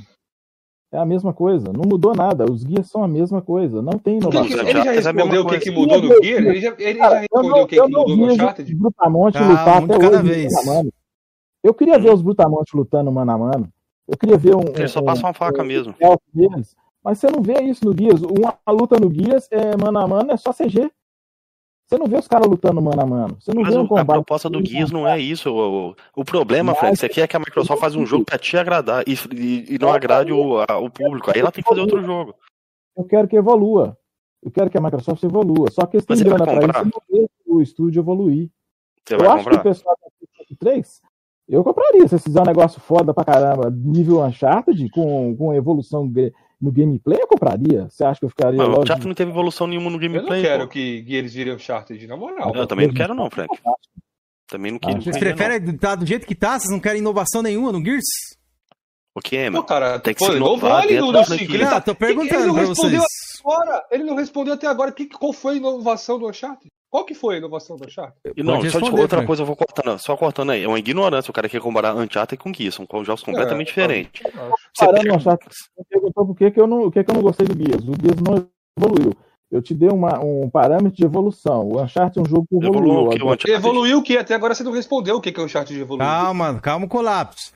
É 0.92 0.98
a 0.98 1.06
mesma 1.06 1.32
coisa. 1.34 1.72
Não 1.72 1.84
mudou 1.88 2.14
nada. 2.16 2.52
Os 2.52 2.64
guias 2.64 2.90
são 2.90 3.04
a 3.04 3.08
mesma 3.08 3.42
coisa. 3.44 3.80
Não 3.82 3.94
tem 4.00 4.18
inovação. 4.18 4.44
ele 4.68 4.72
já 4.84 4.92
é 4.92 4.96
respondeu 4.96 5.44
o 5.44 5.48
que, 5.48 5.60
que 5.60 5.72
mudou 5.72 6.02
no 6.02 6.24
Gear? 6.24 6.44
Ele 6.46 6.60
já, 6.60 6.76
ele 6.80 6.94
já 6.98 7.00
Cara, 7.00 7.16
eu 7.16 7.20
respondeu 7.22 7.64
o 7.64 7.68
que, 7.68 7.76
eu 7.76 7.86
que 7.86 7.92
mudou 7.92 8.18
no 8.18 8.26
os 8.28 8.38
Brutamonte 8.74 9.38
Calma, 9.38 9.52
lutar 9.54 9.82
um 9.84 9.88
de 9.88 9.94
até 9.94 10.04
cada 10.04 10.18
hoje 10.20 10.28
vez. 10.30 10.52
mano 10.66 10.72
a 10.72 10.76
mano. 10.76 10.94
Eu 11.64 11.74
queria 11.74 12.00
ver 12.00 12.12
os 12.14 12.22
Brutamonte 12.22 12.76
lutando 12.76 13.12
mano 13.12 13.32
a 13.32 13.38
mano. 13.38 13.74
Eu 14.08 14.18
queria 14.18 14.38
ver 14.38 14.56
um. 14.56 14.62
Ele 14.76 14.88
só 14.88 15.00
um- 15.00 15.06
passa 15.06 15.22
uma 15.26 15.34
faca 15.34 15.62
um- 15.62 15.66
mesmo. 15.66 15.94
um. 16.02 16.62
Mas 17.04 17.18
você 17.20 17.30
não 17.32 17.42
vê 17.42 17.62
isso 17.64 17.84
no 17.86 17.94
Guias. 17.94 18.22
Uma 18.22 18.58
luta 18.70 19.00
no 19.00 19.10
Guias 19.10 19.48
é 19.52 19.76
mano 19.78 20.00
a 20.00 20.08
mano, 20.08 20.32
é 20.32 20.38
só 20.38 20.52
CG. 20.54 20.92
Você 21.88 21.98
não 21.98 22.06
vê 22.08 22.18
os 22.18 22.28
caras 22.28 22.48
lutando 22.48 22.82
mano 22.82 23.02
a 23.02 23.06
mano. 23.06 23.38
Você 23.40 23.54
não 23.54 23.64
Mas 23.64 23.74
vê 23.74 23.80
um 23.80 23.84
a 23.86 23.88
combate. 23.88 24.08
proposta 24.08 24.50
do 24.50 24.62
Guias 24.62 24.92
não 24.92 25.06
é 25.08 25.20
isso. 25.20 25.50
O, 25.52 25.94
o- 26.16 26.24
problema, 26.26 26.72
Mas- 26.72 26.80
Frank, 26.80 26.96
você 26.98 27.10
quer 27.10 27.28
que 27.28 27.36
a 27.36 27.40
Microsoft 27.40 27.80
faz 27.82 27.96
um 27.96 28.06
jogo 28.06 28.24
pra 28.26 28.38
te 28.38 28.56
agradar 28.58 29.04
e, 29.08 29.14
e- 29.36 29.76
e 29.76 29.80
não 29.80 29.92
agrade 29.92 30.32
o, 30.32 30.60
a- 30.60 30.78
o 30.78 30.90
público. 30.90 31.32
Aí 31.34 31.40
ela 31.42 31.52
tem 31.52 31.62
que 31.64 31.70
fazer 31.70 31.82
outro 31.82 32.02
jogo. 32.04 32.34
Eu 32.98 33.04
quero 33.06 33.28
que 33.28 33.36
evolua. 33.36 33.98
Eu 34.42 34.50
quero 34.52 34.70
que 34.70 34.78
a 34.78 34.82
Microsoft 34.82 35.22
evolua. 35.24 35.70
Só 35.70 35.86
que 35.86 35.98
eles 35.98 36.06
têm 36.06 36.18
grana 36.18 36.44
pra 36.46 36.54
isso 36.54 36.62
comprar? 36.62 36.86
o 37.46 37.62
estúdio 37.62 38.00
evoluir. 38.00 38.50
Você 39.06 39.16
eu 39.16 39.20
vai 39.20 39.28
acho 39.28 39.36
que 39.38 39.42
o 39.42 39.44
comprar? 39.52 39.64
pessoal 39.64 39.98
da 40.02 40.08
PlayStation 40.18 40.56
3, 40.60 41.02
eu 41.56 41.64
compraria. 41.64 42.08
Se 42.08 42.18
fizerem 42.20 42.44
um 42.44 42.48
negócio 42.48 42.80
foda 42.82 43.14
pra 43.14 43.24
caramba, 43.26 43.70
nível 43.70 44.24
Uncharted, 44.24 44.90
com, 44.90 45.36
com 45.36 45.54
evolução 45.54 46.06
no 46.62 46.72
gameplay, 46.72 47.20
eu 47.22 47.28
compraria. 47.28 47.88
Você 47.90 48.04
acha 48.04 48.20
que 48.20 48.26
eu 48.26 48.30
ficaria 48.30 48.58
Mas 48.58 48.68
o? 48.68 48.82
Uncharted 48.82 49.08
não 49.08 49.16
teve 49.16 49.32
evolução 49.32 49.68
nenhuma 49.68 49.90
no 49.90 49.98
Eu 49.98 50.02
não 50.02 50.08
gameplay. 50.14 50.42
quero 50.42 50.64
pô. 50.64 50.70
que 50.70 51.04
eles 51.08 51.34
virem 51.34 51.54
Uncharted, 51.56 52.06
na 52.08 52.16
moral. 52.18 52.54
Eu 52.56 52.68
também 52.68 52.88
não 52.88 52.94
quero, 52.94 53.14
não, 53.14 53.30
Frank. 53.30 53.50
Também 54.48 54.72
não 54.72 54.80
Ah, 54.84 54.88
quero. 54.88 55.02
Vocês 55.02 55.16
queria, 55.16 55.30
não. 55.32 55.38
preferem 55.38 55.78
tá 55.78 55.96
do 55.96 56.06
jeito 56.06 56.28
que 56.28 56.36
tá? 56.36 56.60
Vocês 56.60 56.72
não 56.72 56.80
querem 56.80 57.00
inovação 57.00 57.42
nenhuma 57.42 57.72
no 57.72 57.84
Gears? 57.84 58.04
O 59.16 59.20
que 59.20 59.36
é, 59.36 59.48
Pô, 59.48 59.54
mano? 59.54 59.66
cara, 59.66 60.00
Tem 60.00 60.14
que 60.14 60.20
pô, 60.20 60.32
se 60.32 60.38
inovou 60.38 60.58
inovar. 60.70 60.84
5. 60.84 60.94
Ele, 61.54 61.64
Não, 61.64 61.70
tá, 61.70 61.82
tô 61.82 61.96
que- 61.96 62.04
ele 62.04 62.14
perguntando 62.16 62.48
não 62.48 62.54
pra 62.54 62.64
respondeu 62.66 63.00
vocês. 63.02 63.42
agora. 63.44 63.86
Ele 63.92 64.04
não 64.06 64.16
respondeu 64.16 64.54
até 64.54 64.68
agora 64.68 64.92
que, 64.92 65.06
qual 65.08 65.34
foi 65.34 65.54
a 65.56 65.58
inovação 65.58 66.18
do 66.20 66.30
Uncharted. 66.30 66.68
Qual 66.92 67.06
que 67.06 67.14
foi 67.16 67.36
a 67.36 67.38
inovação 67.38 67.78
do 67.78 67.86
Uncharted? 67.88 68.20
E 68.36 68.44
não, 68.44 68.56
Pode 68.58 68.70
só 68.70 68.80
de 68.80 68.90
outra 68.92 69.08
Frank. 69.08 69.26
coisa 69.28 69.42
eu 69.44 69.46
vou 69.46 69.56
cortando, 69.56 69.98
só 69.98 70.18
cortando 70.18 70.50
aí. 70.52 70.64
É 70.64 70.68
uma 70.68 70.78
ignorância 70.78 71.32
o 71.32 71.34
cara 71.34 71.48
quer 71.48 71.62
comparar 71.62 71.96
Uncharted 71.96 72.38
com 72.38 72.54
Gears, 72.54 72.76
são 72.76 72.86
jogos 73.06 73.24
completamente 73.24 73.70
É, 73.70 73.72
diferentes. 73.72 74.22
Parando 74.78 74.98
pega- 74.98 75.10
no 75.14 75.16
Uncharted, 75.18 75.50
você 75.56 75.84
perguntou 75.90 76.26
por 76.28 76.36
que, 76.36 76.52
que, 76.52 76.60
eu 76.60 76.68
não, 76.68 76.84
o 76.84 76.92
que, 76.92 77.02
que 77.04 77.10
eu 77.10 77.16
não 77.16 77.22
gostei 77.22 77.48
do 77.48 77.56
Guias. 77.56 77.82
O 77.88 77.92
Guias 77.94 78.18
não 78.18 78.46
evoluiu. 78.78 79.14
Eu 79.50 79.62
te 79.62 79.74
dei 79.74 79.88
uma, 79.90 80.20
um 80.24 80.50
parâmetro 80.50 80.98
de 80.98 81.06
evolução. 81.06 81.68
O 81.70 81.82
Uncharted 81.82 82.20
é 82.20 82.22
um 82.22 82.26
jogo 82.26 82.46
que 82.50 82.56
evoluiu. 82.58 82.82
Evoluiu 82.84 83.06
o 83.06 83.10
que 83.10 83.24
Uncharted? 83.24 83.52
Evoluiu 83.52 83.98
o 84.00 84.04
que? 84.04 84.18
Até 84.18 84.36
agora 84.36 84.54
você 84.54 84.64
não 84.64 84.72
respondeu 84.74 85.16
o 85.16 85.22
que, 85.22 85.32
que 85.32 85.40
o 85.40 85.46
Uncharted 85.46 85.80
evoluiu. 85.80 86.06
Calma, 86.06 86.60
calma 86.60 86.86
o 86.86 86.90
colapso. 86.90 87.54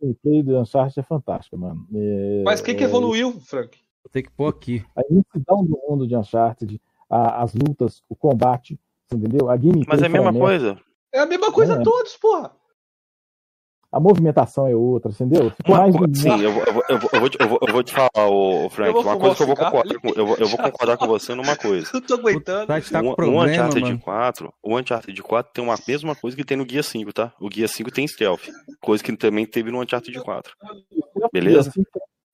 O 0.00 0.06
gameplay 0.06 0.42
do 0.44 0.60
Uncharted 0.60 1.00
é 1.00 1.02
fantástico, 1.02 1.58
mano. 1.58 1.86
É- 1.92 2.42
Mas 2.44 2.60
o 2.60 2.64
que, 2.64 2.74
que 2.74 2.84
é- 2.84 2.86
evoluiu, 2.86 3.32
Frank? 3.40 3.76
Vou 4.04 4.10
ter 4.12 4.22
que 4.22 4.30
pôr 4.30 4.46
aqui. 4.46 4.84
a 4.96 5.02
imensidão 5.10 5.64
do 5.64 5.76
mundo 5.88 6.06
de 6.06 6.16
Uncharted, 6.16 6.80
a- 7.10 7.42
as 7.42 7.52
lutas, 7.54 8.02
o 8.08 8.14
combate, 8.16 8.78
Entendeu? 9.12 9.50
A 9.50 9.56
gameplay 9.56 9.84
Mas 9.88 10.02
é 10.02 10.06
a 10.06 10.08
mesma 10.08 10.32
coisa. 10.32 10.78
É 11.12 11.18
a 11.18 11.26
mesma 11.26 11.50
coisa 11.50 11.74
É. 11.74 11.82
todos, 11.82 12.16
porra. 12.16 12.52
A 13.92 13.98
movimentação 13.98 14.68
é 14.68 14.76
outra, 14.76 15.10
entendeu? 15.10 15.50
Ficou 15.50 15.74
Uma 15.74 15.80
mais 15.88 16.16
sim, 16.16 16.40
eu 16.42 16.52
vou, 16.52 16.62
eu, 16.64 16.72
vou, 16.72 16.82
eu, 16.88 16.98
vou, 17.00 17.10
eu, 17.12 17.20
vou 17.20 17.28
te, 17.28 17.38
eu, 17.40 17.48
vou, 17.48 17.58
eu 17.66 17.72
vou 17.72 17.82
te 17.82 17.92
falar, 17.92 18.28
ô, 18.28 18.70
Frank, 18.70 18.96
uma 18.96 19.18
coisa 19.18 19.34
que 19.34 19.42
eu 19.42 19.46
vou 19.48 19.56
concordar 19.56 19.98
com, 19.98 20.08
eu, 20.10 20.26
vou, 20.26 20.36
eu 20.36 20.46
vou 20.46 20.58
concordar 20.58 20.96
com 20.96 21.08
você 21.08 21.34
numa 21.34 21.56
coisa. 21.56 21.90
Eu 21.92 22.00
tô 22.00 22.14
aguentando. 22.14 22.68
Tá, 22.68 22.80
tá 22.80 23.00
O, 23.00 23.02
com 23.02 23.10
o 23.10 23.16
problema, 23.16 23.50
Uncharted 23.50 23.82
mano. 23.82 23.98
4, 24.00 24.54
o 24.62 24.78
Uncharted 24.78 25.22
4 25.24 25.52
tem 25.52 25.64
uma 25.64 25.74
mesma 25.88 26.14
coisa 26.14 26.36
que 26.36 26.44
tem 26.44 26.56
no 26.56 26.64
Guia 26.64 26.84
5, 26.84 27.12
tá? 27.12 27.32
O 27.40 27.48
Guia 27.48 27.66
5 27.66 27.90
tem 27.90 28.06
stealth, 28.06 28.42
coisa 28.80 29.02
que 29.02 29.16
também 29.16 29.44
teve 29.44 29.72
no 29.72 29.80
Uncharted 29.82 30.20
4. 30.20 30.54
Beleza? 31.32 31.72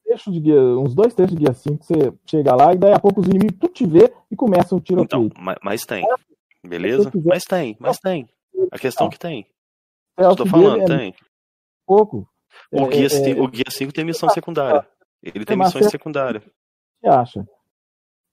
Guia 0.07 0.17
5, 0.19 0.31
um 0.31 0.31
trecho 0.31 0.33
de 0.33 0.41
guia, 0.41 0.61
uns 0.61 0.95
dois 0.95 1.15
trechos 1.15 1.35
de 1.37 1.45
guia 1.45 1.53
5, 1.53 1.85
você 1.85 2.13
chega 2.27 2.55
lá 2.55 2.73
e 2.73 2.79
daí 2.79 2.93
a 2.93 2.99
pouco 3.01 3.21
os 3.21 3.27
inimigos 3.29 3.57
tudo 3.59 3.73
te 3.73 3.87
vê 3.87 4.13
e 4.31 4.37
começa 4.37 4.75
o 4.75 4.81
tiroteio. 4.81 5.25
Então, 5.27 5.43
mas, 5.43 5.57
mas 5.63 5.83
tem. 5.85 6.05
Beleza? 6.65 7.11
quiser- 7.11 7.27
Mas 7.29 7.45
tem, 7.45 7.77
mas 7.79 7.99
tem. 7.99 8.29
A 8.73 8.79
questão 8.79 9.07
é 9.07 9.11
que 9.11 9.19
tem. 9.19 9.47
É 10.17 10.27
o 10.27 10.31
Estou 10.31 10.47
que 10.47 10.51
falando, 10.53 10.83
é 10.83 10.85
tem. 10.99 11.15
pouco. 11.87 12.29
O 12.73 12.85
É, 12.85 12.89
guia, 12.89 13.07
é, 13.07 13.09
tem- 13.09 13.37
é, 13.39 13.41
o 13.41 13.47
guia 13.49 13.65
5 13.69 13.93
tem 13.93 14.05
missão 14.05 14.29
secundária. 14.31 14.87
Ele 15.23 15.45
tem 15.45 15.55
É, 15.55 15.57
mas 15.57 15.69
missões 15.69 15.85
você- 15.91 15.91
acha? 17.05 17.47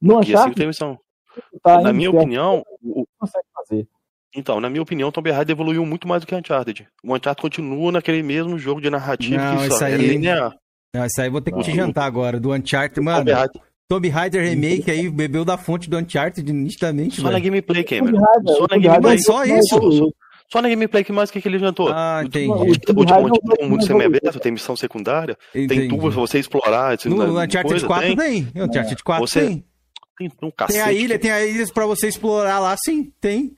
No 0.01 0.17
O 0.17 0.19
guia 0.21 0.37
5 0.37 0.39
Uncharted, 0.39 0.55
tem 0.55 0.67
missão. 0.67 0.99
tá 1.61 1.81
Na 1.81 1.91
minha 1.93 2.09
opinião, 2.09 2.63
o- 2.81 3.05
consegue 3.19 3.45
fazer. 3.55 3.87
então, 4.35 4.59
na 4.59 4.69
minha 4.69 4.81
opinião, 4.81 5.11
Tomb 5.11 5.29
Raider 5.31 5.53
evoluiu 5.55 5.85
muito 5.85 6.07
mais 6.07 6.21
do 6.21 6.27
que 6.27 6.35
Uncharted. 6.35 6.87
O 7.03 7.07
Uncharted 7.13 7.41
continua 7.41 7.91
naquele 7.91 8.23
mesmo 8.23 8.57
jogo 8.57 8.81
de 8.81 8.89
narrativa 8.89 9.37
Não, 9.37 9.57
que 9.57 9.67
só 9.69 9.75
isso 9.75 9.83
é 9.83 9.87
aí- 9.93 9.97
linear. 10.07 10.57
Não, 10.93 11.05
isso 11.05 11.19
aí 11.21 11.27
eu 11.27 11.31
vou 11.31 11.41
ter 11.41 11.51
que 11.51 11.61
te 11.63 11.69
Não. 11.69 11.75
jantar 11.87 12.05
agora, 12.05 12.39
do 12.39 12.53
Uncharted, 12.53 13.01
mano. 13.01 13.25
Tomb 13.89 14.07
Raider, 14.09 14.43
Remake 14.47 14.89
aí, 14.89 15.09
bebeu 15.09 15.43
da 15.43 15.57
fonte 15.57 15.89
do 15.89 15.97
Uncharted 15.97 16.51
nitidamente, 16.53 17.19
só 17.21 17.29
na 17.31 17.39
gameplay, 17.39 17.83
Cameron. 17.83 18.19
Só 18.47 18.67
na 18.69 18.77
gameplay. 18.77 19.19
Só 19.19 19.43
isso? 19.43 20.13
Só 20.51 20.61
na 20.61 20.69
gameplay 20.69 21.03
que 21.03 21.11
mais 21.11 21.31
que, 21.31 21.41
que 21.41 21.47
ele 21.47 21.57
jantou? 21.57 21.89
Ah, 21.91 22.21
entendi. 22.23 22.47
O, 22.47 22.53
o, 22.53 22.61
o, 22.61 22.63
não 22.67 22.73
tem 22.75 23.23
mundo 23.23 23.43
evoluiu. 23.59 23.81
semi-aberto, 23.81 24.39
tem 24.39 24.51
missão 24.51 24.75
secundária, 24.75 25.35
tem 25.51 25.87
tubo 25.87 26.03
pra 26.11 26.21
você 26.21 26.37
explorar. 26.39 26.95
No 27.05 27.15
coisa, 27.15 27.43
Uncharted 27.43 27.85
4 27.85 28.05
tem. 28.07 28.15
tem. 28.15 28.47
No 28.53 28.65
Uncharted 28.65 29.03
4 29.03 29.27
Você- 29.27 29.39
tem. 29.47 29.65
Tem 30.15 30.27
um 30.27 30.29
Tem 30.39 30.51
cacete. 30.55 30.79
a 30.79 30.93
ilha, 30.93 31.17
tem 31.17 31.31
a 31.31 31.43
ilha 31.43 31.65
pra 31.73 31.87
você 31.87 32.07
explorar 32.07 32.59
lá, 32.59 32.75
sim, 32.77 33.11
tem. 33.19 33.57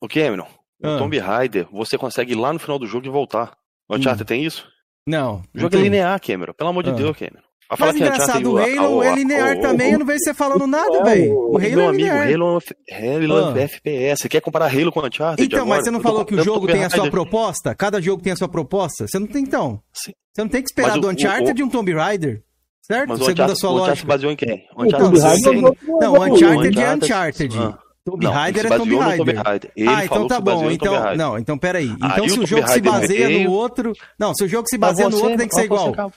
O 0.00 0.06
Cameron, 0.08 0.46
Ah. 0.80 0.94
o 0.94 0.98
Tomb 0.98 1.18
Raider, 1.18 1.66
você 1.72 1.98
consegue 1.98 2.32
ir 2.32 2.36
lá 2.36 2.52
no 2.52 2.60
final 2.60 2.78
do 2.78 2.86
jogo 2.86 3.04
e 3.04 3.10
voltar. 3.10 3.56
O 3.88 3.96
Uncharted 3.96 4.24
tem 4.24 4.44
isso? 4.44 4.64
Não. 5.06 5.42
O 5.54 5.60
jogo 5.60 5.76
é 5.76 5.80
linear, 5.80 6.20
Cameron. 6.20 6.52
Pelo 6.52 6.70
amor 6.70 6.82
de 6.82 6.90
Ah. 6.90 6.94
Deus, 6.94 7.16
Cameron. 7.16 7.44
Falar 7.76 7.92
Mas 7.92 7.96
que 8.00 8.02
engraçado, 8.08 8.52
o. 8.52 8.58
Halo 8.58 9.00
a- 9.00 9.04
a- 9.04 9.06
é 9.06 9.10
a- 9.10 9.16
linear 9.16 9.56
o- 9.56 9.60
também, 9.60 9.92
eu 9.92 9.98
não 9.98 10.06
vejo 10.06 10.20
você 10.20 10.32
falando 10.32 10.68
nada, 10.68 10.98
É, 10.98 11.02
velho. 11.02 11.32
o- 11.34 11.54
O 11.54 11.58
Halo 11.58 11.70
Meu 11.70 11.80
é 11.80 11.86
amigo, 11.88 11.96
linear. 11.96 12.32
Halo, 12.32 12.58
é 12.88 13.16
Halo 13.16 13.58
é 13.58 13.60
Ah. 13.60 13.64
FPS. 13.64 14.22
Você 14.22 14.28
quer 14.28 14.40
comparar 14.40 14.66
Halo 14.72 14.92
com 14.92 15.00
Uncharted 15.00 15.44
Então, 15.44 15.58
agora? 15.62 15.76
mas 15.76 15.84
você 15.84 15.90
não 15.90 16.00
falou 16.00 16.24
que 16.24 16.34
o 16.36 16.44
jogo 16.44 16.66
tem 16.68 16.84
a 16.84 16.90
sua 16.90 17.10
proposta? 17.10 17.74
Cada 17.74 18.00
jogo 18.00 18.22
tem 18.22 18.32
a 18.32 18.36
sua 18.36 18.48
proposta? 18.48 19.06
Você 19.08 19.18
não 19.18 19.26
tem, 19.26 19.42
então. 19.42 19.80
Sim. 19.92 20.12
Você 20.32 20.42
não 20.42 20.48
tem 20.48 20.62
que 20.62 20.68
esperar 20.68 20.88
Mas 20.90 20.96
o- 20.98 21.00
do 21.00 21.08
o- 21.08 21.10
Uncharted 21.10 21.52
o- 21.52 21.58
e 21.60 21.62
um 21.64 21.68
Tomb 21.68 21.92
Raider. 21.92 22.42
Certo? 22.82 23.08
Mas 23.08 23.20
o 23.20 23.24
Segundo 23.24 23.40
a 23.40 23.44
Uncharted, 23.46 23.60
sua 23.60 23.70
o 23.70 23.74
Uncharted 23.74 23.90
lógica. 23.90 24.06
baseou 24.08 24.32
em 24.32 24.36
quem? 24.36 24.64
O 24.76 24.82
O 24.82 24.84
Uncharted 24.86 25.20
não. 25.44 25.62
Não, 26.00 26.14
evoluiu. 26.14 26.34
Uncharted 26.36 26.78
é 26.78 26.94
Uncharted- 26.94 27.04
Uncharted. 27.04 27.58
Ah. 27.58 27.78
Tomb 28.06 28.24
Não, 28.24 28.32
Raider 28.32 28.66
é 28.66 28.68
Tomb 28.78 28.90
no 28.90 28.98
Raider. 29.00 29.18
Tomb 29.18 29.32
Raider. 29.32 29.72
Ah, 29.88 30.04
então 30.04 30.26
tá 30.28 30.40
bom. 30.40 30.62
no 30.62 30.70
Então, 30.70 30.94
Raider. 30.94 31.18
não, 31.18 31.38
então 31.38 31.58
peraí. 31.58 31.88
Aí 32.00 32.10
Então 32.12 32.24
o 32.24 32.28
se 32.28 32.34
o 32.34 32.36
Tomb 32.36 32.46
jogo 32.46 32.62
se 32.68 32.72
Raider 32.74 32.92
baseia 32.92 33.26
veio- 33.26 33.50
no 33.50 33.52
outro. 33.56 33.92
Não, 34.18 34.32
se 34.34 34.44
o 34.44 34.48
jogo 34.48 34.68
se 34.68 34.78
Mas 34.78 34.90
baseia 34.90 35.08
no 35.10 35.16
você- 35.16 35.22
outro, 35.24 35.38
tem 35.38 35.48
que 35.48 35.54
ser 35.54 35.60
você 35.62 35.66
igual. 35.66 36.12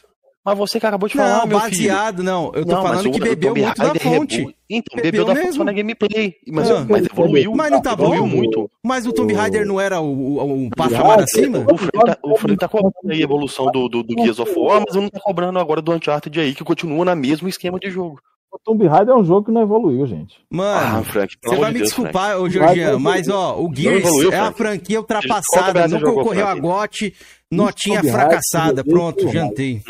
Mas 0.45 0.57
você 0.57 0.79
que 0.79 0.85
acabou 0.85 1.09
de 1.09 1.15
falar, 1.15 1.39
Não, 1.39 1.47
meu 1.47 1.59
filho. 1.59 1.71
baseado, 1.89 2.23
não. 2.23 2.45
Eu 2.55 2.65
tô 2.65 2.71
Não, 2.75 2.81
falando 2.81 3.07
o- 3.07 3.11
que 3.11 3.17
o 3.19 3.23
bebeu 3.23 3.49
Tomb 3.49 3.61
muito 3.61 3.77
da 3.77 3.83
Raider 3.83 4.01
fonte. 4.01 4.37
rebo- 4.37 4.53
Então, 4.69 4.95
Bebeu 4.95 5.11
bebeu 5.11 5.25
da 5.25 5.33
fonte 5.33 5.45
mesmo. 5.45 5.57
só 5.57 5.63
na 5.65 5.73
gameplay. 5.73 6.35
Mas, 6.47 6.71
Ah. 6.71 6.85
mas 6.89 7.05
evoluiu. 7.05 7.51
Mas 7.55 7.71
não 7.71 7.81
tá 7.81 7.91
evoluiu 7.91 8.21
bom? 8.21 8.27
muito. 8.27 8.71
Mas 8.83 9.05
o 9.05 9.11
Tomb 9.11 9.33
O- 9.33 9.35
Raider 9.35 9.65
não 9.67 9.81
era 9.81 9.99
o, 9.99 10.05
o, 10.37 10.67
o 10.67 10.69
passo 10.69 10.93
Raider- 10.95 11.07
mais 11.07 11.23
acima? 11.23 11.65
O 11.69 11.77
Frank 11.77 12.05
tá, 12.05 12.17
o 12.23 12.57
tá 12.57 12.67
cobrando 12.69 12.93
aí 13.11 13.19
a 13.19 13.23
evolução 13.23 13.65
do, 13.71 13.89
do, 13.89 14.01
do 14.03 14.13
Gears 14.21 14.39
of 14.39 14.53
War, 14.57 14.81
mas 14.87 14.95
não 14.95 15.09
tá 15.09 15.19
cobrando 15.19 15.59
agora 15.59 15.81
do 15.81 15.91
Uncharted 15.91 16.39
aí, 16.39 16.53
que 16.55 16.63
continua 16.63 17.03
no 17.03 17.15
mesmo 17.15 17.47
esquema 17.49 17.77
de 17.77 17.89
jogo. 17.91 18.19
O 18.51 18.57
Tomb 18.57 18.87
Raider 18.87 19.13
é 19.13 19.17
um 19.17 19.23
jogo 19.23 19.45
que 19.45 19.51
não 19.51 19.61
evoluiu, 19.61 20.05
gente. 20.07 20.39
Ah, 20.51 20.55
Mano, 20.55 21.03
Frank, 21.03 21.37
pelo 21.39 21.53
você 21.55 21.61
vai 21.61 21.69
de 21.69 21.73
me 21.73 21.79
Deus, 21.79 21.89
desculpar, 21.95 22.37
ô 22.37 22.41
Vai 22.41 22.49
Georgian, 22.49 22.81
evoluir. 22.87 22.99
mas 23.03 23.29
ó, 23.29 23.61
o 23.61 23.73
Gears 23.75 23.99
evoluiu, 24.05 24.31
é 24.31 24.35
a 24.39 24.41
Frank. 24.51 24.57
franquia 24.57 24.99
ultrapassada, 24.99 25.81
não 25.81 25.89
você 25.89 25.99
jogou, 25.99 26.15
concorreu 26.23 26.45
a 26.47 26.51
Frank? 26.51 26.61
GOT, 26.61 27.13
notinha 27.51 27.95
Tomb 28.01 28.09
Raider, 28.11 28.29
fracassada, 28.29 28.81
eu 28.81 28.85
pronto, 28.85 29.27
jantei. 29.29 29.81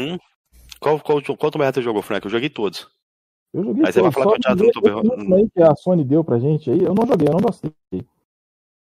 Qual, 0.80 1.00
qual, 1.00 1.22
qual 1.22 1.52
Tomb 1.52 1.64
Raider 1.64 1.74
você 1.76 1.82
jogou, 1.82 2.02
Frank? 2.02 2.26
Eu 2.26 2.32
joguei 2.32 2.50
todos. 2.50 2.88
Eu 3.54 3.64
joguei 3.64 3.86
Aí 3.86 3.94
você 3.94 4.02
vai 4.02 4.12
todos, 4.12 4.24
falar 4.24 4.26
só 4.26 4.32
que 4.32 4.36
o 4.38 4.40
Uncharted 4.40 4.70
esse 4.70 5.04
não 5.08 5.16
Tomb 5.18 5.34
aí 5.36 5.50
que 5.56 5.62
a 5.62 5.76
Sony 5.76 6.04
deu 6.04 6.24
pra 6.24 6.38
gente 6.40 6.70
aí, 6.70 6.84
eu 6.84 6.94
não 6.94 7.08
joguei, 7.08 7.28
eu 7.28 7.34
não 7.34 7.40
gostei. 7.42 7.72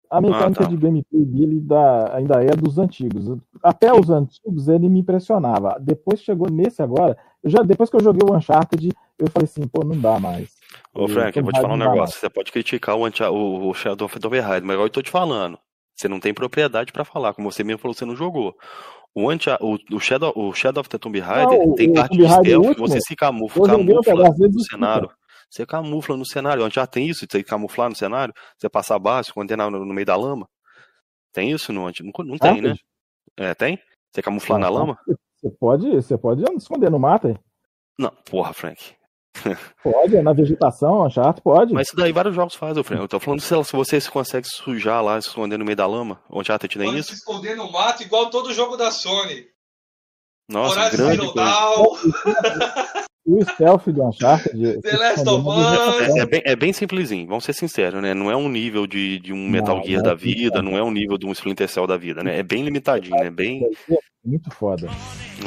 A 0.10 0.22
mecânica 0.22 0.64
tá. 0.64 0.70
de 0.70 0.78
gameplay 0.78 1.26
dele 1.26 1.60
da- 1.60 2.16
ainda 2.16 2.41
é 2.41 2.56
dos 2.56 2.78
antigos. 2.80 3.38
Até 3.62 3.91
os 3.94 4.10
antigos 4.10 4.70
ele 4.70 4.88
me 4.88 5.02
impressionava. 5.02 5.78
Depois 5.82 6.22
chegou 6.22 6.49
nesse 6.49 6.82
agora, 6.82 7.12
eu 7.12 7.18
já, 7.43 7.61
depois 7.61 7.89
que 7.89 7.95
eu 7.95 8.03
joguei 8.03 8.22
o 8.27 8.35
Uncharted, 8.35 8.91
eu 9.18 9.30
falei 9.30 9.45
assim, 9.45 9.68
pô, 9.68 9.84
não 9.84 9.99
dá 9.99 10.19
mais. 10.19 10.49
Ô, 10.93 11.07
Frank, 11.07 11.38
eu 11.38 11.43
vou 11.43 11.53
te 11.53 11.61
falar 11.61 11.73
um 11.73 11.77
negócio. 11.77 12.19
Você 12.19 12.30
pode 12.30 12.51
criticar 12.51 12.95
o, 12.95 13.03
o, 13.03 13.69
o 13.69 13.73
Shadow 13.73 14.05
of 14.05 14.15
the 14.15 14.19
Tomb 14.19 14.39
Raider, 14.39 14.65
mas 14.65 14.80
eu 14.80 14.89
tô 14.89 15.01
te 15.01 15.09
falando. 15.11 15.57
Você 15.95 16.07
não 16.07 16.19
tem 16.19 16.34
propriedade 16.34 16.91
pra 16.91 17.03
falar, 17.03 17.34
como 17.34 17.51
você 17.51 17.64
mesmo 17.64 17.80
falou 17.80 17.93
você 17.93 18.05
não 18.05 18.15
jogou. 18.15 18.55
O, 19.15 19.31
Uncha, 19.31 19.57
o, 19.61 19.77
o, 19.91 19.99
Shadow, 19.99 20.31
o 20.35 20.53
Shadow 20.53 20.81
of 20.81 20.89
the 20.89 20.97
Tomb 20.97 21.19
Raider 21.19 21.57
Não, 21.59 21.76
tem 21.76 21.91
parte 21.91 22.15
de 22.15 22.30
stealth 22.30 22.76
que 22.76 22.80
você 22.80 23.01
se 23.01 23.15
camufla, 23.15 23.65
camufla 23.65 24.23
no 24.39 24.59
cenário. 24.59 25.09
Você 25.49 25.65
camufla 25.65 26.18
no 26.18 26.26
cenário. 26.26 26.61
O 26.64 26.68
Uncharted 26.68 26.91
tem 26.93 27.09
isso, 27.09 27.26
de 27.26 27.31
você 27.31 27.43
camuflar 27.43 27.89
no 27.89 27.95
cenário, 27.95 28.34
você 28.57 28.69
passar 28.69 28.99
baixo, 28.99 29.34
na- 29.35 29.72
no, 29.72 29.85
no 29.85 29.93
meio 29.93 30.05
da 30.05 30.15
lama. 30.15 30.47
Tem 31.34 31.51
isso 31.51 31.73
no 31.73 31.88
Uncharted? 31.88 32.11
Não, 32.15 32.26
não 32.26 32.38
tem, 32.38 32.61
né? 32.61 32.76
É, 33.38 33.55
tem? 33.55 33.80
Você 34.11 34.22
camuflar 34.22 34.59
na 34.59 34.69
lama? 34.69 34.97
Você 35.39 35.49
pode, 35.51 35.89
você 35.91 36.18
pode 36.18 36.43
esconder 36.57 36.89
no 36.89 36.99
mato, 36.99 37.27
hein? 37.27 37.38
Não, 37.97 38.11
porra, 38.26 38.53
Frank. 38.53 38.97
Pode, 39.84 40.19
na 40.22 40.34
vegetação, 40.34 41.05
Uncharted, 41.05 41.43
pode. 41.43 41.72
Mas 41.72 41.88
isso 41.88 41.95
daí 41.95 42.11
vários 42.11 42.34
jogos 42.34 42.55
fazem, 42.55 42.84
Frank. 42.84 43.03
Eu 43.03 43.07
tô 43.07 43.19
falando 43.19 43.39
se, 43.39 43.64
se 43.64 43.72
você 43.72 44.01
se 44.01 44.09
consegue 44.09 44.47
sujar 44.47 45.03
lá, 45.03 45.22
se 45.22 45.27
esconder 45.27 45.59
no 45.59 45.65
meio 45.65 45.76
da 45.76 45.85
lama. 45.85 46.19
O 46.27 46.39
Uncharted 46.39 46.76
tem 46.76 46.88
Pode 46.88 46.99
isso? 46.99 47.09
se 47.09 47.15
esconder 47.18 47.55
no 47.55 47.72
mato 47.72 48.01
igual 48.01 48.31
todo 48.31 48.51
jogo 48.51 48.76
da 48.76 48.89
Sony. 48.89 49.45
Nossa, 50.49 50.80
Horizon 50.80 50.97
grande 50.97 51.18
Zero 51.18 51.34
coisa. 51.34 53.07
O 53.27 53.43
stealth 53.43 53.85
do 53.89 54.03
Uncharted... 54.07 54.80
The 54.81 54.97
Last 54.97 55.30
of 55.30 55.45
É, 56.18 56.19
é 56.22 56.26
bem, 56.26 56.41
é 56.45 56.55
bem 56.55 56.73
simplesinho, 56.73 57.27
vamos 57.27 57.43
ser 57.43 57.53
sinceros, 57.53 58.01
né? 58.01 58.14
Não 58.14 58.31
é 58.31 58.35
um 58.35 58.47
nível 58.47 58.88
de, 58.88 59.19
de 59.19 59.34
um 59.34 59.49
Metal 59.49 59.76
Não, 59.77 59.84
Gear 59.84 60.01
não 60.01 60.09
é 60.09 60.09
da 60.09 60.15
vida, 60.15 60.61
não 60.61 60.77
é 60.77 60.84
um 60.84 60.91
nível 60.91 61.18
de 61.18 61.26
um 61.26 61.31
Splinter 61.31 61.68
Cell 61.68 61.85
da 61.85 61.97
vida, 61.97 62.23
né? 62.23 62.39
É 62.39 62.43
bem 62.43 62.64
limitadinho, 62.64 63.18
né? 63.18 63.30
Bem. 63.30 63.69
Muito 64.28 64.52
foda. 64.52 64.88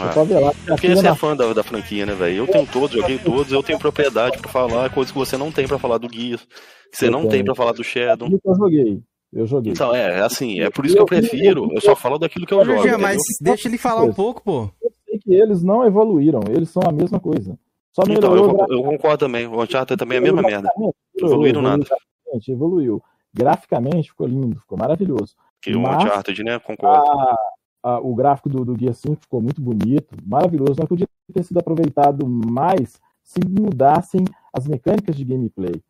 Ah. 0.01 0.09
Pode 0.15 0.29
ver 0.31 0.39
lá. 0.41 0.53
Porque 0.67 0.89
você 0.95 1.07
é 1.07 1.15
fã 1.15 1.37
da, 1.37 1.53
da 1.53 1.63
franquia, 1.63 2.07
né, 2.07 2.15
velho? 2.15 2.39
Eu 2.39 2.47
tenho 2.47 2.67
todos, 2.67 2.93
joguei 2.99 3.19
todos, 3.19 3.53
eu 3.53 3.63
tenho 3.63 3.79
propriedade 3.79 4.39
pra 4.39 4.51
falar, 4.51 4.89
coisas 4.91 5.13
que 5.13 5.19
você 5.19 5.37
não 5.37 5.53
tem 5.53 5.69
pra 5.69 5.79
falar 5.79 5.99
do 5.99 6.09
Guia, 6.09 6.39
que 6.39 6.97
você 6.97 7.07
Eu 7.09 7.11
não 7.11 7.21
tem 7.23 7.31
tenho. 7.31 7.45
pra 7.45 7.55
falar 7.55 7.73
do 7.73 7.85
Shadow. 7.85 8.29
Eu 8.43 8.55
joguei. 8.55 9.03
Eu 9.33 9.47
joguei. 9.47 9.73
Então, 9.73 9.95
é, 9.95 10.19
é 10.19 10.21
assim, 10.23 10.61
é 10.61 10.71
por 10.71 10.87
isso 10.87 10.95
que 10.97 11.01
eu 11.03 11.07
prefiro, 11.07 11.69
eu 11.73 11.81
só 11.81 11.95
falo 11.95 12.19
daquilo 12.19 12.47
que 12.47 12.55
eu 12.55 12.65
jogo. 12.65 12.79
Entendeu? 12.81 12.99
mas 12.99 13.19
deixa 13.41 13.69
ele 13.69 13.77
falar 13.79 14.03
um 14.03 14.13
pouco, 14.15 14.43
pô. 14.43 14.71
Eu 14.83 14.91
sei 15.07 15.19
que 15.19 15.33
eles 15.35 15.63
não 15.63 15.85
evoluíram, 15.87 16.41
eles 16.49 16.71
são 16.71 16.83
a 16.85 16.91
mesma 16.91 17.21
coisa. 17.21 17.59
Só 17.93 18.03
Então, 18.09 18.33
melhorou 18.33 18.67
eu, 18.71 18.83
concordo 18.83 19.19
também. 19.19 19.47
O 19.47 19.61
Uncharted 19.63 19.99
também 19.99 20.17
é 20.17 20.21
a 20.21 20.23
mesma 20.23 20.41
merda. 20.43 20.69
evoluíram 21.21 21.61
nada. 21.61 21.85
graficamente, 21.85 22.51
evoluiu. 22.53 23.03
Graficamente 23.35 24.09
ficou 24.11 24.27
lindo, 24.27 24.59
ficou 24.59 24.79
maravilhoso. 24.79 25.35
Que 25.63 25.75
o 25.77 25.81
Mas 25.81 26.03
Uncharted, 26.05 26.43
né? 26.43 26.59
Concordo. 26.59 27.05
a- 27.11 27.37
a- 27.83 28.01
o 28.01 28.15
gráfico 28.15 28.49
do, 28.49 28.65
do 28.65 28.75
Guia 28.75 28.93
5 28.93 29.23
ficou 29.23 29.41
muito 29.43 29.61
bonito, 29.61 30.15
maravilhoso, 30.27 30.75
mas 30.79 30.89
podia 30.89 31.09
ter 31.33 31.43
sido 31.45 31.59
aproveitado 31.59 32.27
mais 32.29 33.01
se 33.23 33.41
mudassem 33.49 34.25
as 34.53 34.67
mecânicas 34.67 35.17
de 35.17 35.25
gameplay. 35.25 35.83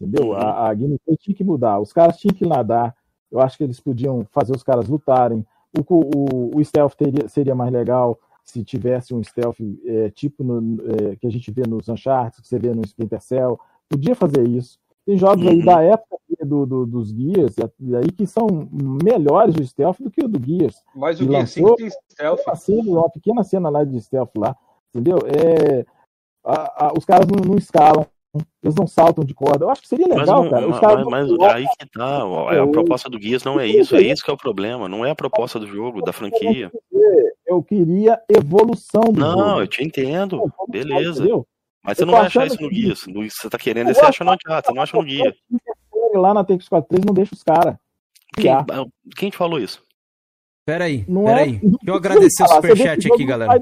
Entendeu? 0.00 0.32
A, 0.34 0.68
a 0.70 0.74
gameplay 0.74 1.16
tinha 1.16 1.34
que 1.36 1.44
mudar. 1.44 1.78
Os 1.80 1.92
caras 1.92 2.16
tinham 2.18 2.34
que 2.34 2.46
nadar. 2.46 2.94
Eu 3.30 3.40
acho 3.40 3.56
que 3.56 3.64
eles 3.64 3.80
podiam 3.80 4.26
fazer 4.32 4.52
os 4.54 4.62
caras 4.62 4.88
lutarem. 4.88 5.46
O, 5.78 5.82
o, 5.90 6.58
o 6.58 6.64
stealth 6.64 6.94
teria- 6.94 7.28
seria 7.28 7.54
mais 7.54 7.72
legal 7.72 8.18
se 8.44 8.64
tivesse 8.64 9.14
um 9.14 9.22
stealth 9.22 9.58
é, 9.86 10.10
tipo 10.10 10.42
no- 10.42 10.78
é, 11.12 11.16
que 11.16 11.26
a 11.26 11.30
gente 11.30 11.50
vê 11.52 11.62
nos 11.66 11.88
Uncharted, 11.88 12.42
que 12.42 12.48
você 12.48 12.58
vê 12.58 12.74
no 12.74 12.82
Splinter 12.82 13.20
Cell. 13.20 13.58
Podia 13.88 14.14
fazer 14.14 14.46
isso. 14.48 14.78
Tem 15.04 15.16
jogos 15.16 15.46
aí 15.46 15.58
Uhum. 15.58 15.64
da 15.64 15.82
época 15.82 16.16
do, 16.44 16.64
do- 16.66 16.86
dos 16.86 17.10
Gears 17.10 17.56
e 17.80 17.96
aí 17.96 18.10
que 18.12 18.26
são 18.26 18.46
melhores 19.02 19.54
de 19.54 19.66
stealth 19.66 19.98
do 20.00 20.10
que 20.10 20.24
o 20.24 20.28
do 20.28 20.40
Gears. 20.44 20.76
Mas 20.94 21.20
o 21.20 21.24
Gear 21.24 21.40
lançou 21.40 21.68
5 21.68 21.76
tem 21.76 21.90
stealth. 22.10 22.40
uma, 22.46 22.56
cena, 22.56 22.82
uma 22.90 23.10
pequena 23.10 23.44
cena 23.44 23.68
lá 23.68 23.84
de 23.84 24.00
stealth 24.00 24.30
lá, 24.36 24.56
entendeu? 24.94 25.18
É, 25.26 25.84
a- 26.44 26.86
a- 26.86 26.92
os 26.96 27.04
caras 27.04 27.26
não, 27.26 27.50
não 27.50 27.56
escalam, 27.58 28.06
eles 28.62 28.74
não 28.76 28.86
saltam 28.86 29.24
de 29.24 29.34
corda. 29.34 29.64
Eu 29.64 29.70
acho 29.70 29.82
que 29.82 29.88
seria 29.88 30.06
Mas, 30.08 30.18
legal, 30.20 30.42
não- 30.44 30.50
cara. 30.50 30.64
Os 30.66 30.70
mas, 30.72 30.80
caras 30.80 31.06
mas 31.06 31.30
não- 31.30 31.44
aí 31.46 31.66
que 31.78 31.86
tá, 31.90 32.24
ó, 32.24 32.48
a 32.48 32.66
proposta 32.68 33.08
do 33.10 33.18
Guias 33.18 33.44
não 33.44 33.58
é 33.60 33.66
isso, 33.66 33.94
é 33.96 34.02
isso 34.02 34.24
que 34.24 34.30
é 34.30 34.34
o 34.34 34.38
problema, 34.38 34.88
não 34.88 35.04
é 35.04 35.10
a 35.10 35.16
proposta 35.16 35.58
do 35.60 35.66
jogo, 35.66 36.00
da 36.02 36.12
franquia. 36.12 36.70
Eu 37.46 37.62
queria 37.62 38.18
evolução 38.28 39.02
do 39.12 39.20
Não, 39.20 39.36
jogo. 39.48 39.60
eu 39.60 39.66
te 39.66 39.84
entendo, 39.84 40.40
beleza. 40.68 41.20
entendeu? 41.22 41.46
Mas 41.84 41.96
você 41.96 42.02
Eu 42.02 42.06
não 42.06 42.14
vai 42.14 42.26
achar 42.26 42.46
isso 42.46 42.60
no 42.60 42.68
Guias. 42.68 43.06
No- 43.06 43.22
Você 43.28 43.50
tá 43.50 43.58
querendo, 43.58 43.92
você 43.92 44.00
acha 44.00 44.22
no 44.24 44.32
Uncharted, 44.32 44.66
você 44.68 44.74
não 44.74 44.82
acha 44.82 44.96
no 44.96 45.02
Guia. 45.02 45.34
lá 46.14 46.32
na 46.34 46.44
TX43 46.44 47.04
não 47.06 47.14
deixa 47.14 47.34
os 47.34 47.42
caras. 47.42 47.76
Quem, 48.34 48.50
quem 49.16 49.30
te 49.30 49.36
falou 49.36 49.58
isso? 49.58 49.82
Pera 50.64 50.84
aí, 50.84 51.04
Não 51.08 51.28
é- 51.28 51.42
aí. 51.42 51.52
não 51.54 51.70
Deixa 51.72 51.78
eu 51.86 51.94
agradecer 51.94 52.44
o 52.44 52.46
falar, 52.48 52.60
superchat 52.62 53.12
aqui, 53.12 53.24
galera. 53.24 53.52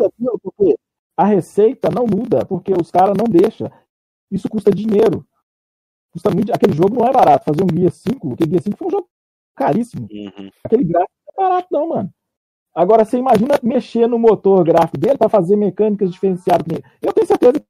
a 1.16 1.24
receita 1.24 1.88
não 1.90 2.04
muda, 2.06 2.44
porque 2.44 2.72
os 2.72 2.90
caras 2.90 3.16
não 3.16 3.24
deixam. 3.24 3.70
Isso 4.30 4.48
custa 4.48 4.70
dinheiro. 4.70 5.26
Custa 6.12 6.30
muito. 6.30 6.52
Aquele 6.52 6.72
jogo 6.74 6.94
não 6.96 7.06
é 7.06 7.12
barato. 7.12 7.44
Fazer 7.46 7.62
um 7.62 7.66
Guia 7.66 7.90
5, 7.90 8.32
aquele 8.34 8.50
Guia 8.50 8.60
5 8.62 8.76
foi 8.76 8.88
um 8.88 8.90
jogo 8.90 9.08
caríssimo. 9.56 10.08
Uhum. 10.10 10.50
Aquele 10.64 10.84
gráfico 10.84 11.12
não 11.36 11.44
é 11.44 11.48
barato, 11.48 11.68
não, 11.70 11.88
mano. 11.88 12.10
Agora, 12.74 13.04
você 13.04 13.16
imagina 13.18 13.58
mexer 13.62 14.06
no 14.06 14.18
motor 14.18 14.62
gráfico 14.64 14.98
dele 14.98 15.16
para 15.18 15.28
fazer 15.28 15.56
mecânicas 15.56 16.10
diferenciadas. 16.10 16.66
Eu 17.02 17.12
tenho 17.12 17.26
certeza 17.26 17.62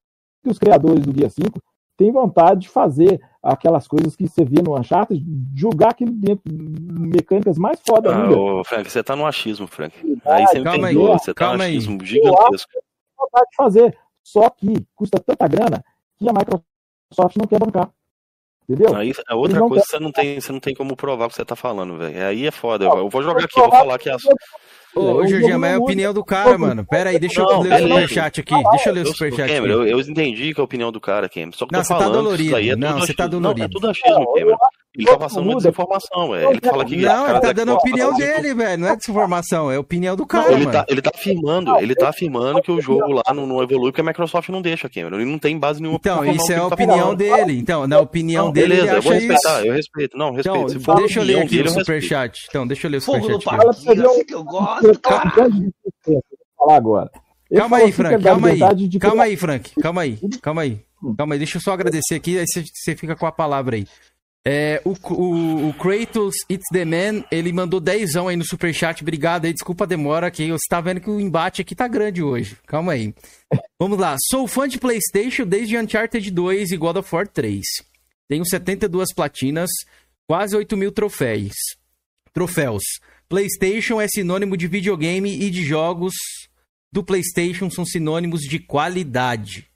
que 0.43 0.49
os 0.51 0.59
criadores 0.59 1.05
do 1.05 1.13
Guia 1.13 1.29
5 1.29 1.61
têm 1.97 2.11
vontade 2.13 2.61
de 2.63 2.69
fazer 2.69 3.21
aquelas 3.43 3.87
coisas 3.87 4.17
que 4.17 4.27
você 4.29 4.45
vê 4.45 4.63
no 4.63 4.79
Uncharted, 4.79 5.23
jogar 5.55 5.91
aquilo 5.91 6.13
dentro, 6.13 6.43
mecânicas 6.51 7.59
mais 7.59 7.79
foda 7.87 8.11
Ah, 8.15 8.23
ainda. 8.23 8.37
ô, 8.39 8.65
Frank, 8.65 8.91
você 8.91 9.03
tá 9.03 9.15
no 9.17 9.27
achismo, 9.27 9.67
Frank. 9.67 9.95
Aí 10.25 10.47
você 10.47 10.59
me 10.59 10.65
Calma 10.65 10.89
aí, 10.89 10.95
perdoa, 10.95 11.19
você 11.19 11.35
tá 11.35 11.45
no 11.45 11.49
calma 11.51 11.65
aí. 11.65 11.71
achismo 11.77 11.93
Eu 11.95 11.99
acho 12.01 12.07
gigantesco. 12.07 12.73
tem 12.73 12.83
vontade 13.19 13.47
de 13.51 13.57
fazer. 13.57 13.99
Só 14.23 14.49
que 14.51 14.87
custa 14.95 15.19
tanta 15.21 15.49
grana 15.49 15.85
que 16.19 16.29
a 16.29 16.33
Microsoft 16.33 17.37
não 17.37 17.47
quer 17.47 17.59
bancar. 17.59 17.91
Entendeu? 18.69 18.95
Aí 18.95 19.13
é 19.29 19.35
outra 19.35 19.59
não 19.59 19.69
coisa 19.69 19.85
querem- 19.85 19.99
você 19.99 20.05
não 20.05 20.13
tem, 20.13 20.41
você 20.41 20.53
não 20.53 20.61
tem 20.61 20.75
como 20.75 20.95
provar 20.95 21.27
o 21.27 21.29
que 21.29 21.35
você 21.35 21.45
tá 21.45 21.57
falando, 21.57 21.97
velho. 21.99 22.27
Aí 22.27 22.47
é 22.47 22.51
foda. 22.51 22.85
Eu, 22.85 22.99
eu 22.99 23.09
vou 23.09 23.23
jogar 23.23 23.45
aqui, 23.45 23.59
eu 23.59 23.65
vou 23.65 23.73
falar 23.73 23.99
que 23.99 24.09
as. 24.09 24.23
Ô, 24.95 25.01
o 25.01 25.17
ô 25.19 25.27
Jorginho, 25.27 25.59
mas 25.59 25.71
é 25.71 25.75
a 25.75 25.77
não 25.77 25.85
opinião 25.85 26.13
do 26.15 26.25
cara, 26.25 26.59
mano. 26.59 26.85
Pera 26.85 27.11
aí, 27.11 27.19
deixa 27.19 27.41
eu 27.41 27.61
ler 27.61 27.73
o 27.73 27.89
superchat 27.89 28.41
aqui. 28.41 28.55
Deixa 28.71 28.89
eu 28.91 28.95
ler 28.95 29.03
o 29.03 29.07
superchat 29.07 29.49
Cameron, 29.53 29.73
eu, 29.75 29.83
aqui. 29.83 29.91
eu 29.93 30.01
entendi 30.01 30.55
que 30.55 30.61
é 30.61 30.63
a 30.63 30.65
opinião 30.65 30.91
do 30.91 31.01
cara, 31.01 31.29
Cameron. 31.29 31.53
Só 31.53 31.67
que 31.67 31.73
Não, 31.73 31.81
tô 31.81 31.85
você 31.87 31.93
tá 31.95 31.99
falando 32.01 32.13
dolorido. 32.15 32.43
isso 32.43 32.57
aí 32.57 32.71
é 32.71 32.77
Não, 32.77 32.89
tudo 32.95 33.01
você 33.07 33.15
tá 33.15 33.25
achismo. 33.25 33.41
dolorido. 33.41 33.59
Não, 33.61 33.67
é 33.67 33.69
tudo 33.69 33.91
achismo, 33.91 34.33
Cameron. 34.35 34.59
Ele 34.97 35.07
tá 35.07 35.17
passando 35.17 35.45
uma 35.49 35.57
desinformação, 35.57 36.31
velho. 36.33 36.51
Ele 36.51 36.61
fala 36.61 36.85
que. 36.85 36.97
Não, 36.97 37.25
ele 37.31 37.41
tá 37.41 37.47
da 37.47 37.53
dando 37.53 37.71
a 37.71 37.75
opinião 37.75 38.11
fazem 38.11 38.27
dele, 38.27 38.55
velho. 38.55 38.81
Não 38.83 38.89
é 38.89 38.97
desinformação, 38.97 39.71
é 39.71 39.77
a 39.77 39.81
opinião 39.81 40.17
do 40.17 40.23
Não, 40.23 40.27
cara, 40.27 40.53
ele, 40.53 40.65
mano. 40.67 40.73
tá, 40.73 40.85
ele 40.89 41.01
tá 41.01 41.11
afirmando, 41.15 41.77
ele 41.79 41.95
tá 41.95 42.09
afirmando 42.09 42.61
que 42.61 42.73
o 42.73 42.81
jogo 42.81 43.13
lá 43.13 43.23
não, 43.33 43.47
não 43.47 43.63
evolui 43.63 43.93
porque 43.93 44.01
a 44.01 44.05
Microsoft 44.05 44.49
não 44.49 44.61
deixa, 44.61 44.89
Cameron. 44.89 45.17
Ele 45.21 45.31
não 45.31 45.39
tem 45.39 45.57
base 45.57 45.81
nenhuma 45.81 46.01
pra 46.01 46.13
Então, 46.13 46.25
isso 46.33 46.53
é 46.53 46.57
a 46.57 46.61
tá 46.61 46.67
opinião 46.67 46.99
falando. 46.99 47.19
dele. 47.19 47.59
Então, 47.59 47.87
na 47.87 48.01
opinião 48.01 48.47
Não, 48.47 48.53
dele, 48.53 48.69
beleza, 48.69 48.89
ele 48.89 48.97
eu 48.99 49.03
vou 49.03 49.13
respeitar, 49.13 49.59
isso. 49.61 49.67
eu 49.69 49.73
respeito. 49.75 50.19
Não, 50.19 50.33
respeito. 50.33 50.73
Então, 50.77 50.97
Se 50.97 51.01
deixa 51.03 51.21
eu 51.21 51.25
ler 51.25 51.39
aqui 51.43 51.61
o 51.63 51.69
superchat. 51.71 52.47
Então, 52.49 52.67
deixa 52.67 52.87
eu 52.87 52.91
ler 52.91 52.97
o 52.97 53.01
superchat. 53.01 53.45
Fala 53.45 53.71
assim 53.71 54.25
que 54.25 54.35
eu 54.35 54.43
gosto, 54.45 54.99
cara. 55.01 55.31
falar 56.57 56.77
agora. 56.77 57.11
Calma 57.55 57.77
aí, 57.79 57.93
Frank, 57.93 58.23
calma 58.23 58.49
aí. 58.49 58.59
Calma 59.01 59.23
aí, 59.25 59.37
Frank. 59.37 59.71
Calma 59.81 60.03
aí, 60.03 60.19
calma 60.43 60.63
aí. 60.63 60.81
Calma 61.17 61.35
aí, 61.35 61.39
deixa 61.39 61.57
eu 61.57 61.63
só 61.63 61.73
agradecer 61.73 62.15
aqui, 62.15 62.39
aí 62.39 62.45
você 62.47 62.95
fica 62.95 63.17
com 63.17 63.25
a 63.27 63.33
palavra 63.33 63.77
aí. 63.77 63.87
É, 64.47 64.81
o, 64.87 64.95
o, 65.13 65.69
o 65.69 65.75
Kratos 65.75 66.35
It's 66.51 66.67
the 66.73 66.85
Man, 66.85 67.25
ele 67.31 67.53
mandou 67.53 67.79
dezão 67.79 68.29
aí 68.29 68.37
no 68.37 68.45
superchat. 68.45 69.03
Obrigado 69.03 69.45
aí, 69.45 69.53
desculpa 69.53 69.85
a 69.85 69.87
demora, 69.87 70.31
que 70.31 70.51
você 70.51 70.67
tá 70.69 70.81
vendo 70.81 71.01
que 71.01 71.11
o 71.11 71.21
embate 71.21 71.61
aqui 71.61 71.75
tá 71.75 71.87
grande 71.87 72.23
hoje. 72.23 72.57
Calma 72.67 72.93
aí. 72.93 73.15
Vamos 73.79 73.99
lá. 73.99 74.17
Sou 74.31 74.47
fã 74.47 74.67
de 74.67 74.79
PlayStation 74.79 75.45
desde 75.45 75.77
Uncharted 75.77 76.31
2 76.31 76.71
e 76.71 76.77
God 76.77 76.97
of 76.97 77.15
War 77.15 77.29
3. 77.29 77.63
Tenho 78.29 78.45
72 78.47 79.13
platinas, 79.15 79.69
quase 80.27 80.57
8 80.57 80.77
mil 80.77 80.91
troféus. 80.93 81.53
Troféus. 82.33 82.83
PlayStation 83.29 84.01
é 84.01 84.09
sinônimo 84.09 84.57
de 84.57 84.67
videogame 84.67 85.31
e 85.43 85.51
de 85.51 85.63
jogos 85.65 86.15
do 86.93 87.05
PlayStation 87.05 87.71
são 87.71 87.85
sinônimos 87.85 88.41
de 88.41 88.59
qualidade. 88.59 89.67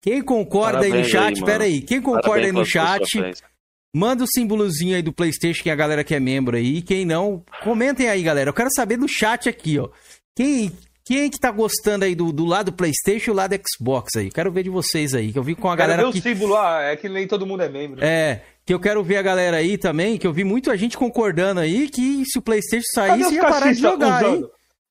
Quem 0.00 0.22
concorda 0.22 0.80
aí 0.80 0.90
no 0.90 0.96
Parabéns 0.96 1.10
chat? 1.10 1.34
mano. 1.34 1.46
Pera 1.46 1.64
aí, 1.64 1.80
quem 1.82 2.00
concorda 2.00 2.28
Parabéns 2.28 2.46
aí 2.46 2.52
no 2.52 2.64
chat? 2.64 3.10
troféus. 3.10 3.53
Manda 3.94 4.24
o 4.24 4.26
símbolozinho 4.26 4.96
aí 4.96 5.02
do 5.02 5.12
PlayStation, 5.12 5.62
que 5.62 5.70
é 5.70 5.72
a 5.72 5.76
galera 5.76 6.02
que 6.02 6.16
é 6.16 6.18
membro 6.18 6.56
aí. 6.56 6.82
Quem 6.82 7.04
não, 7.04 7.44
comentem 7.62 8.08
aí, 8.08 8.24
galera. 8.24 8.50
Eu 8.50 8.54
quero 8.54 8.68
saber 8.74 8.98
no 8.98 9.06
chat 9.08 9.48
aqui, 9.48 9.78
ó. 9.78 9.88
Quem, 10.34 10.72
quem 11.04 11.30
que 11.30 11.38
tá 11.38 11.52
gostando 11.52 12.04
aí 12.04 12.12
do, 12.12 12.32
do 12.32 12.44
lado 12.44 12.72
PlayStation 12.72 13.30
e 13.30 13.34
do 13.34 13.36
lado 13.36 13.54
Xbox 13.54 14.16
aí? 14.16 14.32
Quero 14.32 14.50
ver 14.50 14.64
de 14.64 14.70
vocês 14.70 15.14
aí, 15.14 15.32
que 15.32 15.38
eu 15.38 15.44
vi 15.44 15.54
com 15.54 15.70
a 15.70 15.76
Quero 15.76 15.90
ver 15.90 15.96
galera 15.96 16.08
o 16.08 16.12
que... 16.12 16.20
símbolo, 16.20 16.56
ah, 16.56 16.82
é 16.82 16.96
que 16.96 17.08
nem 17.08 17.28
todo 17.28 17.46
mundo 17.46 17.62
é 17.62 17.68
membro. 17.68 18.04
É, 18.04 18.42
que 18.66 18.74
eu 18.74 18.80
quero 18.80 19.00
ver 19.04 19.18
a 19.18 19.22
galera 19.22 19.58
aí 19.58 19.78
também, 19.78 20.18
que 20.18 20.26
eu 20.26 20.32
vi 20.32 20.42
muita 20.42 20.76
gente 20.76 20.98
concordando 20.98 21.60
aí 21.60 21.88
que 21.88 22.24
se 22.24 22.36
o 22.36 22.42
PlayStation 22.42 22.88
saísse, 22.92 23.34
ia 23.34 23.42
parar 23.42 23.72
de 23.72 23.80
jogar, 23.80 24.24
hein? 24.24 24.44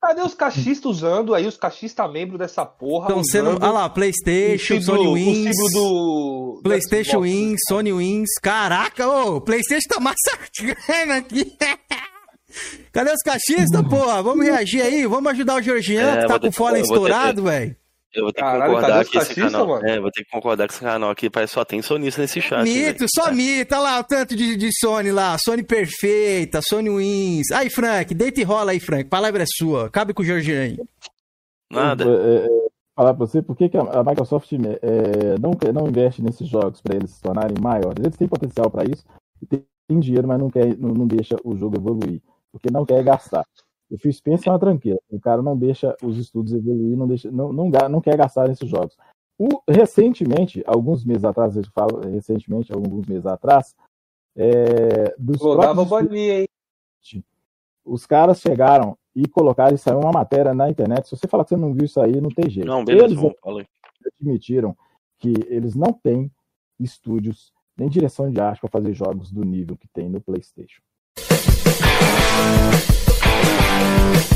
Cadê 0.05 0.21
os 0.21 0.34
cachistas 0.34 0.85
usando 0.91 1.34
aí, 1.34 1.47
os 1.47 1.55
cachistas 1.55 2.11
membros 2.11 2.38
dessa 2.38 2.65
porra? 2.65 3.07
Estão 3.07 3.23
sendo. 3.23 3.49
usando 3.51 3.63
Ah 3.63 3.71
lá, 3.71 3.85
o 3.85 3.89
PlayStation, 3.89 4.81
símbolo- 4.81 4.97
Sony 4.97 5.07
o 5.07 5.13
Wins. 5.13 5.55
símbolo 5.55 5.69
do. 5.71 6.53
do 6.57 6.61
PlayStation. 6.63 7.21
Wins, 7.21 7.59
Sony 7.69 7.93
Wins. 7.93 8.30
Caraca, 8.41 9.07
ô, 9.07 9.38
o 9.38 9.41
PlayStation 9.41 9.88
tá 9.88 9.99
massacrando 10.01 11.13
aqui. 11.17 11.55
Cadê 12.91 13.11
os 13.11 13.21
cachistas, 13.23 13.81
porra? 13.89 14.21
Vamos 14.21 14.45
reagir 14.45 14.81
aí, 14.81 15.07
vamos 15.07 15.31
ajudar 15.31 15.55
o 15.55 15.61
Georgian, 15.61 16.01
É, 16.17 16.21
que 16.23 16.27
tá 16.27 16.38
com 16.39 16.47
o 16.47 16.51
fone 16.51 16.81
estourado, 16.81 17.43
velho. 17.43 17.73
Eu 18.14 18.23
vou 18.23 18.31
ter 18.31 18.41
que 18.41 18.45
Caralho, 18.45 18.73
concordar 18.73 18.88
cadê 18.90 19.03
os 19.03 19.10
que 19.10 19.18
esse 19.18 19.35
canal. 19.35 19.68
mano? 19.68 19.88
É, 19.88 19.99
vou 19.99 20.11
ter 20.11 20.23
que 20.23 20.30
concordar 20.30 20.68
que 20.68 20.73
esse 20.73 20.84
canal 20.84 21.10
aqui 21.10 21.30
parece 21.30 21.53
só 21.53 21.65
tem 21.65 21.81
sonista 21.81 22.22
nesse 22.22 22.40
chat. 22.41 22.64
Mito, 22.64 23.06
só 23.10 23.31
mito, 23.31 23.73
olha 23.73 23.81
lá 23.84 23.99
o 23.99 24.03
tanto 24.03 24.35
de, 24.35 24.56
de 24.56 24.69
Sony 24.80 25.11
lá, 25.11 25.35
Sony 25.44 25.64
perfeita, 25.64 26.61
Sony 26.61 26.90
Wins. 26.90 27.52
Aí, 27.52 27.72
Frank, 27.72 28.14
deita 28.14 28.40
e 28.40 28.44
rola 28.44 28.72
aí, 28.72 28.80
Frank, 28.80 29.10
palavra 29.10 29.41
é 29.41 29.45
sua, 29.48 29.90
cabe 29.90 30.14
com 30.14 30.22
o 30.22 30.26
Georgian 30.26 30.61
aí. 30.61 30.77
Nada. 31.72 32.03
É, 32.03 32.45
é, 32.45 32.48
falar 32.95 33.15
pra 33.15 33.26
você 33.26 33.41
por 33.41 33.56
que 33.56 33.68
que 33.68 33.77
a 33.77 34.03
Microsoft 34.03 34.52
é, 34.53 35.40
não, 35.40 35.52
não 35.73 35.88
investe 35.88 36.22
nesses 36.22 36.48
jogos 36.48 36.81
para 36.81 36.95
eles 36.95 37.15
se 37.15 37.22
tornarem 37.22 37.57
maiores. 37.60 38.03
Eles 38.03 38.15
têm 38.15 38.27
potencial 38.27 38.69
para 38.69 38.84
isso, 38.84 39.03
tem, 39.49 39.65
tem 39.88 39.99
dinheiro, 39.99 40.27
mas 40.27 40.40
não, 40.40 40.52
quer, 40.52 40.77
não, 40.77 40.90
não 40.90 41.07
deixa 41.07 41.35
o 41.44 41.57
jogo 41.57 41.77
evoluir, 41.77 42.22
porque 42.52 42.69
não 42.72 42.85
quer 42.85 43.03
gastar. 43.03 43.44
O 43.94 43.98
Phil 43.99 44.11
Spencer 44.11 44.48
é 44.48 44.52
uma 44.52 44.57
tranqueira, 44.60 44.99
o 45.07 45.20
cara 45.20 45.44
não 45.44 45.56
deixa 45.56 45.95
os 46.02 46.18
estudos 46.18 46.52
evoluir, 46.52 46.98
não, 46.98 47.07
deixa, 47.07 47.30
não, 47.30 47.53
não, 47.53 47.70
não 47.70 48.02
quer 48.02 48.18
gastar 48.18 48.48
nesses 48.48 48.68
jogos. 48.68 48.98
O- 49.38 49.61
recentemente, 49.70 50.64
alguns 50.65 51.06
meses 51.06 51.24
atrás, 51.24 51.56
eu 51.56 51.64
falo 51.76 51.99
recentemente, 52.02 52.74
alguns 52.74 53.06
meses 53.06 53.28
atrás, 53.28 53.76
é, 54.36 55.14
dos 55.18 55.38
próprios 55.38 55.88
bolinha, 55.88 56.40
hein? 56.40 56.48
os 57.86 58.06
caras 58.07 58.40
chegaram 58.41 58.98
e 59.15 59.28
colocaram 59.28 59.76
isso 59.76 59.88
aí 59.88 59.95
uma 59.95 60.11
matéria 60.11 60.56
na 60.56 60.70
internet. 60.72 61.07
Se 61.07 61.15
você 61.15 61.28
falar 61.28 61.44
que 61.44 61.49
você 61.49 61.57
não 61.57 61.72
viu 61.74 61.86
isso 61.86 62.02
aí, 62.02 62.20
não 62.20 62.30
tem 62.30 62.49
jeito. 62.49 62.65
Não, 62.65 62.84
beleza, 62.84 63.06
eles 63.06 63.18
vamos, 63.18 63.36
admitiram 64.20 64.76
que 65.20 65.34
eles 65.48 65.76
não 65.76 65.94
têm 65.94 66.32
estúdios 66.80 67.53
nem 67.78 67.90
direção 67.90 68.32
de 68.32 68.40
arte 68.40 68.61
para 68.61 68.70
fazer 68.70 68.94
jogos 68.94 69.32
do 69.32 69.44
nível 69.44 69.78
que 69.78 69.88
tem 69.88 70.10
no 70.10 70.20
PlayStation. 70.20 70.82
Bye. 73.84 74.32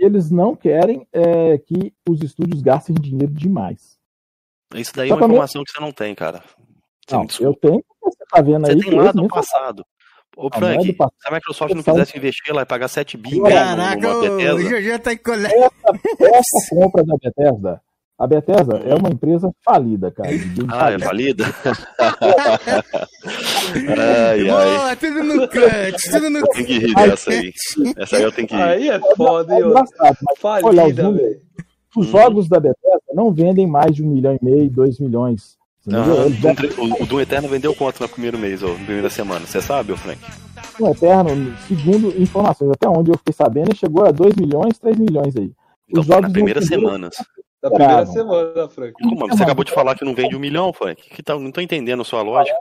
Eles 0.00 0.30
não 0.30 0.56
querem 0.56 1.06
é, 1.12 1.58
que 1.58 1.92
os 2.08 2.22
estúdios 2.22 2.62
gastem 2.62 2.94
dinheiro 2.96 3.32
demais. 3.32 3.98
Isso 4.74 4.92
daí 4.94 5.10
é 5.10 5.14
uma 5.14 5.26
informação 5.26 5.62
que 5.62 5.70
você 5.72 5.80
não 5.80 5.92
tem, 5.92 6.14
cara. 6.14 6.42
Você 7.06 7.14
Não, 7.14 7.26
eu 7.40 7.54
tenho, 7.54 7.84
você 8.02 8.24
tá 8.30 8.40
vendo 8.40 8.64
Você 8.66 8.72
aí. 8.72 8.80
tem 8.80 8.88
que 8.88 8.94
lá 8.96 9.02
eles 9.02 9.12
do 9.12 9.22
mesmo 9.22 9.28
passado. 9.34 9.84
Ô, 10.36 10.46
é 10.46 10.56
Frank, 10.58 10.86
do 10.86 10.94
passado. 10.96 11.14
se 11.20 11.28
a 11.28 11.32
Microsoft 11.32 11.74
não 11.74 11.82
Só- 11.82 11.92
quisesse 11.92 12.16
investir, 12.16 12.50
ela 12.50 12.62
ia 12.62 12.66
pagar 12.66 12.88
7 12.88 13.16
bi 13.18 13.40
Caraca, 13.42 14.08
o. 14.16 14.60
Georgian 14.60 14.98
tá 14.98 15.12
em 15.12 15.18
colégio. 15.18 15.56
Essa, 15.58 16.36
essa 16.36 16.70
compra 16.74 17.04
da 17.04 17.14
Bethesda, 17.20 17.82
a 18.20 18.26
Bethesda 18.26 18.76
é 18.84 18.94
uma 18.94 19.08
empresa 19.08 19.50
falida, 19.64 20.10
cara. 20.10 20.28
Ah, 20.68 20.92
é 20.92 20.98
falida. 20.98 21.44
ai, 23.98 24.40
ai. 24.40 24.76
Boa, 24.76 24.96
tudo 24.96 25.22
no 25.24 25.48
cut, 25.48 26.10
tudo 26.10 26.30
no 26.30 26.42
Tem 26.48 26.64
que 26.64 26.78
rir 26.78 26.94
dessa 26.94 27.30
aí. 27.30 27.52
Essa 27.96 28.16
aí 28.16 28.22
eu 28.22 28.32
tenho 28.32 28.46
que 28.48 28.54
rir. 28.54 28.62
Aí 28.62 28.88
é 28.88 29.00
foda, 29.16 29.54
hein, 29.54 29.62
É 29.62 29.68
mas 29.68 29.90
olha 30.00 30.16
os 30.22 30.38
Falida, 30.76 31.02
números. 31.02 31.28
velho. 31.28 31.40
Os 31.96 32.06
Uhum. 32.06 32.12
jogos 32.12 32.48
da 32.48 32.60
Bethesda 32.60 33.00
não 33.14 33.32
vendem 33.32 33.66
mais 33.66 33.94
de 33.96 34.04
um 34.04 34.08
milhão 34.08 34.38
e 34.40 34.44
meio, 34.44 34.70
dois 34.70 34.98
milhões. 35.00 35.58
Doom 35.86 36.54
tre- 36.54 36.70
O, 36.78 37.02
o 37.02 37.06
Doom 37.06 37.20
Eterno 37.20 37.48
vendeu 37.48 37.74
quanto 37.74 38.00
no 38.00 38.08
primeiro 38.08 38.38
mês, 38.38 38.62
ou 38.62 38.78
na 38.78 38.84
primeira 38.84 39.10
semana? 39.10 39.44
Você 39.46 39.60
sabe, 39.60 39.92
ô 39.92 39.96
Frank? 39.96 40.20
o 40.78 40.88
Eterno, 40.88 41.54
segundo 41.66 42.08
informações, 42.22 42.70
até 42.70 42.88
onde 42.88 43.10
eu 43.10 43.18
fiquei 43.18 43.34
sabendo, 43.34 43.68
ele 43.70 43.76
chegou 43.78 44.04
a 44.06 44.10
2 44.12 44.34
milhões, 44.36 44.78
3 44.78 44.96
milhões 44.98 45.34
aí. 45.36 45.50
Então 45.88 46.00
Os 46.02 46.06
tá 46.06 46.14
jogos 46.14 46.28
na 46.28 46.32
primeira 46.32 46.62
semana. 46.62 47.10
Da 47.62 47.68
primeira 47.68 47.96
Bravo. 47.96 48.12
semana, 48.12 48.68
Frank. 48.68 48.92
Como? 48.92 49.28
Você 49.28 49.42
acabou 49.42 49.64
de 49.64 49.72
falar 49.72 49.94
que 49.94 50.04
não 50.04 50.14
vende 50.14 50.34
um 50.34 50.40
milhão, 50.40 50.72
Frank? 50.72 51.02
Que 51.10 51.22
tá, 51.22 51.38
não 51.38 51.52
tô 51.52 51.60
entendendo 51.60 52.00
a 52.00 52.04
sua 52.04 52.22
lógica. 52.22 52.56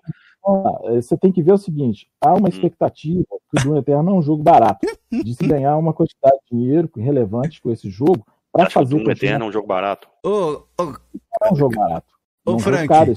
lá, 0.45 0.79
é, 0.83 1.01
você 1.01 1.17
tem 1.17 1.31
que 1.31 1.41
ver 1.41 1.53
o 1.53 1.57
seguinte: 1.57 2.09
há 2.19 2.33
uma 2.33 2.49
expectativa 2.49 3.23
que 3.49 3.57
o 3.57 3.63
Doom 3.63 3.77
Eterno 3.77 4.11
é 4.11 4.13
um 4.13 4.21
jogo 4.21 4.43
barato, 4.43 4.85
de 5.11 5.33
se 5.33 5.47
ganhar 5.47 5.77
uma 5.77 5.93
quantidade 5.93 6.37
de 6.51 6.57
dinheiro 6.57 6.89
relevante 6.97 7.61
com 7.61 7.71
esse 7.71 7.89
jogo 7.89 8.25
para 8.51 8.65
que 8.65 8.71
o 8.71 8.73
fazer 8.73 8.95
Doom 8.97 9.09
Eterno 9.09 9.45
é 9.45 9.47
um 9.47 9.51
jogo 9.51 9.67
barato. 9.67 10.09
Ô, 10.23 10.63
ô, 10.77 10.83
não 10.83 10.95
é 11.43 11.53
um 11.53 11.55
jogo 11.55 11.75
barato. 11.75 12.13
Ô, 12.45 12.51
É 12.51 12.55
um 12.55 12.59
jogo 12.59 12.75
Frank. 12.75 12.87
caro, 12.89 13.13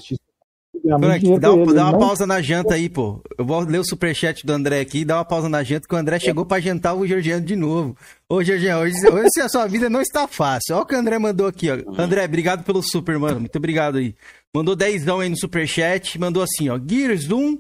Frank, 0.83 1.39
dá, 1.39 1.53
uma- 1.53 1.63
ele, 1.63 1.75
dá 1.75 1.85
uma 1.85 1.93
não- 1.93 1.99
pausa 2.01 2.27
na 2.27 2.43
janta 2.43 2.75
aí, 2.75 2.89
pô. 2.89 3.23
Eu 3.39 3.45
vou 3.45 3.61
ler 3.61 3.79
o 3.79 3.85
superchat 3.85 4.45
do 4.45 4.53
André 4.53 4.81
aqui, 4.81 5.05
dá 5.05 5.17
uma 5.19 5.25
pausa 5.25 5.49
na 5.49 5.63
janta, 5.63 5.87
que 5.89 5.95
o 5.95 5.99
André 5.99 6.19
chegou 6.19 6.45
pra 6.45 6.61
jantar 6.61 6.95
o 6.95 7.07
Georgiano 7.07 7.45
de 7.45 7.55
novo. 7.55 7.97
Ô, 8.29 8.43
Georgiano, 8.43 8.83
hoje, 8.83 8.97
hoje 9.09 9.41
a 9.41 9.49
sua 9.49 9.67
vida 9.67 9.89
não 9.89 10.01
está 10.01 10.27
fácil. 10.27 10.75
Olha 10.75 10.83
o 10.83 10.87
que 10.87 10.95
o 10.95 10.99
André 10.99 11.19
mandou 11.19 11.47
aqui, 11.47 11.69
ó. 11.71 11.77
André, 12.01 12.25
obrigado 12.25 12.65
pelo 12.65 12.83
super, 12.83 13.19
mano. 13.19 13.41
Muito 13.41 13.57
obrigado 13.57 13.99
aí. 13.99 14.15
Mandou 14.55 14.75
10 14.75 15.09
aí 15.09 15.29
no 15.29 15.39
superchat, 15.39 16.19
mandou 16.19 16.43
assim, 16.43 16.69
ó. 16.69 16.79
Gears 16.79 17.31
1, 17.31 17.59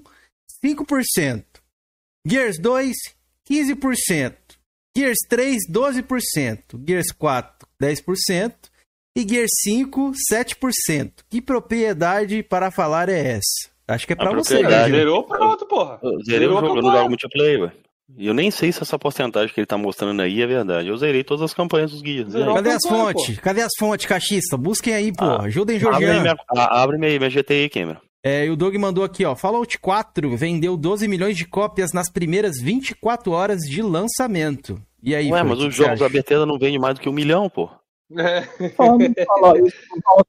5%. 0.64 1.44
Gears 2.26 2.58
2, 2.58 2.92
15%. 3.48 4.34
Gears 4.96 5.18
3, 5.28 5.58
12%. 5.70 6.78
Gears 6.86 7.10
4, 7.12 7.66
10%. 7.80 8.70
E 9.14 9.26
Gears 9.28 9.50
5, 9.62 10.12
7%. 10.32 11.10
Que 11.28 11.40
propriedade 11.42 12.42
para 12.42 12.70
falar 12.70 13.08
é 13.08 13.32
essa? 13.32 13.70
Acho 13.86 14.06
que 14.06 14.12
é 14.14 14.16
pra 14.16 14.30
A 14.30 14.34
você. 14.34 14.58
Georgiano. 14.58 14.94
Zerou, 14.94 15.24
pronto, 15.24 15.66
porra. 15.66 15.98
Eu 16.02 16.10
zerei 16.24 16.46
o 16.48 16.50
Zerou 16.52 16.58
a 16.58 16.60
jogo, 16.62 16.78
eu 16.78 16.82
não 16.82 16.92
jogo 16.96 17.08
multiplayer, 17.08 17.60
velho. 17.60 17.72
E 18.16 18.26
eu 18.26 18.34
nem 18.34 18.50
sei 18.50 18.72
se 18.72 18.82
essa 18.82 18.98
porcentagem 18.98 19.52
que 19.54 19.60
ele 19.60 19.66
tá 19.66 19.76
mostrando 19.76 20.20
aí 20.22 20.40
é 20.42 20.46
verdade. 20.46 20.88
Eu 20.88 20.96
zerei 20.96 21.22
todas 21.24 21.42
as 21.42 21.52
campanhas 21.54 21.90
dos 21.90 22.00
guias. 22.02 22.32
E 22.32 22.36
aí? 22.38 22.54
Cadê 22.54 22.70
as 22.70 22.82
fontes? 22.86 23.38
Cadê 23.38 23.62
as 23.62 23.72
fontes, 23.78 24.06
cachista? 24.06 24.56
Busquem 24.56 24.94
aí, 24.94 25.12
pô. 25.12 25.24
Ajudem 25.24 25.76
Abre 25.76 25.88
aí 25.88 26.00
Georgiano. 26.00 26.20
minha, 26.22 26.36
a- 26.56 26.82
abre 26.82 26.98
minha, 26.98 27.18
minha 27.18 27.30
GTI, 27.30 27.68
Cameron. 27.68 28.00
É, 28.24 28.46
e 28.46 28.50
o 28.50 28.56
Doug 28.56 28.74
mandou 28.76 29.02
aqui, 29.04 29.24
ó. 29.24 29.34
Fallout 29.34 29.78
4 29.78 30.36
vendeu 30.36 30.76
12 30.76 31.08
milhões 31.08 31.36
de 31.36 31.44
cópias 31.46 31.92
nas 31.92 32.10
primeiras 32.10 32.60
24 32.62 33.32
horas 33.32 33.60
de 33.60 33.82
lançamento. 33.82 34.80
E 35.02 35.14
aí, 35.14 35.30
Ué, 35.30 35.42
mas 35.42 35.58
o 35.58 35.66
os 35.68 35.74
jogos 35.74 35.98
da? 35.98 36.08
Bethesda 36.08 36.46
não 36.46 36.58
vendem 36.58 36.78
mais 36.78 36.94
do 36.94 37.00
que 37.00 37.08
um 37.08 37.12
milhão, 37.12 37.48
pô. 37.50 37.68
Falando 38.76 39.08
de 39.08 39.24
Fallout, 39.24 39.60
isso, 39.66 39.76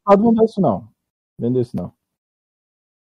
não 0.07 0.23
vendeu 0.23 0.45
isso 0.45 0.61
não. 0.61 0.87
Vendeu 1.39 1.61
isso 1.61 1.75
não. 1.75 1.93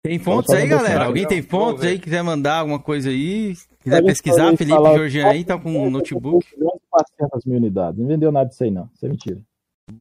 Tem 0.05 0.19
fontes 0.19 0.55
aí, 0.55 0.69
galera? 0.69 1.07
Alguém 1.07 1.27
tem 1.27 1.41
fontes 1.41 1.83
aí, 1.83 1.99
quiser 1.99 2.23
mandar 2.23 2.59
alguma 2.59 2.79
coisa 2.79 3.09
aí? 3.09 3.55
Quiser 3.81 3.97
Olha, 3.97 4.07
pesquisar, 4.07 4.57
Felipe 4.57 4.77
Fallout 4.77 4.97
Georgian 4.99 5.29
aí, 5.29 5.45
tá 5.45 5.59
com 5.59 5.71
um 5.71 5.91
notebook. 5.91 6.47
400 6.91 7.45
mil 7.47 7.57
unidades. 7.57 7.99
Não 7.99 8.07
vendeu 8.07 8.31
nada 8.31 8.49
disso 8.49 8.65
aí, 8.65 8.71
não. 8.71 8.89
Isso 8.95 9.07
é 9.07 9.09
mentira. 9.09 9.41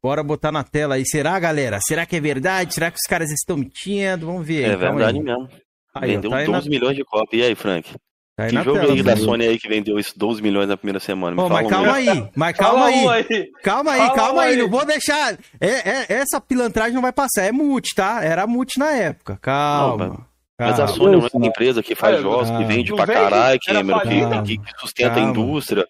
Bora 0.01 0.21
botar 0.21 0.51
na 0.51 0.63
tela 0.63 0.95
aí. 0.95 1.03
Será, 1.05 1.39
galera? 1.39 1.79
Será 1.81 2.05
que 2.05 2.15
é 2.15 2.19
verdade? 2.21 2.73
Será 2.73 2.91
que 2.91 2.97
os 2.97 3.09
caras 3.09 3.31
estão 3.31 3.57
mentindo? 3.57 4.25
Vamos 4.25 4.45
ver 4.45 4.65
aí. 4.65 4.71
É 4.71 4.77
verdade 4.77 5.17
aí. 5.17 5.23
mesmo. 5.23 5.49
Aí, 5.95 6.15
vendeu 6.15 6.29
tá 6.31 6.37
aí 6.37 6.47
na- 6.47 6.57
12 6.57 6.69
milhões 6.69 6.95
de 6.95 7.03
cópias. 7.05 7.41
E 7.41 7.45
aí, 7.45 7.55
Frank? 7.55 7.93
Tá 8.35 8.45
aí 8.45 8.49
que 8.49 8.63
jogo 8.63 8.79
tela, 8.79 8.93
aí 8.93 9.03
da 9.03 9.13
viu? 9.13 9.25
Sony 9.25 9.45
aí 9.47 9.59
que 9.59 9.67
vendeu 9.69 9.99
isso 9.99 10.13
12 10.17 10.41
milhões 10.41 10.67
na 10.67 10.75
primeira 10.75 10.99
semana? 10.99 11.35
Me 11.35 11.41
Ô, 11.43 11.47
fala 11.47 11.61
mas 11.61 11.69
calma 11.69 11.93
aí. 11.93 12.09
aí, 12.09 12.29
mas 12.35 12.57
calma 12.57 12.85
aí. 12.85 13.07
aí. 13.07 13.51
Calma 13.63 13.91
aí, 13.91 14.11
calma 14.15 14.33
um 14.33 14.39
aí. 14.39 14.53
aí. 14.53 14.57
Não 14.57 14.69
vou 14.69 14.85
deixar. 14.85 15.37
É, 15.61 15.67
é- 15.67 16.05
essa 16.09 16.41
pilantragem 16.41 16.93
não 16.95 17.01
vai 17.01 17.13
passar. 17.13 17.43
É 17.43 17.51
multi, 17.51 17.93
tá? 17.95 18.23
Era 18.23 18.47
multi 18.47 18.79
na 18.79 18.91
época. 18.91 19.37
Calma. 19.39 20.07
Não, 20.07 20.25
Mas 20.59 20.79
a 20.79 20.85
calma. 20.85 20.93
Sony 20.93 21.13
é 21.13 21.17
uma 21.17 21.29
né? 21.35 21.47
empresa 21.47 21.83
que 21.83 21.93
faz 21.93 22.21
jogos, 22.21 22.49
que 22.49 22.63
vende 22.63 22.89
Não 22.89 22.95
pra 22.97 23.05
vende? 23.05 23.19
caralho, 23.19 23.59
Cameron, 23.67 23.99
falida? 23.99 24.41
que, 24.41 24.57
que 24.57 24.79
sustenta 24.79 25.11
a 25.11 25.15
Calma. 25.15 25.29
indústria. 25.29 25.85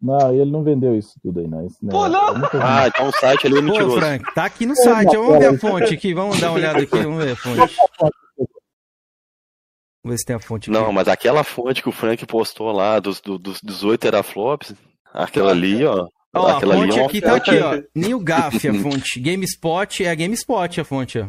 Não, 0.00 0.32
ele 0.32 0.48
não 0.52 0.62
vendeu 0.62 0.96
isso 0.96 1.14
tudo 1.20 1.40
aí, 1.40 1.48
não. 1.48 1.66
Isso 1.66 1.78
não 1.82 1.90
Pô, 1.90 2.06
é- 2.06 2.08
não. 2.08 2.36
é. 2.36 2.48
Ah, 2.62 2.84
então 2.86 3.08
o 3.08 3.12
site 3.12 3.48
ali 3.48 3.56
é 3.56 3.60
Pô, 3.60 3.66
mentiroso. 3.66 3.96
Frank, 3.96 4.32
tá 4.32 4.44
aqui 4.44 4.64
no 4.64 4.76
site. 4.76 5.16
Vamos 5.16 5.38
ver 5.40 5.46
a 5.46 5.58
fonte 5.58 5.92
aqui. 5.94 6.14
Vamos 6.14 6.38
dar 6.38 6.50
uma 6.50 6.54
olhada 6.56 6.78
aqui. 6.78 6.96
Vamos 7.02 7.24
ver 7.24 7.32
a 7.32 7.36
fonte. 7.36 7.76
Vamos 10.04 10.14
ver 10.14 10.18
se 10.18 10.24
tem 10.26 10.36
a 10.36 10.40
fonte 10.40 10.70
aqui. 10.70 10.78
Não, 10.78 10.92
mas 10.92 11.08
aquela 11.08 11.42
fonte 11.44 11.82
que 11.82 11.88
o 11.88 11.92
Frank 11.92 12.24
postou 12.26 12.70
lá 12.72 12.98
dos, 13.00 13.20
do- 13.20 13.38
dos 13.38 13.58
18 13.62 14.00
teraflops, 14.00 14.74
aquela 15.12 15.50
ali, 15.50 15.84
ó. 15.84 16.06
Ó, 16.34 16.46
a 16.46 16.56
aquela 16.56 16.74
ali 16.74 16.82
fonte 16.86 16.98
é 16.98 17.00
uma 17.02 17.08
aqui 17.08 17.20
tá 17.20 17.30
fonte- 17.32 17.50
aqui, 17.50 17.60
ó. 17.60 17.82
New 17.94 18.20
Gaff, 18.20 18.68
a 18.68 18.74
fonte. 18.82 19.20
GameSpot 19.20 20.04
é 20.04 20.10
a 20.10 20.14
GameSpot 20.14 20.80
a 20.80 20.84
fonte, 20.84 21.18
ó. 21.18 21.28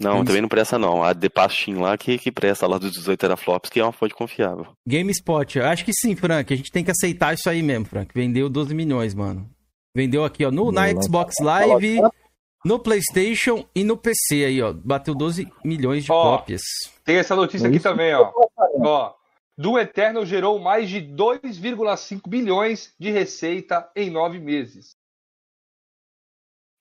Não, 0.00 0.24
também 0.24 0.40
não 0.40 0.48
presta 0.48 0.78
não. 0.78 1.02
A 1.02 1.12
The 1.12 1.28
Pastin 1.28 1.74
lá 1.74 1.98
que, 1.98 2.18
que 2.18 2.30
presta 2.30 2.66
lá 2.68 2.78
dos 2.78 2.92
18 2.92 3.18
teraflops, 3.18 3.68
que 3.68 3.80
é 3.80 3.82
uma 3.84 3.92
fonte 3.92 4.14
confiável. 4.14 4.66
GameSpot, 4.86 5.58
eu 5.58 5.64
acho 5.66 5.84
que 5.84 5.92
sim, 5.92 6.14
Frank. 6.14 6.52
A 6.52 6.56
gente 6.56 6.70
tem 6.70 6.84
que 6.84 6.90
aceitar 6.92 7.34
isso 7.34 7.50
aí 7.50 7.62
mesmo, 7.62 7.84
Frank. 7.84 8.12
Vendeu 8.14 8.48
12 8.48 8.74
milhões, 8.74 9.12
mano. 9.12 9.50
Vendeu 9.94 10.24
aqui, 10.24 10.44
ó, 10.44 10.50
no, 10.52 10.70
na 10.70 10.88
Xbox 10.90 11.34
não. 11.40 11.46
Live, 11.46 11.98
no 12.64 12.78
PlayStation 12.78 13.66
e 13.74 13.84
no 13.84 13.96
PC 13.96 14.44
aí, 14.44 14.62
ó. 14.62 14.72
Bateu 14.72 15.14
12 15.14 15.48
milhões 15.64 16.04
de 16.04 16.12
Ó, 16.12 16.36
cópias. 16.36 16.62
Tem 17.04 17.16
essa 17.16 17.36
notícia 17.36 17.68
aqui 17.68 17.76
Isso 17.76 17.88
também, 17.88 18.14
ó. 18.14 18.32
Ó. 18.80 19.14
Doom 19.56 19.78
Eternal 19.78 20.24
gerou 20.24 20.58
mais 20.58 20.88
de 20.88 21.00
2,5 21.00 22.28
bilhões 22.28 22.94
de 22.98 23.10
receita 23.10 23.88
em 23.96 24.08
nove 24.08 24.38
meses. 24.38 24.96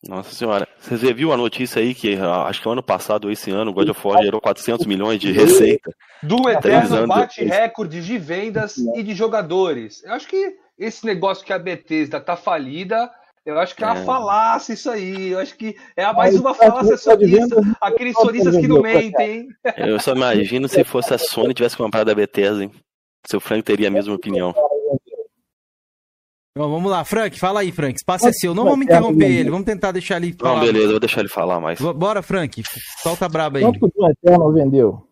Nossa 0.07 0.33
senhora. 0.33 0.67
Você 0.79 1.11
viu 1.11 1.33
a 1.33 1.37
notícia 1.37 1.81
aí 1.81 1.95
que 1.95 2.15
acho 2.15 2.61
que 2.61 2.69
ano 2.69 2.83
passado 2.83 3.25
ou 3.25 3.31
esse 3.31 3.49
ano 3.49 3.71
o 3.71 3.73
God 3.73 3.89
of 3.89 4.07
War 4.07 4.21
gerou 4.21 4.39
400 4.39 4.85
milhões 4.85 5.19
de 5.19 5.31
receita? 5.31 5.91
Doom 6.21 6.49
Eternal 6.49 7.07
bate 7.07 7.43
recordes 7.43 8.05
de 8.05 8.17
vendas 8.17 8.77
e 8.77 9.01
de 9.01 9.15
jogadores. 9.15 10.03
Eu 10.03 10.13
acho 10.13 10.27
que 10.27 10.55
esse 10.77 11.03
negócio 11.05 11.43
que 11.43 11.51
a 11.51 11.57
Bethesda 11.57 12.21
tá 12.21 12.35
falida, 12.35 13.11
eu 13.47 13.59
acho 13.59 13.75
que 13.75 13.83
é 13.83 13.87
uma 13.87 13.99
É. 13.99 14.05
falácia 14.05 14.73
isso 14.73 14.89
aí. 14.89 15.29
Eu 15.31 15.39
acho 15.39 15.55
que 15.57 15.75
é 15.95 16.03
a 16.03 16.13
mais 16.13 16.35
uma 16.39 16.53
tá, 16.53 16.65
falácia 16.65 16.91
tá 16.91 16.97
sonista. 16.97 17.55
vendas, 17.55 17.75
Aqueles 17.81 18.13
sonistas 18.15 18.55
que 18.57 18.67
não 18.67 18.81
mentem, 18.81 19.31
hein? 19.39 19.47
Eu 19.77 19.99
só 19.99 20.13
imagino 20.13 20.67
se 20.67 20.83
fosse 20.83 21.13
a 21.13 21.17
Sony 21.17 21.53
tivesse 21.53 21.75
comprado 21.77 22.09
a 22.09 22.15
Bethesda, 22.15 22.63
hein? 22.63 22.71
Seu 23.25 23.39
Frank 23.39 23.63
teria 23.63 23.87
a 23.87 23.91
mesma 23.91 24.13
opinião. 24.13 24.53
Então, 26.55 26.71
vamos 26.71 26.89
lá, 26.89 27.03
Frank, 27.05 27.37
fala 27.39 27.59
aí, 27.59 27.71
Frank. 27.71 27.95
Espaço 27.95 28.27
é 28.27 28.31
seu. 28.33 28.55
Não 28.55 28.63
vamos 28.63 28.83
interromper 28.85 29.25
vai. 29.27 29.31
ele, 29.35 29.49
vamos 29.51 29.65
tentar 29.65 29.91
deixar 29.91 30.17
ele 30.17 30.31
Não, 30.31 30.37
falar. 30.53 30.61
beleza, 30.61 30.85
eu 30.85 30.91
vou 30.91 30.99
deixar 30.99 31.19
ele 31.19 31.29
falar 31.29 31.59
mais. 31.59 31.79
Bora, 31.79 32.21
Frank. 32.23 32.63
Solta 33.03 33.25
a 33.25 33.29
braba 33.29 33.59
aí. 33.59 33.63
Quanto 33.63 33.79
que 33.79 33.85
o 33.85 33.89
Doom 33.95 34.09
Eternal 34.09 34.53
vendeu? 34.53 35.07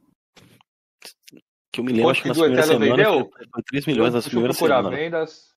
Que 1.72 1.82
eu 1.82 1.84
me 1.86 1.94
lembro, 1.94 2.10
acho 2.10 2.24
que 2.24 2.30
do 2.30 2.34
primeiras 2.36 2.66
Eternal 2.70 2.84
semanas 2.88 3.06
vendeu? 3.14 3.30
foi- 3.32 3.46
foi 3.54 3.64
3 3.64 3.86
milhões 3.86 4.14
nas 4.14 4.28
primeiras 4.28 4.58
semanas. 4.58 4.92
vendas. 4.92 5.55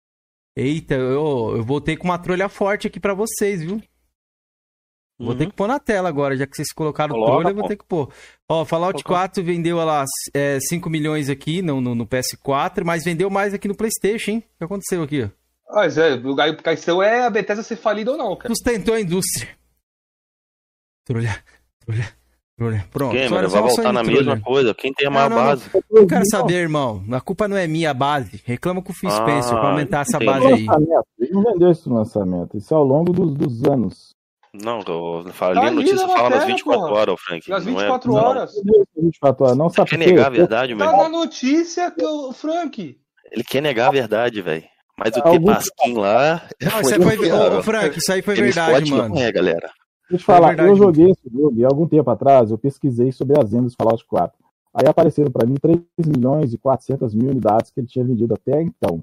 Eita, 0.61 0.95
eu, 0.95 1.55
eu 1.57 1.63
voltei 1.63 1.97
com 1.97 2.03
uma 2.03 2.19
trolha 2.19 2.49
forte 2.49 2.89
aqui 2.89 2.99
pra 2.99 3.15
vocês, 3.15 3.63
viu? 3.63 3.81
Vou 5.17 5.33
ter 5.37 5.47
que 5.47 5.53
pôr 5.53 5.69
na 5.69 5.79
tela 5.79 6.09
agora, 6.09 6.37
já 6.37 6.49
que 6.49 6.57
vocês 6.57 6.73
colocaram 6.73 7.15
Uhum. 7.15 7.21
Coloca, 7.21 7.43
trolha, 7.43 7.53
eu 7.53 7.57
vou 7.57 7.69
ter 7.69 7.77
que 7.77 7.85
pôr. 7.85 8.13
Ó, 8.49 8.65
Fallout 8.65 9.05
4 9.05 9.43
vendeu 9.45 9.77
lá 9.77 10.05
é, 10.35 10.59
5 10.61 10.91
milhões 10.91 11.31
aqui 11.31 11.63
no, 11.63 11.81
no, 11.81 11.95
no 11.95 12.05
PS4, 12.05 12.85
mas 12.85 13.05
vendeu 13.05 13.31
mais 13.31 13.55
aqui 13.55 13.69
no 13.69 13.77
PlayStation, 13.77 14.33
hein? 14.33 14.39
O 14.39 14.59
que 14.59 14.65
aconteceu 14.65 15.01
aqui? 15.01 15.31
é, 15.97 16.15
o 16.15 16.41
a 16.41 16.55
questão 16.57 17.01
é 17.01 17.25
a 17.25 17.31
Bethesda 17.31 17.63
ser 17.63 17.77
falida 17.77 18.11
ou 18.11 18.17
não, 18.17 18.35
cara. 18.35 18.53
Sustentou 18.53 18.95
a 18.95 19.01
indústria. 19.01 19.49
Trolha, 21.05 21.41
trolha. 21.79 22.18
Pronto. 22.91 23.13
Quem, 23.13 23.29
mano? 23.29 23.49
Vai 23.49 23.63
voltar 23.63 23.93
na 23.93 24.03
mesma 24.03 24.41
coisa. 24.41 24.75
Quem 24.75 24.93
tem 24.93 25.07
a 25.07 25.11
maior 25.11 25.31
Não, 25.31 25.37
não, 25.37 25.43
não. 25.45 25.51
base? 25.51 25.71
Eu 25.93 26.07
quero 26.07 26.25
saber, 26.29 26.55
irmão. 26.55 27.05
A 27.13 27.21
culpa 27.21 27.47
não 27.47 27.57
é 27.57 27.67
minha, 27.69 27.91
a 27.91 27.95
base. 27.95 28.43
Reclama 28.45 28.83
com 28.83 28.91
o 28.91 28.95
Phil 28.95 29.11
Spencer 29.11 29.55
Ah, 29.57 29.61
pra 29.61 29.69
aumentar 29.71 30.01
essa 30.01 30.19
base 30.19 30.47
aí. 30.47 30.67
Ele 31.21 31.33
não 31.33 31.43
vendeu 31.45 31.73
no 31.87 31.95
lançamento. 31.95 32.57
Isso 32.57 32.75
é 32.75 32.77
ao 32.77 32.83
longo 32.85 33.13
dos, 33.13 33.33
dos 33.35 33.65
anos. 33.65 34.17
Não, 34.53 34.81
tô 34.81 35.25
falando 35.33 35.61
Tá 35.61 35.71
notícia 35.71 35.95
na 35.97 36.09
fala 36.09 36.15
nas 36.23 36.23
matéria, 36.31 36.47
24 36.47 36.81
porra. 36.89 37.01
horas, 37.01 37.21
Frank. 37.21 37.51
Nas 37.51 37.65
não 37.67 37.73
é- 37.73 37.77
24 37.77 38.13
não. 38.13 38.19
horas. 38.19 38.55
Não 38.57 38.63
vendeu 38.65 38.83
isso 38.83 38.91
em 38.99 39.05
24 39.05 39.45
horas. 39.45 39.57
Não 39.59 39.69
sabe 39.69 39.91
Quer 39.91 39.97
negar 39.99 40.27
a 40.27 40.31
verdade, 40.31 40.75
Tá 40.77 40.87
velho? 40.87 40.99
na 41.03 41.09
notícia, 41.09 41.91
que 41.93 42.05
o 42.05 42.33
Frank. 42.33 42.97
Ele 43.31 43.45
quer 43.45 43.61
negar 43.63 43.89
a 43.89 43.93
verdade, 43.93 44.41
velho. 44.43 44.65
Mas 44.99 45.15
o 45.17 45.21
Algum- 45.21 45.47
Tepasquim 45.47 45.95
lá. 45.95 46.43
Não, 46.61 46.71
foi 46.73 46.81
isso 46.81 46.95
aí 46.95 47.17
foi. 47.17 47.31
Ô, 47.31 47.63
Frank, 47.63 47.99
isso 47.99 48.13
aí 48.13 48.21
foi 48.23 48.35
James 48.35 48.55
verdade, 48.57 48.87
Scott 48.87 49.01
mano. 49.03 49.15
Não 49.15 49.23
é, 49.23 49.31
galera. 49.31 49.71
Deixa 50.11 50.23
eu 50.23 50.27
falar, 50.27 50.49
verdade, 50.49 50.71
eu 50.71 50.77
joguei 50.77 51.11
esse 51.11 51.29
jogo 51.31 51.55
e 51.59 51.65
há 51.65 51.69
algum 51.69 51.87
tempo 51.87 52.09
atrás 52.11 52.51
eu 52.51 52.59
pesquisei 52.59 53.13
sobre 53.13 53.39
as 53.41 53.51
vendas 53.51 53.73
do 53.73 53.77
Fallout 53.77 54.05
4. 54.07 54.39
Aí 54.75 54.87
apareceram 54.89 55.31
para 55.31 55.47
mim 55.47 55.55
3 55.61 55.79
milhões 56.07 56.53
e 56.55 56.59
400 56.59 57.15
mil 57.15 57.31
unidades 57.31 57.71
que 57.71 57.81
ele 57.81 57.87
tinha 57.87 58.05
vendido 58.05 58.35
até 58.35 58.63
então. 58.63 59.03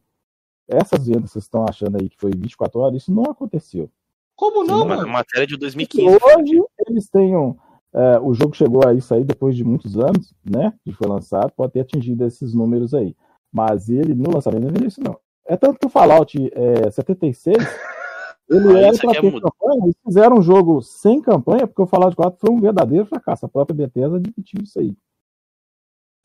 Essas 0.68 1.06
vendas 1.08 1.24
que 1.26 1.30
vocês 1.34 1.44
estão 1.46 1.66
achando 1.68 1.98
aí 2.02 2.10
que 2.10 2.18
foi 2.20 2.32
24 2.32 2.80
horas, 2.80 3.02
isso 3.02 3.12
não 3.12 3.24
aconteceu. 3.26 3.90
Como 4.36 4.64
não, 4.64 4.84
Uma 4.86 4.98
mano? 4.98 5.08
matéria 5.10 5.46
de 5.48 5.54
E 5.54 5.58
2015. 5.58 6.08
hoje 6.08 6.62
eles 6.88 7.08
tenham. 7.10 7.58
é, 7.94 8.20
o 8.20 8.34
jogo 8.34 8.56
chegou 8.56 8.86
a 8.88 8.94
isso 8.94 9.14
aí 9.14 9.24
depois 9.24 9.56
de 9.56 9.64
muitos 9.64 9.98
anos, 9.98 10.34
né? 10.44 10.74
Que 10.84 10.92
foi 10.92 11.08
lançado, 11.08 11.52
pode 11.56 11.74
ter 11.74 11.82
atingido 11.82 12.26
esses 12.26 12.54
números 12.54 12.94
aí. 12.94 13.16
Mas 13.54 13.90
ele, 13.90 14.14
no 14.14 14.34
lançamento, 14.34 14.64
não 14.64 14.70
vendeu 14.72 14.88
isso, 14.88 15.02
não. 15.02 15.18
É 15.48 15.56
tanto 15.56 15.80
que 15.80 15.86
o 15.86 15.90
Fallout 15.90 16.36
é, 16.54 16.90
76, 16.92 17.56
ele 18.50 18.78
Ah, 18.78 18.88
era 18.88 18.98
para 18.98 19.12
é 19.12 19.14
ter 19.22 19.32
muito- 19.32 19.42
campanha, 19.52 19.84
eles 19.86 19.96
fizeram 20.06 20.38
um 20.38 20.42
jogo 20.42 20.82
sem 20.82 21.22
campanha, 21.22 21.66
porque 21.68 21.82
o 21.82 21.88
Fallout 21.88 22.16
4 22.16 22.38
foi 22.40 22.50
um 22.56 22.60
verdadeiro 22.62 23.06
fracasso. 23.06 23.46
A 23.46 23.50
própria 23.50 23.76
Bethesda 23.76 24.18
admitiu 24.18 24.62
isso 24.64 24.80
aí. 24.80 24.94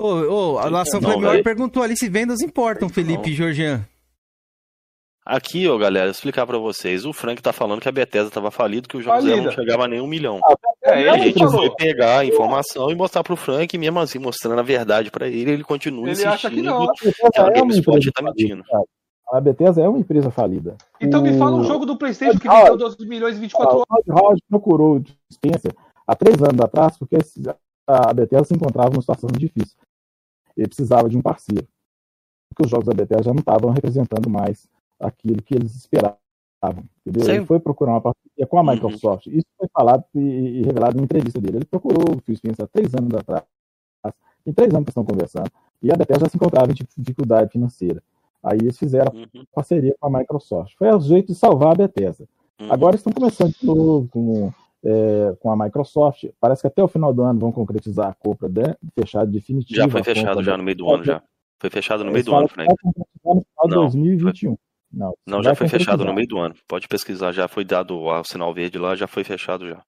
Ô, 0.01 0.07
ô, 0.55 0.59
a 0.59 0.71
Nação 0.71 1.01
Não, 1.01 1.11
Flamengo 1.13 1.45
perguntou 1.45 1.83
ali 1.83 1.97
se 1.97 2.09
vendas 2.09 2.41
importam, 2.41 2.89
Felipe 2.89 3.31
e 3.31 3.35
Georgian. 3.35 3.87
Aqui, 5.27 5.69
ó, 5.69 5.77
galera, 5.77 6.11
explicar 6.11 6.47
pra 6.47 6.57
vocês. 6.59 7.05
O 7.05 7.13
Frank 7.13 7.41
tá 7.43 7.53
falando 7.53 7.81
que 7.81 7.89
a 7.89 7.93
Bethesda 7.93 8.31
tava 8.31 8.51
falida, 8.51 8.89
que 8.89 8.97
os 8.97 9.05
jogos 9.05 9.23
dela 9.23 9.37
não 9.37 9.45
Falida. 9.45 9.63
chegavam 9.63 9.85
a 9.85 9.89
nem 9.89 10.01
um 10.01 10.07
milhão. 10.07 10.41
A 10.43 10.55
É, 10.91 11.09
a 11.11 11.19
gente 11.19 11.39
foi 11.51 11.71
pegar 11.77 12.21
a 12.21 12.25
informação 12.25 12.91
e 12.91 12.95
mostrar 12.95 13.23
pro 13.23 13.37
Frank, 13.37 13.77
e 13.77 13.79
mesmo 13.79 14.01
assim, 14.01 14.19
mostrando 14.19 14.59
a 14.59 14.63
verdade 14.63 15.11
pra 15.11 15.29
ele, 15.29 15.51
ele 15.53 15.63
continua 15.63 16.05
Ele 16.05 16.13
insistindo 16.13 16.33
acha 16.33 16.51
que 16.51 16.63
não. 16.63 16.91
que 16.95 17.09
a 17.09 17.13
é 17.35 17.41
uma 17.43 17.51
GameSpot 17.53 18.11
tá 18.13 18.23
falida, 18.23 18.35
mentindo. 18.43 18.65
cara. 18.65 18.85
A 19.33 19.41
Bethesda 19.41 19.83
é 19.83 19.89
uma 19.89 19.99
empresa 19.99 20.31
falida. 20.31 20.77
Então 21.01 21.23
me 21.23 21.39
fala 21.39 21.57
um 21.57 21.61
O- 21.61 21.65
jogo 21.65 21.87
do 21.87 21.97
PlayStation 21.97 22.39
que 22.39 22.49
vendeu 22.49 22.77
12 22.77 23.07
milhões 23.07 23.37
em 23.37 23.41
24 23.41 23.79
Ah, 23.79 23.85
horas. 23.89 24.05
o 24.07 24.13
Todd 24.15 24.43
procurou 24.49 24.99
o 24.99 25.05
Spencer 25.33 25.73
há 26.07 26.17
três 26.17 26.37
anos 26.43 26.61
atrás 26.61 26.99
porque 26.99 27.17
a 27.87 28.13
Bethesda 28.13 28.45
se 28.45 28.55
encontrava 28.55 28.91
numa 28.91 29.01
situação 29.03 29.29
difícil. 29.31 29.77
Ele 30.57 30.67
precisava 30.67 31.09
de 31.09 31.17
um 31.17 31.23
parceiro. 31.23 31.67
Porque 32.49 32.65
os 32.65 32.71
jogos 32.71 32.87
da 32.87 32.95
Bethesda 32.95 33.23
já 33.25 33.31
não 33.33 33.39
estavam 33.41 33.71
representando 33.71 34.29
mais 34.29 34.69
aquilo 34.99 35.41
que 35.43 35.55
eles 35.55 35.77
esperavam. 35.77 36.19
Entendeu? 37.07 37.25
Sim. 37.25 37.33
Ele 37.37 37.47
foi 37.47 37.61
procurar 37.61 37.93
uma 37.93 38.01
parceria 38.01 38.47
com 38.49 38.59
a 38.59 38.63
Uhum. 38.63 38.71
Microsoft. 38.73 39.27
Isso 39.29 39.47
foi 39.57 39.69
falado 39.73 40.05
e, 40.15 40.19
e 40.19 40.63
revelado 40.63 40.99
em 40.99 41.05
entrevista 41.05 41.41
dele. 41.41 41.59
Ele 41.59 41.65
procurou 41.65 42.17
o 42.17 42.21
Phil 42.21 42.37
Spencer 42.37 42.65
há 42.65 42.69
três 42.69 42.93
anos 42.95 43.15
atrás. 43.15 43.45
Tem 44.45 44.53
três 44.55 44.73
anos 44.75 44.85
que 44.87 44.91
estão 44.91 45.05
conversando. 45.05 45.51
E 45.83 45.93
a 45.93 45.97
Bethesda 45.97 46.25
já 46.27 46.31
se 46.31 46.37
encontrava 46.37 46.73
em 46.73 46.75
dificuldade 46.99 47.53
financeira. 47.53 48.03
Aí 48.43 48.59
eles 48.59 48.79
fizeram 48.79 49.13
Uhum. 49.15 49.45
parceria 49.55 49.95
com 49.99 50.07
a 50.15 50.19
Microsoft. 50.19 50.75
Foi 50.77 50.89
o 50.89 51.01
jeito 51.01 51.29
de 51.29 51.35
salvar 51.35 51.73
a 51.73 51.75
Bethesda. 51.75 52.27
Uhum. 52.61 52.73
Agora 52.73 52.97
estão 52.97 53.13
começando 53.13 53.53
de 53.53 53.67
novo 53.67 54.09
com, 54.09 54.53
é, 54.85 55.37
com 55.41 55.51
a 55.51 55.57
Microsoft. 55.57 56.25
Parece 56.41 56.63
que 56.63 56.69
até 56.69 56.83
o 56.83 56.89
final 56.89 57.13
do 57.13 57.23
ano 57.23 57.39
vão 57.39 57.53
concretizar 57.53 58.09
a 58.09 58.15
compra 58.15 58.49
de, 58.49 58.63
fechada 58.99 59.31
definitiva. 59.31 59.83
Já 59.83 59.89
foi 59.89 60.03
fechado 60.03 60.43
já 60.43 60.57
no 60.57 60.63
meio 60.63 60.77
do 60.77 60.91
ano, 60.91 61.05
já. 61.05 61.23
Foi 61.59 61.71
fechado 61.71 62.05
no 62.05 62.11
meio 62.11 62.25
do 62.25 62.35
ano, 62.35 62.49
Frank. 62.49 62.73
no 62.83 63.05
final 63.23 63.69
de 63.69 63.75
Não, 63.75 63.83
2021. 63.83 64.57
Não, 65.27 65.43
já 65.43 65.55
foi 65.55 65.69
fechado 65.69 66.05
no 66.05 66.15
meio 66.15 66.27
do 66.27 66.39
ano. 66.39 66.55
Pode 66.67 66.89
pesquisar, 66.89 67.33
já 67.33 67.47
foi 67.47 67.65
dado 67.65 67.99
o 67.99 68.25
sinal 68.25 68.53
verde 68.53 68.79
lá, 68.79 68.97
já 68.97 69.07
foi 69.07 69.23
fechado 69.23 69.69
já. 69.69 69.83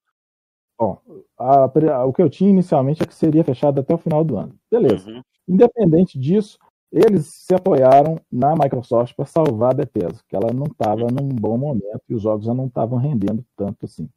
Bom, 0.79 1.01
a 1.39 2.05
o 2.05 2.13
que 2.13 2.23
eu 2.23 2.29
tinha 2.31 2.51
inicialmente 2.51 3.03
é 3.03 3.07
que 3.07 3.15
seria 3.15 3.45
fechado 3.45 3.81
até 3.81 3.95
o 3.95 3.99
final 3.99 4.25
do 4.25 4.37
ano. 4.37 4.55
Beleza. 4.71 5.11
Uhum. 5.11 5.23
Independente 5.49 6.19
disso, 6.19 6.59
eles 6.93 7.27
se 7.27 7.55
apoiaram 7.55 8.21
na 8.31 8.55
Microsoft 8.55 9.15
para 9.17 9.25
salvar 9.25 9.71
a 9.71 9.75
Bethesda, 9.75 10.21
que 10.29 10.37
ela 10.37 10.53
não 10.53 10.67
estava 10.67 11.07
num 11.11 11.29
bom 11.29 11.57
momento 11.57 12.03
e 12.09 12.15
os 12.15 12.23
jogos 12.23 12.45
já 12.45 12.53
não 12.53 12.67
estavam 12.67 12.99
rendendo 12.99 13.43
tanto 13.57 13.87
assim. 13.87 14.09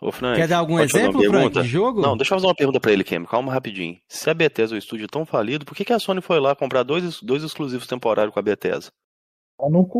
Ô, 0.00 0.10
Frank, 0.12 0.36
Quer 0.36 0.48
dar 0.48 0.58
algum 0.58 0.78
exemplo, 0.78 1.22
Frank, 1.22 1.60
de 1.60 1.68
jogo? 1.68 2.00
Não, 2.00 2.16
deixa 2.16 2.32
eu 2.32 2.38
fazer 2.38 2.46
uma 2.46 2.54
pergunta 2.54 2.80
pra 2.80 2.92
ele, 2.92 3.04
Kem. 3.04 3.24
Calma 3.24 3.52
rapidinho. 3.52 3.98
Se 4.08 4.30
a 4.30 4.34
Bethesda 4.34 4.74
é 4.74 4.76
um 4.76 4.78
estúdio 4.78 5.06
tão 5.06 5.26
falido, 5.26 5.66
por 5.66 5.74
que, 5.74 5.84
que 5.84 5.92
a 5.92 5.98
Sony 5.98 6.22
foi 6.22 6.40
lá 6.40 6.54
comprar 6.54 6.84
dois, 6.84 7.20
dois 7.20 7.42
exclusivos 7.42 7.86
temporários 7.86 8.32
com 8.32 8.40
a 8.40 8.42
Bethesda? 8.42 8.90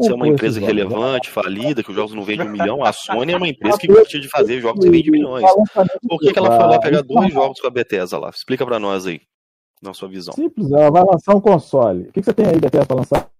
Se 0.03 0.11
é 0.11 0.15
uma 0.15 0.27
empresa 0.27 0.59
jogos, 0.59 0.75
né? 0.75 0.81
irrelevante, 0.81 1.29
falida, 1.29 1.83
que 1.83 1.91
os 1.91 1.97
jogos 1.97 2.15
não 2.15 2.23
vendem 2.23 2.49
um 2.49 2.53
milhão, 2.53 2.83
a 2.83 2.95
Sony 2.95 3.33
é 3.33 3.37
uma 3.37 3.49
empresa 3.49 3.77
que 3.77 3.87
gosta 3.93 4.19
de 4.19 4.27
fazer 4.29 4.59
jogos 4.59 4.83
que 4.83 4.91
vendem 4.91 5.11
milhões. 5.11 5.45
Por 6.09 6.19
que, 6.19 6.33
que 6.33 6.39
ela 6.39 6.57
foi 6.57 6.67
lá 6.67 6.79
pegar 6.79 7.03
dois 7.03 7.31
jogos 7.31 7.61
com 7.61 7.67
a 7.67 7.71
Bethesda 7.71 8.19
lá? 8.19 8.31
Explica 8.31 8.65
pra 8.65 8.79
nós 8.79 9.07
aí, 9.07 9.21
na 9.83 9.95
sua 9.95 10.09
visão. 10.09 10.35
Simples, 10.35 10.71
ela 10.71 10.91
vai 10.91 11.05
lançar 11.05 11.35
um 11.35 11.41
console. 11.41 12.03
O 12.03 12.13
que, 12.13 12.21
que 12.21 12.25
você 12.25 12.35
tem 12.35 12.47
aí, 12.47 12.61
Bethesda, 12.61 12.87
para 12.87 12.97
lançar? 12.97 13.31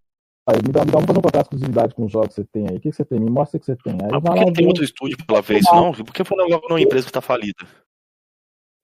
Aí, 0.47 0.57
me 0.67 0.73
dá, 0.73 0.85
me 0.85 0.91
dá 0.91 0.99
um 0.99 1.07
contrato 1.07 1.35
de 1.35 1.41
exclusividade 1.41 1.95
com 1.95 2.05
os 2.07 2.13
jogos 2.13 2.29
que 2.31 2.35
você 2.35 2.45
tem 2.45 2.67
aí. 2.69 2.77
O 2.77 2.81
que, 2.81 2.91
que 2.91 2.97
você 2.97 3.05
tem? 3.05 3.21
Me 3.21 3.31
mostra 3.31 3.57
o 3.57 3.61
que 3.61 3.67
você 3.67 3.77
tem. 3.77 3.93
Aí 3.93 4.09
Mas 4.11 4.23
vai 4.23 4.23
por 4.23 4.35
que 4.35 4.45
não 4.45 4.53
tem 4.53 4.67
outro 4.67 4.85
estúdio 4.85 5.17
pra 5.19 5.37
ela 5.37 5.43
ver 5.43 5.59
isso, 5.59 5.75
não? 5.75 5.93
Por 5.93 6.13
que 6.13 6.25
foi 6.25 6.37
logo 6.49 6.69
numa 6.69 6.81
empresa 6.81 7.07
que 7.07 7.13
tá 7.13 7.21
falida? 7.21 7.67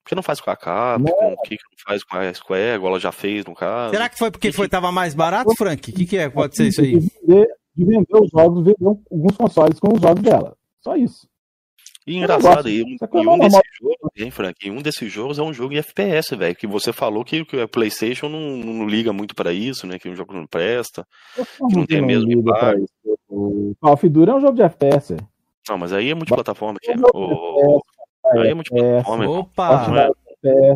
Por 0.03 0.09
que 0.09 0.15
não 0.15 0.23
faz 0.23 0.39
com 0.39 0.49
a 0.49 0.55
Capcom? 0.55 1.35
Por 1.35 1.43
que 1.43 1.57
que 1.57 1.63
não 1.63 1.85
faz 1.85 2.03
com 2.03 2.15
a 2.15 2.33
Square, 2.33 2.75
igual 2.75 2.91
ela 2.93 2.99
já 2.99 3.11
fez 3.11 3.43
no 3.45 3.53
caso? 3.53 3.93
Será 3.93 4.07
que 4.07 4.17
foi 4.17 4.31
porque 4.31 4.51
foi, 4.53 4.69
tava 4.69 4.91
mais 4.91 5.13
barato, 5.13 5.53
Frank? 5.57 5.91
O 5.91 5.93
que, 5.93 6.05
que 6.05 6.17
é? 6.17 6.29
Pode 6.29 6.55
ser 6.55 6.67
isso 6.67 6.79
aí? 6.79 6.97
De 6.97 7.11
vender, 7.19 7.47
de 7.75 7.85
vender 7.85 8.21
os 8.21 8.29
jogos, 8.29 8.63
vender 8.63 9.01
alguns 9.11 9.35
consoles 9.35 9.79
com 9.79 9.93
os 9.93 10.01
jogos 10.01 10.23
dela. 10.23 10.55
Só 10.81 10.95
isso. 10.95 11.27
E 12.07 12.13
Eu 12.15 12.19
engraçado, 12.19 12.69
e 12.69 12.81
um, 12.83 12.87
é 12.87 13.21
e 13.21 13.27
um 13.27 13.37
desses 13.37 13.61
jogos, 13.81 14.11
hein, 14.17 14.31
Frank? 14.31 14.55
E 14.65 14.71
um 14.71 14.81
desses 14.81 15.11
jogos 15.11 15.37
é 15.37 15.43
um 15.43 15.53
jogo 15.53 15.73
em 15.73 15.77
FPS, 15.77 16.33
velho. 16.37 16.55
Que 16.55 16.65
você 16.65 16.93
falou 16.93 17.25
que, 17.25 17.43
que 17.43 17.59
a 17.59 17.67
PlayStation 17.67 18.29
não, 18.29 18.39
não 18.39 18.87
liga 18.87 19.11
muito 19.11 19.35
pra 19.35 19.51
isso, 19.51 19.85
né? 19.85 19.99
Que 19.99 20.07
o 20.07 20.15
jogo 20.15 20.33
não 20.33 20.47
presta, 20.47 21.05
que 21.35 21.75
não 21.75 21.85
tem 21.85 21.99
Não 21.99 22.07
mesmo 22.07 22.31
impacto. 22.31 22.83
isso. 22.83 23.17
O 23.29 23.75
Call 23.81 23.93
of 23.93 24.07
Duty 24.09 24.31
é 24.31 24.35
um 24.35 24.39
jogo 24.39 24.55
de 24.55 24.61
FPS. 24.61 25.17
Não, 25.69 25.77
mas 25.77 25.91
aí 25.91 26.09
é 26.09 26.15
multiplataforma, 26.15 26.79
que 26.81 26.89
é. 26.89 26.93
É 26.93 26.97
um 26.97 27.01
de 27.03 28.39
Aí 28.39 28.49
é 28.51 28.53
multiplataforma. 28.53 29.29
Opa! 29.29 29.87
Não 29.89 29.97
é? 29.97 30.75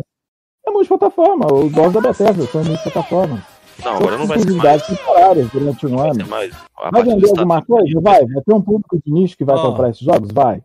É 0.66 0.70
multiplataforma. 0.70 1.46
Os 1.52 1.72
jogos 1.72 1.92
da 1.94 2.00
Bethesda 2.02 2.46
são 2.46 2.62
multiplataforma. 2.62 3.42
Não, 3.82 3.96
agora 3.96 4.18
não 4.18 4.26
vai 4.26 4.38
ser 4.38 4.44
exclusividades 4.44 4.86
temporárias 4.86 5.50
durante 5.50 5.86
um 5.86 5.98
ano. 5.98 6.26
mais. 6.28 6.54
Vai 6.90 7.02
do 7.02 7.10
vender 7.10 7.28
alguma 7.30 7.64
coisa? 7.64 8.00
Vai. 8.02 8.26
Vai 8.26 8.42
ter 8.44 8.54
um 8.54 8.60
público 8.60 9.00
de 9.02 9.10
nicho 9.10 9.36
que 9.36 9.44
vai 9.44 9.56
Ó. 9.56 9.70
comprar 9.70 9.88
esses 9.90 10.02
jogos? 10.02 10.30
Vai. 10.30 10.62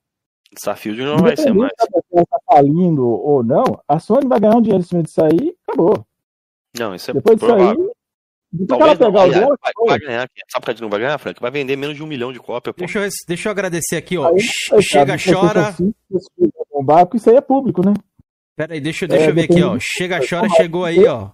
Starfield 0.55 1.01
não 1.03 1.17
vai 1.17 1.35
ser 1.35 1.53
mais. 1.53 1.71
Se 1.79 2.25
tá 2.25 2.37
falindo 2.45 3.05
ou 3.07 3.43
não, 3.43 3.63
a 3.87 3.99
Sony 3.99 4.27
vai 4.27 4.39
ganhar 4.39 4.55
um 4.55 4.61
dinheiro 4.61 4.83
em 4.83 4.87
cima 4.87 5.03
disso 5.03 5.23
aí 5.23 5.37
e 5.49 5.55
acabou. 5.67 6.05
Não, 6.77 6.95
isso 6.95 7.11
é 7.11 7.13
Depois 7.13 7.37
disso 7.39 7.53
aí, 7.53 7.75
Talvez 8.67 8.97
não, 8.97 9.07
pegar 9.07 9.19
o 9.19 9.21
aliás, 9.23 9.41
dela, 9.41 9.57
vai, 9.61 9.71
vai 9.87 9.99
ganhar. 9.99 10.29
Sabe 10.49 10.65
por 10.65 10.73
que 10.73 10.81
não 10.81 10.89
vai 10.89 10.99
ganhar, 11.01 11.17
Frank? 11.17 11.41
Vai 11.41 11.51
vender 11.51 11.75
menos 11.75 11.95
de 11.97 12.01
um 12.03 12.07
milhão 12.07 12.31
de 12.31 12.39
cópias, 12.39 12.73
pô. 12.73 12.79
Deixa 12.79 12.99
eu, 12.99 13.09
deixa 13.27 13.49
eu 13.49 13.51
agradecer 13.51 13.97
aqui, 13.97 14.17
ó. 14.17 14.29
Aí, 14.29 14.39
Che- 14.39 14.81
Chega, 14.81 15.15
chora. 15.17 15.73
PlayStation 15.73 15.75
5, 15.75 15.95
esse 16.15 16.27
jogo 16.39 16.53
vai 16.55 16.65
bombar, 16.81 17.05
porque 17.05 17.17
isso 17.17 17.29
aí 17.29 17.35
é 17.35 17.41
público, 17.41 17.85
né? 17.85 17.93
Pera 18.55 18.73
aí, 18.73 18.79
deixa, 18.79 19.05
deixa 19.05 19.25
É, 19.25 19.29
eu 19.29 19.35
ver 19.35 19.43
aqui, 19.43 19.61
ó. 19.61 19.77
Chega, 19.79 20.19
chora, 20.27 20.47
chegou 20.49 20.85
aí, 20.85 21.05
ó. 21.05 21.29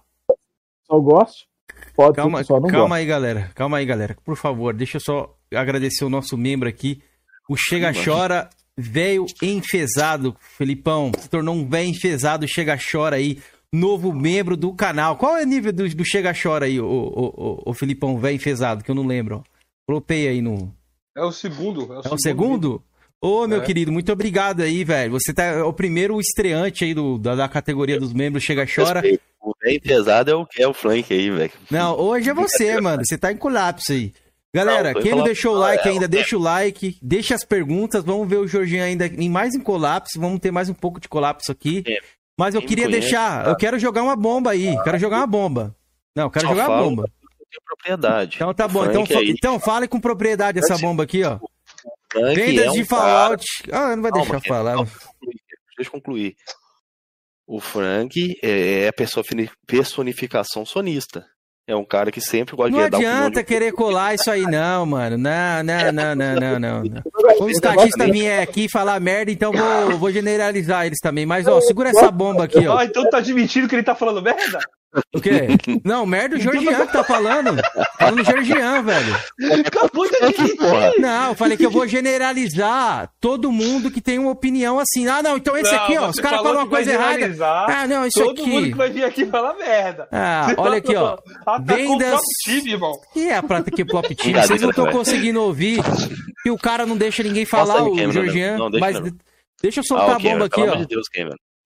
Só 0.86 0.98
goste. 0.98 1.46
Pode 1.94 2.16
Calma, 2.16 2.38
ser 2.38 2.44
só 2.46 2.54
não 2.60 2.68
calma 2.68 2.80
goste. 2.88 2.94
aí, 3.00 3.06
galera. 3.06 3.50
Calma 3.54 3.76
aí, 3.78 3.86
galera. 3.86 4.16
Por 4.24 4.36
favor, 4.36 4.74
deixa 4.74 4.96
eu 4.96 5.00
só 5.00 5.34
agradecer 5.54 6.04
o 6.04 6.10
nosso 6.10 6.36
membro 6.36 6.68
aqui. 6.68 7.00
O 7.48 7.56
Chega 7.56 7.92
Chora, 8.04 8.50
velho 8.78 9.26
enfesado. 9.42 10.36
Felipão, 10.56 11.10
se 11.18 11.28
tornou 11.28 11.54
um 11.54 11.68
velho 11.68 11.88
enfesado. 11.88 12.46
Chega 12.48 12.78
Chora 12.78 13.16
aí. 13.16 13.38
Novo 13.72 14.12
membro 14.12 14.56
do 14.56 14.72
canal. 14.72 15.16
Qual 15.16 15.36
é 15.36 15.42
o 15.42 15.46
nível 15.46 15.72
do, 15.72 15.88
do 15.88 16.04
Chega 16.04 16.32
Chora 16.32 16.66
aí, 16.66 16.80
o, 16.80 16.86
o, 16.86 17.24
o, 17.66 17.70
o 17.70 17.74
Felipão, 17.74 18.16
velho 18.18 18.36
enfesado, 18.36 18.84
que 18.84 18.90
eu 18.90 18.94
não 18.94 19.04
lembro, 19.04 19.38
ó. 19.38 19.42
Colopei 19.86 20.28
aí 20.28 20.40
no. 20.40 20.72
É 21.16 21.22
o 21.24 21.32
segundo. 21.32 21.92
É 21.92 21.98
o, 21.98 22.02
É 22.04 22.14
o 22.14 22.18
segundo? 22.18 22.82
Ô, 23.20 23.48
meu 23.48 23.62
É. 23.62 23.64
querido, 23.64 23.90
muito 23.90 24.12
obrigado 24.12 24.60
aí, 24.60 24.84
velho. 24.84 25.12
Você 25.12 25.32
tá 25.32 25.42
é 25.44 25.62
o 25.62 25.72
primeiro 25.72 26.20
estreante 26.20 26.84
aí 26.84 26.94
do, 26.94 27.18
da, 27.18 27.34
da 27.34 27.48
categoria 27.48 27.98
dos 27.98 28.12
membros 28.12 28.44
Chega 28.44 28.64
Chora. 28.64 29.02
O 29.42 29.52
bem 29.60 29.80
pesado 29.80 30.30
é 30.30 30.34
o, 30.36 30.46
é 30.56 30.68
o 30.68 30.72
Frank 30.72 31.12
aí, 31.12 31.28
velho. 31.30 31.52
Não, 31.70 31.98
hoje 31.98 32.30
é 32.30 32.34
você, 32.34 32.80
mano. 32.80 33.02
Você 33.04 33.18
tá 33.18 33.32
em 33.32 33.36
colapso 33.36 33.92
aí. 33.92 34.12
Galera, 34.54 34.92
Não, 34.92 35.02
quem 35.02 35.10
não 35.10 35.24
deixou 35.24 35.52
o 35.52 35.54
não, 35.56 35.62
like 35.62 35.88
é, 35.88 35.90
ainda, 35.90 36.04
é. 36.04 36.08
deixa 36.08 36.36
o 36.36 36.40
like, 36.40 36.96
deixa 37.02 37.34
as 37.34 37.44
perguntas. 37.44 38.04
Vamos 38.04 38.28
ver 38.28 38.36
o 38.36 38.46
Jorginho 38.46 38.84
ainda 38.84 39.06
em 39.06 39.28
mais 39.28 39.52
em 39.54 39.60
colapso. 39.60 40.20
Vamos 40.20 40.38
ter 40.38 40.52
mais 40.52 40.68
um 40.68 40.74
pouco 40.74 41.00
de 41.00 41.08
colapso 41.08 41.50
aqui. 41.50 41.82
É. 41.86 41.98
Mas 42.38 42.54
eu 42.54 42.62
queria 42.62 42.84
conhece, 42.84 43.00
deixar. 43.00 43.48
Eu 43.48 43.56
quero 43.56 43.78
jogar 43.80 44.02
uma 44.02 44.14
bomba 44.14 44.52
aí. 44.52 44.76
Quero 44.84 44.98
jogar 44.98 45.16
uma 45.18 45.26
bomba. 45.26 45.74
Não, 46.14 46.30
quero 46.30 46.46
jogar 46.48 46.68
uma 46.70 46.82
bomba. 46.82 47.10
Propriedade. 47.66 48.36
Então 48.36 48.54
tá 48.54 48.66
O 48.66 48.68
bom. 48.68 48.84
Então, 48.84 49.06
fa- 49.06 49.18
aí, 49.18 49.30
então 49.30 49.60
fale 49.60 49.86
com 49.88 50.00
propriedade 50.00 50.58
essa 50.58 50.76
bomba 50.78 51.02
aqui, 51.04 51.22
ó. 51.24 51.38
Vendas 52.34 52.66
é 52.66 52.70
um 52.70 52.74
de 52.74 52.84
cara- 52.86 53.02
Fallout. 53.02 53.44
Ah, 53.72 53.94
não 53.96 54.02
vai 54.02 54.12
Calma, 54.12 54.24
deixar 54.30 54.40
falar. 54.48 54.76
Deixa 54.76 54.88
eu 55.80 55.90
concluir. 55.90 56.34
O 57.46 57.60
Frank 57.60 58.36
é 58.42 58.88
a 58.88 58.92
personi- 58.92 59.50
personificação 59.66 60.64
sonista. 60.64 61.26
É 61.66 61.74
um 61.74 61.84
cara 61.84 62.12
que 62.12 62.20
sempre 62.20 62.54
gosta 62.54 62.70
Não 62.70 62.84
de 62.84 62.90
dar 62.90 62.98
opinião 62.98 63.16
adianta 63.16 63.40
de... 63.40 63.46
querer 63.46 63.72
colar 63.72 64.14
isso 64.14 64.30
aí, 64.30 64.42
não, 64.42 64.84
mano. 64.84 65.16
Não, 65.16 65.62
não, 65.62 65.92
não, 65.92 66.14
não, 66.14 66.34
não, 66.34 66.58
não. 66.60 66.84
não. 66.84 67.02
É, 67.26 67.42
os 67.42 67.58
caixistas 67.58 68.10
vierem 68.10 68.42
aqui 68.42 68.68
falar 68.68 69.00
merda, 69.00 69.30
então 69.30 69.50
vou, 69.50 69.98
vou 69.98 70.12
generalizar 70.12 70.84
eles 70.84 70.98
também. 71.00 71.24
Mas, 71.24 71.46
ó, 71.46 71.58
segura 71.62 71.88
essa 71.88 72.10
bomba 72.10 72.44
aqui, 72.44 72.66
ó. 72.66 72.76
Ah, 72.76 72.84
então 72.84 73.08
tá 73.08 73.16
admitindo 73.18 73.66
que 73.66 73.74
ele 73.74 73.82
tá 73.82 73.94
falando 73.94 74.20
merda? 74.22 74.58
O 75.14 75.20
quê? 75.20 75.48
Não, 75.84 76.04
merda 76.06 76.36
o 76.36 76.40
Georgian 76.40 76.86
que 76.86 76.92
tá 76.92 77.02
falando. 77.04 77.60
Falando 77.98 78.24
Georgian, 78.24 78.82
velho. 78.82 79.16
Acabou 79.66 80.08
de 80.08 80.16
admitir. 80.16 81.00
Não, 81.00 81.28
eu 81.30 81.34
falei 81.34 81.56
que 81.56 81.66
eu 81.66 81.70
vou 81.70 81.86
generalizar 81.86 83.10
todo 83.20 83.50
mundo 83.50 83.90
que 83.90 84.00
tem 84.00 84.18
uma 84.18 84.30
opinião 84.30 84.78
assim. 84.78 85.06
Ah, 85.08 85.22
não, 85.22 85.36
então 85.36 85.56
esse 85.56 85.72
Não, 85.72 85.82
aqui, 85.82 85.98
ó, 85.98 86.08
os 86.08 86.16
caras 86.16 86.38
falou 86.38 86.52
falam 86.54 86.60
uma 86.60 86.64
que 86.68 86.74
coisa 86.74 86.92
errada. 86.92 87.66
Ah, 87.68 87.86
não, 87.88 88.06
isso 88.06 88.22
Todo 88.22 88.46
mundo 88.46 88.58
aqui. 88.60 88.70
que 88.70 88.76
vai 88.76 88.90
vir 88.90 89.04
aqui 89.04 89.26
falar 89.26 89.54
merda. 89.54 90.08
Ah, 90.12 90.46
Você 90.48 90.54
olha 90.58 90.78
aqui, 90.78 90.94
ó. 90.96 91.16
Vendas- 91.64 91.88
o 91.88 91.98
próprio 91.98 92.20
time, 92.44 92.70
irmão. 92.72 92.92
E 93.16 93.28
é 93.28 93.36
a 93.36 93.42
prata 93.42 93.70
que 93.70 93.84
pop 93.84 94.12
time, 94.14 94.40
vocês 94.42 94.60
não 94.62 94.70
estão 94.70 94.86
conseguindo 94.90 95.40
ouvir. 95.42 95.80
E 96.46 96.50
o 96.50 96.58
cara 96.58 96.84
não 96.86 96.96
deixa 96.96 97.22
ninguém 97.22 97.44
falar, 97.44 97.78
aí, 97.80 98.06
o 98.06 98.12
Georgian. 98.12 98.58
não, 98.58 98.70
deixa 98.70 99.00
mas 99.00 99.12
deixa 99.62 99.80
eu 99.80 99.84
soltar 99.84 100.10
Ah, 100.10 100.12
a 100.12 100.16
ok, 100.16 100.30
bomba 100.32 100.44
aqui, 100.46 100.54
pelo 100.56 100.66
ó. 100.68 100.74
amor 100.74 100.86
de 100.86 100.94
Deus. 100.94 101.06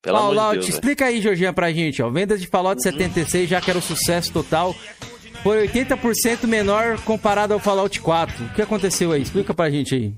Pelo 0.03 0.17
Ó, 0.19 0.31
amor 0.31 0.51
de 0.53 0.61
Deus, 0.61 0.69
explica 0.69 1.07
aí, 1.07 1.21
Georgian, 1.21 1.53
pra 1.53 1.73
gente, 1.73 2.01
ó. 2.03 2.09
Vendas 2.09 2.41
de 2.41 2.47
Fallout 2.47 2.81
76, 2.83 3.49
já 3.49 3.61
que 3.61 3.69
era 3.71 3.79
um 3.79 3.83
sucesso 3.83 4.33
total, 4.33 4.75
foi 5.43 5.67
80% 5.69 6.47
menor 6.47 7.01
comparado 7.03 7.53
ao 7.53 7.59
Fallout 7.61 8.01
4. 8.01 8.45
O 8.45 8.49
que 8.55 8.63
aconteceu 8.63 9.11
aí? 9.13 9.23
Explica 9.23 9.53
pra 9.53 9.71
gente 9.71 9.95
aí. 9.95 10.15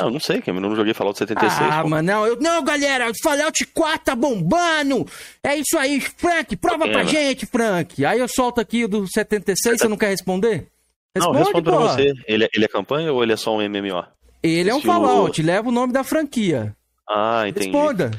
Não, 0.00 0.08
não 0.10 0.18
sei, 0.20 0.40
Cameron. 0.40 0.66
Eu 0.66 0.70
não 0.70 0.76
joguei 0.76 0.94
Fallout 0.94 1.18
76. 1.18 1.70
Ah, 1.70 1.82
pô. 1.82 1.88
mano, 1.90 2.06
não, 2.10 2.26
eu, 2.26 2.40
não, 2.40 2.64
galera, 2.64 3.10
Fallout 3.22 3.66
4 3.66 3.98
tá 4.02 4.16
bombando. 4.16 5.06
É 5.44 5.56
isso 5.56 5.76
aí, 5.76 6.00
Frank, 6.00 6.56
prova 6.56 6.86
É, 6.88 6.92
pra 6.92 7.04
gente, 7.04 7.44
Frank. 7.44 8.02
Aí 8.04 8.18
eu 8.18 8.26
solto 8.28 8.60
aqui 8.62 8.84
o 8.84 8.88
do 8.88 9.06
76, 9.06 9.78
você 9.78 9.88
não 9.88 9.98
quer 9.98 10.08
responder? 10.08 10.68
Não, 11.14 11.32
Responde, 11.32 11.38
responde 11.44 11.64
pra 11.64 11.72
pô. 11.76 11.80
você. 11.88 12.12
Ele, 12.26 12.44
é- 12.44 12.48
ele 12.54 12.64
é 12.64 12.68
campanha 12.68 13.12
ou 13.12 13.22
ele 13.22 13.34
é 13.34 13.36
só 13.36 13.54
um 13.54 13.60
MMO? 13.60 14.02
Ele 14.42 14.70
é 14.70 14.74
um 14.74 14.80
Fallout, 14.80 15.42
leva 15.42 15.68
o 15.68 15.72
nome 15.72 15.92
da 15.92 16.02
franquia. 16.02 16.74
Ah, 17.08 17.44
entendi. 17.46 17.66
Responda. 17.66 18.10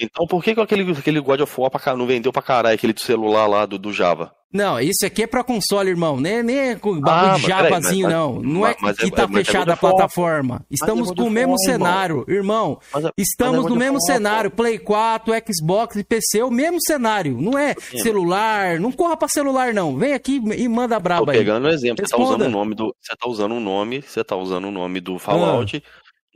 Então 0.00 0.26
por 0.26 0.42
que, 0.42 0.54
que 0.54 0.60
aquele, 0.60 0.90
aquele 0.92 1.20
God 1.20 1.40
of 1.40 1.60
War 1.60 1.70
pra 1.70 1.80
não 1.96 2.06
vendeu 2.06 2.32
pra 2.32 2.42
caralho 2.42 2.74
aquele 2.74 2.92
do 2.92 3.00
celular 3.00 3.46
lá 3.46 3.66
do, 3.66 3.78
do 3.78 3.92
Java? 3.92 4.32
Não, 4.52 4.78
isso 4.78 5.06
aqui 5.06 5.22
é 5.22 5.26
pra 5.26 5.42
console, 5.42 5.88
irmão. 5.88 6.20
Nem, 6.20 6.42
nem 6.42 6.58
é 6.58 6.74
com 6.76 6.94
Ah, 6.96 7.00
bagulho 7.00 7.40
de 7.40 7.46
Javazinho, 7.48 8.02
mas- 8.06 8.12
não. 8.12 8.34
Não 8.42 8.60
mas- 8.60 8.72
é 8.74 8.76
mas 8.82 8.96
que 8.98 9.06
é- 9.06 9.10
tá 9.10 9.22
é 9.22 9.28
fechada 9.28 9.72
a 9.72 9.76
plataforma. 9.78 10.62
Estamos 10.70 11.08
God 11.08 11.16
com 11.18 11.24
o 11.24 11.30
mesmo 11.30 11.58
cenário, 11.58 12.22
irmão. 12.28 12.78
É- 12.94 13.10
Estamos 13.16 13.64
é 13.64 13.68
no 13.70 13.76
mesmo 13.76 13.98
cenário. 14.02 14.50
Play 14.50 14.78
4, 14.78 15.32
Xbox 15.50 15.96
e 15.96 16.04
PC, 16.04 16.40
é 16.40 16.44
o 16.44 16.50
mesmo 16.50 16.76
cenário. 16.86 17.40
Não 17.40 17.58
é 17.58 17.74
celular. 17.96 18.78
Não 18.78 18.92
corra 18.92 19.16
pra 19.16 19.26
celular, 19.26 19.72
não. 19.72 19.96
Vem 19.96 20.12
aqui 20.12 20.36
e 20.56 20.68
manda 20.68 20.96
Tô 20.96 21.00
braba 21.02 21.32
aí. 21.32 21.38
pegando 21.38 21.66
um 21.66 21.70
exemplo, 21.70 22.04
você 22.06 22.14
tá 22.14 22.22
usando 22.22 22.42
o 22.42 22.50
nome 22.50 22.74
do. 22.74 22.94
Você 23.00 23.16
tá 23.16 23.28
usando 23.28 23.52
um 23.54 23.60
nome, 23.60 24.02
você 24.02 24.22
tá 24.22 24.36
usando 24.36 24.66
o 24.66 24.70
nome 24.70 25.00
do 25.00 25.18
Fallout, 25.18 25.82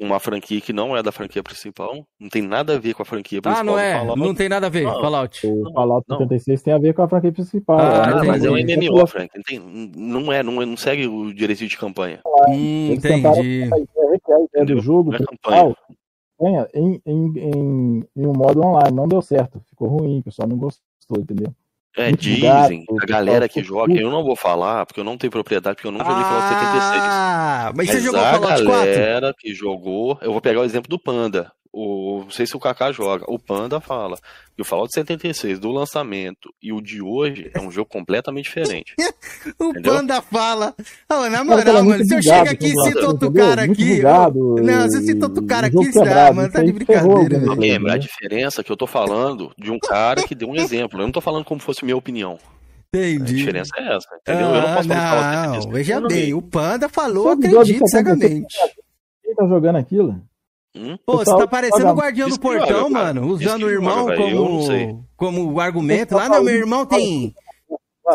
uma 0.00 0.20
franquia 0.20 0.60
que 0.60 0.72
não 0.72 0.96
é 0.96 1.02
da 1.02 1.10
franquia 1.10 1.42
principal, 1.42 2.06
não 2.20 2.28
tem 2.28 2.42
nada 2.42 2.74
a 2.74 2.78
ver 2.78 2.94
com 2.94 3.02
a 3.02 3.04
franquia 3.04 3.40
principal 3.40 3.60
Ah, 3.60 3.64
não 3.64 3.78
é? 3.78 3.94
Fallout. 3.98 4.20
Não 4.20 4.34
tem 4.34 4.48
nada 4.48 4.66
a 4.66 4.70
ver, 4.70 4.84
Não. 4.84 5.00
Fallout. 5.00 5.46
O 5.46 5.72
Fallout 5.72 6.06
76 6.08 6.62
tem 6.62 6.74
a 6.74 6.78
ver 6.78 6.94
com 6.94 7.02
a 7.02 7.08
franquia 7.08 7.32
principal. 7.32 7.78
Ah, 7.78 8.22
né? 8.22 8.28
mas 8.28 8.44
é 8.44 8.50
um. 8.50 8.56
MMO, 8.56 9.06
Frank. 9.06 9.30
Não, 9.34 9.42
tem- 9.42 9.92
não 9.96 10.32
é, 10.32 10.42
não, 10.42 10.60
é- 10.62 10.66
não 10.66 10.76
segue 10.76 11.06
o 11.06 11.32
direito 11.32 11.66
de 11.66 11.78
campanha. 11.78 12.20
Hum, 12.48 12.88
Eles 12.90 13.04
entendi. 13.04 13.70
a 13.72 13.78
ideia 14.60 14.66
do 14.66 14.80
jogo 14.80 15.10
Não 15.10 15.16
é 15.16 15.18
principal 15.18 15.76
tenha 16.38 16.68
em, 16.74 17.00
em, 17.06 17.38
em, 17.38 18.04
em 18.16 18.26
um 18.26 18.32
modo 18.32 18.60
online. 18.60 18.94
Não 18.94 19.08
deu 19.08 19.22
certo. 19.22 19.60
Ficou 19.70 19.88
ruim, 19.88 20.18
o 20.18 20.22
pessoal 20.22 20.48
não 20.48 20.56
gostou, 20.58 20.82
entendeu? 21.18 21.52
É, 21.96 22.12
dizem, 22.12 22.84
a 22.88 22.92
o 22.92 22.96
galera 22.96 23.48
que 23.48 23.62
joga, 23.62 23.94
eu 23.94 24.10
não 24.10 24.22
vou 24.22 24.36
falar, 24.36 24.84
porque 24.84 25.00
eu 25.00 25.04
não 25.04 25.16
tenho 25.16 25.30
propriedade, 25.30 25.76
porque 25.76 25.88
eu 25.88 25.92
não 25.92 26.00
joguei 26.00 26.22
Fallout 26.24 26.48
76. 26.48 27.02
Ah, 27.02 27.72
mas 27.74 27.88
você 27.88 28.00
jogou 28.02 28.20
a 28.20 28.32
Fallout 28.32 28.64
4? 28.64 28.66
galera 28.66 29.34
que 29.38 29.54
jogou, 29.54 30.18
eu 30.20 30.30
vou 30.30 30.40
pegar 30.42 30.60
o 30.60 30.64
exemplo 30.64 30.90
do 30.90 30.98
Panda. 30.98 31.50
O, 31.78 32.22
não 32.24 32.30
sei 32.30 32.46
se 32.46 32.56
o 32.56 32.58
Kaká 32.58 32.90
joga. 32.90 33.26
O 33.28 33.38
Panda 33.38 33.80
fala 33.82 34.16
que 34.54 34.62
o 34.62 34.64
Fallout 34.64 34.90
76 34.94 35.58
do 35.58 35.70
lançamento 35.70 36.48
e 36.62 36.72
o 36.72 36.80
de 36.80 37.02
hoje 37.02 37.50
é 37.54 37.60
um 37.60 37.70
jogo 37.70 37.90
completamente 37.90 38.44
diferente. 38.44 38.94
O 39.60 39.70
Entendeu? 39.70 39.92
Panda 39.94 40.22
fala. 40.22 40.74
Ah, 41.08 41.28
na 41.28 41.44
moral, 41.44 41.84
muito 41.84 41.98
mano, 41.98 42.04
se 42.06 42.14
eu 42.14 42.22
chego 42.22 42.48
aqui 42.50 42.66
e 42.66 42.82
cito 42.84 43.06
outro 43.06 43.30
cara 43.32 43.62
aqui. 43.64 44.00
Não, 44.02 44.86
e- 44.86 44.90
você 44.90 45.02
cita 45.02 45.26
outro 45.26 45.44
cara 45.46 45.66
aqui, 45.66 45.92
quebrado, 45.92 46.34
mano, 46.36 46.50
tá 46.50 46.62
de 46.62 46.72
brincadeira, 46.72 47.38
velho. 47.40 47.54
Lembra 47.54 47.94
a 47.94 47.98
diferença 47.98 48.64
que 48.64 48.72
eu 48.72 48.76
tô 48.76 48.86
falando 48.86 49.52
de 49.58 49.70
um 49.70 49.78
cara 49.78 50.22
que 50.26 50.34
deu 50.34 50.48
um 50.48 50.56
exemplo. 50.56 50.98
Eu 50.98 51.04
não 51.04 51.12
tô 51.12 51.20
falando 51.20 51.44
como 51.44 51.60
fosse 51.60 51.84
minha 51.84 51.96
opinião. 51.96 52.38
A 52.94 52.98
Entendi. 52.98 53.34
diferença 53.36 53.70
é 53.76 53.94
essa, 53.96 54.08
entendeu? 54.22 54.46
eu 54.48 54.62
não 54.62 54.68
Ah, 54.68 54.76
posso 54.76 54.88
falar 54.88 55.32
não, 55.48 55.54
76. 55.60 55.66
veja 55.74 55.94
Eu 55.94 56.08
bem, 56.08 56.34
o 56.34 56.40
Panda 56.42 56.88
falou, 56.88 57.28
acredito 57.28 57.64
de 57.64 57.78
76? 57.78 57.90
cegamente. 57.90 58.56
Quem 59.22 59.34
tá 59.34 59.46
jogando 59.46 59.76
aquilo? 59.76 60.22
Hum? 60.76 60.98
Pô, 61.06 61.16
você 61.16 61.34
tá 61.34 61.46
parecendo 61.46 61.88
o 61.88 61.94
guardião 61.94 62.28
do 62.28 62.38
portão, 62.38 62.90
mano, 62.90 63.26
usando 63.28 63.64
o 63.64 63.70
irmão 63.70 64.06
como, 64.14 65.04
como 65.16 65.60
argumento. 65.60 66.14
Lá, 66.14 66.28
não, 66.28 66.42
meu 66.44 66.54
irmão 66.54 66.84
tem 66.84 67.34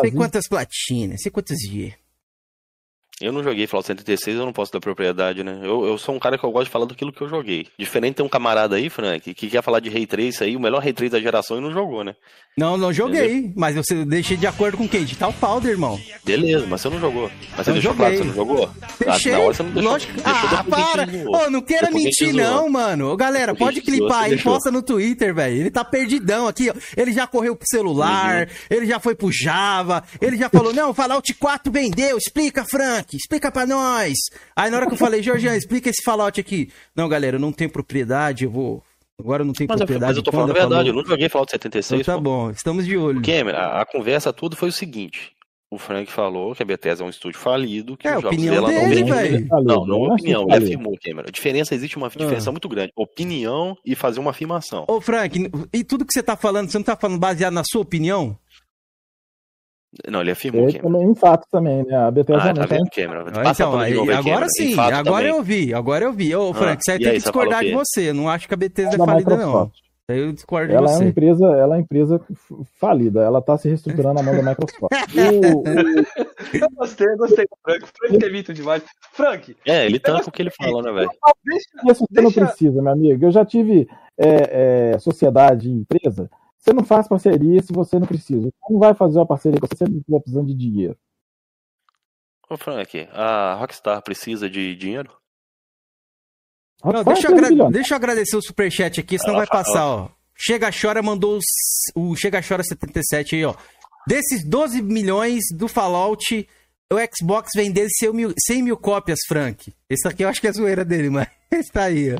sei 0.00 0.10
quantas 0.12 0.48
platinas, 0.48 1.22
sei 1.22 1.30
quantos 1.30 1.58
G. 1.58 1.92
Eu 3.22 3.32
não 3.32 3.42
joguei 3.42 3.66
Fallout 3.66 3.86
76, 3.86 4.36
eu 4.38 4.44
não 4.44 4.52
posso 4.52 4.72
dar 4.72 4.80
propriedade, 4.80 5.44
né? 5.44 5.60
Eu, 5.62 5.86
eu 5.86 5.96
sou 5.96 6.14
um 6.14 6.18
cara 6.18 6.36
que 6.36 6.44
eu 6.44 6.50
gosto 6.50 6.64
de 6.66 6.70
falar 6.70 6.86
daquilo 6.86 7.12
que 7.12 7.20
eu 7.22 7.28
joguei. 7.28 7.66
Diferente 7.78 8.16
tem 8.16 8.26
um 8.26 8.28
camarada 8.28 8.76
aí, 8.76 8.90
Frank, 8.90 9.32
que 9.32 9.48
quer 9.48 9.62
falar 9.62 9.80
de 9.80 9.88
Ray 9.88 10.06
Trace 10.06 10.42
aí, 10.42 10.56
o 10.56 10.60
melhor 10.60 10.82
Ray 10.82 10.92
Trace 10.92 11.10
da 11.12 11.20
geração 11.20 11.58
e 11.58 11.60
não 11.60 11.72
jogou, 11.72 12.02
né? 12.04 12.14
Não, 12.56 12.76
não 12.76 12.92
joguei, 12.92 13.50
mas 13.56 13.74
você 13.76 14.04
deixei 14.04 14.36
de 14.36 14.46
acordo 14.46 14.76
com 14.76 14.86
quem? 14.86 15.04
Digital 15.04 15.32
Powder, 15.32 15.70
irmão. 15.70 15.98
Beleza, 16.22 16.66
mas 16.68 16.82
você 16.82 16.90
não 16.90 17.00
jogou. 17.00 17.30
Mas 17.56 17.64
você 17.64 17.70
Eu 17.70 17.74
deixou 17.74 17.92
joguei. 17.92 17.96
claro 17.96 18.12
que 18.12 18.18
você 18.18 18.24
não 18.24 18.34
jogou? 18.34 18.70
Deixei, 18.98 19.32
Ah, 19.32 19.38
na 19.38 19.44
hora 19.44 19.54
você 19.54 19.62
não 19.62 19.70
deixou. 19.72 19.92
lógico. 19.92 20.12
deixou 20.12 20.58
Ah, 20.58 20.64
para! 20.64 21.06
Ô, 21.46 21.50
não 21.50 21.62
queira 21.62 21.90
mentir, 21.90 22.34
não, 22.34 22.68
mano. 22.68 23.10
Ô, 23.10 23.16
galera, 23.16 23.54
pode 23.54 23.80
clipar 23.80 24.24
aí, 24.24 24.30
deixou. 24.30 24.52
posta 24.52 24.70
no 24.70 24.82
Twitter, 24.82 25.34
velho. 25.34 25.56
Ele 25.56 25.70
tá 25.70 25.82
perdidão 25.82 26.46
aqui, 26.46 26.68
ó. 26.68 26.74
Ele 26.94 27.12
já 27.12 27.26
correu 27.26 27.56
pro 27.56 27.66
celular, 27.66 28.42
Uhum. 28.42 28.76
ele 28.76 28.86
já 28.86 29.00
foi 29.00 29.14
pro 29.14 29.32
Java, 29.32 30.04
ele 30.20 30.36
já 30.36 30.50
falou, 30.50 30.74
não, 30.74 30.92
Fallout 30.92 31.32
4 31.34 31.72
vendeu, 31.72 32.18
explica, 32.18 32.64
Frank, 32.64 33.11
explica 33.16 33.50
pra 33.50 33.66
nós. 33.66 34.14
Aí 34.56 34.70
na 34.70 34.76
hora 34.78 34.86
que 34.86 34.92
eu 34.94 34.98
falei, 34.98 35.22
Jorgian, 35.22 35.56
explica 35.56 35.90
esse 35.90 36.02
Fallout 36.02 36.40
aqui. 36.40 36.70
Não, 36.94 37.08
galera, 37.08 37.36
eu 37.36 37.40
não 37.40 37.52
tenho 37.52 37.70
propriedade, 37.70 38.44
eu 38.44 38.50
vou... 38.50 38.82
Agora 39.20 39.42
eu 39.42 39.46
não 39.46 39.52
tenho 39.52 39.68
Mas 39.68 39.74
eu, 39.80 39.86
propriedade. 39.86 40.10
mas 40.10 40.16
eu 40.16 40.22
tô 40.22 40.32
falando 40.32 40.50
a 40.50 40.54
verdade, 40.54 40.88
eu 40.88 40.92
falou. 40.94 41.02
não 41.02 41.08
joguei 41.08 41.28
Fallout 41.28 41.50
76. 41.52 42.00
Então 42.00 42.14
tá 42.14 42.18
pô. 42.20 42.24
bom, 42.24 42.50
estamos 42.50 42.84
de 42.86 42.96
olho. 42.96 43.22
Cameron, 43.22 43.56
a, 43.58 43.82
a 43.82 43.86
conversa 43.86 44.32
toda 44.32 44.56
foi 44.56 44.70
o 44.70 44.72
seguinte. 44.72 45.32
O 45.70 45.78
Frank 45.78 46.10
falou 46.12 46.54
que 46.54 46.62
a 46.62 46.66
Bethesda 46.66 47.02
é 47.02 47.06
um 47.06 47.10
estúdio 47.10 47.38
falido, 47.38 47.96
que 47.96 48.06
É, 48.06 48.16
os 48.16 48.22
jogos 48.22 48.36
opinião 48.36 48.54
dela 48.56 48.70
não 48.72 48.88
dele, 48.88 49.04
vendem. 49.04 49.14
velho. 49.14 49.48
Não, 49.64 49.86
não 49.86 50.04
é 50.04 50.08
Eu 50.08 50.12
opinião, 50.14 50.42
ele 50.50 50.64
afirmou, 50.64 50.98
Cameron. 51.02 51.28
A 51.28 51.30
diferença, 51.30 51.74
existe 51.74 51.96
uma 51.96 52.08
diferença 52.10 52.50
Ah. 52.50 52.52
muito 52.52 52.68
grande. 52.68 52.92
Opinião 52.94 53.74
e 53.86 53.94
fazer 53.94 54.20
uma 54.20 54.32
afirmação. 54.32 54.84
Ô, 54.88 55.00
Frank, 55.00 55.50
e 55.72 55.84
tudo 55.84 56.04
que 56.04 56.12
você 56.12 56.22
tá 56.22 56.36
falando, 56.36 56.70
você 56.70 56.76
não 56.78 56.84
tá 56.84 56.94
falando 56.96 57.18
baseado 57.18 57.54
na 57.54 57.62
sua 57.64 57.80
opinião? 57.80 58.36
Não, 60.08 60.22
ele 60.22 60.30
afirmou, 60.30 60.62
Ele 60.68 60.78
Cameron. 60.78 60.92
também 60.98 61.10
em 61.10 61.14
fato 61.14 61.46
também, 61.50 61.84
né? 61.84 61.94
A 61.94 62.10
Bethesda 62.10 62.42
Ah, 62.42 62.46
não 62.46 62.54
tá 62.54 62.66
tá 62.66 62.74
vendo, 62.76 62.88
Cameron? 62.90 63.24
Ah, 63.36 63.50
então, 63.50 63.78
aí- 63.78 63.92
agora 63.92 64.22
Cameron. 64.22 64.48
Sim, 64.48 64.78
agora 64.80 65.02
também. 65.04 65.26
eu 65.26 65.42
vi, 65.42 65.74
agora 65.74 66.04
eu 66.06 66.12
vi. 66.12 66.34
Ô, 66.34 66.54
Frank, 66.54 66.78
Ah, 66.78 66.80
você 66.82 66.92
aí, 66.92 66.98
que 66.98 67.04
você 67.04 67.12
discordar 67.18 67.60
o 67.62 67.66
de 67.66 67.72
você. 67.74 68.08
Eu 68.10 68.14
não 68.14 68.28
acho 68.28 68.48
que 68.48 68.54
a 68.54 68.56
Bethesda 68.56 68.94
é 68.94 68.98
da 68.98 69.04
falida, 69.04 69.36
não. 69.36 69.70
Eu 70.08 70.32
discordo 70.32 70.68
de 70.68 70.74
Ela 70.74 70.86
é 70.88 70.90
uma 70.90 70.98
você. 70.98 71.04
empresa, 71.04 71.44
ela 71.46 71.62
é 71.74 71.78
uma 71.78 71.80
empresa 71.80 72.20
falida. 72.80 73.20
Ela 73.22 73.40
tá 73.40 73.56
se 73.56 73.68
reestruturando 73.68 74.14
na 74.14 74.22
mão 74.22 74.34
da 74.34 74.42
Microsoft. 74.42 74.90
O- 75.54 75.60
o- 75.60 76.56
Eu 76.62 76.68
gostei, 76.74 77.06
eu 77.06 77.16
gostei 77.16 77.44
do 77.44 77.56
Frank. 77.62 77.86
Frank 77.98 78.24
é 78.24 78.30
mito 78.30 78.52
demais. 78.52 78.82
Frank, 79.12 79.56
É, 79.66 79.86
ele 79.86 79.98
tanca 79.98 80.28
o 80.28 80.32
que 80.32 80.42
ele 80.42 80.50
fala, 80.50 80.82
né, 80.82 80.92
velho? 80.92 81.10
deixa. 81.44 81.66
Isso 81.92 82.04
você 82.10 82.20
não 82.20 82.30
Deixa- 82.30 82.46
precisa, 82.46 82.82
meu 82.82 82.92
amigo. 82.92 83.24
Eu 83.26 83.30
já 83.30 83.44
tive 83.44 83.86
é, 84.18 84.92
é, 84.94 84.98
sociedade 84.98 85.68
e 85.68 85.72
empresa. 85.72 86.30
Você 86.62 86.72
não 86.72 86.84
faz 86.84 87.08
parceria 87.08 87.60
se 87.60 87.72
você 87.72 87.98
não 87.98 88.06
precisa. 88.06 88.42
Você 88.42 88.72
não 88.72 88.78
vai 88.78 88.94
fazer 88.94 89.18
uma 89.18 89.26
parceria 89.26 89.58
se 89.60 89.76
você 89.76 89.84
não 89.84 89.98
estiver 89.98 90.20
precisando 90.20 90.46
de 90.46 90.54
dinheiro. 90.54 90.96
Ô, 92.48 92.56
Frank, 92.56 93.08
a 93.12 93.54
Rockstar 93.54 94.00
precisa 94.02 94.48
de 94.48 94.76
dinheiro? 94.76 95.10
Não, 96.84 96.92
Rapaz, 96.92 97.18
deixa, 97.20 97.28
eu 97.32 97.36
agra- 97.36 97.70
deixa 97.70 97.94
eu 97.94 97.96
agradecer 97.96 98.36
o 98.36 98.42
superchat 98.42 99.00
aqui, 99.00 99.18
senão 99.18 99.34
Ela 99.34 99.44
vai 99.44 99.46
passar, 99.46 99.86
ó. 99.86 100.08
Chega 100.36 100.70
Chora 100.72 101.02
mandou 101.02 101.36
os- 101.38 101.44
o 101.94 102.14
Chega 102.16 102.40
Chora 102.46 102.62
77 102.62 103.36
aí, 103.36 103.44
ó. 103.44 103.54
Desses 104.06 104.44
12 104.48 104.82
milhões 104.82 105.42
do 105.56 105.68
Fallout, 105.68 106.48
o 106.92 106.96
Xbox 107.16 107.50
vendeu 107.54 107.86
100 107.88 108.12
mil, 108.12 108.34
100 108.46 108.62
mil 108.62 108.76
cópias, 108.76 109.20
Frank. 109.28 109.72
Esse 109.88 110.06
aqui 110.08 110.24
eu 110.24 110.28
acho 110.28 110.40
que 110.40 110.48
é 110.48 110.52
zoeira 110.52 110.84
dele, 110.84 111.08
mas 111.10 111.28
está 111.52 111.84
aí, 111.86 112.14
ó. 112.14 112.18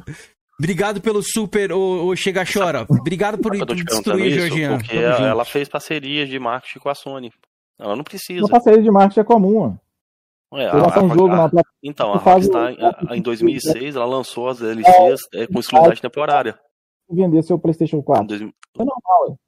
Obrigado 0.62 1.00
pelo 1.00 1.20
super, 1.24 1.72
ô, 1.72 2.06
ô 2.06 2.14
Chega 2.14 2.44
Chora. 2.44 2.86
Obrigado 2.88 3.36
por 3.38 3.52
Eu 3.52 3.66
tô 3.66 3.74
te 3.74 3.84
perguntando 3.84 4.16
destruir, 4.18 4.26
isso 4.28 4.46
Georgian. 4.56 4.78
porque 4.78 4.96
ela, 4.96 5.44
fez 5.44 5.68
parcerias 5.68 6.28
de 6.28 6.38
marketing 6.38 6.78
com 6.78 6.88
a 6.88 6.94
Sony. 6.94 7.32
Ela 7.80 7.96
não 7.96 8.04
precisa. 8.04 8.42
Uma 8.42 8.48
parceria 8.48 8.80
de 8.80 8.88
marketing 8.88 9.20
é 9.20 9.24
comum. 9.24 9.76
ó. 10.52 10.56
É, 10.56 10.70
lançar 10.72 11.02
um 11.02 11.10
a- 11.10 11.14
jogo 11.16 11.32
a- 11.32 11.36
na 11.36 11.48
plataforma. 11.48 11.64
Então, 11.82 12.12
a 12.14 12.20
faz 12.20 12.46
Rockstar, 12.46 12.74
o- 12.74 13.10
a- 13.10 13.16
em 13.16 13.22
2006, 13.22 13.96
ela 13.96 14.04
lançou 14.04 14.48
as 14.50 14.58
DLCs 14.60 15.22
é, 15.34 15.46
com 15.48 15.58
exclusividade 15.58 16.00
temporária. 16.00 16.56
vender 17.10 17.42
seu 17.42 17.58
PlayStation 17.58 17.96
Em 17.96 18.02
4. 18.02 18.26
2000 18.28 18.52
É 18.78 18.84
normal. 18.84 19.38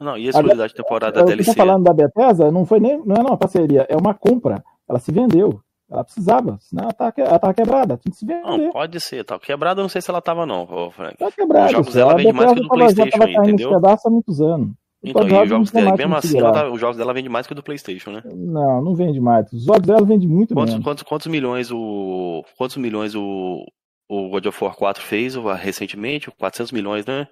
Não, 0.00 0.18
e 0.18 0.26
a 0.26 0.30
exclusividade 0.30 0.74
temporária 0.74 1.14
da 1.14 1.20
Eu 1.22 1.26
DLC? 1.26 1.54
falando 1.54 1.84
da 1.84 1.94
Bethesda, 1.94 2.50
não 2.52 2.66
foi 2.66 2.78
nem 2.78 2.98
não 3.06 3.16
é 3.16 3.20
uma 3.20 3.38
parceria, 3.38 3.86
é 3.88 3.96
uma 3.96 4.12
compra. 4.12 4.62
Ela 4.88 4.98
se 4.98 5.10
vendeu. 5.10 5.60
Ela 5.90 6.04
precisava, 6.04 6.58
senão 6.60 6.84
ela 6.84 6.92
tá, 6.92 7.10
que- 7.10 7.20
ela 7.22 7.38
tá 7.38 7.54
quebrada, 7.54 7.96
tinha 7.96 8.12
que 8.12 8.18
se 8.18 8.26
vender. 8.26 8.42
Não, 8.42 8.70
pode 8.70 9.00
ser, 9.00 9.24
tá. 9.24 9.38
Quebrada 9.38 9.80
eu 9.80 9.84
não 9.84 9.88
sei 9.88 10.02
se 10.02 10.10
ela 10.10 10.20
tava, 10.20 10.44
não, 10.44 10.66
Frank. 10.90 11.16
Tá 11.16 11.30
quebrada. 11.32 11.66
Os 11.66 11.72
jogos 11.72 11.94
dela 11.94 12.12
A 12.12 12.16
vendem 12.16 12.32
mais 12.34 12.52
que 12.52 12.58
o 12.58 12.62
do 12.62 12.68
tava- 12.68 12.74
PlayStation 12.78 13.18
tava 13.18 13.30
nos 13.32 13.48
entendeu? 13.48 13.70
pedaços 13.74 14.06
há 14.06 14.10
muitos 14.10 14.40
anos. 14.40 14.70
Então, 15.02 15.22
Os 15.24 15.30
e 15.32 15.34
os 15.42 15.48
jogos 15.48 15.70
dela, 15.70 15.96
mesmo 15.96 16.16
assim, 16.16 16.38
tá- 16.38 16.70
os 16.70 16.80
jogos 16.80 16.96
dela 16.98 17.14
vendem 17.14 17.30
mais 17.30 17.46
que 17.46 17.52
o 17.52 17.56
do 17.56 17.62
PlayStation, 17.62 18.10
né? 18.10 18.20
Não, 18.34 18.82
não 18.82 18.94
vende 18.94 19.20
mais. 19.20 19.50
Os 19.52 19.64
jogos 19.64 19.86
dela 19.86 20.04
vendem 20.04 20.28
muito 20.28 20.52
Quantos, 20.54 20.74
menos. 20.74 20.84
quantos, 20.84 21.02
quantos 21.04 21.26
milhões 21.28 21.70
o. 21.70 22.44
Quantos 22.58 22.76
milhões 22.76 23.14
o. 23.14 23.64
O 24.10 24.28
God 24.30 24.46
of 24.46 24.64
War 24.64 24.74
4 24.74 25.02
fez 25.02 25.36
o- 25.36 25.52
recentemente? 25.52 26.30
400 26.32 26.72
milhões, 26.72 27.06
né? 27.06 27.28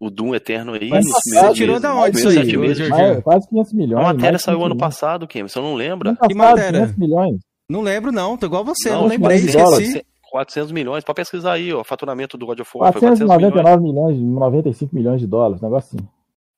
O 0.00 0.10
Doom 0.10 0.34
Eterno 0.34 0.74
aí. 0.74 0.88
Mas 0.90 1.06
você 1.06 1.30
primeiros 1.30 1.56
tirou 1.56 1.80
da 1.80 1.94
onde 1.94 2.18
isso 2.18 2.28
aí, 2.28 2.56
meses. 2.56 2.88
Quase 3.22 3.48
500 3.48 3.72
milhões. 3.72 4.04
A 4.04 4.12
matéria 4.12 4.38
saiu 4.38 4.56
500 4.58 4.66
ano 4.66 4.74
milhões. 4.74 4.80
passado, 4.80 5.26
Kim, 5.26 5.42
você 5.44 5.58
não 5.60 5.74
lembra? 5.74 6.10
Ano 6.10 6.18
Que 6.28 6.34
matéria? 6.34 6.80
500 6.80 6.96
milhões. 6.98 7.40
Não 7.68 7.80
lembro, 7.80 8.12
não. 8.12 8.36
Tô 8.36 8.46
igual 8.46 8.64
você, 8.64 8.90
não, 8.90 9.02
Não, 9.02 9.08
lembrei, 9.08 9.38
esqueci. 9.38 9.56
dólares. 9.56 10.02
400 10.30 10.72
milhões, 10.72 11.04
pode 11.04 11.16
pesquisar 11.16 11.52
aí, 11.52 11.72
ó. 11.72 11.82
Faturamento 11.84 12.36
do 12.36 12.46
God 12.46 12.60
of 12.60 12.70
War 12.74 12.92
foi 12.92 13.00
400 13.00 13.20
milhões. 13.20 13.52
499 13.52 13.82
milhões, 13.82 14.18
95 14.20 14.94
milhões 14.94 15.20
de 15.20 15.26
dólares, 15.26 15.62
um 15.62 15.66
negócio 15.66 15.96
assim. 15.96 16.08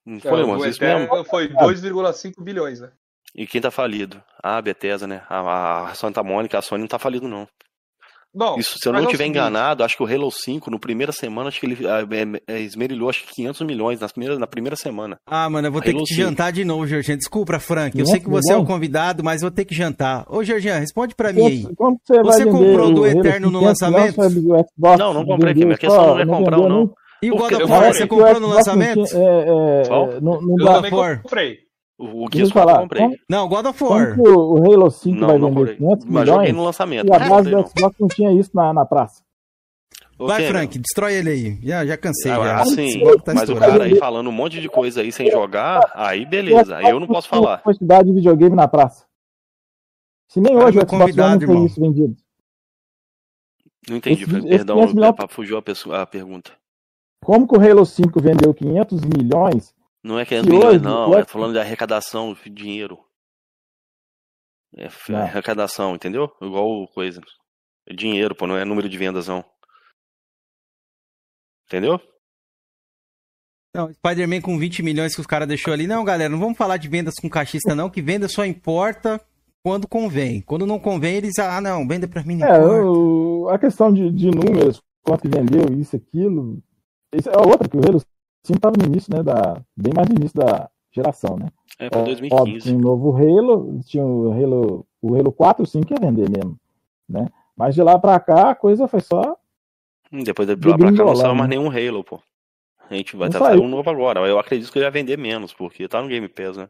Não 0.05 0.20
foi, 0.20 0.41
É, 0.41 0.45
moço, 0.45 0.65
o 0.65 0.69
isso 0.69 0.83
mesmo. 0.83 1.25
Foi 1.25 1.49
2,5 1.49 2.43
bilhões, 2.43 2.81
né? 2.81 2.91
E 3.35 3.47
quem 3.47 3.61
tá 3.61 3.70
falido? 3.70 4.20
Ah, 4.43 4.57
a 4.57 4.62
Bethesda, 4.62 5.07
né? 5.07 5.23
A, 5.28 5.91
a 5.91 5.95
Santa 5.95 6.23
Mônica, 6.23 6.59
a 6.59 6.62
Sony 6.62 6.81
não 6.81 6.89
tá 6.89 6.99
falido, 6.99 7.28
não. 7.28 7.47
Bom, 8.34 8.58
Isso, 8.58 8.76
se 8.78 8.89
eu 8.89 8.92
não 8.92 9.00
é 9.00 9.02
estiver 9.02 9.24
seguinte, 9.24 9.39
enganado, 9.39 9.82
acho 9.82 9.97
que 9.97 10.02
o 10.02 10.07
Halo 10.07 10.31
5, 10.31 10.70
no 10.70 10.78
primeira 10.78 11.12
semana, 11.12 11.48
acho 11.48 11.58
que 11.58 11.66
ele 11.66 11.78
ah, 11.86 12.07
é, 12.47 12.55
é, 12.55 12.60
esmerilhou 12.60 13.08
acho 13.08 13.24
que 13.24 13.34
500 13.34 13.62
milhões 13.62 14.00
nas 14.00 14.12
primeiras, 14.12 14.39
na 14.39 14.47
primeira 14.47 14.76
semana. 14.76 15.18
Ah, 15.26 15.48
mano, 15.48 15.68
eu 15.68 15.73
vou 15.73 15.81
ter 15.81 15.90
Halo 15.90 16.00
que 16.00 16.05
te 16.05 16.15
5. 16.15 16.28
jantar 16.28 16.52
de 16.52 16.65
novo, 16.65 16.86
Georgian. 16.86 17.16
Desculpa, 17.16 17.58
Frank. 17.58 17.98
Eu 17.98 18.07
sei 18.07 18.20
que 18.20 18.28
você 18.28 18.52
é 18.52 18.57
o 18.57 18.65
convidado, 18.65 19.24
mas 19.24 19.42
eu 19.42 19.48
vou 19.48 19.55
ter 19.55 19.65
que 19.65 19.74
jantar. 19.74 20.24
Ô, 20.28 20.44
Georgian, 20.44 20.78
responde 20.78 21.15
pra 21.15 21.32
mim 21.32 21.47
aí. 21.47 21.66
Como, 21.74 21.98
você, 22.05 22.23
Você 22.23 22.44
comprou 22.44 22.92
do 22.92 23.00
o 23.00 23.05
Halo 23.05 23.18
Eterno 23.18 23.50
no 23.50 23.60
500 23.60 23.81
lançamento? 23.81 24.16
não, 24.76 24.97
Não, 24.98 25.15
não 25.15 25.24
comprei 25.24 25.52
aqui. 25.52 25.65
Minha 25.65 25.78
questão 25.78 26.07
não 26.07 26.20
é 26.20 26.26
comprar 26.26 26.58
ou 26.58 26.68
não. 26.68 26.94
E 27.23 27.32
o 27.32 27.36
God 27.36 27.52
of 27.52 27.65
War, 27.65 27.92
você 27.92 28.07
comprou 28.07 28.40
no 28.40 28.48
lançamento? 28.48 29.05
é, 29.12 29.18
é, 29.18 29.82
é, 29.82 30.20
não, 30.20 30.40
não 30.40 30.55
Eu 30.58 30.65
dá. 30.65 30.74
também 30.74 30.90
comprei. 30.90 31.67
O, 31.99 32.25
o 32.25 32.28
Gears 32.33 32.51
eu 32.51 32.55
falar, 32.55 32.75
eu 32.77 32.81
comprei. 32.83 33.02
como- 33.02 33.17
Não, 33.28 33.49
God 33.49 33.67
of 33.67 33.78
Como 33.78 33.91
War. 33.91 34.15
que 34.15 34.20
o, 34.20 34.55
o 34.55 34.73
Halo 34.73 34.91
5 34.91 35.18
Não, 35.18 35.27
vai 35.28 35.39
não 35.39 35.49
vender 35.49 35.59
comprei. 35.60 35.77
500 35.78 36.05
Mas 36.07 36.27
joguei 36.28 36.41
milhões 36.43 36.57
no 36.57 36.65
lançamento. 36.65 37.07
e 37.09 37.12
a 37.12 37.18
base 37.18 37.51
do 37.51 37.68
Xbox 37.68 37.97
não 37.99 38.09
tinha 38.09 38.33
isso 38.33 38.51
na, 38.55 38.73
na 38.73 38.86
praça? 38.86 39.23
Vai, 40.17 40.36
Ok, 40.36 40.49
Frank, 40.49 40.78
destrói 40.78 41.15
ele 41.15 41.31
aí. 41.31 41.59
Já, 41.62 41.86
já 41.86 41.97
cansei. 41.97 42.31
Ah, 42.33 42.65
já. 42.65 42.83
Esse 42.85 42.99
bloco 42.99 43.23
tá 43.23 43.35
mas 43.35 43.49
o 43.49 43.52
estourado. 43.52 43.73
cara 43.73 43.85
aí 43.85 43.97
falando 43.97 44.28
um 44.28 44.33
monte 44.33 44.60
de 44.60 44.68
coisa 44.68 45.01
aí 45.01 45.10
sem 45.12 45.31
jogar, 45.31 45.81
aí 45.94 46.25
beleza, 46.27 46.77
aí 46.77 46.86
eu 46.91 46.99
não 47.01 47.07
posso 47.07 47.28
falar. 47.28 47.59
quantidade 47.62 48.09
de 48.09 48.15
videogame 48.15 48.55
na 48.57 48.67
praça. 48.68 49.05
Se 50.28 50.41
nem 50.41 50.57
hoje 50.57 50.78
o 50.78 50.81
Xbox 50.89 51.17
One 51.17 51.47
não 51.47 51.55
tem 51.55 51.65
isso 51.67 51.81
vendido. 51.81 52.17
Não 53.89 53.97
entendi, 53.97 54.23
Esse- 54.25 54.36
esse 54.39 54.47
perdão, 54.49 54.77
500 54.77 54.94
milhões- 54.94 55.15
fugiu 55.31 55.57
a, 55.57 55.62
pessoa- 55.62 56.02
a 56.02 56.07
pergunta. 56.07 56.52
Como 57.25 57.47
que 57.49 57.57
o 57.57 57.60
Halo 57.60 57.86
5 57.86 58.20
vendeu 58.20 58.52
500 58.52 59.01
milhões? 59.02 59.75
Não 60.09 60.19
é 60.19 60.25
500 60.25 60.47
E 60.47 60.51
milhões, 60.51 60.75
hoje, 60.77 60.85
não, 60.85 61.11
o 61.11 61.19
é 61.19 61.25
falando 61.27 61.53
de 61.53 61.59
arrecadação 61.59 62.33
de 62.33 62.49
dinheiro. 62.49 62.99
É 64.75 64.89
Não. 65.11 65.19
arrecadação, 65.19 65.95
entendeu? 65.95 66.31
Igual 66.41 66.89
coisa. 66.89 67.20
É 67.87 67.93
dinheiro, 67.95 68.35
pô, 68.35 68.47
não 68.47 68.57
é 68.57 68.65
número 68.65 68.89
de 68.89 68.97
vendas, 68.97 69.28
não. 69.28 69.45
Entendeu? 71.67 72.01
Não, 73.75 73.93
Spider-Man 73.93 74.41
com 74.41 74.59
20 74.59 74.83
milhões 74.83 75.15
que 75.15 75.20
os 75.20 75.27
caras 75.27 75.47
deixou 75.47 75.73
ali. 75.75 75.87
Não, 75.87 76.03
galera, 76.05 76.31
não 76.31 76.39
vamos 76.39 76.57
falar 76.57 76.78
de 76.78 76.89
vendas 76.89 77.15
com 77.20 77.28
caixista, 77.28 77.75
não, 77.75 77.91
que 77.91 78.01
venda 78.01 78.28
só 78.28 78.45
importa 78.47 79.20
quando 79.62 79.87
convém. 79.87 80.41
Quando 80.41 80.65
não 80.67 80.78
convém, 80.78 81.17
eles, 81.17 81.39
ah, 81.39 81.61
não, 81.61 81.87
venda 81.87 82.09
pra 82.09 82.25
mim. 82.25 82.37
não 82.37 82.47
É, 82.47 82.57
importa. 82.59 82.85
o- 82.87 83.49
a 83.51 83.59
questão 83.59 83.93
de, 83.93 84.11
de 84.11 84.31
números, 84.31 84.81
quanto 85.03 85.23
que 85.23 85.28
vendeu, 85.28 85.67
isso, 85.78 85.97
aquilo. 85.97 86.62
Isso 87.15 87.28
é 87.28 87.37
outra, 87.39 87.69
que 87.69 87.77
o 87.77 87.81
Halo 87.87 88.03
5 88.44 88.57
estava 88.57 88.76
no 88.78 88.84
início, 88.86 89.15
né? 89.15 89.23
Da, 89.23 89.60
bem 89.76 89.92
mais 89.94 90.08
no 90.08 90.15
início 90.17 90.39
da 90.39 90.68
geração, 90.92 91.36
né? 91.36 91.49
É 91.78 91.89
pra 91.89 92.00
Óbvio, 92.00 92.18
2015. 92.18 92.60
tinha 92.65 92.76
um 92.76 92.81
novo 92.81 93.17
Halo, 93.17 93.81
tinha 93.84 94.05
o 94.05 94.33
Halo, 94.33 94.86
o 95.02 95.15
Halo 95.15 95.33
4 95.33 95.62
e 95.62 95.65
o 95.65 95.67
5 95.67 95.92
ia 95.92 96.00
vender 96.00 96.28
mesmo, 96.31 96.58
né? 97.08 97.28
Mas 97.57 97.75
de 97.75 97.83
lá 97.83 97.99
pra 97.99 98.18
cá 98.20 98.50
a 98.50 98.55
coisa 98.55 98.86
foi 98.89 99.00
só 99.00 99.36
Depois 100.10 100.49
de 100.49 100.68
lá 100.68 100.78
pra 100.78 100.92
cá 100.92 101.05
não 101.05 101.17
saiu 101.17 101.34
mais 101.34 101.50
nenhum 101.50 101.68
Halo, 101.70 102.02
pô. 102.05 102.20
A 102.89 102.94
gente 102.94 103.17
vai 103.17 103.31
saiu. 103.31 103.44
sair 103.44 103.60
um 103.60 103.68
novo 103.68 103.89
agora. 103.91 104.20
Eu 104.26 104.39
acredito 104.39 104.73
que 104.73 104.78
ele 104.78 104.86
vai 104.86 104.92
vender 104.92 105.18
menos, 105.18 105.52
porque 105.52 105.86
tá 105.86 106.00
no 106.00 106.08
Game 106.08 106.26
Pass, 106.28 106.57
né? 106.57 106.68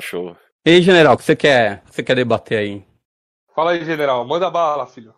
Show. 0.00 0.36
E 0.64 0.70
aí, 0.70 0.82
general, 0.82 1.14
o 1.14 1.16
que 1.16 1.24
você 1.24 1.36
quer, 1.36 1.82
que 1.84 1.94
você 1.94 2.02
quer 2.02 2.16
debater 2.16 2.58
aí? 2.58 2.84
Fala 3.54 3.72
aí, 3.72 3.84
general. 3.84 4.24
Manda 4.26 4.50
bala, 4.50 4.86
filho. 4.86 5.14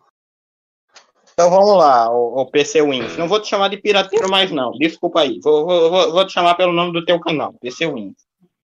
Então 1.33 1.49
vamos 1.49 1.75
lá, 1.77 2.11
o, 2.11 2.41
o 2.41 2.45
PC 2.45 2.81
Wins. 2.83 3.17
Não 3.17 3.27
vou 3.27 3.39
te 3.39 3.47
chamar 3.47 3.67
de 3.67 3.77
pirateiro 3.77 4.29
mais 4.29 4.51
não. 4.51 4.71
Desculpa 4.73 5.21
aí. 5.21 5.39
Vou, 5.43 5.65
vou, 5.65 5.89
vou, 5.89 6.11
vou 6.11 6.27
te 6.27 6.31
chamar 6.31 6.55
pelo 6.55 6.71
nome 6.71 6.93
do 6.93 7.03
teu 7.03 7.19
canal, 7.19 7.53
PC 7.53 7.87
Wins. 7.87 8.15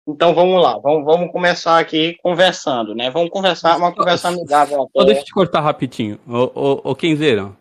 Então 0.05 0.33
vamos 0.33 0.61
lá, 0.61 0.77
vamos, 0.79 1.05
vamos 1.05 1.31
começar 1.31 1.77
aqui 1.77 2.17
conversando, 2.23 2.95
né? 2.95 3.11
Vamos 3.11 3.29
conversar, 3.29 3.77
uma 3.77 3.93
conversa 3.93 4.29
amigável 4.29 4.89
Só 4.91 5.01
até. 5.01 5.05
deixa 5.05 5.21
eu 5.21 5.25
te 5.25 5.31
cortar 5.31 5.61
rapidinho. 5.61 6.19
Ô, 6.27 6.51
ô, 6.55 6.91
ô 6.91 6.95
Kenzeira. 6.95 7.51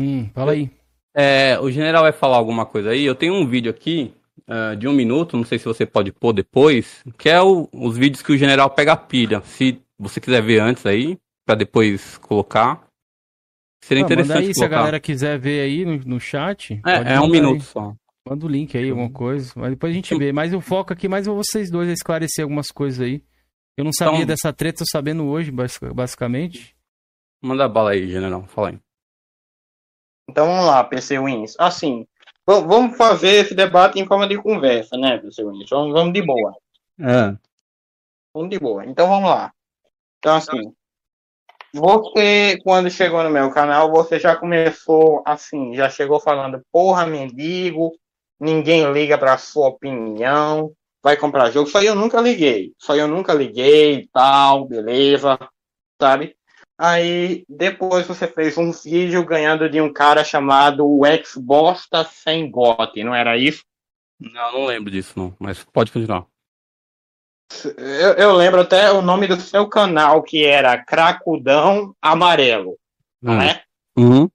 Hum, 0.00 0.28
fala 0.34 0.52
aí. 0.52 0.70
É, 1.14 1.58
o 1.60 1.70
general 1.70 2.02
vai 2.02 2.12
falar 2.12 2.38
alguma 2.38 2.64
coisa 2.64 2.90
aí. 2.90 3.04
Eu 3.04 3.14
tenho 3.14 3.34
um 3.34 3.46
vídeo 3.46 3.70
aqui 3.70 4.14
ah, 4.46 4.74
de 4.74 4.86
um 4.88 4.92
minuto, 4.92 5.36
não 5.36 5.44
sei 5.44 5.58
se 5.58 5.64
você 5.64 5.84
pode 5.86 6.12
pôr 6.12 6.32
depois, 6.32 7.02
que 7.18 7.28
é 7.28 7.40
o- 7.42 7.68
os 7.72 7.96
vídeos 7.96 8.22
que 8.22 8.32
o 8.32 8.36
general 8.38 8.70
pega 8.70 8.92
a 8.92 8.96
pilha. 8.96 9.40
Se 9.42 9.80
você 9.98 10.20
quiser 10.20 10.42
ver 10.42 10.60
antes 10.60 10.84
aí, 10.86 11.18
pra 11.46 11.54
depois 11.54 12.16
colocar. 12.18 12.86
Seria 13.82 14.02
Ah, 14.04 14.08
manda 14.08 14.14
interessante 14.22 14.46
aí, 14.48 14.54
se 14.54 14.60
a 14.60 14.64
colocar. 14.64 14.76
galera 14.76 15.00
quiser 15.00 15.38
ver 15.38 15.60
aí 15.62 15.84
no, 15.84 15.96
no 16.04 16.20
chat. 16.20 16.80
É, 16.86 17.14
é 17.14 17.20
um 17.20 17.28
minuto 17.28 17.54
aí. 17.56 17.60
só. 17.62 17.94
Manda 18.28 18.44
o 18.44 18.48
link 18.48 18.76
aí, 18.76 18.90
alguma 18.90 19.10
coisa. 19.10 19.52
Mas 19.56 19.70
depois 19.70 19.90
a 19.90 19.94
gente 19.94 20.14
vê. 20.16 20.30
Mas 20.32 20.52
o 20.52 20.60
foco 20.60 20.92
aqui, 20.92 21.08
mais 21.08 21.26
é 21.26 21.30
vocês 21.30 21.70
dois 21.70 21.88
a 21.88 21.92
esclarecer 21.92 22.42
algumas 22.44 22.70
coisas 22.70 23.00
aí. 23.00 23.22
Eu 23.78 23.84
não 23.84 23.92
sabia 23.92 24.16
Então- 24.16 24.26
dessa 24.26 24.52
treta, 24.52 24.80
tô 24.80 24.84
sabendo 24.86 25.24
hoje, 25.24 25.50
basic- 25.50 25.92
basicamente. 25.94 26.76
Manda 27.42 27.66
bala 27.66 27.92
aí, 27.92 28.06
general. 28.08 28.44
Fala 28.48 28.68
aí. 28.70 28.78
Então 30.28 30.46
vamos 30.46 30.66
lá, 30.66 30.84
PC 30.84 31.18
Wins. 31.18 31.54
Assim, 31.58 32.06
vamos 32.66 32.96
fazer 32.96 33.44
esse 33.44 33.54
debate 33.54 33.98
em 33.98 34.06
forma 34.06 34.26
de 34.26 34.36
conversa, 34.36 34.96
né, 34.96 35.18
PC 35.18 35.44
Wins? 35.44 35.68
Vamos, 35.70 35.92
vamos 35.92 36.12
de 36.12 36.22
boa. 36.22 36.54
É. 36.98 37.36
Vamos 38.34 38.50
de 38.50 38.58
boa. 38.58 38.84
Então 38.84 39.08
vamos 39.08 39.30
lá. 39.30 39.52
Então 40.18 40.36
assim, 40.36 40.72
você 41.72 42.58
quando 42.64 42.90
chegou 42.90 43.22
no 43.22 43.30
meu 43.30 43.50
canal, 43.50 43.90
você 43.90 44.18
já 44.18 44.34
começou 44.34 45.22
assim, 45.24 45.74
já 45.74 45.88
chegou 45.88 46.18
falando, 46.18 46.60
porra, 46.72 47.06
mendigo, 47.06 47.92
ninguém 48.38 48.90
liga 48.92 49.16
pra 49.16 49.38
sua 49.38 49.68
opinião, 49.68 50.72
vai 51.02 51.16
comprar 51.16 51.50
jogo. 51.50 51.70
Aí 51.76 51.86
eu 51.86 51.94
nunca 51.94 52.20
liguei. 52.20 52.72
Aí 52.88 52.98
eu 52.98 53.08
nunca 53.08 53.32
liguei 53.32 54.00
e 54.00 54.08
tal, 54.08 54.66
beleza, 54.66 55.38
sabe? 56.00 56.36
Aí 56.82 57.44
depois 57.46 58.06
você 58.06 58.26
fez 58.26 58.56
um 58.56 58.72
vídeo 58.72 59.22
ganhando 59.22 59.68
de 59.68 59.82
um 59.82 59.92
cara 59.92 60.24
chamado 60.24 60.86
o 60.88 61.02
Xbox 61.22 61.86
tá 61.86 62.02
sem 62.06 62.50
gote, 62.50 63.04
não 63.04 63.14
era 63.14 63.36
isso? 63.36 63.62
Não, 64.18 64.52
não 64.52 64.64
lembro 64.64 64.90
disso 64.90 65.12
não, 65.14 65.36
mas 65.38 65.62
pode 65.62 65.92
continuar. 65.92 66.24
Eu, 67.76 68.12
eu 68.14 68.32
lembro 68.32 68.62
até 68.62 68.90
o 68.90 69.02
nome 69.02 69.26
do 69.26 69.38
seu 69.38 69.68
canal, 69.68 70.22
que 70.22 70.42
era 70.42 70.82
Cracudão 70.82 71.94
Amarelo, 72.00 72.78
não 73.20 73.34
Hum. 73.34 73.42
é? 73.42 73.62
Uhum. 73.98 74.30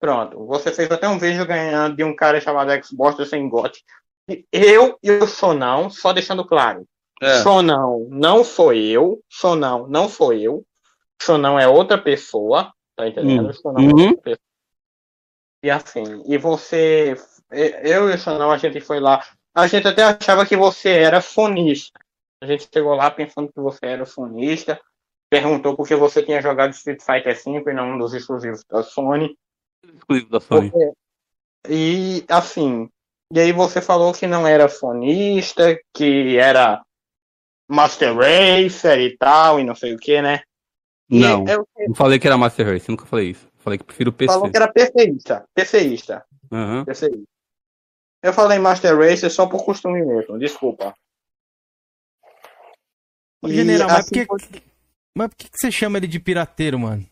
Pronto, 0.00 0.44
você 0.44 0.72
fez 0.72 0.90
até 0.90 1.06
um 1.08 1.20
vídeo 1.20 1.46
ganhando 1.46 1.94
de 1.94 2.02
um 2.02 2.16
cara 2.16 2.40
chamado 2.40 2.72
Xbox 2.84 3.28
sem 3.28 3.48
gote. 3.48 3.84
Eu 4.50 4.98
e 5.00 5.12
o 5.12 5.26
Sonão, 5.28 5.88
só 5.88 6.12
deixando 6.12 6.44
claro. 6.44 6.84
É. 7.22 7.42
Sonão 7.44 8.08
não 8.10 8.42
foi 8.42 8.80
eu, 8.86 9.20
Sonão 9.30 9.86
não 9.86 10.08
foi 10.08 10.42
eu, 10.42 10.64
Sonão 11.22 11.58
é 11.58 11.66
outra 11.68 11.98
pessoa, 11.98 12.72
tá 12.96 13.06
entendendo? 13.08 13.48
Hum. 13.50 13.52
Sonão 13.52 13.82
é 13.82 13.86
Uhum. 13.86 14.00
outra 14.08 14.22
pessoa. 14.22 14.46
E 15.64 15.70
assim, 15.70 16.22
e 16.26 16.38
você, 16.38 17.14
eu 17.50 18.10
e 18.10 18.14
o 18.14 18.18
Sonão, 18.18 18.50
a 18.52 18.58
gente 18.58 18.80
foi 18.80 19.00
lá, 19.00 19.24
a 19.54 19.66
gente 19.66 19.88
até 19.88 20.02
achava 20.02 20.46
que 20.46 20.56
você 20.56 20.90
era 20.90 21.20
fonista. 21.20 21.98
A 22.42 22.46
gente 22.46 22.68
chegou 22.72 22.94
lá 22.94 23.10
pensando 23.10 23.50
que 23.52 23.58
você 23.60 23.86
era 23.86 24.04
fonista, 24.04 24.80
perguntou 25.30 25.74
por 25.74 25.88
que 25.88 25.96
você 25.96 26.22
tinha 26.22 26.42
jogado 26.42 26.72
Street 26.72 27.00
Fighter 27.00 27.34
V 27.34 27.70
e 27.70 27.74
não 27.74 27.94
um 27.94 27.98
dos 27.98 28.12
exclusivos 28.14 28.62
da 28.70 28.82
Sony. 28.82 29.36
Exclusivo 29.82 30.30
da 30.30 30.40
Sony. 30.40 30.70
Porque- 30.70 30.92
E 31.68 32.24
assim, 32.28 32.88
e 33.32 33.40
aí 33.40 33.50
você 33.50 33.80
falou 33.80 34.12
que 34.12 34.26
não 34.26 34.46
era 34.46 34.68
fonista, 34.68 35.76
que 35.92 36.36
era 36.36 36.80
Master 37.68 38.14
Racer 38.14 39.00
e 39.00 39.16
tal, 39.16 39.58
e 39.58 39.64
não 39.64 39.74
sei 39.74 39.94
o 39.94 39.98
que, 39.98 40.22
né? 40.22 40.42
Não, 41.08 41.44
eu- 41.46 41.66
não 41.88 41.94
falei 41.94 42.18
que 42.18 42.26
era 42.26 42.36
Master 42.36 42.66
Race, 42.66 42.88
nunca 42.90 43.06
falei 43.06 43.30
isso. 43.30 43.46
Falei 43.58 43.78
que 43.78 43.84
prefiro 43.84 44.12
PC. 44.12 44.32
falou 44.32 44.50
que 44.50 44.56
era 44.56 44.72
PCista, 44.72 45.44
PCista, 45.54 46.24
Aham. 46.52 46.84
PCista. 46.84 47.22
Eu 48.22 48.32
falei 48.32 48.58
Master 48.58 48.96
Racer 48.98 49.30
só 49.30 49.46
por 49.46 49.64
costume 49.64 50.04
mesmo, 50.04 50.38
desculpa. 50.38 50.94
Ô, 53.42 53.48
general, 53.48 53.88
mas 53.88 53.98
assim, 54.00 54.24
por 54.26 54.38
que, 54.38 54.62
mas 55.14 55.28
por 55.28 55.36
que 55.36 55.44
que 55.48 55.58
você 55.58 55.70
chama 55.70 55.98
ele 55.98 56.06
de 56.06 56.18
pirateiro, 56.18 56.78
mano? 56.78 57.06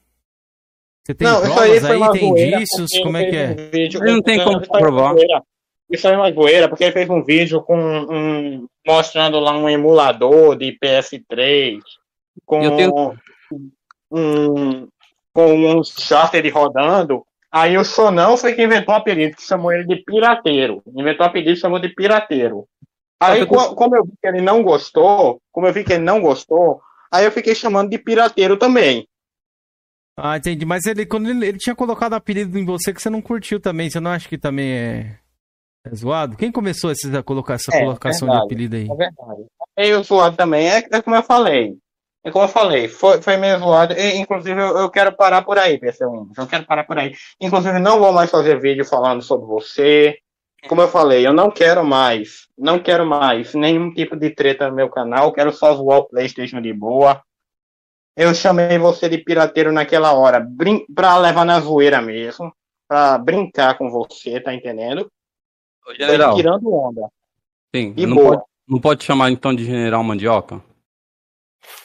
Você 1.07 1.15
tem 1.15 1.29
Não, 1.29 1.43
isso 1.45 1.47
aí 1.47 1.55
provas 1.55 1.81
foi 1.81 1.91
aí, 1.91 1.97
uma 1.99 2.13
tem 2.13 2.29
indícios, 2.31 2.91
como 3.03 3.17
é 3.17 3.23
ele 3.23 3.31
que 3.31 3.37
é? 3.37 3.51
um 3.51 3.71
vídeo- 3.71 4.03
Ele 4.05 4.13
não 4.13 4.23
tem 4.23 4.43
como 4.43 4.61
isso 4.61 4.75
aí 4.75 4.83
é 4.83 4.87
zoeira. 4.91 5.43
Isso 5.91 6.09
aí 6.09 6.15
é 6.15 6.17
uma 6.17 6.33
zoeira, 6.33 6.69
porque 6.69 6.85
ele 6.85 6.93
fez 6.93 7.11
um 7.11 7.23
vídeo 7.23 7.63
com 7.63 7.77
um, 7.79 8.67
mostrando 8.87 9.39
lá 9.39 9.57
um 9.57 9.69
emulador 9.69 10.57
de 10.57 10.73
PS3, 10.83 11.81
com 12.47 12.63
Eu 12.63 12.77
tenho- 12.77 13.19
um, 14.15 14.89
com 15.33 15.55
uns 15.79 15.89
charter 15.99 16.53
rodando. 16.53 17.25
Aí 17.51 17.77
o 17.79 17.85
Sonão 17.85 18.37
foi 18.37 18.55
que 18.55 18.63
inventou 18.65 18.95
um 18.95 18.99
apelido, 18.99 19.37
que 19.37 19.43
chamou 19.43 19.73
ele 19.73 19.87
de 19.87 20.03
pirateiro. 20.05 20.83
Inventou 20.89 21.25
um 21.25 21.29
apelido 21.29 21.55
que 21.55 21.61
chamou 21.61 21.79
de 21.79 21.89
pirateiro. 21.89 22.67
Aí, 23.21 23.47
co- 23.47 23.75
como 23.75 23.97
eu 23.97 24.05
vi 24.05 24.13
que 24.21 24.27
ele 24.29 24.41
não 24.41 24.63
gostou, 24.63 25.41
como 25.53 25.67
eu 25.67 25.73
vi 25.73 25.85
que 25.85 25.93
ele 25.93 26.03
não 26.05 26.21
gostou, 26.21 26.81
aí 27.13 27.25
eu 27.25 27.33
fiquei 27.33 27.55
chamando 27.55 27.91
de 27.91 27.99
pirateiro 27.99 28.57
também. 28.59 29.07
Ah, 30.17 30.37
entendi. 30.37 30.65
Mas 30.65 30.85
ele, 30.87 31.07
quando 31.07 31.29
ele, 31.31 31.47
ele 31.47 31.59
tinha 31.59 31.75
colocado 31.75 32.13
um 32.13 32.17
apelido 32.17 32.59
em 32.59 32.65
você 32.65 32.93
que 32.93 33.01
você 33.03 33.11
não 33.11 33.23
curtiu 33.23 33.61
também. 33.61 33.89
Você 33.91 33.99
não 34.01 34.11
acha 34.11 34.29
que 34.29 34.39
também 34.39 34.73
é, 34.73 35.19
é 35.87 35.95
zoado? 35.95 36.37
Quem 36.37 36.53
começou 36.53 36.91
esse- 36.91 37.17
a 37.17 37.23
colocar 37.23 37.55
essa 37.55 37.75
É, 37.75 37.79
colocação 37.81 38.29
de 38.29 38.33
verdade, 38.33 38.47
apelido 38.47 38.77
aí? 38.77 38.85
É 38.91 38.95
verdade. 38.95 39.45
Meio 39.77 40.03
zoado 40.05 40.37
também, 40.37 40.69
é, 40.69 40.79
é 40.91 41.03
como 41.03 41.17
eu 41.17 41.23
falei. 41.23 41.77
É 42.27 42.31
como 42.31 42.45
eu 42.47 42.49
falei, 42.49 42.89
foi, 42.89 43.21
foi 43.21 43.37
meio 43.37 43.59
zoado. 43.59 43.93
E, 43.93 44.17
inclusive, 44.17 44.59
eu, 44.59 44.79
eu 44.79 44.91
quero 44.91 45.13
parar 45.15 45.43
por 45.43 45.59
aí, 45.59 45.79
PC 45.79 46.07
Windows. 46.07 46.39
Eu 46.39 46.47
quero 46.47 46.65
parar 46.65 46.85
por 46.85 46.99
aí. 46.99 47.15
Inclusive, 47.39 47.79
não 47.79 47.99
vou 47.99 48.13
mais 48.13 48.31
fazer 48.31 48.59
vídeo 48.59 48.85
falando 48.85 49.23
sobre 49.23 49.47
você. 49.47 50.17
Como 50.67 50.81
eu 50.81 50.89
falei, 50.89 51.27
eu 51.27 51.35
não 51.35 51.51
quero 51.51 51.85
mais, 51.85 52.49
não 52.57 52.79
quero 52.79 53.05
mais 53.05 53.53
nenhum 53.53 53.93
tipo 53.93 54.17
de 54.17 54.31
treta 54.31 54.71
no 54.71 54.75
meu 54.75 54.89
canal. 54.89 55.33
Quero 55.35 55.53
só 55.53 55.75
zoar 55.75 55.99
o 55.99 56.09
PlayStation 56.09 56.63
de 56.63 56.73
boa. 56.73 57.23
Eu 58.17 58.33
chamei 58.35 58.79
você 58.79 59.07
de 59.07 59.19
pirateiro 59.19 59.71
naquela 59.71 60.15
hora, 60.15 60.41
brin 60.41 60.87
pra 60.95 61.19
levar 61.19 61.45
na 61.45 61.61
zoeira 61.61 62.01
mesmo. 62.01 62.51
Pra 62.89 63.19
brincar 63.19 63.77
com 63.77 63.91
você, 63.91 64.41
tá 64.41 64.55
entendendo? 64.55 65.11
General. 65.99 66.37
tirando 66.37 66.73
onda. 66.73 67.09
Sim, 67.75 67.93
E 67.97 68.07
não 68.07 68.17
boa. 68.17 68.31
pode, 68.31 68.43
não 68.67 68.81
pode 68.81 69.05
chamar 69.05 69.31
então 69.31 69.55
de 69.55 69.65
General 69.65 70.03
Mandioca? 70.03 70.63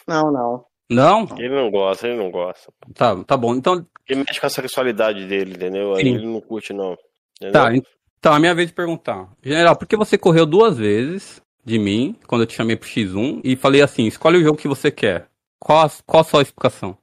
Não, 0.08 0.32
não. 0.32 0.66
Não? 0.90 1.28
Ele 1.38 1.50
não 1.56 1.70
gosta, 1.70 2.08
ele 2.08 2.18
não 2.18 2.32
gosta. 2.32 2.72
Tá, 2.96 3.24
tá 3.24 3.38
bom. 3.38 3.56
Então, 3.56 3.86
Ele 4.08 4.24
mexe 4.24 4.40
com 4.40 4.48
a 4.48 4.50
sexualidade 4.50 5.28
dele, 5.28 5.54
entendeu? 5.54 5.94
Aí 5.94 6.04
Sim. 6.04 6.16
ele 6.16 6.26
não 6.26 6.42
curte, 6.42 6.74
não. 6.74 6.98
Entendeu? 7.38 7.54
tá, 7.54 7.70
então 8.18 8.34
a 8.34 8.40
minha 8.40 8.56
vez 8.56 8.70
de 8.70 8.74
perguntar. 8.74 9.30
General, 9.42 9.76
por 9.78 9.88
que 9.88 9.96
você 9.96 10.18
correu 10.18 10.46
duas 10.46 10.78
vezes 10.78 11.42
de 11.64 11.78
mim, 11.78 12.18
quando 12.28 12.42
eu 12.42 12.48
te 12.48 12.56
chamei 12.56 12.76
pro 12.76 12.90
X1, 12.90 13.42
e 13.44 13.56
falei 13.56 13.82
assim, 13.82 14.08
escolhe 14.08 14.38
o 14.38 14.44
jogo 14.44 14.58
que 14.58 14.68
você 14.68 14.90
quer. 14.90 15.28
Qual, 15.60 15.86
a- 15.86 15.92
qual 16.06 16.22
a 16.22 16.24
sua 16.24 16.42
explicação? 16.42 16.98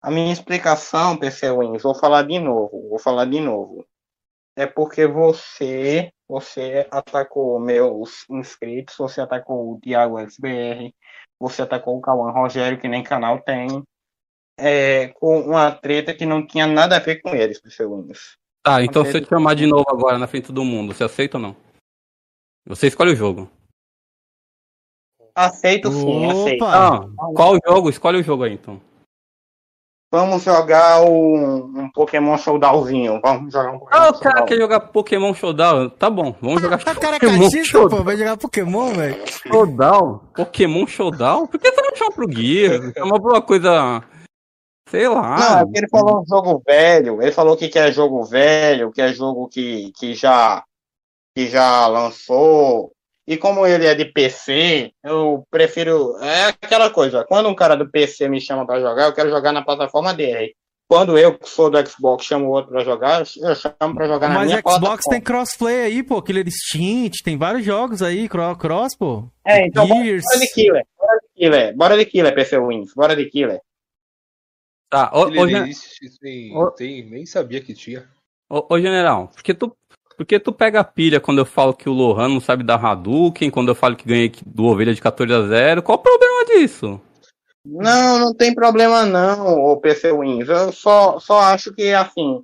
A 0.00 0.10
minha 0.10 0.32
explicação, 0.32 1.16
PC 1.16 1.50
Wins, 1.50 1.82
vou 1.82 1.94
falar 1.94 2.22
de 2.22 2.38
novo, 2.38 2.88
vou 2.90 2.98
falar 2.98 3.24
de 3.24 3.40
novo. 3.40 3.84
É 4.56 4.66
porque 4.66 5.06
você, 5.06 6.12
você 6.28 6.86
atacou 6.90 7.58
meus 7.58 8.24
inscritos, 8.30 8.94
você 8.96 9.20
atacou 9.20 9.72
o 9.72 9.80
Thiago 9.80 10.18
XBR, 10.30 10.94
você 11.40 11.62
atacou 11.62 11.98
o 11.98 12.00
Cauã 12.00 12.30
Rogério, 12.30 12.80
que 12.80 12.88
nem 12.88 13.02
canal 13.02 13.40
tem, 13.40 13.82
é, 14.58 15.08
com 15.08 15.40
uma 15.40 15.70
treta 15.72 16.14
que 16.14 16.24
não 16.24 16.46
tinha 16.46 16.66
nada 16.66 16.96
a 16.96 17.00
ver 17.00 17.20
com 17.20 17.30
eles, 17.30 17.60
PC 17.60 17.86
Wins. 17.86 18.36
Tá, 18.62 18.82
então 18.82 19.02
Uma 19.02 19.10
se 19.10 19.18
eu 19.18 19.22
te 19.22 19.28
chamar 19.28 19.54
de 19.54 19.66
novo 19.66 19.84
agora 19.88 20.18
na 20.18 20.26
frente 20.26 20.46
todo 20.46 20.64
mundo, 20.64 20.94
você 20.94 21.04
aceita 21.04 21.36
ou 21.36 21.42
não? 21.42 21.56
Você 22.66 22.86
escolhe 22.86 23.12
o 23.12 23.16
jogo. 23.16 23.50
Aceito 25.34 25.90
sim, 25.90 26.30
aceito. 26.30 26.64
Ah, 26.64 27.00
qual 27.34 27.58
jogo? 27.66 27.90
Escolhe 27.90 28.20
o 28.20 28.22
jogo 28.22 28.44
aí 28.44 28.52
então. 28.52 28.80
Vamos 30.14 30.44
jogar 30.44 31.00
o, 31.02 31.34
um 31.34 31.90
Pokémon 31.92 32.38
Showdownzinho. 32.38 33.20
Vamos 33.20 33.52
jogar 33.52 33.72
um 33.72 33.80
Pokémon 33.80 34.00
Ah, 34.00 34.10
o 34.10 34.12
cara 34.12 34.22
Showdown. 34.36 34.46
quer 34.46 34.56
jogar 34.58 34.80
Pokémon 34.80 35.34
Showdown. 35.34 35.88
Tá 35.90 36.08
bom, 36.08 36.36
vamos 36.40 36.62
jogar 36.62 36.78
Cara, 36.84 37.18
Pokémon 37.18 37.38
cachista, 37.40 37.64
Showdown. 37.64 37.98
pô, 37.98 38.04
vai 38.04 38.16
jogar 38.16 38.36
Pokémon, 38.36 38.92
velho. 38.94 39.16
Showdown? 39.48 40.20
Pokémon 40.36 40.86
Showdown? 40.86 41.46
Por 41.48 41.58
que 41.58 41.68
você 41.68 41.82
não 41.82 41.96
chama 41.96 42.12
pro 42.12 42.28
guia? 42.28 42.92
Chama 42.96 43.20
pra 43.20 43.32
uma 43.32 43.42
coisa. 43.42 44.04
Sei 44.88 45.08
lá. 45.08 45.36
Não, 45.36 45.58
é 45.58 45.64
porque 45.64 45.78
ele 45.80 45.88
falou 45.88 46.20
um 46.20 46.24
jogo 46.24 46.62
velho. 46.64 47.20
Ele 47.20 47.32
falou 47.32 47.56
que 47.56 47.68
quer 47.68 47.92
jogo 47.92 48.22
velho, 48.24 48.92
que 48.92 49.02
é 49.02 49.12
jogo 49.12 49.48
que, 49.48 49.90
que 49.98 50.14
já 50.14 50.62
que 51.36 51.48
já 51.48 51.88
lançou. 51.88 52.92
E 53.26 53.36
como 53.38 53.66
ele 53.66 53.86
é 53.86 53.94
de 53.94 54.04
PC, 54.04 54.92
eu 55.02 55.46
prefiro. 55.50 56.16
É 56.20 56.44
aquela 56.48 56.90
coisa. 56.90 57.24
Quando 57.24 57.48
um 57.48 57.54
cara 57.54 57.74
do 57.74 57.88
PC 57.90 58.28
me 58.28 58.40
chama 58.40 58.66
pra 58.66 58.80
jogar, 58.80 59.06
eu 59.06 59.14
quero 59.14 59.30
jogar 59.30 59.50
na 59.52 59.64
plataforma 59.64 60.12
dele. 60.12 60.54
Quando 60.86 61.16
eu, 61.16 61.38
que 61.38 61.48
sou 61.48 61.70
do 61.70 61.88
Xbox, 61.88 62.26
chamo 62.26 62.44
o 62.46 62.50
outro 62.50 62.70
pra 62.72 62.84
jogar, 62.84 63.20
eu 63.38 63.54
chamo 63.54 63.94
pra 63.94 64.06
jogar 64.06 64.28
na 64.28 64.34
Mas 64.34 64.46
minha 64.48 64.58
o 64.58 64.60
Xbox 64.60 64.78
plataforma. 64.78 65.02
tem 65.12 65.20
crossplay 65.22 65.80
aí, 65.84 66.02
pô. 66.02 66.20
Killer 66.20 66.46
Instinct, 66.46 67.22
tem 67.24 67.38
vários 67.38 67.64
jogos 67.64 68.02
aí, 68.02 68.28
cro- 68.28 68.54
cross, 68.56 68.94
pô. 68.94 69.26
É, 69.46 69.66
então 69.66 69.88
bora 69.88 70.04
Gears. 70.04 70.24
bora 70.24 70.38
de 70.40 70.52
killer. 70.52 70.86
Bora 70.98 71.18
de 71.18 71.28
killer. 71.34 71.76
Bora 71.76 71.96
de 71.96 72.04
killer, 72.04 72.34
PC 72.34 72.58
Wins. 72.58 72.92
Bora 72.94 73.16
de 73.16 73.24
killer. 73.30 73.60
Tá, 74.90 75.10
ô, 75.14 75.28
Ele 75.28 75.40
ô, 75.40 75.48
gen- 75.48 75.70
tem- 76.20 76.56
Ô- 76.56 76.70
tem- 76.70 77.10
nem 77.10 77.24
sabia 77.26 77.60
que 77.62 77.72
tinha. 77.74 78.06
ô, 78.50 78.66
ô, 78.74 78.78
general, 78.78 79.28
por 79.28 79.42
que 79.42 79.54
tu. 79.54 79.74
Por 80.16 80.24
que 80.24 80.38
tu 80.38 80.52
pega 80.52 80.80
a 80.80 80.84
pilha 80.84 81.20
quando 81.20 81.38
eu 81.38 81.44
falo 81.44 81.74
que 81.74 81.88
o 81.88 81.92
Lohan 81.92 82.28
não 82.28 82.40
sabe 82.40 82.62
dar 82.62 82.84
Hadouken, 82.84 83.50
quando 83.50 83.68
eu 83.68 83.74
falo 83.74 83.96
que 83.96 84.06
ganhei 84.06 84.32
do 84.46 84.64
Ovelha 84.64 84.94
de 84.94 85.00
14 85.00 85.32
a 85.32 85.42
0? 85.42 85.82
Qual 85.82 85.98
o 85.98 86.02
problema 86.02 86.44
disso? 86.44 87.00
Não, 87.64 88.18
não 88.18 88.34
tem 88.34 88.54
problema 88.54 89.06
não, 89.06 89.56
o 89.56 89.80
PC 89.80 90.12
Wins. 90.12 90.48
Eu 90.48 90.70
só, 90.70 91.18
só 91.18 91.40
acho 91.40 91.72
que, 91.72 91.92
assim, 91.92 92.42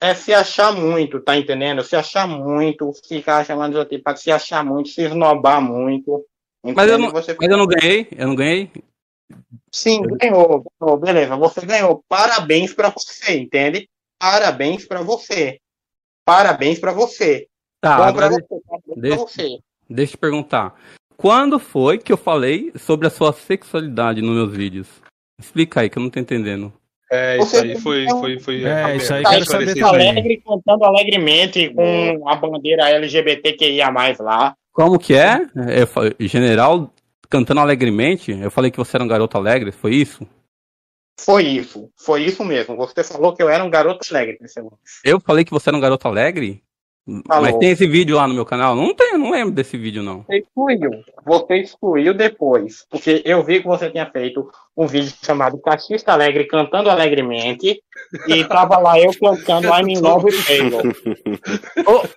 é 0.00 0.14
se 0.14 0.32
achar 0.32 0.72
muito, 0.72 1.20
tá 1.20 1.36
entendendo? 1.36 1.82
Se 1.82 1.94
achar 1.94 2.26
muito, 2.26 2.92
ficar 3.06 3.44
chamando 3.44 3.72
de 3.72 3.78
outro 3.78 3.96
tipo, 3.96 4.16
se 4.16 4.30
achar 4.30 4.64
muito, 4.64 4.88
se 4.88 5.02
esnobar 5.02 5.60
muito. 5.60 6.24
Mas 6.62 6.90
eu, 6.90 6.98
não, 6.98 7.10
Você 7.10 7.36
mas 7.38 7.50
eu 7.50 7.56
não 7.56 7.66
ganhei, 7.66 8.08
eu 8.12 8.28
não 8.28 8.34
ganhei. 8.34 8.70
Sim, 9.72 10.02
ganhou, 10.02 10.64
ganhou, 10.80 10.96
beleza, 10.98 11.36
você 11.36 11.66
ganhou. 11.66 12.04
Parabéns 12.08 12.72
pra 12.72 12.90
você, 12.90 13.38
entende? 13.38 13.88
Parabéns 14.18 14.86
pra 14.86 15.02
você. 15.02 15.60
Parabéns 16.30 16.78
pra 16.78 16.92
você. 16.92 17.48
Tá, 17.80 17.96
Bom 17.96 18.02
pra 18.02 18.26
agora 18.26 18.28
você, 18.30 18.42
parabéns 18.68 18.84
pra 18.94 19.02
deixa, 19.02 19.16
você. 19.18 19.58
deixa 19.88 20.12
eu 20.12 20.16
te 20.16 20.18
perguntar. 20.18 20.74
Quando 21.16 21.58
foi 21.58 21.98
que 21.98 22.12
eu 22.12 22.16
falei 22.16 22.70
sobre 22.76 23.08
a 23.08 23.10
sua 23.10 23.32
sexualidade 23.32 24.22
nos 24.22 24.36
meus 24.36 24.52
vídeos? 24.56 24.86
Explica 25.40 25.80
aí 25.80 25.90
que 25.90 25.98
eu 25.98 26.02
não 26.04 26.08
tô 26.08 26.20
entendendo. 26.20 26.72
É, 27.10 27.36
Você 27.38 27.66
isso 27.72 27.90
aí 27.90 28.06
foi. 28.06 28.20
foi, 28.20 28.38
foi 28.38 28.64
É, 28.64 28.96
isso 28.96 29.12
aí 29.12 29.24
Tá 29.24 29.30
quero 29.30 29.44
saber 29.44 29.82
alegre, 29.82 30.40
cantando 30.46 30.84
alegremente 30.84 31.68
com 31.74 32.28
a 32.28 32.36
bandeira 32.36 32.88
LGBTQIA+, 32.88 33.90
lá. 34.20 34.54
Como 34.72 35.00
que 35.00 35.14
é? 35.14 35.40
Eu 35.76 35.86
falei, 35.88 36.14
general 36.20 36.94
cantando 37.28 37.58
alegremente? 37.60 38.30
Eu 38.30 38.52
falei 38.52 38.70
que 38.70 38.78
você 38.78 38.96
era 38.96 39.02
um 39.02 39.08
garoto 39.08 39.36
alegre, 39.36 39.72
foi 39.72 39.96
isso? 39.96 40.24
Foi 41.24 41.44
isso, 41.44 41.90
foi 41.96 42.22
isso 42.22 42.44
mesmo. 42.44 42.76
Você 42.76 43.04
falou 43.04 43.34
que 43.34 43.42
eu 43.42 43.48
era 43.48 43.62
um 43.62 43.70
garoto 43.70 44.06
alegre, 44.10 44.38
PC. 44.38 44.62
Eu 45.04 45.20
falei 45.20 45.44
que 45.44 45.50
você 45.50 45.68
era 45.68 45.76
um 45.76 45.80
garoto 45.80 46.08
alegre? 46.08 46.62
Falou. 47.26 47.42
Mas 47.44 47.56
tem 47.56 47.70
esse 47.70 47.86
vídeo 47.86 48.16
lá 48.16 48.26
no 48.28 48.34
meu 48.34 48.44
canal? 48.44 48.74
Não 48.76 48.94
tem, 48.94 49.16
não 49.18 49.30
lembro 49.30 49.52
desse 49.52 49.76
vídeo 49.76 50.02
não. 50.02 50.22
Você 50.22 50.38
excluiu. 50.38 50.90
Você 51.26 51.56
excluiu 51.56 52.14
depois. 52.14 52.84
Porque 52.90 53.22
eu 53.24 53.42
vi 53.42 53.60
que 53.60 53.66
você 53.66 53.90
tinha 53.90 54.06
feito 54.06 54.48
um 54.76 54.86
vídeo 54.86 55.12
chamado 55.22 55.58
Cachista 55.58 56.12
Alegre 56.12 56.44
cantando 56.44 56.88
alegremente. 56.90 57.80
E 58.28 58.44
tava 58.44 58.78
lá 58.78 58.98
eu 58.98 59.10
cantando 59.18 59.68
I'm 59.68 59.90
in 59.92 60.00
love 60.00 60.26
with. 60.26 60.34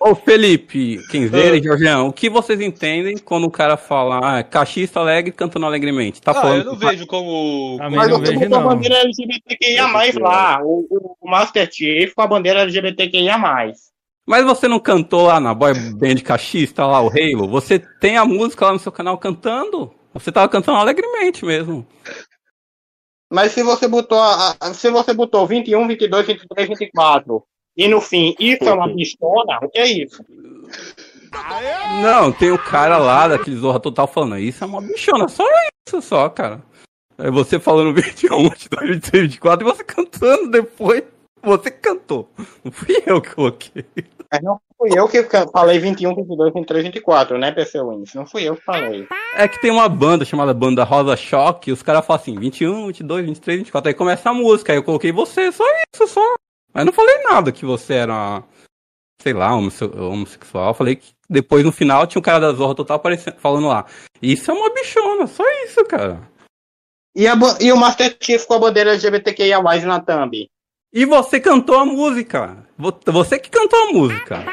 Ô, 0.00 0.10
ô 0.10 0.14
Felipe, 0.14 0.98
Kenzeira 1.10 1.56
e 1.56 1.62
Jorgeão, 1.62 2.08
o 2.08 2.12
que 2.12 2.28
vocês 2.30 2.60
entendem 2.60 3.16
quando 3.18 3.44
o 3.44 3.50
cara 3.50 3.76
fala 3.76 4.38
ah, 4.38 4.42
cachista 4.42 5.00
alegre 5.00 5.32
cantando 5.32 5.66
alegremente? 5.66 6.20
Tá 6.22 6.32
Ah, 6.32 6.34
falando 6.34 6.58
eu 6.60 6.64
não 6.72 6.78
que- 6.78 6.86
vejo 6.86 7.06
como. 7.06 7.76
Também 7.78 7.96
Mas 7.98 8.08
não 8.08 8.18
você 8.18 8.32
vejo, 8.32 8.40
botou 8.40 8.58
a 8.58 8.62
bandeira 8.74 8.96
LGBTQIA+, 8.98 10.20
lá. 10.20 10.60
O, 10.64 11.16
o 11.20 11.30
Master 11.30 11.68
Chief 11.72 12.12
com 12.14 12.22
a 12.22 12.26
bandeira 12.26 12.60
LGBTQIA+. 12.60 13.72
Mas 14.26 14.44
você 14.44 14.66
não 14.66 14.80
cantou 14.80 15.26
lá 15.26 15.38
na 15.38 15.52
boy 15.52 15.74
band 15.74 16.16
cachista 16.24 16.86
lá, 16.86 17.00
o 17.02 17.08
Halo? 17.08 17.48
Você 17.48 17.78
tem 17.78 18.16
a 18.16 18.24
música 18.24 18.64
lá 18.66 18.72
no 18.72 18.78
seu 18.78 18.90
canal 18.90 19.18
cantando? 19.18 19.92
Você 20.14 20.32
tava 20.32 20.48
cantando 20.48 20.78
alegremente 20.78 21.44
mesmo. 21.44 21.86
Mas 23.30 23.52
se 23.52 23.62
você 23.62 23.86
botou 23.88 24.18
a- 24.18 24.56
a- 24.60 24.72
se 24.74 24.90
você 24.90 25.12
botou 25.12 25.46
21, 25.46 25.86
22, 25.88 26.26
23, 26.26 26.68
24 26.68 27.42
e 27.76 27.88
no 27.88 28.00
fim 28.00 28.34
isso 28.38 28.64
é 28.64 28.72
uma 28.72 28.94
pistona, 28.94 29.58
o 29.62 29.68
que 29.68 29.78
é 29.78 29.86
isso? 30.04 30.24
Não, 32.00 32.30
tem 32.32 32.50
o 32.52 32.58
cara 32.58 32.96
lá 32.96 33.26
daquele 33.28 33.56
Zorra 33.56 33.80
Total 33.80 34.06
falando, 34.06 34.38
isso 34.38 34.62
é 34.62 34.66
uma 34.66 34.80
bichona, 34.80 35.26
só 35.28 35.44
isso 35.86 36.00
só, 36.00 36.28
cara. 36.28 36.62
Aí 37.18 37.30
você 37.30 37.58
falando 37.58 37.92
21, 37.94 38.48
22, 38.48 38.88
23, 38.90 39.22
24 39.24 39.66
e 39.66 39.70
você 39.70 39.84
cantando 39.84 40.50
depois. 40.50 41.02
Você 41.44 41.70
que 41.70 41.78
cantou. 41.78 42.30
Não 42.64 42.72
fui 42.72 43.02
eu 43.06 43.20
que 43.20 43.34
coloquei. 43.34 43.84
Mas 44.32 44.42
não 44.42 44.60
fui 44.76 44.90
eu 44.98 45.06
que 45.08 45.22
falei 45.52 45.78
21, 45.78 46.14
22, 46.14 46.52
23, 46.52 46.84
24, 46.84 47.38
né, 47.38 47.52
PC 47.52 47.80
Wins? 47.80 48.14
Não 48.14 48.26
fui 48.26 48.42
eu 48.42 48.56
que 48.56 48.64
falei. 48.64 49.06
É 49.36 49.46
que 49.46 49.60
tem 49.60 49.70
uma 49.70 49.88
banda 49.88 50.24
chamada 50.24 50.52
Banda 50.54 50.82
Rosa 50.84 51.16
Choque, 51.16 51.70
e 51.70 51.72
os 51.72 51.82
caras 51.82 52.04
falam 52.04 52.20
assim, 52.20 52.34
21, 52.34 52.86
22, 52.88 53.26
23, 53.26 53.58
24, 53.58 53.88
aí 53.88 53.94
começa 53.94 54.30
a 54.30 54.34
música, 54.34 54.72
aí 54.72 54.78
eu 54.78 54.82
coloquei 54.82 55.12
você, 55.12 55.52
só 55.52 55.64
isso, 55.94 56.06
só. 56.08 56.34
Mas 56.72 56.84
não 56.84 56.92
falei 56.92 57.18
nada 57.22 57.52
que 57.52 57.64
você 57.64 57.94
era, 57.94 58.42
sei 59.22 59.32
lá, 59.32 59.54
homosse- 59.54 59.84
homossexual, 59.84 60.68
eu 60.68 60.74
falei 60.74 60.96
que 60.96 61.12
depois 61.30 61.64
no 61.64 61.70
final 61.70 62.06
tinha 62.06 62.18
um 62.18 62.22
cara 62.22 62.40
da 62.40 62.52
Zorra 62.52 62.74
Total 62.74 62.96
aparecendo, 62.96 63.36
falando 63.38 63.68
lá, 63.68 63.86
isso 64.20 64.50
é 64.50 64.54
uma 64.54 64.72
bichona, 64.74 65.26
só 65.26 65.44
isso, 65.64 65.84
cara. 65.84 66.20
E, 67.16 67.28
a 67.28 67.34
e 67.60 67.70
o 67.72 67.76
Master 67.76 68.16
Chief 68.20 68.44
com 68.44 68.54
a 68.54 68.58
bandeira 68.58 68.90
LGBTQIA 68.90 69.62
na 69.62 70.00
thumb. 70.00 70.50
E 70.94 71.04
você 71.04 71.40
cantou 71.40 71.76
a 71.76 71.84
música. 71.84 72.64
Vo- 72.78 72.98
Você 73.06 73.38
que 73.38 73.50
cantou 73.50 73.78
a 73.88 73.92
música. 73.92 74.44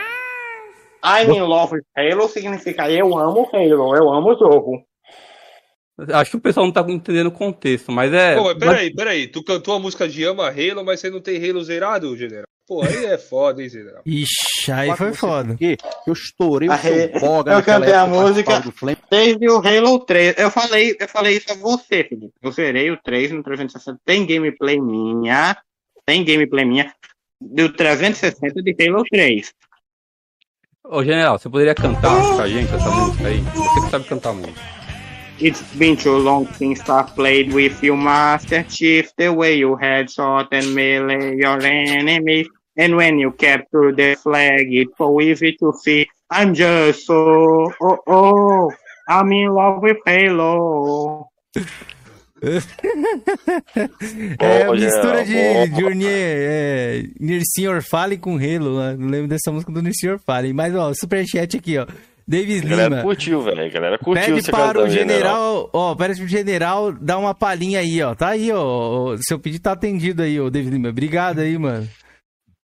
I'm 1.04 1.32
in 1.36 1.42
love 1.42 1.76
with 1.76 1.84
Halo 1.96 2.28
significa 2.28 2.90
eu 2.90 3.18
amo 3.18 3.48
Halo, 3.54 3.96
eu 3.96 4.12
amo 4.12 4.34
o 4.34 4.38
jogo. 4.38 4.84
Acho 6.14 6.32
que 6.32 6.38
o 6.38 6.42
pessoal 6.42 6.66
não 6.66 6.74
tá 6.74 6.84
entendendo 6.88 7.28
o 7.28 7.32
contexto, 7.32 7.92
mas 7.92 8.12
é. 8.12 8.36
Pô, 8.36 8.46
mas 8.46 8.58
peraí, 8.58 8.94
peraí. 8.94 9.28
Tu 9.28 9.44
cantou 9.44 9.76
a 9.76 9.80
música 9.80 10.08
de 10.10 10.24
Ama 10.24 10.48
Halo, 10.50 10.84
mas 10.84 11.00
você 11.00 11.10
não 11.12 11.22
tem 11.22 11.38
Halo 11.48 11.64
zerado, 11.64 12.16
general? 12.18 12.46
Pô, 12.68 12.82
aí 12.84 13.06
é 13.06 13.18
foda, 13.18 13.62
hein, 13.62 13.70
general? 13.70 14.02
Ixi, 14.06 14.72
aí 14.72 14.96
foi 14.96 15.14
foda. 15.14 15.56
Eu 16.08 16.14
estourei 16.14 16.70
o 16.70 16.78
seu 16.78 16.92
Re- 16.94 17.20
boga 17.20 17.52
eu 17.54 17.64
cantei 17.64 17.94
a 17.94 18.08
música 18.08 18.64
desde 19.12 19.50
o 19.50 19.58
Halo 19.58 20.00
3. 20.06 20.36
Eu 20.38 20.50
falei, 20.50 20.96
eu 21.00 21.08
falei 21.08 21.38
isso 21.38 21.52
a 21.52 21.56
você, 21.56 22.04
Felipe. 22.04 22.32
Eu 22.42 22.52
zerei 22.52 22.90
o 22.90 22.98
3 23.04 23.32
no 23.32 23.44
360. 23.44 24.00
Tem 24.06 24.26
gameplay 24.26 24.80
minha. 24.80 25.58
Gameplay 26.20 26.66
minha 26.66 26.94
do 27.40 27.70
360 27.70 28.62
de 28.62 28.76
Halo 28.80 29.04
3. 29.10 29.54
Ô, 30.84 31.04
general, 31.04 31.40
você 31.40 31.50
poderia 31.50 31.74
cantar 31.74 32.36
pra 32.36 32.48
gente 32.48 32.74
essa 32.74 32.90
música 32.90 33.28
aí? 33.28 33.40
Você 33.40 33.82
que 33.82 33.90
sabe 33.90 34.06
cantar 34.06 34.34
música. 34.34 34.60
It's 35.40 35.64
been 35.76 35.96
too 35.96 36.20
long 36.20 36.46
since 36.54 36.82
I 36.88 37.04
played 37.16 37.52
with 37.52 37.82
you, 37.82 37.96
Master 37.96 38.64
Chief. 38.70 39.12
The 39.18 39.30
way 39.30 39.58
you 39.58 39.76
headshot 39.76 40.50
and 40.52 40.76
melee 40.76 41.36
your 41.36 41.60
enemy. 41.64 42.46
And 42.78 42.96
when 42.96 43.18
you 43.18 43.32
capture 43.32 43.92
the 43.92 44.16
flag, 44.22 44.68
it's 44.72 44.96
so 44.98 45.20
easy 45.20 45.58
to 45.58 45.74
see. 45.74 46.08
I'm 46.30 46.54
just 46.54 47.08
so, 47.08 47.74
oh, 47.82 48.00
oh, 48.08 48.72
I'm 49.08 49.32
in 49.32 49.50
love 49.54 49.82
with 49.82 49.98
Halo. 50.06 51.30
É 54.40 54.66
Bom, 54.66 54.74
mistura 54.74 55.24
de, 55.24 55.84
Urnier, 55.84 56.10
é, 56.12 57.04
Nirsinho 57.20 57.82
Fallen 57.82 58.18
com 58.18 58.36
Halo, 58.36 58.80
né? 58.80 58.96
Não 58.98 59.08
lembro 59.08 59.28
dessa 59.28 59.52
música 59.52 59.72
do 59.72 59.82
Nirsinho 59.82 60.20
Fallen. 60.26 60.54
Mas, 60.54 60.74
ó, 60.76 60.92
superchat 60.94 61.56
aqui, 61.58 61.78
ó. 61.78 61.86
Davis 62.28 62.64
A 62.64 62.68
galera 62.68 62.90
Lima. 62.90 63.02
curtiu, 63.02 63.42
velho. 63.42 63.66
A 63.66 63.70
galera 63.70 63.98
curtiu 63.98 64.36
Pede 64.36 64.52
para 64.52 64.80
o 64.80 64.84
cantando, 64.84 64.90
general, 64.90 65.70
ó, 65.74 65.96
pede 65.96 66.16
pro 66.20 66.28
general 66.28 66.92
dar 66.94 67.18
uma 67.18 67.34
palhinha 67.34 67.80
aí, 67.80 68.02
ó. 68.02 68.16
Tá 68.16 68.30
aí, 68.30 68.52
ó. 68.52 69.14
o 69.14 69.18
Seu 69.22 69.38
pedido 69.38 69.62
tá 69.62 69.74
atendido 69.74 70.22
aí, 70.24 70.40
ó, 70.40 70.50
David 70.50 70.74
Lima. 70.74 70.90
Obrigado 70.90 71.40
aí, 71.40 71.58
mano. 71.58 71.88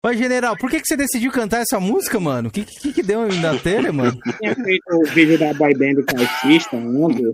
Ô, 0.06 0.14
general, 0.14 0.56
por 0.56 0.70
que, 0.70 0.80
que 0.80 0.86
você 0.86 0.96
decidiu 0.96 1.32
cantar 1.32 1.62
essa 1.62 1.80
música, 1.80 2.20
mano? 2.20 2.50
O 2.50 2.52
que, 2.52 2.64
que, 2.64 2.94
que 2.94 3.02
deu 3.02 3.28
na 3.28 3.58
telha, 3.58 3.92
mano? 3.92 4.16
tinha 4.40 4.54
feito 4.54 4.84
o 4.92 5.04
vídeo 5.06 5.40
da 5.40 5.52
boy 5.56 5.74
band 5.74 6.04
caixista 6.04 6.76
ontem. 6.76 7.26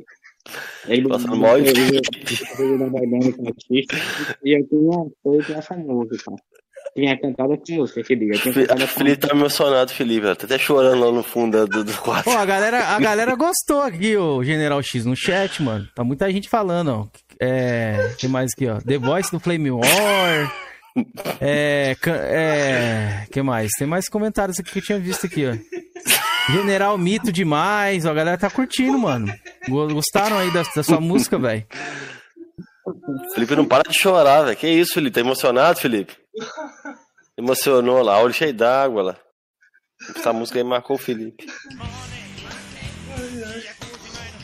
Ele 0.87 1.07
Passando 1.07 1.37
mal 1.37 1.59
e 1.59 1.67
eu 1.67 1.73
tinha 1.73 2.01
feito 5.23 5.53
essa 5.53 5.75
música. 5.75 6.31
Tinha 6.95 7.17
cantado 7.17 7.53
essa 7.53 7.73
música, 7.73 8.03
que 8.03 8.15
diga. 8.15 8.37
Cantado 8.37 8.83
O 8.83 8.87
Felipe 8.87 9.27
tá 9.27 9.33
emocionado, 9.33 9.91
Felipe. 9.91 10.25
Tá 10.35 10.45
até 10.45 10.57
chorando 10.57 11.05
lá 11.05 11.11
no 11.11 11.23
fundo 11.23 11.65
do, 11.65 11.83
do 11.83 11.93
quarto. 11.93 12.25
Pô, 12.25 12.31
a 12.31 12.45
galera, 12.45 12.79
a 12.87 12.99
galera 12.99 13.35
gostou 13.35 13.81
aqui, 13.81 14.17
o 14.17 14.43
General 14.43 14.81
X, 14.81 15.05
no 15.05 15.15
chat, 15.15 15.61
mano. 15.61 15.87
Tá 15.95 16.03
muita 16.03 16.29
gente 16.31 16.49
falando, 16.49 16.89
ó. 16.89 17.07
É. 17.39 18.13
Tem 18.19 18.29
mais 18.29 18.51
aqui, 18.53 18.67
ó. 18.67 18.79
The 18.81 18.97
Voice 18.97 19.31
do 19.31 19.39
Flame 19.39 19.71
War. 19.71 19.85
É. 21.39 21.95
É. 22.01 23.25
que 23.31 23.41
mais? 23.41 23.71
Tem 23.77 23.87
mais 23.87 24.09
comentários 24.09 24.59
aqui 24.59 24.71
que 24.71 24.79
eu 24.79 24.83
tinha 24.83 24.99
visto 24.99 25.25
aqui, 25.25 25.45
ó. 25.47 25.55
General 26.49 26.97
Mito 26.97 27.31
demais, 27.31 28.05
ó. 28.05 28.11
A 28.11 28.13
galera 28.13 28.37
tá 28.37 28.49
curtindo, 28.49 28.97
mano. 28.97 29.31
Go- 29.69 29.87
Gostaram 29.93 30.37
aí 30.37 30.51
da, 30.51 30.63
da 30.75 30.83
sua 30.83 30.99
música, 30.99 31.37
velho? 31.37 31.65
Felipe 33.33 33.55
não 33.55 33.65
para 33.65 33.89
de 33.89 33.97
chorar, 33.97 34.43
velho. 34.43 34.57
Que 34.57 34.67
isso, 34.67 34.93
Felipe? 34.93 35.15
Tá 35.15 35.19
emocionado, 35.21 35.79
Felipe? 35.79 36.13
Emocionou 37.37 38.01
lá, 38.01 38.19
olho 38.21 38.33
cheio 38.33 38.53
d'água 38.53 39.01
lá. 39.03 39.17
Essa 40.15 40.33
música 40.33 40.57
aí 40.59 40.63
marcou 40.63 40.95
o 40.95 40.99
Felipe. 40.99 41.45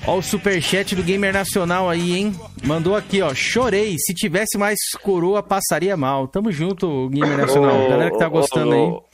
Ó 0.05 0.17
o 0.19 0.21
superchat 0.21 0.95
do 0.95 1.03
Gamer 1.03 1.33
Nacional 1.33 1.89
aí, 1.89 2.15
hein? 2.15 2.39
Mandou 2.63 2.95
aqui, 2.95 3.21
ó. 3.21 3.33
Chorei. 3.33 3.95
Se 3.99 4.13
tivesse 4.13 4.57
mais 4.57 4.77
coroa, 5.01 5.43
passaria 5.43 5.97
mal. 5.97 6.27
Tamo 6.29 6.49
junto, 6.51 7.09
Gamer 7.09 7.37
Nacional. 7.39 7.85
Ô, 7.85 7.89
Galera 7.89 8.11
que 8.11 8.17
tá 8.17 8.27
ô, 8.27 8.31
gostando 8.31 8.71
ô, 8.71 8.73
aí. 8.73 9.06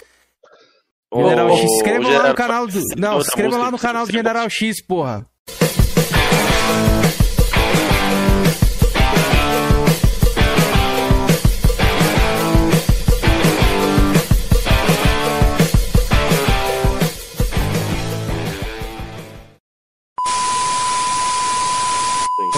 General 1.15 1.49
X, 1.51 1.59
se 1.69 1.75
inscreva 1.75 2.09
lá 2.09 2.27
no 2.29 2.35
canal 2.35 2.67
do. 2.67 2.79
Não, 2.97 3.21
se 3.21 3.27
inscreva 3.27 3.57
lá 3.57 3.71
no 3.71 3.77
canal 3.79 4.05
do 4.05 4.11
General 4.11 4.49
X, 4.49 4.81
porra. 4.85 5.25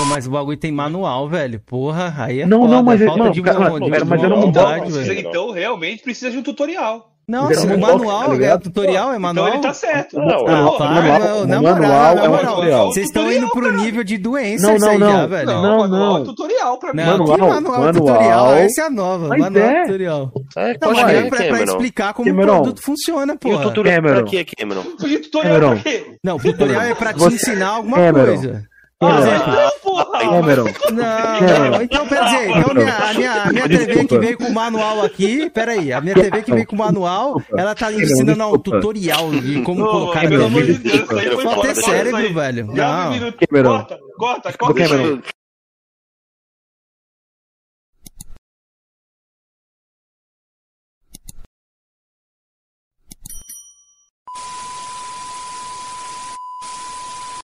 Mas 0.10 0.28
o 0.28 0.32
bagulho 0.32 0.58
tem 0.58 0.72
manual, 0.72 1.28
velho. 1.28 1.60
Porra, 1.60 2.14
aí 2.18 2.42
é 2.42 2.46
Não, 2.46 2.62
foda. 2.62 2.74
não, 2.76 2.84
mas 2.84 3.02
é 3.02 3.04
é- 3.04 3.08
falta 3.08 3.24
não, 3.24 3.32
de, 3.32 3.42
cara, 3.42 3.58
vo- 3.58 3.64
mas- 3.80 3.84
de, 3.84 3.92
cara, 3.92 4.06
mas 4.06 4.24
eu 4.24 4.30
não- 4.30 4.42
vontade, 4.42 4.92
velho. 4.92 5.20
então, 5.20 5.52
realmente 5.52 6.04
precisa 6.04 6.32
de 6.32 6.38
um 6.38 6.44
tutorial. 6.44 7.15
Não, 7.28 7.50
é 7.50 7.58
um 7.60 7.78
manual, 7.80 8.20
tá 8.26 8.26
é 8.30 8.38
ligado? 8.38 8.62
tutorial, 8.64 9.12
é 9.12 9.18
manual. 9.18 9.48
Então 9.48 9.58
ele 9.60 9.68
tá 9.68 9.74
certo. 9.74 10.16
Não, 10.16 10.46
Ah, 10.48 10.52
Manual- 10.52 10.78
para, 10.78 10.90
manual- 11.02 11.48
não, 11.48 11.60
o 11.60 11.62
moral, 11.64 11.80
manual 11.80 12.18
é 12.18 12.30
um 12.30 12.38
tutorial. 12.48 12.86
Vocês 12.94 13.06
estão 13.08 13.32
indo 13.32 13.50
pro 13.50 13.72
nível 13.76 14.04
de 14.04 14.18
doença 14.20 14.68
Não, 14.68 14.76
isso 14.76 14.86
não, 14.86 14.92
aí 14.92 14.98
não. 15.00 15.12
já, 15.12 15.26
velho. 15.26 15.46
Não, 15.48 15.62
Não, 15.64 15.78
manual 15.80 16.14
não. 16.14 16.22
é 16.22 16.26
tutorial 16.26 16.78
pra 16.78 16.94
mim. 16.94 17.02
Não, 17.02 17.18
Manual, 17.18 17.38
manual, 17.38 17.80
manual. 17.82 17.94
tutorial, 17.94 18.54
essa 18.56 18.82
é 18.82 18.86
a 18.86 18.90
nova. 18.92 19.28
Mas 19.30 19.40
manual 19.40 19.66
é. 19.66 19.82
tutorial. 19.86 20.32
É, 20.56 20.78
Não, 20.82 20.92
mas 20.94 21.10
é, 21.10 21.18
é 21.18 21.30
pra, 21.30 21.38
pra 21.48 21.64
explicar 21.64 22.14
como 22.14 22.30
Cameron. 22.30 22.52
o 22.52 22.56
produto 22.62 22.82
funciona, 22.84 23.34
E 23.34 23.36
o 23.36 23.40
porra. 23.40 23.64
tutorial 23.64 24.02
pra 24.02 24.10
Cameron. 24.12 24.28
quê, 24.30 24.46
Cameron? 24.58 24.84
De 25.00 25.18
tutorial 25.18 25.54
Cameron. 25.56 25.82
pra 25.82 25.92
quê? 25.92 26.06
Não, 26.24 26.38
tutorial 26.38 26.82
é 26.84 26.94
pra 26.96 27.14
te 27.14 27.24
ensinar 27.26 27.68
alguma 27.70 27.98
coisa. 28.14 28.64
Por 28.98 29.10
Cameron. 29.10 29.28
exemplo, 29.28 29.52
Não, 29.54 29.72
porra! 29.84 30.20
Cameron. 30.20 30.64
Não, 30.64 31.40
Cameron. 31.40 31.70
não, 31.72 31.82
então, 31.82 32.08
quer 32.08 32.24
dizer, 32.24 32.50
então 32.50 32.74
minha, 32.74 32.96
a 32.98 33.14
minha, 33.14 33.44
a 33.44 33.52
minha 33.52 33.68
TV 33.70 33.86
que 33.86 33.94
Desculpa. 33.94 34.20
veio 34.20 34.38
com 34.38 34.46
o 34.46 34.54
manual 34.54 35.02
aqui, 35.04 35.50
peraí, 35.50 35.92
a 35.92 36.00
minha 36.00 36.16
TV 36.16 36.42
que 36.44 36.52
veio 36.54 36.66
com 36.66 36.76
o 36.76 36.80
manual, 36.80 37.42
ela 37.58 37.76
tá 37.76 37.88
Cameron, 37.88 38.04
ensinando 38.04 38.46
um 38.54 38.58
tutorial 38.58 39.32
de 39.32 39.62
como 39.64 39.84
Ô, 39.84 39.88
colocar 39.90 40.22
pelo 40.30 40.46
amor 40.46 40.64
de 40.64 40.80
TV. 40.80 40.98
Deus, 40.98 41.04
isso 41.10 41.18
aí 41.20 41.30
foi 41.30 41.44
Falta 41.44 41.56
foda, 41.56 41.68
ter 41.74 41.80
isso 41.80 41.90
cérebro, 41.90 42.34
velho. 42.34 42.68
Não. 42.68 42.74
Cameron. 42.74 43.72
Corta, 43.72 44.00
corta, 44.18 44.54
corta 44.58 45.22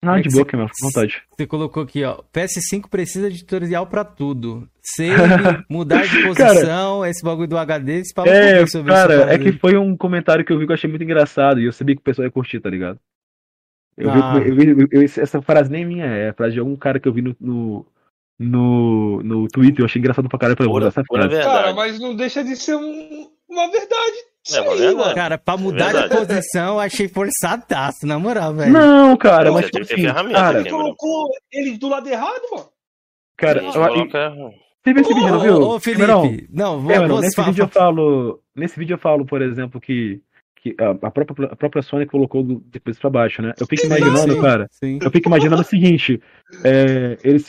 Ah, 0.04 0.18
É 0.18 0.22
de 0.22 0.30
boa, 0.30 0.44
fica 0.44 0.58
à 0.64 0.68
vontade. 0.82 1.22
Você 1.38 1.46
colocou 1.46 1.84
aqui, 1.84 2.04
ó. 2.04 2.24
PS5 2.34 2.90
precisa 2.90 3.30
de 3.30 3.40
tutorial 3.46 3.86
pra 3.86 4.04
tudo. 4.04 4.68
Save, 4.82 5.12
mudar 5.70 6.02
de 6.08 6.24
posição, 6.24 7.06
esse 7.06 7.24
bagulho 7.24 7.48
do 7.48 7.58
HD. 7.58 8.02
Fala 8.16 8.28
um 8.30 8.32
É, 8.34 8.66
sobre 8.66 8.92
cara, 8.92 9.32
é 9.34 9.38
que 9.38 9.52
foi 9.54 9.78
um 9.78 9.96
comentário 9.96 10.44
que 10.44 10.52
eu 10.52 10.58
vi 10.58 10.66
que 10.66 10.72
eu 10.72 10.74
achei 10.74 10.90
muito 10.90 11.04
engraçado 11.04 11.60
e 11.60 11.66
eu 11.66 11.72
sabia 11.72 11.94
que 11.96 12.02
o 12.02 12.04
pessoal 12.04 12.26
ia 12.26 12.32
curtir, 12.32 12.60
tá 12.60 12.70
ligado? 12.70 13.00
Eu 13.96 14.10
Ah. 14.10 14.40
vi, 14.40 14.50
eu 14.50 14.56
vi- 14.56 14.70
eu- 14.70 14.88
eu- 14.92 15.04
essa 15.04 15.40
frase 15.42 15.70
nem 15.70 15.86
minha, 15.86 16.06
é 16.06 16.30
a 16.30 16.34
frase 16.34 16.54
de 16.54 16.60
algum 16.60 16.76
cara 16.76 17.00
que 17.00 17.08
eu 17.08 17.14
vi 17.14 17.22
no, 17.22 17.36
no, 17.40 17.86
no, 18.40 19.22
no 19.22 19.48
Twitter, 19.50 19.82
eu 19.82 19.86
achei 19.86 20.00
engraçado 20.00 20.28
pra 20.28 20.40
caralho, 20.40 20.54
eu 20.54 20.58
falei, 20.58 20.72
vou 20.72 20.80
usar 20.80 20.88
essa 20.88 21.04
frase. 21.04 21.36
Cara, 21.44 21.74
mas 21.76 22.00
não 22.00 22.16
deixa 22.16 22.44
de 22.44 22.56
ser 22.56 22.76
um- 22.76 23.30
uma 23.48 23.70
verdade. 23.70 24.18
É 24.50 24.58
aí. 24.60 25.14
Cara, 25.16 25.38
pra 25.38 25.56
mudar 25.56 25.88
de 25.94 26.00
Verdade. 26.00 26.28
posição, 26.28 26.74
eu 26.76 26.80
achei 26.80 27.08
forçadaço, 27.08 28.08
na 28.08 28.18
moral, 28.18 28.54
velho. 28.56 28.74
Não, 28.74 29.16
cara, 29.16 29.52
mas 29.52 29.66
tipo 29.68 29.82
assim, 29.82 30.04
cara, 30.34 30.60
Ele 30.62 30.70
colocou 30.70 31.30
ele 31.52 31.78
do 31.78 31.88
lado 31.88 32.08
errado, 32.10 32.42
mano. 32.52 32.66
cara, 33.38 33.62
eu- 33.64 33.72
coloca- 33.72 34.32
você 34.84 34.94
viu 34.94 35.02
esse 35.04 35.14
vídeo, 35.14 35.30
não 35.30 35.38
Ô, 35.38 35.42
viu? 35.42 35.62
ô, 35.62 35.80
Felipe, 35.80 36.02
Cameron, 36.08 36.38
não, 36.50 36.80
vou, 36.80 36.92
Cameron, 36.92 37.14
vou 37.14 37.22
nesse 37.22 37.42
vídeo 37.44 37.64
eu 37.64 37.68
falo, 37.68 38.42
nesse 38.56 38.80
vídeo 38.80 38.94
eu 38.96 38.98
falo, 38.98 39.26
por 39.28 39.44
exemplo, 39.44 39.80
que, 39.80 40.20
que 40.56 40.76
a, 40.80 41.08
a 41.08 41.12
própria, 41.12 41.48
a 41.52 41.56
própria 41.56 41.84
Sony 41.84 42.08
colocou 42.08 42.42
do- 42.42 42.60
depois 42.66 42.98
pra 42.98 43.12
baixo, 43.12 43.44
né? 43.44 43.54
Eu 43.60 43.68
fico 43.68 43.86
imaginando, 43.86 44.34
sim, 44.34 44.42
cara, 44.42 44.68
sim. 44.72 44.98
eu 45.04 45.12
fico 45.12 45.30
imaginando 45.30 45.62
o 45.62 45.66
seguinte, 45.66 46.20
é, 46.64 47.16
eles 47.24 47.48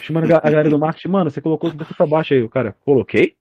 chamando 0.00 0.24
a 0.34 0.40
galera 0.40 0.70
do 0.70 0.78
marketing, 0.78 1.08
mano, 1.08 1.30
você 1.30 1.42
colocou 1.42 1.70
daqui 1.70 1.94
pra 1.94 2.06
baixo 2.06 2.32
aí, 2.32 2.42
o 2.42 2.48
cara, 2.48 2.74
coloquei? 2.82 3.34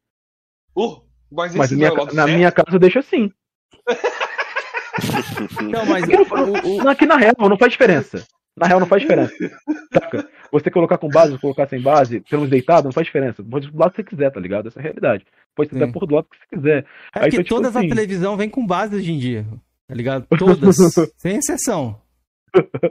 Uh, 0.76 1.02
mas 1.34 1.56
Mas 1.56 1.72
minha 1.72 1.88
é 1.90 1.92
na 1.96 2.12
certo. 2.12 2.30
minha 2.32 2.52
casa 2.52 2.70
eu 2.74 2.80
deixo 2.80 3.00
assim. 3.00 3.32
Não, 5.70 5.86
mas 5.86 6.08
não- 6.08 6.22
o- 6.22 6.84
o- 6.84 6.88
Aqui 6.90 7.06
na 7.06 7.18
real 7.18 7.34
não 7.40 7.58
faz 7.58 7.72
diferença. 7.72 8.24
Na 8.56 8.68
real 8.68 8.80
não 8.80 8.86
faz 8.88 9.02
diferença. 9.02 9.34
Saca? 9.92 10.30
Você 10.52 10.70
colocar 10.70 11.00
com 11.00 11.10
base, 11.10 11.38
colocar 11.40 11.68
sem 11.68 11.82
base, 11.82 12.20
termos 12.22 12.48
deitado, 12.50 12.86
não 12.86 12.92
faz 12.92 13.06
diferença. 13.08 13.44
Pode 13.44 13.72
do 13.72 13.78
lado 13.78 13.90
que 13.92 13.96
você 13.98 14.04
quiser, 14.04 14.32
tá 14.32 14.40
ligado? 14.40 14.68
Essa 14.68 14.80
é 14.80 14.82
a 14.82 14.84
realidade. 14.84 15.26
Pode 15.56 15.72
ser 15.72 15.84
Sim. 15.84 15.92
por 15.92 16.06
do 16.06 16.14
lado 16.16 16.28
que 16.30 16.38
você 16.38 16.56
quiser. 16.56 16.78
É 16.80 16.84
Aí 16.84 17.22
porque 17.22 17.36
foi 17.38 17.44
tipo 17.44 17.56
todas 17.56 17.76
assim. 17.76 17.88
as 17.88 17.94
televisão 17.96 18.38
vem 18.38 18.50
com 18.50 18.66
base 18.66 18.96
hoje 18.96 19.12
em 19.12 19.18
dia, 19.18 19.46
tá 19.88 19.96
ligado? 19.96 20.28
Todas, 20.38 20.76
sem 21.18 21.38
exceção. 21.38 22.00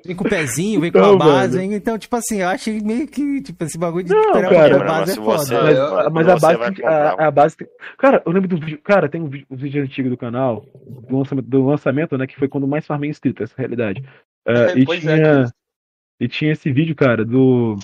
Vem 0.04 0.16
com 0.16 0.24
o 0.24 0.28
pezinho, 0.28 0.80
vem 0.80 0.90
com 0.90 0.98
Não, 0.98 1.14
a 1.14 1.16
base. 1.16 1.62
Então, 1.62 1.96
tipo 1.96 2.16
assim, 2.16 2.40
eu 2.40 2.48
achei 2.48 2.80
meio 2.80 3.06
que, 3.06 3.42
tipo, 3.42 3.62
esse 3.64 3.78
bagulho 3.78 4.04
de 4.04 4.12
Não, 4.12 4.32
cara, 4.32 4.78
pra 4.78 4.86
base 4.86 5.12
é 5.12 5.14
foda. 5.14 5.62
Mas, 5.62 6.12
mas 6.12 6.28
a 6.28 6.36
base, 6.36 6.84
a, 6.84 7.26
a 7.28 7.30
base. 7.30 7.56
Cara, 7.96 8.22
eu 8.26 8.32
lembro 8.32 8.48
do 8.48 8.56
vídeo. 8.56 8.80
Cara, 8.82 9.08
tem 9.08 9.20
um 9.20 9.28
vídeo, 9.28 9.46
um 9.48 9.56
vídeo 9.56 9.82
antigo 9.82 10.10
do 10.10 10.16
canal, 10.16 10.66
do 10.84 11.18
lançamento, 11.18 11.46
do 11.46 11.64
lançamento, 11.64 12.18
né? 12.18 12.26
Que 12.26 12.36
foi 12.36 12.48
quando 12.48 12.66
mais 12.66 12.86
farmei 12.86 13.08
inscrito, 13.08 13.42
essa 13.42 13.54
é 13.54 13.56
a 13.56 13.60
realidade. 13.60 14.04
Ah, 14.46 14.72
e, 14.76 14.84
Pois 14.84 15.04
é, 15.06 15.16
tinha, 15.16 15.52
e 16.20 16.28
tinha 16.28 16.52
esse 16.52 16.72
vídeo, 16.72 16.96
cara, 16.96 17.24
do. 17.24 17.76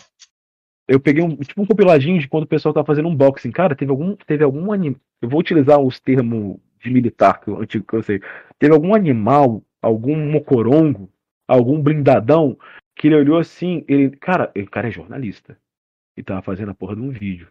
Eu 0.88 0.98
peguei 0.98 1.22
um, 1.22 1.36
tipo 1.36 1.62
um 1.62 1.66
compiladinho 1.66 2.18
de 2.18 2.26
quando 2.26 2.44
o 2.44 2.48
pessoal 2.48 2.72
tá 2.72 2.84
fazendo 2.84 3.08
unboxing. 3.08 3.52
Cara, 3.52 3.76
teve 3.76 3.90
algum, 3.90 4.16
teve 4.16 4.42
algum 4.42 4.72
anime. 4.72 4.96
Eu 5.20 5.28
vou 5.28 5.38
utilizar 5.38 5.78
os 5.78 6.00
termos 6.00 6.56
de 6.82 6.90
militar, 6.90 7.40
que 7.40 7.48
eu, 7.48 7.60
antigo 7.60 7.84
que 7.86 7.94
eu 7.94 8.02
sei. 8.02 8.20
Teve 8.58 8.72
algum 8.72 8.94
animal, 8.94 9.62
algum 9.82 10.16
mocorongo, 10.16 11.10
algum 11.48 11.82
blindadão, 11.82 12.58
que 12.94 13.08
ele 13.08 13.16
olhou 13.16 13.38
assim, 13.38 13.84
ele. 13.88 14.10
Cara, 14.10 14.52
o 14.54 14.70
cara 14.70 14.88
é 14.88 14.92
jornalista. 14.92 15.58
E 16.16 16.22
tava 16.22 16.42
fazendo 16.42 16.70
a 16.70 16.74
porra 16.74 16.94
de 16.94 17.02
um 17.02 17.10
vídeo. 17.10 17.48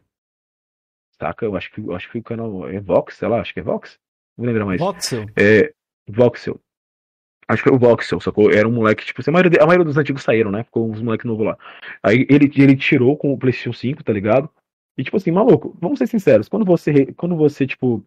Saca? 1.19 1.45
Eu 1.45 1.55
acho 1.55 1.71
que, 1.71 1.81
eu 1.81 1.95
acho 1.95 2.11
que 2.11 2.17
o 2.17 2.23
canal 2.23 2.69
é 2.69 2.79
Vox, 2.79 3.15
sei 3.15 3.27
lá, 3.27 3.41
acho 3.41 3.53
que 3.53 3.59
é 3.59 3.63
Vox. 3.63 3.99
Não 4.37 4.43
vou 4.43 4.47
lembrar 4.47 4.65
mais. 4.65 4.79
Voxel? 4.79 5.25
É. 5.35 5.73
Voxel. 6.07 6.59
Acho 7.47 7.63
que 7.63 7.69
foi 7.69 7.77
o 7.77 7.79
Voxel, 7.79 8.19
sacou? 8.19 8.51
Era 8.51 8.67
um 8.67 8.73
moleque, 8.73 9.05
tipo, 9.05 9.21
assim, 9.21 9.31
a 9.31 9.33
maioria, 9.33 9.63
a 9.63 9.65
maioria 9.65 9.85
dos 9.85 9.97
antigos 9.97 10.21
saíram, 10.21 10.51
né? 10.51 10.65
Ficou 10.65 10.89
uns 10.89 11.01
moleques 11.01 11.25
novos 11.25 11.45
lá. 11.45 11.57
Aí 12.03 12.27
ele, 12.29 12.51
ele 12.57 12.75
tirou 12.75 13.17
com 13.17 13.31
o 13.33 13.37
PlayStation 13.37 13.71
5, 13.71 14.03
tá 14.03 14.11
ligado? 14.11 14.49
E 14.97 15.03
tipo 15.03 15.15
assim, 15.15 15.31
maluco, 15.31 15.77
vamos 15.79 15.99
ser 15.99 16.07
sinceros, 16.07 16.49
quando 16.49 16.65
você, 16.65 17.05
quando 17.13 17.35
você, 17.35 17.67
tipo, 17.67 18.03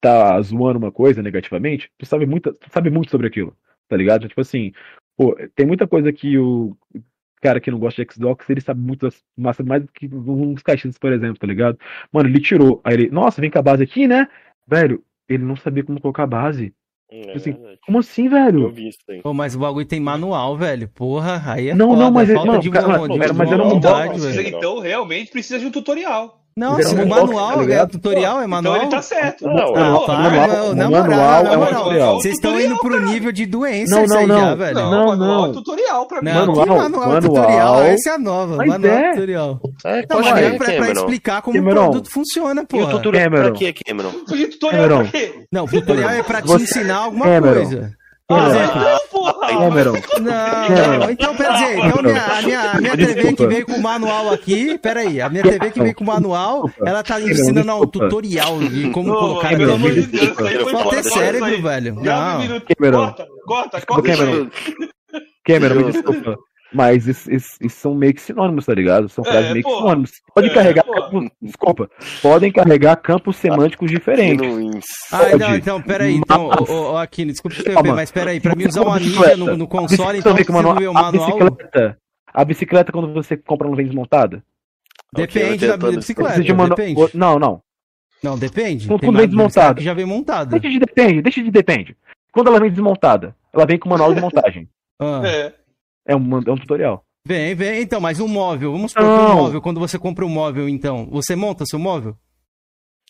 tá 0.00 0.40
zoando 0.42 0.78
uma 0.78 0.90
coisa 0.90 1.22
negativamente, 1.22 1.90
tu 1.96 2.04
sabe 2.04 2.26
muito, 2.26 2.52
tu 2.52 2.68
sabe 2.70 2.90
muito 2.90 3.10
sobre 3.10 3.28
aquilo, 3.28 3.56
tá 3.90 3.96
ligado? 3.96 4.28
Tipo 4.28 4.40
assim, 4.40 4.72
pô, 5.16 5.36
tem 5.54 5.66
muita 5.66 5.86
coisa 5.86 6.10
que 6.12 6.38
o 6.38 6.74
cara 7.42 7.60
que 7.60 7.70
não 7.70 7.78
gosta 7.78 8.02
de 8.04 8.12
Xbox, 8.12 8.48
ele 8.48 8.60
sabe 8.60 8.80
muito, 8.80 9.06
das- 9.06 9.22
mas 9.36 9.56
sabe 9.56 9.68
mais 9.68 9.82
do 9.82 9.92
que 9.92 10.08
uns 10.14 10.62
caixinhas, 10.62 10.96
por 10.98 11.12
exemplo, 11.12 11.38
tá 11.38 11.46
ligado? 11.46 11.78
Mano, 12.12 12.28
ele 12.28 12.40
tirou, 12.40 12.80
aí 12.84 12.94
ele, 12.94 13.10
nossa, 13.10 13.40
vem 13.40 13.50
com 13.50 13.58
a 13.58 13.62
base 13.62 13.82
aqui, 13.82 14.06
né? 14.06 14.28
Velho, 14.66 15.02
ele 15.28 15.42
não 15.44 15.56
sabia 15.56 15.82
como 15.82 16.00
colocar 16.00 16.22
a 16.22 16.26
base. 16.26 16.72
Tipo 17.10 17.36
assim, 17.38 17.56
como 17.84 17.98
assim, 17.98 18.28
velho? 18.28 18.72
Pô, 19.20 19.34
mas 19.34 19.56
o 19.56 19.58
bagulho 19.58 19.84
tem 19.84 19.98
manual, 19.98 20.56
velho. 20.56 20.88
Porra, 20.88 21.42
aí 21.52 21.70
é 21.70 21.74
Não, 21.74 21.88
foda. 21.90 22.02
não, 22.04 22.10
mas 22.12 22.30
é- 22.30 22.34
falta 22.34 22.52
não, 22.52 22.58
de, 22.60 22.70
cara, 22.70 22.86
de, 22.86 23.18
mas- 23.18 23.30
de 23.32 23.36
mas 23.36 23.52
era 23.52 23.64
um 23.64 23.68
vontade, 23.70 24.08
unboxing, 24.14 24.32
velho. 24.32 24.56
Então, 24.56 24.78
realmente 24.78 25.32
precisa 25.32 25.58
de 25.58 25.66
um 25.66 25.72
tutorial. 25.72 26.39
Não, 26.56 26.78
era 26.78 26.88
o 26.88 26.92
um 27.02 27.06
manual 27.06 27.66
tá 27.66 27.72
é 27.72 27.86
tutorial, 27.86 28.40
é 28.42 28.46
manual. 28.46 28.74
Então 28.76 28.86
ele 28.86 28.96
tá 28.96 29.02
certo. 29.02 29.46
Não, 29.46 29.74
Ah, 29.74 29.80
não, 29.80 30.06
manual- 30.06 30.48
não, 30.48 30.74
na 30.74 30.86
o 30.86 30.90
moral, 30.90 31.06
manual 31.08 31.42
na 31.44 31.52
é 31.52 31.56
um 31.56 31.60
moral. 31.60 31.74
tutorial. 31.82 32.14
Vocês 32.20 32.34
estão 32.34 32.60
indo 32.60 32.76
pro 32.78 33.00
nível 33.00 33.32
de 33.32 33.46
doença 33.46 33.94
Não, 33.96 34.04
isso 34.04 34.12
não, 34.14 34.20
aí 34.20 34.26
não. 34.26 34.40
já, 34.40 34.54
velho. 34.54 34.74
Não, 34.74 34.90
manual 35.06 35.16
não. 35.16 35.46
é 35.46 35.52
tutorial 35.52 36.06
pra 36.06 36.20
mim. 36.22 36.30
Não, 36.30 36.34
Manual, 36.46 36.62
que 36.62 36.68
manual, 36.70 36.90
manual. 37.08 37.20
tutorial, 37.22 37.82
essa 37.82 38.10
é 38.10 38.12
a 38.14 38.18
nova. 38.18 38.56
Mas 38.56 38.68
manual 38.68 38.92
é. 38.94 39.10
tutorial. 39.12 39.60
É, 39.84 39.96
Não, 40.00 40.06
pode 40.08 40.30
mas 40.30 40.40
ver, 40.40 40.44
é 40.54 40.56
pra, 40.58 40.66
pra 40.74 40.90
explicar 40.92 41.42
como 41.42 41.56
Cameron. 41.56 41.80
o 41.80 41.84
produto 41.90 42.10
funciona, 42.12 42.64
pô. 42.66 42.76
E 42.76 42.82
o 42.82 42.88
tutorial 42.90 43.24
Cameron. 43.24 43.42
pra 43.50 43.52
quê, 43.58 43.74
Cameron? 43.86 44.10
E 44.32 44.46
tutorial 44.48 44.82
Cameron. 44.82 45.02
pra 45.10 45.10
quê? 45.20 45.44
Não, 45.52 45.64
o 45.64 45.68
tutorial 45.68 46.10
é 46.10 46.22
pra 46.22 46.42
te 46.42 46.52
ensinar 46.52 46.96
alguma 46.96 47.26
coisa. 47.40 47.92
Cameron. 48.36 48.50
exemplo, 48.50 48.80
Não, 48.80 48.98
porra! 49.10 49.48
Cameron. 49.48 49.92
Não, 49.92 50.66
Cameron. 50.76 51.10
então 51.10 51.34
quer 51.34 51.52
dizer, 51.52 51.78
então 51.78 52.02
minha, 52.02 52.22
a 52.24 52.42
minha, 52.42 52.70
a 52.70 52.80
minha 52.80 52.96
TV 52.96 53.32
que 53.34 53.46
veio 53.46 53.66
com 53.66 53.72
o 53.72 53.82
manual 53.82 54.32
aqui, 54.32 54.78
peraí, 54.78 55.20
a 55.20 55.28
minha 55.28 55.42
TV 55.42 55.70
que 55.70 55.80
veio 55.80 55.94
com 55.94 56.04
o 56.04 56.06
manual, 56.06 56.70
ela 56.84 57.02
tá 57.02 57.14
Cameron, 57.14 57.30
ensinando 57.32 57.74
um 57.74 57.86
tutorial 57.86 58.58
de 58.60 58.90
como 58.90 59.08
Não, 59.08 59.18
colocar 59.18 59.48
foi 59.56 60.72
Falta 60.72 60.84
fora 60.84 61.02
ter 61.02 61.04
cérebro, 61.04 61.62
velho. 61.62 61.94
Não. 61.96 62.02
Cameron. 62.02 63.00
Corta, 63.00 63.26
corta, 63.46 63.80
corta. 63.86 64.16
Cameron. 64.16 64.50
Cameron, 65.44 65.74
me 65.74 65.92
desculpa. 65.92 66.36
Mas 66.72 67.06
isso 67.08 67.28
são 67.68 67.94
meio 67.94 68.14
que 68.14 68.20
sinônimos, 68.22 68.64
tá 68.66 68.72
ligado? 68.74 69.08
São 69.08 69.24
frases 69.24 69.50
É, 69.50 69.52
meio 69.52 69.64
que 69.64 69.70
sinônimos. 69.74 70.10
Podem 70.34 70.50
É, 70.50 70.54
carregar 70.54 70.84
campos. 70.84 71.28
Desculpa. 71.42 71.90
Podem 72.22 72.52
carregar 72.52 72.96
campos 72.96 73.36
semânticos 73.36 73.90
diferentes. 73.90 74.84
Ah, 75.12 75.36
não, 75.36 75.56
então, 75.56 75.82
peraí, 75.82 76.14
então, 76.14 76.46
ô, 76.48 76.72
ô, 76.72 76.92
ô, 76.92 76.96
Aquino, 76.98 77.32
desculpa 77.32 77.56
te 77.56 77.62
interromper, 77.62 77.92
mas 77.92 78.10
peraí, 78.12 78.38
pra 78.40 78.54
mim 78.54 78.66
usar 78.66 78.82
Uma 78.82 78.94
mídia 78.94 79.08
bicicleta. 79.10 79.36
no, 79.36 79.56
no 79.56 79.66
console, 79.66 79.88
bicicleta 79.88 80.18
então 80.18 80.34
vem 80.34 80.44
com 80.44 80.52
precisa 80.52 80.74
manual- 80.92 81.12
bicicleta, 81.12 81.98
a 82.32 82.44
bicicleta 82.44 82.92
quando 82.92 83.12
você 83.12 83.36
compra 83.36 83.68
não 83.68 83.74
vem 83.74 83.86
desmontada? 83.86 84.42
Depende 85.12 85.66
da 85.66 85.76
bicicleta, 85.76 86.34
Precisa 86.34 86.44
de 86.44 86.54
manu- 86.54 86.74
depende. 86.76 87.00
Não, 87.14 87.38
não. 87.38 87.60
Não, 88.22 88.38
depende. 88.38 88.86
Quando, 88.86 89.00
quando 89.00 89.16
vem 89.16 89.26
bicicleta 89.26 89.48
desmontada. 89.48 89.74
que 89.74 89.84
já 89.84 89.94
vem 89.94 90.04
montada. 90.06 90.50
Deixa 90.58 90.68
de 90.72 90.78
depende, 90.78 91.22
deixa 91.22 91.42
de 91.42 91.50
depende. 91.50 91.96
Quando 92.32 92.46
ela 92.48 92.60
vem 92.60 92.70
desmontada, 92.70 93.34
ela 93.52 93.66
vem 93.66 93.76
com 93.78 93.88
manual 93.88 94.14
de 94.14 94.20
montagem. 94.20 94.68
Ah. 95.00 95.22
É. 95.24 95.52
É 96.10 96.16
um, 96.16 96.38
é 96.46 96.50
um 96.52 96.56
tutorial. 96.56 97.04
Vem, 97.26 97.54
vem, 97.54 97.82
então, 97.82 98.00
mas 98.00 98.18
um 98.18 98.26
móvel, 98.26 98.72
vamos 98.72 98.92
supor 98.92 99.04
um 99.06 99.34
móvel, 99.36 99.60
quando 99.60 99.78
você 99.78 99.98
compra 99.98 100.24
um 100.24 100.28
móvel, 100.30 100.68
então, 100.68 101.06
você 101.10 101.36
monta 101.36 101.64
seu 101.66 101.78
móvel? 101.78 102.16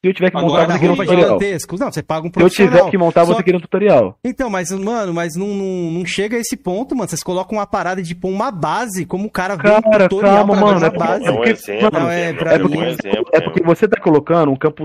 Se 0.03 0.09
eu 0.09 0.15
tiver 0.15 0.31
que 0.31 0.37
Agora, 0.39 0.63
montar, 0.63 0.73
você 0.73 0.79
queria 0.79 0.93
um 0.93 0.97
tutorial. 0.97 1.23
gigantesco. 1.39 1.77
Não, 1.79 1.93
você 1.93 2.03
paga 2.03 2.21
um 2.21 2.23
Se 2.25 2.29
eu 2.29 2.33
profissional. 2.41 2.79
tiver 2.79 2.91
que 2.91 2.99
montar, 2.99 3.27
Só 3.27 3.35
você 3.35 3.43
queria 3.43 3.59
um 3.59 3.61
tutorial. 3.61 4.19
Então, 4.25 4.49
mas, 4.49 4.71
mano, 4.71 5.13
mas 5.13 5.37
não, 5.37 5.49
não, 5.49 5.91
não 5.91 6.07
chega 6.07 6.39
a 6.39 6.41
esse 6.41 6.57
ponto, 6.57 6.97
mano. 6.97 7.07
Vocês 7.09 7.23
colocam 7.23 7.59
uma 7.59 7.67
parada 7.67 8.03
de 8.03 8.15
pôr 8.15 8.31
uma 8.31 8.51
base, 8.51 9.05
como 9.05 9.27
o 9.27 9.31
cara 9.31 9.57
vê 9.57 9.69
um 9.71 9.83
Cara, 9.83 10.09
tutorial 10.09 10.37
calma, 10.39 10.55
pra 10.55 10.65
mano. 10.67 10.87
É 10.87 10.91
porque, 10.91 10.99
base. 11.07 11.25
é 11.27 11.33
porque, 11.33 11.51
exemplo, 11.51 11.83
mano, 11.93 11.99
Não, 12.07 12.11
é, 12.11 12.33
Cameron, 12.33 12.39
pra 12.39 12.53
é 12.55 12.57
mim- 12.59 12.63
porque, 12.65 12.79
um 12.79 12.85
exemplo, 12.85 13.31
é 13.35 13.41
porque 13.43 13.63
você 13.63 13.87
tá 13.89 14.01
colocando 14.01 14.51
um 14.51 14.57
campo. 14.57 14.85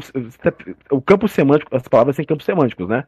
o 0.92 1.02
campo 1.02 1.28
semântico, 1.30 1.74
as 1.76 1.88
palavras 1.88 2.18
têm 2.18 2.26
campos 2.26 2.46
semânticos, 2.46 2.90
né? 2.90 3.06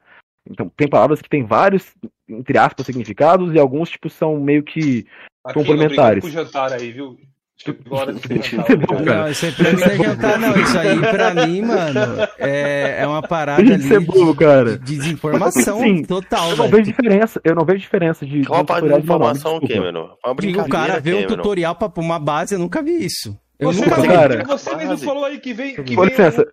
Então, 0.50 0.72
tem 0.77 0.88
palavras 0.88 1.22
que 1.22 1.27
têm 1.27 1.44
vários, 1.45 1.94
entre 2.30 2.58
aspas, 2.58 2.86
significados, 2.86 3.54
e 3.54 3.60
alguns, 3.60 3.90
tipo, 3.90 4.10
são 4.10 4.40
meio 4.40 4.64
que 4.64 5.06
Aqui, 5.46 5.54
complementares. 5.54 6.22
pro 6.24 6.32
jantar 6.32 6.74
aí, 6.74 6.92
viu? 6.92 7.18
Chegou 7.60 7.98
a 7.98 8.02
hora 8.02 8.14
do 8.14 8.20
Isso 8.20 8.52
jantar. 8.52 8.72
é 8.72 8.76
bom, 8.76 9.04
cara. 9.04 9.22
Não, 9.24 9.30
isso 9.32 9.46
aí 9.48 9.52
pra 9.52 9.72
mim 9.72 9.80
não 9.80 9.88
é 9.88 9.96
jantar, 9.98 10.40
não. 10.40 10.60
Isso 10.60 10.78
aí, 10.78 11.00
pra 11.00 11.34
mim, 11.48 11.62
mano, 11.64 12.00
é, 12.38 12.98
é 13.00 13.08
uma 13.08 13.22
parada 13.24 13.60
ali 13.62 13.78
de 13.78 13.84
ser 13.84 14.00
burro, 14.00 14.36
cara. 14.36 14.78
de 14.78 14.98
desinformação 14.98 15.80
Sim, 15.80 16.04
total, 16.04 16.52
Eu 16.52 16.58
não 16.58 16.70
vejo 16.70 16.84
diferença, 16.84 17.42
eu 17.44 17.56
não 17.56 17.66
vejo 17.66 17.80
diferença 17.80 18.26
de. 18.28 18.46
Qual 18.46 18.60
a 18.60 18.62
de 18.62 18.68
parte 18.68 18.88
de 18.88 18.94
informação. 19.00 19.60
Cameron? 19.60 20.10
É 20.24 20.30
o 20.62 20.70
cara 20.70 21.00
vê 21.00 21.16
um 21.16 21.26
tutorial 21.26 21.74
pra 21.76 21.90
pôr 21.90 22.02
uma 22.02 22.20
base, 22.20 22.54
eu 22.54 22.60
nunca 22.60 22.84
vi 22.84 23.04
isso. 23.04 23.36
Eu 23.60 23.74
Você, 23.74 23.82
nunca 23.84 24.02
vi. 24.02 24.08
cara, 24.08 24.44
você 24.44 24.76
mesmo 24.76 24.98
falou 25.00 25.26
aí 25.26 25.40
que 25.40 25.52
vem. 25.52 25.74
Que 25.84 25.96
Com 25.96 26.04
licença, 26.06 26.46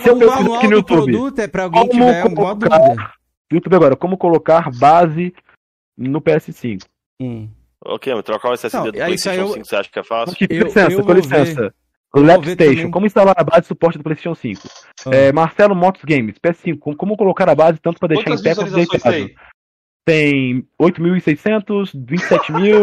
se 0.00 0.08
eu 0.08 0.14
O 0.14 0.18
pesquisar 0.20 0.36
manual 0.42 0.58
aqui 0.58 0.66
no 0.68 0.70
do 0.70 0.76
YouTube, 0.76 1.12
produto 1.12 1.38
é 1.40 1.48
pra 1.48 1.64
alguém 1.64 1.82
que 1.82 1.88
como 1.88 2.04
tiver 2.04 2.20
alguma 2.22 2.54
dúvida. 2.54 3.10
YouTube 3.54 3.74
agora, 3.76 3.96
como 3.96 4.16
colocar 4.16 4.70
base 4.78 5.34
no 5.96 6.20
PS5. 6.20 6.84
Hum. 7.20 7.48
Ô, 7.84 7.98
Cameron, 7.98 8.22
trocar 8.22 8.50
o 8.50 8.54
SSD 8.54 8.78
Não, 8.78 8.84
do 8.86 8.92
PlayStation 8.92 9.40
eu- 9.40 9.48
5, 9.54 9.66
você 9.66 9.76
acha 9.76 9.90
que 9.90 9.98
é 9.98 10.04
fácil? 10.04 10.36
Com 10.36 10.54
Eu- 10.54 10.64
licença, 10.64 10.92
eu 10.92 11.04
com 11.04 11.12
licença. 11.12 11.60
ver. 11.62 11.74
Lapstation, 12.14 12.74
também. 12.74 12.90
como 12.90 13.06
instalar 13.06 13.34
a 13.38 13.42
base 13.42 13.62
de 13.62 13.66
suporte 13.68 13.96
do 13.96 14.04
PlayStation 14.04 14.34
5? 14.34 14.68
Ah. 15.06 15.10
É, 15.14 15.32
Marcelo 15.32 15.74
Motos 15.74 16.02
Games, 16.04 16.36
PS5, 16.38 16.94
como, 16.94 17.16
colocar 17.16 17.48
a 17.48 17.54
base 17.54 17.78
tanto 17.80 17.98
para 17.98 18.08
deixar 18.08 18.24
Quantas 18.24 18.40
em 18.40 18.44
pé 18.44 18.54
quanto 18.54 18.70
deitado? 18.74 19.30
Tem? 20.04 20.32
Tem 20.32 20.64
8.600, 20.80 21.90
27 21.94 22.52
mil. 22.52 22.76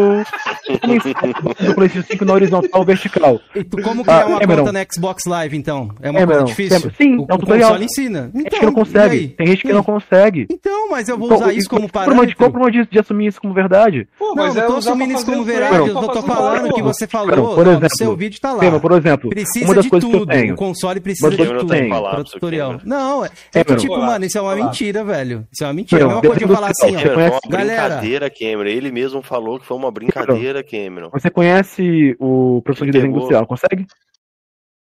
Como 0.80 0.94
instalar 0.94 1.36
a 1.36 1.40
base 1.42 1.66
do 1.66 1.74
PlayStation 1.74 2.06
5 2.12 2.24
na 2.24 2.32
horizontal 2.32 2.80
ou 2.80 2.84
vertical? 2.84 3.40
E 3.54 3.64
tu, 3.64 3.82
como 3.82 4.02
criar 4.04 4.22
Ah, 4.22 4.26
uma 4.26 4.40
Cameron. 4.40 4.64
conta 4.64 4.78
no 4.78 4.86
Xbox 4.92 5.24
Live, 5.26 5.56
então? 5.56 5.90
É 6.00 6.10
uma 6.10 6.20
Cameron, 6.20 6.38
coisa 6.38 6.44
difícil? 6.46 6.80
Cameron, 6.80 6.94
sim, 6.96 7.16
o, 7.16 7.26
é 7.28 7.32
um 7.32 7.36
o 7.36 7.38
tutorial. 7.38 7.68
console 7.70 7.84
ensina. 7.84 8.30
Tem 8.32 8.40
gente 8.42 8.46
Então, 8.46 8.58
que 8.60 8.66
não 8.66 8.72
consegue. 8.72 9.28
Tem 9.28 9.46
gente 9.46 9.62
que 9.62 9.72
não 9.72 9.82
consegue. 9.82 10.46
Então, 10.50 10.90
mas 10.90 11.08
eu 11.08 11.18
vou 11.18 11.26
Então, 11.26 11.38
usar 11.38 11.52
isso 11.52 11.68
como 11.68 11.86
o 11.86 11.90
parâmetro. 11.90 12.36
qual 12.36 12.48
o 12.48 12.52
problema 12.52 12.84
de, 12.84 12.90
de 12.90 12.98
assumir 12.98 13.26
isso 13.26 13.40
como 13.40 13.52
verdade? 13.52 14.08
Pô, 14.18 14.28
Não, 14.28 14.34
mas 14.36 14.54
não 14.54 14.62
é 14.62 14.66
tô 14.66 14.76
assumindo 14.76 15.12
isso 15.14 15.26
como 15.26 15.40
o 15.40 15.44
verdade, 15.44 15.76
eu 15.88 15.94
tô 15.94 16.18
o 16.18 16.22
falando 16.22 16.56
frame, 16.60 16.74
que 16.74 16.82
você 16.82 17.06
falou, 17.06 17.28
Cameron, 17.30 17.54
por 17.54 17.66
exemplo, 17.66 17.96
seu 17.96 18.16
vídeo 18.16 18.40
tá 18.40 18.52
lá. 18.52 18.58
Cameron, 18.60 18.80
por 18.80 18.92
exemplo, 18.92 19.30
Precisa 19.30 19.64
uma 19.66 19.74
das 19.74 19.84
de 19.84 19.90
coisas 19.90 20.08
que 20.08 20.16
eu 20.16 20.20
tudo, 20.20 20.30
tenho. 20.32 20.54
o 20.54 20.56
console 20.56 20.98
Uma 20.98 21.02
precisa 21.02 21.30
de 21.30 21.42
eu 21.42 21.58
tudo 21.58 21.74
para 21.76 22.24
tutorial. 22.24 22.80
Não, 22.84 23.24
é, 23.24 23.30
tipo, 23.76 23.98
mano, 23.98 24.24
isso 24.24 24.38
é 24.38 24.40
uma 24.40 24.54
mentira, 24.54 25.04
velho. 25.04 25.46
Isso 25.52 25.64
é 25.64 25.66
uma 25.66 25.72
mentira. 25.74 26.00
É 26.02 26.04
a 26.04 26.08
Cameron, 26.08 26.20
mesma 26.22 26.34
coisa 26.34 26.46
de 26.46 26.52
eu 26.52 26.56
falar 26.56 26.70
assim, 26.70 26.96
ó, 26.96 27.09
foi 27.14 27.24
conhece- 27.28 27.40
uma 27.46 27.56
galera, 27.58 27.82
brincadeira, 27.88 28.30
Cameron. 28.30 28.68
Ele 28.70 28.90
mesmo 28.92 29.22
falou 29.22 29.58
que 29.60 29.66
foi 29.66 29.76
uma 29.76 29.90
brincadeira, 29.90 30.62
Cameron. 30.62 31.10
Você 31.10 31.30
conhece 31.30 32.16
o 32.18 32.60
professor 32.62 32.86
de 32.86 32.92
desenho 32.92 33.12
industrial, 33.14 33.46
consegue? 33.46 33.86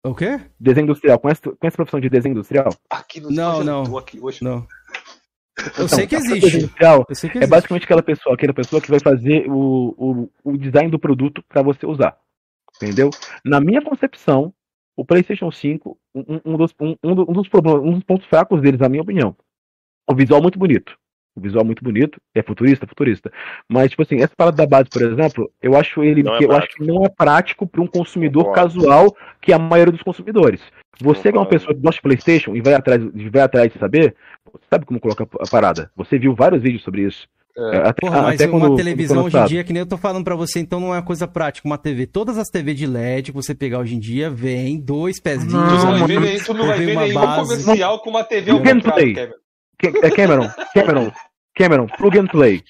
o 0.05 0.15
quê? 0.15 0.41
Desenho 0.59 0.85
industrial, 0.85 1.19
conhece, 1.19 1.43
conhece 1.43 1.75
a 1.75 1.77
profissão 1.77 2.01
de 2.01 2.09
desenho 2.09 2.33
industrial? 2.33 2.69
Aqui 2.89 3.21
no 3.21 3.31
Não, 3.31 3.63
não. 3.65 3.99
aqui 3.99 4.19
hoje. 4.21 4.43
Não. 4.43 4.67
Eu 5.59 5.67
Então, 5.73 5.89
sei 5.89 6.07
que 6.07 6.15
existe. 6.15 6.71
Eu 6.81 7.15
sei 7.15 7.29
que 7.31 7.39
é 7.39 7.41
existe. 7.41 7.47
basicamente 7.51 7.83
aquela 7.85 8.03
pessoa, 8.03 8.35
aquela 8.35 8.55
pessoa 8.55 8.81
que 8.81 8.91
vai 8.91 9.01
fazer 9.01 9.47
o, 9.51 9.95
o, 10.45 10.53
o 10.53 10.57
design 10.57 10.89
do 10.91 10.99
produto 11.01 11.43
para 11.49 11.63
você 11.63 11.85
usar. 11.85 12.17
Entendeu? 12.77 13.11
Na 13.45 13.61
minha 13.61 13.83
concepção, 13.83 14.55
o 14.97 15.05
PlayStation 15.05 15.51
5, 15.51 15.99
um, 16.15 16.41
um 16.45 16.57
dos, 16.57 16.73
um, 16.81 16.95
um 17.03 17.15
do- 17.15 17.29
um 17.29 17.33
dos 17.33 17.49
problemas, 17.49 17.83
um 17.83 17.93
dos 17.95 18.05
pontos 18.05 18.27
fracos 18.29 18.61
deles, 18.63 18.79
na 18.81 18.89
minha 18.89 19.03
opinião, 19.03 19.37
o 20.09 20.15
visual 20.15 20.41
muito 20.41 20.59
bonito 20.59 20.97
um 21.39 21.42
visual 21.42 21.65
muito 21.65 21.83
bonito, 21.83 22.20
é 22.34 22.42
futurista, 22.42 22.86
futurista. 22.86 23.33
Mas, 23.68 23.91
tipo 23.91 24.02
assim, 24.02 24.17
essa 24.17 24.34
parada 24.36 24.57
da 24.57 24.67
base, 24.67 24.89
por 24.91 25.02
exemplo, 25.02 25.50
eu 25.62 25.76
acho 25.76 26.02
ele 26.02 26.23
não 26.23 26.39
eu 26.41 26.52
acho 26.52 26.68
que 26.68 26.84
não 26.84 27.05
é 27.05 27.08
prático 27.08 27.67
para 27.67 27.81
um 27.81 27.86
consumidor 27.86 28.47
Concordo. 28.47 28.75
casual, 28.75 29.17
que 29.41 29.52
é 29.52 29.55
a 29.55 29.58
maioria 29.58 29.92
dos 29.92 30.02
consumidores. 30.02 30.60
Você 31.00 31.05
Concordo. 31.05 31.23
que 31.23 31.28
é 31.28 31.41
uma 31.41 31.47
pessoa 31.47 31.75
que 31.75 31.81
gosta 31.81 31.97
de 31.97 32.02
Playstation 32.02 32.57
e 32.57 32.60
vai 32.60 32.75
atrás, 32.75 33.02
vai 33.31 33.42
atrás 33.42 33.73
de 33.73 33.78
saber, 33.78 34.15
sabe 34.70 34.84
como 34.84 35.00
coloca 35.00 35.26
a 35.41 35.50
parada. 35.50 35.91
Você 35.97 36.18
viu 36.18 36.34
vários 36.34 36.62
vídeos 36.62 36.83
sobre 36.83 37.02
isso. 37.02 37.26
É. 37.58 37.76
é 37.76 37.89
até, 37.89 38.00
Porra, 38.00 38.23
mas 38.23 38.41
até 38.41 38.50
uma 38.50 38.60
quando, 38.60 38.76
televisão 38.76 39.25
hoje 39.25 39.36
em 39.36 39.44
dia, 39.47 39.65
que 39.65 39.73
nem 39.73 39.81
eu 39.81 39.86
tô 39.86 39.97
falando 39.97 40.25
para 40.25 40.36
você, 40.36 40.60
então 40.60 40.78
não 40.78 40.94
é 40.94 40.99
uma 40.99 41.02
coisa 41.02 41.26
prática. 41.26 41.67
Uma 41.67 41.76
TV, 41.76 42.07
todas 42.07 42.39
as 42.39 42.49
TV 42.49 42.73
de 42.73 42.86
LED 42.86 43.33
que 43.33 43.36
você 43.36 43.55
pegar 43.55 43.81
hoje 43.81 43.97
em 43.97 43.99
dia, 43.99 44.31
vem 44.31 44.81
dois 44.81 45.20
pezinhos. 45.20 45.52
Não, 45.52 45.99
não 45.99 46.07
vai 46.07 46.39
não 46.55 46.67
vai 46.67 46.78
ver 46.78 46.97
nenhum 46.97 47.34
comercial 47.36 47.99
com 48.00 48.10
uma 48.10 48.23
TV 48.23 48.50
ao 48.52 48.62
contrário, 48.62 49.34
é 50.02 50.10
Cameron. 50.10 50.49
Cameron, 50.75 51.12
Cameron, 51.59 51.89
plug 51.89 52.17
and 52.17 52.28
play. 52.28 52.62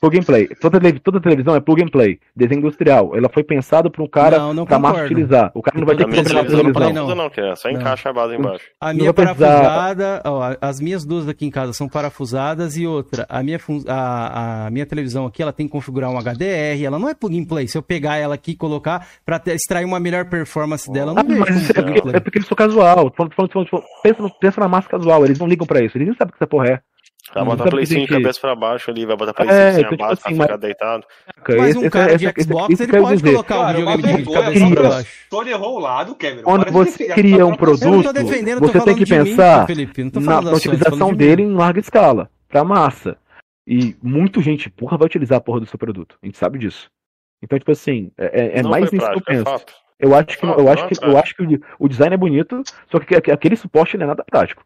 Plug 0.00 0.16
and 0.16 0.22
play. 0.22 0.48
Toda, 0.58 0.80
toda 1.00 1.20
televisão 1.20 1.54
é 1.54 1.60
plug 1.60 1.82
and 1.82 1.88
play. 1.88 2.18
Desenho 2.34 2.60
industrial. 2.60 3.14
Ela 3.14 3.28
foi 3.28 3.44
pensada 3.44 3.90
para 3.90 4.02
um 4.02 4.08
cara 4.08 4.38
para 4.66 4.78
mais 4.78 5.04
utilizar. 5.04 5.52
O 5.54 5.60
cara 5.60 5.78
não 5.78 5.86
vai 5.86 5.94
ter 5.94 6.04
que 6.06 6.10
minha 6.10 6.24
televisão 6.24 6.62
não 6.62 7.06
não, 7.06 7.14
não, 7.14 7.30
que 7.30 7.38
é 7.38 7.54
só 7.54 7.68
encaixa 7.68 8.08
a 8.08 8.12
base 8.12 8.34
embaixo. 8.36 8.64
A 8.80 8.94
minha 8.94 9.12
parafusada, 9.12 10.22
ó, 10.24 10.56
as 10.58 10.80
minhas 10.80 11.04
duas 11.04 11.28
aqui 11.28 11.44
em 11.44 11.50
casa 11.50 11.74
são 11.74 11.86
parafusadas 11.86 12.78
e 12.78 12.86
outra, 12.86 13.26
a 13.28 13.42
minha, 13.42 13.58
a, 13.86 14.66
a 14.66 14.70
minha 14.70 14.86
televisão 14.86 15.26
aqui, 15.26 15.42
ela 15.42 15.52
tem 15.52 15.66
que 15.66 15.72
configurar 15.72 16.08
um 16.10 16.18
HDR, 16.18 16.82
ela 16.82 16.98
não 16.98 17.08
é 17.08 17.14
plug 17.14 17.38
and 17.38 17.44
play. 17.44 17.68
Se 17.68 17.76
eu 17.76 17.82
pegar 17.82 18.16
ela 18.16 18.34
aqui 18.34 18.52
e 18.52 18.56
colocar 18.56 19.06
para 19.26 19.42
extrair 19.48 19.84
uma 19.84 20.00
melhor 20.00 20.24
performance 20.30 20.90
dela, 20.90 21.12
não 21.12 21.20
ah, 21.20 21.24
mas 21.26 21.70
é, 21.70 22.16
é, 22.16 22.20
porque 22.20 22.38
eles 22.38 22.48
são 22.48 22.56
casual. 22.56 23.12
Pensa, 24.02 24.30
pensa 24.40 24.60
na 24.62 24.68
massa 24.68 24.88
casual, 24.88 25.26
eles 25.26 25.38
não 25.38 25.46
ligam 25.46 25.66
para 25.66 25.84
isso. 25.84 25.98
Eles 25.98 26.08
nem 26.08 26.16
sabem 26.16 26.30
o 26.30 26.32
que 26.32 26.42
essa 26.42 26.48
porra 26.48 26.68
é. 26.68 26.80
Vai 27.32 27.42
hum. 27.42 27.46
botar 27.46 27.70
Play 27.70 27.86
5 27.86 28.00
de 28.00 28.06
cabeça 28.08 28.40
pra 28.40 28.56
baixo 28.56 28.90
ali, 28.90 29.06
vai 29.06 29.16
botar 29.16 29.30
é, 29.30 29.34
Play 29.34 29.48
5 29.48 29.54
é, 29.54 29.72
tipo 29.72 29.88
sem 29.88 30.04
abaixo, 30.04 30.22
assim, 30.24 30.34
ficar 30.34 30.48
mas... 30.48 30.60
deitado. 30.60 31.06
Mas 31.48 31.76
um 31.76 31.90
cara 31.90 32.06
essa, 32.06 32.18
de 32.18 32.26
é- 32.26 32.32
é- 32.36 32.42
Xbox, 32.42 32.74
essa, 32.74 32.82
ele 32.82 33.00
pode 33.00 33.16
dizer. 33.16 33.30
colocar 33.32 33.54
cara, 33.56 33.78
o 33.78 33.96
videogame 33.96 34.22
de 34.22 34.32
cabeça 34.32 34.70
pra 34.70 34.88
baixo. 34.88 35.50
Errou 35.50 35.76
o 35.76 35.78
lado, 35.78 36.16
Quando 36.42 36.70
você 36.70 37.08
cria 37.08 37.46
um 37.46 37.54
produto, 37.54 38.12
você 38.60 38.80
tem 38.84 38.96
que 38.96 39.06
pensar 39.06 39.66
na 40.22 40.52
utilização 40.52 41.14
dele 41.14 41.42
em 41.42 41.54
larga 41.54 41.80
escala, 41.80 42.30
pra 42.48 42.64
massa. 42.64 43.16
E 43.66 43.96
muita 44.02 44.40
gente 44.40 44.68
porra 44.68 44.96
vai 44.98 45.06
utilizar 45.06 45.38
a 45.38 45.40
porra 45.40 45.60
do 45.60 45.66
seu 45.66 45.78
produto. 45.78 46.18
A 46.20 46.26
gente 46.26 46.36
sabe 46.36 46.58
disso. 46.58 46.90
Então, 47.42 47.58
tipo 47.58 47.70
assim, 47.70 48.10
é, 48.18 48.58
é 48.58 48.62
mais 48.62 48.90
nisso 48.90 49.08
que 49.08 49.16
eu 49.16 49.22
penso. 49.22 49.48
É 49.48 50.06
eu 50.06 50.14
acho 50.14 50.38
que, 50.38 50.46
eu 50.46 50.68
acho 50.68 50.88
que, 50.88 51.04
eu 51.04 51.18
acho 51.18 51.36
que 51.36 51.60
o 51.78 51.88
design 51.88 52.14
é 52.14 52.16
bonito, 52.16 52.62
só 52.90 52.98
que 52.98 53.14
aquele 53.30 53.54
suporte 53.54 53.96
não 53.96 54.04
é 54.04 54.06
nada 54.08 54.24
prático. 54.24 54.64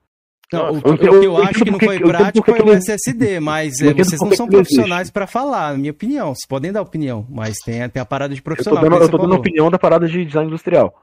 Então, 0.54 0.92
o, 0.92 0.98
que, 0.98 1.06
eu, 1.06 1.12
o 1.12 1.20
que 1.20 1.26
eu, 1.26 1.36
acho 1.38 1.64
que 1.64 1.70
não 1.70 1.78
foi 1.78 1.98
prático 1.98 2.50
foi 2.50 2.60
o 2.60 2.72
SSD, 2.72 3.40
mas 3.40 3.80
é, 3.80 3.92
vocês 3.92 4.20
não 4.20 4.32
são 4.32 4.46
profissionais 4.46 5.10
para 5.10 5.26
falar, 5.26 5.72
na 5.72 5.78
minha 5.78 5.92
opinião. 5.92 6.28
Vocês 6.28 6.46
podem 6.48 6.72
dar 6.72 6.82
opinião, 6.82 7.26
mas 7.30 7.56
tem, 7.64 7.82
a 7.82 8.04
parada 8.04 8.34
de 8.34 8.42
profissional. 8.42 8.82
Eu 8.82 8.90
tô 8.90 8.94
dando, 8.94 9.02
eu 9.02 9.08
tô 9.10 9.18
dando 9.18 9.34
opinião 9.34 9.70
da 9.70 9.78
parada 9.78 10.06
de 10.06 10.24
design 10.24 10.48
industrial. 10.48 10.94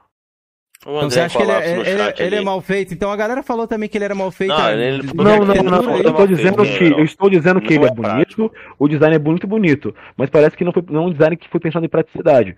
Então 0.82 1.08
você 1.08 1.20
acha 1.20 1.38
que 1.38 1.42
ele 1.44 1.52
é, 1.52 1.70
ele, 1.78 2.14
ele 2.18 2.34
é, 2.36 2.38
é 2.38 2.42
mal 2.42 2.60
feito? 2.60 2.92
Então 2.92 3.12
a 3.12 3.16
galera 3.16 3.40
falou 3.42 3.68
também 3.68 3.88
que 3.88 3.96
ele 3.96 4.04
era 4.04 4.16
mal 4.16 4.32
feito. 4.32 4.50
Não, 4.50 4.70
ele, 4.70 5.02
não, 5.14 5.24
não, 5.24 5.54
não, 5.54 5.82
não, 5.82 5.96
Eu 5.98 6.10
estou 6.10 6.26
dizendo 6.26 6.64
que, 6.64 6.84
eu 6.84 7.04
estou 7.04 7.30
dizendo 7.30 7.60
que 7.60 7.74
ele 7.74 7.84
é, 7.84 7.90
bonito, 7.94 8.50
o 8.78 8.88
design 8.88 9.14
é 9.14 9.18
muito 9.18 9.46
bonito, 9.46 9.94
mas 10.16 10.28
parece 10.28 10.56
que 10.56 10.64
não, 10.64 10.72
foi, 10.72 10.82
não 10.90 11.04
é 11.04 11.06
um 11.06 11.12
design 11.12 11.36
que 11.36 11.48
foi 11.48 11.60
pensado 11.60 11.86
em 11.86 11.88
praticidade. 11.88 12.56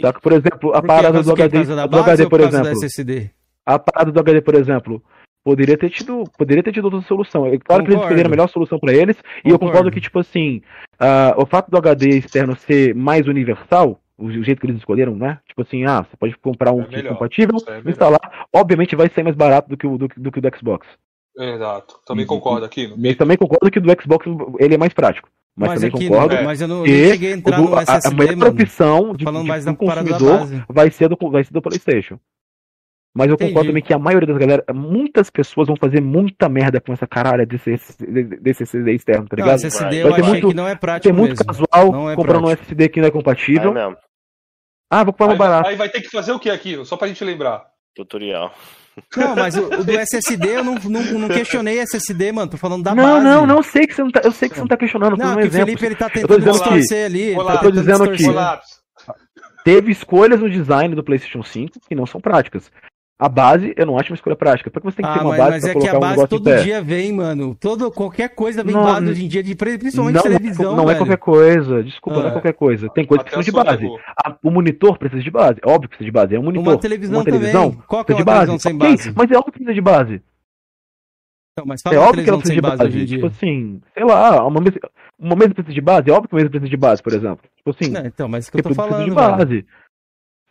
Só 0.00 0.12
que, 0.12 0.20
por 0.20 0.32
exemplo, 0.32 0.74
a 0.74 0.82
parada 0.82 1.22
do 1.22 1.32
HD, 1.32 1.64
do 1.64 1.98
HD, 1.98 2.28
por 2.28 2.40
exemplo. 2.40 2.72
A 3.66 3.78
parada 3.78 4.12
do 4.12 4.20
HD, 4.20 4.40
por 4.40 4.54
exemplo, 4.54 5.02
Poderia 5.44 5.78
ter 5.78 5.90
tido, 5.90 6.24
poderia 6.36 6.62
ter 6.62 6.72
tido 6.72 6.84
outra 6.84 7.00
solução. 7.02 7.46
É 7.46 7.50
claro 7.50 7.60
concordo. 7.60 7.84
que 7.84 7.90
eles 7.92 8.02
escolheram 8.02 8.28
a 8.28 8.30
melhor 8.30 8.48
solução 8.48 8.78
para 8.78 8.92
eles, 8.92 9.16
concordo. 9.16 9.48
e 9.48 9.50
eu 9.50 9.58
concordo 9.58 9.90
que, 9.90 10.00
tipo 10.00 10.18
assim, 10.18 10.60
uh, 11.00 11.40
o 11.40 11.46
fato 11.46 11.70
do 11.70 11.78
HD 11.78 12.18
externo 12.18 12.56
ser 12.56 12.94
mais 12.94 13.26
universal, 13.26 14.00
o 14.18 14.30
jeito 14.30 14.60
que 14.60 14.66
eles 14.66 14.78
escolheram, 14.78 15.14
né? 15.14 15.38
Tipo 15.46 15.62
assim, 15.62 15.84
ah, 15.84 16.02
você 16.02 16.16
pode 16.16 16.36
comprar 16.38 16.72
um 16.72 16.82
é 16.82 16.88
melhor, 16.88 17.12
compatível, 17.12 17.56
é 17.66 17.88
instalar, 17.88 18.20
obviamente 18.52 18.96
vai 18.96 19.08
ser 19.08 19.22
mais 19.22 19.36
barato 19.36 19.68
do 19.68 19.76
que 19.76 19.86
o 19.86 19.96
do, 19.96 20.08
do, 20.08 20.32
que 20.32 20.38
o 20.40 20.42
do 20.42 20.56
Xbox. 20.56 20.86
Exato, 21.38 22.00
também 22.04 22.24
e, 22.24 22.26
concordo 22.26 22.66
aqui. 22.66 22.92
Eu 23.00 23.16
também 23.16 23.36
concordo 23.36 23.70
que 23.70 23.78
o 23.78 23.82
do 23.82 24.02
Xbox 24.02 24.26
ele 24.58 24.74
é 24.74 24.78
mais 24.78 24.92
prático. 24.92 25.30
Mas, 25.56 25.70
mas 25.70 25.80
também 25.80 26.08
concordo. 26.08 26.36
É. 26.36 26.44
Mas 26.44 26.60
eu 26.60 26.68
não, 26.68 26.86
eu 26.86 27.10
cheguei 27.10 27.32
a 27.32 27.36
entrar 27.36 27.60
no 27.60 27.78
SSD, 27.78 28.08
a, 28.08 28.10
a 28.10 28.14
melhor 28.14 28.48
opção 28.48 29.12
de, 29.16 29.24
de, 29.24 29.64
de 29.64 29.70
um 29.70 29.74
consumidor 29.74 30.64
vai 30.68 30.90
ser, 30.90 31.08
do, 31.08 31.16
vai 31.30 31.42
ser 31.42 31.52
do 31.52 31.62
PlayStation. 31.62 32.18
Mas 33.18 33.28
eu 33.28 33.36
concordo 33.36 33.70
também 33.70 33.82
que 33.82 33.92
a 33.92 33.98
maioria 33.98 34.28
das 34.28 34.38
galera, 34.38 34.64
muitas 34.72 35.28
pessoas 35.28 35.66
vão 35.66 35.74
fazer 35.74 36.00
muita 36.00 36.48
merda 36.48 36.80
com 36.80 36.92
essa 36.92 37.04
caralha 37.04 37.44
desse, 37.44 37.76
desse 38.40 38.62
SSD 38.62 38.92
externo, 38.92 39.26
tá 39.26 39.34
ligado? 39.34 39.48
Não, 39.48 39.66
SSD 39.66 40.02
vai 40.02 40.10
eu 40.10 40.14
achei 40.14 40.24
muito, 40.24 40.48
que 40.50 40.54
não 40.54 40.68
é 40.68 40.76
prático. 40.76 41.08
Tem 41.08 41.12
muito 41.12 41.30
mesmo. 41.30 41.44
casual 41.44 42.10
é 42.12 42.14
comprando 42.14 42.42
prático. 42.42 42.46
um 42.46 42.50
SSD 42.52 42.88
que 42.88 43.00
não 43.00 43.08
é 43.08 43.10
compatível. 43.10 43.76
É 43.76 43.96
ah, 44.88 45.02
vou 45.02 45.12
comprar 45.12 45.34
um 45.34 45.36
barato. 45.36 45.68
Aí 45.68 45.74
vai 45.74 45.88
ter 45.88 46.00
que 46.00 46.08
fazer 46.08 46.30
o 46.30 46.38
que 46.38 46.48
aqui? 46.48 46.84
Só 46.84 46.96
pra 46.96 47.08
gente 47.08 47.24
lembrar. 47.24 47.66
Tutorial. 47.92 48.54
Não, 49.16 49.34
mas 49.34 49.56
o, 49.56 49.68
do 49.68 49.90
SSD 49.98 50.50
eu 50.50 50.62
não, 50.62 50.74
não, 50.76 51.02
não, 51.02 51.28
questionei 51.28 51.80
SSD, 51.80 52.30
mano. 52.30 52.52
Tô 52.52 52.56
falando 52.56 52.84
da 52.84 52.94
não, 52.94 53.02
base. 53.02 53.24
Não, 53.24 53.46
não, 53.46 53.56
não 53.56 53.62
sei 53.64 53.84
que 53.84 53.94
você 53.94 54.02
não 54.04 54.12
tá. 54.12 54.20
Eu 54.22 54.30
sei 54.30 54.48
que 54.48 54.54
você 54.54 54.60
não 54.60 54.68
tá 54.68 54.76
questionando. 54.76 55.16
Não, 55.16 55.32
um 55.32 55.36
que 55.38 55.48
o 55.48 55.50
Felipe 55.50 55.84
ele 55.84 55.96
tá 55.96 56.08
tentando 56.08 56.40
distorcer 56.40 57.06
ali. 57.06 57.34
Tá 57.34 57.54
eu 57.54 57.58
tô 57.58 57.70
dizendo 57.72 58.12
que 58.12 58.24
teve 59.64 59.90
escolhas 59.90 60.40
no 60.40 60.48
design 60.48 60.94
do 60.94 61.02
PlayStation 61.02 61.42
5 61.42 61.80
que 61.88 61.96
não 61.96 62.06
são 62.06 62.20
práticas. 62.20 62.70
A 63.20 63.28
base, 63.28 63.74
eu 63.76 63.84
não 63.84 63.98
acho 63.98 64.12
uma 64.12 64.14
escolha 64.14 64.36
prática. 64.36 64.70
Por 64.70 64.80
que 64.80 64.86
você 64.86 64.96
tem 64.98 65.04
que 65.04 65.10
ah, 65.10 65.14
ter 65.14 65.20
uma 65.24 65.30
mas, 65.30 65.38
base 65.38 65.50
mas 65.50 65.60
pra 65.62 65.70
é 65.70 65.72
colocar 65.72 65.90
que 65.90 65.96
a 65.96 66.00
base 66.00 66.22
um 66.22 66.26
todo 66.28 66.62
dia 66.62 66.80
vem, 66.80 67.12
mano. 67.12 67.56
Todo, 67.58 67.90
qualquer 67.90 68.28
coisa 68.28 68.62
vem 68.62 68.72
não, 68.72 68.84
base 68.84 69.08
hoje 69.08 69.24
em 69.24 69.28
dia, 69.28 69.42
de, 69.42 69.56
principalmente 69.56 70.14
não 70.14 70.20
é 70.20 70.22
televisão. 70.22 70.64
não 70.70 70.76
não 70.76 70.86
velho. 70.86 70.94
é 70.94 70.98
qualquer 70.98 71.16
coisa, 71.16 71.82
desculpa, 71.82 72.18
ah, 72.18 72.22
não 72.22 72.26
é 72.26 72.30
ah. 72.30 72.32
qualquer 72.34 72.52
coisa. 72.52 72.88
Tem 72.90 73.04
coisas 73.04 73.26
que 73.26 73.32
são 73.32 73.42
de 73.42 73.50
base. 73.50 73.86
A, 74.24 74.36
o 74.40 74.50
monitor 74.52 74.96
precisa 74.98 75.20
de 75.20 75.30
base, 75.32 75.58
é 75.60 75.68
óbvio 75.68 75.88
que 75.88 75.96
precisa 75.96 76.04
de 76.04 76.12
base. 76.12 76.36
É 76.36 76.38
um 76.38 76.44
monitor. 76.44 76.74
Uma 76.74 76.78
televisão, 76.78 77.16
uma 77.16 77.24
televisão 77.24 77.70
também. 77.70 77.84
Qual 77.88 78.04
que 78.04 78.12
é 78.12 78.14
uma 78.14 78.24
televisão 78.24 78.58
sem 78.60 78.78
base? 78.78 79.12
Mas 79.16 79.30
é 79.32 79.36
óbvio 79.36 79.52
que 79.52 79.58
precisa 79.58 79.74
de 79.74 79.80
base. 79.80 80.22
Não, 81.58 81.66
mas 81.66 81.82
fala 81.82 81.96
é 81.96 81.98
óbvio 81.98 82.22
que 82.22 82.30
ela 82.30 82.38
precisa 82.38 82.54
de 82.54 82.60
base. 82.60 82.76
base 82.84 83.06
tipo 83.06 83.26
assim, 83.26 83.80
sei 83.94 84.04
lá, 84.04 84.46
uma 84.46 84.60
mesa, 84.60 84.78
uma 85.18 85.34
mesa 85.34 85.54
precisa 85.54 85.74
de 85.74 85.80
base, 85.80 86.08
é 86.08 86.12
óbvio 86.12 86.28
que 86.28 86.34
uma 86.36 86.38
mesa 86.38 86.50
precisa 86.50 86.70
de 86.70 86.76
base, 86.76 87.02
por 87.02 87.12
exemplo. 87.12 87.40
Tipo 87.56 87.70
assim. 87.70 87.90
Não, 87.90 88.06
então, 88.06 88.28
mas 88.28 88.46
é 88.46 88.50
que 88.52 88.58
eu 88.58 88.62
tô 88.62 88.74
falando. 88.74 89.04
de 89.04 89.10
base. 89.10 89.66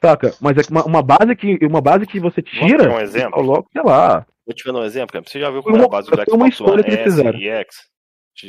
Saca? 0.03 0.33
Mas 0.39 0.57
é 0.57 0.61
uma, 0.69 0.85
uma, 0.85 1.01
base 1.01 1.35
que 1.35 1.57
uma 1.65 1.81
base 1.81 2.05
que 2.05 2.19
você 2.19 2.41
tira. 2.41 2.91
Um 2.91 2.99
exemplo. 2.99 3.31
Coloca, 3.31 3.67
sei 3.71 3.81
lá. 3.83 4.25
Vou 4.45 4.55
te 4.55 4.65
dar 4.65 4.79
um 4.79 4.83
exemplo, 4.83 5.13
cara. 5.13 5.25
Você 5.27 5.39
já 5.39 5.49
viu 5.49 5.63
como 5.63 5.77
é 5.77 5.83
a 5.83 5.87
base 5.87 6.09
do 6.09 6.15
Xbox 6.15 6.61
One 6.61 6.83
S 6.85 7.21
e 7.21 7.47
X? 7.49 7.75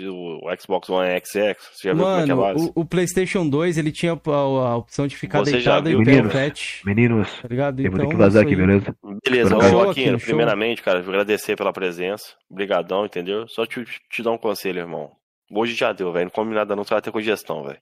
o 0.06 0.54
Xbox 0.60 0.90
One 0.90 1.08
X 1.08 1.30
Você 1.72 1.88
já 1.88 1.94
Mano, 1.94 2.26
viu 2.26 2.36
como 2.36 2.46
é 2.46 2.54
que 2.54 2.60
é 2.60 2.64
o, 2.64 2.72
o, 2.74 2.84
PlayStation 2.84 3.48
2 3.48 3.78
ele 3.78 3.90
tinha 3.90 4.12
a, 4.12 4.30
a 4.30 4.76
opção 4.76 5.06
de 5.06 5.16
ficar 5.16 5.38
Você 5.38 5.52
deitado 5.52 5.88
e 5.88 5.96
o 5.96 6.02
é 6.02 6.04
pé 6.04 6.22
pet. 6.28 6.82
É? 6.84 6.86
Meninos, 6.86 7.28
tá 7.40 7.48
eu 7.50 7.90
vou 7.90 8.00
ter 8.00 8.08
que 8.08 8.16
vazar 8.16 8.42
aqui, 8.42 8.54
beleza? 8.54 8.94
Beleza, 9.24 9.48
show, 9.48 9.62
Joaquim, 9.62 10.18
primeiramente, 10.18 10.82
cara, 10.82 10.98
agradecer 10.98 11.56
pela 11.56 11.72
presença. 11.72 12.34
Obrigadão, 12.50 13.06
entendeu? 13.06 13.48
Só 13.48 13.64
te, 13.64 13.82
te 14.10 14.22
dar 14.22 14.32
um 14.32 14.38
conselho, 14.38 14.80
irmão. 14.80 15.10
Hoje 15.50 15.74
já 15.74 15.92
deu, 15.92 16.12
velho. 16.12 16.26
Não 16.26 16.30
come 16.30 16.54
nada 16.54 16.76
não, 16.76 16.84
você 16.84 16.92
vai 16.92 17.00
ter 17.00 17.10
congestão, 17.10 17.64
velho. 17.64 17.78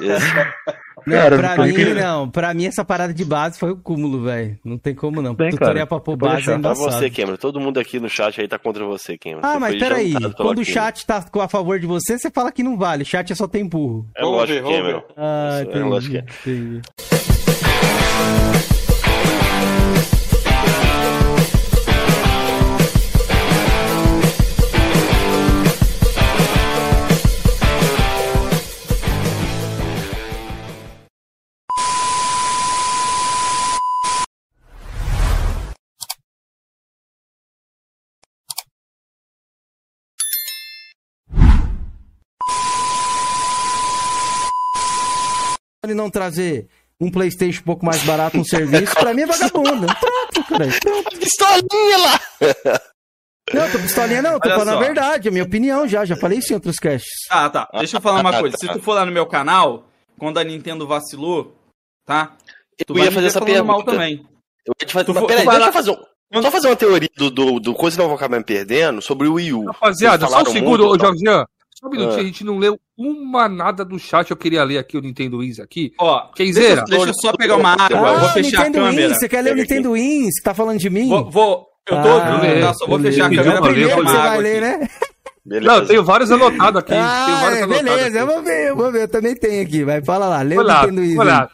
Esse... 0.00 0.28
Cara, 1.10 1.38
pra 1.38 1.66
mim, 1.66 1.94
não. 1.94 2.28
Pra 2.28 2.54
mim, 2.54 2.66
essa 2.66 2.84
parada 2.84 3.12
de 3.14 3.24
base 3.24 3.58
foi 3.58 3.70
o 3.72 3.76
cúmulo, 3.76 4.22
velho. 4.22 4.58
Não 4.64 4.78
tem 4.78 4.94
como, 4.94 5.22
não. 5.22 5.34
Bem, 5.34 5.50
Tutorial 5.50 5.74
cara, 5.74 5.86
pra 5.86 6.00
pôr 6.00 6.16
base 6.16 6.50
é 6.50 6.54
embaçado. 6.54 6.92
Você, 6.92 7.10
Cameron. 7.10 7.36
Todo 7.36 7.60
mundo 7.60 7.78
aqui 7.78 7.98
no 7.98 8.08
chat 8.08 8.40
aí 8.40 8.48
tá 8.48 8.58
contra 8.58 8.84
você, 8.84 9.16
Cameron. 9.16 9.40
Ah, 9.42 9.54
você 9.54 9.58
mas 9.58 9.78
peraí. 9.78 10.14
Quando 10.36 10.58
o 10.58 10.64
chat 10.64 11.06
tá 11.06 11.24
a 11.32 11.48
favor 11.48 11.78
de 11.78 11.86
você, 11.86 12.18
você 12.18 12.30
fala 12.30 12.52
que 12.52 12.62
não 12.62 12.76
vale. 12.76 13.02
O 13.02 13.06
chat 13.06 13.32
é 13.32 13.34
só 13.34 13.46
tem 13.46 13.66
burro. 13.66 14.06
É 14.16 14.24
lógico, 14.24 14.68
Cameron. 14.68 15.02
Ah, 15.16 15.64
é 15.68 15.78
lógico. 15.78 16.16
É. 16.16 16.24
Entendi. 16.46 16.80
não 45.98 46.08
trazer 46.08 46.68
um 47.00 47.10
Playstation 47.10 47.60
um 47.60 47.64
pouco 47.64 47.84
mais 47.84 48.02
barato, 48.02 48.38
um 48.38 48.44
serviço, 48.44 48.94
pra 48.94 49.12
mim 49.12 49.22
é 49.22 49.26
vagabundo. 49.26 49.86
Pronto, 49.86 50.48
cara. 50.48 50.66
Pronto. 50.80 51.18
Pistolinha 51.18 51.98
lá! 51.98 52.20
Não, 53.52 53.70
tô 53.70 53.78
pistolinha 53.78 54.20
não, 54.20 54.38
tô 54.38 54.48
Olha 54.48 54.58
falando 54.58 54.74
só. 54.74 54.82
a 54.82 54.84
verdade, 54.84 55.28
a 55.28 55.30
minha 55.30 55.44
opinião 55.44 55.88
já, 55.88 56.04
já 56.04 56.16
falei 56.16 56.38
isso 56.38 56.52
em 56.52 56.54
outros 56.54 56.76
casts. 56.76 57.26
Ah, 57.30 57.48
tá. 57.48 57.68
Deixa 57.78 57.96
eu 57.96 58.00
falar 58.00 58.20
uma 58.20 58.38
coisa. 58.40 58.56
Se 58.58 58.68
tu 58.68 58.80
for 58.80 58.94
lá 58.94 59.06
no 59.06 59.12
meu 59.12 59.26
canal, 59.26 59.86
quando 60.18 60.38
a 60.38 60.44
Nintendo 60.44 60.86
vacilou, 60.86 61.54
tá? 62.04 62.36
Tu 62.86 62.96
eu 62.96 63.04
ia 63.04 63.12
fazer 63.12 63.28
essa 63.28 63.40
pergunta. 63.40 63.64
Mal 63.64 63.82
também. 63.82 64.26
Eu 64.66 64.74
ia 64.78 64.86
te 64.86 64.92
fazer, 64.92 65.06
tu 65.06 65.14
mas 65.14 65.24
peraí, 65.24 65.46
deixa 65.46 65.66
eu 65.66 65.72
fazer 65.72 65.90
um... 65.92 66.42
Só 66.42 66.50
fazer 66.50 66.66
uma 66.66 66.76
teoria 66.76 67.08
do, 67.16 67.30
do, 67.30 67.58
do 67.58 67.74
coisa 67.74 67.96
que 67.96 68.02
eu 68.02 68.06
vou 68.06 68.16
acabar 68.16 68.36
me 68.36 68.44
perdendo 68.44 69.00
sobre 69.00 69.26
o 69.26 69.34
Wii 69.34 69.52
U. 69.54 69.64
Rapaziada, 69.66 70.26
só 70.26 70.42
um 70.42 70.46
segundo, 70.46 70.86
ô 70.86 70.98
Jorginho. 70.98 71.46
Só 71.78 71.86
um 71.86 71.90
minutinho, 71.90 72.18
é. 72.18 72.22
a 72.22 72.24
gente 72.24 72.42
não 72.42 72.58
leu 72.58 72.76
uma 72.96 73.48
nada 73.48 73.84
do 73.84 73.98
chat. 74.00 74.28
Eu 74.28 74.36
queria 74.36 74.64
ler 74.64 74.78
aqui 74.78 74.98
o 74.98 75.00
Nintendo 75.00 75.38
Wins 75.38 75.60
aqui. 75.60 75.92
Ó, 75.96 76.28
quem 76.34 76.52
zera? 76.52 76.82
Deixa, 76.82 76.84
deixa 76.86 77.10
eu 77.10 77.14
só 77.14 77.32
pegar 77.36 77.56
uma 77.56 77.74
ah, 77.74 77.84
água, 77.84 78.10
ah, 78.10 78.18
vou 78.18 78.28
fechar 78.30 78.64
Nintendo 78.64 78.84
a 78.84 78.88
câmera. 78.88 79.08
Wins, 79.08 79.18
você 79.18 79.28
quer 79.28 79.42
ler 79.42 79.52
o 79.52 79.56
Nintendo 79.56 79.92
Wins? 79.92 80.34
Tá 80.42 80.52
falando 80.52 80.78
de 80.80 80.90
mim? 80.90 81.08
Vou, 81.08 81.30
vou 81.30 81.66
eu 81.88 82.02
tô, 82.02 82.08
ah, 82.08 82.40
eu, 82.42 82.54
eu 82.56 82.66
tá? 82.66 82.74
só 82.74 82.86
vou 82.86 82.98
fechar 82.98 83.26
a 83.26 83.34
câmera. 83.34 83.62
Primeiro 83.62 83.94
você 83.94 84.16
vai 84.16 84.38
ler, 84.40 84.60
né? 84.60 84.88
Beleza. 85.46 85.72
Não, 85.72 85.80
eu 85.82 85.86
tenho 85.86 86.04
vários 86.04 86.32
anotados 86.32 86.80
aqui. 86.80 86.94
Ah, 86.94 87.38
vários 87.42 87.60
é, 87.60 87.66
beleza, 87.66 88.06
aqui. 88.06 88.16
eu 88.18 88.26
vou 88.26 88.42
ver, 88.42 88.68
eu 88.68 88.76
vou 88.76 88.92
ver. 88.92 89.02
Eu 89.02 89.08
também 89.08 89.36
tenho 89.36 89.62
aqui. 89.62 89.84
Vai, 89.84 90.04
fala 90.04 90.26
lá. 90.26 90.42
Lê 90.42 90.58
o 90.58 90.62
Nintendo 90.64 91.00
Wins. 91.00 91.18
Olá, 91.18 91.48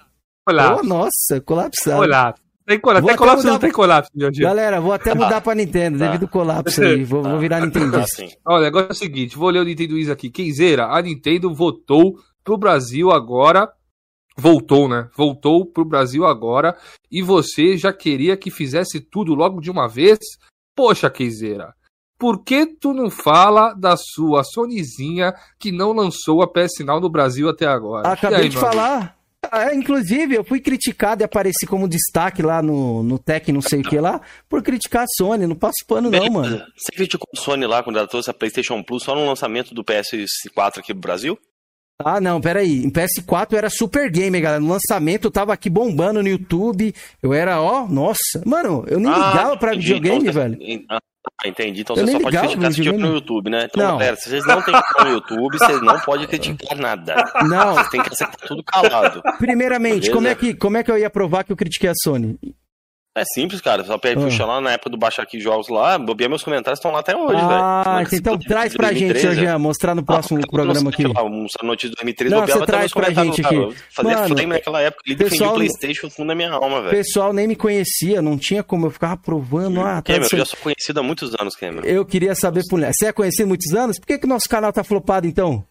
olá. 0.48 0.82
Nossa, 0.82 1.40
colapsado. 1.44 2.00
olá 2.00 2.34
tem 2.66 2.80
colapso, 2.80 3.04
tem 3.06 3.14
até 3.14 3.18
colapso 3.18 3.42
mudar 3.42 3.52
não 3.52 3.58
tem 3.58 3.70
colapso, 3.72 4.10
meu 4.14 4.30
dia. 4.30 4.46
Galera, 4.46 4.80
vou 4.80 4.92
até 4.92 5.14
mudar 5.14 5.40
pra 5.42 5.54
Nintendo, 5.54 5.98
Tá. 5.98 6.06
devido 6.06 6.22
ao 6.22 6.28
colapso 6.28 6.82
aí. 6.82 7.04
Vou, 7.04 7.22
vou 7.22 7.38
virar 7.38 7.60
Nintendista. 7.60 8.26
Olha, 8.46 8.60
o 8.60 8.62
negócio 8.62 8.88
é 8.88 8.92
o 8.92 8.94
seguinte, 8.94 9.36
vou 9.36 9.50
ler 9.50 9.60
o 9.60 9.64
Nintendo 9.64 9.98
Easy 9.98 10.10
aqui. 10.10 10.30
Kenzeira, 10.30 10.86
a 10.86 11.02
Nintendo 11.02 11.52
votou 11.54 12.18
pro 12.42 12.56
Brasil 12.56 13.10
agora. 13.10 13.70
Voltou, 14.36 14.88
né? 14.88 15.08
Voltou 15.16 15.64
pro 15.66 15.84
Brasil 15.84 16.24
agora. 16.26 16.76
E 17.10 17.22
você 17.22 17.76
já 17.76 17.92
queria 17.92 18.36
que 18.36 18.50
fizesse 18.50 18.98
tudo 18.98 19.34
logo 19.34 19.60
de 19.60 19.70
uma 19.70 19.86
vez? 19.86 20.18
Poxa, 20.74 21.08
Kenzeira. 21.10 21.72
Por 22.18 22.42
que 22.42 22.66
tu 22.66 22.92
não 22.92 23.10
fala 23.10 23.74
da 23.74 23.96
sua 23.96 24.42
Sonyzinha 24.42 25.34
que 25.58 25.70
não 25.70 25.92
lançou 25.92 26.42
a 26.42 26.48
PS 26.48 26.84
Now 26.84 27.00
no 27.00 27.10
Brasil 27.10 27.48
até 27.48 27.66
agora? 27.66 28.08
Acabei 28.12 28.40
aí, 28.42 28.48
de 28.48 28.56
falar. 28.56 29.16
Ah, 29.54 29.74
inclusive, 29.74 30.34
eu 30.34 30.44
fui 30.44 30.60
criticado 30.60 31.22
e 31.22 31.24
apareci 31.24 31.66
como 31.66 31.88
destaque 31.88 32.42
lá 32.42 32.60
no, 32.62 33.02
no 33.02 33.18
Tech 33.18 33.50
não 33.52 33.60
sei 33.60 33.80
o 33.80 33.84
que 33.84 33.98
lá, 34.00 34.20
por 34.48 34.62
criticar 34.62 35.04
a 35.04 35.06
Sony. 35.16 35.46
Não 35.46 35.54
passo 35.56 35.84
pano, 35.86 36.10
não, 36.10 36.30
mano. 36.30 36.58
Você 36.76 36.92
criticou 36.94 37.26
a 37.36 37.40
Sony 37.40 37.66
lá 37.66 37.82
quando 37.82 37.98
ela 37.98 38.08
trouxe 38.08 38.30
a 38.30 38.34
PlayStation 38.34 38.82
Plus 38.82 39.02
só 39.02 39.14
no 39.14 39.26
lançamento 39.26 39.74
do 39.74 39.84
PS4 39.84 40.78
aqui 40.78 40.92
no 40.94 41.00
Brasil? 41.00 41.38
Ah, 42.04 42.20
não, 42.20 42.40
peraí. 42.40 42.84
Em 42.84 42.90
PS4 42.90 43.52
eu 43.52 43.58
era 43.58 43.70
super 43.70 44.10
gamer, 44.10 44.42
galera. 44.42 44.60
No 44.60 44.68
lançamento 44.72 45.26
eu 45.26 45.30
tava 45.30 45.52
aqui 45.52 45.70
bombando 45.70 46.20
no 46.22 46.28
YouTube. 46.28 46.92
Eu 47.22 47.32
era, 47.32 47.60
ó, 47.62 47.86
nossa. 47.86 48.42
Mano, 48.44 48.84
eu 48.88 48.98
nem 48.98 49.12
ligava 49.12 49.56
pra 49.56 49.70
Ah, 49.70 49.74
entendi. 49.74 49.94
videogame, 49.94 50.28
Então, 50.28 50.32
velho. 50.32 50.56
você- 50.58 50.86
Ah, 51.42 51.48
entendi. 51.48 51.80
Então 51.80 51.96
Eu 51.96 52.06
você 52.06 52.12
só 52.12 52.20
pode 52.20 52.36
criticar 52.36 52.60
pro 52.64 52.72
se 52.72 52.82
tiver 52.82 52.98
no 52.98 53.14
YouTube, 53.14 53.50
né? 53.50 53.64
Então, 53.64 53.82
Não. 53.82 53.98
galera, 53.98 54.16
se 54.16 54.28
vocês 54.28 54.46
não 54.46 54.62
têm 54.62 54.74
no 54.74 55.10
YouTube, 55.10 55.58
vocês 55.58 55.82
não 55.82 56.00
podem 56.00 56.26
criticar 56.26 56.76
nada. 56.78 57.14
Não. 57.48 57.74
Vocês 57.74 57.88
têm 57.88 58.02
que 58.02 58.08
aceitar 58.12 58.36
tudo 58.46 58.62
calado. 58.62 59.22
Primeiramente, 59.38 59.94
Beleza? 59.94 60.12
como 60.12 60.26
é, 60.28 60.34
que, 60.34 60.54
como 60.54 60.76
é 60.76 60.82
que 60.84 60.90
eu 60.90 60.98
ia 60.98 61.08
provar 61.10 61.44
que 61.44 61.52
eu 61.52 61.56
critiquei 61.56 61.90
a 61.90 61.94
Sony? 62.02 62.38
É 63.16 63.22
simples, 63.32 63.60
cara. 63.60 63.84
Só 63.84 63.94
Ah. 63.94 63.98
puxa 64.24 64.44
lá 64.44 64.60
na 64.60 64.72
época 64.72 64.90
do 64.90 64.96
Baixa 64.96 65.22
Aqui 65.22 65.38
Jogos 65.38 65.68
lá, 65.68 65.96
bobear 65.98 66.28
meus 66.28 66.42
comentários 66.42 66.78
estão 66.80 66.90
lá 66.90 66.98
até 66.98 67.16
hoje, 67.16 67.36
velho. 67.36 67.48
Ah, 67.48 68.00
é 68.02 68.04
que 68.04 68.16
então 68.16 68.36
traz 68.36 68.74
pra 68.76 68.88
gente, 68.92 69.12
2013, 69.12 69.20
seu 69.20 69.34
Jean, 69.44 69.58
mostrar 69.58 69.94
no 69.94 70.04
próximo 70.04 70.40
programa 70.48 70.90
aqui. 70.90 71.06
Lá, 71.06 71.22
um 71.22 71.46
notícia 71.62 71.90
de 71.90 71.94
2013, 71.96 72.34
Não, 72.34 72.40
bobeava 72.40 72.62
até 72.64 72.72
traz 72.72 72.82
meus 72.82 72.92
pra 72.92 73.24
gente 73.24 73.40
aqui. 73.40 73.54
Eu 73.54 73.72
Fazia 73.94 74.16
Mano, 74.16 74.28
flame 74.34 74.46
naquela 74.52 74.80
época, 74.80 75.02
ele 75.06 75.14
defendia 75.14 75.48
o 75.48 75.54
Playstation 75.54 76.06
no 76.08 76.10
fundo 76.12 76.26
da 76.28 76.34
minha 76.34 76.50
alma, 76.50 76.78
O 76.80 76.82
velho. 76.82 76.96
pessoal 76.96 77.32
nem 77.32 77.46
me 77.46 77.54
conhecia, 77.54 78.20
não 78.20 78.36
tinha 78.36 78.64
como 78.64 78.86
eu 78.86 78.90
ficava 78.90 79.16
provando. 79.16 79.80
Ah, 79.80 80.02
tá 80.02 80.12
Cameron, 80.12 80.28
eu 80.32 80.38
já 80.38 80.44
sou 80.44 80.58
conhecido 80.60 80.98
há 80.98 81.02
muitos 81.02 81.34
anos, 81.38 81.54
Cameron. 81.54 81.86
Eu 81.86 82.04
queria 82.04 82.34
saber 82.34 82.62
por 82.68 82.80
Você 82.80 83.06
é 83.06 83.12
conhecido 83.12 83.44
há 83.44 83.48
muitos 83.48 83.72
anos? 83.74 83.98
Por 83.98 84.06
que, 84.08 84.18
que 84.18 84.26
o 84.26 84.28
nosso 84.28 84.48
canal 84.48 84.72
tá 84.72 84.82
flopado 84.82 85.26
então? 85.26 85.64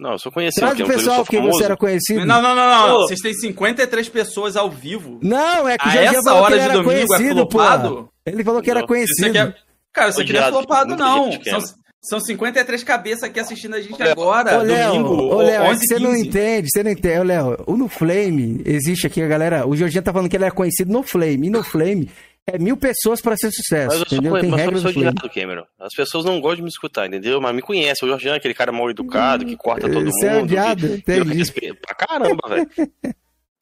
Não, 0.00 0.12
eu 0.12 0.18
sou 0.18 0.32
conhecido, 0.32 0.60
Traz 0.60 0.74
o 0.74 0.78
Cameron, 0.78 0.92
eu 0.92 0.98
pessoal 0.98 1.16
sou 1.16 1.24
que 1.26 1.36
famoso. 1.36 1.58
você 1.58 1.64
era 1.64 1.76
conhecido. 1.76 2.24
Não, 2.26 2.40
não, 2.42 2.54
não, 2.56 2.68
não. 2.88 2.96
Ô. 2.96 3.00
Vocês 3.06 3.20
têm 3.20 3.34
53 3.34 4.08
pessoas 4.08 4.56
ao 4.56 4.70
vivo. 4.70 5.20
Não, 5.22 5.68
é 5.68 5.76
que 5.76 5.86
o 5.86 5.90
Jorginho 5.90 6.12
essa 6.18 6.22
falou 6.22 6.38
que 6.40 6.44
hora 6.46 6.54
ele 6.54 6.62
de 6.62 6.70
era 6.70 6.82
domingo 6.82 6.92
é 7.02 7.06
conhecido, 7.06 7.46
pô. 7.46 7.58
flopado? 7.58 8.08
Ele 8.26 8.44
falou 8.44 8.62
que 8.62 8.70
era 8.70 8.80
Você 8.80 8.86
conhecido. 8.86 9.32
quer- 9.32 9.54
Cara, 9.92 10.12
você 10.12 10.24
queria 10.24 10.40
Odiado 10.40 10.56
por 10.56 10.62
flopado, 10.66 10.96
não. 10.96 11.32
São, 11.32 11.40
Cameron. 11.42 11.66
são 12.00 12.20
53 12.20 12.82
cabeças 12.84 13.24
aqui 13.24 13.40
assistindo 13.40 13.74
a 13.74 13.80
gente 13.80 14.00
Léo, 14.00 14.12
agora, 14.12 14.58
Ô, 14.58 14.62
Léo, 14.62 14.92
domingo, 14.92 15.14
ô, 15.34 15.38
Léo, 15.38 15.50
é 15.62 15.66
que 15.66 15.70
11 15.74 15.86
você 15.86 15.98
não 15.98 16.10
15. 16.12 16.28
entende, 16.28 16.68
você 16.72 16.82
não 16.84 16.90
entende. 16.92 17.18
Ô, 17.18 17.22
Léo, 17.24 17.56
o 17.66 17.76
No 17.76 17.88
Flame, 17.88 18.62
existe 18.64 19.06
aqui 19.06 19.20
a 19.20 19.26
galera. 19.26 19.66
O 19.68 19.76
Jorginho 19.76 20.02
tá 20.02 20.12
falando 20.12 20.30
que 20.30 20.36
ele 20.36 20.44
é 20.44 20.50
conhecido 20.50 20.92
no 20.92 21.02
Flame. 21.02 21.48
E 21.48 21.50
no 21.50 21.62
Flame 21.64 22.08
é 22.54 22.58
mil 22.58 22.76
pessoas 22.76 23.20
pra 23.20 23.36
ser 23.36 23.50
sucesso. 23.50 23.88
Mas 23.88 24.00
eu 24.00 24.06
sou, 24.08 24.18
entendeu? 24.18 24.40
Tem 24.40 24.50
mas 24.50 24.66
eu 24.66 24.78
sou 24.78 24.90
odiado, 24.90 25.30
Cameron. 25.30 25.64
As 25.78 25.94
pessoas 25.94 26.24
não 26.24 26.40
gostam 26.40 26.56
de 26.56 26.62
me 26.62 26.68
escutar, 26.68 27.06
entendeu? 27.06 27.40
Mas 27.40 27.54
me 27.54 27.62
conhecem. 27.62 28.06
O 28.06 28.10
Jorginho 28.10 28.34
é 28.34 28.36
aquele 28.36 28.54
cara 28.54 28.70
mal 28.72 28.90
educado, 28.90 29.44
que 29.44 29.56
corta 29.56 29.88
todo 29.88 30.04
mundo. 30.04 30.12
Você 30.12 30.26
é 30.26 30.42
odiado, 30.42 30.80
que- 30.88 31.02
que 31.02 31.10
eu 31.10 31.22
entendi. 31.24 31.74
Pra 31.86 31.94
caramba, 31.94 32.40
velho. 32.48 32.68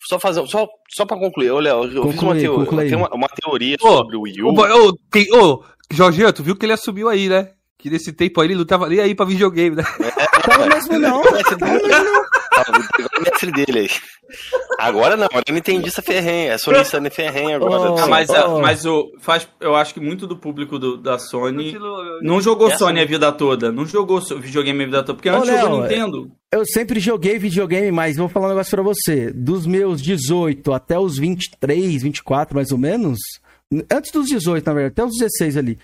Só, 0.08 0.18
fazer, 0.18 0.46
só, 0.46 0.66
só 0.90 1.04
pra 1.04 1.18
concluir, 1.18 1.50
ô 1.50 1.58
Léo, 1.58 1.82
eu 1.84 1.88
fiz 1.88 1.94
uma, 1.96 2.12
Conclui, 2.12 2.40
teo- 2.40 2.54
conclui. 2.54 2.84
eu 2.84 2.88
tenho 2.88 2.98
uma, 3.00 3.14
uma 3.14 3.28
teoria 3.28 3.76
Ô, 3.82 3.88
sobre 3.96 4.16
o 4.16 4.20
Wii 4.22 4.42
U. 4.42 4.48
Ô, 4.48 4.88
ô, 4.88 4.92
tem- 5.10 5.26
ô, 5.34 5.62
Jorginho, 5.90 6.32
tu 6.32 6.42
viu 6.42 6.54
que 6.56 6.64
ele 6.64 6.72
assumiu 6.72 7.08
aí, 7.08 7.28
né? 7.28 7.50
Que 7.76 7.90
nesse 7.90 8.12
tempo 8.12 8.40
aí 8.40 8.46
ele 8.48 8.54
não 8.56 8.64
tava 8.64 8.88
nem 8.88 9.00
aí 9.00 9.14
pra 9.14 9.26
videogame, 9.26 9.74
né? 9.76 9.82
Tava 10.44 10.66
mesmo 10.66 10.98
não. 10.98 11.20
Tava 11.58 11.78
o 12.62 13.22
mestre 13.22 13.50
dele 13.52 13.78
aí. 13.80 13.90
Agora 14.78 15.16
não, 15.16 15.24
agora 15.24 15.44
eu 15.48 15.52
não 15.52 15.58
entendi 15.58 15.88
essa 15.88 16.02
ferrenha. 16.02 16.52
É 16.52 16.58
sonista 16.58 17.00
ferrenha 17.10 17.56
agora. 17.56 18.02
Ah, 18.02 18.06
mas, 18.06 18.28
Oh. 18.30 18.60
mas 18.60 18.84
o, 18.84 19.10
faz, 19.20 19.48
eu 19.60 19.74
acho 19.74 19.94
que 19.94 20.00
muito 20.00 20.26
do 20.26 20.36
público 20.36 20.78
do- 20.78 20.96
da 20.96 21.18
Sony 21.18 21.76
não 22.22 22.40
jogou 22.40 22.68
Essa- 22.68 22.78
Sony 22.78 23.00
a 23.00 23.04
vida 23.04 23.32
toda, 23.32 23.72
não 23.72 23.86
jogou 23.86 24.20
videogame 24.20 24.82
a 24.82 24.86
vida 24.86 25.02
toda, 25.02 25.14
porque 25.14 25.30
Ô, 25.30 25.36
antes 25.36 25.48
Léo, 25.48 25.60
jogou 25.62 25.82
Nintendo. 25.82 26.30
Eu 26.52 26.64
sempre 26.66 27.00
joguei 27.00 27.38
videogame, 27.38 27.90
mas 27.90 28.16
vou 28.16 28.28
falar 28.28 28.46
um 28.46 28.50
negócio 28.50 28.70
pra 28.70 28.82
você. 28.82 29.32
Dos 29.32 29.66
meus 29.66 30.00
18 30.00 30.72
até 30.72 30.98
os 30.98 31.18
23, 31.18 32.02
24 32.02 32.54
mais 32.54 32.70
ou 32.70 32.78
menos, 32.78 33.18
antes 33.92 34.10
dos 34.12 34.26
18, 34.26 34.64
na 34.66 34.72
verdade, 34.74 34.92
até 34.92 35.04
os 35.04 35.12
16 35.18 35.56
ali. 35.56 35.78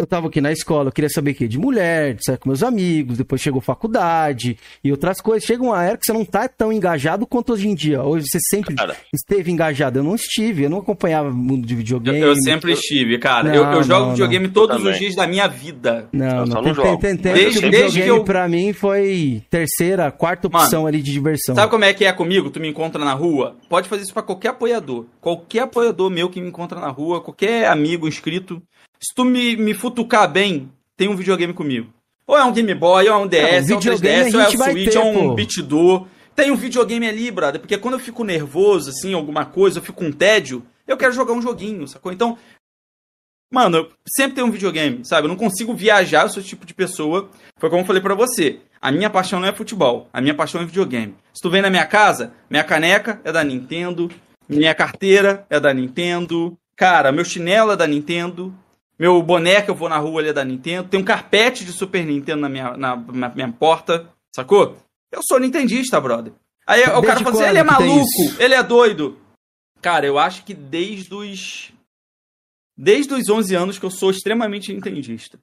Eu 0.00 0.06
tava 0.06 0.28
aqui 0.28 0.40
na 0.40 0.52
escola, 0.52 0.90
eu 0.90 0.92
queria 0.92 1.10
saber 1.10 1.32
o 1.32 1.34
quê? 1.34 1.48
De 1.48 1.58
mulher, 1.58 2.14
de 2.14 2.24
sair 2.24 2.38
com 2.38 2.48
meus 2.48 2.62
amigos, 2.62 3.18
depois 3.18 3.40
chegou 3.40 3.60
faculdade 3.60 4.56
e 4.84 4.92
outras 4.92 5.20
coisas. 5.20 5.42
Chega 5.44 5.60
uma 5.60 5.82
era 5.82 5.96
que 5.96 6.04
você 6.06 6.12
não 6.12 6.24
tá 6.24 6.46
tão 6.46 6.72
engajado 6.72 7.26
quanto 7.26 7.52
hoje 7.52 7.66
em 7.68 7.74
dia. 7.74 8.00
Hoje 8.04 8.26
você 8.30 8.38
sempre 8.48 8.76
esteve 9.12 9.50
engajado. 9.50 9.98
Eu 9.98 10.04
não 10.04 10.14
estive, 10.14 10.62
eu 10.62 10.70
não 10.70 10.78
acompanhava 10.78 11.30
o 11.30 11.34
mundo 11.34 11.66
de 11.66 11.74
Eu, 11.74 11.78
videogame. 11.78 12.20
eu 12.20 12.36
sempre 12.36 12.74
estive, 12.74 13.18
cara. 13.18 13.48
Não, 13.48 13.54
eu, 13.56 13.64
eu 13.64 13.82
jogo 13.82 14.04
não, 14.04 14.10
videogame 14.12 14.46
não. 14.46 14.52
todos 14.52 14.84
Eu 14.84 14.88
os 14.92 14.98
dias 14.98 15.16
da 15.16 15.26
minha 15.26 15.48
vida. 15.48 16.08
Não, 16.12 16.46
não, 16.46 16.62
tem, 16.62 16.74
tem, 16.74 16.98
tem, 16.98 17.16
tem, 17.16 17.34
Desde, 17.34 17.58
que 17.60 17.66
o 17.66 17.70
desde 17.72 17.88
que 17.88 17.94
videogame 17.98 18.18
eu 18.20 18.24
pra 18.24 18.48
mim 18.48 18.72
foi 18.72 19.42
terceira, 19.50 20.12
quarta 20.12 20.46
opção 20.46 20.86
ali 20.86 21.02
de 21.02 21.10
diversão. 21.10 21.56
Sabe 21.56 21.72
como 21.72 21.84
é 21.84 21.92
que 21.92 22.04
é 22.04 22.12
comigo? 22.12 22.50
Tu 22.50 22.60
me 22.60 22.68
encontra 22.68 23.04
na 23.04 23.14
rua? 23.14 23.56
Pode 23.68 23.88
fazer 23.88 24.04
isso 24.04 24.14
pra 24.14 24.22
qualquer 24.22 24.50
apoiador. 24.50 25.06
Qualquer 25.20 25.62
apoiador 25.62 26.08
meu 26.08 26.30
que 26.30 26.40
me 26.40 26.46
encontra 26.46 26.78
na 26.78 26.88
rua, 26.88 27.20
qualquer 27.20 27.66
amigo 27.66 28.06
inscrito. 28.06 28.62
Se 29.00 29.14
tu 29.14 29.24
me, 29.24 29.56
me 29.56 29.74
futucar 29.74 30.30
bem, 30.30 30.70
tem 30.96 31.08
um 31.08 31.16
videogame 31.16 31.52
comigo. 31.52 31.92
Ou 32.26 32.36
é 32.36 32.44
um 32.44 32.52
Game 32.52 32.74
Boy, 32.74 33.08
ou 33.08 33.14
é 33.14 33.16
um 33.16 33.26
DS, 33.26 33.40
Não, 33.40 33.48
ou 33.48 33.54
é 33.54 33.60
um 33.60 33.78
videogame 33.78 34.30
3DS, 34.30 34.34
a 34.34 34.36
ou 34.36 34.42
é 34.42 34.48
um 34.48 34.72
Switch, 34.72 34.92
ter, 34.92 34.98
ou 34.98 35.04
é 35.04 35.18
um. 35.18 35.34
BitDo. 35.34 36.06
Tem 36.36 36.50
um 36.50 36.56
videogame 36.56 37.08
ali, 37.08 37.30
brother, 37.30 37.60
porque 37.60 37.78
quando 37.78 37.94
eu 37.94 38.00
fico 38.00 38.22
nervoso, 38.22 38.90
assim, 38.90 39.14
alguma 39.14 39.44
coisa, 39.44 39.78
eu 39.78 39.82
fico 39.82 40.04
com 40.04 40.12
tédio, 40.12 40.64
eu 40.86 40.96
quero 40.96 41.12
jogar 41.12 41.32
um 41.32 41.42
joguinho, 41.42 41.88
sacou? 41.88 42.12
Então, 42.12 42.38
Mano, 43.50 43.78
eu 43.78 43.90
sempre 44.06 44.34
tenho 44.34 44.46
um 44.46 44.50
videogame, 44.50 45.02
sabe? 45.06 45.24
Eu 45.24 45.30
não 45.30 45.36
consigo 45.36 45.74
viajar, 45.74 46.24
eu 46.24 46.28
sou 46.28 46.40
esse 46.40 46.50
tipo 46.50 46.66
de 46.66 46.74
pessoa. 46.74 47.30
Foi 47.58 47.70
como 47.70 47.80
eu 47.80 47.86
falei 47.86 48.02
pra 48.02 48.14
você. 48.14 48.60
A 48.80 48.92
minha 48.92 49.08
paixão 49.08 49.40
não 49.40 49.48
é 49.48 49.52
futebol, 49.52 50.06
a 50.12 50.20
minha 50.20 50.34
paixão 50.34 50.60
é 50.60 50.66
videogame. 50.66 51.14
Se 51.32 51.40
tu 51.42 51.48
vem 51.48 51.62
na 51.62 51.70
minha 51.70 51.86
casa, 51.86 52.32
minha 52.50 52.62
caneca 52.62 53.20
é 53.24 53.32
da 53.32 53.42
Nintendo, 53.42 54.10
minha 54.46 54.74
carteira 54.74 55.46
é 55.48 55.58
da 55.58 55.72
Nintendo, 55.72 56.56
cara, 56.76 57.10
meu 57.10 57.24
chinelo 57.24 57.72
é 57.72 57.76
da 57.76 57.86
Nintendo, 57.86 58.54
meu 58.98 59.22
boné 59.22 59.62
que 59.62 59.70
eu 59.70 59.74
vou 59.74 59.88
na 59.88 59.98
rua 59.98 60.20
ali 60.20 60.30
é 60.30 60.32
da 60.32 60.44
Nintendo, 60.44 60.88
tem 60.88 61.00
um 61.00 61.04
carpete 61.04 61.64
de 61.64 61.72
Super 61.72 62.04
Nintendo 62.04 62.40
na 62.40 62.48
minha, 62.48 62.76
na, 62.76 62.96
na 62.96 63.28
minha 63.28 63.52
porta, 63.52 64.08
sacou? 64.34 64.76
Eu 65.10 65.20
sou 65.22 65.38
nintendista, 65.38 66.00
brother. 66.00 66.32
Aí 66.66 66.82
o 66.82 66.86
cara 66.86 67.00
Desde 67.00 67.24
fala 67.24 67.36
assim, 67.36 67.48
ele 67.48 67.58
é 67.58 67.62
maluco, 67.62 68.06
ele 68.38 68.54
é 68.54 68.62
doido. 68.62 69.18
Cara, 69.80 70.06
eu 70.06 70.18
acho 70.18 70.44
que 70.44 70.52
desde 70.52 71.14
os 71.14 71.72
desde 72.76 73.14
os 73.14 73.28
11 73.28 73.54
anos 73.54 73.78
que 73.78 73.86
eu 73.86 73.90
sou 73.90 74.10
extremamente 74.10 74.72
nintendista. 74.72 75.38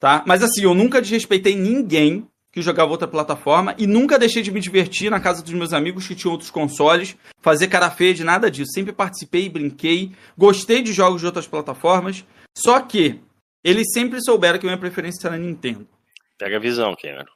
Tá? 0.00 0.24
Mas 0.26 0.42
assim, 0.42 0.62
eu 0.62 0.74
nunca 0.74 1.00
desrespeitei 1.00 1.54
ninguém 1.54 2.26
que 2.50 2.60
jogava 2.60 2.90
outra 2.90 3.06
plataforma 3.08 3.74
e 3.78 3.86
nunca 3.86 4.18
deixei 4.18 4.42
de 4.42 4.50
me 4.50 4.60
divertir 4.60 5.10
na 5.10 5.20
casa 5.20 5.42
dos 5.42 5.52
meus 5.52 5.72
amigos 5.72 6.06
que 6.06 6.14
tinham 6.14 6.32
outros 6.32 6.50
consoles, 6.50 7.16
fazer 7.40 7.68
cara 7.68 7.90
feia 7.90 8.12
de 8.12 8.24
nada 8.24 8.50
disso. 8.50 8.72
Sempre 8.72 8.92
participei, 8.92 9.48
brinquei, 9.48 10.12
gostei 10.36 10.82
de 10.82 10.92
jogos 10.92 11.20
de 11.20 11.26
outras 11.26 11.46
plataformas, 11.46 12.24
só 12.56 12.80
que 12.80 13.20
eles 13.64 13.86
sempre 13.92 14.20
souberam 14.22 14.58
que 14.58 14.66
minha 14.66 14.78
preferência 14.78 15.28
era 15.28 15.38
Nintendo. 15.38 15.88
Pega 16.38 16.56
a 16.56 16.60
visão, 16.60 16.94
Cameron. 17.00 17.30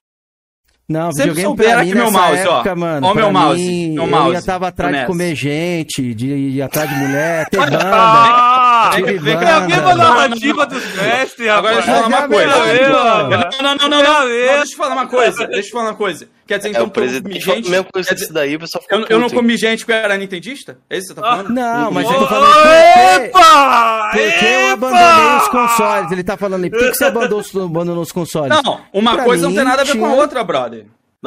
Não, 0.88 1.10
Sempre 1.10 1.34
videogame 1.34 1.56
pra 1.72 1.80
aqui 1.80 1.88
mim 1.88 1.94
meu 1.96 2.04
nessa 2.04 2.18
mouse, 2.18 2.46
ó. 2.46 2.54
época, 2.54 2.76
mano. 2.76 3.06
Ó 3.08 3.10
o 3.10 3.14
meu 3.16 3.32
mouse, 3.32 3.60
mim, 3.60 3.90
meu 3.94 4.04
Eu 4.04 4.08
mouse, 4.08 4.32
já 4.34 4.42
tava 4.42 4.68
atrás 4.68 4.92
de 4.92 4.96
Nessa. 4.98 5.06
comer 5.08 5.34
gente, 5.34 6.14
de 6.14 6.26
ir 6.28 6.62
atrás 6.62 6.88
de 6.88 6.94
mulher, 6.94 7.48
ter 7.50 7.58
Ah, 7.60 8.90
banda. 8.92 8.96
tive 9.06 9.18
vem 9.18 9.36
cá, 9.36 9.56
a 9.56 9.94
narrativa 9.96 10.64
dos 10.66 10.84
mestres, 10.94 11.48
Agora 11.48 11.74
deixa 11.74 11.90
eu 11.90 11.94
falar 12.04 12.06
uma 12.06 12.28
coisa. 12.28 12.64
Meu, 12.66 12.92
mano. 12.92 13.30
Não, 13.30 13.38
não, 13.38 13.74
não, 13.74 13.88
não, 13.88 13.88
não. 13.88 14.20
Não, 14.20 14.26
Deixa 14.28 14.72
eu 14.72 14.76
falar 14.76 14.92
uma 14.94 15.06
coisa. 15.08 15.46
Deixa 15.48 15.68
eu 15.68 15.72
falar 15.72 15.84
uma 15.86 15.94
coisa. 15.96 16.28
Quer 16.46 16.58
dizer, 16.58 16.68
É, 16.68 16.70
então, 16.70 16.84
o 16.84 16.86
eu 16.86 16.90
comi 16.92 17.06
presidente 17.08 17.40
gente. 17.44 17.68
mesma 17.68 17.86
coisa 17.92 18.14
dizer, 18.14 18.32
daí, 18.32 18.54
o 18.54 18.60
pessoal 18.60 18.80
ficou 18.80 19.00
eu, 19.00 19.06
eu 19.08 19.18
não 19.18 19.28
comi 19.28 19.56
gente 19.56 19.80
porque 19.80 19.90
eu 19.90 19.96
era 19.96 20.16
nintendista? 20.16 20.78
É 20.88 20.96
isso 20.96 21.08
que 21.08 21.14
você 21.14 21.20
tá 21.20 21.26
falando? 21.28 21.48
Não, 21.50 21.90
mas 21.90 22.04
eu 22.04 22.12
comi 22.14 22.28
tô 22.28 22.34
gente. 22.34 22.40
falando 22.40 23.24
Epa! 23.24 24.10
porque 24.12 24.44
eu 24.44 24.72
abandonei 24.72 25.36
os 25.38 25.48
consoles. 25.48 26.12
Ele 26.12 26.22
tá 26.22 26.36
falando 26.36 26.62
aí, 26.62 26.70
por 26.70 26.78
que, 26.78 26.94
você 26.94 27.04
abandonou, 27.06 27.40
os- 27.40 27.56
abandonou 27.56 28.00
os 28.02 28.12
consoles? 28.12 28.56
Não, 28.64 28.80
uma 28.92 29.14
Pra 29.14 29.24
coisa 29.24 29.48
não 29.48 29.54
tem 29.56 29.64
nada 29.64 29.82
a 29.82 29.84
ver 29.84 29.98
com 29.98 30.06
a 30.06 30.12
outra, 30.14 30.44
brother. 30.44 30.75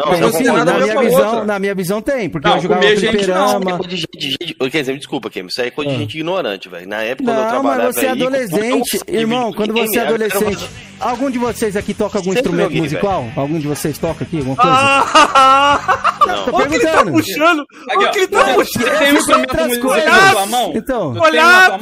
Não, 0.06 0.28
assim, 0.28 0.44
na, 0.44 0.66
minha 0.66 1.00
visão, 1.00 1.46
na 1.46 1.60
minha 1.60 1.76
visão 1.76 2.02
tem, 2.02 2.30
porque 2.30 2.48
não, 2.48 2.56
eu 2.56 2.62
jogava 2.62 2.82
fliperama... 2.82 3.60
Não, 3.60 3.80
de 3.80 3.98
gente, 3.98 4.54
quer 4.54 4.80
dizer, 4.80 4.98
desculpa, 4.98 5.30
Kim, 5.30 5.46
isso 5.46 5.62
aí 5.62 5.68
é 5.68 5.72
coisa 5.72 5.90
de 5.92 5.96
ah. 5.96 6.00
gente 6.00 6.16
ignorante, 6.16 6.70
velho. 6.70 6.88
Na 6.88 7.02
época, 7.02 7.32
não, 7.32 7.34
quando 7.34 7.46
eu 7.46 7.50
trabalhava... 7.50 7.78
Não, 7.78 7.86
mas 7.86 7.96
você 7.96 8.06
é 8.06 8.10
adolescente, 8.10 9.00
irmão, 9.08 9.54
quando 9.54 9.74
você 9.74 10.00
é 10.00 10.02
adolescente... 10.02 10.70
Algum 11.00 11.32
de 11.32 11.40
vocês 11.40 11.78
aqui 11.78 11.94
toca 11.94 12.18
algum 12.18 12.34
Sempre 12.34 12.42
instrumento 12.42 12.66
joguei, 12.66 12.82
musical? 12.82 13.22
Véio. 13.24 13.40
Algum 13.40 13.60
de 13.60 13.68
vocês 13.68 13.98
toca 13.98 14.26
aqui 14.26 14.40
alguma 14.40 14.56
coisa? 14.58 14.72
Ah! 14.74 16.20
Não. 16.28 16.54
Olha 16.54 16.66
o 16.66 16.70
que 16.70 16.76
ele 16.76 16.86
tá 16.86 17.06
puxando! 17.06 17.66
Olha 17.90 18.08
o 18.08 18.12
que 18.12 18.20
ele 18.20 18.28
tá 18.28 18.44
puxando! 18.54 18.84
Você 18.84 18.98
tem 19.00 19.14
um 19.14 19.18
instrumento 19.18 19.58
musical 19.58 19.96
na 19.96 20.32
tua 20.32 20.46
mão? 20.48 20.74
Então. 20.76 21.16
Olha! 21.18 21.80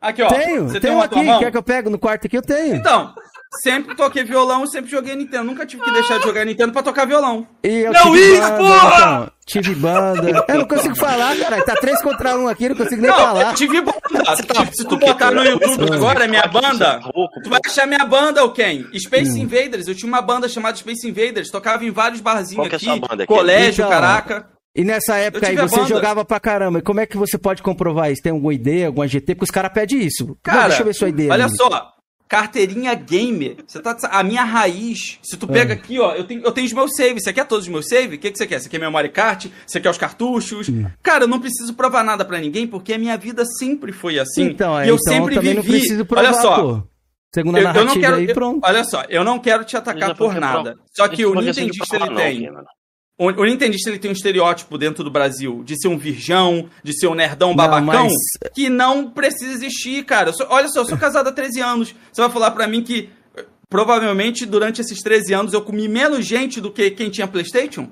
Aqui, 0.00 0.22
ó. 0.22 0.28
Tenho, 0.28 0.68
você 0.68 0.80
tenho 0.80 1.08
tem 1.08 1.30
aqui. 1.30 1.44
Quer 1.44 1.50
que 1.50 1.56
eu 1.56 1.62
pego 1.62 1.90
no 1.90 1.98
quarto 1.98 2.26
aqui? 2.26 2.36
Eu 2.36 2.42
tenho. 2.42 2.76
Então, 2.76 3.12
sempre 3.62 3.94
toquei 3.94 4.24
violão, 4.24 4.64
e 4.64 4.68
sempre 4.68 4.90
joguei 4.90 5.14
Nintendo. 5.14 5.44
Nunca 5.44 5.66
tive 5.66 5.82
que 5.82 5.90
deixar 5.90 6.18
de 6.18 6.24
jogar 6.24 6.44
Nintendo 6.44 6.72
pra 6.72 6.82
tocar 6.82 7.04
violão. 7.06 7.46
E 7.62 7.68
eu 7.68 7.92
não 7.92 8.16
isso, 8.16 8.40
banda, 8.40 8.56
porra! 8.56 8.96
Então, 8.96 9.30
tive 9.46 9.74
banda. 9.74 10.44
Eu 10.48 10.58
não 10.58 10.66
consigo 10.66 10.96
falar, 10.96 11.36
cara. 11.36 11.62
Tá 11.62 11.74
três 11.76 12.00
contra 12.02 12.36
um 12.36 12.48
aqui, 12.48 12.68
não 12.68 12.76
consigo 12.76 13.02
nem 13.02 13.10
não, 13.10 13.16
falar. 13.18 13.54
Tive 13.54 13.80
banda. 13.80 13.94
Tá 14.24 14.36
tipo, 14.36 14.54
se 14.54 14.66
tu, 14.66 14.76
se 14.76 14.84
tu 14.84 14.96
botar 14.96 15.30
no 15.32 15.42
né? 15.42 15.50
YouTube 15.50 15.92
agora 15.92 16.24
é 16.24 16.28
minha 16.28 16.46
banda, 16.46 17.00
tu 17.42 17.50
vai 17.50 17.60
achar 17.66 17.86
minha 17.86 18.04
banda, 18.06 18.42
ou 18.42 18.52
quem 18.52 18.86
Space 18.98 19.32
hum. 19.32 19.42
Invaders. 19.42 19.86
Eu 19.86 19.94
tinha 19.94 20.08
uma 20.08 20.22
banda 20.22 20.48
chamada 20.48 20.76
Space 20.76 21.06
Invaders. 21.06 21.50
Tocava 21.50 21.84
em 21.84 21.90
vários 21.90 22.20
barzinhos 22.20 22.72
aqui. 22.72 22.86
É 22.88 23.26
colégio, 23.26 23.82
então, 23.82 23.90
caraca. 23.90 24.54
E 24.76 24.82
nessa 24.82 25.16
época 25.16 25.46
aí, 25.46 25.56
você 25.56 25.86
jogava 25.86 26.24
pra 26.24 26.40
caramba. 26.40 26.80
E 26.80 26.82
como 26.82 26.98
é 26.98 27.06
que 27.06 27.16
você 27.16 27.38
pode 27.38 27.62
comprovar 27.62 28.10
isso? 28.10 28.22
Tem 28.22 28.32
alguma 28.32 28.52
ideia, 28.52 28.88
alguma 28.88 29.06
GT? 29.06 29.34
Porque 29.34 29.44
os 29.44 29.50
caras 29.50 29.72
pedem 29.72 30.00
isso. 30.00 30.36
Cara, 30.42 30.62
Não, 30.62 30.68
deixa 30.68 30.82
eu 30.82 30.86
ver 30.86 30.94
sua 30.94 31.08
ideia. 31.08 31.30
Olha 31.30 31.44
ali. 31.44 31.56
só, 31.56 31.92
Carteirinha 32.28 32.94
gamer. 32.94 33.56
Você 33.66 33.80
tá. 33.80 33.96
A 34.10 34.22
minha 34.22 34.44
raiz. 34.44 35.18
Se 35.22 35.36
tu 35.36 35.46
pega 35.46 35.74
é. 35.74 35.76
aqui, 35.76 36.00
ó, 36.00 36.14
eu 36.14 36.24
tenho, 36.24 36.42
eu 36.42 36.52
tenho 36.52 36.66
os 36.66 36.72
meus 36.72 36.94
saves. 36.96 37.22
Você 37.22 37.32
quer 37.32 37.46
todos 37.46 37.66
os 37.66 37.70
meus 37.70 37.86
saves? 37.86 38.16
O 38.16 38.18
que, 38.18 38.30
que 38.30 38.38
você 38.38 38.46
quer? 38.46 38.60
Você 38.60 38.68
quer 38.68 38.78
memory 38.78 39.10
card? 39.10 39.52
Você 39.66 39.80
quer 39.80 39.90
os 39.90 39.98
cartuchos? 39.98 40.68
Cara, 41.02 41.24
eu 41.24 41.28
não 41.28 41.38
preciso 41.38 41.74
provar 41.74 42.02
nada 42.02 42.24
para 42.24 42.40
ninguém, 42.40 42.66
porque 42.66 42.94
a 42.94 42.98
minha 42.98 43.16
vida 43.16 43.44
sempre 43.44 43.92
foi 43.92 44.18
assim. 44.18 44.44
Então, 44.44 44.78
é, 44.78 44.86
e 44.86 44.88
eu 44.88 44.96
então 44.96 45.12
sempre 45.12 45.34
eu 45.34 45.40
também 45.40 45.54
vivi. 45.54 45.72
Não 45.72 45.78
preciso 45.78 46.04
provar, 46.06 46.24
Olha 46.24 46.34
só. 46.34 46.62
Pô. 46.62 46.82
Segunda 47.34 47.58
eu, 47.58 47.68
eu 47.68 47.84
não 47.84 48.00
quero, 48.00 48.16
aí, 48.16 48.32
pronto. 48.32 48.64
Eu, 48.64 48.70
olha 48.70 48.84
só, 48.84 49.02
eu 49.08 49.24
não 49.24 49.40
quero 49.40 49.64
te 49.64 49.76
atacar 49.76 50.14
por 50.16 50.34
nada. 50.36 50.76
Só 50.92 51.08
que 51.08 51.26
o 51.26 51.34
Nintendista 51.34 51.96
ele 51.96 52.14
tem. 52.14 52.50
Não, 52.50 52.64
o, 53.16 53.26
o 53.28 53.44
Nintendista 53.44 53.90
ele 53.90 53.98
tem 53.98 54.10
um 54.10 54.14
estereótipo 54.14 54.76
dentro 54.76 55.04
do 55.04 55.10
Brasil 55.10 55.62
de 55.64 55.80
ser 55.80 55.86
um 55.86 55.96
virgão, 55.96 56.68
de 56.82 56.92
ser 56.98 57.06
um 57.06 57.14
nerdão 57.14 57.50
não, 57.50 57.56
babacão, 57.56 58.08
mas... 58.08 58.52
que 58.52 58.68
não 58.68 59.08
precisa 59.08 59.52
existir, 59.52 60.04
cara. 60.04 60.32
Sou, 60.32 60.46
olha 60.50 60.68
só, 60.68 60.80
eu 60.80 60.86
sou 60.86 60.98
casado 60.98 61.28
há 61.28 61.32
13 61.32 61.60
anos. 61.60 61.94
Você 62.12 62.20
vai 62.20 62.30
falar 62.30 62.50
para 62.50 62.66
mim 62.66 62.82
que 62.82 63.08
eh, 63.36 63.44
provavelmente 63.68 64.44
durante 64.44 64.80
esses 64.80 64.98
13 65.00 65.32
anos 65.32 65.52
eu 65.52 65.62
comi 65.62 65.86
menos 65.88 66.26
gente 66.26 66.60
do 66.60 66.72
que 66.72 66.90
quem 66.90 67.08
tinha 67.08 67.28
PlayStation? 67.28 67.88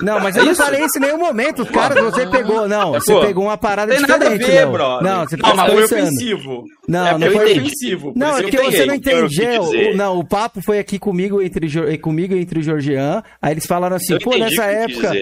Não, 0.00 0.20
mas 0.20 0.36
eu 0.36 0.44
não 0.44 0.54
falei 0.54 0.84
isso 0.84 0.98
em 0.98 1.00
nenhum 1.00 1.18
momento, 1.18 1.66
cara. 1.66 2.00
Você 2.02 2.26
pegou, 2.26 2.68
não. 2.68 2.92
Você 2.92 3.12
Pô, 3.12 3.20
pegou 3.20 3.44
uma 3.44 3.56
parada 3.56 3.92
tem 3.92 4.00
diferente. 4.00 4.22
Nada 4.22 4.34
a 4.34 4.46
ver, 4.46 4.64
não. 4.64 4.72
Bro. 4.72 5.02
não, 5.02 5.24
você 5.24 5.36
não, 5.36 5.56
tá 5.56 5.66
foi 5.66 5.84
ofensivo. 5.84 6.64
Não, 6.86 7.06
é 7.06 7.18
não 7.18 7.30
foi 7.32 7.58
ofensivo. 7.58 8.12
Não, 8.14 8.36
é 8.36 8.42
porque 8.42 8.58
você 8.58 8.86
não 8.86 8.94
entendeu. 8.94 9.96
Não, 9.96 10.18
o 10.18 10.26
papo 10.26 10.60
foi 10.62 10.78
aqui 10.78 10.98
comigo 10.98 11.42
entre 11.42 11.98
comigo 11.98 12.34
entre 12.34 12.60
o 12.60 12.62
Georgian. 12.62 13.22
Aí 13.42 13.52
eles 13.52 13.66
falaram 13.66 13.96
assim, 13.96 14.18
pô, 14.18 14.36
nessa 14.36 14.64
época. 14.64 15.12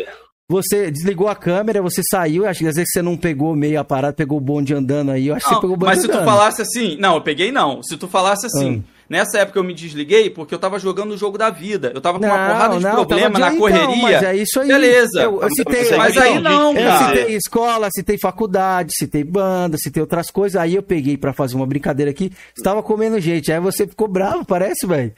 Você 0.48 0.92
desligou 0.92 1.26
a 1.26 1.34
câmera, 1.34 1.82
você 1.82 2.00
saiu, 2.08 2.46
acho 2.46 2.60
que 2.60 2.68
às 2.68 2.76
vezes 2.76 2.92
você 2.92 3.02
não 3.02 3.16
pegou 3.16 3.56
meio 3.56 3.80
a 3.80 3.84
parada, 3.84 4.12
pegou 4.12 4.38
o 4.38 4.40
bonde 4.40 4.72
andando 4.72 5.10
aí, 5.10 5.26
eu 5.26 5.34
acho 5.34 5.44
não, 5.44 5.54
que 5.54 5.56
você 5.56 5.60
pegou 5.60 5.74
o 5.74 5.76
bonde 5.76 5.90
Mas 5.90 6.04
andando. 6.04 6.12
se 6.12 6.20
tu 6.20 6.24
falasse 6.24 6.62
assim, 6.62 6.96
não, 7.00 7.14
eu 7.16 7.20
peguei 7.20 7.50
não. 7.50 7.82
Se 7.82 7.96
tu 7.96 8.06
falasse 8.06 8.46
assim, 8.46 8.76
hum. 8.76 8.82
Nessa 9.08 9.38
época 9.38 9.58
eu 9.58 9.64
me 9.64 9.72
desliguei 9.72 10.28
porque 10.30 10.54
eu 10.54 10.58
tava 10.58 10.78
jogando 10.78 11.12
o 11.12 11.16
jogo 11.16 11.38
da 11.38 11.48
vida. 11.50 11.92
Eu 11.94 12.00
tava 12.00 12.18
com 12.18 12.26
não, 12.26 12.34
uma 12.34 12.46
porrada 12.46 12.76
de 12.76 12.82
não, 12.82 12.94
problema 12.94 13.38
na 13.38 13.48
então, 13.48 13.58
correria. 13.58 13.84
Então, 13.84 14.02
mas 14.02 14.22
é 14.22 14.36
isso 14.36 14.60
aí. 14.60 14.68
Beleza. 14.68 15.22
Eu, 15.22 15.42
eu 15.42 15.50
citei, 15.50 15.96
mas 15.96 16.16
aí 16.16 16.40
não, 16.40 16.74
cara. 16.74 17.10
Eu 17.10 17.18
citei 17.18 17.36
escola, 17.36 17.88
citei 17.94 18.18
faculdade, 18.18 18.90
citei 18.96 19.22
banda, 19.22 19.76
citei 19.78 20.00
outras 20.00 20.30
coisas. 20.30 20.60
Aí 20.60 20.74
eu 20.74 20.82
peguei 20.82 21.16
para 21.16 21.32
fazer 21.32 21.54
uma 21.54 21.66
brincadeira 21.66 22.10
aqui. 22.10 22.32
Estava 22.56 22.82
comendo 22.82 23.20
gente. 23.20 23.52
Aí 23.52 23.60
você 23.60 23.86
ficou 23.86 24.08
bravo, 24.08 24.44
parece, 24.44 24.86
velho. 24.86 25.12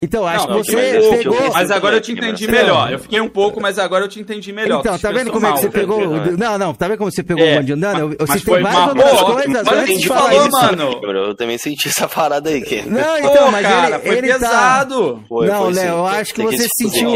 Então, 0.00 0.24
acho 0.24 0.46
não, 0.48 0.60
que 0.60 0.70
você 0.70 1.18
pegou. 1.18 1.52
Mas 1.52 1.72
agora 1.72 1.96
eu 1.96 1.98
é 1.98 2.00
te 2.00 2.12
entendi 2.12 2.46
melhor. 2.46 2.92
Eu 2.92 3.00
fiquei 3.00 3.20
um 3.20 3.28
pouco, 3.28 3.60
mas 3.60 3.80
agora 3.80 4.04
eu 4.04 4.08
te 4.08 4.20
entendi 4.20 4.52
melhor. 4.52 4.78
Então, 4.78 4.96
tá 4.96 5.10
vendo 5.10 5.32
como 5.32 5.44
é 5.44 5.52
que 5.52 5.58
você 5.58 5.70
pegou. 5.70 6.00
Não, 6.38 6.56
não, 6.56 6.72
tá 6.72 6.86
vendo 6.86 6.98
como 6.98 7.10
você 7.10 7.22
pegou 7.24 7.44
é, 7.44 7.52
o 7.52 7.56
Bandinho? 7.56 7.76
Não, 7.76 7.94
não, 7.94 8.08
você 8.10 8.40
tem 8.40 8.62
várias 8.62 8.88
outras 8.88 9.22
coisas. 9.22 9.48
Mas 9.48 9.68
antes 9.68 10.00
de 10.00 10.08
falar 10.08 10.30
falou, 10.30 10.50
mano. 10.50 11.18
Eu 11.28 11.34
também 11.34 11.58
senti 11.58 11.88
essa 11.88 12.08
parada 12.08 12.48
aí, 12.48 12.62
que... 12.62 12.82
Não, 12.88 13.18
então, 13.18 13.46
Pô, 13.46 13.50
mas 13.50 13.66
cara, 13.66 13.96
ele, 13.96 13.98
foi 13.98 14.18
ele 14.18 14.28
tá- 14.28 14.34
pesado. 14.34 15.14
Tá... 15.14 15.20
Foi, 15.28 15.46
não, 15.48 15.70
Léo, 15.70 15.88
eu 15.88 16.06
acho 16.06 16.34
que 16.34 16.42
você 16.42 16.62
se 16.62 16.90
sentiu 16.90 17.10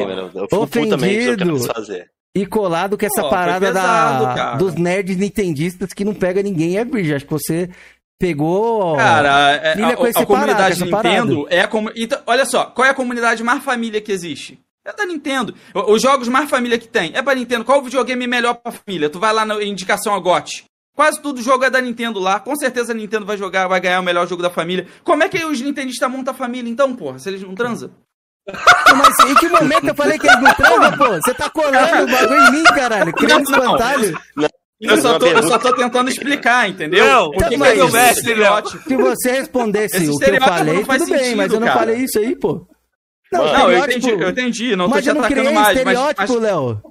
ofendido. 0.58 1.58
E 2.34 2.46
colado 2.46 2.96
com 2.96 3.04
essa 3.04 3.28
parada 3.28 3.70
da, 3.70 4.54
dos 4.54 4.74
nerds 4.74 5.18
nintendistas 5.18 5.92
que 5.92 6.02
não 6.02 6.14
pega 6.14 6.42
ninguém 6.42 6.78
é 6.78 6.84
virgem. 6.84 7.14
Acho 7.14 7.26
que 7.26 7.32
você 7.32 7.68
Pegou. 8.22 8.96
Cara, 8.96 9.50
é, 9.50 9.82
a, 9.82 9.88
a, 9.88 10.22
a 10.22 10.24
comunidade 10.26 10.84
Nintendo 10.84 11.44
é 11.50 11.66
como. 11.66 11.90
Então, 11.96 12.20
olha 12.24 12.46
só, 12.46 12.66
qual 12.66 12.86
é 12.86 12.90
a 12.90 12.94
comunidade 12.94 13.42
mais 13.42 13.64
família 13.64 14.00
que 14.00 14.12
existe? 14.12 14.60
É 14.84 14.92
da 14.92 15.04
Nintendo. 15.04 15.52
Os 15.74 16.00
jogos 16.00 16.28
mais 16.28 16.48
família 16.48 16.78
que 16.78 16.86
tem. 16.86 17.10
É 17.16 17.20
pra 17.20 17.34
Nintendo. 17.34 17.64
Qual 17.64 17.80
o 17.80 17.82
videogame 17.82 18.24
melhor 18.28 18.54
pra 18.54 18.70
família? 18.70 19.10
Tu 19.10 19.18
vai 19.18 19.32
lá 19.32 19.44
na 19.44 19.60
indicação 19.64 20.14
agote 20.14 20.66
Quase 20.94 21.20
todo 21.20 21.42
jogo 21.42 21.64
é 21.64 21.70
da 21.70 21.80
Nintendo 21.80 22.20
lá. 22.20 22.38
Com 22.38 22.54
certeza 22.54 22.92
a 22.92 22.94
Nintendo 22.94 23.26
vai 23.26 23.36
jogar, 23.36 23.66
vai 23.66 23.80
ganhar 23.80 23.98
o 23.98 24.04
melhor 24.04 24.28
jogo 24.28 24.40
da 24.40 24.50
família. 24.50 24.86
Como 25.02 25.24
é 25.24 25.28
que 25.28 25.44
os 25.44 25.60
nintendistas 25.60 26.08
montam 26.08 26.32
a 26.32 26.36
família 26.36 26.70
então, 26.70 26.94
porra? 26.94 27.18
Se 27.18 27.28
eles 27.28 27.42
não 27.42 27.56
transam? 27.56 27.90
Mas 28.46 29.30
em 29.30 29.34
que 29.34 29.48
momento 29.48 29.88
eu 29.88 29.94
falei 29.96 30.16
que 30.16 30.28
eles 30.28 30.40
não 30.40 30.54
transam, 30.54 30.96
pô? 30.96 31.08
Você 31.08 31.34
tá 31.34 31.50
colando 31.50 32.04
o 32.04 32.06
bagulho 32.06 32.40
em 32.40 32.52
mim, 32.52 32.64
caralho. 32.64 33.12
Criando 33.18 33.50
espantalho. 33.50 34.16
Não. 34.36 34.48
Eu 34.82 35.00
só, 35.00 35.16
tô, 35.16 35.26
eu 35.26 35.42
só 35.44 35.58
tô 35.58 35.72
tentando 35.74 36.10
explicar, 36.10 36.68
entendeu? 36.68 37.06
Não, 37.06 37.26
o 37.28 37.30
que, 37.30 37.56
mas, 37.56 37.74
que 37.74 37.80
é 37.80 37.84
o 37.84 37.96
estereótipo? 37.96 38.82
Se 38.82 38.96
você 38.96 39.30
respondesse 39.30 39.96
Esse 39.96 40.10
o 40.10 40.18
que 40.18 40.30
eu 40.30 40.40
falei, 40.40 40.82
tudo 40.82 40.98
sentido, 40.98 41.18
bem, 41.18 41.34
mas 41.36 41.52
eu 41.52 41.60
não 41.60 41.66
cara. 41.68 41.78
falei 41.78 41.96
isso 41.98 42.18
aí, 42.18 42.36
pô. 42.36 42.66
Não, 43.32 43.44
não 43.44 43.70
eu 43.70 43.84
entendi, 43.84 44.10
eu 44.10 44.28
entendi. 44.28 44.76
Não 44.76 44.88
mas 44.88 44.96
tô 44.96 45.02
te 45.02 45.08
eu 45.08 45.22
não 45.22 45.28
criei 45.28 45.50
mais, 45.52 45.78
estereótipo, 45.78 46.38
Léo. 46.38 46.82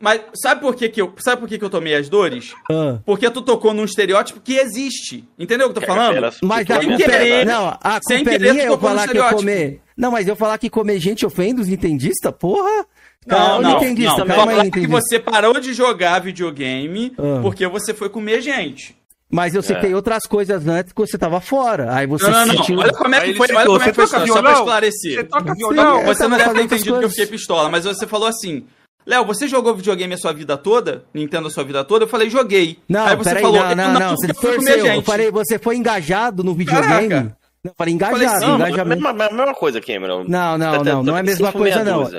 Mas 0.00 0.20
sabe 0.34 0.60
por 0.60 0.74
que, 0.74 0.88
que 0.88 1.00
eu. 1.00 1.12
Sabe 1.18 1.40
por 1.40 1.48
que, 1.48 1.58
que 1.58 1.64
eu 1.64 1.70
tomei 1.70 1.94
as 1.94 2.08
dores? 2.08 2.54
Ah. 2.70 2.98
Porque 3.04 3.30
tu 3.30 3.42
tocou 3.42 3.72
num 3.72 3.84
estereótipo 3.84 4.40
que 4.40 4.56
existe. 4.56 5.24
Entendeu 5.38 5.68
o 5.68 5.72
que 5.72 5.78
eu 5.78 5.82
tô 5.82 5.86
falando? 5.86 6.20
Mas 6.42 6.68
a 6.70 6.80
culpa 6.80 6.96
querer, 6.96 7.46
Não, 7.46 7.68
a 7.80 8.00
sem 8.02 8.22
é 8.22 8.24
querer, 8.24 8.66
eu 8.66 8.78
falar 8.78 9.06
que 9.06 9.18
eu 9.18 9.28
comer. 9.28 9.80
Não, 9.96 10.10
mas 10.10 10.26
eu 10.26 10.34
falar 10.34 10.58
que 10.58 10.70
comer 10.70 10.98
gente 10.98 11.24
ofende 11.24 11.60
os 11.60 11.68
entendistas, 11.68 12.32
porra. 12.36 12.84
Não, 13.26 13.60
não, 13.60 13.80
não, 13.80 13.80
não. 13.80 14.26
Calma 14.26 14.52
aí, 14.52 14.68
é 14.68 14.70
que 14.70 14.86
você 14.86 15.18
parou 15.18 15.58
de 15.60 15.72
jogar 15.72 16.20
videogame 16.20 17.12
ah. 17.18 17.40
porque 17.40 17.66
você 17.66 17.94
foi 17.94 18.08
comer 18.08 18.40
gente. 18.40 18.96
Mas 19.30 19.54
eu 19.54 19.62
citei 19.62 19.92
é. 19.92 19.96
outras 19.96 20.24
coisas 20.24 20.66
antes 20.68 20.92
que 20.92 21.00
você 21.00 21.16
tava 21.16 21.40
fora. 21.40 21.94
Aí 21.94 22.06
você 22.06 22.28
não, 22.28 22.46
não, 22.46 22.56
sentiu... 22.56 22.76
não. 22.76 22.82
Olha 22.82 22.92
como 22.92 23.14
é 23.14 23.20
que 23.20 23.26
Aí 23.26 23.34
foi, 23.34 23.54
olha 23.54 23.66
como 23.66 23.82
é 23.82 23.88
que 23.88 23.94
foi, 23.94 24.06
só 24.06 24.42
pra 24.42 24.52
esclarecer. 24.52 25.14
Você 25.14 25.24
toca 25.24 25.54
violão? 25.54 26.00
É, 26.00 26.04
você 26.04 26.28
não 26.28 26.36
deve 26.36 26.54
ter 26.54 26.62
entendido 26.64 26.98
que 26.98 27.04
eu 27.06 27.10
fiquei 27.10 27.26
pistola, 27.26 27.70
mas 27.70 27.84
você 27.84 28.06
falou 28.06 28.28
assim... 28.28 28.66
Léo, 29.04 29.24
você 29.24 29.48
jogou 29.48 29.74
videogame 29.74 30.14
a 30.14 30.18
sua 30.18 30.32
vida 30.32 30.56
toda? 30.56 31.04
Nintendo 31.12 31.48
a 31.48 31.50
sua 31.50 31.64
vida 31.64 31.82
toda? 31.82 32.04
Eu 32.04 32.08
falei, 32.08 32.30
joguei. 32.30 32.78
Não, 32.88 33.04
Aí 33.04 33.16
você 33.16 33.30
peraí, 33.30 33.42
falou, 33.42 33.60
não, 33.60 33.74
não, 33.74 33.92
não, 33.94 34.00
não, 34.00 34.16
você 34.16 34.28
gente. 34.28 34.96
Eu 34.96 35.02
falei, 35.02 35.30
você 35.30 35.58
foi 35.58 35.76
engajado 35.76 36.44
no 36.44 36.54
videogame? 36.54 37.08
Caraca. 37.08 37.36
Não, 37.64 37.72
falei 37.78 37.94
engajado, 37.94 38.40
falei, 38.40 38.54
engajamento. 38.56 39.02
Mesma, 39.02 39.30
mesma 39.30 39.54
coisa, 39.54 39.80
Cameron. 39.80 40.24
Não, 40.26 40.58
não, 40.58 40.72
não, 40.72 40.84
não, 40.84 41.02
não 41.04 41.16
é 41.16 41.20
a 41.20 41.22
mesma 41.22 41.52
coisa, 41.52 41.84
não. 41.84 42.10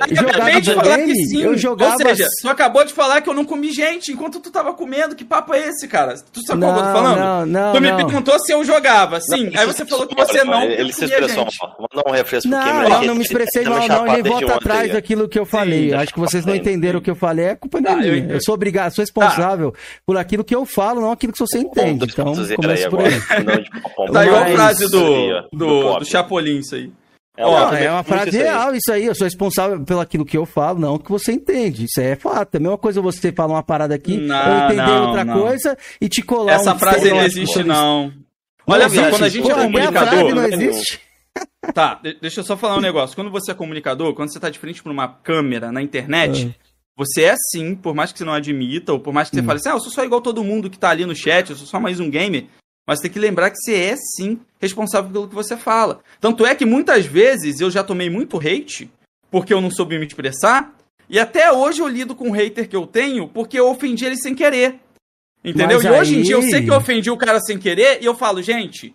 Jogar 0.62 1.00
sim, 1.00 1.42
eu 1.42 1.58
jogava... 1.58 1.92
Ou 1.92 1.98
seja, 1.98 2.26
tu 2.40 2.48
acabou 2.48 2.82
de 2.82 2.94
falar 2.94 3.20
que 3.20 3.28
eu 3.28 3.34
não 3.34 3.44
comi 3.44 3.70
gente 3.70 4.10
enquanto 4.10 4.40
tu 4.40 4.50
tava 4.50 4.72
comendo, 4.72 5.14
que 5.14 5.22
papo 5.22 5.52
é 5.52 5.68
esse, 5.68 5.86
cara? 5.86 6.14
Tu 6.32 6.40
sabe 6.46 6.62
não, 6.62 6.72
qual 6.72 6.78
é 6.78 6.80
eu 6.80 6.86
tô 6.86 6.98
falando? 6.98 7.18
Não, 7.18 7.46
não, 7.46 7.72
Tu 7.74 7.80
me 7.82 7.90
não. 7.90 7.96
perguntou 7.98 8.38
se 8.38 8.52
eu 8.52 8.64
jogava, 8.64 9.20
sim. 9.20 9.50
Não, 9.50 9.60
Aí 9.60 9.66
você 9.66 9.84
falou 9.84 10.06
que 10.06 10.14
você 10.14 10.44
não 10.44 10.62
Ele 10.62 10.92
se 10.94 11.04
expressou 11.04 11.46
mal. 11.60 11.88
Vou 11.92 12.04
um 12.08 12.12
refresco 12.12 12.48
pro 12.48 12.58
Cameron. 12.58 12.88
Não, 12.88 13.04
não 13.04 13.14
me 13.14 13.22
expressei 13.22 13.64
mal, 13.64 13.86
não. 13.86 14.14
Ele 14.14 14.26
volta 14.26 14.54
atrás 14.54 14.92
daquilo 14.92 15.28
que 15.28 15.38
eu 15.38 15.44
falei. 15.44 15.92
Acho 15.92 16.14
que 16.14 16.20
vocês 16.20 16.46
não 16.46 16.54
entenderam 16.54 17.00
o 17.00 17.02
que 17.02 17.10
eu 17.10 17.16
falei. 17.16 17.48
É 17.48 17.54
culpa 17.54 17.80
ah, 17.86 17.96
minha. 17.96 18.32
Eu 18.32 18.40
sou 18.42 18.54
obrigado, 18.54 18.94
sou 18.94 19.04
tá. 19.04 19.26
responsável 19.26 19.74
por 20.06 20.16
aquilo 20.16 20.42
que 20.42 20.54
eu 20.54 20.64
falo, 20.64 21.02
não 21.02 21.12
aquilo 21.12 21.34
que 21.34 21.38
você 21.38 21.58
entende. 21.58 22.06
Então, 22.10 22.32
começa 22.56 22.88
por 22.88 23.00
aí. 23.00 23.20
Tá 24.10 24.24
igual 24.24 24.42
a 24.42 24.46
frase 24.46 24.90
do 24.90 25.33
do, 25.52 25.98
do, 25.98 26.04
Chapolin, 26.04 26.58
isso 26.58 26.74
aí. 26.74 26.92
É, 27.36 27.44
Ó, 27.44 27.72
é 27.72 27.90
uma 27.90 28.04
frase 28.04 28.30
real 28.30 28.74
isso 28.74 28.92
aí. 28.92 29.06
Eu 29.06 29.14
sou 29.14 29.24
responsável 29.24 29.84
pelo 29.84 30.00
aquilo 30.00 30.24
que 30.24 30.38
eu 30.38 30.46
falo, 30.46 30.78
não 30.78 30.98
que 30.98 31.10
você 31.10 31.32
entende. 31.32 31.84
Isso 31.84 32.00
é 32.00 32.14
fato. 32.14 32.54
É 32.54 32.58
a 32.58 32.60
mesma 32.60 32.78
coisa 32.78 33.02
você 33.02 33.32
falar 33.32 33.54
uma 33.54 33.62
parada 33.62 33.94
aqui, 33.94 34.16
não, 34.16 34.64
entender 34.66 34.86
não, 34.86 35.06
outra 35.08 35.24
não. 35.24 35.40
coisa 35.40 35.76
e 36.00 36.08
te 36.08 36.22
colar 36.22 36.52
Essa 36.52 36.74
um 36.74 36.78
frase 36.78 37.10
não 37.10 37.22
existe, 37.22 37.64
não. 37.64 38.12
Olha 38.66 38.88
só, 38.88 39.10
quando 39.10 39.24
a 39.24 39.28
gente 39.28 39.50
é 39.50 39.54
Pô, 39.54 39.60
é 39.60 39.64
comunicador. 39.64 40.34
Não 40.34 40.44
existe. 40.44 41.00
Tá, 41.74 41.98
deixa 42.20 42.40
eu 42.40 42.44
só 42.44 42.56
falar 42.56 42.76
um 42.76 42.80
negócio. 42.80 43.16
Quando 43.16 43.30
você 43.30 43.50
é 43.50 43.54
comunicador, 43.54 44.14
quando 44.14 44.32
você 44.32 44.38
tá 44.38 44.50
de 44.50 44.58
frente 44.58 44.80
pra 44.80 44.92
uma 44.92 45.08
câmera 45.08 45.72
na 45.72 45.82
internet, 45.82 46.46
é. 46.46 46.54
você 46.96 47.22
é 47.22 47.30
assim 47.30 47.74
por 47.74 47.92
mais 47.92 48.12
que 48.12 48.18
você 48.18 48.24
não 48.24 48.34
admita, 48.34 48.92
ou 48.92 49.00
por 49.00 49.12
mais 49.12 49.28
que 49.28 49.34
você 49.34 49.42
hum. 49.42 49.46
fale 49.46 49.58
assim, 49.58 49.70
ah, 49.70 49.72
eu 49.72 49.80
sou 49.80 49.90
só 49.90 50.04
igual 50.04 50.20
todo 50.20 50.44
mundo 50.44 50.70
que 50.70 50.78
tá 50.78 50.90
ali 50.90 51.04
no 51.04 51.16
chat, 51.16 51.50
eu 51.50 51.56
sou 51.56 51.66
só 51.66 51.80
mais 51.80 51.98
um 51.98 52.08
gamer. 52.08 52.46
Mas 52.86 53.00
tem 53.00 53.10
que 53.10 53.18
lembrar 53.18 53.50
que 53.50 53.56
você 53.56 53.74
é 53.74 53.96
sim 53.96 54.38
responsável 54.60 55.10
pelo 55.10 55.28
que 55.28 55.34
você 55.34 55.56
fala. 55.56 56.00
Tanto 56.20 56.44
é 56.44 56.54
que 56.54 56.66
muitas 56.66 57.06
vezes 57.06 57.60
eu 57.60 57.70
já 57.70 57.82
tomei 57.82 58.10
muito 58.10 58.36
hate, 58.38 58.90
porque 59.30 59.54
eu 59.54 59.60
não 59.60 59.70
soube 59.70 59.98
me 59.98 60.06
expressar, 60.06 60.72
E 61.08 61.18
até 61.18 61.52
hoje 61.52 61.82
eu 61.82 61.88
lido 61.88 62.14
com 62.14 62.30
o 62.30 62.32
hater 62.32 62.66
que 62.68 62.74
eu 62.74 62.86
tenho 62.86 63.28
porque 63.28 63.58
eu 63.60 63.68
ofendi 63.68 64.04
ele 64.06 64.16
sem 64.16 64.34
querer. 64.34 64.80
Entendeu? 65.44 65.76
Mas 65.76 65.84
e 65.84 65.90
hoje 65.90 66.14
em 66.14 66.18
aí- 66.18 66.22
dia 66.24 66.34
eu 66.36 66.42
sei 66.42 66.62
que 66.64 66.70
eu 66.70 66.76
ofendi 66.76 67.10
o 67.10 67.16
cara 67.16 67.38
sem 67.40 67.58
querer 67.58 68.02
e 68.02 68.06
eu 68.06 68.14
falo, 68.14 68.40
gente, 68.42 68.94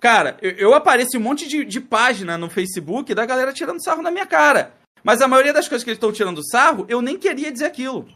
cara, 0.00 0.38
eu, 0.40 0.52
eu 0.52 0.74
apareço 0.74 1.18
um 1.18 1.20
monte 1.20 1.46
de, 1.46 1.62
de 1.66 1.78
página 1.80 2.38
no 2.38 2.48
Facebook 2.48 3.12
da 3.14 3.26
galera 3.26 3.52
tirando 3.52 3.82
sarro 3.84 4.00
na 4.02 4.10
minha 4.10 4.24
cara. 4.24 4.72
Mas 5.04 5.20
a 5.20 5.28
maioria 5.28 5.52
das 5.52 5.68
coisas 5.68 5.84
que 5.84 5.90
eles 5.90 5.96
estão 5.98 6.10
tirando 6.12 6.42
sarro, 6.50 6.86
eu 6.88 7.02
nem 7.02 7.18
queria 7.18 7.52
dizer 7.52 7.66
aquilo. 7.66 8.08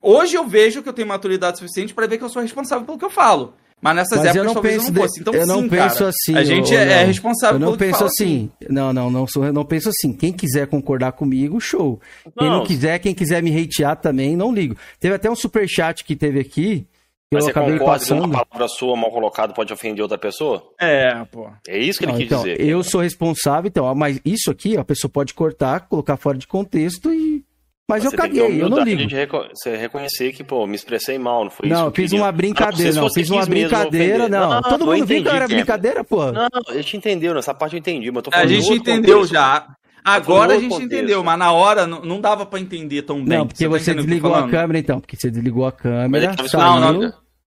Hoje 0.00 0.36
eu 0.36 0.46
vejo 0.46 0.80
que 0.82 0.88
eu 0.88 0.92
tenho 0.92 1.08
maturidade 1.08 1.58
suficiente 1.58 1.92
pra 1.94 2.06
ver 2.06 2.18
que 2.18 2.24
eu 2.24 2.28
sou 2.28 2.40
responsável 2.42 2.84
pelo 2.86 2.98
que 2.98 3.04
eu 3.04 3.10
falo. 3.10 3.54
Mas 3.82 3.96
nessas 3.96 4.18
Mas 4.18 4.36
eu 4.36 4.42
épocas 4.42 4.46
não 4.46 4.54
talvez 4.54 4.76
penso, 4.76 4.88
eu 4.88 4.92
não 4.94 5.02
fosse. 5.02 5.20
Então 5.20 5.34
eu 5.34 5.46
não 5.46 5.60
sim, 5.62 5.68
penso 5.68 5.98
cara. 5.98 6.08
assim. 6.10 6.36
A 6.36 6.44
gente 6.44 6.76
é, 6.76 6.82
é 6.92 7.04
responsável 7.04 7.56
Eu 7.56 7.58
não 7.60 7.66
pelo 7.66 7.78
que 7.78 7.84
penso 7.84 7.98
fala, 7.98 8.10
assim. 8.10 8.50
Não, 8.70 8.92
não, 8.92 9.10
não 9.10 9.26
sou, 9.26 9.44
eu 9.44 9.52
não 9.52 9.64
penso 9.64 9.88
assim. 9.88 10.12
Quem 10.12 10.32
quiser 10.32 10.68
concordar 10.68 11.10
comigo, 11.12 11.60
show. 11.60 12.00
Quem 12.38 12.48
não 12.48 12.58
Não. 12.58 12.64
quiser, 12.64 13.00
quem 13.00 13.12
quiser 13.12 13.42
me 13.42 13.50
hatear 13.60 13.96
também, 13.96 14.36
não 14.36 14.54
ligo. 14.54 14.76
Teve 15.00 15.16
até 15.16 15.28
um 15.28 15.34
superchat 15.34 16.04
que 16.04 16.14
teve 16.14 16.38
aqui, 16.38 16.80
que 16.80 16.86
Mas 17.32 17.42
eu 17.42 17.46
você 17.46 17.50
acabei 17.50 17.76
concorda 17.76 18.04
que 18.04 18.08
passando. 18.10 18.24
uma 18.24 18.44
palavra 18.44 18.68
sua 18.68 18.96
mal 18.96 19.10
colocada 19.10 19.52
pode 19.52 19.72
ofender 19.72 20.00
outra 20.00 20.16
pessoa? 20.16 20.62
É, 20.80 21.24
pô. 21.24 21.50
É 21.66 21.76
isso 21.76 21.98
que 21.98 22.04
ele 22.04 22.12
Não, 22.12 22.18
quis 22.18 22.26
então, 22.26 22.38
dizer. 22.44 22.60
eu 22.60 22.84
sou 22.84 23.00
responsável, 23.00 23.66
então, 23.68 23.84
ó, 23.84 23.94
mas 23.96 24.20
isso 24.24 24.48
aqui, 24.48 24.76
ó, 24.76 24.82
a 24.82 24.84
pessoa 24.84 25.10
pode 25.10 25.34
cortar, 25.34 25.88
colocar 25.88 26.16
fora 26.16 26.38
de 26.38 26.46
contexto 26.46 27.12
e. 27.12 27.44
Mas, 27.88 28.04
eu 28.04 28.10
você 28.10 28.16
caguei, 28.16 28.62
eu 28.62 28.68
não 28.70 28.78
ligo. 28.82 29.06
De 29.06 29.14
reco- 29.14 29.44
você 29.52 29.76
reconhecer 29.76 30.32
que, 30.32 30.42
pô, 30.44 30.66
me 30.66 30.74
expressei 30.76 31.18
mal, 31.18 31.44
não 31.44 31.50
foi 31.50 31.68
Não, 31.68 31.76
isso 31.76 31.84
eu 31.86 31.92
que 31.92 32.00
eu 32.00 32.04
fiz 32.04 32.12
uma 32.12 32.32
brincadeira, 32.32 32.92
não, 32.94 33.02
você 33.02 33.20
fiz 33.20 33.30
uma 33.30 33.44
brincadeira, 33.44 34.24
ofender. 34.24 34.30
não. 34.40 34.62
Todo 34.62 34.86
mundo 34.86 35.04
viu 35.06 35.22
que 35.22 35.28
era 35.28 35.48
brincadeira, 35.48 36.04
pô. 36.04 36.32
Não, 36.32 36.48
a 36.68 36.72
gente 36.74 36.96
entendeu, 36.96 37.34
nessa 37.34 37.52
parte 37.52 37.74
eu 37.74 37.78
entendi, 37.80 38.06
mas 38.10 38.16
eu 38.16 38.22
tô 38.22 38.30
A 38.30 38.32
falando 38.34 38.48
de 38.48 38.54
gente 38.54 38.64
outro 38.72 38.90
entendeu 38.92 39.14
contexto. 39.16 39.32
já. 39.34 39.66
Agora 40.04 40.54
a 40.54 40.58
gente 40.58 40.70
outro 40.72 40.86
entendeu, 40.86 41.18
contexto. 41.18 41.24
mas 41.24 41.38
na 41.38 41.52
hora 41.52 41.86
não, 41.86 42.00
não 42.02 42.20
dava 42.20 42.46
pra 42.46 42.58
entender 42.58 43.02
tão 43.02 43.24
bem. 43.24 43.38
Não, 43.38 43.46
porque 43.46 43.64
tá 43.64 43.70
você 43.70 43.90
eu 43.90 43.94
tô 43.96 44.00
desligou 44.02 44.34
a 44.34 44.48
câmera, 44.48 44.78
então. 44.78 45.00
Porque 45.00 45.16
você 45.16 45.30
desligou 45.30 45.66
a 45.66 45.72
câmera, 45.72 46.34
saiu. 46.48 46.60
não, 46.64 46.80
não. 46.80 47.02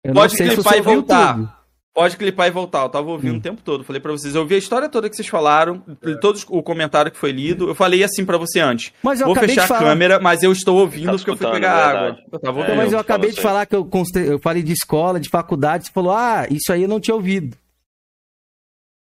Eu 0.03 0.13
Pode 0.13 0.33
não 0.33 0.37
sei 0.37 0.47
se 0.49 0.55
clipar 0.55 0.73
você 0.73 0.79
e 0.79 0.81
voltar. 0.81 1.33
tudo. 1.35 1.53
Pode 1.93 2.15
clipar 2.15 2.47
e 2.47 2.51
voltar. 2.51 2.83
Eu 2.83 2.89
tava 2.89 3.09
ouvindo 3.11 3.37
o 3.37 3.41
tempo 3.41 3.61
todo. 3.61 3.83
Falei 3.83 4.01
pra 4.01 4.13
vocês, 4.13 4.33
eu 4.33 4.41
ouvi 4.41 4.55
a 4.55 4.57
história 4.57 4.87
toda 4.87 5.09
que 5.09 5.15
vocês 5.15 5.27
falaram, 5.27 5.83
todos 6.21 6.45
o 6.47 6.63
comentário 6.63 7.11
que 7.11 7.17
foi 7.17 7.33
lido. 7.33 7.67
Eu 7.67 7.75
falei 7.75 8.01
assim 8.01 8.23
pra 8.25 8.37
você 8.37 8.61
antes. 8.61 8.93
Mas 9.03 9.19
eu 9.19 9.27
Vou 9.27 9.35
fechar 9.35 9.65
a 9.65 9.77
câmera, 9.79 10.17
mas 10.19 10.41
eu 10.41 10.53
estou 10.53 10.77
ouvindo 10.79 11.11
porque 11.17 11.31
eu 11.31 11.35
fui 11.37 11.51
pegar 11.51 11.67
é 11.67 11.83
água. 11.97 12.17
Eu 12.31 12.39
tava 12.39 12.59
Então, 12.59 12.69
ouvindo. 12.71 12.77
mas 12.77 12.93
eu 12.93 12.99
acabei 12.99 13.31
de 13.31 13.41
falar 13.41 13.65
que 13.65 13.75
eu, 13.75 13.83
conste- 13.83 14.19
eu 14.25 14.39
falei 14.39 14.63
de 14.63 14.71
escola, 14.71 15.19
de 15.19 15.27
faculdade, 15.27 15.85
você 15.87 15.91
falou, 15.91 16.13
ah, 16.13 16.47
isso 16.49 16.71
aí 16.71 16.83
eu 16.83 16.87
não 16.87 16.99
tinha 16.99 17.13
ouvido. 17.13 17.57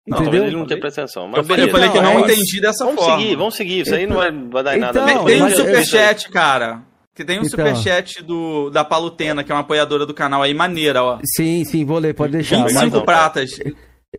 Não, 0.07 0.19
Entendeu? 0.21 0.45
ele 0.47 0.55
não 0.57 0.65
tenha 0.65 0.79
prestado 0.79 1.03
atenção. 1.05 1.27
Mas 1.27 1.37
Eu 1.37 1.43
falei- 1.45 1.63
eu 1.65 1.71
beleza. 1.71 1.71
falei 1.71 1.91
que 1.91 1.97
eu 1.97 2.01
não 2.01 2.21
Mas- 2.21 2.31
entendi 2.33 2.59
dessa 2.59 2.83
vamos 2.85 2.99
forma. 3.01 3.19
Seguir, 3.21 3.35
vamos 3.37 3.55
seguir, 3.55 3.81
isso 3.81 3.95
aí 3.95 4.05
não 4.07 4.17
vai, 4.17 4.31
vai 4.31 4.63
dar 4.63 4.75
em 4.77 4.79
nada. 4.79 4.99
Então, 4.99 5.23
mesmo. 5.23 5.25
Tem 5.27 5.43
um 5.43 5.49
superchat, 5.55 6.29
cara. 6.29 6.81
Que 7.15 7.23
tem 7.23 7.37
um 7.39 7.43
Então. 7.43 7.49
superchat 7.51 8.23
do, 8.23 8.69
da 8.71 8.83
Palutena, 8.83 9.43
que 9.43 9.51
é 9.51 9.55
uma 9.55 9.61
apoiadora 9.61 10.05
do 10.05 10.13
canal 10.13 10.41
aí, 10.41 10.53
maneira, 10.53 11.03
ó. 11.03 11.19
Sim, 11.35 11.63
sim, 11.63 11.85
vou 11.85 11.99
ler, 11.99 12.15
pode 12.15 12.33
deixar. 12.33 12.57
25 12.65 12.95
Mas- 12.97 13.03
pratas. 13.05 13.51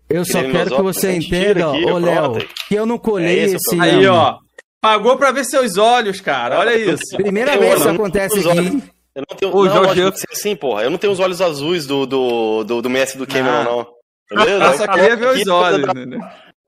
Eu 0.09 0.25
só 0.25 0.43
quero 0.43 0.75
que 0.77 0.83
você 0.83 1.13
entenda, 1.17 1.71
aqui, 1.71 1.85
ô 1.85 1.99
Léo, 1.99 2.39
que 2.69 2.75
eu 2.75 2.85
não 2.87 2.99
colhei 2.99 3.41
É 3.41 3.45
esse. 3.45 3.81
Aí, 3.81 4.07
ó. 4.07 4.37
Pagou 4.81 5.17
pra 5.17 5.33
ver 5.33 5.45
seus 5.45 5.77
olhos, 5.79 6.21
cara. 6.21 6.59
Olha 6.59 6.77
isso. 6.77 7.17
Primeira 7.17 7.55
Eu 7.55 7.61
vez 7.61 7.75
que 7.75 7.81
isso 7.81 7.89
acontece 7.89 8.39
aqui. 8.41 8.49
olhos- 8.49 8.83
Eu 9.17 9.25
não 9.31 9.37
tenho. 9.37 9.57
Ô, 9.57 9.65
não, 9.65 9.73
Jorge, 9.75 10.01
eu- 10.01 10.13
sim, 10.33 10.55
porra. 10.57 10.83
Eu 10.83 10.91
não 10.91 10.99
tenho 10.99 11.13
os 11.13 11.21
olhos 11.21 11.41
azuis 11.41 11.87
do, 11.87 12.05
do, 12.07 12.65
do, 12.65 12.83
do 12.83 12.91
Messi 12.91 13.17
do 13.17 13.27
Cameron, 13.27 13.61
Ah. 13.61 13.65
não. 13.65 13.87
Entendeu? 14.33 14.59
Eu 14.61 14.77
só 14.77 14.87
queria 14.89 15.17
ver 15.17 15.29
os 15.29 15.47
olhos, 15.49 15.87
Da, 15.87 15.93
entendeu? 15.93 16.21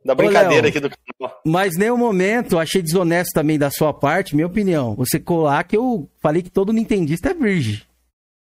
Da 0.06 0.14
brincadeira 0.14 0.62
Léo, 0.62 0.70
aqui 0.70 0.80
do 0.80 0.88
canal. 0.88 1.40
Mas 1.44 1.76
nenhum 1.76 1.98
momento 1.98 2.58
achei 2.58 2.80
desonesto 2.80 3.32
também 3.34 3.58
da 3.58 3.70
sua 3.70 3.92
parte, 3.92 4.34
minha 4.34 4.46
opinião. 4.46 4.94
Você 4.94 5.18
colar 5.18 5.64
que 5.64 5.76
eu 5.76 6.08
falei 6.20 6.42
que 6.42 6.50
todo 6.50 6.72
nintendista 6.72 7.30
é 7.30 7.34
virgem. 7.34 7.82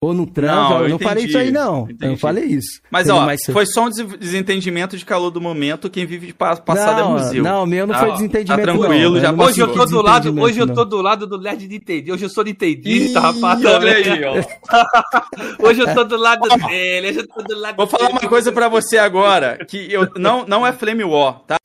Ou 0.04 0.14
no 0.14 0.26
trans, 0.28 0.52
Não, 0.70 0.78
eu 0.80 0.84
eu 0.84 0.90
não 0.90 1.00
falei 1.00 1.24
entendi, 1.24 1.30
isso 1.30 1.38
aí, 1.38 1.52
não. 1.52 1.76
Eu 1.78 1.84
entendi. 1.92 2.08
não 2.08 2.18
falei 2.18 2.44
isso. 2.46 2.82
Mas, 2.92 3.04
Entendeu? 3.08 3.22
ó, 3.24 3.26
Mas- 3.26 3.42
foi 3.52 3.66
só 3.66 3.86
um 3.86 3.90
des- 3.90 4.18
desentendimento 4.20 4.98
de 4.98 5.06
calor 5.06 5.30
do 5.32 5.40
momento. 5.40 5.90
Quem 5.90 6.06
vive 6.06 6.28
de 6.28 6.34
pa- 6.34 6.56
passado 6.58 6.98
Não, 7.00 7.18
é 7.18 7.22
museu. 7.24 7.44
não, 7.44 7.66
meu 7.66 7.88
não 7.88 7.94
Tá, 7.94 8.00
foi 8.02 8.10
ó, 8.10 8.14
desentendimento, 8.16 8.66
Tá 8.66 8.72
tranquilo, 8.74 9.14
não. 9.16 9.22
já 9.22 9.28
Eu 9.30 9.38
não 9.38 9.46
Hoje 9.46 9.60
eu 9.62 9.74
tô 9.74 9.86
do 9.86 10.02
lado, 10.02 10.42
hoje 10.42 10.60
eu 10.60 10.74
tô 10.74 10.84
do 10.86 11.02
lado 11.02 11.26
do 11.28 11.40
Nerd 11.40 11.68
de 11.68 11.76
Entendi. 11.76 12.12
Hoje 12.12 12.26
eu 12.26 12.30
sou 12.30 12.44
nintendista, 12.44 13.20
rapaz. 13.20 13.62
Ih, 13.62 13.66
olha 13.66 13.80
também. 13.80 14.12
aí, 14.12 14.24
ó. 14.26 14.34
hoje 15.68 15.80
eu 15.82 15.94
tô 15.94 16.04
do 16.04 16.18
lado 16.18 16.48
dele, 16.68 17.10
hoje 17.10 17.20
eu 17.20 17.28
tô 17.28 17.42
do 17.44 17.60
lado 17.60 17.76
Vou 17.78 17.88
falar 17.88 18.10
uma 18.10 18.20
coisa 18.22 18.52
pra 18.52 18.68
você 18.68 18.98
agora, 18.98 19.58
que 19.68 19.88
eu 19.92 20.08
não, 20.18 20.46
não 20.46 20.66
é 20.68 20.72
Flame 20.74 21.04
War, 21.04 21.40
tá? 21.48 21.58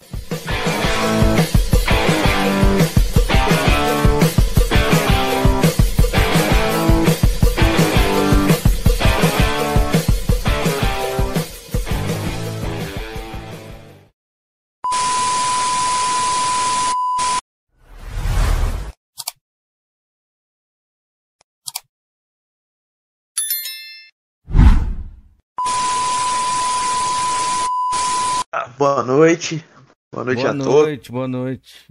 Noite. 29.08 29.64
Boa 30.12 30.24
noite 30.24 30.42
boa 30.42 30.50
a 30.50 30.54
todos. 30.54 30.74
noite, 30.82 31.10
boa 31.10 31.28
noite. 31.28 31.86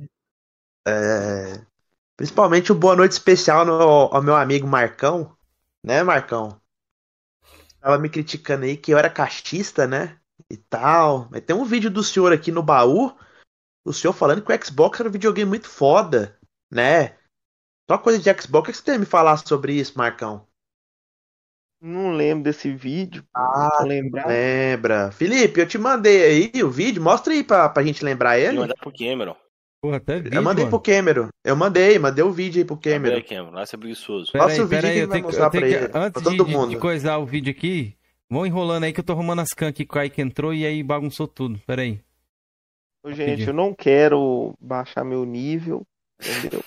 É, 0.87 1.65
Principalmente 2.17 2.71
um 2.73 2.79
boa 2.79 2.95
noite 2.95 3.13
especial 3.13 3.65
no- 3.65 3.73
ao 4.11 4.21
meu 4.23 4.35
amigo 4.35 4.67
Marcão. 4.67 5.35
Né, 5.83 6.03
Marcão? 6.03 6.59
Tava 7.79 7.97
me 7.99 8.09
criticando 8.09 8.65
aí 8.65 8.75
que 8.77 8.91
eu 8.91 8.97
era 8.97 9.09
cachista, 9.09 9.87
né? 9.87 10.19
E 10.49 10.57
tal. 10.57 11.27
Mas 11.31 11.41
tem 11.41 11.55
um 11.55 11.65
vídeo 11.65 11.89
do 11.89 12.03
senhor 12.03 12.33
aqui 12.33 12.51
no 12.51 12.63
baú. 12.63 13.15
O 13.85 13.93
senhor 13.93 14.13
falando 14.13 14.41
que 14.43 14.51
o 14.51 14.65
Xbox 14.65 14.99
era 14.99 15.09
um 15.09 15.11
videogame 15.11 15.49
muito 15.49 15.69
foda, 15.69 16.37
né? 16.71 17.17
Só 17.89 17.97
coisa 17.97 18.19
de 18.19 18.41
Xbox. 18.41 18.69
O 18.69 18.71
que 18.71 18.77
você 18.77 18.83
tem 18.83 18.95
a 18.95 18.99
me 18.99 19.05
falar 19.05 19.37
sobre 19.37 19.73
isso, 19.73 19.97
Marcão? 19.97 20.47
Não 21.79 22.11
lembro 22.11 22.43
desse 22.43 22.73
vídeo. 22.73 23.23
Ah, 23.35 23.83
lembrar. 23.83 24.27
lembra. 24.27 25.11
Felipe, 25.11 25.59
eu 25.59 25.67
te 25.67 25.77
mandei 25.77 26.51
aí 26.53 26.63
o 26.63 26.69
vídeo. 26.71 27.01
Mostra 27.01 27.33
aí 27.33 27.43
pra, 27.43 27.69
pra 27.69 27.83
gente 27.83 28.03
lembrar 28.03 28.39
ele. 28.39 28.57
mandar 28.57 28.75
pro 28.75 28.91
Cameron. 28.91 29.35
Porra, 29.79 29.97
até 29.97 30.23
Eu 30.31 30.41
mandei 30.41 30.65
pro 30.65 30.79
Cameron. 30.79 31.29
Eu 31.45 31.55
mandei, 31.55 31.99
mandei 31.99 32.23
o 32.23 32.31
vídeo 32.31 32.59
aí 32.61 32.65
pro 32.65 32.77
Cameron. 32.77 33.03
Peraí, 33.15 33.23
Cameron. 33.23 33.51
Lá 33.51 33.63
você 33.65 33.75
é 33.75 33.79
preguiçoso. 33.79 34.31
Pera 34.31 34.45
Mostra 34.45 34.63
aí, 34.63 34.65
o 34.65 34.67
vídeo 34.67 34.85
aí, 34.89 34.95
ele 34.95 35.03
eu 35.03 35.07
vai 35.07 35.13
tenho 35.17 35.23
que, 35.23 35.27
mostrar 35.27 35.45
eu 35.45 35.51
tenho 35.51 35.61
pra 35.61 35.69
que- 35.69 35.75
ele, 35.83 35.89
pra 35.89 36.01
antes 36.05 36.23
todo 36.23 36.31
de, 36.35 36.43
de, 36.51 36.57
mundo. 36.57 36.69
de 36.71 36.77
coisar 36.77 37.17
o 37.19 37.25
vídeo 37.27 37.51
aqui, 37.51 37.95
vão 38.27 38.45
enrolando 38.45 38.85
aí 38.85 38.91
que 38.91 38.99
eu 38.99 39.03
tô 39.03 39.13
arrumando 39.13 39.41
as 39.41 39.49
can 39.49 39.67
aqui 39.67 39.85
que 39.85 39.91
o 39.91 39.93
Kaique 39.93 40.19
entrou 40.19 40.51
e 40.51 40.65
aí 40.65 40.81
bagunçou 40.81 41.27
tudo. 41.27 41.59
Pera 41.67 41.83
aí. 41.83 42.01
Ô, 43.03 43.11
Gente, 43.11 43.43
eu 43.47 43.53
não 43.53 43.71
quero 43.75 44.55
baixar 44.59 45.03
meu 45.05 45.23
nível, 45.25 45.83
entendeu? 46.19 46.63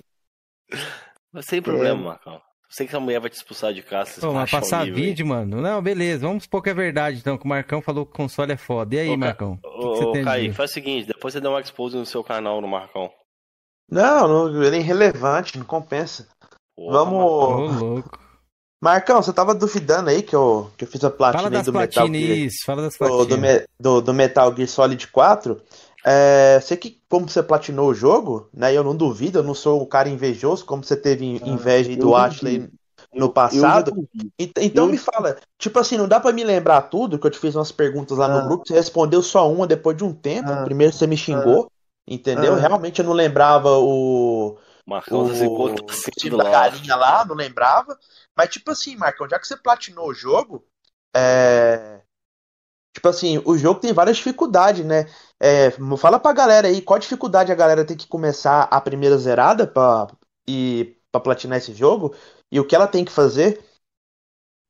Mas 1.32 1.46
sem 1.46 1.60
problema, 1.60 2.00
Marcão. 2.00 2.40
Sei 2.72 2.86
que 2.86 2.94
a 2.94 3.00
mulher 3.00 3.18
vai 3.20 3.28
te 3.28 3.34
expulsar 3.34 3.74
de 3.74 3.82
casa. 3.82 4.20
Pô, 4.20 4.32
mas 4.32 4.48
o 4.48 4.52
passar 4.52 4.84
nível 4.84 5.02
vídeo, 5.02 5.26
mano. 5.26 5.60
Não, 5.60 5.82
beleza. 5.82 6.24
Vamos 6.26 6.44
supor 6.44 6.62
que 6.62 6.70
é 6.70 6.74
verdade, 6.74 7.18
então, 7.18 7.36
que 7.36 7.44
o 7.44 7.48
Marcão 7.48 7.82
falou 7.82 8.06
que 8.06 8.12
o 8.12 8.14
console 8.14 8.52
é 8.52 8.56
foda. 8.56 8.94
E 8.94 9.00
aí, 9.00 9.08
Ô, 9.10 9.16
Marcão? 9.16 9.58
O 9.64 9.92
que 9.94 10.22
que 10.22 10.28
Ô, 10.28 10.50
ô, 10.50 10.54
faz 10.54 10.70
o 10.70 10.74
seguinte, 10.74 11.06
depois 11.08 11.34
você 11.34 11.40
dá 11.40 11.50
um 11.50 11.58
expose 11.58 11.96
no 11.96 12.06
seu 12.06 12.22
canal 12.22 12.60
no 12.60 12.68
Marcão. 12.68 13.10
Não, 13.90 14.28
não, 14.28 14.62
ele 14.62 14.76
é 14.76 14.78
irrelevante, 14.78 15.58
não 15.58 15.64
compensa. 15.66 16.28
Porra, 16.76 17.00
Ô, 17.02 17.06
Vamos. 17.66 17.80
louco. 17.82 18.18
Marcão, 18.82 19.20
você 19.22 19.32
tava 19.32 19.54
duvidando 19.54 20.08
aí 20.08 20.22
que 20.22 20.34
eu, 20.34 20.70
que 20.78 20.84
eu 20.84 20.88
fiz 20.88 21.04
a 21.04 21.10
platina 21.10 21.42
Fala 21.42 21.50
das 21.50 21.66
do 21.66 21.72
Metal 21.72 22.06
Gear, 22.06 22.38
isso. 22.38 22.64
Fala 22.64 22.82
das 22.82 22.94
do, 22.94 22.98
do, 23.04 23.26
platinas. 23.26 23.40
Me- 23.60 23.66
do- 23.78 24.00
do 24.00 24.14
Metal 24.14 24.56
Gear 24.56 24.68
Solid 24.68 25.06
4. 25.08 25.60
É, 26.04 26.58
sei 26.62 26.76
que 26.76 27.00
como 27.08 27.28
você 27.28 27.42
platinou 27.42 27.88
o 27.90 27.94
jogo, 27.94 28.48
né? 28.54 28.72
Eu 28.74 28.82
não 28.82 28.96
duvido, 28.96 29.38
eu 29.38 29.42
não 29.42 29.54
sou 29.54 29.82
um 29.82 29.86
cara 29.86 30.08
invejoso, 30.08 30.64
como 30.64 30.82
você 30.82 30.96
teve 30.96 31.24
in- 31.24 31.40
inveja 31.44 31.90
aí 31.90 31.96
do 31.96 32.14
Ashley 32.16 32.70
no 33.12 33.26
Eu 33.26 33.32
passado. 33.32 34.08
Então 34.38 34.84
Eu- 34.86 34.90
me 34.90 34.96
fala, 34.98 35.36
tipo 35.58 35.78
assim, 35.78 35.96
não 35.98 36.08
dá 36.08 36.18
pra 36.20 36.32
me 36.32 36.44
lembrar 36.44 36.82
tudo, 36.82 37.18
que 37.18 37.26
eu 37.26 37.30
te 37.30 37.38
fiz 37.38 37.54
umas 37.54 37.72
perguntas 37.72 38.16
lá 38.16 38.26
Ah. 38.26 38.40
no 38.40 38.48
grupo, 38.48 38.64
você 38.66 38.74
respondeu 38.74 39.22
só 39.22 39.50
uma 39.50 39.66
depois 39.66 39.96
de 39.96 40.04
um 40.04 40.12
tempo. 40.14 40.50
Ah. 40.50 40.62
Primeiro 40.64 40.92
você 40.92 41.06
me 41.06 41.16
xingou, 41.16 41.70
entendeu? 42.06 42.54
Ah. 42.54 42.58
Realmente 42.58 43.00
eu 43.00 43.04
não 43.06 43.12
lembrava 43.12 43.78
o. 43.78 44.56
Marcão 44.86 45.32
se 45.34 45.44
o 45.46 45.54
conta 45.56 45.84
time 46.18 46.36
da 46.36 46.50
galinha 46.50 46.96
lá, 46.96 47.24
não 47.24 47.34
lembrava. 47.36 47.96
Mas, 48.36 48.48
tipo 48.48 48.70
assim, 48.70 48.96
Marcão, 48.96 49.28
já 49.28 49.38
que 49.38 49.46
você 49.46 49.56
platinou 49.56 50.08
o 50.08 50.14
jogo, 50.14 50.64
é. 51.14 52.00
Tipo 52.92 53.08
assim, 53.08 53.40
o 53.44 53.56
jogo 53.56 53.78
tem 53.80 53.92
várias 53.92 54.16
dificuldades, 54.16 54.84
né? 54.84 55.06
É, 55.42 55.70
fala 55.96 56.20
pra 56.20 56.34
galera 56.34 56.68
aí 56.68 56.82
qual 56.82 56.96
a 56.96 57.00
dificuldade 57.00 57.50
a 57.50 57.54
galera 57.54 57.84
tem 57.84 57.96
que 57.96 58.06
começar 58.06 58.64
a 58.64 58.80
primeira 58.80 59.16
zerada 59.16 59.66
pra, 59.66 60.06
e, 60.46 60.98
pra 61.10 61.20
platinar 61.20 61.56
esse 61.56 61.72
jogo 61.72 62.14
e 62.52 62.60
o 62.60 62.66
que 62.66 62.74
ela 62.74 62.86
tem 62.86 63.04
que 63.04 63.12
fazer. 63.12 63.64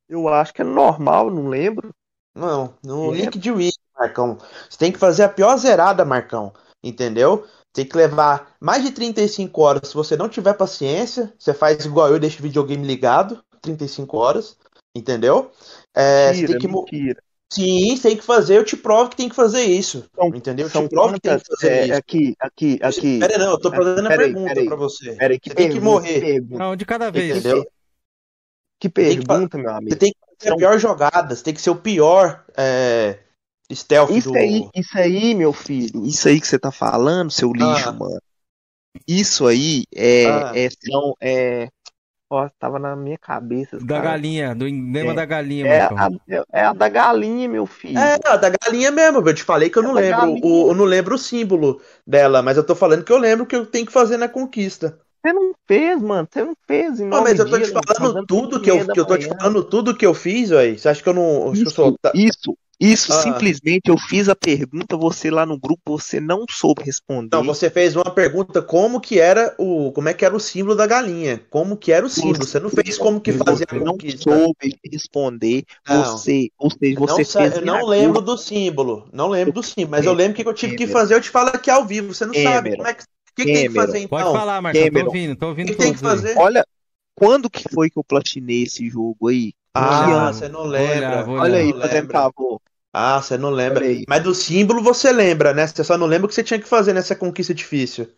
Eu 0.09 0.29
acho 0.29 0.55
que 0.55 0.63
é 0.63 0.65
normal, 0.65 1.31
não 1.31 1.49
lembro. 1.49 1.93
Não, 2.35 2.75
no 2.85 3.13
é. 3.15 3.19
link 3.19 3.39
de 3.39 3.51
Wii, 3.51 3.73
Marcão. 3.99 4.39
Você 4.69 4.79
tem 4.79 4.93
que 4.93 4.99
fazer 4.99 5.25
a 5.25 5.29
pior 5.29 5.57
zerada, 5.57 6.05
Marcão. 6.05 6.53
Entendeu? 6.83 7.47
Tem 7.73 7.85
que 7.85 7.97
levar 7.97 8.55
mais 8.61 8.83
de 8.83 8.93
35 8.93 9.61
horas. 9.61 9.89
Se 9.89 9.95
você 9.95 10.17
não 10.17 10.29
tiver 10.29 10.55
paciência, 10.55 11.33
você 11.39 11.53
faz 11.53 11.85
igual 11.85 12.09
eu, 12.09 12.19
deixa 12.19 12.39
o 12.39 12.43
videogame 12.43 12.87
ligado, 12.87 13.43
35 13.61 14.17
horas. 14.17 14.57
Entendeu? 14.95 15.53
É, 15.95 16.33
mentira, 16.33 16.53
tem 16.53 16.61
que... 16.61 16.69
mentira. 16.69 17.23
Sim, 17.53 17.99
tem 17.99 18.17
que 18.17 18.23
fazer, 18.23 18.59
eu 18.59 18.65
te 18.65 18.77
provo 18.77 19.11
que 19.11 19.17
tem 19.17 19.29
que 19.29 19.35
fazer 19.35 19.65
isso. 19.65 20.09
Então, 20.13 20.29
entendeu? 20.29 20.67
Eu 20.67 20.71
te 20.71 20.89
provo 20.89 21.15
que 21.15 21.21
tem 21.21 21.39
que 21.39 21.45
fazer 21.47 21.73
é, 21.73 21.85
isso. 21.85 21.95
Aqui, 21.95 22.37
aqui, 22.39 22.79
aqui. 22.81 23.19
Pera 23.19 23.39
não, 23.39 23.51
eu 23.51 23.61
tô 23.61 23.73
é, 23.73 23.77
fazendo 23.77 24.07
a 24.07 24.17
pergunta 24.17 24.49
peraí, 24.55 24.67
pra 24.67 24.77
você. 24.77 25.13
Peraí, 25.17 25.41
que 25.41 25.51
você 25.51 25.55
pergunta, 25.57 25.73
tem 25.73 25.81
que 25.81 25.85
morrer. 25.85 26.45
Não, 26.49 26.77
de 26.77 26.87
cada 26.87 27.11
vez. 27.11 27.39
Entendeu? 27.39 27.67
Que 28.79 28.89
pergunta, 28.89 29.57
que, 29.57 29.63
meu 29.63 29.73
amigo. 29.73 29.91
Você 29.91 29.97
tem 29.97 30.13
que 30.13 30.45
ser 30.45 30.53
a 30.53 30.57
pior 30.57 30.79
jogada, 30.79 31.35
você 31.35 31.43
tem 31.43 31.53
que 31.53 31.61
ser 31.61 31.71
o 31.71 31.77
pior 31.77 32.45
é, 32.57 33.19
stealth 33.75 34.11
isso 34.11 34.31
do... 34.31 34.39
Aí, 34.39 34.69
isso 34.75 34.97
aí, 34.99 35.35
meu 35.35 35.53
filho, 35.53 36.07
isso 36.07 36.29
aí 36.29 36.41
que 36.41 36.47
você 36.47 36.59
tá 36.59 36.71
falando, 36.71 37.33
seu 37.33 37.53
lixo, 37.53 37.89
ah. 37.89 37.93
mano. 37.93 38.23
Isso 39.07 39.47
aí 39.47 39.85
é, 39.95 40.27
ah. 40.27 40.53
é, 40.55 40.69
são, 40.71 41.15
é 41.21 41.69
Ó, 42.33 42.49
tava 42.61 42.79
na 42.79 42.95
minha 42.95 43.19
cabeça. 43.19 43.77
Da 43.79 43.97
cara. 43.97 44.11
galinha, 44.11 44.55
do 44.55 44.69
enema 44.69 45.11
é, 45.11 45.15
da 45.15 45.25
galinha, 45.25 45.67
é 45.67 45.81
a, 45.83 46.09
é 46.53 46.65
a, 46.65 46.73
da 46.73 46.89
galinha, 46.89 47.49
meu 47.49 47.67
filho. 47.67 47.99
É, 47.99 48.21
a 48.25 48.37
da 48.37 48.51
galinha 48.51 48.93
mesmo, 48.93 49.29
eu 49.29 49.35
te 49.35 49.43
falei 49.43 49.69
que 49.69 49.77
eu 49.77 49.83
é 49.83 49.87
não 49.87 49.93
lembro. 49.93 50.37
O, 50.47 50.71
eu 50.71 50.75
não 50.77 50.85
lembro 50.85 51.17
o 51.17 51.19
símbolo 51.19 51.81
dela, 52.07 52.41
mas 52.41 52.57
eu 52.57 52.63
tô 52.63 52.77
falando 52.77 53.03
que 53.03 53.11
eu 53.11 53.19
lembro 53.19 53.45
que 53.45 53.57
eu 53.57 53.67
tenho 53.67 53.85
que 53.85 53.93
fazer 53.93 54.17
na 54.17 54.29
conquista. 54.29 54.97
Você 55.21 55.33
não 55.33 55.53
fez, 55.67 56.01
mano. 56.01 56.29
Você 56.31 56.45
não 56.45 56.55
fez, 56.69 57.01
irmão. 57.01 57.19
Não, 57.19 57.25
mas 57.25 57.37
eu 57.37 57.51
tô 57.51 57.59
te 57.59 57.71
falando 57.71 58.15
tá 58.15 58.23
tudo 58.29 58.61
que 58.61 58.71
eu, 58.71 58.79
eu 58.79 59.05
tô 59.05 59.19
te 59.19 59.27
falando 59.27 59.65
tudo 59.65 59.97
que 59.97 60.07
eu 60.07 60.15
fiz, 60.15 60.53
aí. 60.53 60.79
Você 60.79 60.89
acha 60.89 61.03
que 61.03 61.09
eu 61.09 61.15
não. 61.15 61.53
Isso, 61.53 61.65
eu 61.65 61.71
sou... 61.71 61.97
isso, 62.15 62.57
isso 62.81 63.13
ah. 63.13 63.17
simplesmente 63.17 63.91
eu 63.91 63.99
fiz 63.99 64.27
a 64.27 64.35
pergunta, 64.35 64.97
você 64.97 65.31
lá 65.31 65.45
no 65.45 65.59
grupo, 65.59 65.99
você 65.99 66.19
não 66.19 66.47
soube 66.49 66.83
responder. 66.83 67.37
Não, 67.37 67.45
você 67.45 67.69
fez 67.69 67.95
uma 67.95 68.11
pergunta 68.11 68.63
como 68.63 68.99
que 69.01 69.21
era 69.21 69.55
o, 69.59 69.93
como 69.93 70.09
é 70.09 70.15
que 70.15 70.25
era 70.25 70.35
o 70.35 70.41
símbolo 70.41 70.75
da 70.75 70.87
galinha? 70.87 71.45
Como 71.51 71.77
que 71.77 71.93
era 71.93 72.07
o 72.07 72.09
símbolo? 72.09 72.47
Você 72.47 72.59
não 72.59 72.71
fez 72.71 72.97
como 72.97 73.21
que 73.21 73.35
fazia 73.35 73.67
você 73.69 73.79
conquista. 73.79 74.31
Não 74.31 74.39
soube 74.39 74.79
responder. 74.91 75.65
Não. 75.87 76.03
Você, 76.03 76.49
ou 76.59 76.71
seja, 76.71 76.99
você 76.99 77.23
não, 77.23 77.25
fez 77.25 77.57
Eu 77.57 77.67
não 77.67 77.87
lembro 77.87 78.23
do 78.23 78.39
símbolo. 78.39 79.09
Não 79.13 79.29
lembro 79.29 79.53
do 79.53 79.63
símbolo, 79.63 79.91
mas 79.91 80.07
eu 80.07 80.15
lembro 80.15 80.35
que 80.35 80.49
eu 80.49 80.55
tive 80.55 80.77
que 80.77 80.87
fazer, 80.87 81.15
eu 81.15 81.21
te 81.21 81.29
falo 81.29 81.51
aqui 81.51 81.71
ao 81.71 81.85
vivo, 81.85 82.15
você 82.15 82.25
não 82.25 82.33
sabe 82.33 82.77
como 82.77 82.89
é 82.89 82.95
que 82.95 83.03
o 83.03 83.33
que, 83.37 83.45
que 83.45 83.53
tem 83.53 83.69
que 83.69 83.75
fazer 83.75 83.99
então? 84.01 84.19
Pode 84.19 84.33
falar, 84.33 84.61
Marcão, 84.61 84.83
Cameron. 84.83 85.05
tô 85.05 85.07
ouvindo, 85.07 85.37
tô 85.37 85.47
ouvindo. 85.47 85.69
O 85.69 85.73
que 85.73 85.79
tem 85.79 85.93
que 85.93 85.99
fazer? 85.99 86.37
Olha, 86.37 86.67
quando 87.15 87.49
que 87.49 87.63
foi 87.73 87.89
que 87.89 87.99
eu 87.99 88.05
platinei 88.05 88.65
esse 88.65 88.89
jogo 88.89 89.29
aí? 89.29 89.53
Ah, 89.73 90.33
você 90.33 90.49
não 90.49 90.65
lembra. 90.65 91.25
Olha, 91.29 91.41
olha 91.41 91.59
aí, 91.59 91.73
fazendo 91.73 92.11
favor. 92.11 92.61
Ah, 92.93 93.23
você 93.23 93.39
não 93.39 93.51
lembra. 93.51 93.85
Mas 94.09 94.23
do 94.23 94.35
símbolo 94.35 94.83
você 94.83 95.13
lembra, 95.13 95.55
né? 95.55 95.67
Você 95.67 95.85
só 95.85 95.97
não 95.97 96.07
lembra 96.07 96.27
o 96.27 96.29
que 96.29 96.35
você 96.35 96.43
tinha 96.43 96.59
que 96.59 96.69
fazer 96.69 96.93
nessa 96.93 97.15
conquista 97.15 97.55
difícil. 97.55 98.09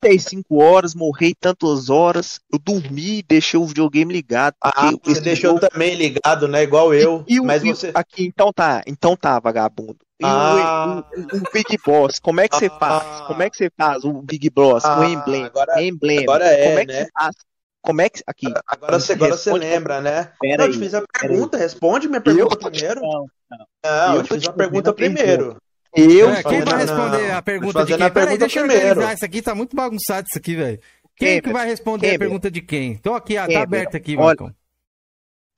35 0.00 0.62
horas, 0.62 0.94
morri 0.94 1.34
tantas 1.34 1.90
horas. 1.90 2.40
Eu 2.50 2.58
dormi 2.58 3.18
e 3.18 3.22
deixei 3.22 3.58
o 3.58 3.66
videogame 3.66 4.12
ligado. 4.12 4.54
Ah, 4.62 4.92
você 5.02 5.20
deixou 5.20 5.54
jogo... 5.54 5.68
também 5.68 5.94
ligado, 5.94 6.48
né? 6.48 6.62
Igual 6.62 6.94
eu. 6.94 7.24
E, 7.28 7.36
e 7.36 7.40
mas 7.40 7.62
e, 7.62 7.68
você... 7.68 7.90
Aqui, 7.94 8.24
então 8.24 8.52
tá, 8.52 8.82
então 8.86 9.16
tá, 9.16 9.38
vagabundo. 9.38 9.98
E 10.20 10.24
ah. 10.24 11.04
o, 11.14 11.20
o, 11.20 11.24
o, 11.38 11.52
Big 11.52 11.76
Boss, 11.84 12.18
como 12.18 12.40
é 12.40 12.48
que 12.48 12.56
você 12.56 12.66
ah. 12.66 12.78
faz? 12.78 13.20
Como 13.26 13.42
é 13.42 13.50
que 13.50 13.56
você 13.56 13.70
faz 13.76 14.04
o 14.04 14.22
Big 14.22 14.48
Boss? 14.48 14.84
o 14.84 14.88
ah, 14.88 15.08
emblema. 15.08 15.46
Agora, 15.46 15.82
emblema. 15.82 16.22
Agora 16.22 16.46
é, 16.46 16.66
como 16.66 16.78
é 16.78 16.86
que 16.86 16.92
né? 16.92 17.04
você 17.04 17.10
faz? 17.12 17.36
Como 17.84 18.00
é 18.00 18.08
que. 18.08 18.22
Aqui. 18.26 18.46
Agora, 18.66 18.98
você, 18.98 19.12
agora 19.12 19.36
você 19.36 19.52
lembra, 19.52 20.00
né? 20.00 20.32
Pera 20.40 20.56
não, 20.56 20.64
eu 20.66 20.72
te 20.72 20.78
fiz 20.78 20.94
a 20.94 21.02
pergunta, 21.02 21.58
responde 21.58 22.08
minha 22.08 22.20
pergunta 22.20 22.54
eu 22.54 22.70
primeiro. 22.70 23.00
Te... 23.00 23.06
Não, 23.06 23.26
não. 23.50 23.66
não, 23.84 24.16
eu, 24.16 24.22
te 24.22 24.34
fiz 24.34 24.48
a 24.48 24.52
pergunta 24.52 24.92
primeiro. 24.94 25.56
Eu, 25.94 26.30
é, 26.30 26.42
quem 26.42 26.62
vai 26.62 26.78
responder 26.78 27.28
não. 27.28 27.36
a 27.36 27.42
pergunta 27.42 27.84
de 27.84 27.86
quem? 27.86 27.98
Pergunta 27.98 28.20
Peraí, 28.20 28.38
deixa 28.38 28.58
eu 28.58 28.64
organizar 28.64 29.14
isso 29.14 29.24
aqui, 29.24 29.42
tá 29.42 29.54
muito 29.54 29.76
bagunçado 29.76 30.26
isso 30.26 30.38
aqui, 30.38 30.56
velho. 30.56 30.80
Quem 31.14 31.34
Kemper, 31.34 31.42
que 31.42 31.52
vai 31.52 31.66
responder 31.66 32.06
Kemper. 32.06 32.16
a 32.16 32.18
pergunta 32.18 32.50
de 32.50 32.60
quem? 32.62 32.96
Tô 32.96 33.14
aqui, 33.14 33.36
ah, 33.36 33.46
tá 33.46 33.62
aberto 33.62 33.96
aqui, 33.96 34.16
Marcão. 34.16 34.52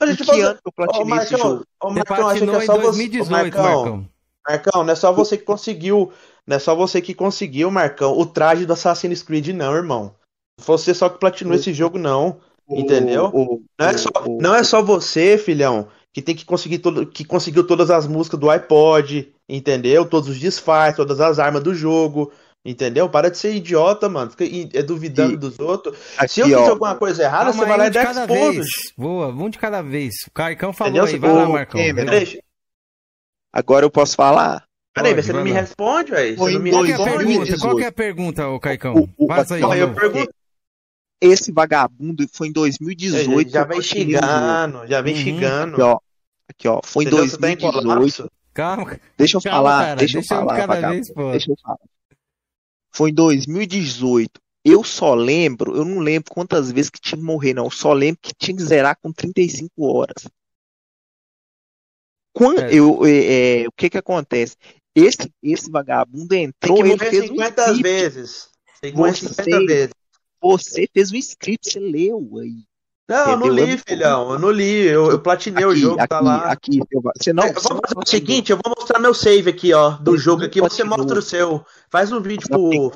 A 0.03 0.07
gente 0.07 0.25
que 0.25 0.41
ano 0.41 0.59
que 0.61 0.69
eu 0.69 0.73
platinei 0.73 1.03
ô, 1.03 1.07
Marcão, 1.07 1.23
esse 1.23 1.37
jogo? 1.39 1.67
Acho 1.81 2.45
que 2.45 2.51
é 2.51 2.61
só 2.67 2.79
você... 2.79 3.31
Marcão. 3.31 4.09
Marcão, 4.47 4.85
não 4.85 4.93
é 4.93 4.97
só 4.97 5.13
você 5.13 5.39
que 5.39 5.45
conseguiu, 5.45 6.13
não 6.47 6.57
é 6.57 6.59
só 6.59 6.75
você 6.75 7.01
que 7.01 7.15
conseguiu, 7.15 7.71
Marcão, 7.71 8.19
o 8.19 8.27
traje 8.27 8.67
do 8.67 8.73
Assassin's 8.73 9.23
Creed 9.23 9.49
não, 9.49 9.75
irmão. 9.75 10.15
Você 10.59 10.95
só 10.95 11.09
que 11.09 11.19
platinou 11.19 11.55
esse 11.55 11.73
jogo, 11.73 11.99
não. 11.99 12.41
Entendeu? 12.69 13.31
O, 13.33 13.55
o, 13.55 13.63
não, 13.79 13.87
é 13.87 13.97
só, 13.97 14.09
o, 14.27 14.39
não 14.41 14.55
é 14.55 14.65
só 14.65 14.83
você, 14.83 15.39
filhão, 15.39 15.89
que 16.13 16.21
tem 16.21 16.35
que 16.35 16.45
conseguir 16.45 16.79
todo, 16.79 17.07
que 17.07 17.25
conseguiu 17.25 17.65
todas 17.65 17.91
as 17.91 18.09
músicas 18.09 18.41
do 18.41 18.51
iPod, 18.51 19.33
entendeu? 19.49 20.05
Todos 20.05 20.29
os 20.29 20.39
disfarces, 20.39 20.97
todas 20.97 21.21
as 21.21 21.39
armas 21.39 21.63
do 21.63 21.73
jogo, 21.73 22.33
entendeu? 22.65 23.09
Para 23.09 23.31
de 23.31 23.39
ser 23.39 23.55
idiota, 23.55 24.09
mano. 24.09 24.33
Fica 24.33 24.45
é 24.77 24.83
duvidando 24.83 25.35
e, 25.35 25.37
dos 25.37 25.61
outros. 25.61 25.97
Aqui, 26.19 26.35
Se 26.35 26.41
eu 26.41 26.47
fiz 26.47 26.57
ó, 26.57 26.71
alguma 26.71 26.97
coisa 26.97 27.23
errada, 27.23 27.53
você 27.53 27.65
vai 27.65 27.79
lá 27.79 27.87
e 27.87 27.91
dá 27.91 28.11
expondo. 28.11 28.63
Boa, 28.99 29.29
um 29.29 29.49
de 29.49 29.59
cada 29.59 29.81
vez. 29.81 30.15
O 30.27 30.33
Caicão 30.33 30.73
falou 30.73 30.93
entendeu? 30.93 31.15
aí, 31.15 31.19
vai 31.21 31.33
lá, 31.33 31.49
Marcão. 31.49 31.81
É, 31.81 31.93
deixa. 31.93 32.41
Agora 33.53 33.87
eu 33.87 33.91
posso 33.91 34.17
falar? 34.17 34.65
Peraí, 34.93 35.15
você 35.15 35.33
não 35.33 35.45
me 35.45 35.53
responde, 35.53 36.11
velho. 36.11 36.37
Qual, 36.37 36.49
é 36.49 36.55
a 36.55 36.99
pergunta, 36.99 37.83
é 37.83 37.87
a 37.87 37.93
pergunta, 37.93 38.49
ô 38.49 38.59
Caicão? 38.59 38.95
O, 38.95 39.25
o, 39.25 39.27
Passa 39.27 39.55
aí. 39.55 39.63
Ó, 39.63 39.75
eu 39.75 39.93
pergunto, 39.93 40.33
esse 41.21 41.53
vagabundo 41.53 42.27
foi 42.33 42.49
em 42.49 42.53
2018. 42.53 43.51
Já, 43.51 43.61
já 43.61 43.65
vem 43.65 43.83
xingando, 43.83 44.87
já 44.87 45.01
vem 45.01 45.17
chegando. 45.17 45.75
xingando. 45.75 45.75
Aqui, 45.75 45.83
ó. 45.83 45.99
Aqui, 46.49 46.69
ó. 46.69 46.81
Foi 46.85 47.05
em 47.05 47.09
2018. 47.09 48.23
Tá 48.25 48.31
calma. 48.53 49.01
Deixa 49.17 49.37
eu 49.37 49.43
calma, 49.43 49.57
falar, 49.59 49.85
cara, 49.85 49.97
deixa, 49.97 50.19
deixa 50.19 50.35
eu 50.35 50.39
falar, 50.39 50.67
vagabundo. 50.67 51.15
Vez, 51.15 51.31
deixa 51.31 51.51
eu 51.51 51.57
falar. 51.63 51.79
Foi 52.91 53.11
em 53.11 53.15
2018. 53.15 54.41
Eu 54.65 54.83
só 54.83 55.15
lembro, 55.15 55.77
eu 55.77 55.85
não 55.85 56.01
lembro 56.01 56.33
quantas 56.33 56.73
vezes 56.73 56.91
que 56.91 57.01
tinha 57.01 57.19
que 57.19 57.25
morrer, 57.25 57.55
não. 57.55 57.67
Eu 57.67 57.71
só 57.71 57.93
lembro 57.93 58.19
que 58.21 58.35
tinha 58.35 58.57
que 58.57 58.63
zerar 58.63 58.99
com 59.01 59.13
35 59.13 59.71
horas. 59.85 60.27
Quando, 62.33 62.61
é. 62.61 62.75
eu, 62.75 63.07
é, 63.07 63.63
é, 63.63 63.69
o 63.69 63.73
que 63.73 63.89
que 63.89 63.97
acontece? 63.97 64.57
Esse, 64.95 65.31
esse 65.43 65.71
vagabundo 65.71 66.35
entrou. 66.35 66.85
e 66.85 66.99
fez 66.99 67.31
morrer 67.31 67.53
50 67.55 67.75
vezes. 67.75 68.49
Tem 68.81 68.93
que 68.93 68.99
morrer 68.99 69.15
50 69.15 69.67
vezes. 69.67 69.95
Você 70.53 70.89
fez 70.93 71.11
o 71.11 71.17
script, 71.17 71.71
você 71.71 71.79
leu 71.79 72.29
aí. 72.41 72.65
Não, 73.09 73.31
eu 73.31 73.37
não 73.37 73.49
li, 73.49 73.79
filhão. 73.79 74.33
Eu 74.33 74.39
não 74.39 74.51
li. 74.51 74.87
Eu, 74.87 75.13
eu 75.13 75.21
platinei 75.21 75.63
aqui, 75.63 75.73
o 75.73 75.77
jogo, 75.77 75.97
tá 75.97 76.03
aqui, 76.03 76.09
tá 76.09 76.21
lá. 76.21 76.37
Aqui, 76.51 76.81
você 77.17 77.33
não. 77.33 77.45
É, 77.45 77.55
fazer 77.55 77.95
o 77.97 78.07
seguinte: 78.07 78.51
eu 78.51 78.59
vou 78.63 78.75
mostrar 78.77 78.99
meu 78.99 79.15
save 79.15 79.51
aqui, 79.51 79.73
ó, 79.73 79.91
do 79.91 80.15
eu 80.15 80.19
jogo 80.19 80.45
aqui. 80.45 80.61
Você 80.61 80.83
mostra 80.83 81.19
o 81.19 81.23
seu. 81.23 81.65
Faz 81.89 82.11
um 82.11 82.21
vídeo 82.21 82.49
pro. 82.49 82.93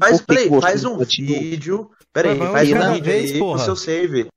Faz 0.00 0.20
play, 0.22 0.48
faz 0.60 0.84
um 0.84 0.96
vídeo. 0.96 1.90
Pera 2.12 2.32
aí, 2.32 2.38
faz 2.38 2.72
um 2.72 2.92
vídeo 2.94 3.12
aí 3.12 3.38
porra. 3.38 3.60
o 3.60 3.64
seu 3.64 3.76
save. 3.76 4.28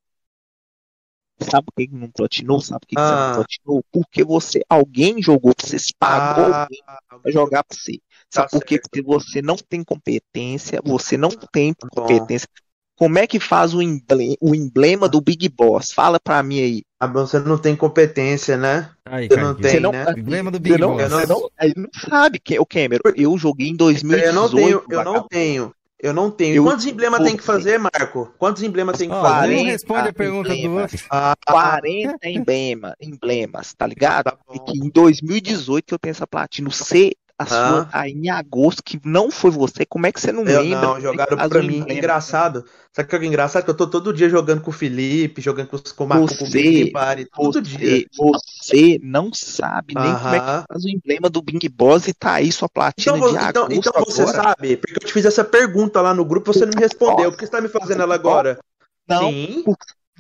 Sabe 1.40 1.66
por 1.66 1.74
que 1.76 1.90
não 1.92 2.10
platinou? 2.12 2.62
Sabe 2.62 2.82
por 2.82 2.88
que, 2.88 2.96
ah. 2.98 3.02
que 3.02 3.08
você 3.08 3.16
não 3.16 3.32
ah. 3.32 3.36
platinou? 3.36 3.86
Porque 3.92 4.24
você, 4.24 4.62
alguém 4.70 5.22
jogou 5.22 5.54
pra 5.56 5.66
você, 5.66 5.78
pagou 5.98 6.54
ah, 6.54 6.64
alguém 6.64 6.84
pra 7.22 7.32
jogar 7.32 7.64
pra 7.64 7.78
você. 7.78 8.00
Tá 8.34 8.42
sabe 8.42 8.52
por 8.52 8.66
quê? 8.66 8.80
Porque 8.80 9.02
você 9.02 9.42
não 9.42 9.56
tem 9.56 9.84
competência, 9.84 10.82
você 10.84 11.16
não 11.18 11.30
tem 11.30 11.74
tá 11.74 11.88
competência. 11.90 12.48
Como 12.96 13.18
é 13.18 13.26
que 13.26 13.40
faz 13.40 13.74
o 13.74 13.82
emblema, 13.82 14.36
o 14.40 14.54
emblema 14.54 15.10
do 15.10 15.20
Big 15.20 15.50
Boss? 15.50 15.92
Fala 15.92 16.20
pra 16.20 16.44
mim 16.44 16.60
aí. 16.60 16.84
Ah, 17.00 17.08
você 17.08 17.40
não 17.40 17.58
tem 17.58 17.76
competência, 17.76 18.56
né? 18.56 18.90
Aí, 19.06 19.28
você 19.28 19.38
não 19.38 19.56
tem, 19.56 19.80
não, 19.80 19.92
né? 19.92 20.06
O 20.08 20.20
emblema 20.20 20.52
do 20.52 20.60
Big 20.60 20.78
você 20.78 20.86
Boss. 20.86 21.12
Não, 21.12 21.20
você 21.20 21.28
não, 21.28 21.84
não 21.84 21.90
sabe, 22.10 22.42
o 22.60 22.66
Cameron. 22.66 23.02
Eu 23.16 23.38
joguei 23.38 23.70
em 23.70 23.76
2018. 23.76 24.26
Eu 24.26 24.34
não 24.34 24.50
tenho, 24.50 24.84
eu 24.90 25.04
não 25.04 25.28
tenho. 25.28 25.76
Eu 26.04 26.14
não 26.14 26.30
tenho. 26.30 26.56
Eu... 26.56 26.64
Quantos 26.66 26.86
emblemas 26.86 27.24
tem 27.24 27.38
que 27.38 27.44
fazer, 27.44 27.80
Marco? 27.80 28.34
Quantos 28.38 28.62
emblemas 28.62 28.98
tem 28.98 29.10
que 29.10 29.16
oh, 29.16 29.22
fazer? 29.22 29.56
Não 29.56 29.64
responde 29.64 30.10
a 30.10 30.14
pergunta 30.14 30.54
do 30.54 30.72
outro. 30.72 31.00
Ah, 31.10 31.34
40 31.48 32.30
emblema, 32.30 32.94
emblemas, 33.00 33.74
tá 33.74 33.88
ligado? 33.88 34.26
Tá 34.26 34.38
e 34.54 34.60
que 34.60 34.78
em 34.78 34.90
2018 34.90 35.96
eu 35.96 36.00
tenho 36.00 36.12
essa 36.12 36.28
platina. 36.28 36.68
O 36.68 36.72
C 36.74 37.14
a 37.38 37.46
sua 37.46 37.90
aí 37.92 38.12
em 38.12 38.30
agosto, 38.30 38.84
que 38.84 39.00
não 39.04 39.32
foi 39.32 39.50
você, 39.50 39.86
como 39.86 40.06
é 40.06 40.12
que 40.12 40.22
você 40.22 40.32
não 40.32 40.44
eu 40.44 40.62
lembra? 40.62 40.82
Não, 40.82 41.02
jogaram 41.02 41.38
pra 41.50 41.62
mim. 41.62 41.80
Lembra? 41.80 41.94
É 41.94 41.98
engraçado. 41.98 42.66
Sabe 42.92 43.08
o 43.08 43.10
que 43.10 43.26
é 43.26 43.28
engraçado? 43.28 43.64
Que 43.64 43.72
eu 43.72 43.76
tô 43.76 43.88
todo 43.88 44.14
dia 44.14 44.30
jogando 44.30 44.62
com 44.62 44.70
o 44.70 44.74
Felipe, 44.74 45.42
jogando 45.42 45.68
com, 45.68 45.78
com 45.78 46.04
o 46.04 46.08
Marco, 46.08 46.38
com 46.38 46.46
o 46.46 46.92
Bari, 46.92 47.26
todo 47.26 47.54
você, 47.54 47.62
dia. 47.62 48.08
Você 48.16 49.00
não 49.02 49.34
sabe 49.34 49.96
nem 49.96 50.14
como 50.16 50.36
é 50.36 50.40
que 50.40 50.68
faz 50.68 50.84
o 50.86 50.90
emblema 50.90 51.30
do 51.30 51.42
Bing 51.42 51.70
Boss 51.70 52.08
e 52.08 52.14
tá 52.14 52.34
aí 52.34 52.52
sua 52.52 52.70
platina 52.70 53.18
então, 53.18 53.32
de 53.32 53.38
então, 53.38 53.68
então 53.72 53.94
agosto 53.96 54.02
Então, 54.02 54.06
você 54.06 54.22
agora. 54.22 54.44
sabe, 54.44 54.78
porque 54.78 54.94
eu 54.94 55.08
te 55.08 55.14
fiz 55.14 55.26
essa 55.26 55.44
pergunta 55.44 56.02
lá 56.02 56.14
no 56.14 56.24
grupo 56.24 56.54
você 56.54 56.66
não 56.66 56.74
me 56.76 56.82
respondeu. 56.82 57.32
Por 57.32 57.40
que 57.40 57.46
você 57.46 57.52
tá 57.52 57.62
me 57.62 57.68
fazendo 57.68 58.04
ela 58.04 58.14
agora? 58.14 58.60
Não, 59.08 59.32
Sim. 59.32 59.66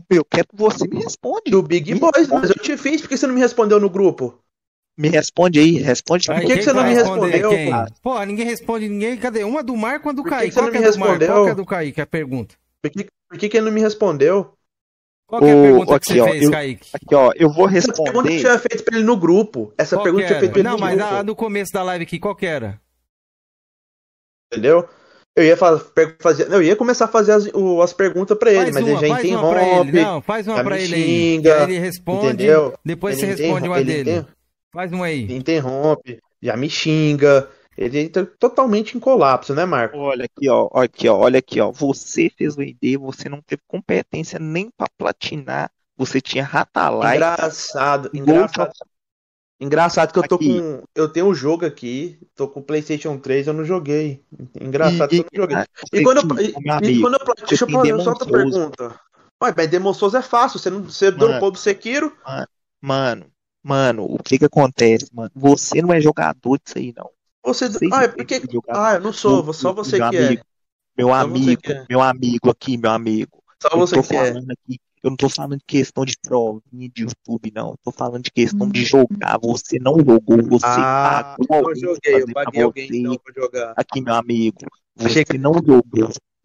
eu 0.09 0.25
quero 0.25 0.47
que 0.47 0.55
você 0.55 0.87
me 0.87 1.03
responda. 1.03 1.43
Do 1.47 1.61
Big 1.61 1.93
Boss, 1.95 2.27
mas 2.27 2.49
eu 2.49 2.55
te 2.55 2.75
fiz, 2.75 3.01
por 3.01 3.09
que 3.09 3.17
você 3.17 3.27
não 3.27 3.35
me 3.35 3.41
respondeu 3.41 3.79
no 3.79 3.89
grupo? 3.89 4.43
Me 4.97 5.09
responde 5.09 5.59
aí, 5.59 5.77
responde. 5.79 6.27
Por 6.27 6.39
que, 6.41 6.57
que 6.57 6.61
você 6.61 6.73
não 6.73 6.83
me 6.83 6.93
respondeu, 6.93 7.49
cara? 7.69 7.91
Pô, 8.01 8.23
ninguém 8.23 8.45
responde 8.45 8.87
ninguém. 8.87 9.17
Cadê? 9.17 9.43
Uma 9.43 9.63
do 9.63 9.75
Marco, 9.75 10.07
uma 10.07 10.13
do 10.13 10.23
Kaique. 10.23 10.49
Que 10.49 10.53
você 10.53 10.59
Qual 10.59 10.71
não 10.71 10.75
é 10.75 10.79
me 10.79 10.83
é 10.83 10.87
respondeu? 10.87 11.45
Que 11.45 11.49
é 11.49 11.55
do 11.55 11.65
Kaique 11.65 12.01
a 12.01 12.05
pergunta? 12.05 12.55
Por 12.81 12.91
que, 12.91 13.07
por 13.29 13.39
que, 13.39 13.49
que 13.49 13.57
ele 13.57 13.65
não 13.65 13.71
me 13.71 13.81
respondeu? 13.81 14.53
Qual 15.27 15.41
é 15.41 15.51
a 15.51 15.61
pergunta 15.61 15.91
o, 15.91 15.95
aqui, 15.95 16.05
que 16.05 16.13
você 16.13 16.19
ó, 16.19 16.25
fez, 16.25 16.43
eu, 16.43 16.51
Kaique? 16.51 16.89
Aqui, 16.93 17.15
ó, 17.15 17.31
eu 17.35 17.51
vou 17.51 17.65
responder. 17.65 18.01
Essa 18.01 18.03
pergunta 18.03 18.29
que 18.29 18.39
tinha 18.39 18.59
feito 18.59 18.83
pra 18.83 18.95
ele 18.95 19.05
no 19.05 19.17
grupo. 19.17 19.73
Essa 19.77 19.95
qual 19.95 20.03
pergunta 20.03 20.23
que 20.23 20.27
tinha 20.27 20.39
feito 20.39 20.51
pra 20.51 20.59
ele 20.59 20.69
não, 20.69 20.77
no 20.77 20.85
grupo. 20.85 20.95
Não, 20.95 21.11
mas 21.11 21.25
no 21.25 21.35
começo 21.35 21.73
da 21.73 21.81
live 21.83 22.03
aqui, 22.03 22.19
qual 22.19 22.35
que 22.35 22.45
era? 22.45 22.79
Entendeu? 24.51 24.87
Eu 25.35 25.43
ia, 25.43 25.57
fazer, 25.57 26.51
eu 26.51 26.61
ia 26.61 26.75
começar 26.75 27.05
a 27.05 27.07
fazer 27.07 27.31
as, 27.31 27.49
as 27.83 27.93
perguntas 27.93 28.37
pra 28.37 28.51
ele, 28.51 28.71
faz 28.71 28.75
mas 28.75 28.83
uma, 28.83 28.91
ele 28.91 29.01
já 29.01 29.07
faz 29.07 29.25
interrompe. 29.25 29.47
Uma 29.47 29.53
pra 29.55 29.79
ele. 29.79 30.01
Não, 30.03 30.21
faz 30.21 30.47
uma 30.47 30.63
pra 30.63 30.79
ele 30.79 30.95
xinga, 30.95 31.55
aí. 31.55 31.63
Ele 31.63 31.79
responde. 31.79 32.27
Entendeu? 32.27 32.73
Depois 32.85 33.17
ele 33.17 33.35
você 33.35 33.43
responde 33.43 33.67
uma 33.67 33.83
dele. 33.83 34.11
Entende? 34.11 34.27
Faz 34.73 34.91
uma 34.91 35.05
aí. 35.05 35.31
Interrompe, 35.31 36.19
já 36.41 36.57
me 36.57 36.69
xinga. 36.69 37.49
Ele 37.77 37.99
entra 37.99 38.25
totalmente 38.25 38.95
em 38.97 38.99
colapso, 38.99 39.53
né, 39.55 39.65
Marco? 39.65 39.97
Olha 39.97 40.25
aqui, 40.25 40.49
ó, 40.49 40.67
olha 40.71 40.85
aqui, 40.85 41.07
ó, 41.09 41.17
olha 41.17 41.39
aqui, 41.39 41.59
ó. 41.59 41.71
Você 41.71 42.29
fez 42.29 42.55
o 42.57 42.61
ID, 42.61 42.97
você 42.99 43.29
não 43.29 43.41
teve 43.41 43.61
competência 43.67 44.37
nem 44.39 44.69
pra 44.77 44.87
platinar. 44.97 45.71
Você 45.95 46.19
tinha 46.19 46.43
ratalai. 46.43 47.17
Engraçado, 47.17 48.09
engraçado. 48.13 48.71
Engraçado 49.59 50.11
que 50.11 50.19
eu 50.19 50.27
tô 50.27 50.35
Aqui. 50.35 50.59
com. 50.59 50.83
Eu 50.93 51.07
tenho 51.07 51.27
um 51.27 51.33
jogo 51.33 51.65
aqui, 51.65 52.19
tô 52.35 52.47
com 52.47 52.59
o 52.59 52.63
PlayStation 52.63 53.17
3, 53.17 53.47
eu 53.47 53.53
não 53.53 53.63
joguei. 53.63 54.23
Engraçado 54.59 55.09
que 55.09 55.15
eu 55.19 55.23
não 55.23 55.41
joguei. 55.41 55.57
E 55.93 55.97
você 55.97 56.03
quando 56.03 56.17
eu, 56.17 56.43
e, 56.43 56.89
e 56.89 57.01
quando 57.01 57.13
eu 57.13 57.19
pla- 57.19 57.35
você 57.37 57.45
Deixa 57.47 57.63
eu 57.63 57.69
fazer 57.69 58.01
só 58.01 58.09
outra 58.11 58.25
pergunta. 58.25 58.99
Ué, 59.41 59.53
mas 59.55 59.67
Demon 59.67 59.93
Souls 59.93 60.13
é 60.15 60.21
fácil, 60.21 60.59
você, 60.59 60.69
não, 60.69 60.83
você 60.83 61.11
Mano. 61.11 61.19
dropou 61.19 61.51
do 61.51 61.57
Sekiro? 61.57 62.15
Mano, 62.25 62.47
mano, 62.81 63.32
mano, 63.63 64.05
o 64.05 64.21
que 64.21 64.37
que 64.37 64.45
acontece, 64.45 65.09
mano? 65.13 65.31
Você 65.33 65.81
não 65.81 65.93
é 65.93 65.99
jogador 66.01 66.59
disso 66.63 66.77
aí, 66.77 66.93
não. 66.95 67.09
Você. 67.43 67.69
Vocês 67.69 67.91
Ah, 67.91 68.03
é 68.03 68.07
porque. 68.07 68.39
que. 68.39 68.59
Ah, 68.69 68.93
eu 68.95 69.01
não 69.01 69.13
sou, 69.13 69.43
Meu- 69.43 69.53
só 69.53 69.73
você 69.73 69.97
meu 69.97 70.09
que 70.09 70.17
é. 70.17 70.25
amigo, 70.27 70.43
Meu 70.97 71.07
Só 71.07 71.13
você 71.13 71.23
amigo, 71.25 71.61
que 71.61 71.71
é. 71.73 71.85
meu 71.89 72.01
amigo 72.01 72.49
aqui, 72.49 72.77
meu 72.77 72.91
amigo. 72.91 73.43
Só 73.61 73.69
Eu 73.71 73.79
você 73.79 74.01
que 74.01 74.15
é. 74.15 74.29
aqui, 74.29 74.79
eu 75.01 75.09
não 75.09 75.17
tô 75.17 75.27
falando 75.27 75.57
de 75.57 75.63
questão 75.65 76.05
de 76.05 76.15
provinha 76.21 76.89
de 76.89 77.01
YouTube, 77.03 77.51
não. 77.53 77.71
Eu 77.71 77.77
tô 77.83 77.91
falando 77.91 78.23
de 78.23 78.31
questão 78.31 78.69
de 78.69 78.85
jogar. 78.85 79.37
Você 79.41 79.79
não 79.79 79.97
jogou, 79.97 80.41
você 80.47 80.65
Ah, 80.65 81.35
pagou 81.37 81.63
pra 81.63 81.75
joguei, 81.75 82.21
eu 82.21 82.27
paguei 82.33 82.61
alguém 82.61 82.87
você. 82.87 82.97
então 82.97 83.17
pra 83.23 83.33
jogar. 83.35 83.73
Aqui, 83.75 84.01
meu 84.01 84.13
amigo, 84.13 84.57
Achei 84.99 85.25
você 85.25 85.37
não 85.37 85.53
jogou. 85.53 85.83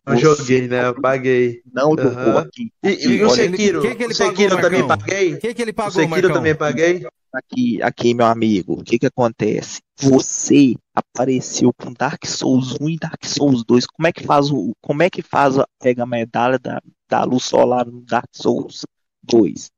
Não 0.08 0.16
joguei, 0.16 0.68
né? 0.68 0.86
Eu 0.88 1.00
paguei. 1.00 1.62
Não 1.72 1.90
jogou 1.90 2.08
Aham. 2.12 2.38
aqui. 2.38 2.72
E, 2.82 2.88
Aqui, 2.88 3.06
e 3.08 3.22
o 3.22 3.28
olha- 3.28 3.50
Sekiro? 3.50 3.80
que 3.82 3.94
que 3.94 4.02
ele 4.04 4.12
o 4.12 4.16
Sekiro 4.16 4.48
pagou, 4.50 4.62
também 4.62 4.82
Marcão? 4.82 4.98
paguei? 4.98 5.34
O 5.34 5.38
que, 5.40 5.54
que 5.54 5.62
ele 5.62 5.70
O 5.70 5.74
pagou, 5.74 5.92
Sekiro 5.92 6.08
eu 6.08 6.20
Marcão? 6.22 6.32
também 6.36 6.54
paguei? 6.54 7.06
Aqui, 7.32 7.82
aqui, 7.82 8.14
meu 8.14 8.24
amigo, 8.26 8.72
o 8.80 8.82
que 8.84 8.98
que 8.98 9.06
acontece? 9.06 9.80
Você 10.00 10.74
apareceu 10.94 11.72
com 11.74 11.92
Dark 11.92 12.24
Souls 12.24 12.76
1 12.80 12.88
e 12.88 12.96
Dark 12.96 13.22
Souls 13.24 13.62
2. 13.64 13.86
Como 13.86 14.06
é 14.06 14.12
que 14.12 14.24
faz 14.24 14.50
o, 14.50 14.72
como 14.80 15.02
é 15.02 15.10
que 15.10 15.20
faz 15.20 15.58
a, 15.58 15.66
pega 15.78 16.04
a 16.04 16.06
medalha 16.06 16.58
da, 16.58 16.80
da 17.08 17.24
luz 17.24 17.44
solar 17.44 17.84
no 17.86 18.00
Dark 18.00 18.28
Souls 18.32 18.86
2? 19.22 19.70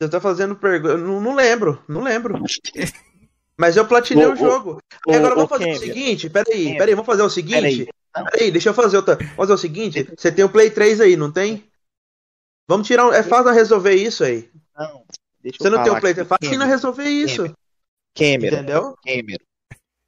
Você 0.00 0.08
tá 0.08 0.20
fazendo 0.20 0.54
pergunta. 0.56 0.96
Não, 0.96 1.20
não 1.20 1.34
lembro, 1.34 1.82
não 1.88 2.02
lembro. 2.02 2.34
Mas 3.62 3.76
eu 3.76 3.86
platinei 3.86 4.26
o 4.26 4.32
ô, 4.32 4.36
jogo. 4.36 4.82
E 5.06 5.14
agora 5.14 5.34
ô, 5.34 5.36
vamos 5.36 5.50
fazer 5.50 5.70
o 5.70 5.78
seguinte, 5.78 6.28
peraí, 6.28 6.76
peraí, 6.76 6.94
vamos 6.96 7.06
fazer 7.06 7.22
o 7.22 7.30
seguinte. 7.30 7.54
Peraí. 7.54 7.88
Peraí, 8.32 8.50
deixa 8.50 8.70
eu 8.70 8.74
fazer 8.74 8.96
outra. 8.96 9.14
Vamos 9.14 9.36
fazer 9.36 9.52
o 9.52 9.56
seguinte, 9.58 10.08
você 10.18 10.32
tem 10.32 10.44
o 10.44 10.48
Play 10.48 10.68
3 10.68 11.00
aí, 11.00 11.16
não 11.16 11.30
tem? 11.30 11.62
Vamos 12.68 12.88
tirar 12.88 13.06
um. 13.06 13.12
É 13.12 13.22
fácil 13.22 13.52
resolver 13.52 13.94
isso 13.94 14.24
aí. 14.24 14.50
Não, 14.76 15.04
deixa 15.40 15.58
Você 15.60 15.68
eu 15.68 15.70
não 15.70 15.84
tem 15.84 15.92
o 15.92 16.00
Play 16.00 16.10
aqui, 16.12 16.14
3, 16.14 16.18
é 16.18 16.24
fácil 16.24 16.50
Cameron. 16.50 16.70
resolver 16.70 17.08
isso. 17.08 17.54
Cameron, 18.16 18.56
Entendeu? 18.56 18.96
Cameron. 19.04 19.44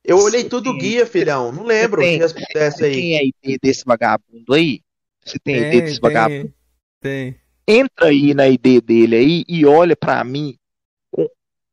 Eu 0.05 0.18
olhei 0.18 0.42
Você 0.42 0.49
tudo 0.49 0.70
tem- 0.73 0.78
guia, 0.81 1.07
filhão. 1.07 1.52
Não 1.52 1.62
lembro 1.65 2.02
tem- 2.02 2.15
se 2.16 2.18
respondesse 2.18 2.78
Você 2.78 2.84
aí. 2.86 2.92
tem 2.94 3.18
a 3.18 3.23
ID 3.23 3.58
desse 3.62 3.84
vagabundo 3.86 4.52
aí? 4.52 4.81
Você 5.24 5.39
tem 5.39 5.55
a 5.55 5.58
ID 5.60 5.70
Tem, 5.70 5.81
desse 5.81 5.92
tem, 5.92 6.00
vagabundo? 6.00 6.55
tem. 7.00 7.41
Entra 7.68 8.08
aí 8.08 8.34
na 8.34 8.49
ID 8.49 8.81
dele 8.83 9.15
aí 9.16 9.44
e 9.49 9.65
olha 9.65 9.94
pra 9.97 10.23
mim 10.24 10.57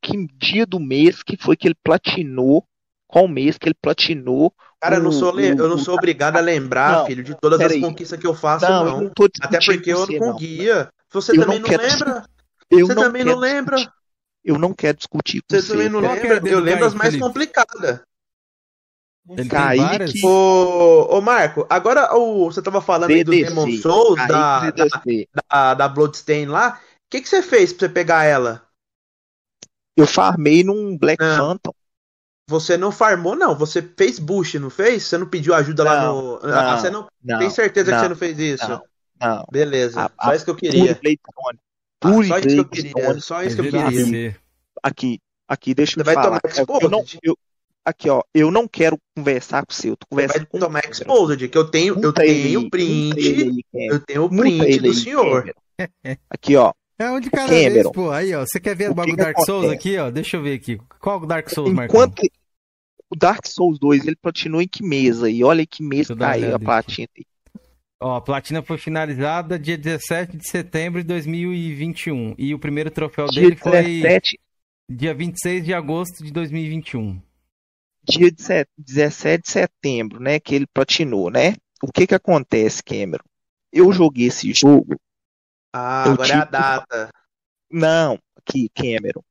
que 0.01 0.27
dia 0.38 0.65
do 0.65 0.80
mês 0.80 1.21
que 1.23 1.38
foi 1.38 1.55
que 1.55 1.67
ele 1.67 1.75
platinou, 1.83 2.65
qual 3.07 3.27
mês 3.27 3.57
que 3.57 3.67
ele 3.67 3.75
platinou. 3.81 4.53
Cara, 4.80 4.95
eu 4.95 5.03
não 5.03 5.09
o- 5.09 5.13
sou, 5.13 5.31
le- 5.31 5.49
eu 5.49 5.67
não 5.69 5.75
o- 5.75 5.80
sou 5.80 5.95
obrigado 5.95 6.38
a 6.38 6.39
lembrar, 6.39 6.99
Não, 6.99 7.05
filho, 7.05 7.23
de 7.23 7.35
todas 7.39 7.59
as 7.59 7.67
peraí. 7.67 7.81
conquistas 7.81 8.19
que 8.19 8.25
eu 8.25 8.33
faço, 8.33 8.65
Não, 8.65 8.83
não. 8.85 8.95
eu 8.97 9.01
não 9.03 9.09
tô 9.09 9.25
Até 9.41 9.57
discutindo 9.59 9.75
porque 9.77 9.91
eu 9.91 10.19
não. 10.19 10.33
com 10.33 10.38
guia. 10.39 10.89
Você 11.11 11.31
Eu 11.33 11.41
também 11.41 11.59
não 11.59 11.69
lembra? 11.69 12.25
Eu 12.69 12.88
Você 12.88 12.95
não 12.95 13.03
também 13.03 13.23
quero 13.23 13.35
não 13.35 13.41
lembra? 13.41 13.75
discutir. 13.75 13.97
Eu 14.43 14.57
não 14.57 14.73
quero 14.73 14.97
discutir 14.97 15.41
com 15.41 15.55
Você 15.55 15.61
você. 15.61 15.73
também 15.73 15.89
não 15.89 16.01
que 16.01 16.07
lembra? 16.07 16.49
Eu 16.49 16.59
lembro 16.59 16.85
as 16.85 16.93
mais 16.95 17.15
complicadas. 17.15 17.99
Ele 19.30 19.38
tem 19.43 19.47
Kaique, 19.49 19.81
várias? 19.83 20.23
Ô, 20.23 21.17
ô 21.17 21.21
Marco, 21.21 21.65
agora 21.69 22.13
o, 22.15 22.51
você 22.51 22.61
tava 22.61 22.81
falando 22.81 23.11
aí 23.11 23.23
do 23.23 23.31
DDC, 23.31 23.49
Demon 23.49 23.71
Souls, 23.77 24.15
da, 24.27 24.71
da, 24.71 24.71
DDC. 24.71 25.30
da, 25.49 25.73
da 25.75 25.88
Bloodstain 25.88 26.47
lá. 26.47 26.80
O 27.05 27.09
que, 27.09 27.21
que 27.21 27.30
você 27.30 27.41
fez 27.43 27.71
pra 27.71 27.88
você 27.88 27.93
pegar 27.93 28.23
ela? 28.23 28.67
Eu 29.97 30.07
farmei 30.07 30.63
num 30.63 30.97
Black 30.97 31.23
Ah. 31.23 31.37
Phantom. 31.37 31.73
Você 32.49 32.75
não 32.77 32.91
farmou, 32.91 33.35
não. 33.35 33.55
Você 33.55 33.81
fez 33.81 34.19
bush, 34.19 34.55
não 34.55 34.69
fez? 34.69 35.03
Você 35.03 35.17
não 35.17 35.25
pediu 35.27 35.53
ajuda 35.53 35.83
lá 35.83 36.01
Não, 36.05 36.21
no. 36.21 36.39
Ah, 36.43 36.71
não, 36.71 36.77
você 36.79 36.89
não. 36.89 37.07
não, 37.23 37.39
Tem 37.39 37.49
certeza 37.49 37.85
que 37.85 37.91
não, 37.95 38.03
você 38.03 38.09
não 38.09 38.15
fez 38.15 38.39
isso? 38.39 38.67
Não, 38.69 38.81
não. 39.19 39.45
Beleza. 39.51 40.01
A- 40.01 40.09
só 40.25 40.31
a 40.31 40.35
isso 40.35 40.45
que 40.45 40.51
eu 40.51 40.55
Pure 40.55 40.69
queria. 40.71 40.99
Blackstone. 41.01 41.59
Ah, 42.03 42.09
Pure 42.09 42.27
só 42.27 42.37
isso 42.39 42.47
que 42.49 42.59
eu 42.59 42.65
queria. 42.65 43.19
Só 43.21 43.43
isso 43.43 43.55
que 43.55 43.61
eu 43.61 43.71
queria. 43.71 44.37
Aqui, 44.83 45.19
aqui, 45.47 45.73
deixa 45.73 45.93
Você 45.93 45.99
eu 45.99 46.03
te 46.03 46.05
vai 46.05 46.15
falar. 46.15 46.39
tomar 46.41 46.51
exposed? 46.53 46.83
eu 46.83 46.89
não, 46.89 47.05
eu, 47.23 47.37
aqui, 47.85 48.09
ó, 48.09 48.21
eu 48.33 48.51
não 48.51 48.67
quero 48.67 48.97
conversar 49.15 49.65
com 49.65 49.73
você. 49.73 49.89
Eu 49.89 49.95
tô 49.95 50.07
Você 50.09 50.15
vai 50.15 50.25
conversando 50.27 50.47
com 50.49 50.59
tomar 50.59 50.89
exposed, 50.89 51.47
que 51.47 51.57
eu 51.57 51.69
tenho, 51.69 52.01
eu 52.03 52.11
tenho 52.11 52.69
print. 52.69 53.15
Cameron. 53.15 53.57
Eu 53.93 53.99
tenho 53.99 54.23
o 54.25 54.29
print 54.29 54.61
ele 54.65 54.79
do 54.89 54.93
senhor. 54.93 55.53
Aqui, 56.29 56.55
ó. 56.57 56.73
É 57.01 57.11
um 57.11 57.19
de 57.19 57.30
cada 57.30 57.47
Cameron. 57.47 57.73
vez, 57.73 57.91
pô. 57.91 58.11
Aí, 58.11 58.33
ó. 58.35 58.41
Você 58.45 58.59
quer 58.59 58.75
ver 58.75 58.91
o 58.91 58.93
bagulho 58.93 59.17
Dark 59.17 59.39
Souls 59.45 59.69
aqui, 59.71 59.97
ó? 59.97 60.09
Deixa 60.11 60.38
eu 60.38 60.43
ver 60.43 60.53
aqui. 60.53 60.80
Qual 60.99 61.19
o 61.21 61.25
Dark 61.25 61.49
Souls, 61.49 61.73
Marcão? 61.73 61.95
Enquanto 61.95 62.15
que 62.15 62.30
o 63.09 63.15
Dark 63.15 63.45
Souls 63.47 63.80
2, 63.80 64.05
ele 64.05 64.15
platinou 64.15 64.61
em 64.61 64.67
que 64.67 64.83
mês 64.83 65.23
aí? 65.23 65.43
Olha 65.43 65.61
aí 65.61 65.67
que 65.67 65.83
uma 65.83 66.15
caiu 66.17 66.53
a 66.53 66.55
aqui. 66.55 66.65
platina 66.65 67.07
aí. 67.17 67.25
Ó, 68.03 68.15
a 68.15 68.21
platina 68.21 68.61
foi 68.63 68.77
finalizada 68.77 69.59
dia 69.59 69.77
17 69.77 70.38
de 70.38 70.49
setembro 70.49 71.01
de 71.01 71.07
2021. 71.07 72.35
E 72.38 72.53
o 72.53 72.59
primeiro 72.59 72.89
troféu 72.89 73.27
Dia 73.27 73.43
dele 73.43 73.55
foi 73.55 73.71
17, 73.83 74.39
dia 74.89 75.13
26 75.13 75.65
de 75.65 75.73
agosto 75.73 76.23
de 76.23 76.31
2021. 76.31 77.21
dia 78.03 78.31
de 78.31 78.41
set- 78.41 78.69
17 78.77 79.43
de 79.43 79.49
setembro, 79.51 80.19
né, 80.19 80.39
que 80.39 80.55
ele 80.55 80.65
platinou, 80.65 81.30
né? 81.30 81.55
O 81.83 81.91
que 81.91 82.07
que 82.07 82.15
acontece, 82.15 82.83
Cameron? 82.83 83.23
Eu 83.71 83.91
joguei 83.91 84.27
esse 84.27 84.51
jogo. 84.53 84.95
Ah, 85.74 86.06
eu 86.06 86.14
agora 86.14 86.33
é 86.33 86.38
a 86.38 86.45
data. 86.45 87.11
Não, 87.72 88.19
aqui, 88.38 88.69
Cameron. 88.69 89.22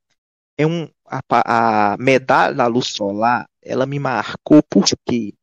É 0.58 0.66
um 0.66 0.88
a, 1.06 1.94
a 1.94 1.98
medalha 1.98 2.54
da 2.54 2.66
luz 2.68 2.88
solar, 2.88 3.46
ela 3.62 3.86
me 3.86 3.98
marcou 3.98 4.62
porque 4.62 5.34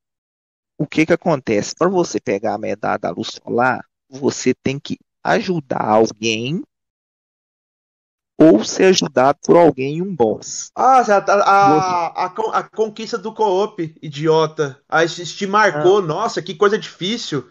o 0.77 0.87
que 0.87 1.05
que 1.05 1.13
acontece? 1.13 1.75
Para 1.75 1.89
você 1.89 2.19
pegar 2.21 2.55
a 2.55 2.59
medalha 2.59 2.99
da 2.99 3.11
luz 3.11 3.29
solar, 3.43 3.85
você 4.09 4.53
tem 4.55 4.79
que 4.79 4.97
ajudar 5.23 5.83
alguém 5.85 6.63
ou 8.39 8.63
ser 8.65 8.85
ajudado 8.85 9.37
por 9.45 9.55
alguém 9.55 9.97
em 9.97 10.01
um 10.01 10.15
boss. 10.15 10.71
Ah, 10.75 10.99
a, 11.01 11.17
a, 11.17 12.25
a, 12.25 12.29
con- 12.29 12.51
a 12.53 12.63
conquista 12.63 13.17
do 13.17 13.33
co-op, 13.33 13.95
idiota. 14.01 14.79
Ah, 14.87 15.03
isso 15.03 15.21
isso 15.21 15.35
te 15.37 15.47
marcou. 15.47 16.01
Nossa, 16.01 16.41
que 16.41 16.53
coisa 16.55 16.77
difícil. 16.77 17.49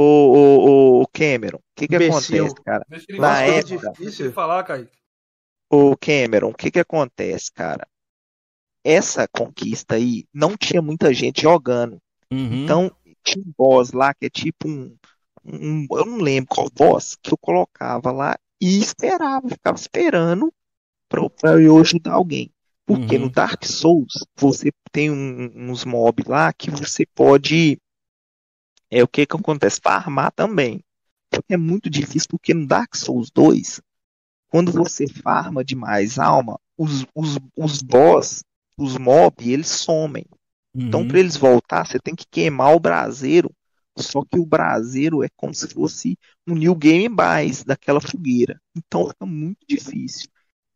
Ô, 0.00 1.00
ô, 1.00 1.02
ô, 1.02 1.06
Cameron, 1.12 1.58
o 1.58 1.62
que 1.76 1.86
que 1.88 1.94
Imbecil. 1.96 2.44
acontece, 2.44 2.54
cara? 2.64 2.86
Na 2.88 2.96
falar, 3.16 3.42
época, 3.44 3.92
ele 4.00 4.32
falar, 4.32 4.62
Kaique. 4.64 4.98
Ô, 5.70 5.96
Cameron, 5.96 6.50
o 6.50 6.54
que 6.54 6.70
que 6.70 6.80
acontece, 6.80 7.52
cara? 7.52 7.86
Essa 8.84 9.28
conquista 9.28 9.96
aí 9.96 10.24
não 10.32 10.56
tinha 10.56 10.80
muita 10.80 11.12
gente 11.12 11.42
jogando. 11.42 11.98
Uhum. 12.32 12.64
Então, 12.64 12.90
tinha 13.22 13.44
um 13.44 13.52
boss 13.56 13.92
lá 13.92 14.14
que 14.14 14.26
é 14.26 14.30
tipo 14.30 14.68
um, 14.68 14.96
um- 15.44 15.86
Eu 15.90 16.06
não 16.06 16.18
lembro 16.18 16.48
qual 16.48 16.70
boss 16.70 17.16
que 17.22 17.32
eu 17.32 17.38
colocava 17.38 18.10
lá 18.10 18.36
e 18.60 18.78
esperava, 18.78 19.48
ficava 19.48 19.76
esperando 19.76 20.52
pra, 21.08 21.28
pra 21.30 21.60
eu 21.62 21.78
ajudar 21.78 22.12
alguém. 22.14 22.50
Porque 22.86 23.16
Uhum. 23.16 23.22
no 23.24 23.30
Dark 23.30 23.64
Souls 23.64 24.12
você 24.36 24.70
tem 24.92 25.10
um- 25.10 25.70
uns 25.70 25.84
mobs 25.84 26.26
lá 26.26 26.52
que 26.52 26.70
você 26.70 27.06
pode. 27.14 27.78
É 28.90 29.02
o 29.02 29.08
que 29.08 29.26
que 29.26 29.36
acontece? 29.36 29.80
Farmar 29.82 30.32
também. 30.32 30.82
Que 31.32 31.54
é 31.54 31.56
muito 31.56 31.90
difícil 31.90 32.28
porque 32.30 32.54
no 32.54 32.66
Dark 32.66 32.96
Souls 32.96 33.30
2 33.30 33.80
quando 34.48 34.72
você 34.72 35.06
farma 35.08 35.64
demais 35.64 36.18
alma, 36.18 36.58
os, 36.78 37.06
os, 37.14 37.38
os 37.56 37.82
boss, 37.82 38.42
os 38.78 38.98
mob, 38.98 39.34
eles 39.50 39.68
somem. 39.68 40.26
Então, 40.74 41.02
Uhum. 41.02 41.08
para 41.08 41.20
eles 41.20 41.36
voltar, 41.36 41.86
você 41.86 41.98
tem 42.00 42.14
que 42.14 42.26
queimar 42.30 42.74
o 42.74 42.80
braseiro. 42.80 43.52
Só 43.98 44.24
que 44.24 44.38
o 44.38 44.46
braseiro 44.46 45.22
é 45.24 45.28
como 45.36 45.54
se 45.54 45.68
fosse 45.68 46.16
um 46.46 46.54
New 46.54 46.74
Game 46.76 47.08
Mais 47.08 47.64
daquela 47.64 48.00
fogueira. 48.00 48.60
Então 48.76 49.08
fica 49.08 49.26
muito 49.26 49.58
difícil. 49.68 50.29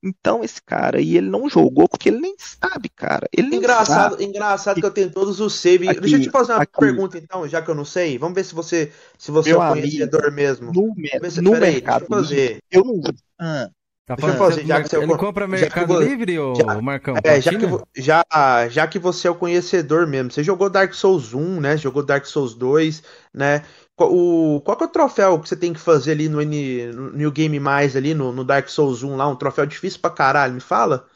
Então 0.04 0.44
esse 0.44 0.62
cara 0.62 0.98
aí, 0.98 1.16
ele 1.16 1.30
não 1.30 1.48
jogou 1.48 1.88
porque 1.88 2.10
ele 2.10 2.20
nem 2.20 2.34
sabe, 2.38 2.88
cara. 2.90 3.26
Ele 3.32 3.56
Engraçado, 3.56 4.12
sabe. 4.12 4.24
engraçado 4.24 4.80
que 4.80 4.86
eu 4.86 4.90
tenho 4.90 5.10
todos 5.10 5.40
os 5.40 5.54
saves. 5.54 5.88
Aqui, 5.88 6.00
Deixa 6.00 6.16
eu 6.16 6.20
te 6.20 6.30
fazer 6.30 6.52
uma 6.52 6.62
aqui. 6.62 6.78
pergunta 6.78 7.16
então, 7.18 7.48
já 7.48 7.62
que 7.62 7.70
eu 7.70 7.74
não 7.74 7.84
sei. 7.84 8.18
Vamos 8.18 8.34
ver 8.34 8.44
se 8.44 8.54
você, 8.54 8.92
se 9.18 9.30
você 9.30 9.50
Meu 9.50 9.56
é 9.56 9.58
um 9.58 9.62
amigo, 9.62 9.86
conhecedor 9.86 10.32
mesmo. 10.32 10.72
No, 10.72 10.94
se- 11.30 11.40
no 11.40 11.50
peraí, 11.52 11.72
mercado 11.72 12.00
deixa 12.00 12.04
eu 12.04 12.08
fazer. 12.18 12.36
livre, 12.50 12.62
eu 12.70 12.84
não. 12.84 13.00
Ah, 13.38 13.70
Tá 14.06 14.16
Deixa 14.16 14.30
eu 14.32 14.36
fazer, 14.36 14.66
já 14.66 14.80
que 14.82 14.88
você 14.90 14.96
ele 14.98 15.16
compra 15.16 15.46
já 15.46 15.48
que 15.48 15.50
Mercado 15.62 15.98
Livre, 15.98 16.38
ô 16.38 16.54
já- 16.56 16.82
Marcão? 16.82 17.14
É, 17.24 17.40
já 17.40 17.50
que, 17.52 17.66
já, 18.02 18.24
já 18.68 18.86
que 18.86 18.98
você 18.98 19.28
é 19.28 19.30
o 19.30 19.34
conhecedor 19.34 20.06
mesmo, 20.06 20.30
você 20.30 20.42
jogou 20.44 20.68
Dark 20.68 20.92
Souls 20.92 21.32
1, 21.32 21.58
né? 21.60 21.76
Jogou 21.78 22.02
Dark 22.04 22.26
Souls 22.26 22.54
2, 22.54 23.02
né? 23.32 23.64
Qual, 23.96 24.12
o, 24.12 24.60
qual 24.62 24.76
que 24.76 24.82
é 24.84 24.86
o 24.86 24.90
troféu 24.90 25.40
que 25.40 25.48
você 25.48 25.56
tem 25.56 25.72
que 25.72 25.78
fazer 25.78 26.12
ali 26.12 26.28
no, 26.28 26.40
N, 26.42 26.92
no 26.92 27.12
New 27.12 27.30
Game 27.30 27.58
Mais 27.60 27.94
ali, 27.94 28.12
no, 28.12 28.32
no 28.32 28.44
Dark 28.44 28.68
Souls 28.68 29.02
1 29.02 29.16
lá? 29.16 29.28
Um 29.28 29.36
troféu 29.36 29.64
difícil 29.66 30.00
pra 30.00 30.10
caralho, 30.10 30.54
me 30.54 30.60
fala? 30.60 31.08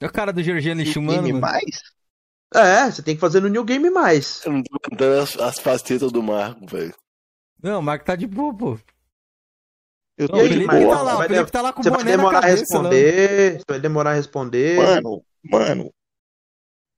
É 0.00 0.06
o 0.06 0.12
cara 0.12 0.32
do 0.32 0.42
Georgiano 0.42 0.84
Chumano, 0.84 1.22
Game 1.22 1.40
mais? 1.40 1.82
É, 2.54 2.90
você 2.90 3.02
tem 3.02 3.14
que 3.14 3.20
fazer 3.20 3.40
no 3.40 3.48
New 3.48 3.64
Game 3.64 3.88
Mais. 3.88 4.44
Eu 4.44 4.52
não 4.52 4.62
tô 4.62 4.78
cantando 4.78 5.20
as, 5.20 5.38
as 5.38 5.58
facetas 5.58 6.12
do 6.12 6.22
Marco, 6.22 6.66
velho. 6.66 6.94
Não, 7.62 7.78
o 7.78 7.82
Marco 7.82 8.04
tá 8.04 8.14
de 8.14 8.26
boa, 8.26 8.54
pô. 8.54 8.78
Eu 10.18 10.28
Não, 10.28 10.38
o 10.38 10.42
Felipe 10.42 10.66
Marcos? 10.66 10.90
tá 10.90 11.02
lá, 11.02 11.14
vai 11.16 11.28
Felipe 11.28 11.46
de- 11.46 11.52
tá 11.52 11.62
lá 11.62 11.72
com 11.72 11.80
o 11.80 11.82
Você 11.84 11.90
vai 11.90 11.98
boné 12.00 12.10
na 12.10 12.16
demorar 12.18 12.38
a 12.38 12.42
cabeça, 12.42 12.60
responder, 12.60 13.52
você 13.58 13.64
vai 13.68 13.80
demorar 13.80 14.10
a 14.10 14.14
responder. 14.14 14.76
Mano, 14.76 15.24
mano. 15.42 15.94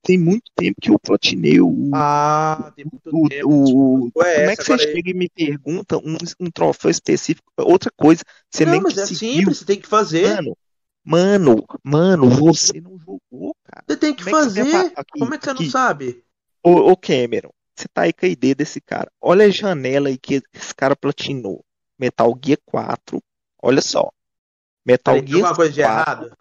Tem 0.05 0.17
muito 0.17 0.51
tempo 0.55 0.79
que 0.81 0.89
eu 0.91 0.99
platinei 0.99 1.59
o. 1.59 1.69
Ah, 1.91 2.71
tem 2.75 2.85
muito 2.85 3.11
o, 3.11 3.27
tempo. 3.27 3.49
o- 3.49 4.11
Desculpa, 4.11 4.27
é 4.27 4.31
como 4.35 4.49
é 4.49 4.55
que 4.57 4.63
você 4.65 4.77
aí. 4.83 4.91
chega 4.93 5.09
e 5.11 5.13
me 5.13 5.29
pergunta 5.29 5.97
um, 5.97 6.17
um 6.39 6.51
troféu 6.51 6.91
específico? 6.91 7.51
Outra 7.57 7.91
coisa, 7.97 8.23
você 8.49 8.65
Não, 8.65 8.71
nem 8.71 8.81
mas 8.81 8.97
é 8.97 9.05
conseguiu. 9.05 9.47
simples, 9.47 9.59
você 9.59 9.65
tem 9.65 9.79
que 9.79 9.87
fazer. 9.87 10.27
Mano, 10.27 10.57
mano, 11.03 11.65
mano, 11.83 12.29
você 12.29 12.81
não 12.81 12.97
jogou, 12.99 13.55
cara. 13.63 13.85
Você 13.87 13.97
tem 13.97 14.13
que 14.13 14.23
Como 14.23 14.29
é 14.29 14.35
que 14.35 14.41
você 14.43 14.63
fazer. 14.63 14.91
aqui, 14.95 15.19
Como 15.19 15.33
é 15.33 15.37
que 15.39 15.45
você 15.45 15.53
não 15.53 15.63
aqui. 15.63 15.65
sabe? 15.65 16.23
Ô, 16.63 16.91
ô 16.91 16.97
Cameron, 16.97 17.51
você 17.75 17.87
tá 17.87 18.03
aí 18.03 18.13
com 18.13 18.25
a 18.25 18.29
ideia 18.29 18.55
desse 18.55 18.81
cara. 18.81 19.11
Olha 19.21 19.45
a 19.45 19.49
janela 19.49 20.09
aí 20.09 20.17
que 20.17 20.41
esse 20.53 20.75
cara 20.75 20.95
platinou. 20.95 21.63
Metal 21.99 22.33
Gear 22.43 22.59
4. 22.65 23.21
Olha 23.61 23.81
só. 23.81 24.11
Metal 24.85 25.17
Peraí, 25.17 25.23
tem 25.23 25.33
Gear 25.33 25.47
alguma 25.47 25.55
coisa 25.55 25.73
de 25.73 25.81
4, 25.81 25.81
errado? 25.81 26.37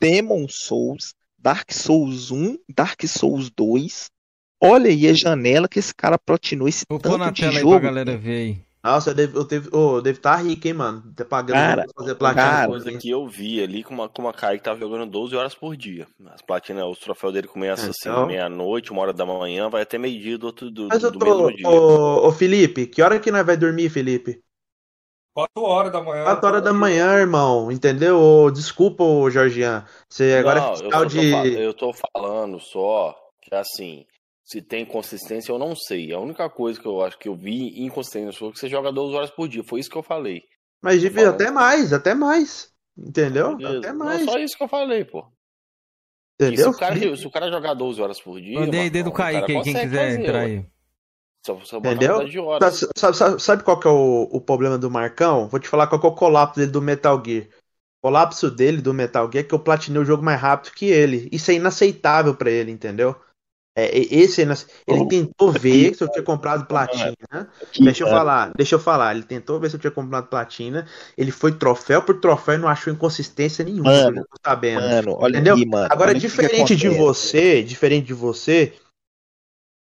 Demon 0.00 0.48
Souls, 0.48 1.15
Dark 1.46 1.72
Souls 1.72 2.30
1, 2.32 2.58
Dark 2.68 3.00
Souls 3.06 3.50
2. 3.50 4.10
Olha 4.62 4.90
aí 4.90 5.06
a 5.08 5.12
janela 5.14 5.68
que 5.68 5.78
esse 5.78 5.94
cara 5.94 6.18
platinou 6.18 6.68
esse 6.68 6.84
Vou 6.88 6.98
pôr 7.00 7.18
na 7.18 7.26
tanto 7.26 7.34
de 7.34 7.40
tela 7.40 7.58
aí 7.58 7.60
jogo. 7.60 7.70
pra 7.70 7.78
galera 7.80 8.16
ver 8.16 8.36
aí. 8.36 8.66
Nossa, 8.84 9.10
eu 9.10 9.14
devo, 9.14 9.38
eu 9.38 9.44
devo, 9.44 9.76
ô, 9.76 10.00
devo 10.00 10.18
estar 10.18 10.36
rico, 10.36 10.68
hein, 10.68 10.74
mano? 10.74 11.12
Tá 11.14 11.24
pagando 11.24 11.58
Cara, 11.60 11.84
pra 11.84 11.92
fazer 11.96 12.12
A 12.12 12.14
platina. 12.16 12.66
coisa 12.66 12.92
que 12.92 13.10
eu 13.10 13.26
vi 13.28 13.60
ali 13.60 13.82
com 13.82 13.92
uma, 13.94 14.08
com 14.08 14.22
uma 14.22 14.32
cara 14.32 14.56
que 14.56 14.62
tava 14.62 14.78
jogando 14.78 15.10
12 15.10 15.34
horas 15.34 15.54
por 15.56 15.76
dia. 15.76 16.06
As 16.26 16.40
platinas, 16.42 16.84
os 16.86 16.98
troféus 17.00 17.32
dele 17.32 17.48
começam 17.48 17.90
assim, 17.90 18.08
Então. 18.08 18.26
meia-noite, 18.28 18.92
uma 18.92 19.02
hora 19.02 19.12
da 19.12 19.26
manhã, 19.26 19.68
vai 19.68 19.82
até 19.82 19.98
meio-dia 19.98 20.38
do, 20.38 20.46
outro, 20.46 20.70
do, 20.70 20.88
Mas 20.88 21.02
eu 21.02 21.10
do 21.10 21.18
tô. 21.18 21.24
mesmo 21.24 21.52
dia. 21.56 21.66
Ô, 21.68 22.28
ô, 22.28 22.32
Felipe, 22.32 22.86
que 22.86 23.02
hora 23.02 23.18
que 23.18 23.30
nós 23.32 23.44
vai 23.44 23.56
dormir, 23.56 23.90
Felipe? 23.90 24.40
4 25.36 25.62
horas 25.62 25.92
da 25.92 26.00
manhã. 26.00 26.24
4 26.24 26.46
horas 26.48 26.62
da 26.62 26.72
manhã, 26.72 27.18
irmão, 27.18 27.70
entendeu? 27.70 28.50
Desculpa, 28.50 29.04
ô, 29.04 29.28
Jorgian. 29.28 29.84
Você 30.08 30.34
agora 30.40 30.60
Não, 30.60 30.66
é 30.68 30.70
eu, 30.70 30.76
fiscal 30.76 30.92
só 30.92 30.98
tô 31.00 31.06
de. 31.06 31.60
eu 31.60 31.74
tô 31.74 31.92
falando 31.92 32.58
só 32.58 33.14
que 33.42 33.54
assim, 33.54 34.06
se 34.42 34.62
tem 34.62 34.86
consistência 34.86 35.52
eu 35.52 35.58
não 35.58 35.76
sei. 35.76 36.10
A 36.10 36.18
única 36.18 36.48
coisa 36.48 36.80
que 36.80 36.86
eu 36.88 37.02
acho 37.02 37.18
que 37.18 37.28
eu 37.28 37.36
vi 37.36 37.84
inconsistência 37.84 38.32
foi 38.32 38.50
que 38.50 38.58
você 38.58 38.66
joga 38.66 38.90
12 38.90 39.14
horas 39.14 39.30
por 39.30 39.46
dia. 39.46 39.62
Foi 39.62 39.78
isso 39.78 39.90
que 39.90 39.98
eu 39.98 40.02
falei. 40.02 40.42
Mas 40.82 41.02
devia 41.02 41.28
até 41.28 41.50
mais, 41.50 41.92
até 41.92 42.14
mais. 42.14 42.72
Entendeu? 42.96 43.58
Beleza. 43.58 43.78
Até 43.80 43.92
Não, 43.92 44.06
mais. 44.06 44.24
só 44.24 44.38
isso 44.38 44.56
que 44.56 44.64
eu 44.64 44.68
falei, 44.68 45.04
pô. 45.04 45.26
E 46.40 46.44
se 46.44 46.52
Entendeu? 46.52 46.70
o, 46.70 46.78
cara, 46.78 47.16
se 47.16 47.26
o 47.26 47.30
cara 47.30 47.50
jogar 47.50 47.74
12 47.74 48.00
horas 48.00 48.20
por 48.22 48.40
dia. 48.40 48.58
Mandei 48.58 48.80
aí 48.80 48.86
Marcão, 48.86 48.92
dedo 49.02 49.08
o 49.10 49.12
cara 49.12 49.32
Kaique 49.32 49.52
aí, 49.52 49.62
quem 49.62 49.72
consegue 49.74 49.90
quiser 49.90 50.06
fazer, 50.06 50.20
entrar 50.22 50.40
aí. 50.40 50.66
Só, 51.46 51.60
só 51.60 51.78
botar 51.78 51.88
Entendeu? 51.96 52.28
de 52.28 52.38
horas. 52.38 52.84
Sabe, 52.96 53.16
sabe- 53.16 53.40
sabe- 53.40 53.62
qual 53.62 53.78
que 53.78 53.86
é 53.86 53.90
o, 53.90 54.22
o 54.32 54.40
problema 54.40 54.76
do 54.76 54.90
Marcão? 54.90 55.48
Vou 55.48 55.60
te 55.60 55.68
falar 55.68 55.86
qual 55.86 56.00
que 56.00 56.06
é 56.06 56.10
o 56.10 56.14
colapso 56.14 56.58
dele 56.58 56.72
do 56.72 56.82
Metal 56.82 57.22
Gear. 57.24 57.46
O 58.02 58.08
colapso 58.08 58.50
dele 58.50 58.82
do 58.82 58.92
Metal 58.92 59.30
Gear 59.30 59.44
é 59.44 59.48
que 59.48 59.54
eu 59.54 59.58
platinei 59.60 60.00
o 60.02 60.04
jogo 60.04 60.24
mais 60.24 60.40
rápido 60.40 60.72
que 60.74 60.86
ele. 60.86 61.28
Isso 61.30 61.50
é 61.50 61.54
inaceitável 61.54 62.34
pra 62.34 62.50
ele, 62.50 62.72
entendeu? 62.72 63.14
É, 63.76 63.86
é- 63.86 64.14
esse 64.14 64.40
é 64.40 64.44
inace- 64.44 64.66
Ele 64.86 65.06
tentou 65.06 65.52
ver 65.52 65.94
se 65.94 66.02
eu 66.02 66.08
tinha 66.10 66.24
comprado 66.24 66.66
platina. 66.66 67.14
Deixa 67.78 68.04
eu 68.04 68.08
falar, 68.08 68.52
deixa 68.56 68.74
eu 68.74 68.78
falar. 68.80 69.14
Ele 69.14 69.24
tentou 69.24 69.60
ver 69.60 69.70
se 69.70 69.76
eu 69.76 69.80
tinha 69.80 69.90
comprado 69.90 70.28
platina. 70.28 70.86
Ele 71.16 71.30
foi 71.30 71.52
troféu 71.52 72.02
por 72.02 72.20
troféu 72.20 72.54
e 72.54 72.58
não 72.58 72.68
achou 72.68 72.92
inconsistência 72.92 73.64
nenhuma. 73.64 73.92
Mano, 73.92 74.26
sabendo. 74.44 74.80
mano, 74.80 75.16
olha 75.18 75.38
entendeu? 75.38 75.54
aí, 75.56 75.66
mano, 75.66 75.88
Agora, 75.90 76.10
olha 76.10 76.18
o 76.18 76.20
que 76.20 76.28
que 76.28 76.28
diferente 76.28 76.74
de 76.76 76.88
você, 76.88 77.62
diferente 77.62 78.06
de 78.06 78.14
você, 78.14 78.74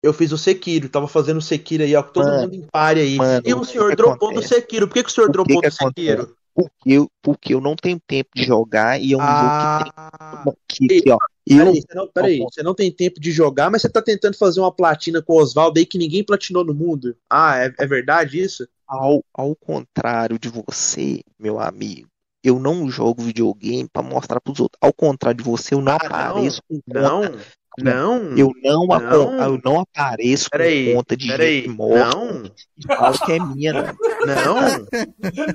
eu 0.04 0.14
fiz 0.14 0.32
o 0.32 0.38
Sekiro, 0.38 0.90
tava 0.90 1.08
fazendo 1.08 1.38
o 1.38 1.42
Sekiro 1.42 1.84
aí, 1.84 1.96
ó, 1.96 2.04
todo 2.04 2.26
Mano, 2.26 2.42
mundo 2.42 2.56
em 2.56 2.68
pare 2.72 3.00
aí. 3.00 3.18
mano, 3.18 3.42
e 3.46 3.54
o 3.54 3.64
senhor 3.64 3.90
que 3.90 3.96
dropou 3.96 4.30
do 4.30 4.36
acontece? 4.36 4.56
Sekiro. 4.56 4.88
Por 4.88 4.94
que, 4.94 5.04
que 5.04 5.10
o 5.10 5.12
senhor 5.12 5.28
que 5.28 5.34
dropou 5.34 5.62
que 5.62 5.68
do 5.70 5.74
Sekiro? 5.74 6.22
acontece? 6.22 6.44
Porque 6.54 6.92
eu, 6.92 7.10
porque 7.22 7.54
eu 7.56 7.62
não 7.62 7.76
tenho 7.76 8.00
tempo 8.06 8.30
de 8.36 8.44
jogar 8.44 9.02
e 9.02 9.14
é 9.14 9.18
um 9.18 9.22
Ah, 9.22 10.44
jogo 10.44 10.58
que 10.68 10.88
tem. 10.88 11.02
Que, 11.02 11.12
ó, 11.12 11.18
eu, 11.48 11.58
Peraí, 11.58 11.82
você 11.82 11.96
não, 11.96 12.08
peraí, 12.10 12.40
você 12.40 12.64
não 12.64 12.76
tem 12.76 12.92
tempo 12.92 13.20
de 13.20 13.32
jogar, 13.32 13.72
mas 13.72 13.82
você 13.82 13.90
tá 13.90 14.02
tentando 14.02 14.38
fazer 14.38 14.60
uma 14.60 14.72
platina 14.72 15.22
com 15.22 15.34
o 15.34 15.38
Oswaldo 15.42 15.80
aí 15.80 15.86
que 15.86 15.98
ninguém 15.98 16.24
platinou 16.24 16.64
no 16.64 16.74
mundo. 16.74 17.16
Ah, 17.30 17.58
é, 17.58 17.74
é 17.80 17.88
verdade 17.88 18.40
isso? 18.40 18.68
ao, 18.88 19.24
ao 19.34 19.56
contrário 19.56 20.38
de 20.38 20.50
você, 20.50 21.22
meu 21.40 21.60
amigo, 21.60 22.08
eu 22.44 22.60
não 22.60 22.90
jogo 22.90 23.24
videogame 23.24 23.88
pra 23.92 24.04
mostrar 24.04 24.40
pros 24.42 24.60
outros. 24.60 24.78
Ao 24.82 24.94
contrário 24.94 25.38
de 25.38 25.44
você, 25.44 25.74
eu 25.74 25.82
não 25.82 25.94
apareço 25.94 26.62
com 26.68 26.80
Ah, 26.92 27.02
Não, 27.02 27.22
conta. 27.22 27.46
Não. 27.80 28.38
Eu 28.38 28.52
não, 28.64 28.88
não. 28.88 29.44
eu 29.44 29.62
não 29.64 29.80
apareço 29.82 30.50
Peraí, 30.50 30.88
com 30.90 30.96
conta 30.98 31.18
de 31.18 31.28
peraí, 31.28 31.62
gente 31.62 31.70
morta 31.70 32.16
não. 32.18 32.44
e 32.78 32.88
falo 32.88 33.20
que 33.20 33.32
é 33.32 33.40
minha, 33.40 33.74
não. 33.74 33.94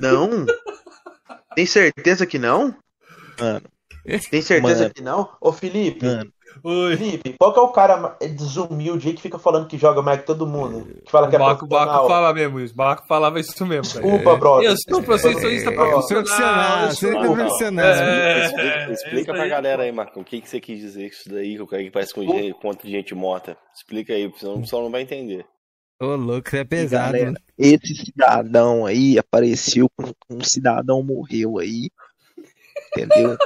Não, 0.01 0.31
não. 0.37 0.47
Tem 1.55 1.67
certeza 1.67 2.27
que 2.27 2.39
não? 2.39 2.75
Mano. 3.41 3.63
Tem 4.31 4.43
certeza 4.43 4.83
Mano. 4.83 4.95
que 4.95 5.03
não? 5.03 5.37
Ô, 5.41 5.53
Felipe. 5.53 6.05
Mano. 6.05 6.33
Felipe, 6.63 7.35
qual 7.39 7.53
que 7.53 7.59
é 7.59 7.63
o 7.63 7.69
cara 7.69 8.17
desumilde 8.21 9.09
aí 9.09 9.15
que 9.15 9.23
fica 9.23 9.39
falando 9.39 9.67
que 9.69 9.79
joga 9.79 10.03
mais 10.03 10.21
que 10.21 10.27
todo 10.27 10.47
mundo? 10.47 10.87
Que 11.05 11.11
fala 11.11 11.29
que 11.29 11.37
é 11.37 11.39
O 11.39 11.43
Marco, 11.43 11.67
o 11.67 11.69
Marco 11.69 11.85
profissional? 11.87 12.09
fala 12.09 12.35
mesmo 12.35 12.61
isso. 12.61 12.75
Marco 12.77 13.07
falava 13.07 13.41
isso 13.41 13.67
mesmo. 13.67 13.83
Desculpa, 13.83 14.37
brother. 14.37 14.71
Eu 14.71 14.77
sou 14.89 15.03
profissionista 15.03 15.71
É, 15.71 15.75
profissional. 15.75 16.91
sou- 16.93 17.11
É, 17.11 18.45
Explica, 18.47 18.93
explica 18.93 19.33
pra 19.35 19.47
galera 19.49 19.83
aí, 19.83 19.93
Marcão, 19.93 20.23
o 20.23 20.25
que, 20.25 20.41
que 20.41 20.49
você 20.49 20.61
quis 20.61 20.81
dizer 20.81 21.09
com 21.11 21.15
isso 21.17 21.29
daí, 21.29 21.57
que 21.57 21.63
o 21.63 21.67
cara 21.67 21.83
que 21.83 21.91
parece 21.91 22.15
com 22.15 22.23
gente, 22.23 22.55
conta 22.61 22.87
de 22.87 22.93
gente 22.93 23.15
morta. 23.15 23.57
Explica 23.75 24.13
aí, 24.13 24.33
senão 24.37 24.55
o 24.57 24.61
pessoal 24.61 24.83
não 24.83 24.91
vai 24.91 25.03
entender. 25.03 25.45
Ô, 26.01 26.15
louco, 26.15 26.49
você 26.49 26.59
é 26.59 26.65
pesado. 26.65 27.13
galera, 27.13 27.35
esse 27.59 27.95
cidadão 27.97 28.87
aí 28.87 29.19
apareceu 29.19 29.89
com 29.97 30.13
um 30.31 30.43
cidadão 30.45 31.03
morreu 31.03 31.59
aí, 31.59 31.91
entendeu? 32.93 33.37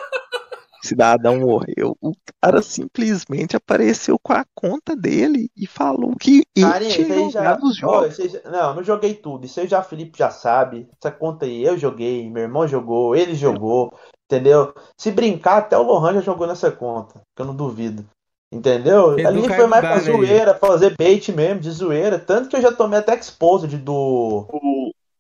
Cidadão 0.83 1.39
morreu. 1.41 1.97
O 2.01 2.13
cara 2.43 2.61
simplesmente 2.61 3.57
apareceu 3.57 4.19
com 4.19 4.33
a 4.33 4.45
conta 4.55 4.97
dele 4.97 5.49
e 5.57 5.67
falou 5.67 6.17
que 6.17 6.43
ele 6.57 6.67
Carinha, 6.67 6.91
tinha 6.91 7.15
aí 7.15 7.31
já. 7.31 7.41
jogado 7.41 7.65
os 7.65 7.77
jogos. 7.77 8.21
aí 8.21 8.29
já- 8.29 8.51
Não, 8.51 8.75
não 8.75 8.83
joguei 8.83 9.15
tudo. 9.15 9.47
Isso 9.47 9.61
aí 9.61 9.69
já 9.69 9.83
Felipe 9.83 10.19
já 10.19 10.31
sabe. 10.31 10.89
Essa 11.01 11.11
conta 11.11 11.47
aí 11.47 11.63
eu 11.65 11.79
joguei, 11.79 12.29
meu 12.29 12.43
irmão 12.43 12.67
jogou, 12.67 13.15
ele 13.15 13.35
jogou, 13.35 13.93
entendeu? 14.31 14.75
Se 14.99 15.11
brincar, 15.11 15.59
até 15.59 15.79
o 15.79 15.83
Lohan 15.83 16.15
já 16.15 16.21
jogou 16.21 16.47
nessa 16.47 16.71
conta, 16.71 17.21
que 17.35 17.43
eu 17.43 17.47
não 17.47 17.55
duvido. 17.55 18.05
Entendeu? 18.53 19.19
Edu 19.19 19.29
Ali 19.29 19.49
foi 19.49 19.67
mais 19.67 19.81
pra 19.81 19.99
zoeira, 20.01 20.53
pra 20.55 20.69
fazer 20.69 20.95
bait 20.99 21.27
mesmo, 21.33 21.61
de 21.61 21.71
zoeira. 21.71 22.19
Tanto 22.19 22.51
que 22.51 22.57
eu 22.57 22.61
já 22.61 22.71
tomei 22.71 22.99
até 22.99 23.15
exposed 23.15 23.75
do 23.79 24.47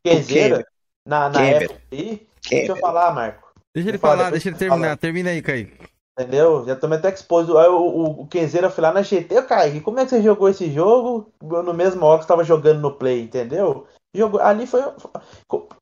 Kenzeira 0.05 0.57
Cameron. 0.57 0.69
na, 1.07 1.29
na 1.31 1.43
época 1.47 1.81
aí. 1.93 2.27
Deixa 2.51 2.73
eu 2.73 2.77
falar, 2.77 3.15
Marco. 3.15 3.52
Deixa 3.75 3.89
ele 3.89 3.99
falar, 3.99 4.31
deixa 4.31 4.49
ele 4.49 4.59
terminar. 4.59 4.97
Termina 4.97 5.31
aí, 5.31 5.41
Kaique. 5.41 5.92
Entendeu? 6.18 6.65
Já 6.67 6.76
tomei 6.76 6.99
até 6.99 7.10
exposed. 7.12 7.57
Aí 7.57 7.68
o, 7.68 7.78
o, 7.78 8.23
o 8.23 8.26
Kenzeira 8.26 8.68
foi 8.68 8.83
lá 8.83 8.92
na 8.92 9.02
GT, 9.02 9.39
"Ô, 9.39 9.47
Kaique, 9.47 9.81
como 9.81 9.99
é 9.99 10.05
que 10.05 10.10
você 10.10 10.23
jogou 10.23 10.49
esse 10.49 10.70
jogo 10.70 11.33
no 11.42 11.73
mesmo 11.73 12.05
hora 12.05 12.18
que 12.18 12.25
você 12.25 12.28
tava 12.28 12.44
jogando 12.44 12.81
no 12.81 12.94
Play, 12.94 13.23
entendeu? 13.23 13.86
Jogou, 14.15 14.41
ali 14.41 14.67
foi. 14.67 14.83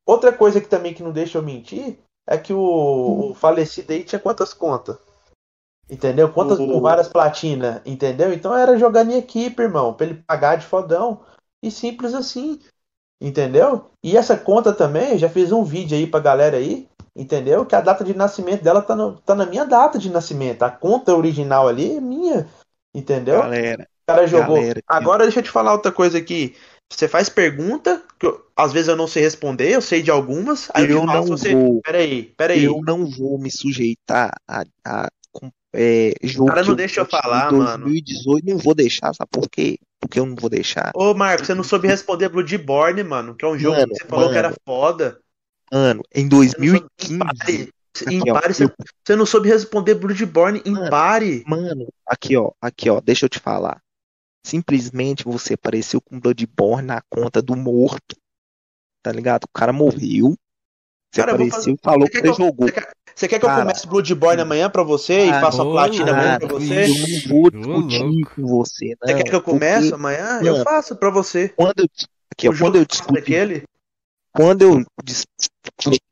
Outra 0.07 0.33
coisa 0.33 0.61
que 0.61 0.69
também 0.69 0.95
que 0.95 1.03
não 1.03 1.11
deixa 1.11 1.39
eu 1.39 1.43
mentir 1.43 1.99
é 2.29 2.39
que 2.39 2.53
o, 2.53 3.31
o 3.31 3.35
falecido 3.35 3.93
aí 3.93 4.05
tinha 4.05 4.21
quantas 4.21 4.55
contas? 4.55 4.97
Entendeu? 5.91 6.33
Quantas 6.33 6.59
com 6.59 6.81
várias 6.81 7.09
platinas, 7.09 7.81
entendeu? 7.85 8.33
Então 8.33 8.57
era 8.57 8.79
jogando 8.79 9.11
em 9.11 9.19
equipe, 9.19 9.61
irmão, 9.61 9.93
pra 9.93 10.07
ele 10.07 10.23
pagar 10.25 10.55
de 10.57 10.65
fodão. 10.65 11.23
E 11.63 11.71
simples 11.71 12.15
assim. 12.15 12.61
Entendeu? 13.21 13.91
E 14.03 14.17
essa 14.17 14.39
conta 14.39 14.73
também, 14.73 15.13
eu 15.13 15.19
já 15.19 15.29
fiz 15.29 15.51
um 15.51 15.65
vídeo 15.65 15.99
aí 15.99 16.07
pra 16.07 16.21
galera 16.21 16.57
aí, 16.57 16.89
entendeu? 17.15 17.65
Que 17.67 17.75
a 17.75 17.81
data 17.81 18.05
de 18.05 18.15
nascimento 18.15 18.63
dela 18.63 18.83
tá, 18.83 18.95
no- 18.97 19.21
tá 19.21 19.35
na 19.35 19.47
minha 19.47 19.65
data 19.65 19.99
de 19.99 20.11
nascimento. 20.11 20.63
A 20.63 20.71
conta 20.71 21.15
original 21.15 21.69
ali 21.69 21.97
é 21.97 22.01
minha. 22.01 22.49
Entendeu? 22.95 23.41
Galera, 23.41 23.89
O 24.05 24.07
cara 24.07 24.27
jogou. 24.27 24.57
galera, 24.57 24.83
Agora 24.89 25.25
deixa 25.25 25.41
eu 25.41 25.45
te 25.45 25.51
falar 25.51 25.73
outra 25.73 25.93
coisa 25.93 26.19
aqui. 26.19 26.57
Você 26.93 27.07
faz 27.09 27.29
pergunta, 27.29 28.03
que 28.19 28.27
eu- 28.27 28.45
às 28.57 28.73
vezes 28.73 28.89
eu 28.89 28.97
não 28.97 29.07
sei 29.07 29.23
responder, 29.23 29.71
eu 29.73 29.81
sei 29.81 30.03
de 30.03 30.11
algumas. 30.11 30.69
Aí 30.75 30.91
eu, 30.91 30.99
eu 30.99 31.07
não 31.07 31.23
se 31.23 31.31
você. 31.31 31.55
vou. 31.55 31.81
Peraí, 31.85 32.25
peraí. 32.37 32.65
Eu 32.65 32.83
não 32.83 33.07
vou 33.07 33.39
me 33.39 33.51
sujeitar 33.51 34.33
a, 34.49 34.65
a 34.85 35.09
é, 35.73 36.13
jogo 36.25 36.51
Cara, 36.51 36.63
que 36.63 36.69
não 36.69 36.75
deixa 36.75 37.01
eu 37.01 37.05
em 37.05 37.09
falar, 37.09 37.53
mano. 37.53 37.87
2018, 37.87 38.47
não 38.47 38.59
vou 38.59 38.75
deixar, 38.75 39.15
sabe 39.15 39.31
por 39.31 39.49
quê? 39.49 39.79
Porque 40.01 40.19
eu 40.19 40.27
não 40.27 40.35
vou 40.35 40.51
deixar. 40.51 40.91
Ô, 40.95 41.15
Marco, 41.15 41.45
você 41.47 41.55
não 41.55 41.63
soube 41.63 41.87
responder 41.87 42.29
Bloodborne, 42.29 43.05
mano, 43.05 43.35
que 43.37 43.45
é 43.45 43.49
um 43.49 43.59
jogo 43.59 43.77
Mano, 43.77 43.93
que 43.93 43.99
você 43.99 44.05
falou 44.09 44.31
que 44.31 44.39
era 44.39 44.49
mano. 44.49 44.57
foda. 44.67 45.21
Mano, 45.73 46.03
em 46.15 46.29
2015. 46.29 47.71
Em 48.09 48.21
pare, 48.25 48.55
você, 48.55 48.65
eu- 48.65 48.73
você 49.05 49.17
não 49.17 49.27
soube 49.27 49.49
responder 49.49 49.95
Bloodborne 49.95 50.63
em 50.65 50.75
pare. 50.89 51.43
Mano, 51.47 51.89
aqui 52.07 52.37
ó, 52.37 52.53
aqui 52.61 52.89
ó, 52.89 53.01
deixa 53.01 53.27
eu 53.27 53.29
te 53.29 53.39
falar. 53.41 53.81
Simplesmente 54.47 55.25
você 55.25 55.55
apareceu 55.55 56.01
com 56.01 56.19
Bloodborne 56.19 56.87
na 56.87 57.03
conta 57.11 57.43
do 57.43 57.55
morto. 57.57 58.17
Tá 59.03 59.13
ligado? 59.13 59.45
O 59.45 59.49
cara 59.53 59.73
morreu. 59.73 60.35
Você 61.13 61.21
Cara, 61.21 61.33
eu 61.33 61.35
apareceu 61.35 61.57
fazer- 61.59 61.73
e 61.73 61.79
falou 61.83 62.01
você 62.07 62.07
que 62.07 62.13
quer 62.13 62.29
você 62.29 62.35
que 62.37 62.43
eu- 62.43 62.47
jogou. 62.47 62.67
Você 62.69 62.73
quer, 62.73 62.93
você 63.15 63.29
quer 63.29 63.39
que 63.41 63.45
eu 63.45 63.49
Cara, 63.49 63.61
comece 63.63 63.87
Bloodborne 63.89 64.43
amanhã 64.43 64.71
pra 64.71 64.83
você 64.85 65.27
e 65.27 65.31
Ah, 65.31 65.41
faça 65.41 65.63
a 65.63 65.65
platina 65.65 66.13
amanhã 66.13 66.39
cara, 66.39 66.47
pra 66.47 66.49
você? 66.59 66.85
Eu 66.85 66.89
não 66.89 67.29
vou 67.29 67.51
discutir 67.51 68.35
com 68.37 68.47
você, 68.47 68.87
não. 69.01 69.09
Você 69.09 69.15
quer 69.17 69.25
que 69.25 69.35
eu 69.35 69.43
comece 69.43 69.81
porque, 69.91 69.95
amanhã? 69.95 70.35
mano, 70.37 70.47
Eu 70.47 70.63
faço 70.65 70.97
pra 70.97 71.11
você. 71.11 71.49
Quando 71.51 71.81
eu, 71.81 71.87
aqui, 72.33 72.49
ó, 72.49 72.53
quando 72.57 72.77
eu 72.77 72.81
você 72.83 72.87
discuti, 72.87 73.13
daquele? 73.15 73.63
quando 74.33 74.63
eu 74.63 74.85
discuti 75.05 75.50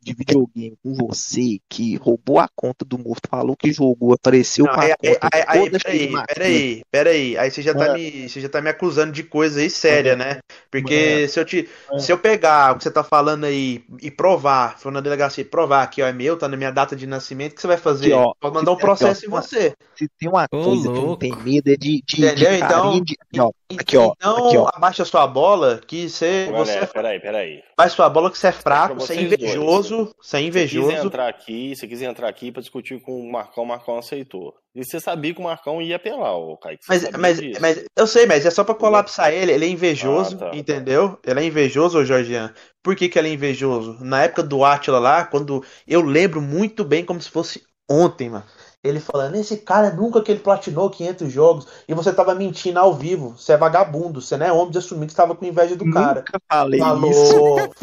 de 0.02 0.14
videogame 0.14 0.76
com 0.82 0.94
você, 0.94 1.58
que 1.68 1.96
roubou 1.96 2.38
a 2.38 2.48
conta 2.54 2.84
do 2.84 2.98
morto, 2.98 3.28
falou 3.28 3.56
que 3.56 3.72
jogou, 3.72 4.12
apareceu 4.14 4.64
Não, 4.64 4.74
com 4.74 4.80
a 4.80 4.84
aí, 4.84 4.92
aí, 4.92 4.96
conta 5.14 5.28
aí, 5.32 5.44
aí, 5.46 5.60
toda 5.64 5.78
peraí, 5.78 6.12
peraí, 6.26 6.82
peraí. 6.90 7.38
Aí 7.38 7.50
você 7.50 7.62
já, 7.62 7.74
tá 7.74 7.80
Mano. 7.80 7.94
me, 7.94 8.28
você 8.28 8.40
já 8.40 8.48
tá 8.48 8.60
me 8.60 8.70
acusando 8.70 9.12
de 9.12 9.22
coisa 9.22 9.60
aí 9.60 9.68
séria, 9.70 10.16
né? 10.16 10.38
Porque 10.70 11.14
Mano. 11.16 11.28
se 11.28 11.40
eu, 11.40 11.44
te, 11.44 11.68
se 11.98 12.12
eu 12.12 12.18
pegar 12.18 12.72
o 12.72 12.78
que 12.78 12.84
você 12.84 12.90
tá 12.90 13.04
falando 13.04 13.44
aí 13.44 13.84
e 14.00 14.10
provar, 14.10 14.78
for 14.78 14.92
na 14.92 15.00
delegacia 15.00 15.42
e 15.42 15.44
provar 15.44 15.86
que 15.88 16.02
ó, 16.02 16.06
é 16.06 16.12
meu, 16.12 16.36
tá 16.36 16.48
na 16.48 16.56
minha 16.56 16.70
data 16.70 16.94
de 16.96 17.06
nascimento, 17.06 17.52
o 17.52 17.54
que 17.56 17.60
você 17.60 17.66
vai 17.66 17.76
fazer? 17.76 18.06
Aqui, 18.06 18.14
ó, 18.14 18.32
Pode 18.40 18.54
mandar 18.54 18.70
um 18.70 18.74
aqui, 18.74 18.82
ó, 18.82 18.86
processo 18.86 19.26
em 19.26 19.28
você. 19.28 19.74
Se 19.94 20.08
tem 20.18 20.28
uma 20.28 20.44
Ô, 20.52 20.62
coisa 20.62 20.88
que 20.92 21.00
não 21.00 21.16
tenho 21.16 21.36
medo 21.42 21.68
é 21.70 21.76
de, 21.76 22.02
de, 22.06 22.16
de 22.16 22.26
Entendeu? 22.26 22.54
Então, 22.54 23.00
de. 23.02 23.16
Aqui, 23.20 23.40
ó, 23.40 23.50
aqui, 23.78 23.96
ó, 23.96 24.12
Então, 24.16 24.46
aqui, 24.46 24.56
ó. 24.56 24.68
abaixa 24.72 25.04
sua 25.04 25.26
bola, 25.26 25.80
que 25.86 26.08
você, 26.08 26.48
você 26.52 26.86
peraí, 26.86 27.20
peraí. 27.20 27.62
abaixa 27.76 27.96
sua 27.96 28.08
bola 28.08 28.30
que 28.30 28.38
você 28.38 28.48
é 28.48 28.52
fraco, 28.52 28.94
você 28.94 29.14
é 29.14 29.22
invejoso, 29.44 30.14
você 30.20 30.36
é 30.36 30.40
Você 30.40 30.40
quis 30.40 30.46
invejoso. 30.48 31.06
entrar 31.06 31.28
aqui, 31.28 31.74
você 31.76 31.86
quis 31.86 32.02
entrar 32.02 32.28
aqui 32.28 32.50
pra 32.52 32.60
discutir 32.60 33.00
com 33.00 33.20
o 33.20 33.30
Marcão, 33.32 33.64
o 33.64 33.66
Marcão 33.66 33.98
aceitou. 33.98 34.54
E 34.74 34.84
você 34.84 35.00
sabia 35.00 35.34
que 35.34 35.40
o 35.40 35.44
Marcão 35.44 35.82
ia 35.82 35.96
apelar, 35.96 36.36
ô 36.36 36.56
Kaique. 36.56 36.84
Mas, 36.88 37.10
mas, 37.12 37.40
disso. 37.40 37.60
mas 37.60 37.84
eu 37.96 38.06
sei, 38.06 38.26
mas 38.26 38.46
é 38.46 38.50
só 38.50 38.62
pra 38.62 38.74
colapsar 38.74 39.32
ele. 39.32 39.52
Ele 39.52 39.64
é 39.64 39.68
invejoso, 39.68 40.36
Ah, 40.36 40.38
tá, 40.38 40.50
tá. 40.50 40.56
entendeu? 40.56 41.18
Ele 41.26 41.40
é 41.40 41.44
invejoso, 41.44 41.98
ô 41.98 42.04
Jorgian. 42.04 42.52
Por 42.82 42.94
que, 42.94 43.08
que 43.08 43.18
ele 43.18 43.28
é 43.28 43.32
invejoso? 43.32 43.96
Na 44.00 44.22
época 44.22 44.42
do 44.42 44.64
Atila 44.64 44.98
lá, 44.98 45.24
quando 45.24 45.64
eu 45.86 46.00
lembro 46.00 46.40
muito 46.40 46.84
bem 46.84 47.04
como 47.04 47.20
se 47.20 47.30
fosse 47.30 47.62
ontem, 47.90 48.28
mano. 48.30 48.44
Ele 48.84 49.00
falando, 49.00 49.34
esse 49.34 49.56
cara 49.56 49.92
nunca 49.92 50.22
que 50.22 50.30
ele 50.30 50.38
platinou 50.40 50.88
500 50.88 51.32
jogos 51.32 51.66
e 51.88 51.94
você 51.94 52.12
tava 52.12 52.32
mentindo 52.34 52.78
ao 52.78 52.94
vivo. 52.94 53.34
Você 53.36 53.52
é 53.52 53.56
vagabundo, 53.56 54.20
você 54.22 54.36
não 54.36 54.46
é 54.46 54.52
homem 54.52 54.70
de 54.70 54.78
assumir 54.78 55.06
que 55.06 55.12
estava 55.12 55.34
com 55.34 55.44
inveja 55.44 55.74
do 55.74 55.90
cara. 55.90 56.20
Nunca 56.20 56.40
falei 56.48 56.78
falou, 56.78 57.10
isso. 57.10 57.34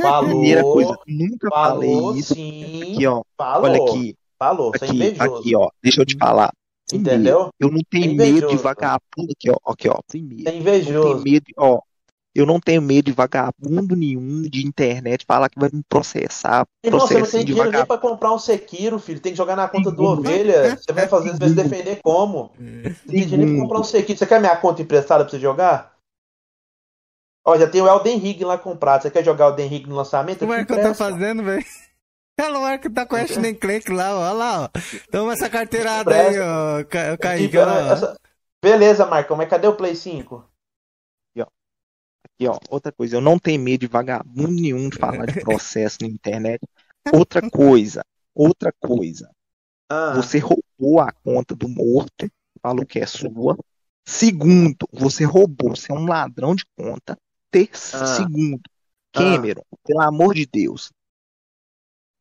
Falou, 0.01 0.30
Primeira 0.30 0.64
coisa, 0.64 0.98
nunca 1.06 1.49
falou, 1.49 1.82
falei 2.09 2.19
isso. 2.19 2.33
sim. 2.33 2.93
Aqui, 2.93 3.07
ó. 3.07 3.24
Falou, 3.38 3.69
Olha 3.72 3.83
aqui. 3.83 4.15
falou, 4.40 4.72
você 4.72 4.85
é 4.85 4.88
Aqui, 4.88 4.95
invejoso. 4.95 5.35
aqui, 5.40 5.56
ó. 5.57 5.69
Deixa 5.83 6.01
eu 6.01 6.06
te 6.06 6.17
falar. 6.17 6.51
Primeiro, 6.88 7.15
Entendeu? 7.17 7.49
Eu 7.59 7.72
não 7.72 7.82
tenho 7.90 8.06
É 8.06 8.07
medo 8.14 8.24
de 8.24 8.38
invejoso. 8.45 8.57
vagabundo 8.64 9.32
aqui, 9.38 9.49
ó. 9.51 9.72
Aqui, 9.72 9.90
ó. 9.90 9.99
Primeiro. 10.07 10.43
É 10.48 10.51
Eu 10.51 10.53
não 10.53 10.59
invejoso. 10.61 11.24
tenho 11.24 11.33
medo, 11.33 11.45
ó. 11.57 11.80
Eu 12.36 12.46
não 12.46 12.60
tenho 12.60 12.82
medo 12.82 13.06
de 13.06 13.14
vagabundo 13.14 13.96
nenhum 13.96 14.42
de 14.42 14.68
internet 14.68 15.24
falar 15.26 15.48
que 15.50 15.58
vai 15.58 15.70
me 15.72 15.82
processar. 15.88 16.68
Irmão, 16.84 17.00
você 17.08 17.18
não 17.20 17.26
tem 17.26 17.46
dinheiro 17.46 17.72
nem 17.72 17.86
pra 17.86 17.98
comprar 17.98 18.34
um 18.34 18.38
Sekiro, 18.38 19.00
filho. 19.00 19.22
Tem 19.22 19.32
que 19.32 19.38
jogar 19.38 19.56
na 19.56 19.70
conta 19.70 19.90
do 19.90 20.04
ovelha. 20.04 20.76
Você 20.78 20.92
vai 20.92 21.08
fazer, 21.08 21.32
você 21.32 21.38
vai 21.38 21.50
se 21.50 21.56
defender 21.56 22.00
como? 22.04 22.52
Não 22.60 22.94
tem 23.08 23.26
dinheiro 23.26 23.38
nem 23.38 23.56
pra 23.56 23.62
comprar 23.64 23.80
um 23.80 23.84
Sekiro. 23.86 24.20
Você 24.20 24.26
quer 24.26 24.40
minha 24.42 24.58
conta 24.58 24.82
emprestada 24.82 25.24
pra 25.24 25.32
você 25.32 25.40
jogar? 25.40 25.96
Ó, 27.48 27.58
já 27.58 27.68
tem 27.70 27.82
o 27.82 27.88
Elden 27.88 28.18
Ring 28.18 28.44
lá 28.44 28.58
comprado. 28.58 29.04
Você 29.04 29.12
quer 29.12 29.24
jogar 29.24 29.46
o 29.48 29.50
Elden 29.52 29.68
Ring 29.70 29.86
no 29.88 29.96
lançamento? 29.96 30.42
O 30.42 30.44
Eu 30.44 30.48
te 30.48 30.50
Marco 30.50 30.74
tá 30.74 30.80
empresto. 30.82 30.98
fazendo, 30.98 31.44
velho. 31.44 31.66
Olha 32.42 32.58
o 32.58 32.62
Marco 32.64 32.90
tá 32.92 33.06
com 33.06 33.16
a 33.16 33.22
Ashton 33.22 33.56
Clank 33.56 33.90
lá, 33.92 34.14
ó. 34.14 34.20
Olha 34.24 34.34
lá, 34.34 34.62
ó. 34.64 34.70
Toma 35.10 35.34
essa 35.34 35.50
carteirada 35.50 36.14
aí, 36.14 36.38
ó. 36.38 36.84
Kaique. 37.18 37.56
Essa- 37.58 38.20
Beleza, 38.62 39.06
Marcão, 39.06 39.38
mas 39.38 39.48
cadê 39.48 39.68
o 39.68 39.76
Play 39.76 39.96
5? 39.96 40.44
Aqui, 42.36 42.48
ó, 42.48 42.58
outra 42.70 42.92
coisa, 42.92 43.16
eu 43.16 43.22
não 43.22 43.40
tenho 43.40 43.62
medo 43.62 43.82
de 43.82 43.88
vagabundo 43.88 44.52
nenhum 44.52 44.90
de 44.90 44.98
falar 44.98 45.26
de 45.26 45.40
processo 45.44 45.98
na 46.02 46.08
internet. 46.08 46.60
Outra 47.14 47.50
coisa, 47.50 48.04
outra 48.34 48.74
coisa. 48.78 49.30
Ah. 49.90 50.14
Você 50.16 50.40
roubou 50.40 51.00
a 51.00 51.12
conta 51.24 51.56
do 51.56 51.70
morto, 51.70 52.30
falou 52.62 52.86
que 52.86 53.00
é 53.00 53.06
sua. 53.06 53.58
Segundo, 54.06 54.88
você 54.92 55.24
roubou, 55.24 55.76
você 55.76 55.92
é 55.92 55.96
um 55.96 56.06
ladrão 56.06 56.54
de 56.56 56.66
conta. 56.78 57.18
Terceiro, 57.50 58.06
Ah. 58.06 58.16
segundo, 58.16 58.62
Cameron, 59.14 59.64
pelo 59.86 60.02
amor 60.02 60.36
de 60.36 60.46
Deus. 60.46 60.92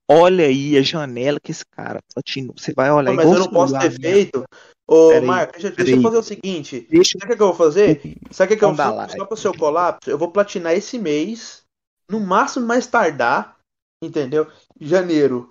Olha 0.08 0.44
aí 0.46 0.76
a 0.76 0.82
janela 0.82 1.40
que 1.40 1.50
esse 1.50 1.64
cara 1.64 2.00
platinou. 2.14 2.54
Você 2.56 2.72
vai 2.72 2.90
olhar 2.90 3.10
Não, 3.10 3.16
mas 3.16 3.24
igual 3.24 3.38
eu 3.38 3.44
não 3.44 3.52
posso 3.52 3.78
ter 3.78 3.90
feito. 3.90 4.44
Ô, 4.86 5.08
Peraí, 5.08 5.26
Marco, 5.26 5.52
deixa, 5.52 5.70
deixa 5.70 5.96
eu 5.96 6.02
fazer 6.02 6.18
o 6.18 6.22
seguinte. 6.22 6.86
Deixa- 6.90 7.18
Sabe 7.18 7.32
o 7.32 7.36
que 7.36 7.42
eu 7.42 7.46
vou 7.46 7.56
fazer? 7.56 8.02
Sabe 8.30 8.54
o 8.54 8.58
que, 8.58 8.64
eu 8.64 8.68
vou 8.74 8.76
fazer? 8.76 9.16
Só 9.18 9.24
pro 9.24 9.36
seu 9.36 9.56
colapso, 9.56 10.10
eu 10.10 10.18
vou 10.18 10.30
platinar 10.30 10.74
esse 10.74 10.98
mês. 10.98 11.62
No 12.10 12.20
máximo 12.20 12.66
mais 12.66 12.86
tardar. 12.86 13.56
Entendeu? 14.02 14.46
Janeiro. 14.78 15.50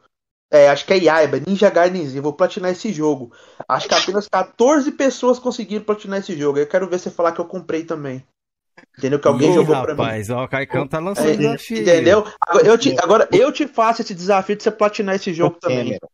É, 0.51 0.69
acho 0.69 0.85
que 0.85 0.93
é 0.93 0.97
Yaiba, 0.99 1.39
Ninja 1.39 1.71
Gaiden. 1.71 2.15
Eu 2.15 2.21
vou 2.21 2.33
platinar 2.33 2.71
esse 2.71 2.93
jogo. 2.93 3.33
Acho 3.67 3.87
que 3.87 3.95
apenas 3.95 4.27
14 4.27 4.91
pessoas 4.91 5.39
conseguiram 5.39 5.83
platinar 5.83 6.19
esse 6.19 6.37
jogo. 6.37 6.59
Eu 6.59 6.67
quero 6.67 6.87
ver 6.87 6.99
você 6.99 7.09
falar 7.09 7.31
que 7.31 7.41
eu 7.41 7.45
comprei 7.45 7.83
também. 7.83 8.23
Entendeu? 8.95 9.19
Que 9.19 9.27
alguém 9.27 9.49
Ih, 9.49 9.53
jogou 9.55 9.81
pra 9.81 9.95
mim. 9.95 10.01
rapaz, 10.01 10.29
ó, 10.29 10.43
o 10.43 10.47
Caicão 10.47 10.87
tá 10.87 10.99
lançando 10.99 11.29
É, 11.29 11.35
desafio. 11.35 11.81
entendeu? 11.81 12.23
Agora 12.39 12.67
eu, 12.67 12.77
te, 12.77 12.95
agora 12.99 13.29
eu 13.31 13.51
te 13.51 13.67
faço 13.67 14.03
esse 14.03 14.13
desafio 14.13 14.55
de 14.55 14.61
você 14.61 14.69
platinar 14.69 15.15
esse 15.15 15.33
jogo 15.33 15.57
também. 15.59 15.97
Cameron, 15.97 16.09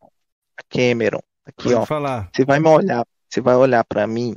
Cameron, 0.69 1.19
aqui 1.49 1.63
Pode 1.65 1.75
ó, 1.75 1.85
falar. 1.85 2.29
você 2.33 2.45
vai 2.45 2.59
me 2.59 2.67
olhar, 2.69 3.05
você 3.29 3.41
vai 3.41 3.55
olhar 3.55 3.83
pra 3.83 4.07
mim, 4.07 4.35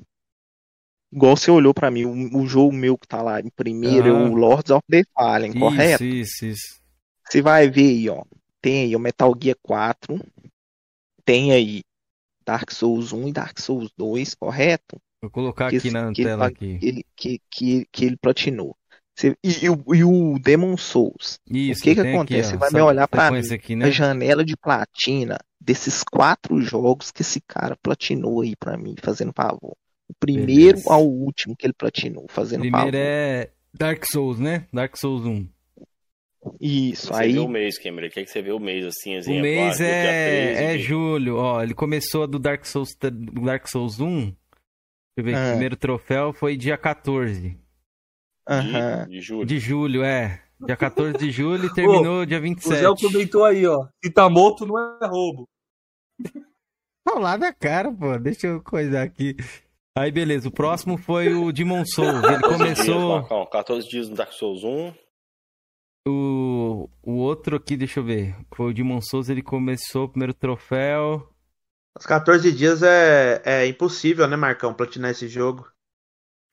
igual 1.12 1.36
você 1.36 1.50
olhou 1.50 1.72
pra 1.74 1.90
mim, 1.90 2.04
o, 2.04 2.42
o 2.42 2.46
jogo 2.46 2.72
meu 2.72 2.96
que 2.98 3.06
tá 3.06 3.22
lá 3.22 3.40
em 3.40 3.50
primeiro 3.50 4.08
é 4.08 4.10
Aham. 4.10 4.30
o 4.30 4.34
Lords 4.34 4.70
of 4.70 4.82
the 4.90 5.02
Fallen, 5.14 5.52
correto? 5.58 6.04
Isso, 6.04 6.44
isso, 6.44 6.46
isso. 6.46 6.82
Você 7.28 7.40
vai 7.42 7.68
ver 7.70 7.88
aí, 7.88 8.08
ó, 8.08 8.22
tem 8.60 8.82
aí 8.86 8.96
o 8.96 9.00
Metal 9.00 9.32
Gear 9.40 9.56
4, 9.62 10.18
tem 11.24 11.52
aí 11.52 11.82
Dark 12.44 12.70
Souls 12.72 13.12
1 13.12 13.28
e 13.28 13.32
Dark 13.32 13.58
Souls 13.60 13.90
2, 13.96 14.34
correto? 14.34 15.00
Vou 15.20 15.30
colocar 15.30 15.70
Que 15.70 15.76
aqui 15.76 15.90
na 15.90 16.12
que 16.12 16.22
ele 16.22 16.28
tela 16.28 16.38
pa- 16.44 16.46
aqui. 16.48 16.78
ele- 16.82 17.04
que, 17.16 17.40
que, 17.50 17.86
que 17.92 18.04
ele 18.04 18.16
platinou. 18.16 18.76
Você- 19.14 19.36
e, 19.44 19.64
e 19.66 19.70
o, 19.70 19.84
e 19.94 20.04
o 20.04 20.38
Demon 20.38 20.76
Souls. 20.76 21.38
Isso, 21.50 21.80
o 21.80 21.84
que 21.84 21.94
que 21.94 22.00
tem 22.02 22.10
aqui, 22.10 22.16
acontece? 22.16 22.48
ó, 22.48 22.50
Você 22.52 22.56
vai 22.56 22.70
me 22.70 22.80
olhar 22.80 23.06
pra 23.08 23.30
mim, 23.30 23.40
aqui, 23.52 23.76
né? 23.76 23.86
a 23.86 23.90
janela 23.90 24.44
de 24.44 24.56
platina 24.56 25.38
desses 25.60 26.02
quatro 26.02 26.60
jogos 26.60 27.10
que 27.10 27.22
esse 27.22 27.40
cara 27.40 27.76
platinou 27.82 28.40
aí 28.40 28.56
pra 28.56 28.76
mim, 28.76 28.94
fazendo 29.02 29.32
favor. 29.34 29.76
O 30.08 30.14
primeiro 30.18 30.78
Beleza. 30.78 30.92
ao 30.92 31.06
último 31.06 31.54
que 31.56 31.66
ele 31.66 31.74
platinou, 31.74 32.26
fazendo 32.28 32.60
Primeiro 32.60 32.86
favor. 32.86 32.94
é 32.94 33.50
Dark 33.72 34.04
Souls, 34.10 34.38
né? 34.38 34.66
Dark 34.72 34.96
Souls 34.96 35.24
1. 35.24 35.46
Isso, 36.60 37.06
Você 37.08 37.22
aí 37.22 37.32
vê 37.34 37.38
o 37.38 37.48
mês, 37.48 37.78
Cameron. 37.78 38.08
Quer 38.10 38.24
que 38.24 38.30
você 38.30 38.42
vê 38.42 38.50
o 38.50 38.58
mês 38.58 38.84
assim, 38.84 39.14
O 39.14 39.18
exemplar? 39.18 39.42
mês 39.42 39.76
dia 39.76 39.86
é, 39.86 40.54
13 40.54 40.62
é 40.64 40.78
julho, 40.78 41.36
ó. 41.36 41.62
Ele 41.62 41.72
começou 41.74 42.26
do 42.26 42.38
Dark 42.38 42.64
Souls, 42.66 42.90
do 43.00 43.42
Dark 43.42 43.66
Souls 43.68 44.00
1. 44.00 44.06
Deixa 44.24 44.34
eu 45.18 45.24
ver, 45.24 45.34
Ah. 45.36 45.46
o 45.46 45.50
primeiro 45.50 45.76
troféu 45.76 46.32
foi 46.32 46.56
dia 46.56 46.76
14 46.76 47.56
De 49.08 49.20
julho. 49.20 49.46
de 49.46 49.58
julho, 49.58 50.02
é. 50.02 50.42
Dia 50.64 50.76
14 50.76 51.18
de 51.18 51.30
julho 51.30 51.66
e 51.66 51.72
terminou 51.74 52.24
dia 52.24 52.38
O 52.38 52.42
27. 52.42 52.80
Zé 52.80 52.86
comentou 53.08 53.44
aí, 53.44 53.66
ó. 53.66 53.86
Se 54.02 54.10
tá 54.10 54.28
morto, 54.28 54.66
não 54.66 54.78
é 54.78 55.06
roubo. 55.06 55.48
Olha 57.08 57.20
lá 57.20 57.38
na 57.38 57.52
cara, 57.52 57.92
pô. 57.92 58.16
Deixa 58.18 58.46
eu 58.46 58.62
coisar 58.62 59.02
aqui. 59.02 59.36
Aí, 59.96 60.10
beleza. 60.10 60.48
O 60.48 60.52
próximo 60.52 60.96
foi 60.96 61.34
o 61.34 61.52
Demon 61.52 61.84
Souls. 61.84 62.22
Ele 62.22 62.38
14 62.40 62.40
dias, 62.40 62.58
começou. 62.58 63.20
Marcão. 63.20 63.46
14 63.46 63.88
dias 63.88 64.08
no 64.08 64.16
Dark 64.16 64.32
Souls 64.32 64.62
1. 64.64 64.94
O, 66.08 66.88
o 67.02 67.12
outro 67.16 67.56
aqui, 67.56 67.76
deixa 67.76 68.00
eu 68.00 68.04
ver. 68.04 68.36
Foi 68.54 68.70
o 68.70 68.74
Demon 68.74 69.00
Souls. 69.00 69.28
Ele 69.28 69.42
começou 69.42 70.04
o 70.04 70.08
primeiro 70.08 70.32
troféu. 70.32 71.28
Os 71.98 72.06
14 72.06 72.50
dias 72.52 72.82
é, 72.82 73.42
é 73.44 73.66
impossível, 73.66 74.26
né, 74.26 74.36
Marcão, 74.36 74.72
platinar 74.72 75.10
esse 75.10 75.28
jogo. 75.28 75.70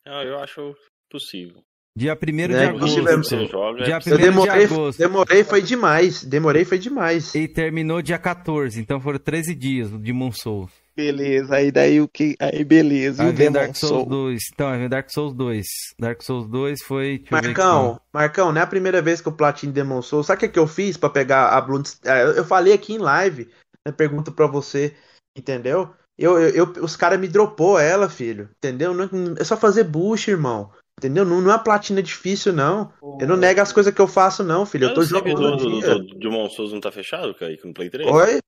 Ah, 0.06 0.24
eu 0.24 0.38
acho 0.40 0.76
possível. 1.10 1.64
Dia 1.98 2.18
1 2.22 2.26
de 2.48 2.54
É, 2.56 2.66
agosto. 2.68 3.00
impossível. 3.00 3.24
Você 3.24 3.46
joga, 3.48 3.84
Dia 3.84 3.96
é 3.96 3.98
1 3.98 4.02
Eu 4.12 4.18
de 4.18 4.24
demorei, 4.24 4.66
agosto. 4.66 4.98
demorei, 5.00 5.44
foi 5.44 5.62
demais. 5.62 6.24
Demorei, 6.24 6.64
foi 6.66 6.78
demais. 6.78 7.36
E 7.36 7.48
terminou 7.48 8.02
dia 8.02 8.18
14. 8.18 8.80
Então 8.80 9.02
foram 9.02 9.20
13 9.20 9.54
dias 9.56 9.92
o 9.92 9.98
Demon 9.98 10.32
Souls. 10.32 10.72
Beleza, 10.96 11.56
aí 11.56 11.72
daí 11.72 12.02
o 12.02 12.08
que. 12.10 12.36
Aí 12.40 12.64
beleza, 12.64 13.24
e 13.24 13.26
Aí 13.26 13.32
o 13.32 13.36
vem 13.36 13.48
Demon 13.52 13.54
Dark 13.66 13.76
Souls 13.76 13.96
Soul? 13.96 14.06
2. 14.06 14.40
Então, 14.54 14.68
aí 14.68 14.80
vem 14.80 14.90
Dark 14.90 15.10
Souls 15.10 15.34
2. 15.34 15.66
Dark 15.98 16.22
Souls 16.22 16.48
2 16.48 16.84
foi. 16.84 17.24
Eu. 17.24 17.28
Marcão, 17.32 18.02
Marcão, 18.14 18.52
não 18.52 18.60
é 18.60 18.64
a 18.64 18.68
primeira 18.68 19.02
vez 19.02 19.22
que 19.22 19.28
eu 19.28 19.32
platino 19.32 19.72
Demon 19.72 20.02
Souls. 20.02 20.26
Sabe 20.28 20.38
o 20.38 20.40
que, 20.42 20.46
é 20.46 20.50
que 20.50 20.60
eu 20.60 20.68
fiz 20.68 20.98
pra 20.98 21.10
pegar 21.10 21.50
a 21.50 21.62
Blood... 21.62 21.90
é, 22.06 22.24
Eu 22.24 22.32
eu 22.34 22.46
falei 22.46 22.74
aqui 22.74 22.94
em 22.94 22.98
live, 22.98 23.48
né, 23.86 23.94
pergunta 23.94 24.30
pra 24.32 24.46
você, 24.46 24.94
entendeu? 25.38 25.90
Eu, 26.18 26.38
eu, 26.38 26.50
eu- 26.76 26.84
os 26.84 26.98
caras 26.98 27.18
me 27.20 27.30
dropou 27.30 27.80
ela, 27.80 28.10
filho, 28.10 28.50
entendeu? 28.58 28.94
Não- 28.94 29.36
É 29.40 29.44
só 29.46 29.56
fazer 29.56 29.86
bush, 29.86 30.28
irmão. 30.28 30.70
Entendeu? 31.00 31.24
Não, 31.24 31.40
não 31.40 31.50
é 31.52 31.54
uma 31.56 31.64
platina 31.64 32.04
difícil, 32.04 32.52
não. 32.52 32.92
Eu 33.22 33.26
não 33.26 33.38
nego 33.38 33.62
as 33.62 33.72
coisas 33.72 33.94
que 33.94 34.02
eu 34.02 34.08
faço, 34.08 34.44
não, 34.44 34.66
filho. 34.66 34.86
Eu 34.90 34.94
tô 34.94 35.00
o 35.00 35.04
jogando 35.04 35.24
servidor 35.26 35.58
todo 35.58 35.70
do, 35.70 35.80
dia. 35.80 35.90
do, 35.96 36.04
do 36.08 36.16
Demon 36.20 36.50
Souls 36.50 36.74
não 36.74 36.82
tá 36.82 36.92
fechado, 36.92 37.34
Kaique, 37.34 37.66
no 37.66 37.74
Play 37.74 37.90
3? 37.90 38.06
Oi? 38.12 38.40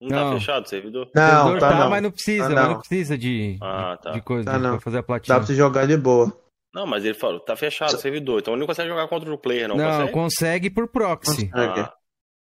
Não, 0.00 0.08
tá 0.08 0.24
Não. 0.24 0.32
fechado 0.38 0.64
o 0.64 0.68
servidor? 0.68 1.10
Não, 1.14 1.22
O 1.24 1.42
servidor 1.44 1.58
tá 1.60 1.74
não. 1.80 1.90
mas 1.90 2.02
não 2.02 2.10
precisa, 2.12 2.44
Tá 2.44 2.54
mas 2.54 2.62
não. 2.64 2.70
não 2.72 2.78
precisa 2.78 3.18
de, 3.18 3.58
Ah, 3.60 3.98
tá. 4.00 4.10
de 4.12 4.20
coisa 4.22 4.44
Tá 4.52 4.58
não. 4.58 4.70
pra 4.70 4.80
fazer 4.80 4.96
a 4.98 5.00
Dá 5.00 5.06
platina. 5.06 5.36
pra 5.38 5.46
você 5.46 5.54
jogar 5.56 5.86
de 5.86 5.96
boa. 5.96 6.32
Não, 6.72 6.86
mas 6.86 7.04
ele 7.04 7.14
falou, 7.14 7.40
tá 7.40 7.56
fechado 7.56 7.94
o 7.94 7.98
servidor, 7.98 8.38
então 8.40 8.54
ele 8.54 8.60
não 8.60 8.66
consegue 8.68 8.88
jogar 8.88 9.08
contra 9.08 9.34
o 9.34 9.36
player, 9.36 9.68
não, 9.68 9.76
Não, 9.76 9.84
consegue? 9.90 10.12
consegue 10.12 10.70
por 10.70 10.86
proxy. 10.88 11.50
Ah, 11.52 11.92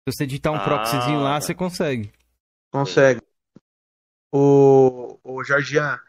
Se 0.07 0.15
você 0.15 0.25
digitar 0.25 0.53
um 0.53 0.55
Ah, 0.55 0.63
proxyzinho 0.63 1.21
lá, 1.21 1.33
tá. 1.35 1.41
você 1.41 1.53
consegue. 1.53 2.09
Consegue. 2.71 3.21
O, 4.33 5.19
o 5.23 5.43
Jorgian, 5.43 5.99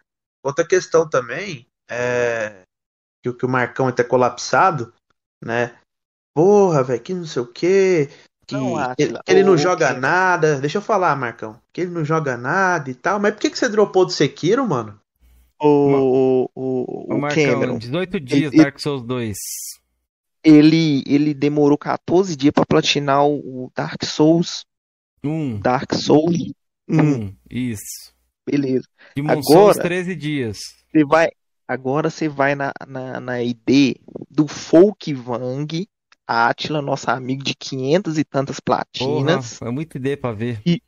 outra 0.42 0.66
questão 0.66 1.08
também 1.08 1.66
é 1.90 2.62
que, 3.24 3.28
o- 3.30 3.34
que 3.34 3.46
o 3.46 3.48
Marcão 3.48 3.88
é 3.88 4.02
colapsado, 4.04 4.92
né? 5.42 5.74
Porra, 6.36 6.82
velho, 6.82 7.00
que 7.00 7.14
não 7.14 7.24
sei 7.24 7.40
o 7.40 7.46
quê. 7.46 8.10
Que, 8.46 8.54
Não, 8.54 8.74
que 8.94 9.02
ele 9.26 9.42
não 9.42 9.54
o- 9.54 9.56
joga 9.58 9.94
o- 9.94 9.98
nada. 9.98 10.60
Deixa 10.60 10.76
eu 10.76 10.82
falar, 10.82 11.16
Marcão. 11.16 11.58
Que 11.72 11.80
ele 11.80 11.90
não 11.90 12.04
joga 12.04 12.36
nada 12.36 12.90
e 12.90 12.94
tal. 12.94 13.18
Mas 13.18 13.32
por 13.32 13.40
que, 13.40 13.48
que 13.48 13.58
você 13.58 13.66
dropou 13.70 14.04
do 14.04 14.10
Sekiro, 14.12 14.68
mano? 14.68 15.00
O, 15.58 15.66
o, 15.66 16.50
Ô, 16.54 17.14
o 17.14 17.18
Marcão, 17.18 17.42
Cameron, 17.42 17.78
18 17.78 18.20
dias 18.20 18.52
ele- 18.52 18.62
Dark 18.62 18.78
Souls 18.78 19.02
2. 19.02 19.34
ele, 20.42 21.02
ele 21.06 21.32
demorou 21.32 21.78
14 21.78 22.36
dias 22.36 22.52
pra 22.52 22.66
platinar 22.66 23.24
o 23.24 23.64
o 23.64 23.72
Dark 23.74 24.04
Souls. 24.04 24.66
Um. 25.24 25.58
Dark 25.60 25.94
Souls 25.94 26.52
1. 26.86 27.00
Um. 27.00 27.34
Isso. 27.50 28.12
Beleza. 28.46 28.84
Demon 29.16 29.42
Souls 29.42 29.70
Agora, 29.78 29.82
13 29.88 30.14
dias. 30.14 30.58
você 30.92 31.02
vai, 31.06 31.30
agora 31.66 32.10
você 32.10 32.28
vai 32.28 32.54
na, 32.54 32.72
na, 32.86 33.20
na 33.20 33.42
ID 33.42 33.96
do 34.30 34.46
Folkvang 34.48 35.88
Atila, 36.26 36.80
nosso 36.80 37.10
amigo 37.10 37.42
de 37.42 37.54
500 37.54 38.18
e 38.18 38.24
tantas 38.24 38.58
Porra, 38.60 38.84
platinas. 38.92 39.60
é 39.62 39.70
muito 39.70 39.96
ID 39.98 40.16
pra 40.18 40.32
ver. 40.32 40.60
E 40.66 40.80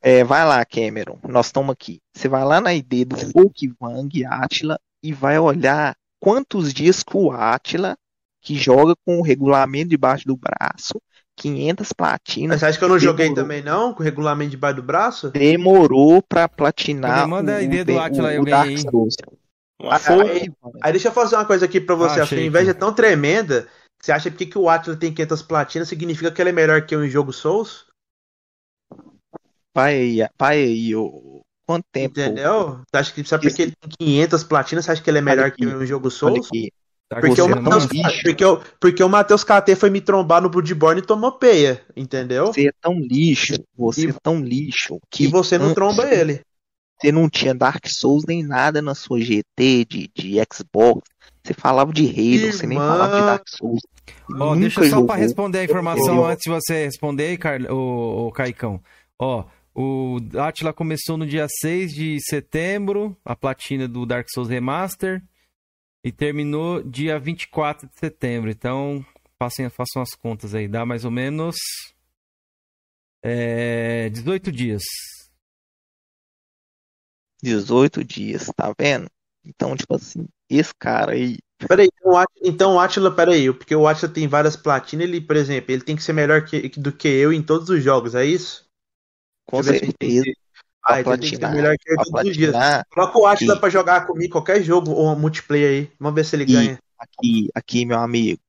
é, 0.00 0.24
vai 0.24 0.44
lá, 0.44 0.64
Cameron. 0.64 1.18
Nós 1.28 1.46
estamos 1.46 1.72
aqui. 1.72 2.00
Você 2.14 2.28
vai 2.28 2.44
lá 2.44 2.60
na 2.60 2.74
ID 2.74 3.04
do 3.06 3.16
Folkvang 3.16 4.24
Atila 4.24 4.78
e 5.02 5.12
vai 5.12 5.38
olhar 5.38 5.94
quantos 6.20 6.72
dias 6.72 7.02
que 7.02 7.16
o 7.16 7.30
Atila, 7.30 7.96
que 8.40 8.54
joga 8.56 8.94
com 9.04 9.18
o 9.18 9.22
regulamento 9.22 9.90
debaixo 9.90 10.26
do 10.26 10.36
braço, 10.36 11.00
500 11.36 11.92
platinas. 11.92 12.50
Mas 12.56 12.60
você 12.60 12.66
acha 12.66 12.78
que 12.78 12.84
eu 12.84 12.88
não 12.88 12.98
joguei 12.98 13.26
demorou- 13.26 13.44
também, 13.44 13.62
não? 13.62 13.94
Com 13.94 14.00
o 14.00 14.04
regulamento 14.04 14.50
debaixo 14.50 14.76
do 14.76 14.82
braço? 14.82 15.30
Demorou 15.30 16.22
pra 16.22 16.48
platinar 16.48 17.24
Me 17.24 17.30
manda 17.30 17.52
o, 17.52 17.56
a 17.56 17.62
ID 17.62 17.84
do 17.84 17.92
o- 17.94 18.00
aí, 18.00 18.36
o 18.36 18.38
alguém 18.38 18.44
Dark 18.52 18.68
aí. 18.68 18.78
Souls. 18.78 19.14
Folk- 20.00 20.30
aí, 20.30 20.50
aí 20.82 20.92
deixa 20.92 21.08
eu 21.08 21.12
fazer 21.12 21.36
uma 21.36 21.44
coisa 21.44 21.64
aqui 21.64 21.80
pra 21.80 21.94
você. 21.94 22.20
Ah, 22.20 22.22
a 22.22 22.26
sua 22.26 22.40
inveja 22.40 22.70
é 22.70 22.74
tão 22.74 22.92
tremenda 22.92 23.68
que 23.98 24.06
você 24.06 24.12
acha 24.12 24.30
que 24.30 24.36
porque 24.36 24.46
que 24.46 24.58
o 24.58 24.68
Atlas 24.68 24.96
tem 24.96 25.12
500 25.12 25.42
platinas 25.42 25.88
significa 25.88 26.30
que 26.30 26.40
ele 26.40 26.50
é 26.50 26.52
melhor 26.52 26.84
que 26.86 26.94
eu 26.94 27.04
em 27.04 27.10
jogo 27.10 27.32
Souls? 27.32 27.86
Vai 29.74 30.20
aí, 30.58 30.94
ô. 30.94 31.40
Quanto 31.64 31.84
tempo? 31.92 32.18
Entendeu? 32.18 32.80
Você 32.80 32.96
acha 32.96 33.12
que 33.12 33.24
só 33.24 33.38
porque 33.38 33.62
ele 33.62 33.72
tem 33.80 33.90
500 33.98 34.44
platinas, 34.44 34.84
você 34.84 34.90
acha 34.92 35.02
que 35.02 35.08
ele 35.08 35.18
é 35.18 35.22
melhor 35.22 35.50
que 35.52 35.64
eu 35.64 35.82
em 35.82 35.86
jogo 35.86 36.10
Souls? 36.10 36.46
aqui. 36.48 36.72
Porque 37.08 37.28
Você 37.28 37.42
o, 37.42 37.50
é 37.50 37.54
lixo. 37.54 38.22
porque, 38.24 38.44
o, 38.44 38.60
porque 38.80 39.04
o 39.04 39.08
Matheus 39.08 39.44
KT 39.44 39.76
foi 39.76 39.90
me 39.90 40.00
trombar 40.00 40.42
no 40.42 40.48
Bloodborne 40.48 41.00
e 41.00 41.06
tomou 41.06 41.32
peia, 41.32 41.84
entendeu? 41.94 42.46
Você 42.46 42.68
é 42.68 42.72
tão 42.80 42.98
lixo, 42.98 43.54
você 43.76 44.08
é 44.08 44.14
tão 44.22 44.40
lixo 44.40 44.98
que 45.10 45.24
E 45.24 45.26
você 45.28 45.58
não 45.58 45.66
antes 45.66 45.74
tromba 45.74 46.12
ele. 46.12 46.40
Você 47.02 47.10
não 47.10 47.28
tinha 47.28 47.52
Dark 47.52 47.84
Souls 47.88 48.24
nem 48.26 48.44
nada 48.44 48.80
na 48.80 48.94
sua 48.94 49.20
GT 49.20 49.84
de, 49.84 50.10
de 50.14 50.36
Xbox. 50.52 51.02
Você 51.42 51.52
falava 51.52 51.92
de 51.92 52.06
Halo, 52.06 52.52
você 52.52 52.64
nem 52.64 52.78
Irmã. 52.78 52.88
falava 52.88 53.20
de 53.20 53.26
Dark 53.26 53.42
Souls. 53.48 53.80
Nunca 54.28 54.60
deixa 54.60 54.88
só 54.88 55.04
pra 55.04 55.16
responder 55.16 55.58
a 55.58 55.64
informação 55.64 56.04
Entendeu? 56.04 56.26
antes 56.26 56.42
de 56.44 56.50
você 56.50 56.84
responder 56.84 57.36
Car... 57.38 57.60
o, 57.72 58.28
o 58.28 58.32
Caicão. 58.32 58.80
Ó, 59.18 59.44
o 59.74 60.18
Atila 60.38 60.72
começou 60.72 61.16
no 61.16 61.26
dia 61.26 61.46
6 61.48 61.92
de 61.92 62.18
setembro, 62.20 63.16
a 63.24 63.34
platina 63.34 63.88
do 63.88 64.06
Dark 64.06 64.28
Souls 64.32 64.48
Remaster, 64.48 65.20
e 66.04 66.12
terminou 66.12 66.82
dia 66.82 67.18
24 67.18 67.88
de 67.88 67.98
setembro. 67.98 68.48
Então, 68.48 69.04
passem, 69.36 69.68
façam 69.68 70.02
as 70.02 70.14
contas 70.14 70.54
aí, 70.54 70.68
dá 70.68 70.86
mais 70.86 71.04
ou 71.04 71.10
menos 71.10 71.56
é, 73.24 74.08
18 74.10 74.52
dias. 74.52 74.82
18 77.42 78.04
dias, 78.04 78.50
tá 78.56 78.72
vendo? 78.78 79.06
Então, 79.44 79.76
tipo 79.76 79.96
assim, 79.96 80.26
esse 80.48 80.72
cara 80.78 81.12
aí. 81.12 81.38
Peraí, 81.68 81.88
então 81.92 82.12
o 82.12 82.24
então 82.42 82.80
Atila, 82.80 83.14
peraí, 83.14 83.52
porque 83.52 83.74
o 83.74 83.86
Atila 83.86 84.12
tem 84.12 84.26
várias 84.26 84.56
platinas, 84.56 85.06
ele, 85.06 85.20
por 85.20 85.36
exemplo, 85.36 85.72
ele 85.72 85.82
tem 85.82 85.96
que 85.96 86.02
ser 86.02 86.12
melhor 86.12 86.44
que, 86.44 86.68
do 86.70 86.92
que 86.92 87.08
eu 87.08 87.32
em 87.32 87.42
todos 87.42 87.68
os 87.68 87.82
jogos, 87.82 88.14
é 88.14 88.24
isso? 88.24 88.64
Com 89.46 89.62
certeza. 89.62 90.24
Ah, 90.84 91.00
então 91.00 91.12
tem 91.12 91.20
que 91.20 91.28
ser 91.36 91.38
platinar, 91.38 91.54
melhor 91.54 91.76
que 91.78 91.92
eu 91.92 91.96
todos 91.96 92.30
os 92.30 92.36
dias. 92.36 92.50
platinar, 92.50 92.86
Coloca 92.90 93.18
o 93.18 93.26
Atila 93.26 93.56
pra 93.58 93.70
jogar 93.70 94.06
comigo 94.06 94.32
qualquer 94.32 94.62
jogo 94.62 94.90
ou 94.90 95.14
multiplayer 95.16 95.68
aí. 95.70 95.92
Vamos 95.98 96.14
ver 96.16 96.24
se 96.24 96.34
ele 96.34 96.44
E 96.44 96.52
ganha. 96.52 96.78
aqui, 96.98 97.48
aqui, 97.54 97.86
meu 97.86 97.98
amigo. 97.98 98.40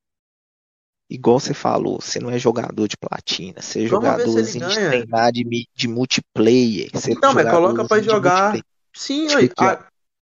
Igual 1.08 1.38
você 1.38 1.54
falou, 1.54 2.00
você 2.00 2.18
não 2.18 2.30
é 2.30 2.38
jogador 2.38 2.88
de 2.88 2.96
platina, 2.96 3.60
você 3.60 3.84
é 3.84 3.86
Vamos 3.86 4.06
jogador 4.08 4.42
de 4.42 4.58
treinar 4.58 5.30
de, 5.32 5.86
multiplayer. 5.86 6.90
Você 6.92 7.12
é 7.12 7.14
Não, 7.20 7.34
mas 7.34 7.48
coloca 7.50 7.86
pra 7.86 8.00
jogar. 8.00 8.58
Sim, 8.94 9.28
ó. 9.30 9.40
ah, 9.58 9.88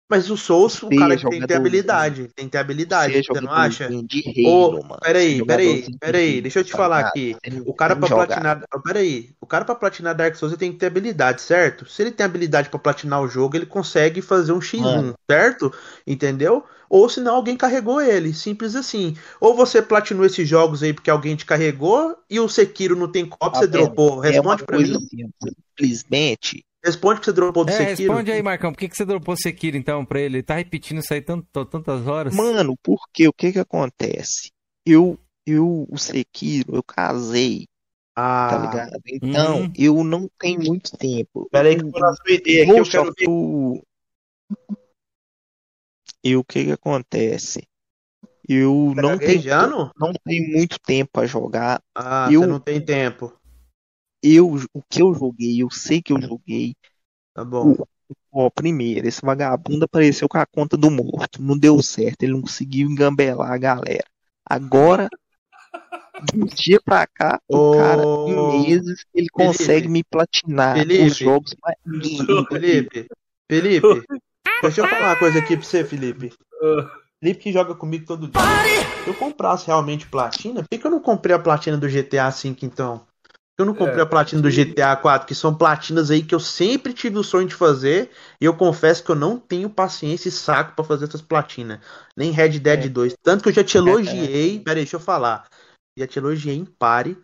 mas 0.09 0.29
o 0.31 0.37
Souls, 0.37 0.83
o 0.83 0.93
cara 0.93 1.17
tem 1.29 1.41
que 1.41 1.47
ter 1.47 1.55
habilidade. 1.55 2.29
Tem 2.35 2.45
que 2.47 2.51
ter 2.53 2.57
habilidade, 2.59 3.21
Você, 3.21 3.31
você 3.31 3.41
não 3.41 3.51
acha? 3.53 3.97
de 4.07 4.23
Ô, 4.43 4.75
Halo, 4.75 4.83
mano. 4.83 5.01
peraí, 5.01 5.43
peraí, 5.43 5.91
peraí, 5.99 6.41
deixa 6.41 6.59
eu 6.59 6.63
te 6.63 6.73
falar 6.73 6.99
aqui. 6.99 7.37
Não 7.51 7.65
O 7.65 7.73
cara 7.73 7.95
pra 7.95 8.09
platinar. 8.09 8.63
ah, 8.71 8.79
Peraí, 8.81 9.35
o 9.41 9.45
cara 9.47 9.65
pra 9.65 9.75
platinar 9.75 10.15
Dark 10.15 10.35
Souls 10.35 10.53
ele 10.53 10.59
tem 10.59 10.71
que 10.73 10.79
ter 10.79 10.87
habilidade, 10.87 11.41
certo? 11.41 11.85
Se 11.87 12.01
ele 12.03 12.11
tem 12.11 12.25
habilidade 12.25 12.69
pra 12.69 12.79
platinar 12.79 13.21
o 13.21 13.27
jogo, 13.27 13.55
ele 13.57 13.65
consegue 13.65 14.21
fazer 14.21 14.51
um 14.53 14.61
X1, 14.61 15.13
Mano. 15.13 15.15
certo? 15.29 15.73
Entendeu? 16.07 16.65
Ou 16.89 17.07
senão 17.09 17.35
alguém 17.35 17.55
carregou 17.57 18.01
ele, 18.01 18.33
simples 18.33 18.75
assim. 18.75 19.15
Ou 19.39 19.55
você 19.55 19.81
platinou 19.81 20.25
esses 20.25 20.47
jogos 20.49 20.81
aí 20.83 20.93
porque 20.93 21.09
alguém 21.11 21.35
te 21.35 21.45
carregou 21.45 22.17
e 22.29 22.39
o 22.39 22.49
Sekiro 22.49 22.95
não 22.95 23.11
tem 23.11 23.25
copy, 23.27 23.57
Tá 23.57 23.59
você 23.59 23.67
dropou. 23.67 24.23
É 24.27 24.39
uma 24.41 24.57
Responde 24.57 24.63
pra 24.63 24.77
coisa 24.77 24.97
mim. 24.97 24.97
assim, 24.97 25.29
simplesmente. 25.77 26.65
Responde 26.83 27.19
que 27.19 27.25
você 27.25 27.33
dropou 27.33 27.65
do 27.65 27.71
É, 27.71 27.77
Sekiro. 27.77 28.13
responde 28.13 28.31
aí, 28.31 28.41
Marcão. 28.41 28.71
Por 28.71 28.79
que, 28.79 28.89
que 28.89 28.95
você 28.95 29.05
dropou 29.05 29.35
Sekiro 29.35 29.75
então 29.75 30.05
pra 30.05 30.19
ele? 30.19 30.37
Ele 30.37 30.43
tá 30.43 30.55
repetindo 30.55 30.99
isso 30.99 31.13
aí 31.13 31.21
tanto, 31.21 31.65
tantas 31.65 32.07
horas. 32.07 32.33
Mano, 32.35 32.75
porque 32.81 33.27
o 33.27 33.33
que 33.33 33.51
que 33.51 33.59
acontece? 33.59 34.51
Eu, 34.85 35.19
eu, 35.45 35.85
o 35.89 35.97
Sekiro, 35.97 36.75
eu 36.75 36.83
casei, 36.83 37.67
Ah, 38.15 38.47
tá 38.49 38.57
ligado? 38.57 39.01
Então, 39.07 39.61
Uhum. 39.61 39.73
eu 39.77 40.03
não 40.03 40.29
tenho 40.39 40.61
muito 40.61 40.97
tempo. 40.97 41.47
Peraí 41.51 41.75
que 41.75 41.83
eu 41.83 41.91
vou 41.91 41.99
na 41.99 42.13
sua 42.13 42.31
ideia 42.31 42.63
aqui, 42.63 42.79
eu 42.79 42.85
quero 42.85 43.09
of 43.09 43.13
Tsu- 43.15 43.83
E 46.23 46.35
o 46.35 46.43
que 46.43 46.65
que 46.65 46.71
acontece? 46.71 47.67
Eu 48.47 48.93
Tá 48.95 49.01
não 49.01 49.17
tenho, 49.17 49.43
não 49.97 50.11
tenho 50.25 50.47
muito 50.49 50.79
tempo 50.79 51.11
pra 51.13 51.25
jogar. 51.27 51.81
Ah, 51.93 52.27
eu, 52.31 52.41
você 52.41 52.47
não 52.47 52.59
tem 52.59 52.83
tempo. 52.83 53.38
Eu, 54.21 54.55
o 54.73 54.81
que 54.89 55.01
eu 55.01 55.13
joguei, 55.13 55.61
eu 55.61 55.69
sei 55.69 56.01
que 56.01 56.13
eu 56.13 56.21
joguei. 56.21 56.75
Tá 57.33 57.43
bom. 57.43 57.71
O- 57.71 57.87
Ó, 58.31 58.49
primeiro, 58.49 59.07
esse 59.07 59.21
vagabundo 59.23 59.85
apareceu 59.85 60.27
com 60.29 60.37
a 60.37 60.45
conta 60.45 60.75
do 60.77 60.89
morto. 60.89 61.41
Não 61.41 61.57
deu 61.57 61.81
certo, 61.81 62.23
ele 62.23 62.33
não 62.33 62.41
conseguiu 62.41 62.89
engambelar 62.89 63.51
a 63.51 63.57
galera. 63.57 64.05
Agora, 64.45 65.07
de 66.31 66.41
um 66.41 66.45
dia 66.45 66.79
pra 66.83 67.05
cá, 67.07 67.39
o 67.47 67.71
cara, 67.75 68.03
em 68.27 68.63
meses, 68.67 69.05
ele 69.13 69.29
consegue 69.29 69.87
me 69.87 70.03
platinar 70.03 70.75
Felipe. 70.77 71.03
os 71.03 71.17
jogos 71.17 71.55
mais. 71.61 71.77
Felipe, 72.47 73.07
Felipe, 73.49 74.03
deixa 74.61 74.81
eu 74.81 74.87
falar 74.87 75.09
uma 75.09 75.15
coisa 75.15 75.39
aqui 75.39 75.55
pra 75.55 75.65
você, 75.65 75.83
Felipe. 75.83 76.33
Felipe 77.19 77.39
que 77.43 77.51
joga 77.51 77.75
comigo 77.75 78.05
todo 78.05 78.27
dia. 78.27 78.41
Se 79.03 79.09
eu 79.09 79.13
comprasse 79.15 79.67
realmente 79.67 80.07
platina, 80.07 80.61
por 80.61 80.69
que, 80.69 80.77
que 80.77 80.85
eu 80.85 80.91
não 80.91 81.01
comprei 81.01 81.35
a 81.35 81.39
platina 81.39 81.77
do 81.77 81.87
GTA 81.89 82.29
V 82.29 82.55
então? 82.63 83.05
Eu 83.59 83.65
não 83.65 83.73
comprei 83.73 83.99
É, 83.99 84.01
a 84.03 84.05
platina 84.05 84.41
do 84.41 84.49
GTA 84.49 84.95
4, 84.95 85.27
que 85.27 85.35
são 85.35 85.53
platinas 85.53 86.09
aí 86.09 86.23
que 86.23 86.33
eu 86.33 86.39
sempre 86.39 86.93
tive 86.93 87.17
o 87.17 87.23
sonho 87.23 87.45
de 87.45 87.53
fazer, 87.53 88.09
e 88.39 88.45
eu 88.45 88.53
confesso 88.55 89.03
que 89.03 89.11
eu 89.11 89.15
não 89.15 89.37
tenho 89.37 89.69
paciência 89.69 90.29
e 90.29 90.31
saco 90.31 90.73
pra 90.77 90.85
fazer 90.85 91.05
essas 91.09 91.21
platinas. 91.21 91.79
Nem 92.15 92.31
Red 92.31 92.57
Dead 92.59 92.87
2. 92.89 93.15
Tanto 93.21 93.43
que 93.43 93.49
eu 93.49 93.53
já 93.53 93.61
te 93.61 93.77
elogiei. 93.77 94.61
Peraí, 94.61 94.83
deixa 94.83 94.95
eu 94.95 94.99
falar. 95.01 95.45
Já 95.97 96.07
te 96.07 96.17
elogiei 96.17 96.55
em 96.55 96.63
pare, 96.63 97.17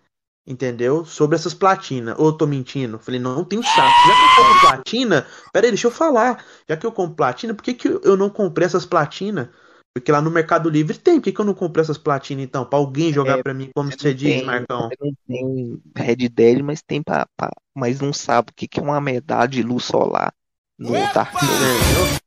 entendeu? 0.46 1.06
Sobre 1.06 1.38
essas 1.38 1.54
platinas. 1.54 2.16
Ou 2.20 2.28
eu 2.28 2.34
tô 2.34 2.46
mentindo? 2.46 3.00
Falei, 3.00 3.20
não, 3.20 3.34
não 3.38 3.46
tenho 3.46 3.64
saco. 3.64 4.02
Já 4.06 4.14
que 4.14 4.22
eu 4.22 4.30
compro 4.44 4.60
platina, 4.60 5.28
peraí, 5.54 5.72
deixa 5.72 5.88
eu 5.88 5.92
falar. 5.92 6.44
Já 6.68 6.76
que 6.76 6.86
eu 6.86 6.92
compro 6.92 7.16
platina, 7.16 7.54
por 7.54 7.64
que, 7.64 7.74
que 7.74 7.88
eu 7.88 8.18
não 8.18 8.30
comprei 8.30 8.66
essas 8.66 8.86
platinas? 8.86 9.48
Porque 9.96 10.12
lá 10.12 10.22
no 10.22 10.30
Mercado 10.30 10.70
Livre 10.70 10.98
tem. 10.98 11.16
Por 11.16 11.24
que, 11.24 11.32
que 11.32 11.40
eu 11.40 11.46
não 11.46 11.54
comprei 11.54 11.82
essas 11.82 11.98
platinas 11.98 12.44
então? 12.44 12.66
Pra 12.66 12.78
alguém 12.78 13.14
jogar 13.14 13.38
É, 13.38 13.44
pra 13.44 13.54
mim, 13.54 13.70
como 13.74 13.90
você 13.92 14.14
diz, 14.14 14.30
Tem, 14.32 14.46
Marcão? 14.46 14.90
não 15.00 15.14
tem 15.26 15.82
Red 15.96 16.30
Dead, 16.30 16.62
mas 16.62 16.82
tem 16.82 17.02
pra, 17.02 17.26
pra- 17.38 17.52
mas 17.74 18.00
não 18.02 18.12
sabe 18.14 18.52
o 18.52 18.54
que 18.54 18.68
que 18.68 18.80
é 18.80 18.84
uma 18.84 19.00
medalha 19.00 19.48
de 19.48 19.64
luz 19.64 19.86
solar 19.86 20.34
no 20.78 20.92
Dark 21.14 21.34
Souls. 21.40 22.20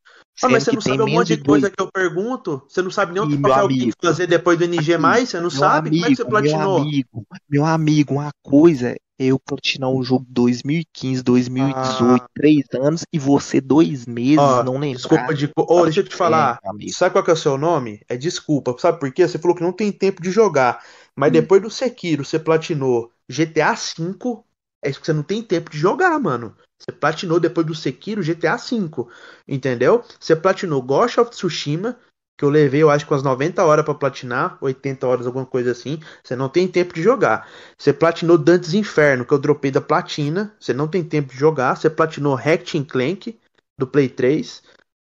Ah, 0.43 0.49
mas 0.49 0.63
você 0.63 0.73
não 0.73 0.81
sabe 0.81 1.03
um 1.03 1.09
monte 1.09 1.29
de 1.29 1.37
de 1.37 1.43
coisa 1.45 1.69
dois. 1.69 1.71
que 1.71 1.83
eu 1.83 1.91
pergunto? 1.93 2.65
Você 2.69 2.81
não 2.81 2.91
sabe 2.91 3.13
nem 3.13 3.41
papel 3.41 3.69
que 3.69 3.75
amigo. 3.75 3.93
que 4.01 4.07
fazer 4.07 4.27
depois 4.27 4.59
do 4.59 4.65
NG+, 4.65 5.27
você 5.27 5.41
não 5.41 5.51
sabe? 5.51 5.91
Como 5.91 6.05
é 6.07 6.11
que 6.11 6.17
você 6.17 6.25
amigo, 6.25 6.31
meu 6.41 6.55
platinou? 6.55 6.79
amigo, 6.81 7.27
meu 7.49 7.65
amigo, 7.67 8.15
uma 8.15 8.31
coisa 8.43 8.95
eu 9.19 9.39
platinar 9.39 9.91
um 9.91 10.03
jogo 10.03 10.25
2015, 10.29 11.23
2018, 11.23 12.23
Ah. 12.25 12.29
três 12.35 12.65
anos, 12.75 13.03
e 13.13 13.19
você 13.19 13.61
dois 13.61 14.07
meses 14.07 14.39
Ó, 14.39 14.63
não 14.63 14.75
lembrar. 14.79 14.97
desculpa 14.97 15.35
de. 15.35 15.51
Ô, 15.57 15.85
deixa 15.85 16.01
eu 16.01 16.05
te 16.05 16.15
falar. 16.15 16.61
É. 16.65 16.89
Sabe 16.91 17.13
qual 17.13 17.25
que 17.25 17.31
é 17.31 17.35
o 17.35 17.37
seu 17.37 17.59
nome? 17.59 18.01
É 18.09 18.17
desculpa. 18.17 18.75
Sabe 18.79 19.01
por 19.01 19.13
quê? 19.13 19.27
Você 19.27 19.39
falou 19.39 19.57
que 19.57 19.63
não 19.63 19.73
tem 19.73 19.91
tempo 19.91 20.23
de 20.23 20.31
jogar. 20.31 20.77
Hum. 20.77 21.13
Mas 21.17 21.33
depois 21.33 21.61
do 21.61 21.71
Sekiro, 21.71 22.25
você 22.25 22.39
platinou 22.39 23.11
GTA 23.29 23.75
V. 23.75 24.43
É 24.85 24.91
isso 24.91 25.01
que 25.01 25.07
você 25.07 25.13
não 25.13 25.25
tem 25.25 25.43
tempo 25.43 25.71
de 25.71 25.79
jogar, 25.79 26.17
mano. 26.21 26.55
Você 26.79 26.93
platinou 26.93 27.41
depois 27.41 27.67
do 27.67 27.75
Sekiro 27.75 28.23
GTA 28.23 28.57
V. 28.57 29.07
Entendeu? 29.49 30.05
Você 30.21 30.37
platinou 30.37 30.81
Ghost 30.81 31.19
of 31.19 31.31
Tsushima. 31.33 31.99
Que 32.39 32.45
eu 32.45 32.51
levei, 32.51 32.81
eu 32.81 32.89
acho, 32.89 33.05
com 33.05 33.17
as 33.17 33.23
90 33.25 33.65
horas 33.65 33.85
pra 33.85 33.95
platinar, 33.95 34.57
80 34.61 35.07
horas, 35.09 35.27
alguma 35.27 35.45
coisa 35.45 35.73
assim. 35.73 35.99
Você 36.23 36.37
não 36.37 36.49
tem 36.49 36.69
tempo 36.69 36.95
de 36.95 37.03
jogar. 37.03 37.49
Você 37.77 37.93
platinou 37.93 38.39
Dantes 38.39 38.75
Inferno, 38.75 39.25
que 39.25 39.33
eu 39.35 39.39
dropei 39.41 39.73
da 39.73 39.81
platina. 39.81 40.55
Você 40.61 40.73
não 40.73 40.87
tem 40.87 41.03
tempo 41.03 41.33
de 41.33 41.37
jogar. 41.39 41.77
Você 41.77 41.91
platinou 41.91 42.37
Ratchet 42.37 42.85
Clank 42.85 43.37
do 43.77 43.89
Play 43.89 44.09
3. 44.09 44.63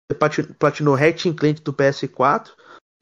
Você 0.09 0.17
plati- 0.17 0.43
platinou 0.45 0.95
Ratchet 0.95 1.35
Clank 1.35 1.61
do 1.61 1.73
PS4 1.73 2.53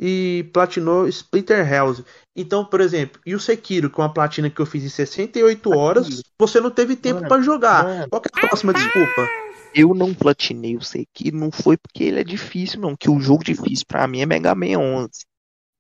e 0.01 0.49
platinou 0.51 1.07
Splinter 1.09 1.69
House. 1.71 2.03
Então, 2.35 2.65
por 2.65 2.81
exemplo, 2.81 3.21
e 3.27 3.35
o 3.35 3.41
Sekiro, 3.41 3.91
com 3.91 4.01
a 4.01 4.09
platina 4.09 4.49
que 4.49 4.61
eu 4.61 4.67
fiz 4.67 4.83
em 4.83 4.89
68 4.89 5.77
horas, 5.77 6.23
você 6.39 6.59
não 6.59 6.71
teve 6.71 6.97
tempo 6.97 7.21
pra 7.29 7.43
jogar. 7.43 7.85
mano. 7.85 8.09
Qual 8.09 8.23
que 8.23 8.29
é 8.35 8.39
a 8.39 8.49
próxima 8.49 8.73
desculpa? 8.73 9.29
Eu 9.75 9.95
não 9.95 10.13
platinei 10.15 10.77
o 10.77 10.83
Sekiro, 10.83 11.37
não 11.37 11.51
foi 11.51 11.77
porque 11.77 12.05
ele 12.05 12.21
é 12.21 12.25
difícil, 12.25 12.81
não. 12.81 12.95
Que 12.97 13.09
o 13.11 13.21
jogo 13.21 13.43
difícil 13.45 13.85
pra 13.87 14.07
mim 14.07 14.21
é 14.21 14.27
Mega 14.27 14.55
Man 14.55 14.79
11. 14.79 15.11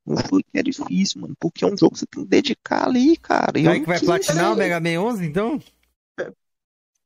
Não 0.06 0.16
foi 0.16 0.42
que 0.42 0.58
é 0.58 0.62
difícil, 0.62 1.20
mano. 1.20 1.34
Porque 1.38 1.64
é 1.64 1.66
um 1.68 1.76
jogo 1.76 1.92
que 1.92 2.00
você 2.00 2.06
tem 2.06 2.24
que 2.24 2.28
dedicar 2.28 2.86
ali, 2.88 3.16
cara. 3.16 3.58
E 3.58 3.64
eu 3.64 3.70
Aí 3.70 3.78
não 3.78 3.84
que 3.84 3.88
vai 3.90 3.98
quis, 3.98 4.06
platinar 4.08 4.52
o 4.52 4.56
velho. 4.56 4.58
Mega 4.74 4.80
Man 4.80 5.00
11, 5.08 5.26
então? 5.26 5.60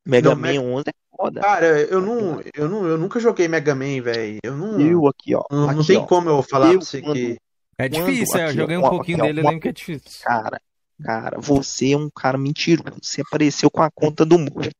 Mega 0.07 0.31
Não, 0.31 0.37
Man 0.37 0.43
Meg- 0.49 0.59
11 0.61 0.85
é 0.89 1.17
foda. 1.17 1.41
Cara, 1.41 1.67
eu 1.83 2.01
não, 2.01 2.41
eu 2.55 2.69
não, 2.69 2.87
eu 2.87 2.97
nunca 2.97 3.19
joguei 3.19 3.49
Mega 3.49 3.75
Man, 3.75 4.01
velho. 4.03 4.39
Eu 4.43 4.57
não, 4.57 4.81
Eu 4.81 5.07
aqui, 5.09 5.35
ó. 5.35 5.45
não, 5.51 5.63
não 5.73 5.81
aqui, 5.81 5.87
tem 5.89 5.97
ó. 5.99 6.07
como 6.07 6.29
eu 6.31 6.43
falar 6.43 6.73
Eu 6.73 6.79
pra 6.79 6.87
você 6.87 7.03
quando- 7.03 7.15
que 7.17 7.39
É 7.79 7.89
quando 7.89 8.07
difícil, 8.07 8.39
é, 8.39 8.43
eu 8.45 8.49
aqui, 8.49 8.57
joguei 8.57 8.77
ó, 8.77 8.81
um 8.81 8.85
ó, 8.85 8.91
pouquinho 8.91 9.17
aqui, 9.19 9.23
ó, 9.23 9.27
dele, 9.27 9.41
eu 9.41 9.45
uma 9.45 9.51
lembro 9.51 9.63
que 9.63 9.69
é 9.69 9.73
difícil. 9.73 10.25
Cara, 10.25 10.61
cara, 11.03 11.41
você 11.41 11.93
é 11.93 11.97
um 11.97 12.09
cara 12.09 12.39
mentiroso. 12.39 12.99
Você 13.03 13.21
apareceu 13.21 13.69
com 13.71 13.83
a 13.83 13.91
conta 13.91 14.25
do 14.25 14.39
morto. 14.39 14.71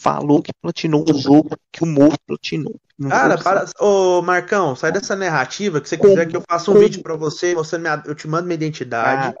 Falou 0.00 0.40
que 0.42 0.50
platinou 0.62 1.04
o 1.06 1.18
jogo 1.18 1.50
que 1.70 1.84
o 1.84 1.86
morto 1.86 2.18
platinou. 2.26 2.74
Cara, 3.06 3.36
para. 3.36 3.66
Ô, 3.78 4.22
Marcão, 4.22 4.74
sai 4.74 4.90
dessa 4.90 5.14
narrativa 5.14 5.78
que 5.78 5.86
você 5.86 5.98
quiser 5.98 6.26
que 6.26 6.34
eu 6.34 6.42
faça 6.48 6.70
um 6.70 6.74
Como? 6.74 6.86
vídeo 6.86 7.02
pra 7.02 7.14
você, 7.16 7.54
você 7.54 7.76
me, 7.76 7.86
eu 8.06 8.14
te 8.14 8.26
mando 8.26 8.44
minha 8.46 8.54
identidade. 8.54 9.36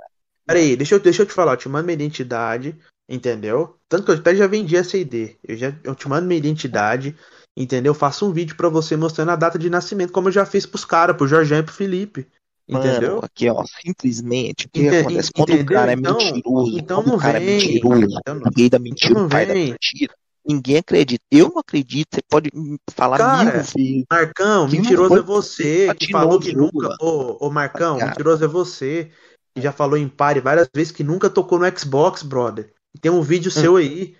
Peraí, 0.46 0.76
deixa 0.76 0.94
eu, 0.96 1.00
deixa 1.00 1.22
eu 1.22 1.26
te 1.26 1.32
falar, 1.32 1.52
eu 1.52 1.56
te 1.56 1.66
mando 1.66 1.86
minha 1.86 1.94
identidade, 1.94 2.76
entendeu? 3.08 3.76
Tanto 3.88 4.04
que 4.04 4.10
eu 4.10 4.16
até 4.16 4.34
já 4.36 4.46
vendi 4.46 4.76
essa 4.76 4.98
ID. 4.98 5.36
Eu, 5.42 5.56
já, 5.56 5.72
eu 5.82 5.94
te 5.94 6.06
mando 6.10 6.26
minha 6.26 6.36
identidade, 6.38 7.16
entendeu? 7.56 7.94
Faço 7.94 8.26
um 8.28 8.32
vídeo 8.32 8.54
pra 8.54 8.68
você 8.68 8.96
mostrando 8.98 9.30
a 9.30 9.36
data 9.36 9.58
de 9.58 9.70
nascimento, 9.70 10.12
como 10.12 10.28
eu 10.28 10.32
já 10.32 10.44
fiz 10.44 10.66
pros 10.66 10.84
caras, 10.84 11.16
pro 11.16 11.26
Jorginho 11.26 11.60
e 11.60 11.62
pro 11.62 11.72
Felipe. 11.72 12.26
Entendeu? 12.68 13.14
Mano, 13.16 13.24
aqui, 13.24 13.48
ó, 13.50 13.64
simplesmente, 13.82 14.66
o 14.66 14.70
que 14.70 14.82
Ente- 14.82 14.96
acontece? 14.98 15.32
Quando 15.32 15.48
o 15.48 15.52
entendeu? 15.54 15.76
cara 15.76 15.90
é 15.90 15.94
Então- 15.94 16.16
mentiroso, 16.18 16.78
então 16.78 16.96
quando 17.02 17.06
não 17.08 17.16
o 17.16 17.18
cara 17.20 17.38
é 17.38 17.40
vem. 17.40 17.56
mentiroso, 17.56 18.06
Então 18.20 18.34
não- 18.34 18.42
o 18.42 18.70
da 18.70 18.78
mentira, 18.78 19.14
não 19.14 19.26
o 19.26 19.28
pai 19.28 19.46
da 19.46 19.52
vem. 19.54 19.70
mentira, 19.72 20.14
ninguém 20.46 20.78
acredita. 20.78 21.22
Eu 21.30 21.48
não 21.50 21.58
acredito, 21.58 22.08
você 22.14 22.22
pode 22.28 22.50
falar 22.90 23.18
Cara, 23.18 23.44
mil 23.44 23.52
vezes. 23.52 24.04
Marcão, 24.10 24.68
mentiroso 24.68 25.16
é 25.18 25.22
você, 25.22 25.94
que 25.94 26.10
falou 26.10 26.40
que 26.40 26.54
nunca. 26.54 26.88
Ô, 27.00 27.46
ô 27.46 27.50
Marcão, 27.50 27.98
Cara. 27.98 28.10
mentiroso 28.10 28.44
é 28.44 28.48
você, 28.48 29.10
que 29.54 29.60
já 29.62 29.72
falou 29.72 29.96
em 29.96 30.08
pare 30.08 30.40
várias 30.40 30.68
vezes 30.74 30.92
que 30.92 31.04
nunca 31.04 31.28
tocou 31.30 31.58
no 31.58 31.78
Xbox, 31.78 32.22
brother. 32.22 32.72
Tem 33.00 33.10
um 33.10 33.22
vídeo 33.22 33.50
seu 33.50 33.76
aí, 33.76 34.16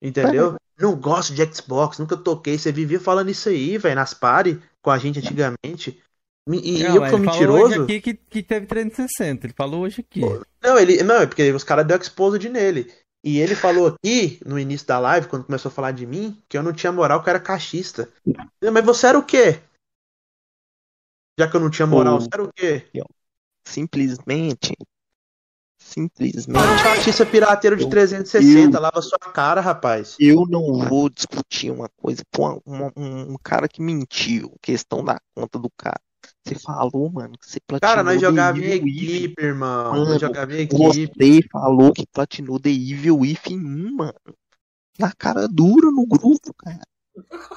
entendeu? 0.00 0.56
Não 0.78 0.96
gosto 0.96 1.34
de 1.34 1.44
Xbox, 1.54 1.98
nunca 1.98 2.16
toquei. 2.16 2.58
Você 2.58 2.72
vivia 2.72 3.00
falando 3.00 3.30
isso 3.30 3.48
aí, 3.48 3.78
velho, 3.78 3.94
nas 3.94 4.14
pare 4.14 4.60
com 4.80 4.90
a 4.90 4.98
gente 4.98 5.18
antigamente. 5.18 6.00
Me- 6.48 6.60
E, 6.60 6.82
Não, 6.82 6.96
eu 6.96 7.02
que 7.02 7.10
sou 7.10 7.18
ele 7.18 7.24
falou 7.26 7.50
hoje 7.50 7.64
mentiroso. 7.64 7.82
aqui 7.84 8.00
que, 8.00 8.14
que 8.14 8.42
teve 8.42 8.66
360, 8.66 9.46
ele 9.46 9.54
falou 9.56 9.82
hoje 9.82 10.00
aqui. 10.00 10.20
Não, 10.62 10.78
ele, 10.78 11.02
não, 11.02 11.16
é 11.16 11.26
porque 11.26 11.50
os 11.52 11.62
caras 11.64 11.86
deu 11.86 11.96
exposed 11.96 12.48
nele. 12.48 12.92
E 13.24 13.38
ele 13.38 13.54
falou 13.54 13.86
aqui, 13.86 14.40
no 14.44 14.58
início 14.58 14.86
da 14.86 14.98
live, 14.98 15.28
quando 15.28 15.44
começou 15.44 15.68
a 15.68 15.72
falar 15.72 15.92
de 15.92 16.04
mim, 16.04 16.42
que 16.48 16.58
eu 16.58 16.62
não 16.62 16.72
tinha 16.72 16.90
moral, 16.90 17.22
que 17.22 17.28
eu 17.28 17.30
era 17.30 17.40
cachista. 17.40 18.12
Mas 18.72 18.84
você 18.84 19.06
era 19.06 19.18
o 19.18 19.24
quê? 19.24 19.60
Já 21.38 21.48
que 21.48 21.56
eu 21.56 21.60
não 21.60 21.70
tinha 21.70 21.86
moral, 21.86 22.20
você 22.20 22.28
era 22.32 22.42
o 22.42 22.52
quê? 22.52 22.90
Simplesmente, 23.64 24.74
simplesmente. 25.78 26.82
Cachista 26.82 27.24
pirateiro 27.24 27.76
de 27.76 27.84
Eu- 27.84 27.90
360, 27.90 28.76
eu- 28.76 28.80
lava 28.80 29.00
sua 29.00 29.18
cara, 29.18 29.60
rapaz. 29.60 30.16
Eu 30.18 30.44
não 30.46 30.78
vou 30.88 31.08
discutir 31.08 31.70
uma 31.70 31.88
coisa. 31.88 32.22
Um, 32.66 33.32
um 33.34 33.36
cara 33.42 33.68
que 33.68 33.80
mentiu, 33.80 34.52
questão 34.60 35.04
da 35.04 35.20
conta 35.34 35.58
do 35.60 35.70
cara. 35.76 36.00
Você 36.44 36.56
falou, 36.56 37.10
mano, 37.10 37.34
que 37.38 37.48
você 37.48 37.58
platinou 37.64 37.88
Cara, 37.94 38.02
nós 38.02 38.20
jogava 38.20 38.58
em 38.58 38.72
equipe, 38.72 39.42
irmão. 39.42 39.92
Mano, 39.92 40.04
Nós 40.06 40.20
jogava 40.20 40.52
em 40.52 40.60
equipe. 40.62 41.08
você 41.12 41.40
falou 41.50 41.92
que 41.92 42.04
platinou 42.12 42.58
The 42.58 42.70
Evil 42.70 43.18
Within 43.20 43.58
1, 43.58 43.92
mano. 43.96 44.14
Na 44.98 45.12
cara 45.12 45.46
dura 45.46 45.90
no 45.90 46.04
grupo, 46.06 46.52
cara. 46.58 46.80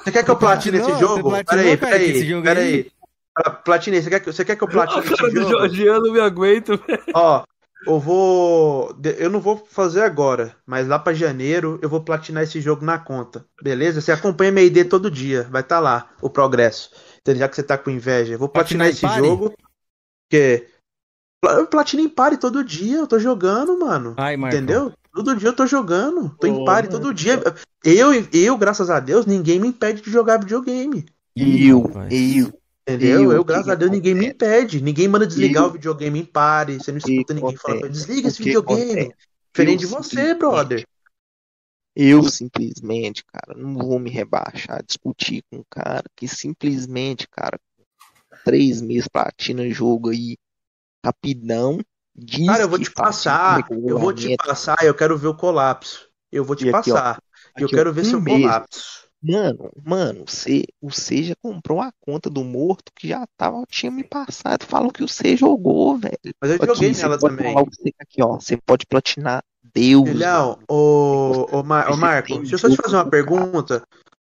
Você 0.04 0.12
quer 0.12 0.24
que 0.24 0.30
eu 0.30 0.36
platine 0.36 0.78
esse 0.78 0.98
jogo? 0.98 1.30
Peraí, 1.44 1.76
peraí, 1.76 2.16
peraí. 2.42 2.74
aí? 2.74 2.90
Pra- 3.34 3.50
Platine, 3.50 4.00
você 4.00 4.08
quer, 4.08 4.20
que- 4.20 4.32
você 4.32 4.44
quer 4.44 4.56
que 4.56 4.64
eu 4.64 4.68
platine 4.68 5.04
esse 5.04 5.16
cara 5.16 5.30
do 5.30 5.36
jogo? 5.42 5.48
Georgiano, 5.50 6.12
me 6.12 6.20
aguento, 6.20 6.78
velho. 6.86 7.02
Ó, 7.14 7.44
eu 7.86 8.00
vou. 8.00 8.96
Eu 9.18 9.28
não 9.28 9.40
vou 9.40 9.62
fazer 9.68 10.02
agora, 10.02 10.54
mas 10.64 10.86
lá 10.88 10.98
pra 10.98 11.12
janeiro 11.12 11.78
eu 11.82 11.88
vou 11.88 12.00
platinar 12.00 12.44
esse 12.44 12.60
jogo 12.60 12.84
na 12.84 12.98
conta. 12.98 13.44
Beleza? 13.62 14.00
Você 14.00 14.12
acompanha 14.12 14.52
minha 14.52 14.64
ID 14.64 14.88
todo 14.88 15.10
dia. 15.10 15.42
Vai 15.50 15.60
estar 15.62 15.80
lá 15.80 16.08
o 16.22 16.30
progresso. 16.30 16.90
Entendeu? 17.26 17.40
Já 17.40 17.48
que 17.48 17.56
você 17.56 17.62
tá 17.62 17.76
com 17.76 17.90
inveja. 17.90 18.34
Eu 18.34 18.38
vou 18.38 18.48
platinar 18.48 18.88
esse 18.88 19.00
pare? 19.00 19.26
jogo. 19.26 19.52
Porque. 20.30 20.68
Eu 21.44 21.66
platino 21.66 22.02
em 22.02 22.08
pare 22.08 22.36
todo 22.36 22.64
dia. 22.64 22.98
Eu 22.98 23.06
tô 23.06 23.18
jogando, 23.18 23.78
mano. 23.78 24.14
Ai. 24.16 24.36
Entendeu? 24.36 24.92
Todo 25.12 25.34
dia 25.34 25.48
eu 25.48 25.56
tô 25.56 25.66
jogando. 25.66 26.34
Tô 26.40 26.46
Ô, 26.46 26.50
em 26.50 26.64
pare 26.64 26.88
todo 26.88 27.12
dia. 27.12 27.42
Eu, 27.84 28.12
eu, 28.32 28.56
graças 28.56 28.90
a 28.90 29.00
Deus, 29.00 29.26
ninguém 29.26 29.58
me 29.58 29.68
impede 29.68 30.02
de 30.02 30.10
jogar 30.10 30.38
videogame. 30.38 31.04
Eu, 31.34 31.90
eu. 32.10 32.52
Entendeu? 32.88 33.22
Eu, 33.24 33.32
Eu, 33.32 33.44
graças 33.44 33.68
a 33.68 33.74
Deus, 33.74 33.90
ninguém 33.90 34.14
me 34.14 34.26
impede. 34.28 34.80
Ninguém 34.80 35.08
manda 35.08 35.26
desligar 35.26 35.64
Eu- 35.64 35.70
o 35.70 35.72
videogame 35.72 36.20
em 36.20 36.24
pare. 36.24 36.78
Você 36.78 36.92
não 36.92 36.98
escuta 36.98 37.34
ninguém 37.34 37.56
falando, 37.56 37.78
acontece? 37.84 38.06
desliga 38.06 38.28
esse 38.28 38.42
videogame. 38.42 39.12
Diferente 39.52 39.80
de 39.80 39.86
você, 39.86 40.34
brother. 40.34 40.86
Eu 41.98 42.22
simplesmente, 42.24 43.24
cara, 43.24 43.58
não 43.58 43.74
vou 43.74 43.98
me 43.98 44.10
rebaixar, 44.10 44.84
discutir 44.84 45.42
com 45.50 45.60
um 45.60 45.64
cara 45.70 46.04
que 46.14 46.28
simplesmente, 46.28 47.26
cara, 47.26 47.58
três 48.44 48.82
meses 48.82 49.08
platina 49.08 49.66
jogo 49.70 50.10
aí, 50.10 50.36
rapidão, 51.02 51.80
diz 52.14 52.46
Cara, 52.46 52.64
eu 52.64 52.68
vou 52.68 52.78
te 52.78 52.90
passar. 52.90 53.66
Eu 53.70 53.98
vou 53.98 54.12
te 54.12 54.36
passar. 54.36 54.76
Eu 54.84 54.94
quero 54.94 55.16
ver 55.16 55.28
o 55.28 55.34
colapso. 55.34 56.06
Eu 56.30 56.44
vou 56.44 56.54
te 56.54 56.66
E 56.66 56.68
aqui, 56.68 56.92
ó, 56.92 56.94
passar. 56.94 57.22
Eu 57.56 57.64
aqui, 57.64 57.74
ó, 57.74 57.78
quero 57.78 57.92
ver 57.94 58.02
um 58.02 58.04
seu 58.04 58.20
mês. 58.20 58.42
colapso. 58.42 59.06
Mano, 59.22 59.72
mano, 59.82 60.24
você, 60.28 60.64
você 60.80 61.24
já 61.24 61.34
comprou 61.36 61.80
a 61.80 61.90
conta 62.00 62.28
do 62.28 62.44
morto 62.44 62.92
que 62.94 63.08
já 63.08 63.26
tava, 63.38 63.64
tinha 63.68 63.90
me 63.90 64.04
passado, 64.04 64.64
falou 64.66 64.92
que 64.92 65.00
você 65.00 65.34
jogou, 65.34 65.96
velho. 65.96 66.18
Mas 66.40 66.50
eu 66.50 66.56
Aqui, 66.56 66.66
joguei 66.66 66.92
nela 66.92 67.18
também. 67.18 67.56
aqui, 67.98 68.22
ó, 68.22 68.34
você 68.34 68.58
pode 68.58 68.84
platinar 68.86 69.42
Deus. 69.74 70.08
Filhão, 70.08 70.58
ô, 70.68 71.46
ô, 71.58 71.62
Mar- 71.62 71.90
ô 71.90 71.96
Marco, 71.96 72.38
deixa 72.38 72.54
eu 72.54 72.58
só 72.58 72.68
te 72.70 72.76
fazer 72.76 72.96
uma 72.96 73.08
pergunta. 73.10 73.82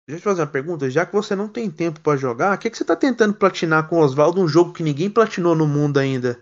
Deixa 0.08 0.18
eu 0.18 0.20
te 0.20 0.24
fazer 0.24 0.42
uma 0.42 0.48
pergunta. 0.48 0.90
Já 0.90 1.06
que 1.06 1.14
você 1.14 1.36
não 1.36 1.48
tem 1.50 1.70
tempo 1.70 2.00
pra 2.02 2.16
jogar, 2.16 2.56
o 2.56 2.60
que, 2.60 2.70
que 2.70 2.78
você 2.78 2.86
tá 2.86 2.96
tentando 2.96 3.34
platinar 3.34 3.88
com 3.90 3.98
o 3.98 4.00
Oswaldo 4.04 4.42
um 4.42 4.48
jogo 4.48 4.74
que 4.74 4.84
ninguém 4.84 5.10
platinou 5.10 5.56
no 5.56 5.68
mundo 5.68 5.98
ainda? 6.00 6.42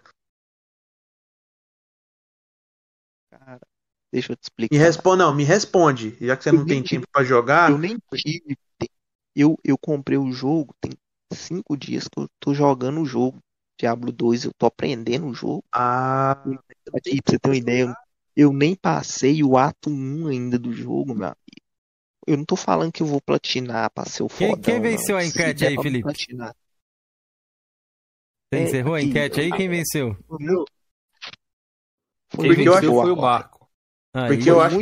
Cara, 3.31 3.59
deixa 4.11 4.31
eu 4.33 4.35
te 4.35 4.41
Me 4.41 4.45
explicar. 4.67 4.77
responde, 4.77 5.17
não, 5.19 5.33
me 5.35 5.43
responde. 5.43 6.17
Já 6.21 6.37
que 6.37 6.43
você 6.43 6.49
Eu 6.49 6.53
não 6.53 6.65
tem 6.65 6.81
tive- 6.83 7.01
tempo 7.01 7.07
pra 7.11 7.23
jogar, 7.23 7.71
Eu 7.71 7.77
nem 7.77 7.97
tive. 8.13 8.57
Eu, 9.35 9.57
eu 9.63 9.77
comprei 9.77 10.17
o 10.17 10.31
jogo, 10.31 10.73
tem 10.79 10.91
cinco 11.33 11.75
dias 11.75 12.07
que 12.07 12.19
eu 12.19 12.27
tô 12.39 12.53
jogando 12.53 13.01
o 13.01 13.05
jogo. 13.05 13.39
Diablo 13.77 14.09
2, 14.09 14.45
eu 14.45 14.51
tô 14.57 14.65
aprendendo 14.65 15.27
o 15.27 15.33
jogo. 15.33 15.61
Ah, 15.73 16.31
Aqui, 16.93 17.21
pra 17.21 17.33
você 17.33 17.39
ter 17.39 17.49
uma 17.49 17.57
ideia, 17.57 17.93
eu 18.35 18.51
nem 18.53 18.75
passei 18.75 19.43
o 19.43 19.57
ato 19.57 19.89
1 19.89 20.27
ainda 20.27 20.59
do 20.59 20.71
jogo, 20.73 21.13
meu 21.15 21.25
amigo. 21.27 21.37
Eu 22.27 22.37
não 22.37 22.45
tô 22.45 22.55
falando 22.55 22.91
que 22.91 23.03
eu 23.03 23.07
vou 23.07 23.21
platinar 23.21 23.89
pra 23.91 24.05
ser 24.05 24.23
o 24.23 24.29
Quem, 24.29 24.49
fodão, 24.49 24.61
quem 24.61 24.73
não. 24.75 24.81
venceu 24.81 25.17
a 25.17 25.23
Se 25.23 25.29
enquete 25.29 25.65
aí, 25.65 25.77
Felipe? 25.77 26.03
platinar. 26.03 26.55
Você 28.51 28.59
É, 28.59 28.63
encerrou 28.63 28.95
a 28.95 29.01
enquete 29.01 29.41
aí? 29.41 29.51
Quem 29.51 29.69
venceu? 29.69 30.17
Meu, 30.39 30.65
Quem 32.29 32.47
Porque 32.47 32.67
eu 32.67 32.73
venceu 32.73 32.91
acho- 32.91 33.01
foi 33.01 33.11
o 33.11 33.15
Marco. 33.15 33.69
Aí, 34.13 34.35
Porque 34.35 34.49
eu 34.49 34.59
acho, 34.61 34.77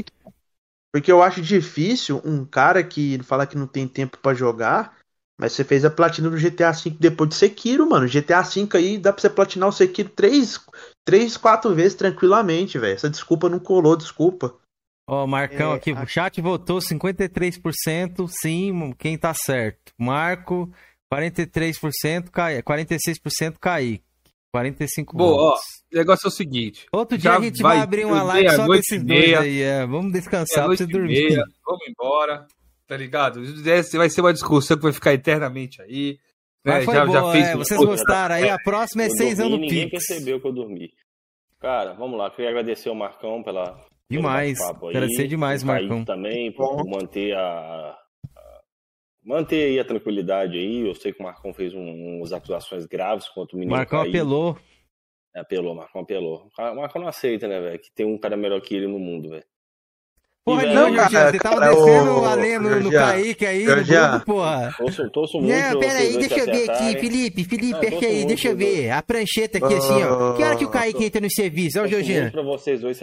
porque 0.91 1.11
eu 1.11 1.21
acho 1.23 1.41
difícil 1.41 2.21
um 2.23 2.45
cara 2.45 2.83
que 2.83 3.21
fala 3.23 3.47
que 3.47 3.57
não 3.57 3.67
tem 3.67 3.87
tempo 3.87 4.17
pra 4.17 4.33
jogar 4.33 4.97
Mas 5.39 5.53
você 5.53 5.63
fez 5.63 5.83
a 5.83 5.89
platina 5.89 6.29
do 6.29 6.37
GTA 6.37 6.71
V 6.71 6.91
depois 6.91 7.29
de 7.31 7.35
Sekiro, 7.35 7.89
mano. 7.89 8.07
GTA 8.07 8.41
V 8.43 8.69
aí 8.75 8.97
dá 8.99 9.11
pra 9.11 9.19
você 9.21 9.29
platinar 9.29 9.67
o 9.67 9.71
Sekiro 9.71 10.09
três, 10.09 10.59
três 11.05 11.37
quatro 11.37 11.73
vezes 11.73 11.95
tranquilamente, 11.95 12.77
velho. 12.77 12.93
Essa 12.95 13.09
desculpa 13.09 13.49
não 13.49 13.59
colou, 13.59 13.95
desculpa. 13.95 14.55
Ó, 15.07 15.27
Marcão 15.27 15.73
É, 15.73 15.75
aqui, 15.75 15.91
o 15.91 16.07
chat 16.07 16.39
votou 16.41 16.79
53%, 16.79 18.27
sim, 18.29 18.93
quem 18.97 19.17
tá 19.17 19.33
certo. 19.33 19.91
Marco, 19.97 20.71
43%, 21.13 22.29
Cai... 22.31 22.61
46% 22.61 23.55
Kaique. 23.59 24.03
45 24.53 25.17
Bom, 25.17 25.31
ó, 25.33 25.37
votos. 25.49 25.63
o 25.91 25.97
negócio 25.97 26.27
é 26.27 26.29
o 26.29 26.31
seguinte. 26.31 26.85
Outro 26.91 27.17
dia 27.17 27.33
a 27.33 27.41
gente 27.41 27.61
vai, 27.61 27.79
abrir 27.79 28.05
uma 28.05 28.21
live 28.21 28.51
só 28.55 28.67
desses 28.67 29.03
dois 29.03 29.33
aí. 29.33 29.61
É. 29.61 29.83
Vamos 29.85 30.13
descansar 30.13 30.65
pra 30.65 30.75
meia-noite 30.75 30.85
você 30.85 30.91
dormir. 30.91 31.29
meia, 31.29 31.43
Vamos 31.65 31.81
embora, 31.89 32.45
tá 32.87 32.95
ligado? 32.95 33.41
Vai 33.97 34.09
ser 34.11 34.21
uma 34.21 34.31
discussão 34.31 34.77
que 34.77 34.83
vai 34.83 34.93
ficar 34.93 35.11
eternamente 35.11 35.81
aí. 35.81 36.19
Mas 36.65 36.85
foi 36.85 36.93
Já, 36.93 37.05
já 37.05 37.21
boa, 37.21 37.31
fez 37.33 37.47
é, 37.47 37.55
vocês 37.57 37.79
gostaram 37.79 38.35
aí? 38.35 38.49
A 38.49 38.57
próxima 38.57 39.03
é 39.03 39.07
Eu 39.07 39.11
6 39.11 39.37
dormi, 39.37 39.53
anos 39.55 39.59
Ninguém 39.71 39.89
Pix. 39.89 40.07
percebeu 40.07 40.39
que 40.39 40.47
eu 40.47 40.53
dormi. 40.53 40.89
Cara, 41.59 41.93
vamos 41.93 42.17
lá. 42.17 42.29
Queria 42.31 42.49
agradecer 42.49 42.89
ao 42.89 42.95
Marcão 42.95 43.41
pela. 43.43 43.79
Demais. 44.09 44.59
Agradecer 44.61 45.27
demais, 45.27 45.63
Marcão. 45.63 46.03
também, 46.05 46.51
por 46.51 46.83
manter 46.85 47.33
a. 47.35 47.41
a- 47.41 47.99
Manter 49.25 49.63
aí 49.69 49.79
a 49.79 49.85
tranquilidade 49.85 50.57
aí. 50.57 50.85
Eu 50.87 50.93
sei 50.95 51.13
que 51.13 51.21
o 51.21 51.23
Marcão 51.23 51.53
fez 51.53 51.73
um- 51.73 52.17
umas 52.17 52.33
acusações 52.33 52.85
graves 52.85 53.27
contra 53.29 53.55
o 53.55 53.59
menino. 53.59 53.75
Marcão 53.75 53.99
Kaique. 54.01 54.17
apelou. 54.17 54.57
É, 55.35 55.39
apelou, 55.39 55.73
Marcão 55.73 56.01
apelou. 56.01 56.49
O 56.59 56.75
Marcão 56.75 57.01
não 57.01 57.07
aceita, 57.07 57.47
né, 57.47 57.59
velho? 57.61 57.79
Que 57.79 57.89
tem 57.95 58.05
um 58.05 58.17
cara 58.17 58.35
melhor 58.35 58.59
que 58.61 58.75
ele 58.75 58.85
no 58.87 58.99
mundo, 58.99 59.29
velho. 59.29 59.45
Porra, 60.45 60.65
não, 60.65 60.83
velho, 60.85 60.95
Jorginho, 60.95 61.31
você 61.31 61.39
tava 61.39 61.59
descendo 61.61 62.25
a 62.25 62.33
lenha 62.35 62.59
no, 62.59 62.79
no 62.81 62.91
Kaique 62.91 63.45
aí, 63.45 63.65
no 63.65 63.75
grupo, 63.75 64.25
porra. 64.25 64.75
Torço, 64.77 65.09
torço 65.09 65.37
muito 65.39 65.55
Não, 65.55 65.79
pera 65.79 65.99
aí, 65.99 66.17
deixa 66.17 66.37
eu 66.39 66.45
ver 66.45 66.69
aqui. 66.69 66.99
Felipe, 66.99 67.43
Felipe, 67.45 67.71
Não, 67.71 67.79
torço 67.79 68.05
aí, 68.05 68.25
deixa 68.25 68.47
eu 68.49 68.57
ver. 68.57 68.91
A 68.91 69.01
prancheta 69.01 69.57
aqui 69.57 69.73
assim, 69.73 70.03
ó. 70.03 70.33
Que 70.33 70.43
hora 70.43 70.55
que 70.57 70.65
o 70.65 70.69
Kaique 70.69 71.05
entra 71.05 71.21
no 71.21 71.31
serviço? 71.31 71.79
Ó, 71.79 71.83
o 71.83 71.87
Jorginho. 71.87 72.29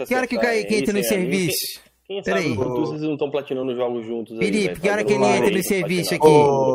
Que 0.07 0.15
hora 0.15 0.27
que 0.27 0.35
o 0.37 0.39
Kaique 0.39 0.75
entra 0.75 0.93
no 0.93 0.99
a 0.99 1.01
mim. 1.01 1.07
serviço? 1.07 1.81
Quem 2.05 2.21
Pera 2.21 2.41
sabe 2.41 2.55
vocês 2.55 3.01
não 3.01 3.13
estão 3.13 3.31
platinando 3.31 3.73
jogos 3.73 4.05
juntos 4.05 4.37
aí, 4.37 4.45
Felipe, 4.45 4.67
velho, 4.67 4.81
que 4.81 4.89
hora 4.89 5.03
que 5.03 5.13
ele 5.13 5.25
entra 5.25 5.49
no 5.49 5.63
serviço 5.63 6.13
aqui? 6.13 6.27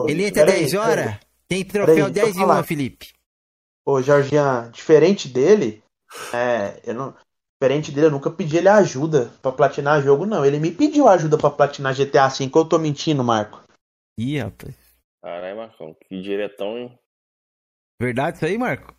Ele 0.09 0.25
entra 0.25 0.47
Peraí, 0.47 0.61
10 0.61 0.75
horas? 0.75 1.05
peraí. 1.05 1.19
Tem 1.47 1.65
troféu 1.65 1.95
Peraí, 1.95 2.11
deixa 2.11 2.28
eu 2.28 2.33
10 2.33 2.36
e 2.36 2.39
1, 2.39 2.41
falar. 2.41 2.62
Felipe. 2.65 3.07
Ô, 3.85 4.03
Jorginho, 4.03 4.70
diferente 4.73 5.28
dele, 5.28 5.83
é, 6.33 6.81
eu 6.86 6.95
não, 6.95 7.15
diferente 7.60 7.91
dele, 7.91 8.09
eu 8.09 8.10
nunca 8.10 8.31
pedi 8.31 8.59
ele 8.59 8.68
ajuda 8.68 9.31
pra 9.41 9.51
platinar 9.51 10.02
jogo, 10.02 10.26
não. 10.26 10.44
Ele 10.44 10.59
me 10.59 10.70
pediu 10.70 11.09
ajuda 11.09 11.39
pra 11.39 11.51
platinar 11.51 11.94
GTA 11.94 12.28
V. 12.28 12.51
Eu 12.55 12.65
tô 12.68 12.78
mentindo, 12.78 13.25
Marco. 13.25 13.62
Ih, 14.18 14.39
rapaz. 14.41 14.75
Caralho, 15.23 15.57
Marcão, 15.57 15.94
que 15.94 16.20
diretão, 16.23 16.78
hein? 16.78 16.99
Verdade 18.01 18.36
isso 18.36 18.44
aí, 18.44 18.59
Marco? 18.59 18.94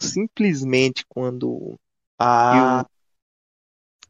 Simplesmente 0.00 1.04
quando 1.08 1.76
Ah. 2.18 2.84
eu. 2.84 2.92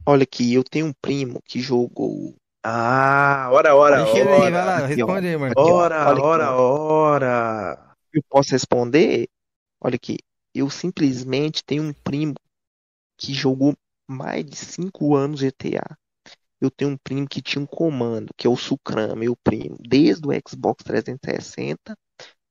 Olha 0.07 0.23
aqui, 0.23 0.55
eu 0.55 0.65
tenho 0.65 0.87
um 0.87 0.93
primo 0.93 1.41
que 1.45 1.61
jogou. 1.61 2.35
Ah, 2.65 3.51
ora, 3.53 3.75
ora, 3.75 4.05
Deixa 4.05 4.19
ele 4.19 4.29
ora. 4.29 4.45
aí, 4.45 4.51
vai 4.53 4.65
lá, 4.65 4.77
Aqui, 4.79 5.03
ó. 5.03 5.07
responde 5.07 5.27
aí, 5.27 5.37
Marquinhos. 5.37 5.69
Ora, 5.71 6.23
ora, 6.23 6.57
ora. 6.57 7.95
Eu 8.13 8.23
posso 8.29 8.53
responder? 8.53 9.29
Olha 9.81 9.97
aqui, 9.97 10.19
eu 10.55 10.71
simplesmente 10.71 11.65
tenho 11.65 11.83
um 11.83 11.93
primo 11.93 12.35
que 13.19 13.33
jogou 13.35 13.75
mais 14.09 14.45
de 14.45 14.57
5 14.57 15.15
anos 15.17 15.41
GTA. 15.41 15.97
Eu 16.61 16.71
tenho 16.71 16.93
um 16.93 16.97
primo 16.97 17.29
que 17.29 17.43
tinha 17.43 17.63
um 17.63 17.67
comando, 17.67 18.31
que 18.37 18.47
é 18.47 18.51
o 18.51 18.57
Sucram, 18.57 19.17
meu 19.17 19.37
primo, 19.45 19.77
desde 19.81 20.27
o 20.27 20.31
Xbox 20.49 20.85
360, 20.85 21.97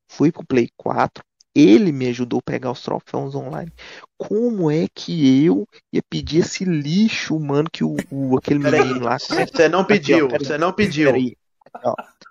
fui 0.10 0.32
pro 0.32 0.46
Play 0.46 0.70
4, 0.78 1.24
ele 1.56 1.92
me 1.92 2.08
ajudou 2.10 2.40
a 2.40 2.52
pegar 2.52 2.72
os 2.72 2.82
troféus 2.82 3.36
online. 3.36 3.72
Como 4.18 4.70
é 4.72 4.88
que 4.94 5.46
eu 5.46 5.68
ia 5.94 6.02
pedir 6.10 6.40
esse 6.40 6.66
lixo, 6.66 7.40
mano, 7.40 7.70
que 7.72 7.84
o, 7.84 7.96
o- 8.12 8.38
aquele 8.38 8.60
menino 8.60 9.06
lá. 9.06 9.18
você 9.54 9.70
não 9.70 9.86
pediu, 9.86 10.30
você 10.38 10.58
não 10.58 10.74
pediu. 10.74 11.14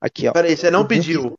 Aqui, 0.00 0.28
ó. 0.28 0.32
Peraí, 0.32 0.56
você 0.56 0.70
não 0.70 0.84
pediu. 0.84 1.38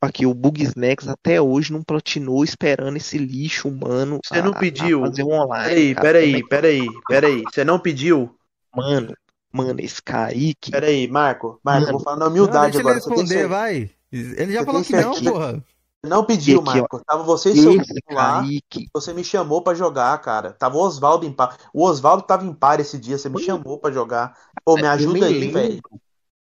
Aqui, 0.00 0.26
o 0.26 0.34
Bugsnax 0.34 1.08
até 1.08 1.40
hoje 1.40 1.72
não 1.72 1.82
platinou 1.82 2.44
esperando 2.44 2.96
esse 2.96 3.16
lixo 3.18 3.68
humano 3.68 4.20
Você 4.24 4.42
não 4.42 4.52
a- 4.52 4.56
a 4.56 4.60
pediu. 4.60 5.00
fazer 5.00 5.22
um 5.24 5.32
online. 5.32 5.64
Peraí, 5.68 5.94
cara. 5.94 6.06
peraí, 6.06 6.46
peraí, 6.48 6.88
peraí. 7.08 7.42
Você 7.50 7.64
não 7.64 7.78
pediu? 7.78 8.36
Mano, 8.74 9.14
mano, 9.52 9.80
esse 9.80 10.02
Kaique. 10.02 10.70
Peraí, 10.70 11.08
Marco, 11.08 11.58
Marco, 11.64 11.88
eu 11.88 11.92
vou 11.92 12.00
falar 12.00 12.16
na 12.18 12.26
humildade 12.26 12.56
Não, 12.56 12.62
deixa 12.70 12.78
agora. 12.80 12.94
ele 12.96 13.00
Você 13.00 13.08
tem 13.08 13.18
responder, 13.18 13.40
cer- 13.40 13.48
vai. 13.48 13.90
Ele 14.12 14.52
já 14.52 14.60
Você 14.60 14.64
falou 14.66 14.82
tem 14.82 14.90
que 14.90 15.02
não, 15.02 15.12
certeza? 15.14 15.32
porra. 15.32 15.64
Não 16.04 16.24
pediu, 16.24 16.60
aqui, 16.60 16.68
ó, 16.68 16.72
Marco. 16.80 17.04
Tava 17.04 17.22
você 17.24 17.50
e 17.50 17.56
seu 17.56 17.72
lá. 18.12 18.40
Kaique. 18.42 18.86
Você 18.94 19.12
me 19.12 19.24
chamou 19.24 19.62
pra 19.62 19.74
jogar, 19.74 20.16
cara. 20.20 20.52
Tava 20.52 20.76
o 20.76 20.80
Oswaldo 20.80 21.26
em 21.26 21.32
par. 21.32 21.56
O 21.74 21.84
Oswaldo 21.84 22.22
tava 22.22 22.44
em 22.46 22.52
par 22.54 22.78
esse 22.78 22.96
dia. 22.98 23.18
Você 23.18 23.28
me 23.28 23.42
chamou 23.42 23.78
pra 23.80 23.90
jogar. 23.90 24.36
Pô, 24.64 24.76
me 24.76 24.86
ajuda 24.86 25.26
aí, 25.26 25.48
velho. 25.48 25.80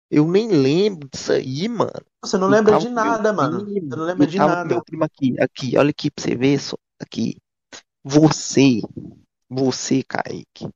Eu 0.10 0.28
nem 0.28 0.48
lembro 0.48 1.08
disso 1.12 1.32
aí, 1.32 1.68
mano. 1.68 2.02
Você 2.24 2.38
não 2.38 2.48
lembra 2.48 2.80
de 2.80 2.90
nada, 2.90 3.32
mano. 3.32 3.64
primo, 3.64 3.90
Você 3.90 3.96
não 3.96 4.06
lembra 4.06 4.28
de 4.28 4.38
nada. 4.38 4.66
meu 4.66 4.84
primo 4.84 5.04
aqui, 5.04 5.36
aqui, 5.40 5.78
olha 5.78 5.92
aqui 5.92 6.10
pra 6.10 6.24
você 6.24 6.36
ver 6.36 6.60
só. 6.60 6.76
Aqui. 7.00 7.38
Você, 8.04 8.82
você, 9.48 10.02
Kaique, 10.04 10.68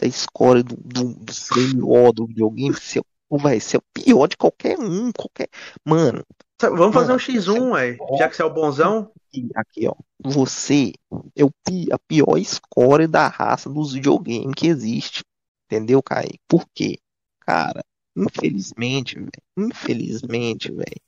da 0.00 0.06
escola 0.06 0.62
do, 0.62 0.76
do, 0.76 1.14
do 1.14 1.34
frame 1.34 1.82
O 1.82 2.12
do 2.12 2.26
videogame, 2.26 2.72
você, 2.74 3.00
vai 3.30 3.58
ser 3.58 3.78
o 3.78 3.82
pior 3.92 4.28
de 4.28 4.36
qualquer 4.36 4.78
um, 4.78 5.10
qualquer. 5.12 5.48
Mano, 5.84 6.22
Vamos 6.70 6.94
fazer 6.94 7.12
Mano, 7.12 7.14
um 7.14 7.18
X1, 7.18 7.70
ué. 7.72 7.96
Já 8.18 8.28
que 8.28 8.36
você 8.36 8.42
é 8.42 8.44
o 8.44 8.54
bonzão. 8.54 9.10
aqui, 9.28 9.48
aqui, 9.54 9.88
ó. 9.88 9.94
Você 10.24 10.92
é 11.34 11.44
o, 11.44 11.50
a 11.92 11.98
pior 12.06 12.38
escória 12.38 13.08
da 13.08 13.26
raça 13.26 13.68
dos 13.68 13.94
videogames 13.94 14.54
que 14.56 14.68
existe. 14.68 15.24
Entendeu, 15.66 16.02
Kaique? 16.02 16.38
Por 16.46 16.64
quê? 16.72 16.98
Cara, 17.40 17.82
infelizmente, 18.16 19.16
velho. 19.16 19.30
Infelizmente, 19.56 20.70
velho. 20.70 21.00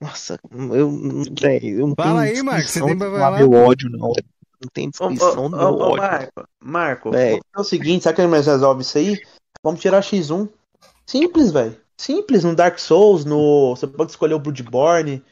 Nossa, 0.00 0.38
eu, 0.52 0.90
velho, 1.40 1.80
eu 1.80 1.86
não 1.86 1.94
Fala 1.94 2.22
tenho 2.22 2.36
aí, 2.36 2.42
Marcos, 2.42 2.70
você 2.70 2.84
tem 2.84 2.98
pra 2.98 3.10
falar 3.10 3.38
meu 3.38 3.52
ódio, 3.52 3.88
não. 3.90 4.08
Não 4.08 4.70
tem 4.72 4.88
Ô, 4.88 5.08
descrição 5.08 5.46
ô, 5.46 5.48
do 5.48 5.56
meu 5.56 5.66
ô, 5.66 5.70
ô, 5.70 5.82
ódio. 5.92 6.02
Marco, 6.02 6.48
Marco, 6.60 7.14
é 7.14 7.38
o 7.56 7.64
seguinte, 7.64 8.04
sabe 8.04 8.16
que 8.16 8.26
nós 8.26 8.46
resolve 8.46 8.82
isso 8.82 8.98
aí? 8.98 9.20
Vamos 9.62 9.80
tirar 9.80 10.02
X1. 10.02 10.48
Simples, 11.06 11.52
velho. 11.52 11.76
Simples, 11.96 12.44
no 12.44 12.54
Dark 12.54 12.78
Souls, 12.78 13.24
no. 13.24 13.74
Você 13.74 13.86
pode 13.86 14.10
escolher 14.10 14.34
o 14.34 14.38
Bloodborne, 14.38 15.22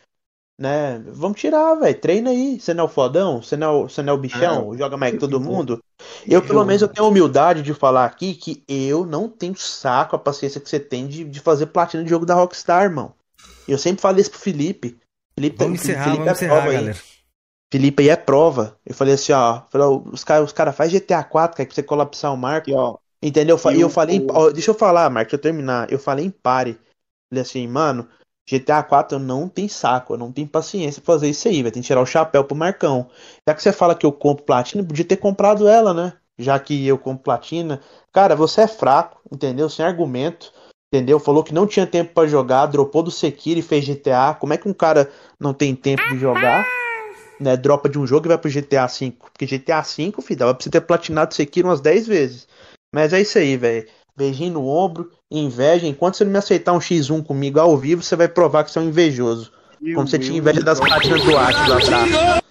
né? 0.58 0.98
Vamos 1.08 1.40
tirar, 1.40 1.74
velho. 1.74 2.00
Treina 2.00 2.30
aí. 2.30 2.60
Você 2.60 2.72
não 2.74 2.84
é 2.84 2.86
o 2.86 2.90
fodão? 2.90 3.42
Você 3.42 3.56
não 3.56 3.66
é 3.66 3.70
o, 3.70 3.82
você 3.88 4.02
não 4.02 4.12
é 4.12 4.16
o 4.16 4.20
bichão? 4.20 4.76
Joga 4.76 4.96
mais 4.96 5.12
que 5.14 5.18
todo 5.20 5.38
mundo? 5.40 5.82
Eu, 6.26 6.42
pelo 6.42 6.64
menos, 6.64 6.82
eu 6.82 6.88
tenho 6.88 7.06
a 7.06 7.08
humildade 7.08 7.62
de 7.62 7.74
falar 7.74 8.04
aqui 8.04 8.34
que 8.34 8.62
eu 8.68 9.06
não 9.06 9.28
tenho 9.28 9.56
saco, 9.56 10.16
a 10.16 10.18
paciência 10.18 10.60
que 10.60 10.68
você 10.68 10.80
tem 10.80 11.06
de, 11.06 11.24
de 11.24 11.40
fazer 11.40 11.66
platina 11.66 12.02
de 12.04 12.10
jogo 12.10 12.26
da 12.26 12.34
Rockstar, 12.34 12.84
irmão. 12.84 13.14
Eu 13.66 13.78
sempre 13.78 14.02
falei 14.02 14.20
isso 14.20 14.30
pro 14.30 14.40
Felipe. 14.40 14.98
Felipe, 15.34 15.56
Vamos 15.58 15.80
Felipe 15.80 15.94
encerrar, 15.94 16.10
vamos 16.16 16.28
é 16.28 16.32
encerrar, 16.32 16.54
prova 16.54 16.70
aí. 16.70 16.76
galera. 16.76 16.98
Felipe 17.72 18.02
aí 18.02 18.08
é 18.10 18.16
prova. 18.16 18.76
Eu 18.84 18.94
falei 18.94 19.14
assim, 19.14 19.32
ó. 19.32 19.62
falei, 19.70 19.86
ó, 19.86 20.02
os 20.12 20.22
caras 20.24 20.44
os 20.46 20.52
cara 20.52 20.72
faz 20.72 20.92
GTA 20.92 21.24
4, 21.24 21.56
cara, 21.56 21.66
pra 21.66 21.74
você 21.74 21.82
colapsar 21.82 22.32
o 22.32 22.36
Marco. 22.36 22.70
Entendeu? 23.22 23.54
Eu 23.54 23.58
fa- 23.58 23.72
E 23.72 23.80
eu, 23.80 23.88
falei. 23.88 24.16
em- 24.16 24.26
ó, 24.30 24.50
deixa 24.50 24.70
eu 24.70 24.74
falar, 24.74 25.08
Marco, 25.08 25.30
deixa 25.30 25.36
eu 25.36 25.40
terminar. 25.40 25.90
Eu 25.90 25.98
falei 25.98 26.26
em 26.26 26.30
pare. 26.30 26.78
Falei 27.30 27.42
assim, 27.42 27.66
mano, 27.66 28.06
GTA 28.48 28.82
4 28.82 29.16
eu 29.16 29.20
não 29.20 29.48
tenho 29.48 29.68
saco, 29.68 30.14
eu 30.14 30.18
não 30.18 30.32
tenho 30.32 30.48
paciência 30.48 31.00
pra 31.00 31.14
fazer 31.14 31.30
isso 31.30 31.48
aí, 31.48 31.62
vai 31.62 31.70
ter 31.70 31.80
que 31.80 31.86
tirar 31.86 32.00
o 32.00 32.06
chapéu 32.06 32.44
pro 32.44 32.56
Marcão. 32.56 33.08
Já 33.48 33.54
que 33.54 33.62
você 33.62 33.72
fala 33.72 33.94
que 33.94 34.04
eu 34.04 34.12
compro 34.12 34.44
platina, 34.44 34.84
podia 34.84 35.04
ter 35.04 35.16
comprado 35.16 35.68
ela, 35.68 35.94
né? 35.94 36.12
Já 36.38 36.58
que 36.58 36.86
eu 36.86 36.98
compro 36.98 37.22
platina. 37.22 37.80
Cara, 38.12 38.34
você 38.34 38.62
é 38.62 38.66
fraco, 38.66 39.20
entendeu? 39.30 39.68
Sem 39.68 39.84
argumento. 39.84 40.52
Entendeu? 40.92 41.18
Falou 41.18 41.42
que 41.42 41.54
não 41.54 41.66
tinha 41.66 41.86
tempo 41.86 42.12
pra 42.12 42.26
jogar, 42.26 42.66
dropou 42.66 43.02
do 43.02 43.10
Sekiro 43.10 43.58
e 43.58 43.62
fez 43.62 43.84
GTA. 43.84 44.34
Como 44.34 44.52
é 44.52 44.58
que 44.58 44.68
um 44.68 44.74
cara 44.74 45.10
não 45.40 45.54
tem 45.54 45.74
tempo 45.74 46.02
de 46.10 46.18
jogar? 46.18 46.66
Né, 47.40 47.56
dropa 47.56 47.88
de 47.88 47.98
um 47.98 48.06
jogo 48.06 48.26
e 48.26 48.28
vai 48.28 48.36
pro 48.36 48.50
GTA 48.50 48.86
V. 48.86 49.12
Porque 49.18 49.46
GTA 49.46 49.80
V, 49.80 50.12
filho, 50.22 50.38
dava 50.38 50.54
pra 50.54 50.62
você 50.62 50.68
ter 50.68 50.82
platinado 50.82 51.34
Sekiro 51.34 51.68
umas 51.68 51.80
10 51.80 52.06
vezes. 52.06 52.46
Mas 52.94 53.14
é 53.14 53.22
isso 53.22 53.38
aí, 53.38 53.56
velho. 53.56 53.88
Beijinho 54.16 54.54
no 54.54 54.66
ombro, 54.66 55.10
inveja. 55.30 55.86
Enquanto 55.86 56.16
você 56.16 56.24
não 56.24 56.32
me 56.32 56.38
aceitar 56.38 56.72
um 56.72 56.78
X1 56.78 57.24
comigo 57.24 57.58
ao 57.58 57.76
vivo, 57.76 58.02
você 58.02 58.14
vai 58.14 58.28
provar 58.28 58.64
que 58.64 58.70
você 58.70 58.78
é 58.78 58.82
um 58.82 58.88
invejoso. 58.88 59.52
Como 59.94 60.06
você 60.06 60.18
tinha 60.18 60.38
inveja 60.38 60.60
das 60.60 60.78
platinas 60.78 61.22
do 61.24 61.36
atrás. 61.36 62.42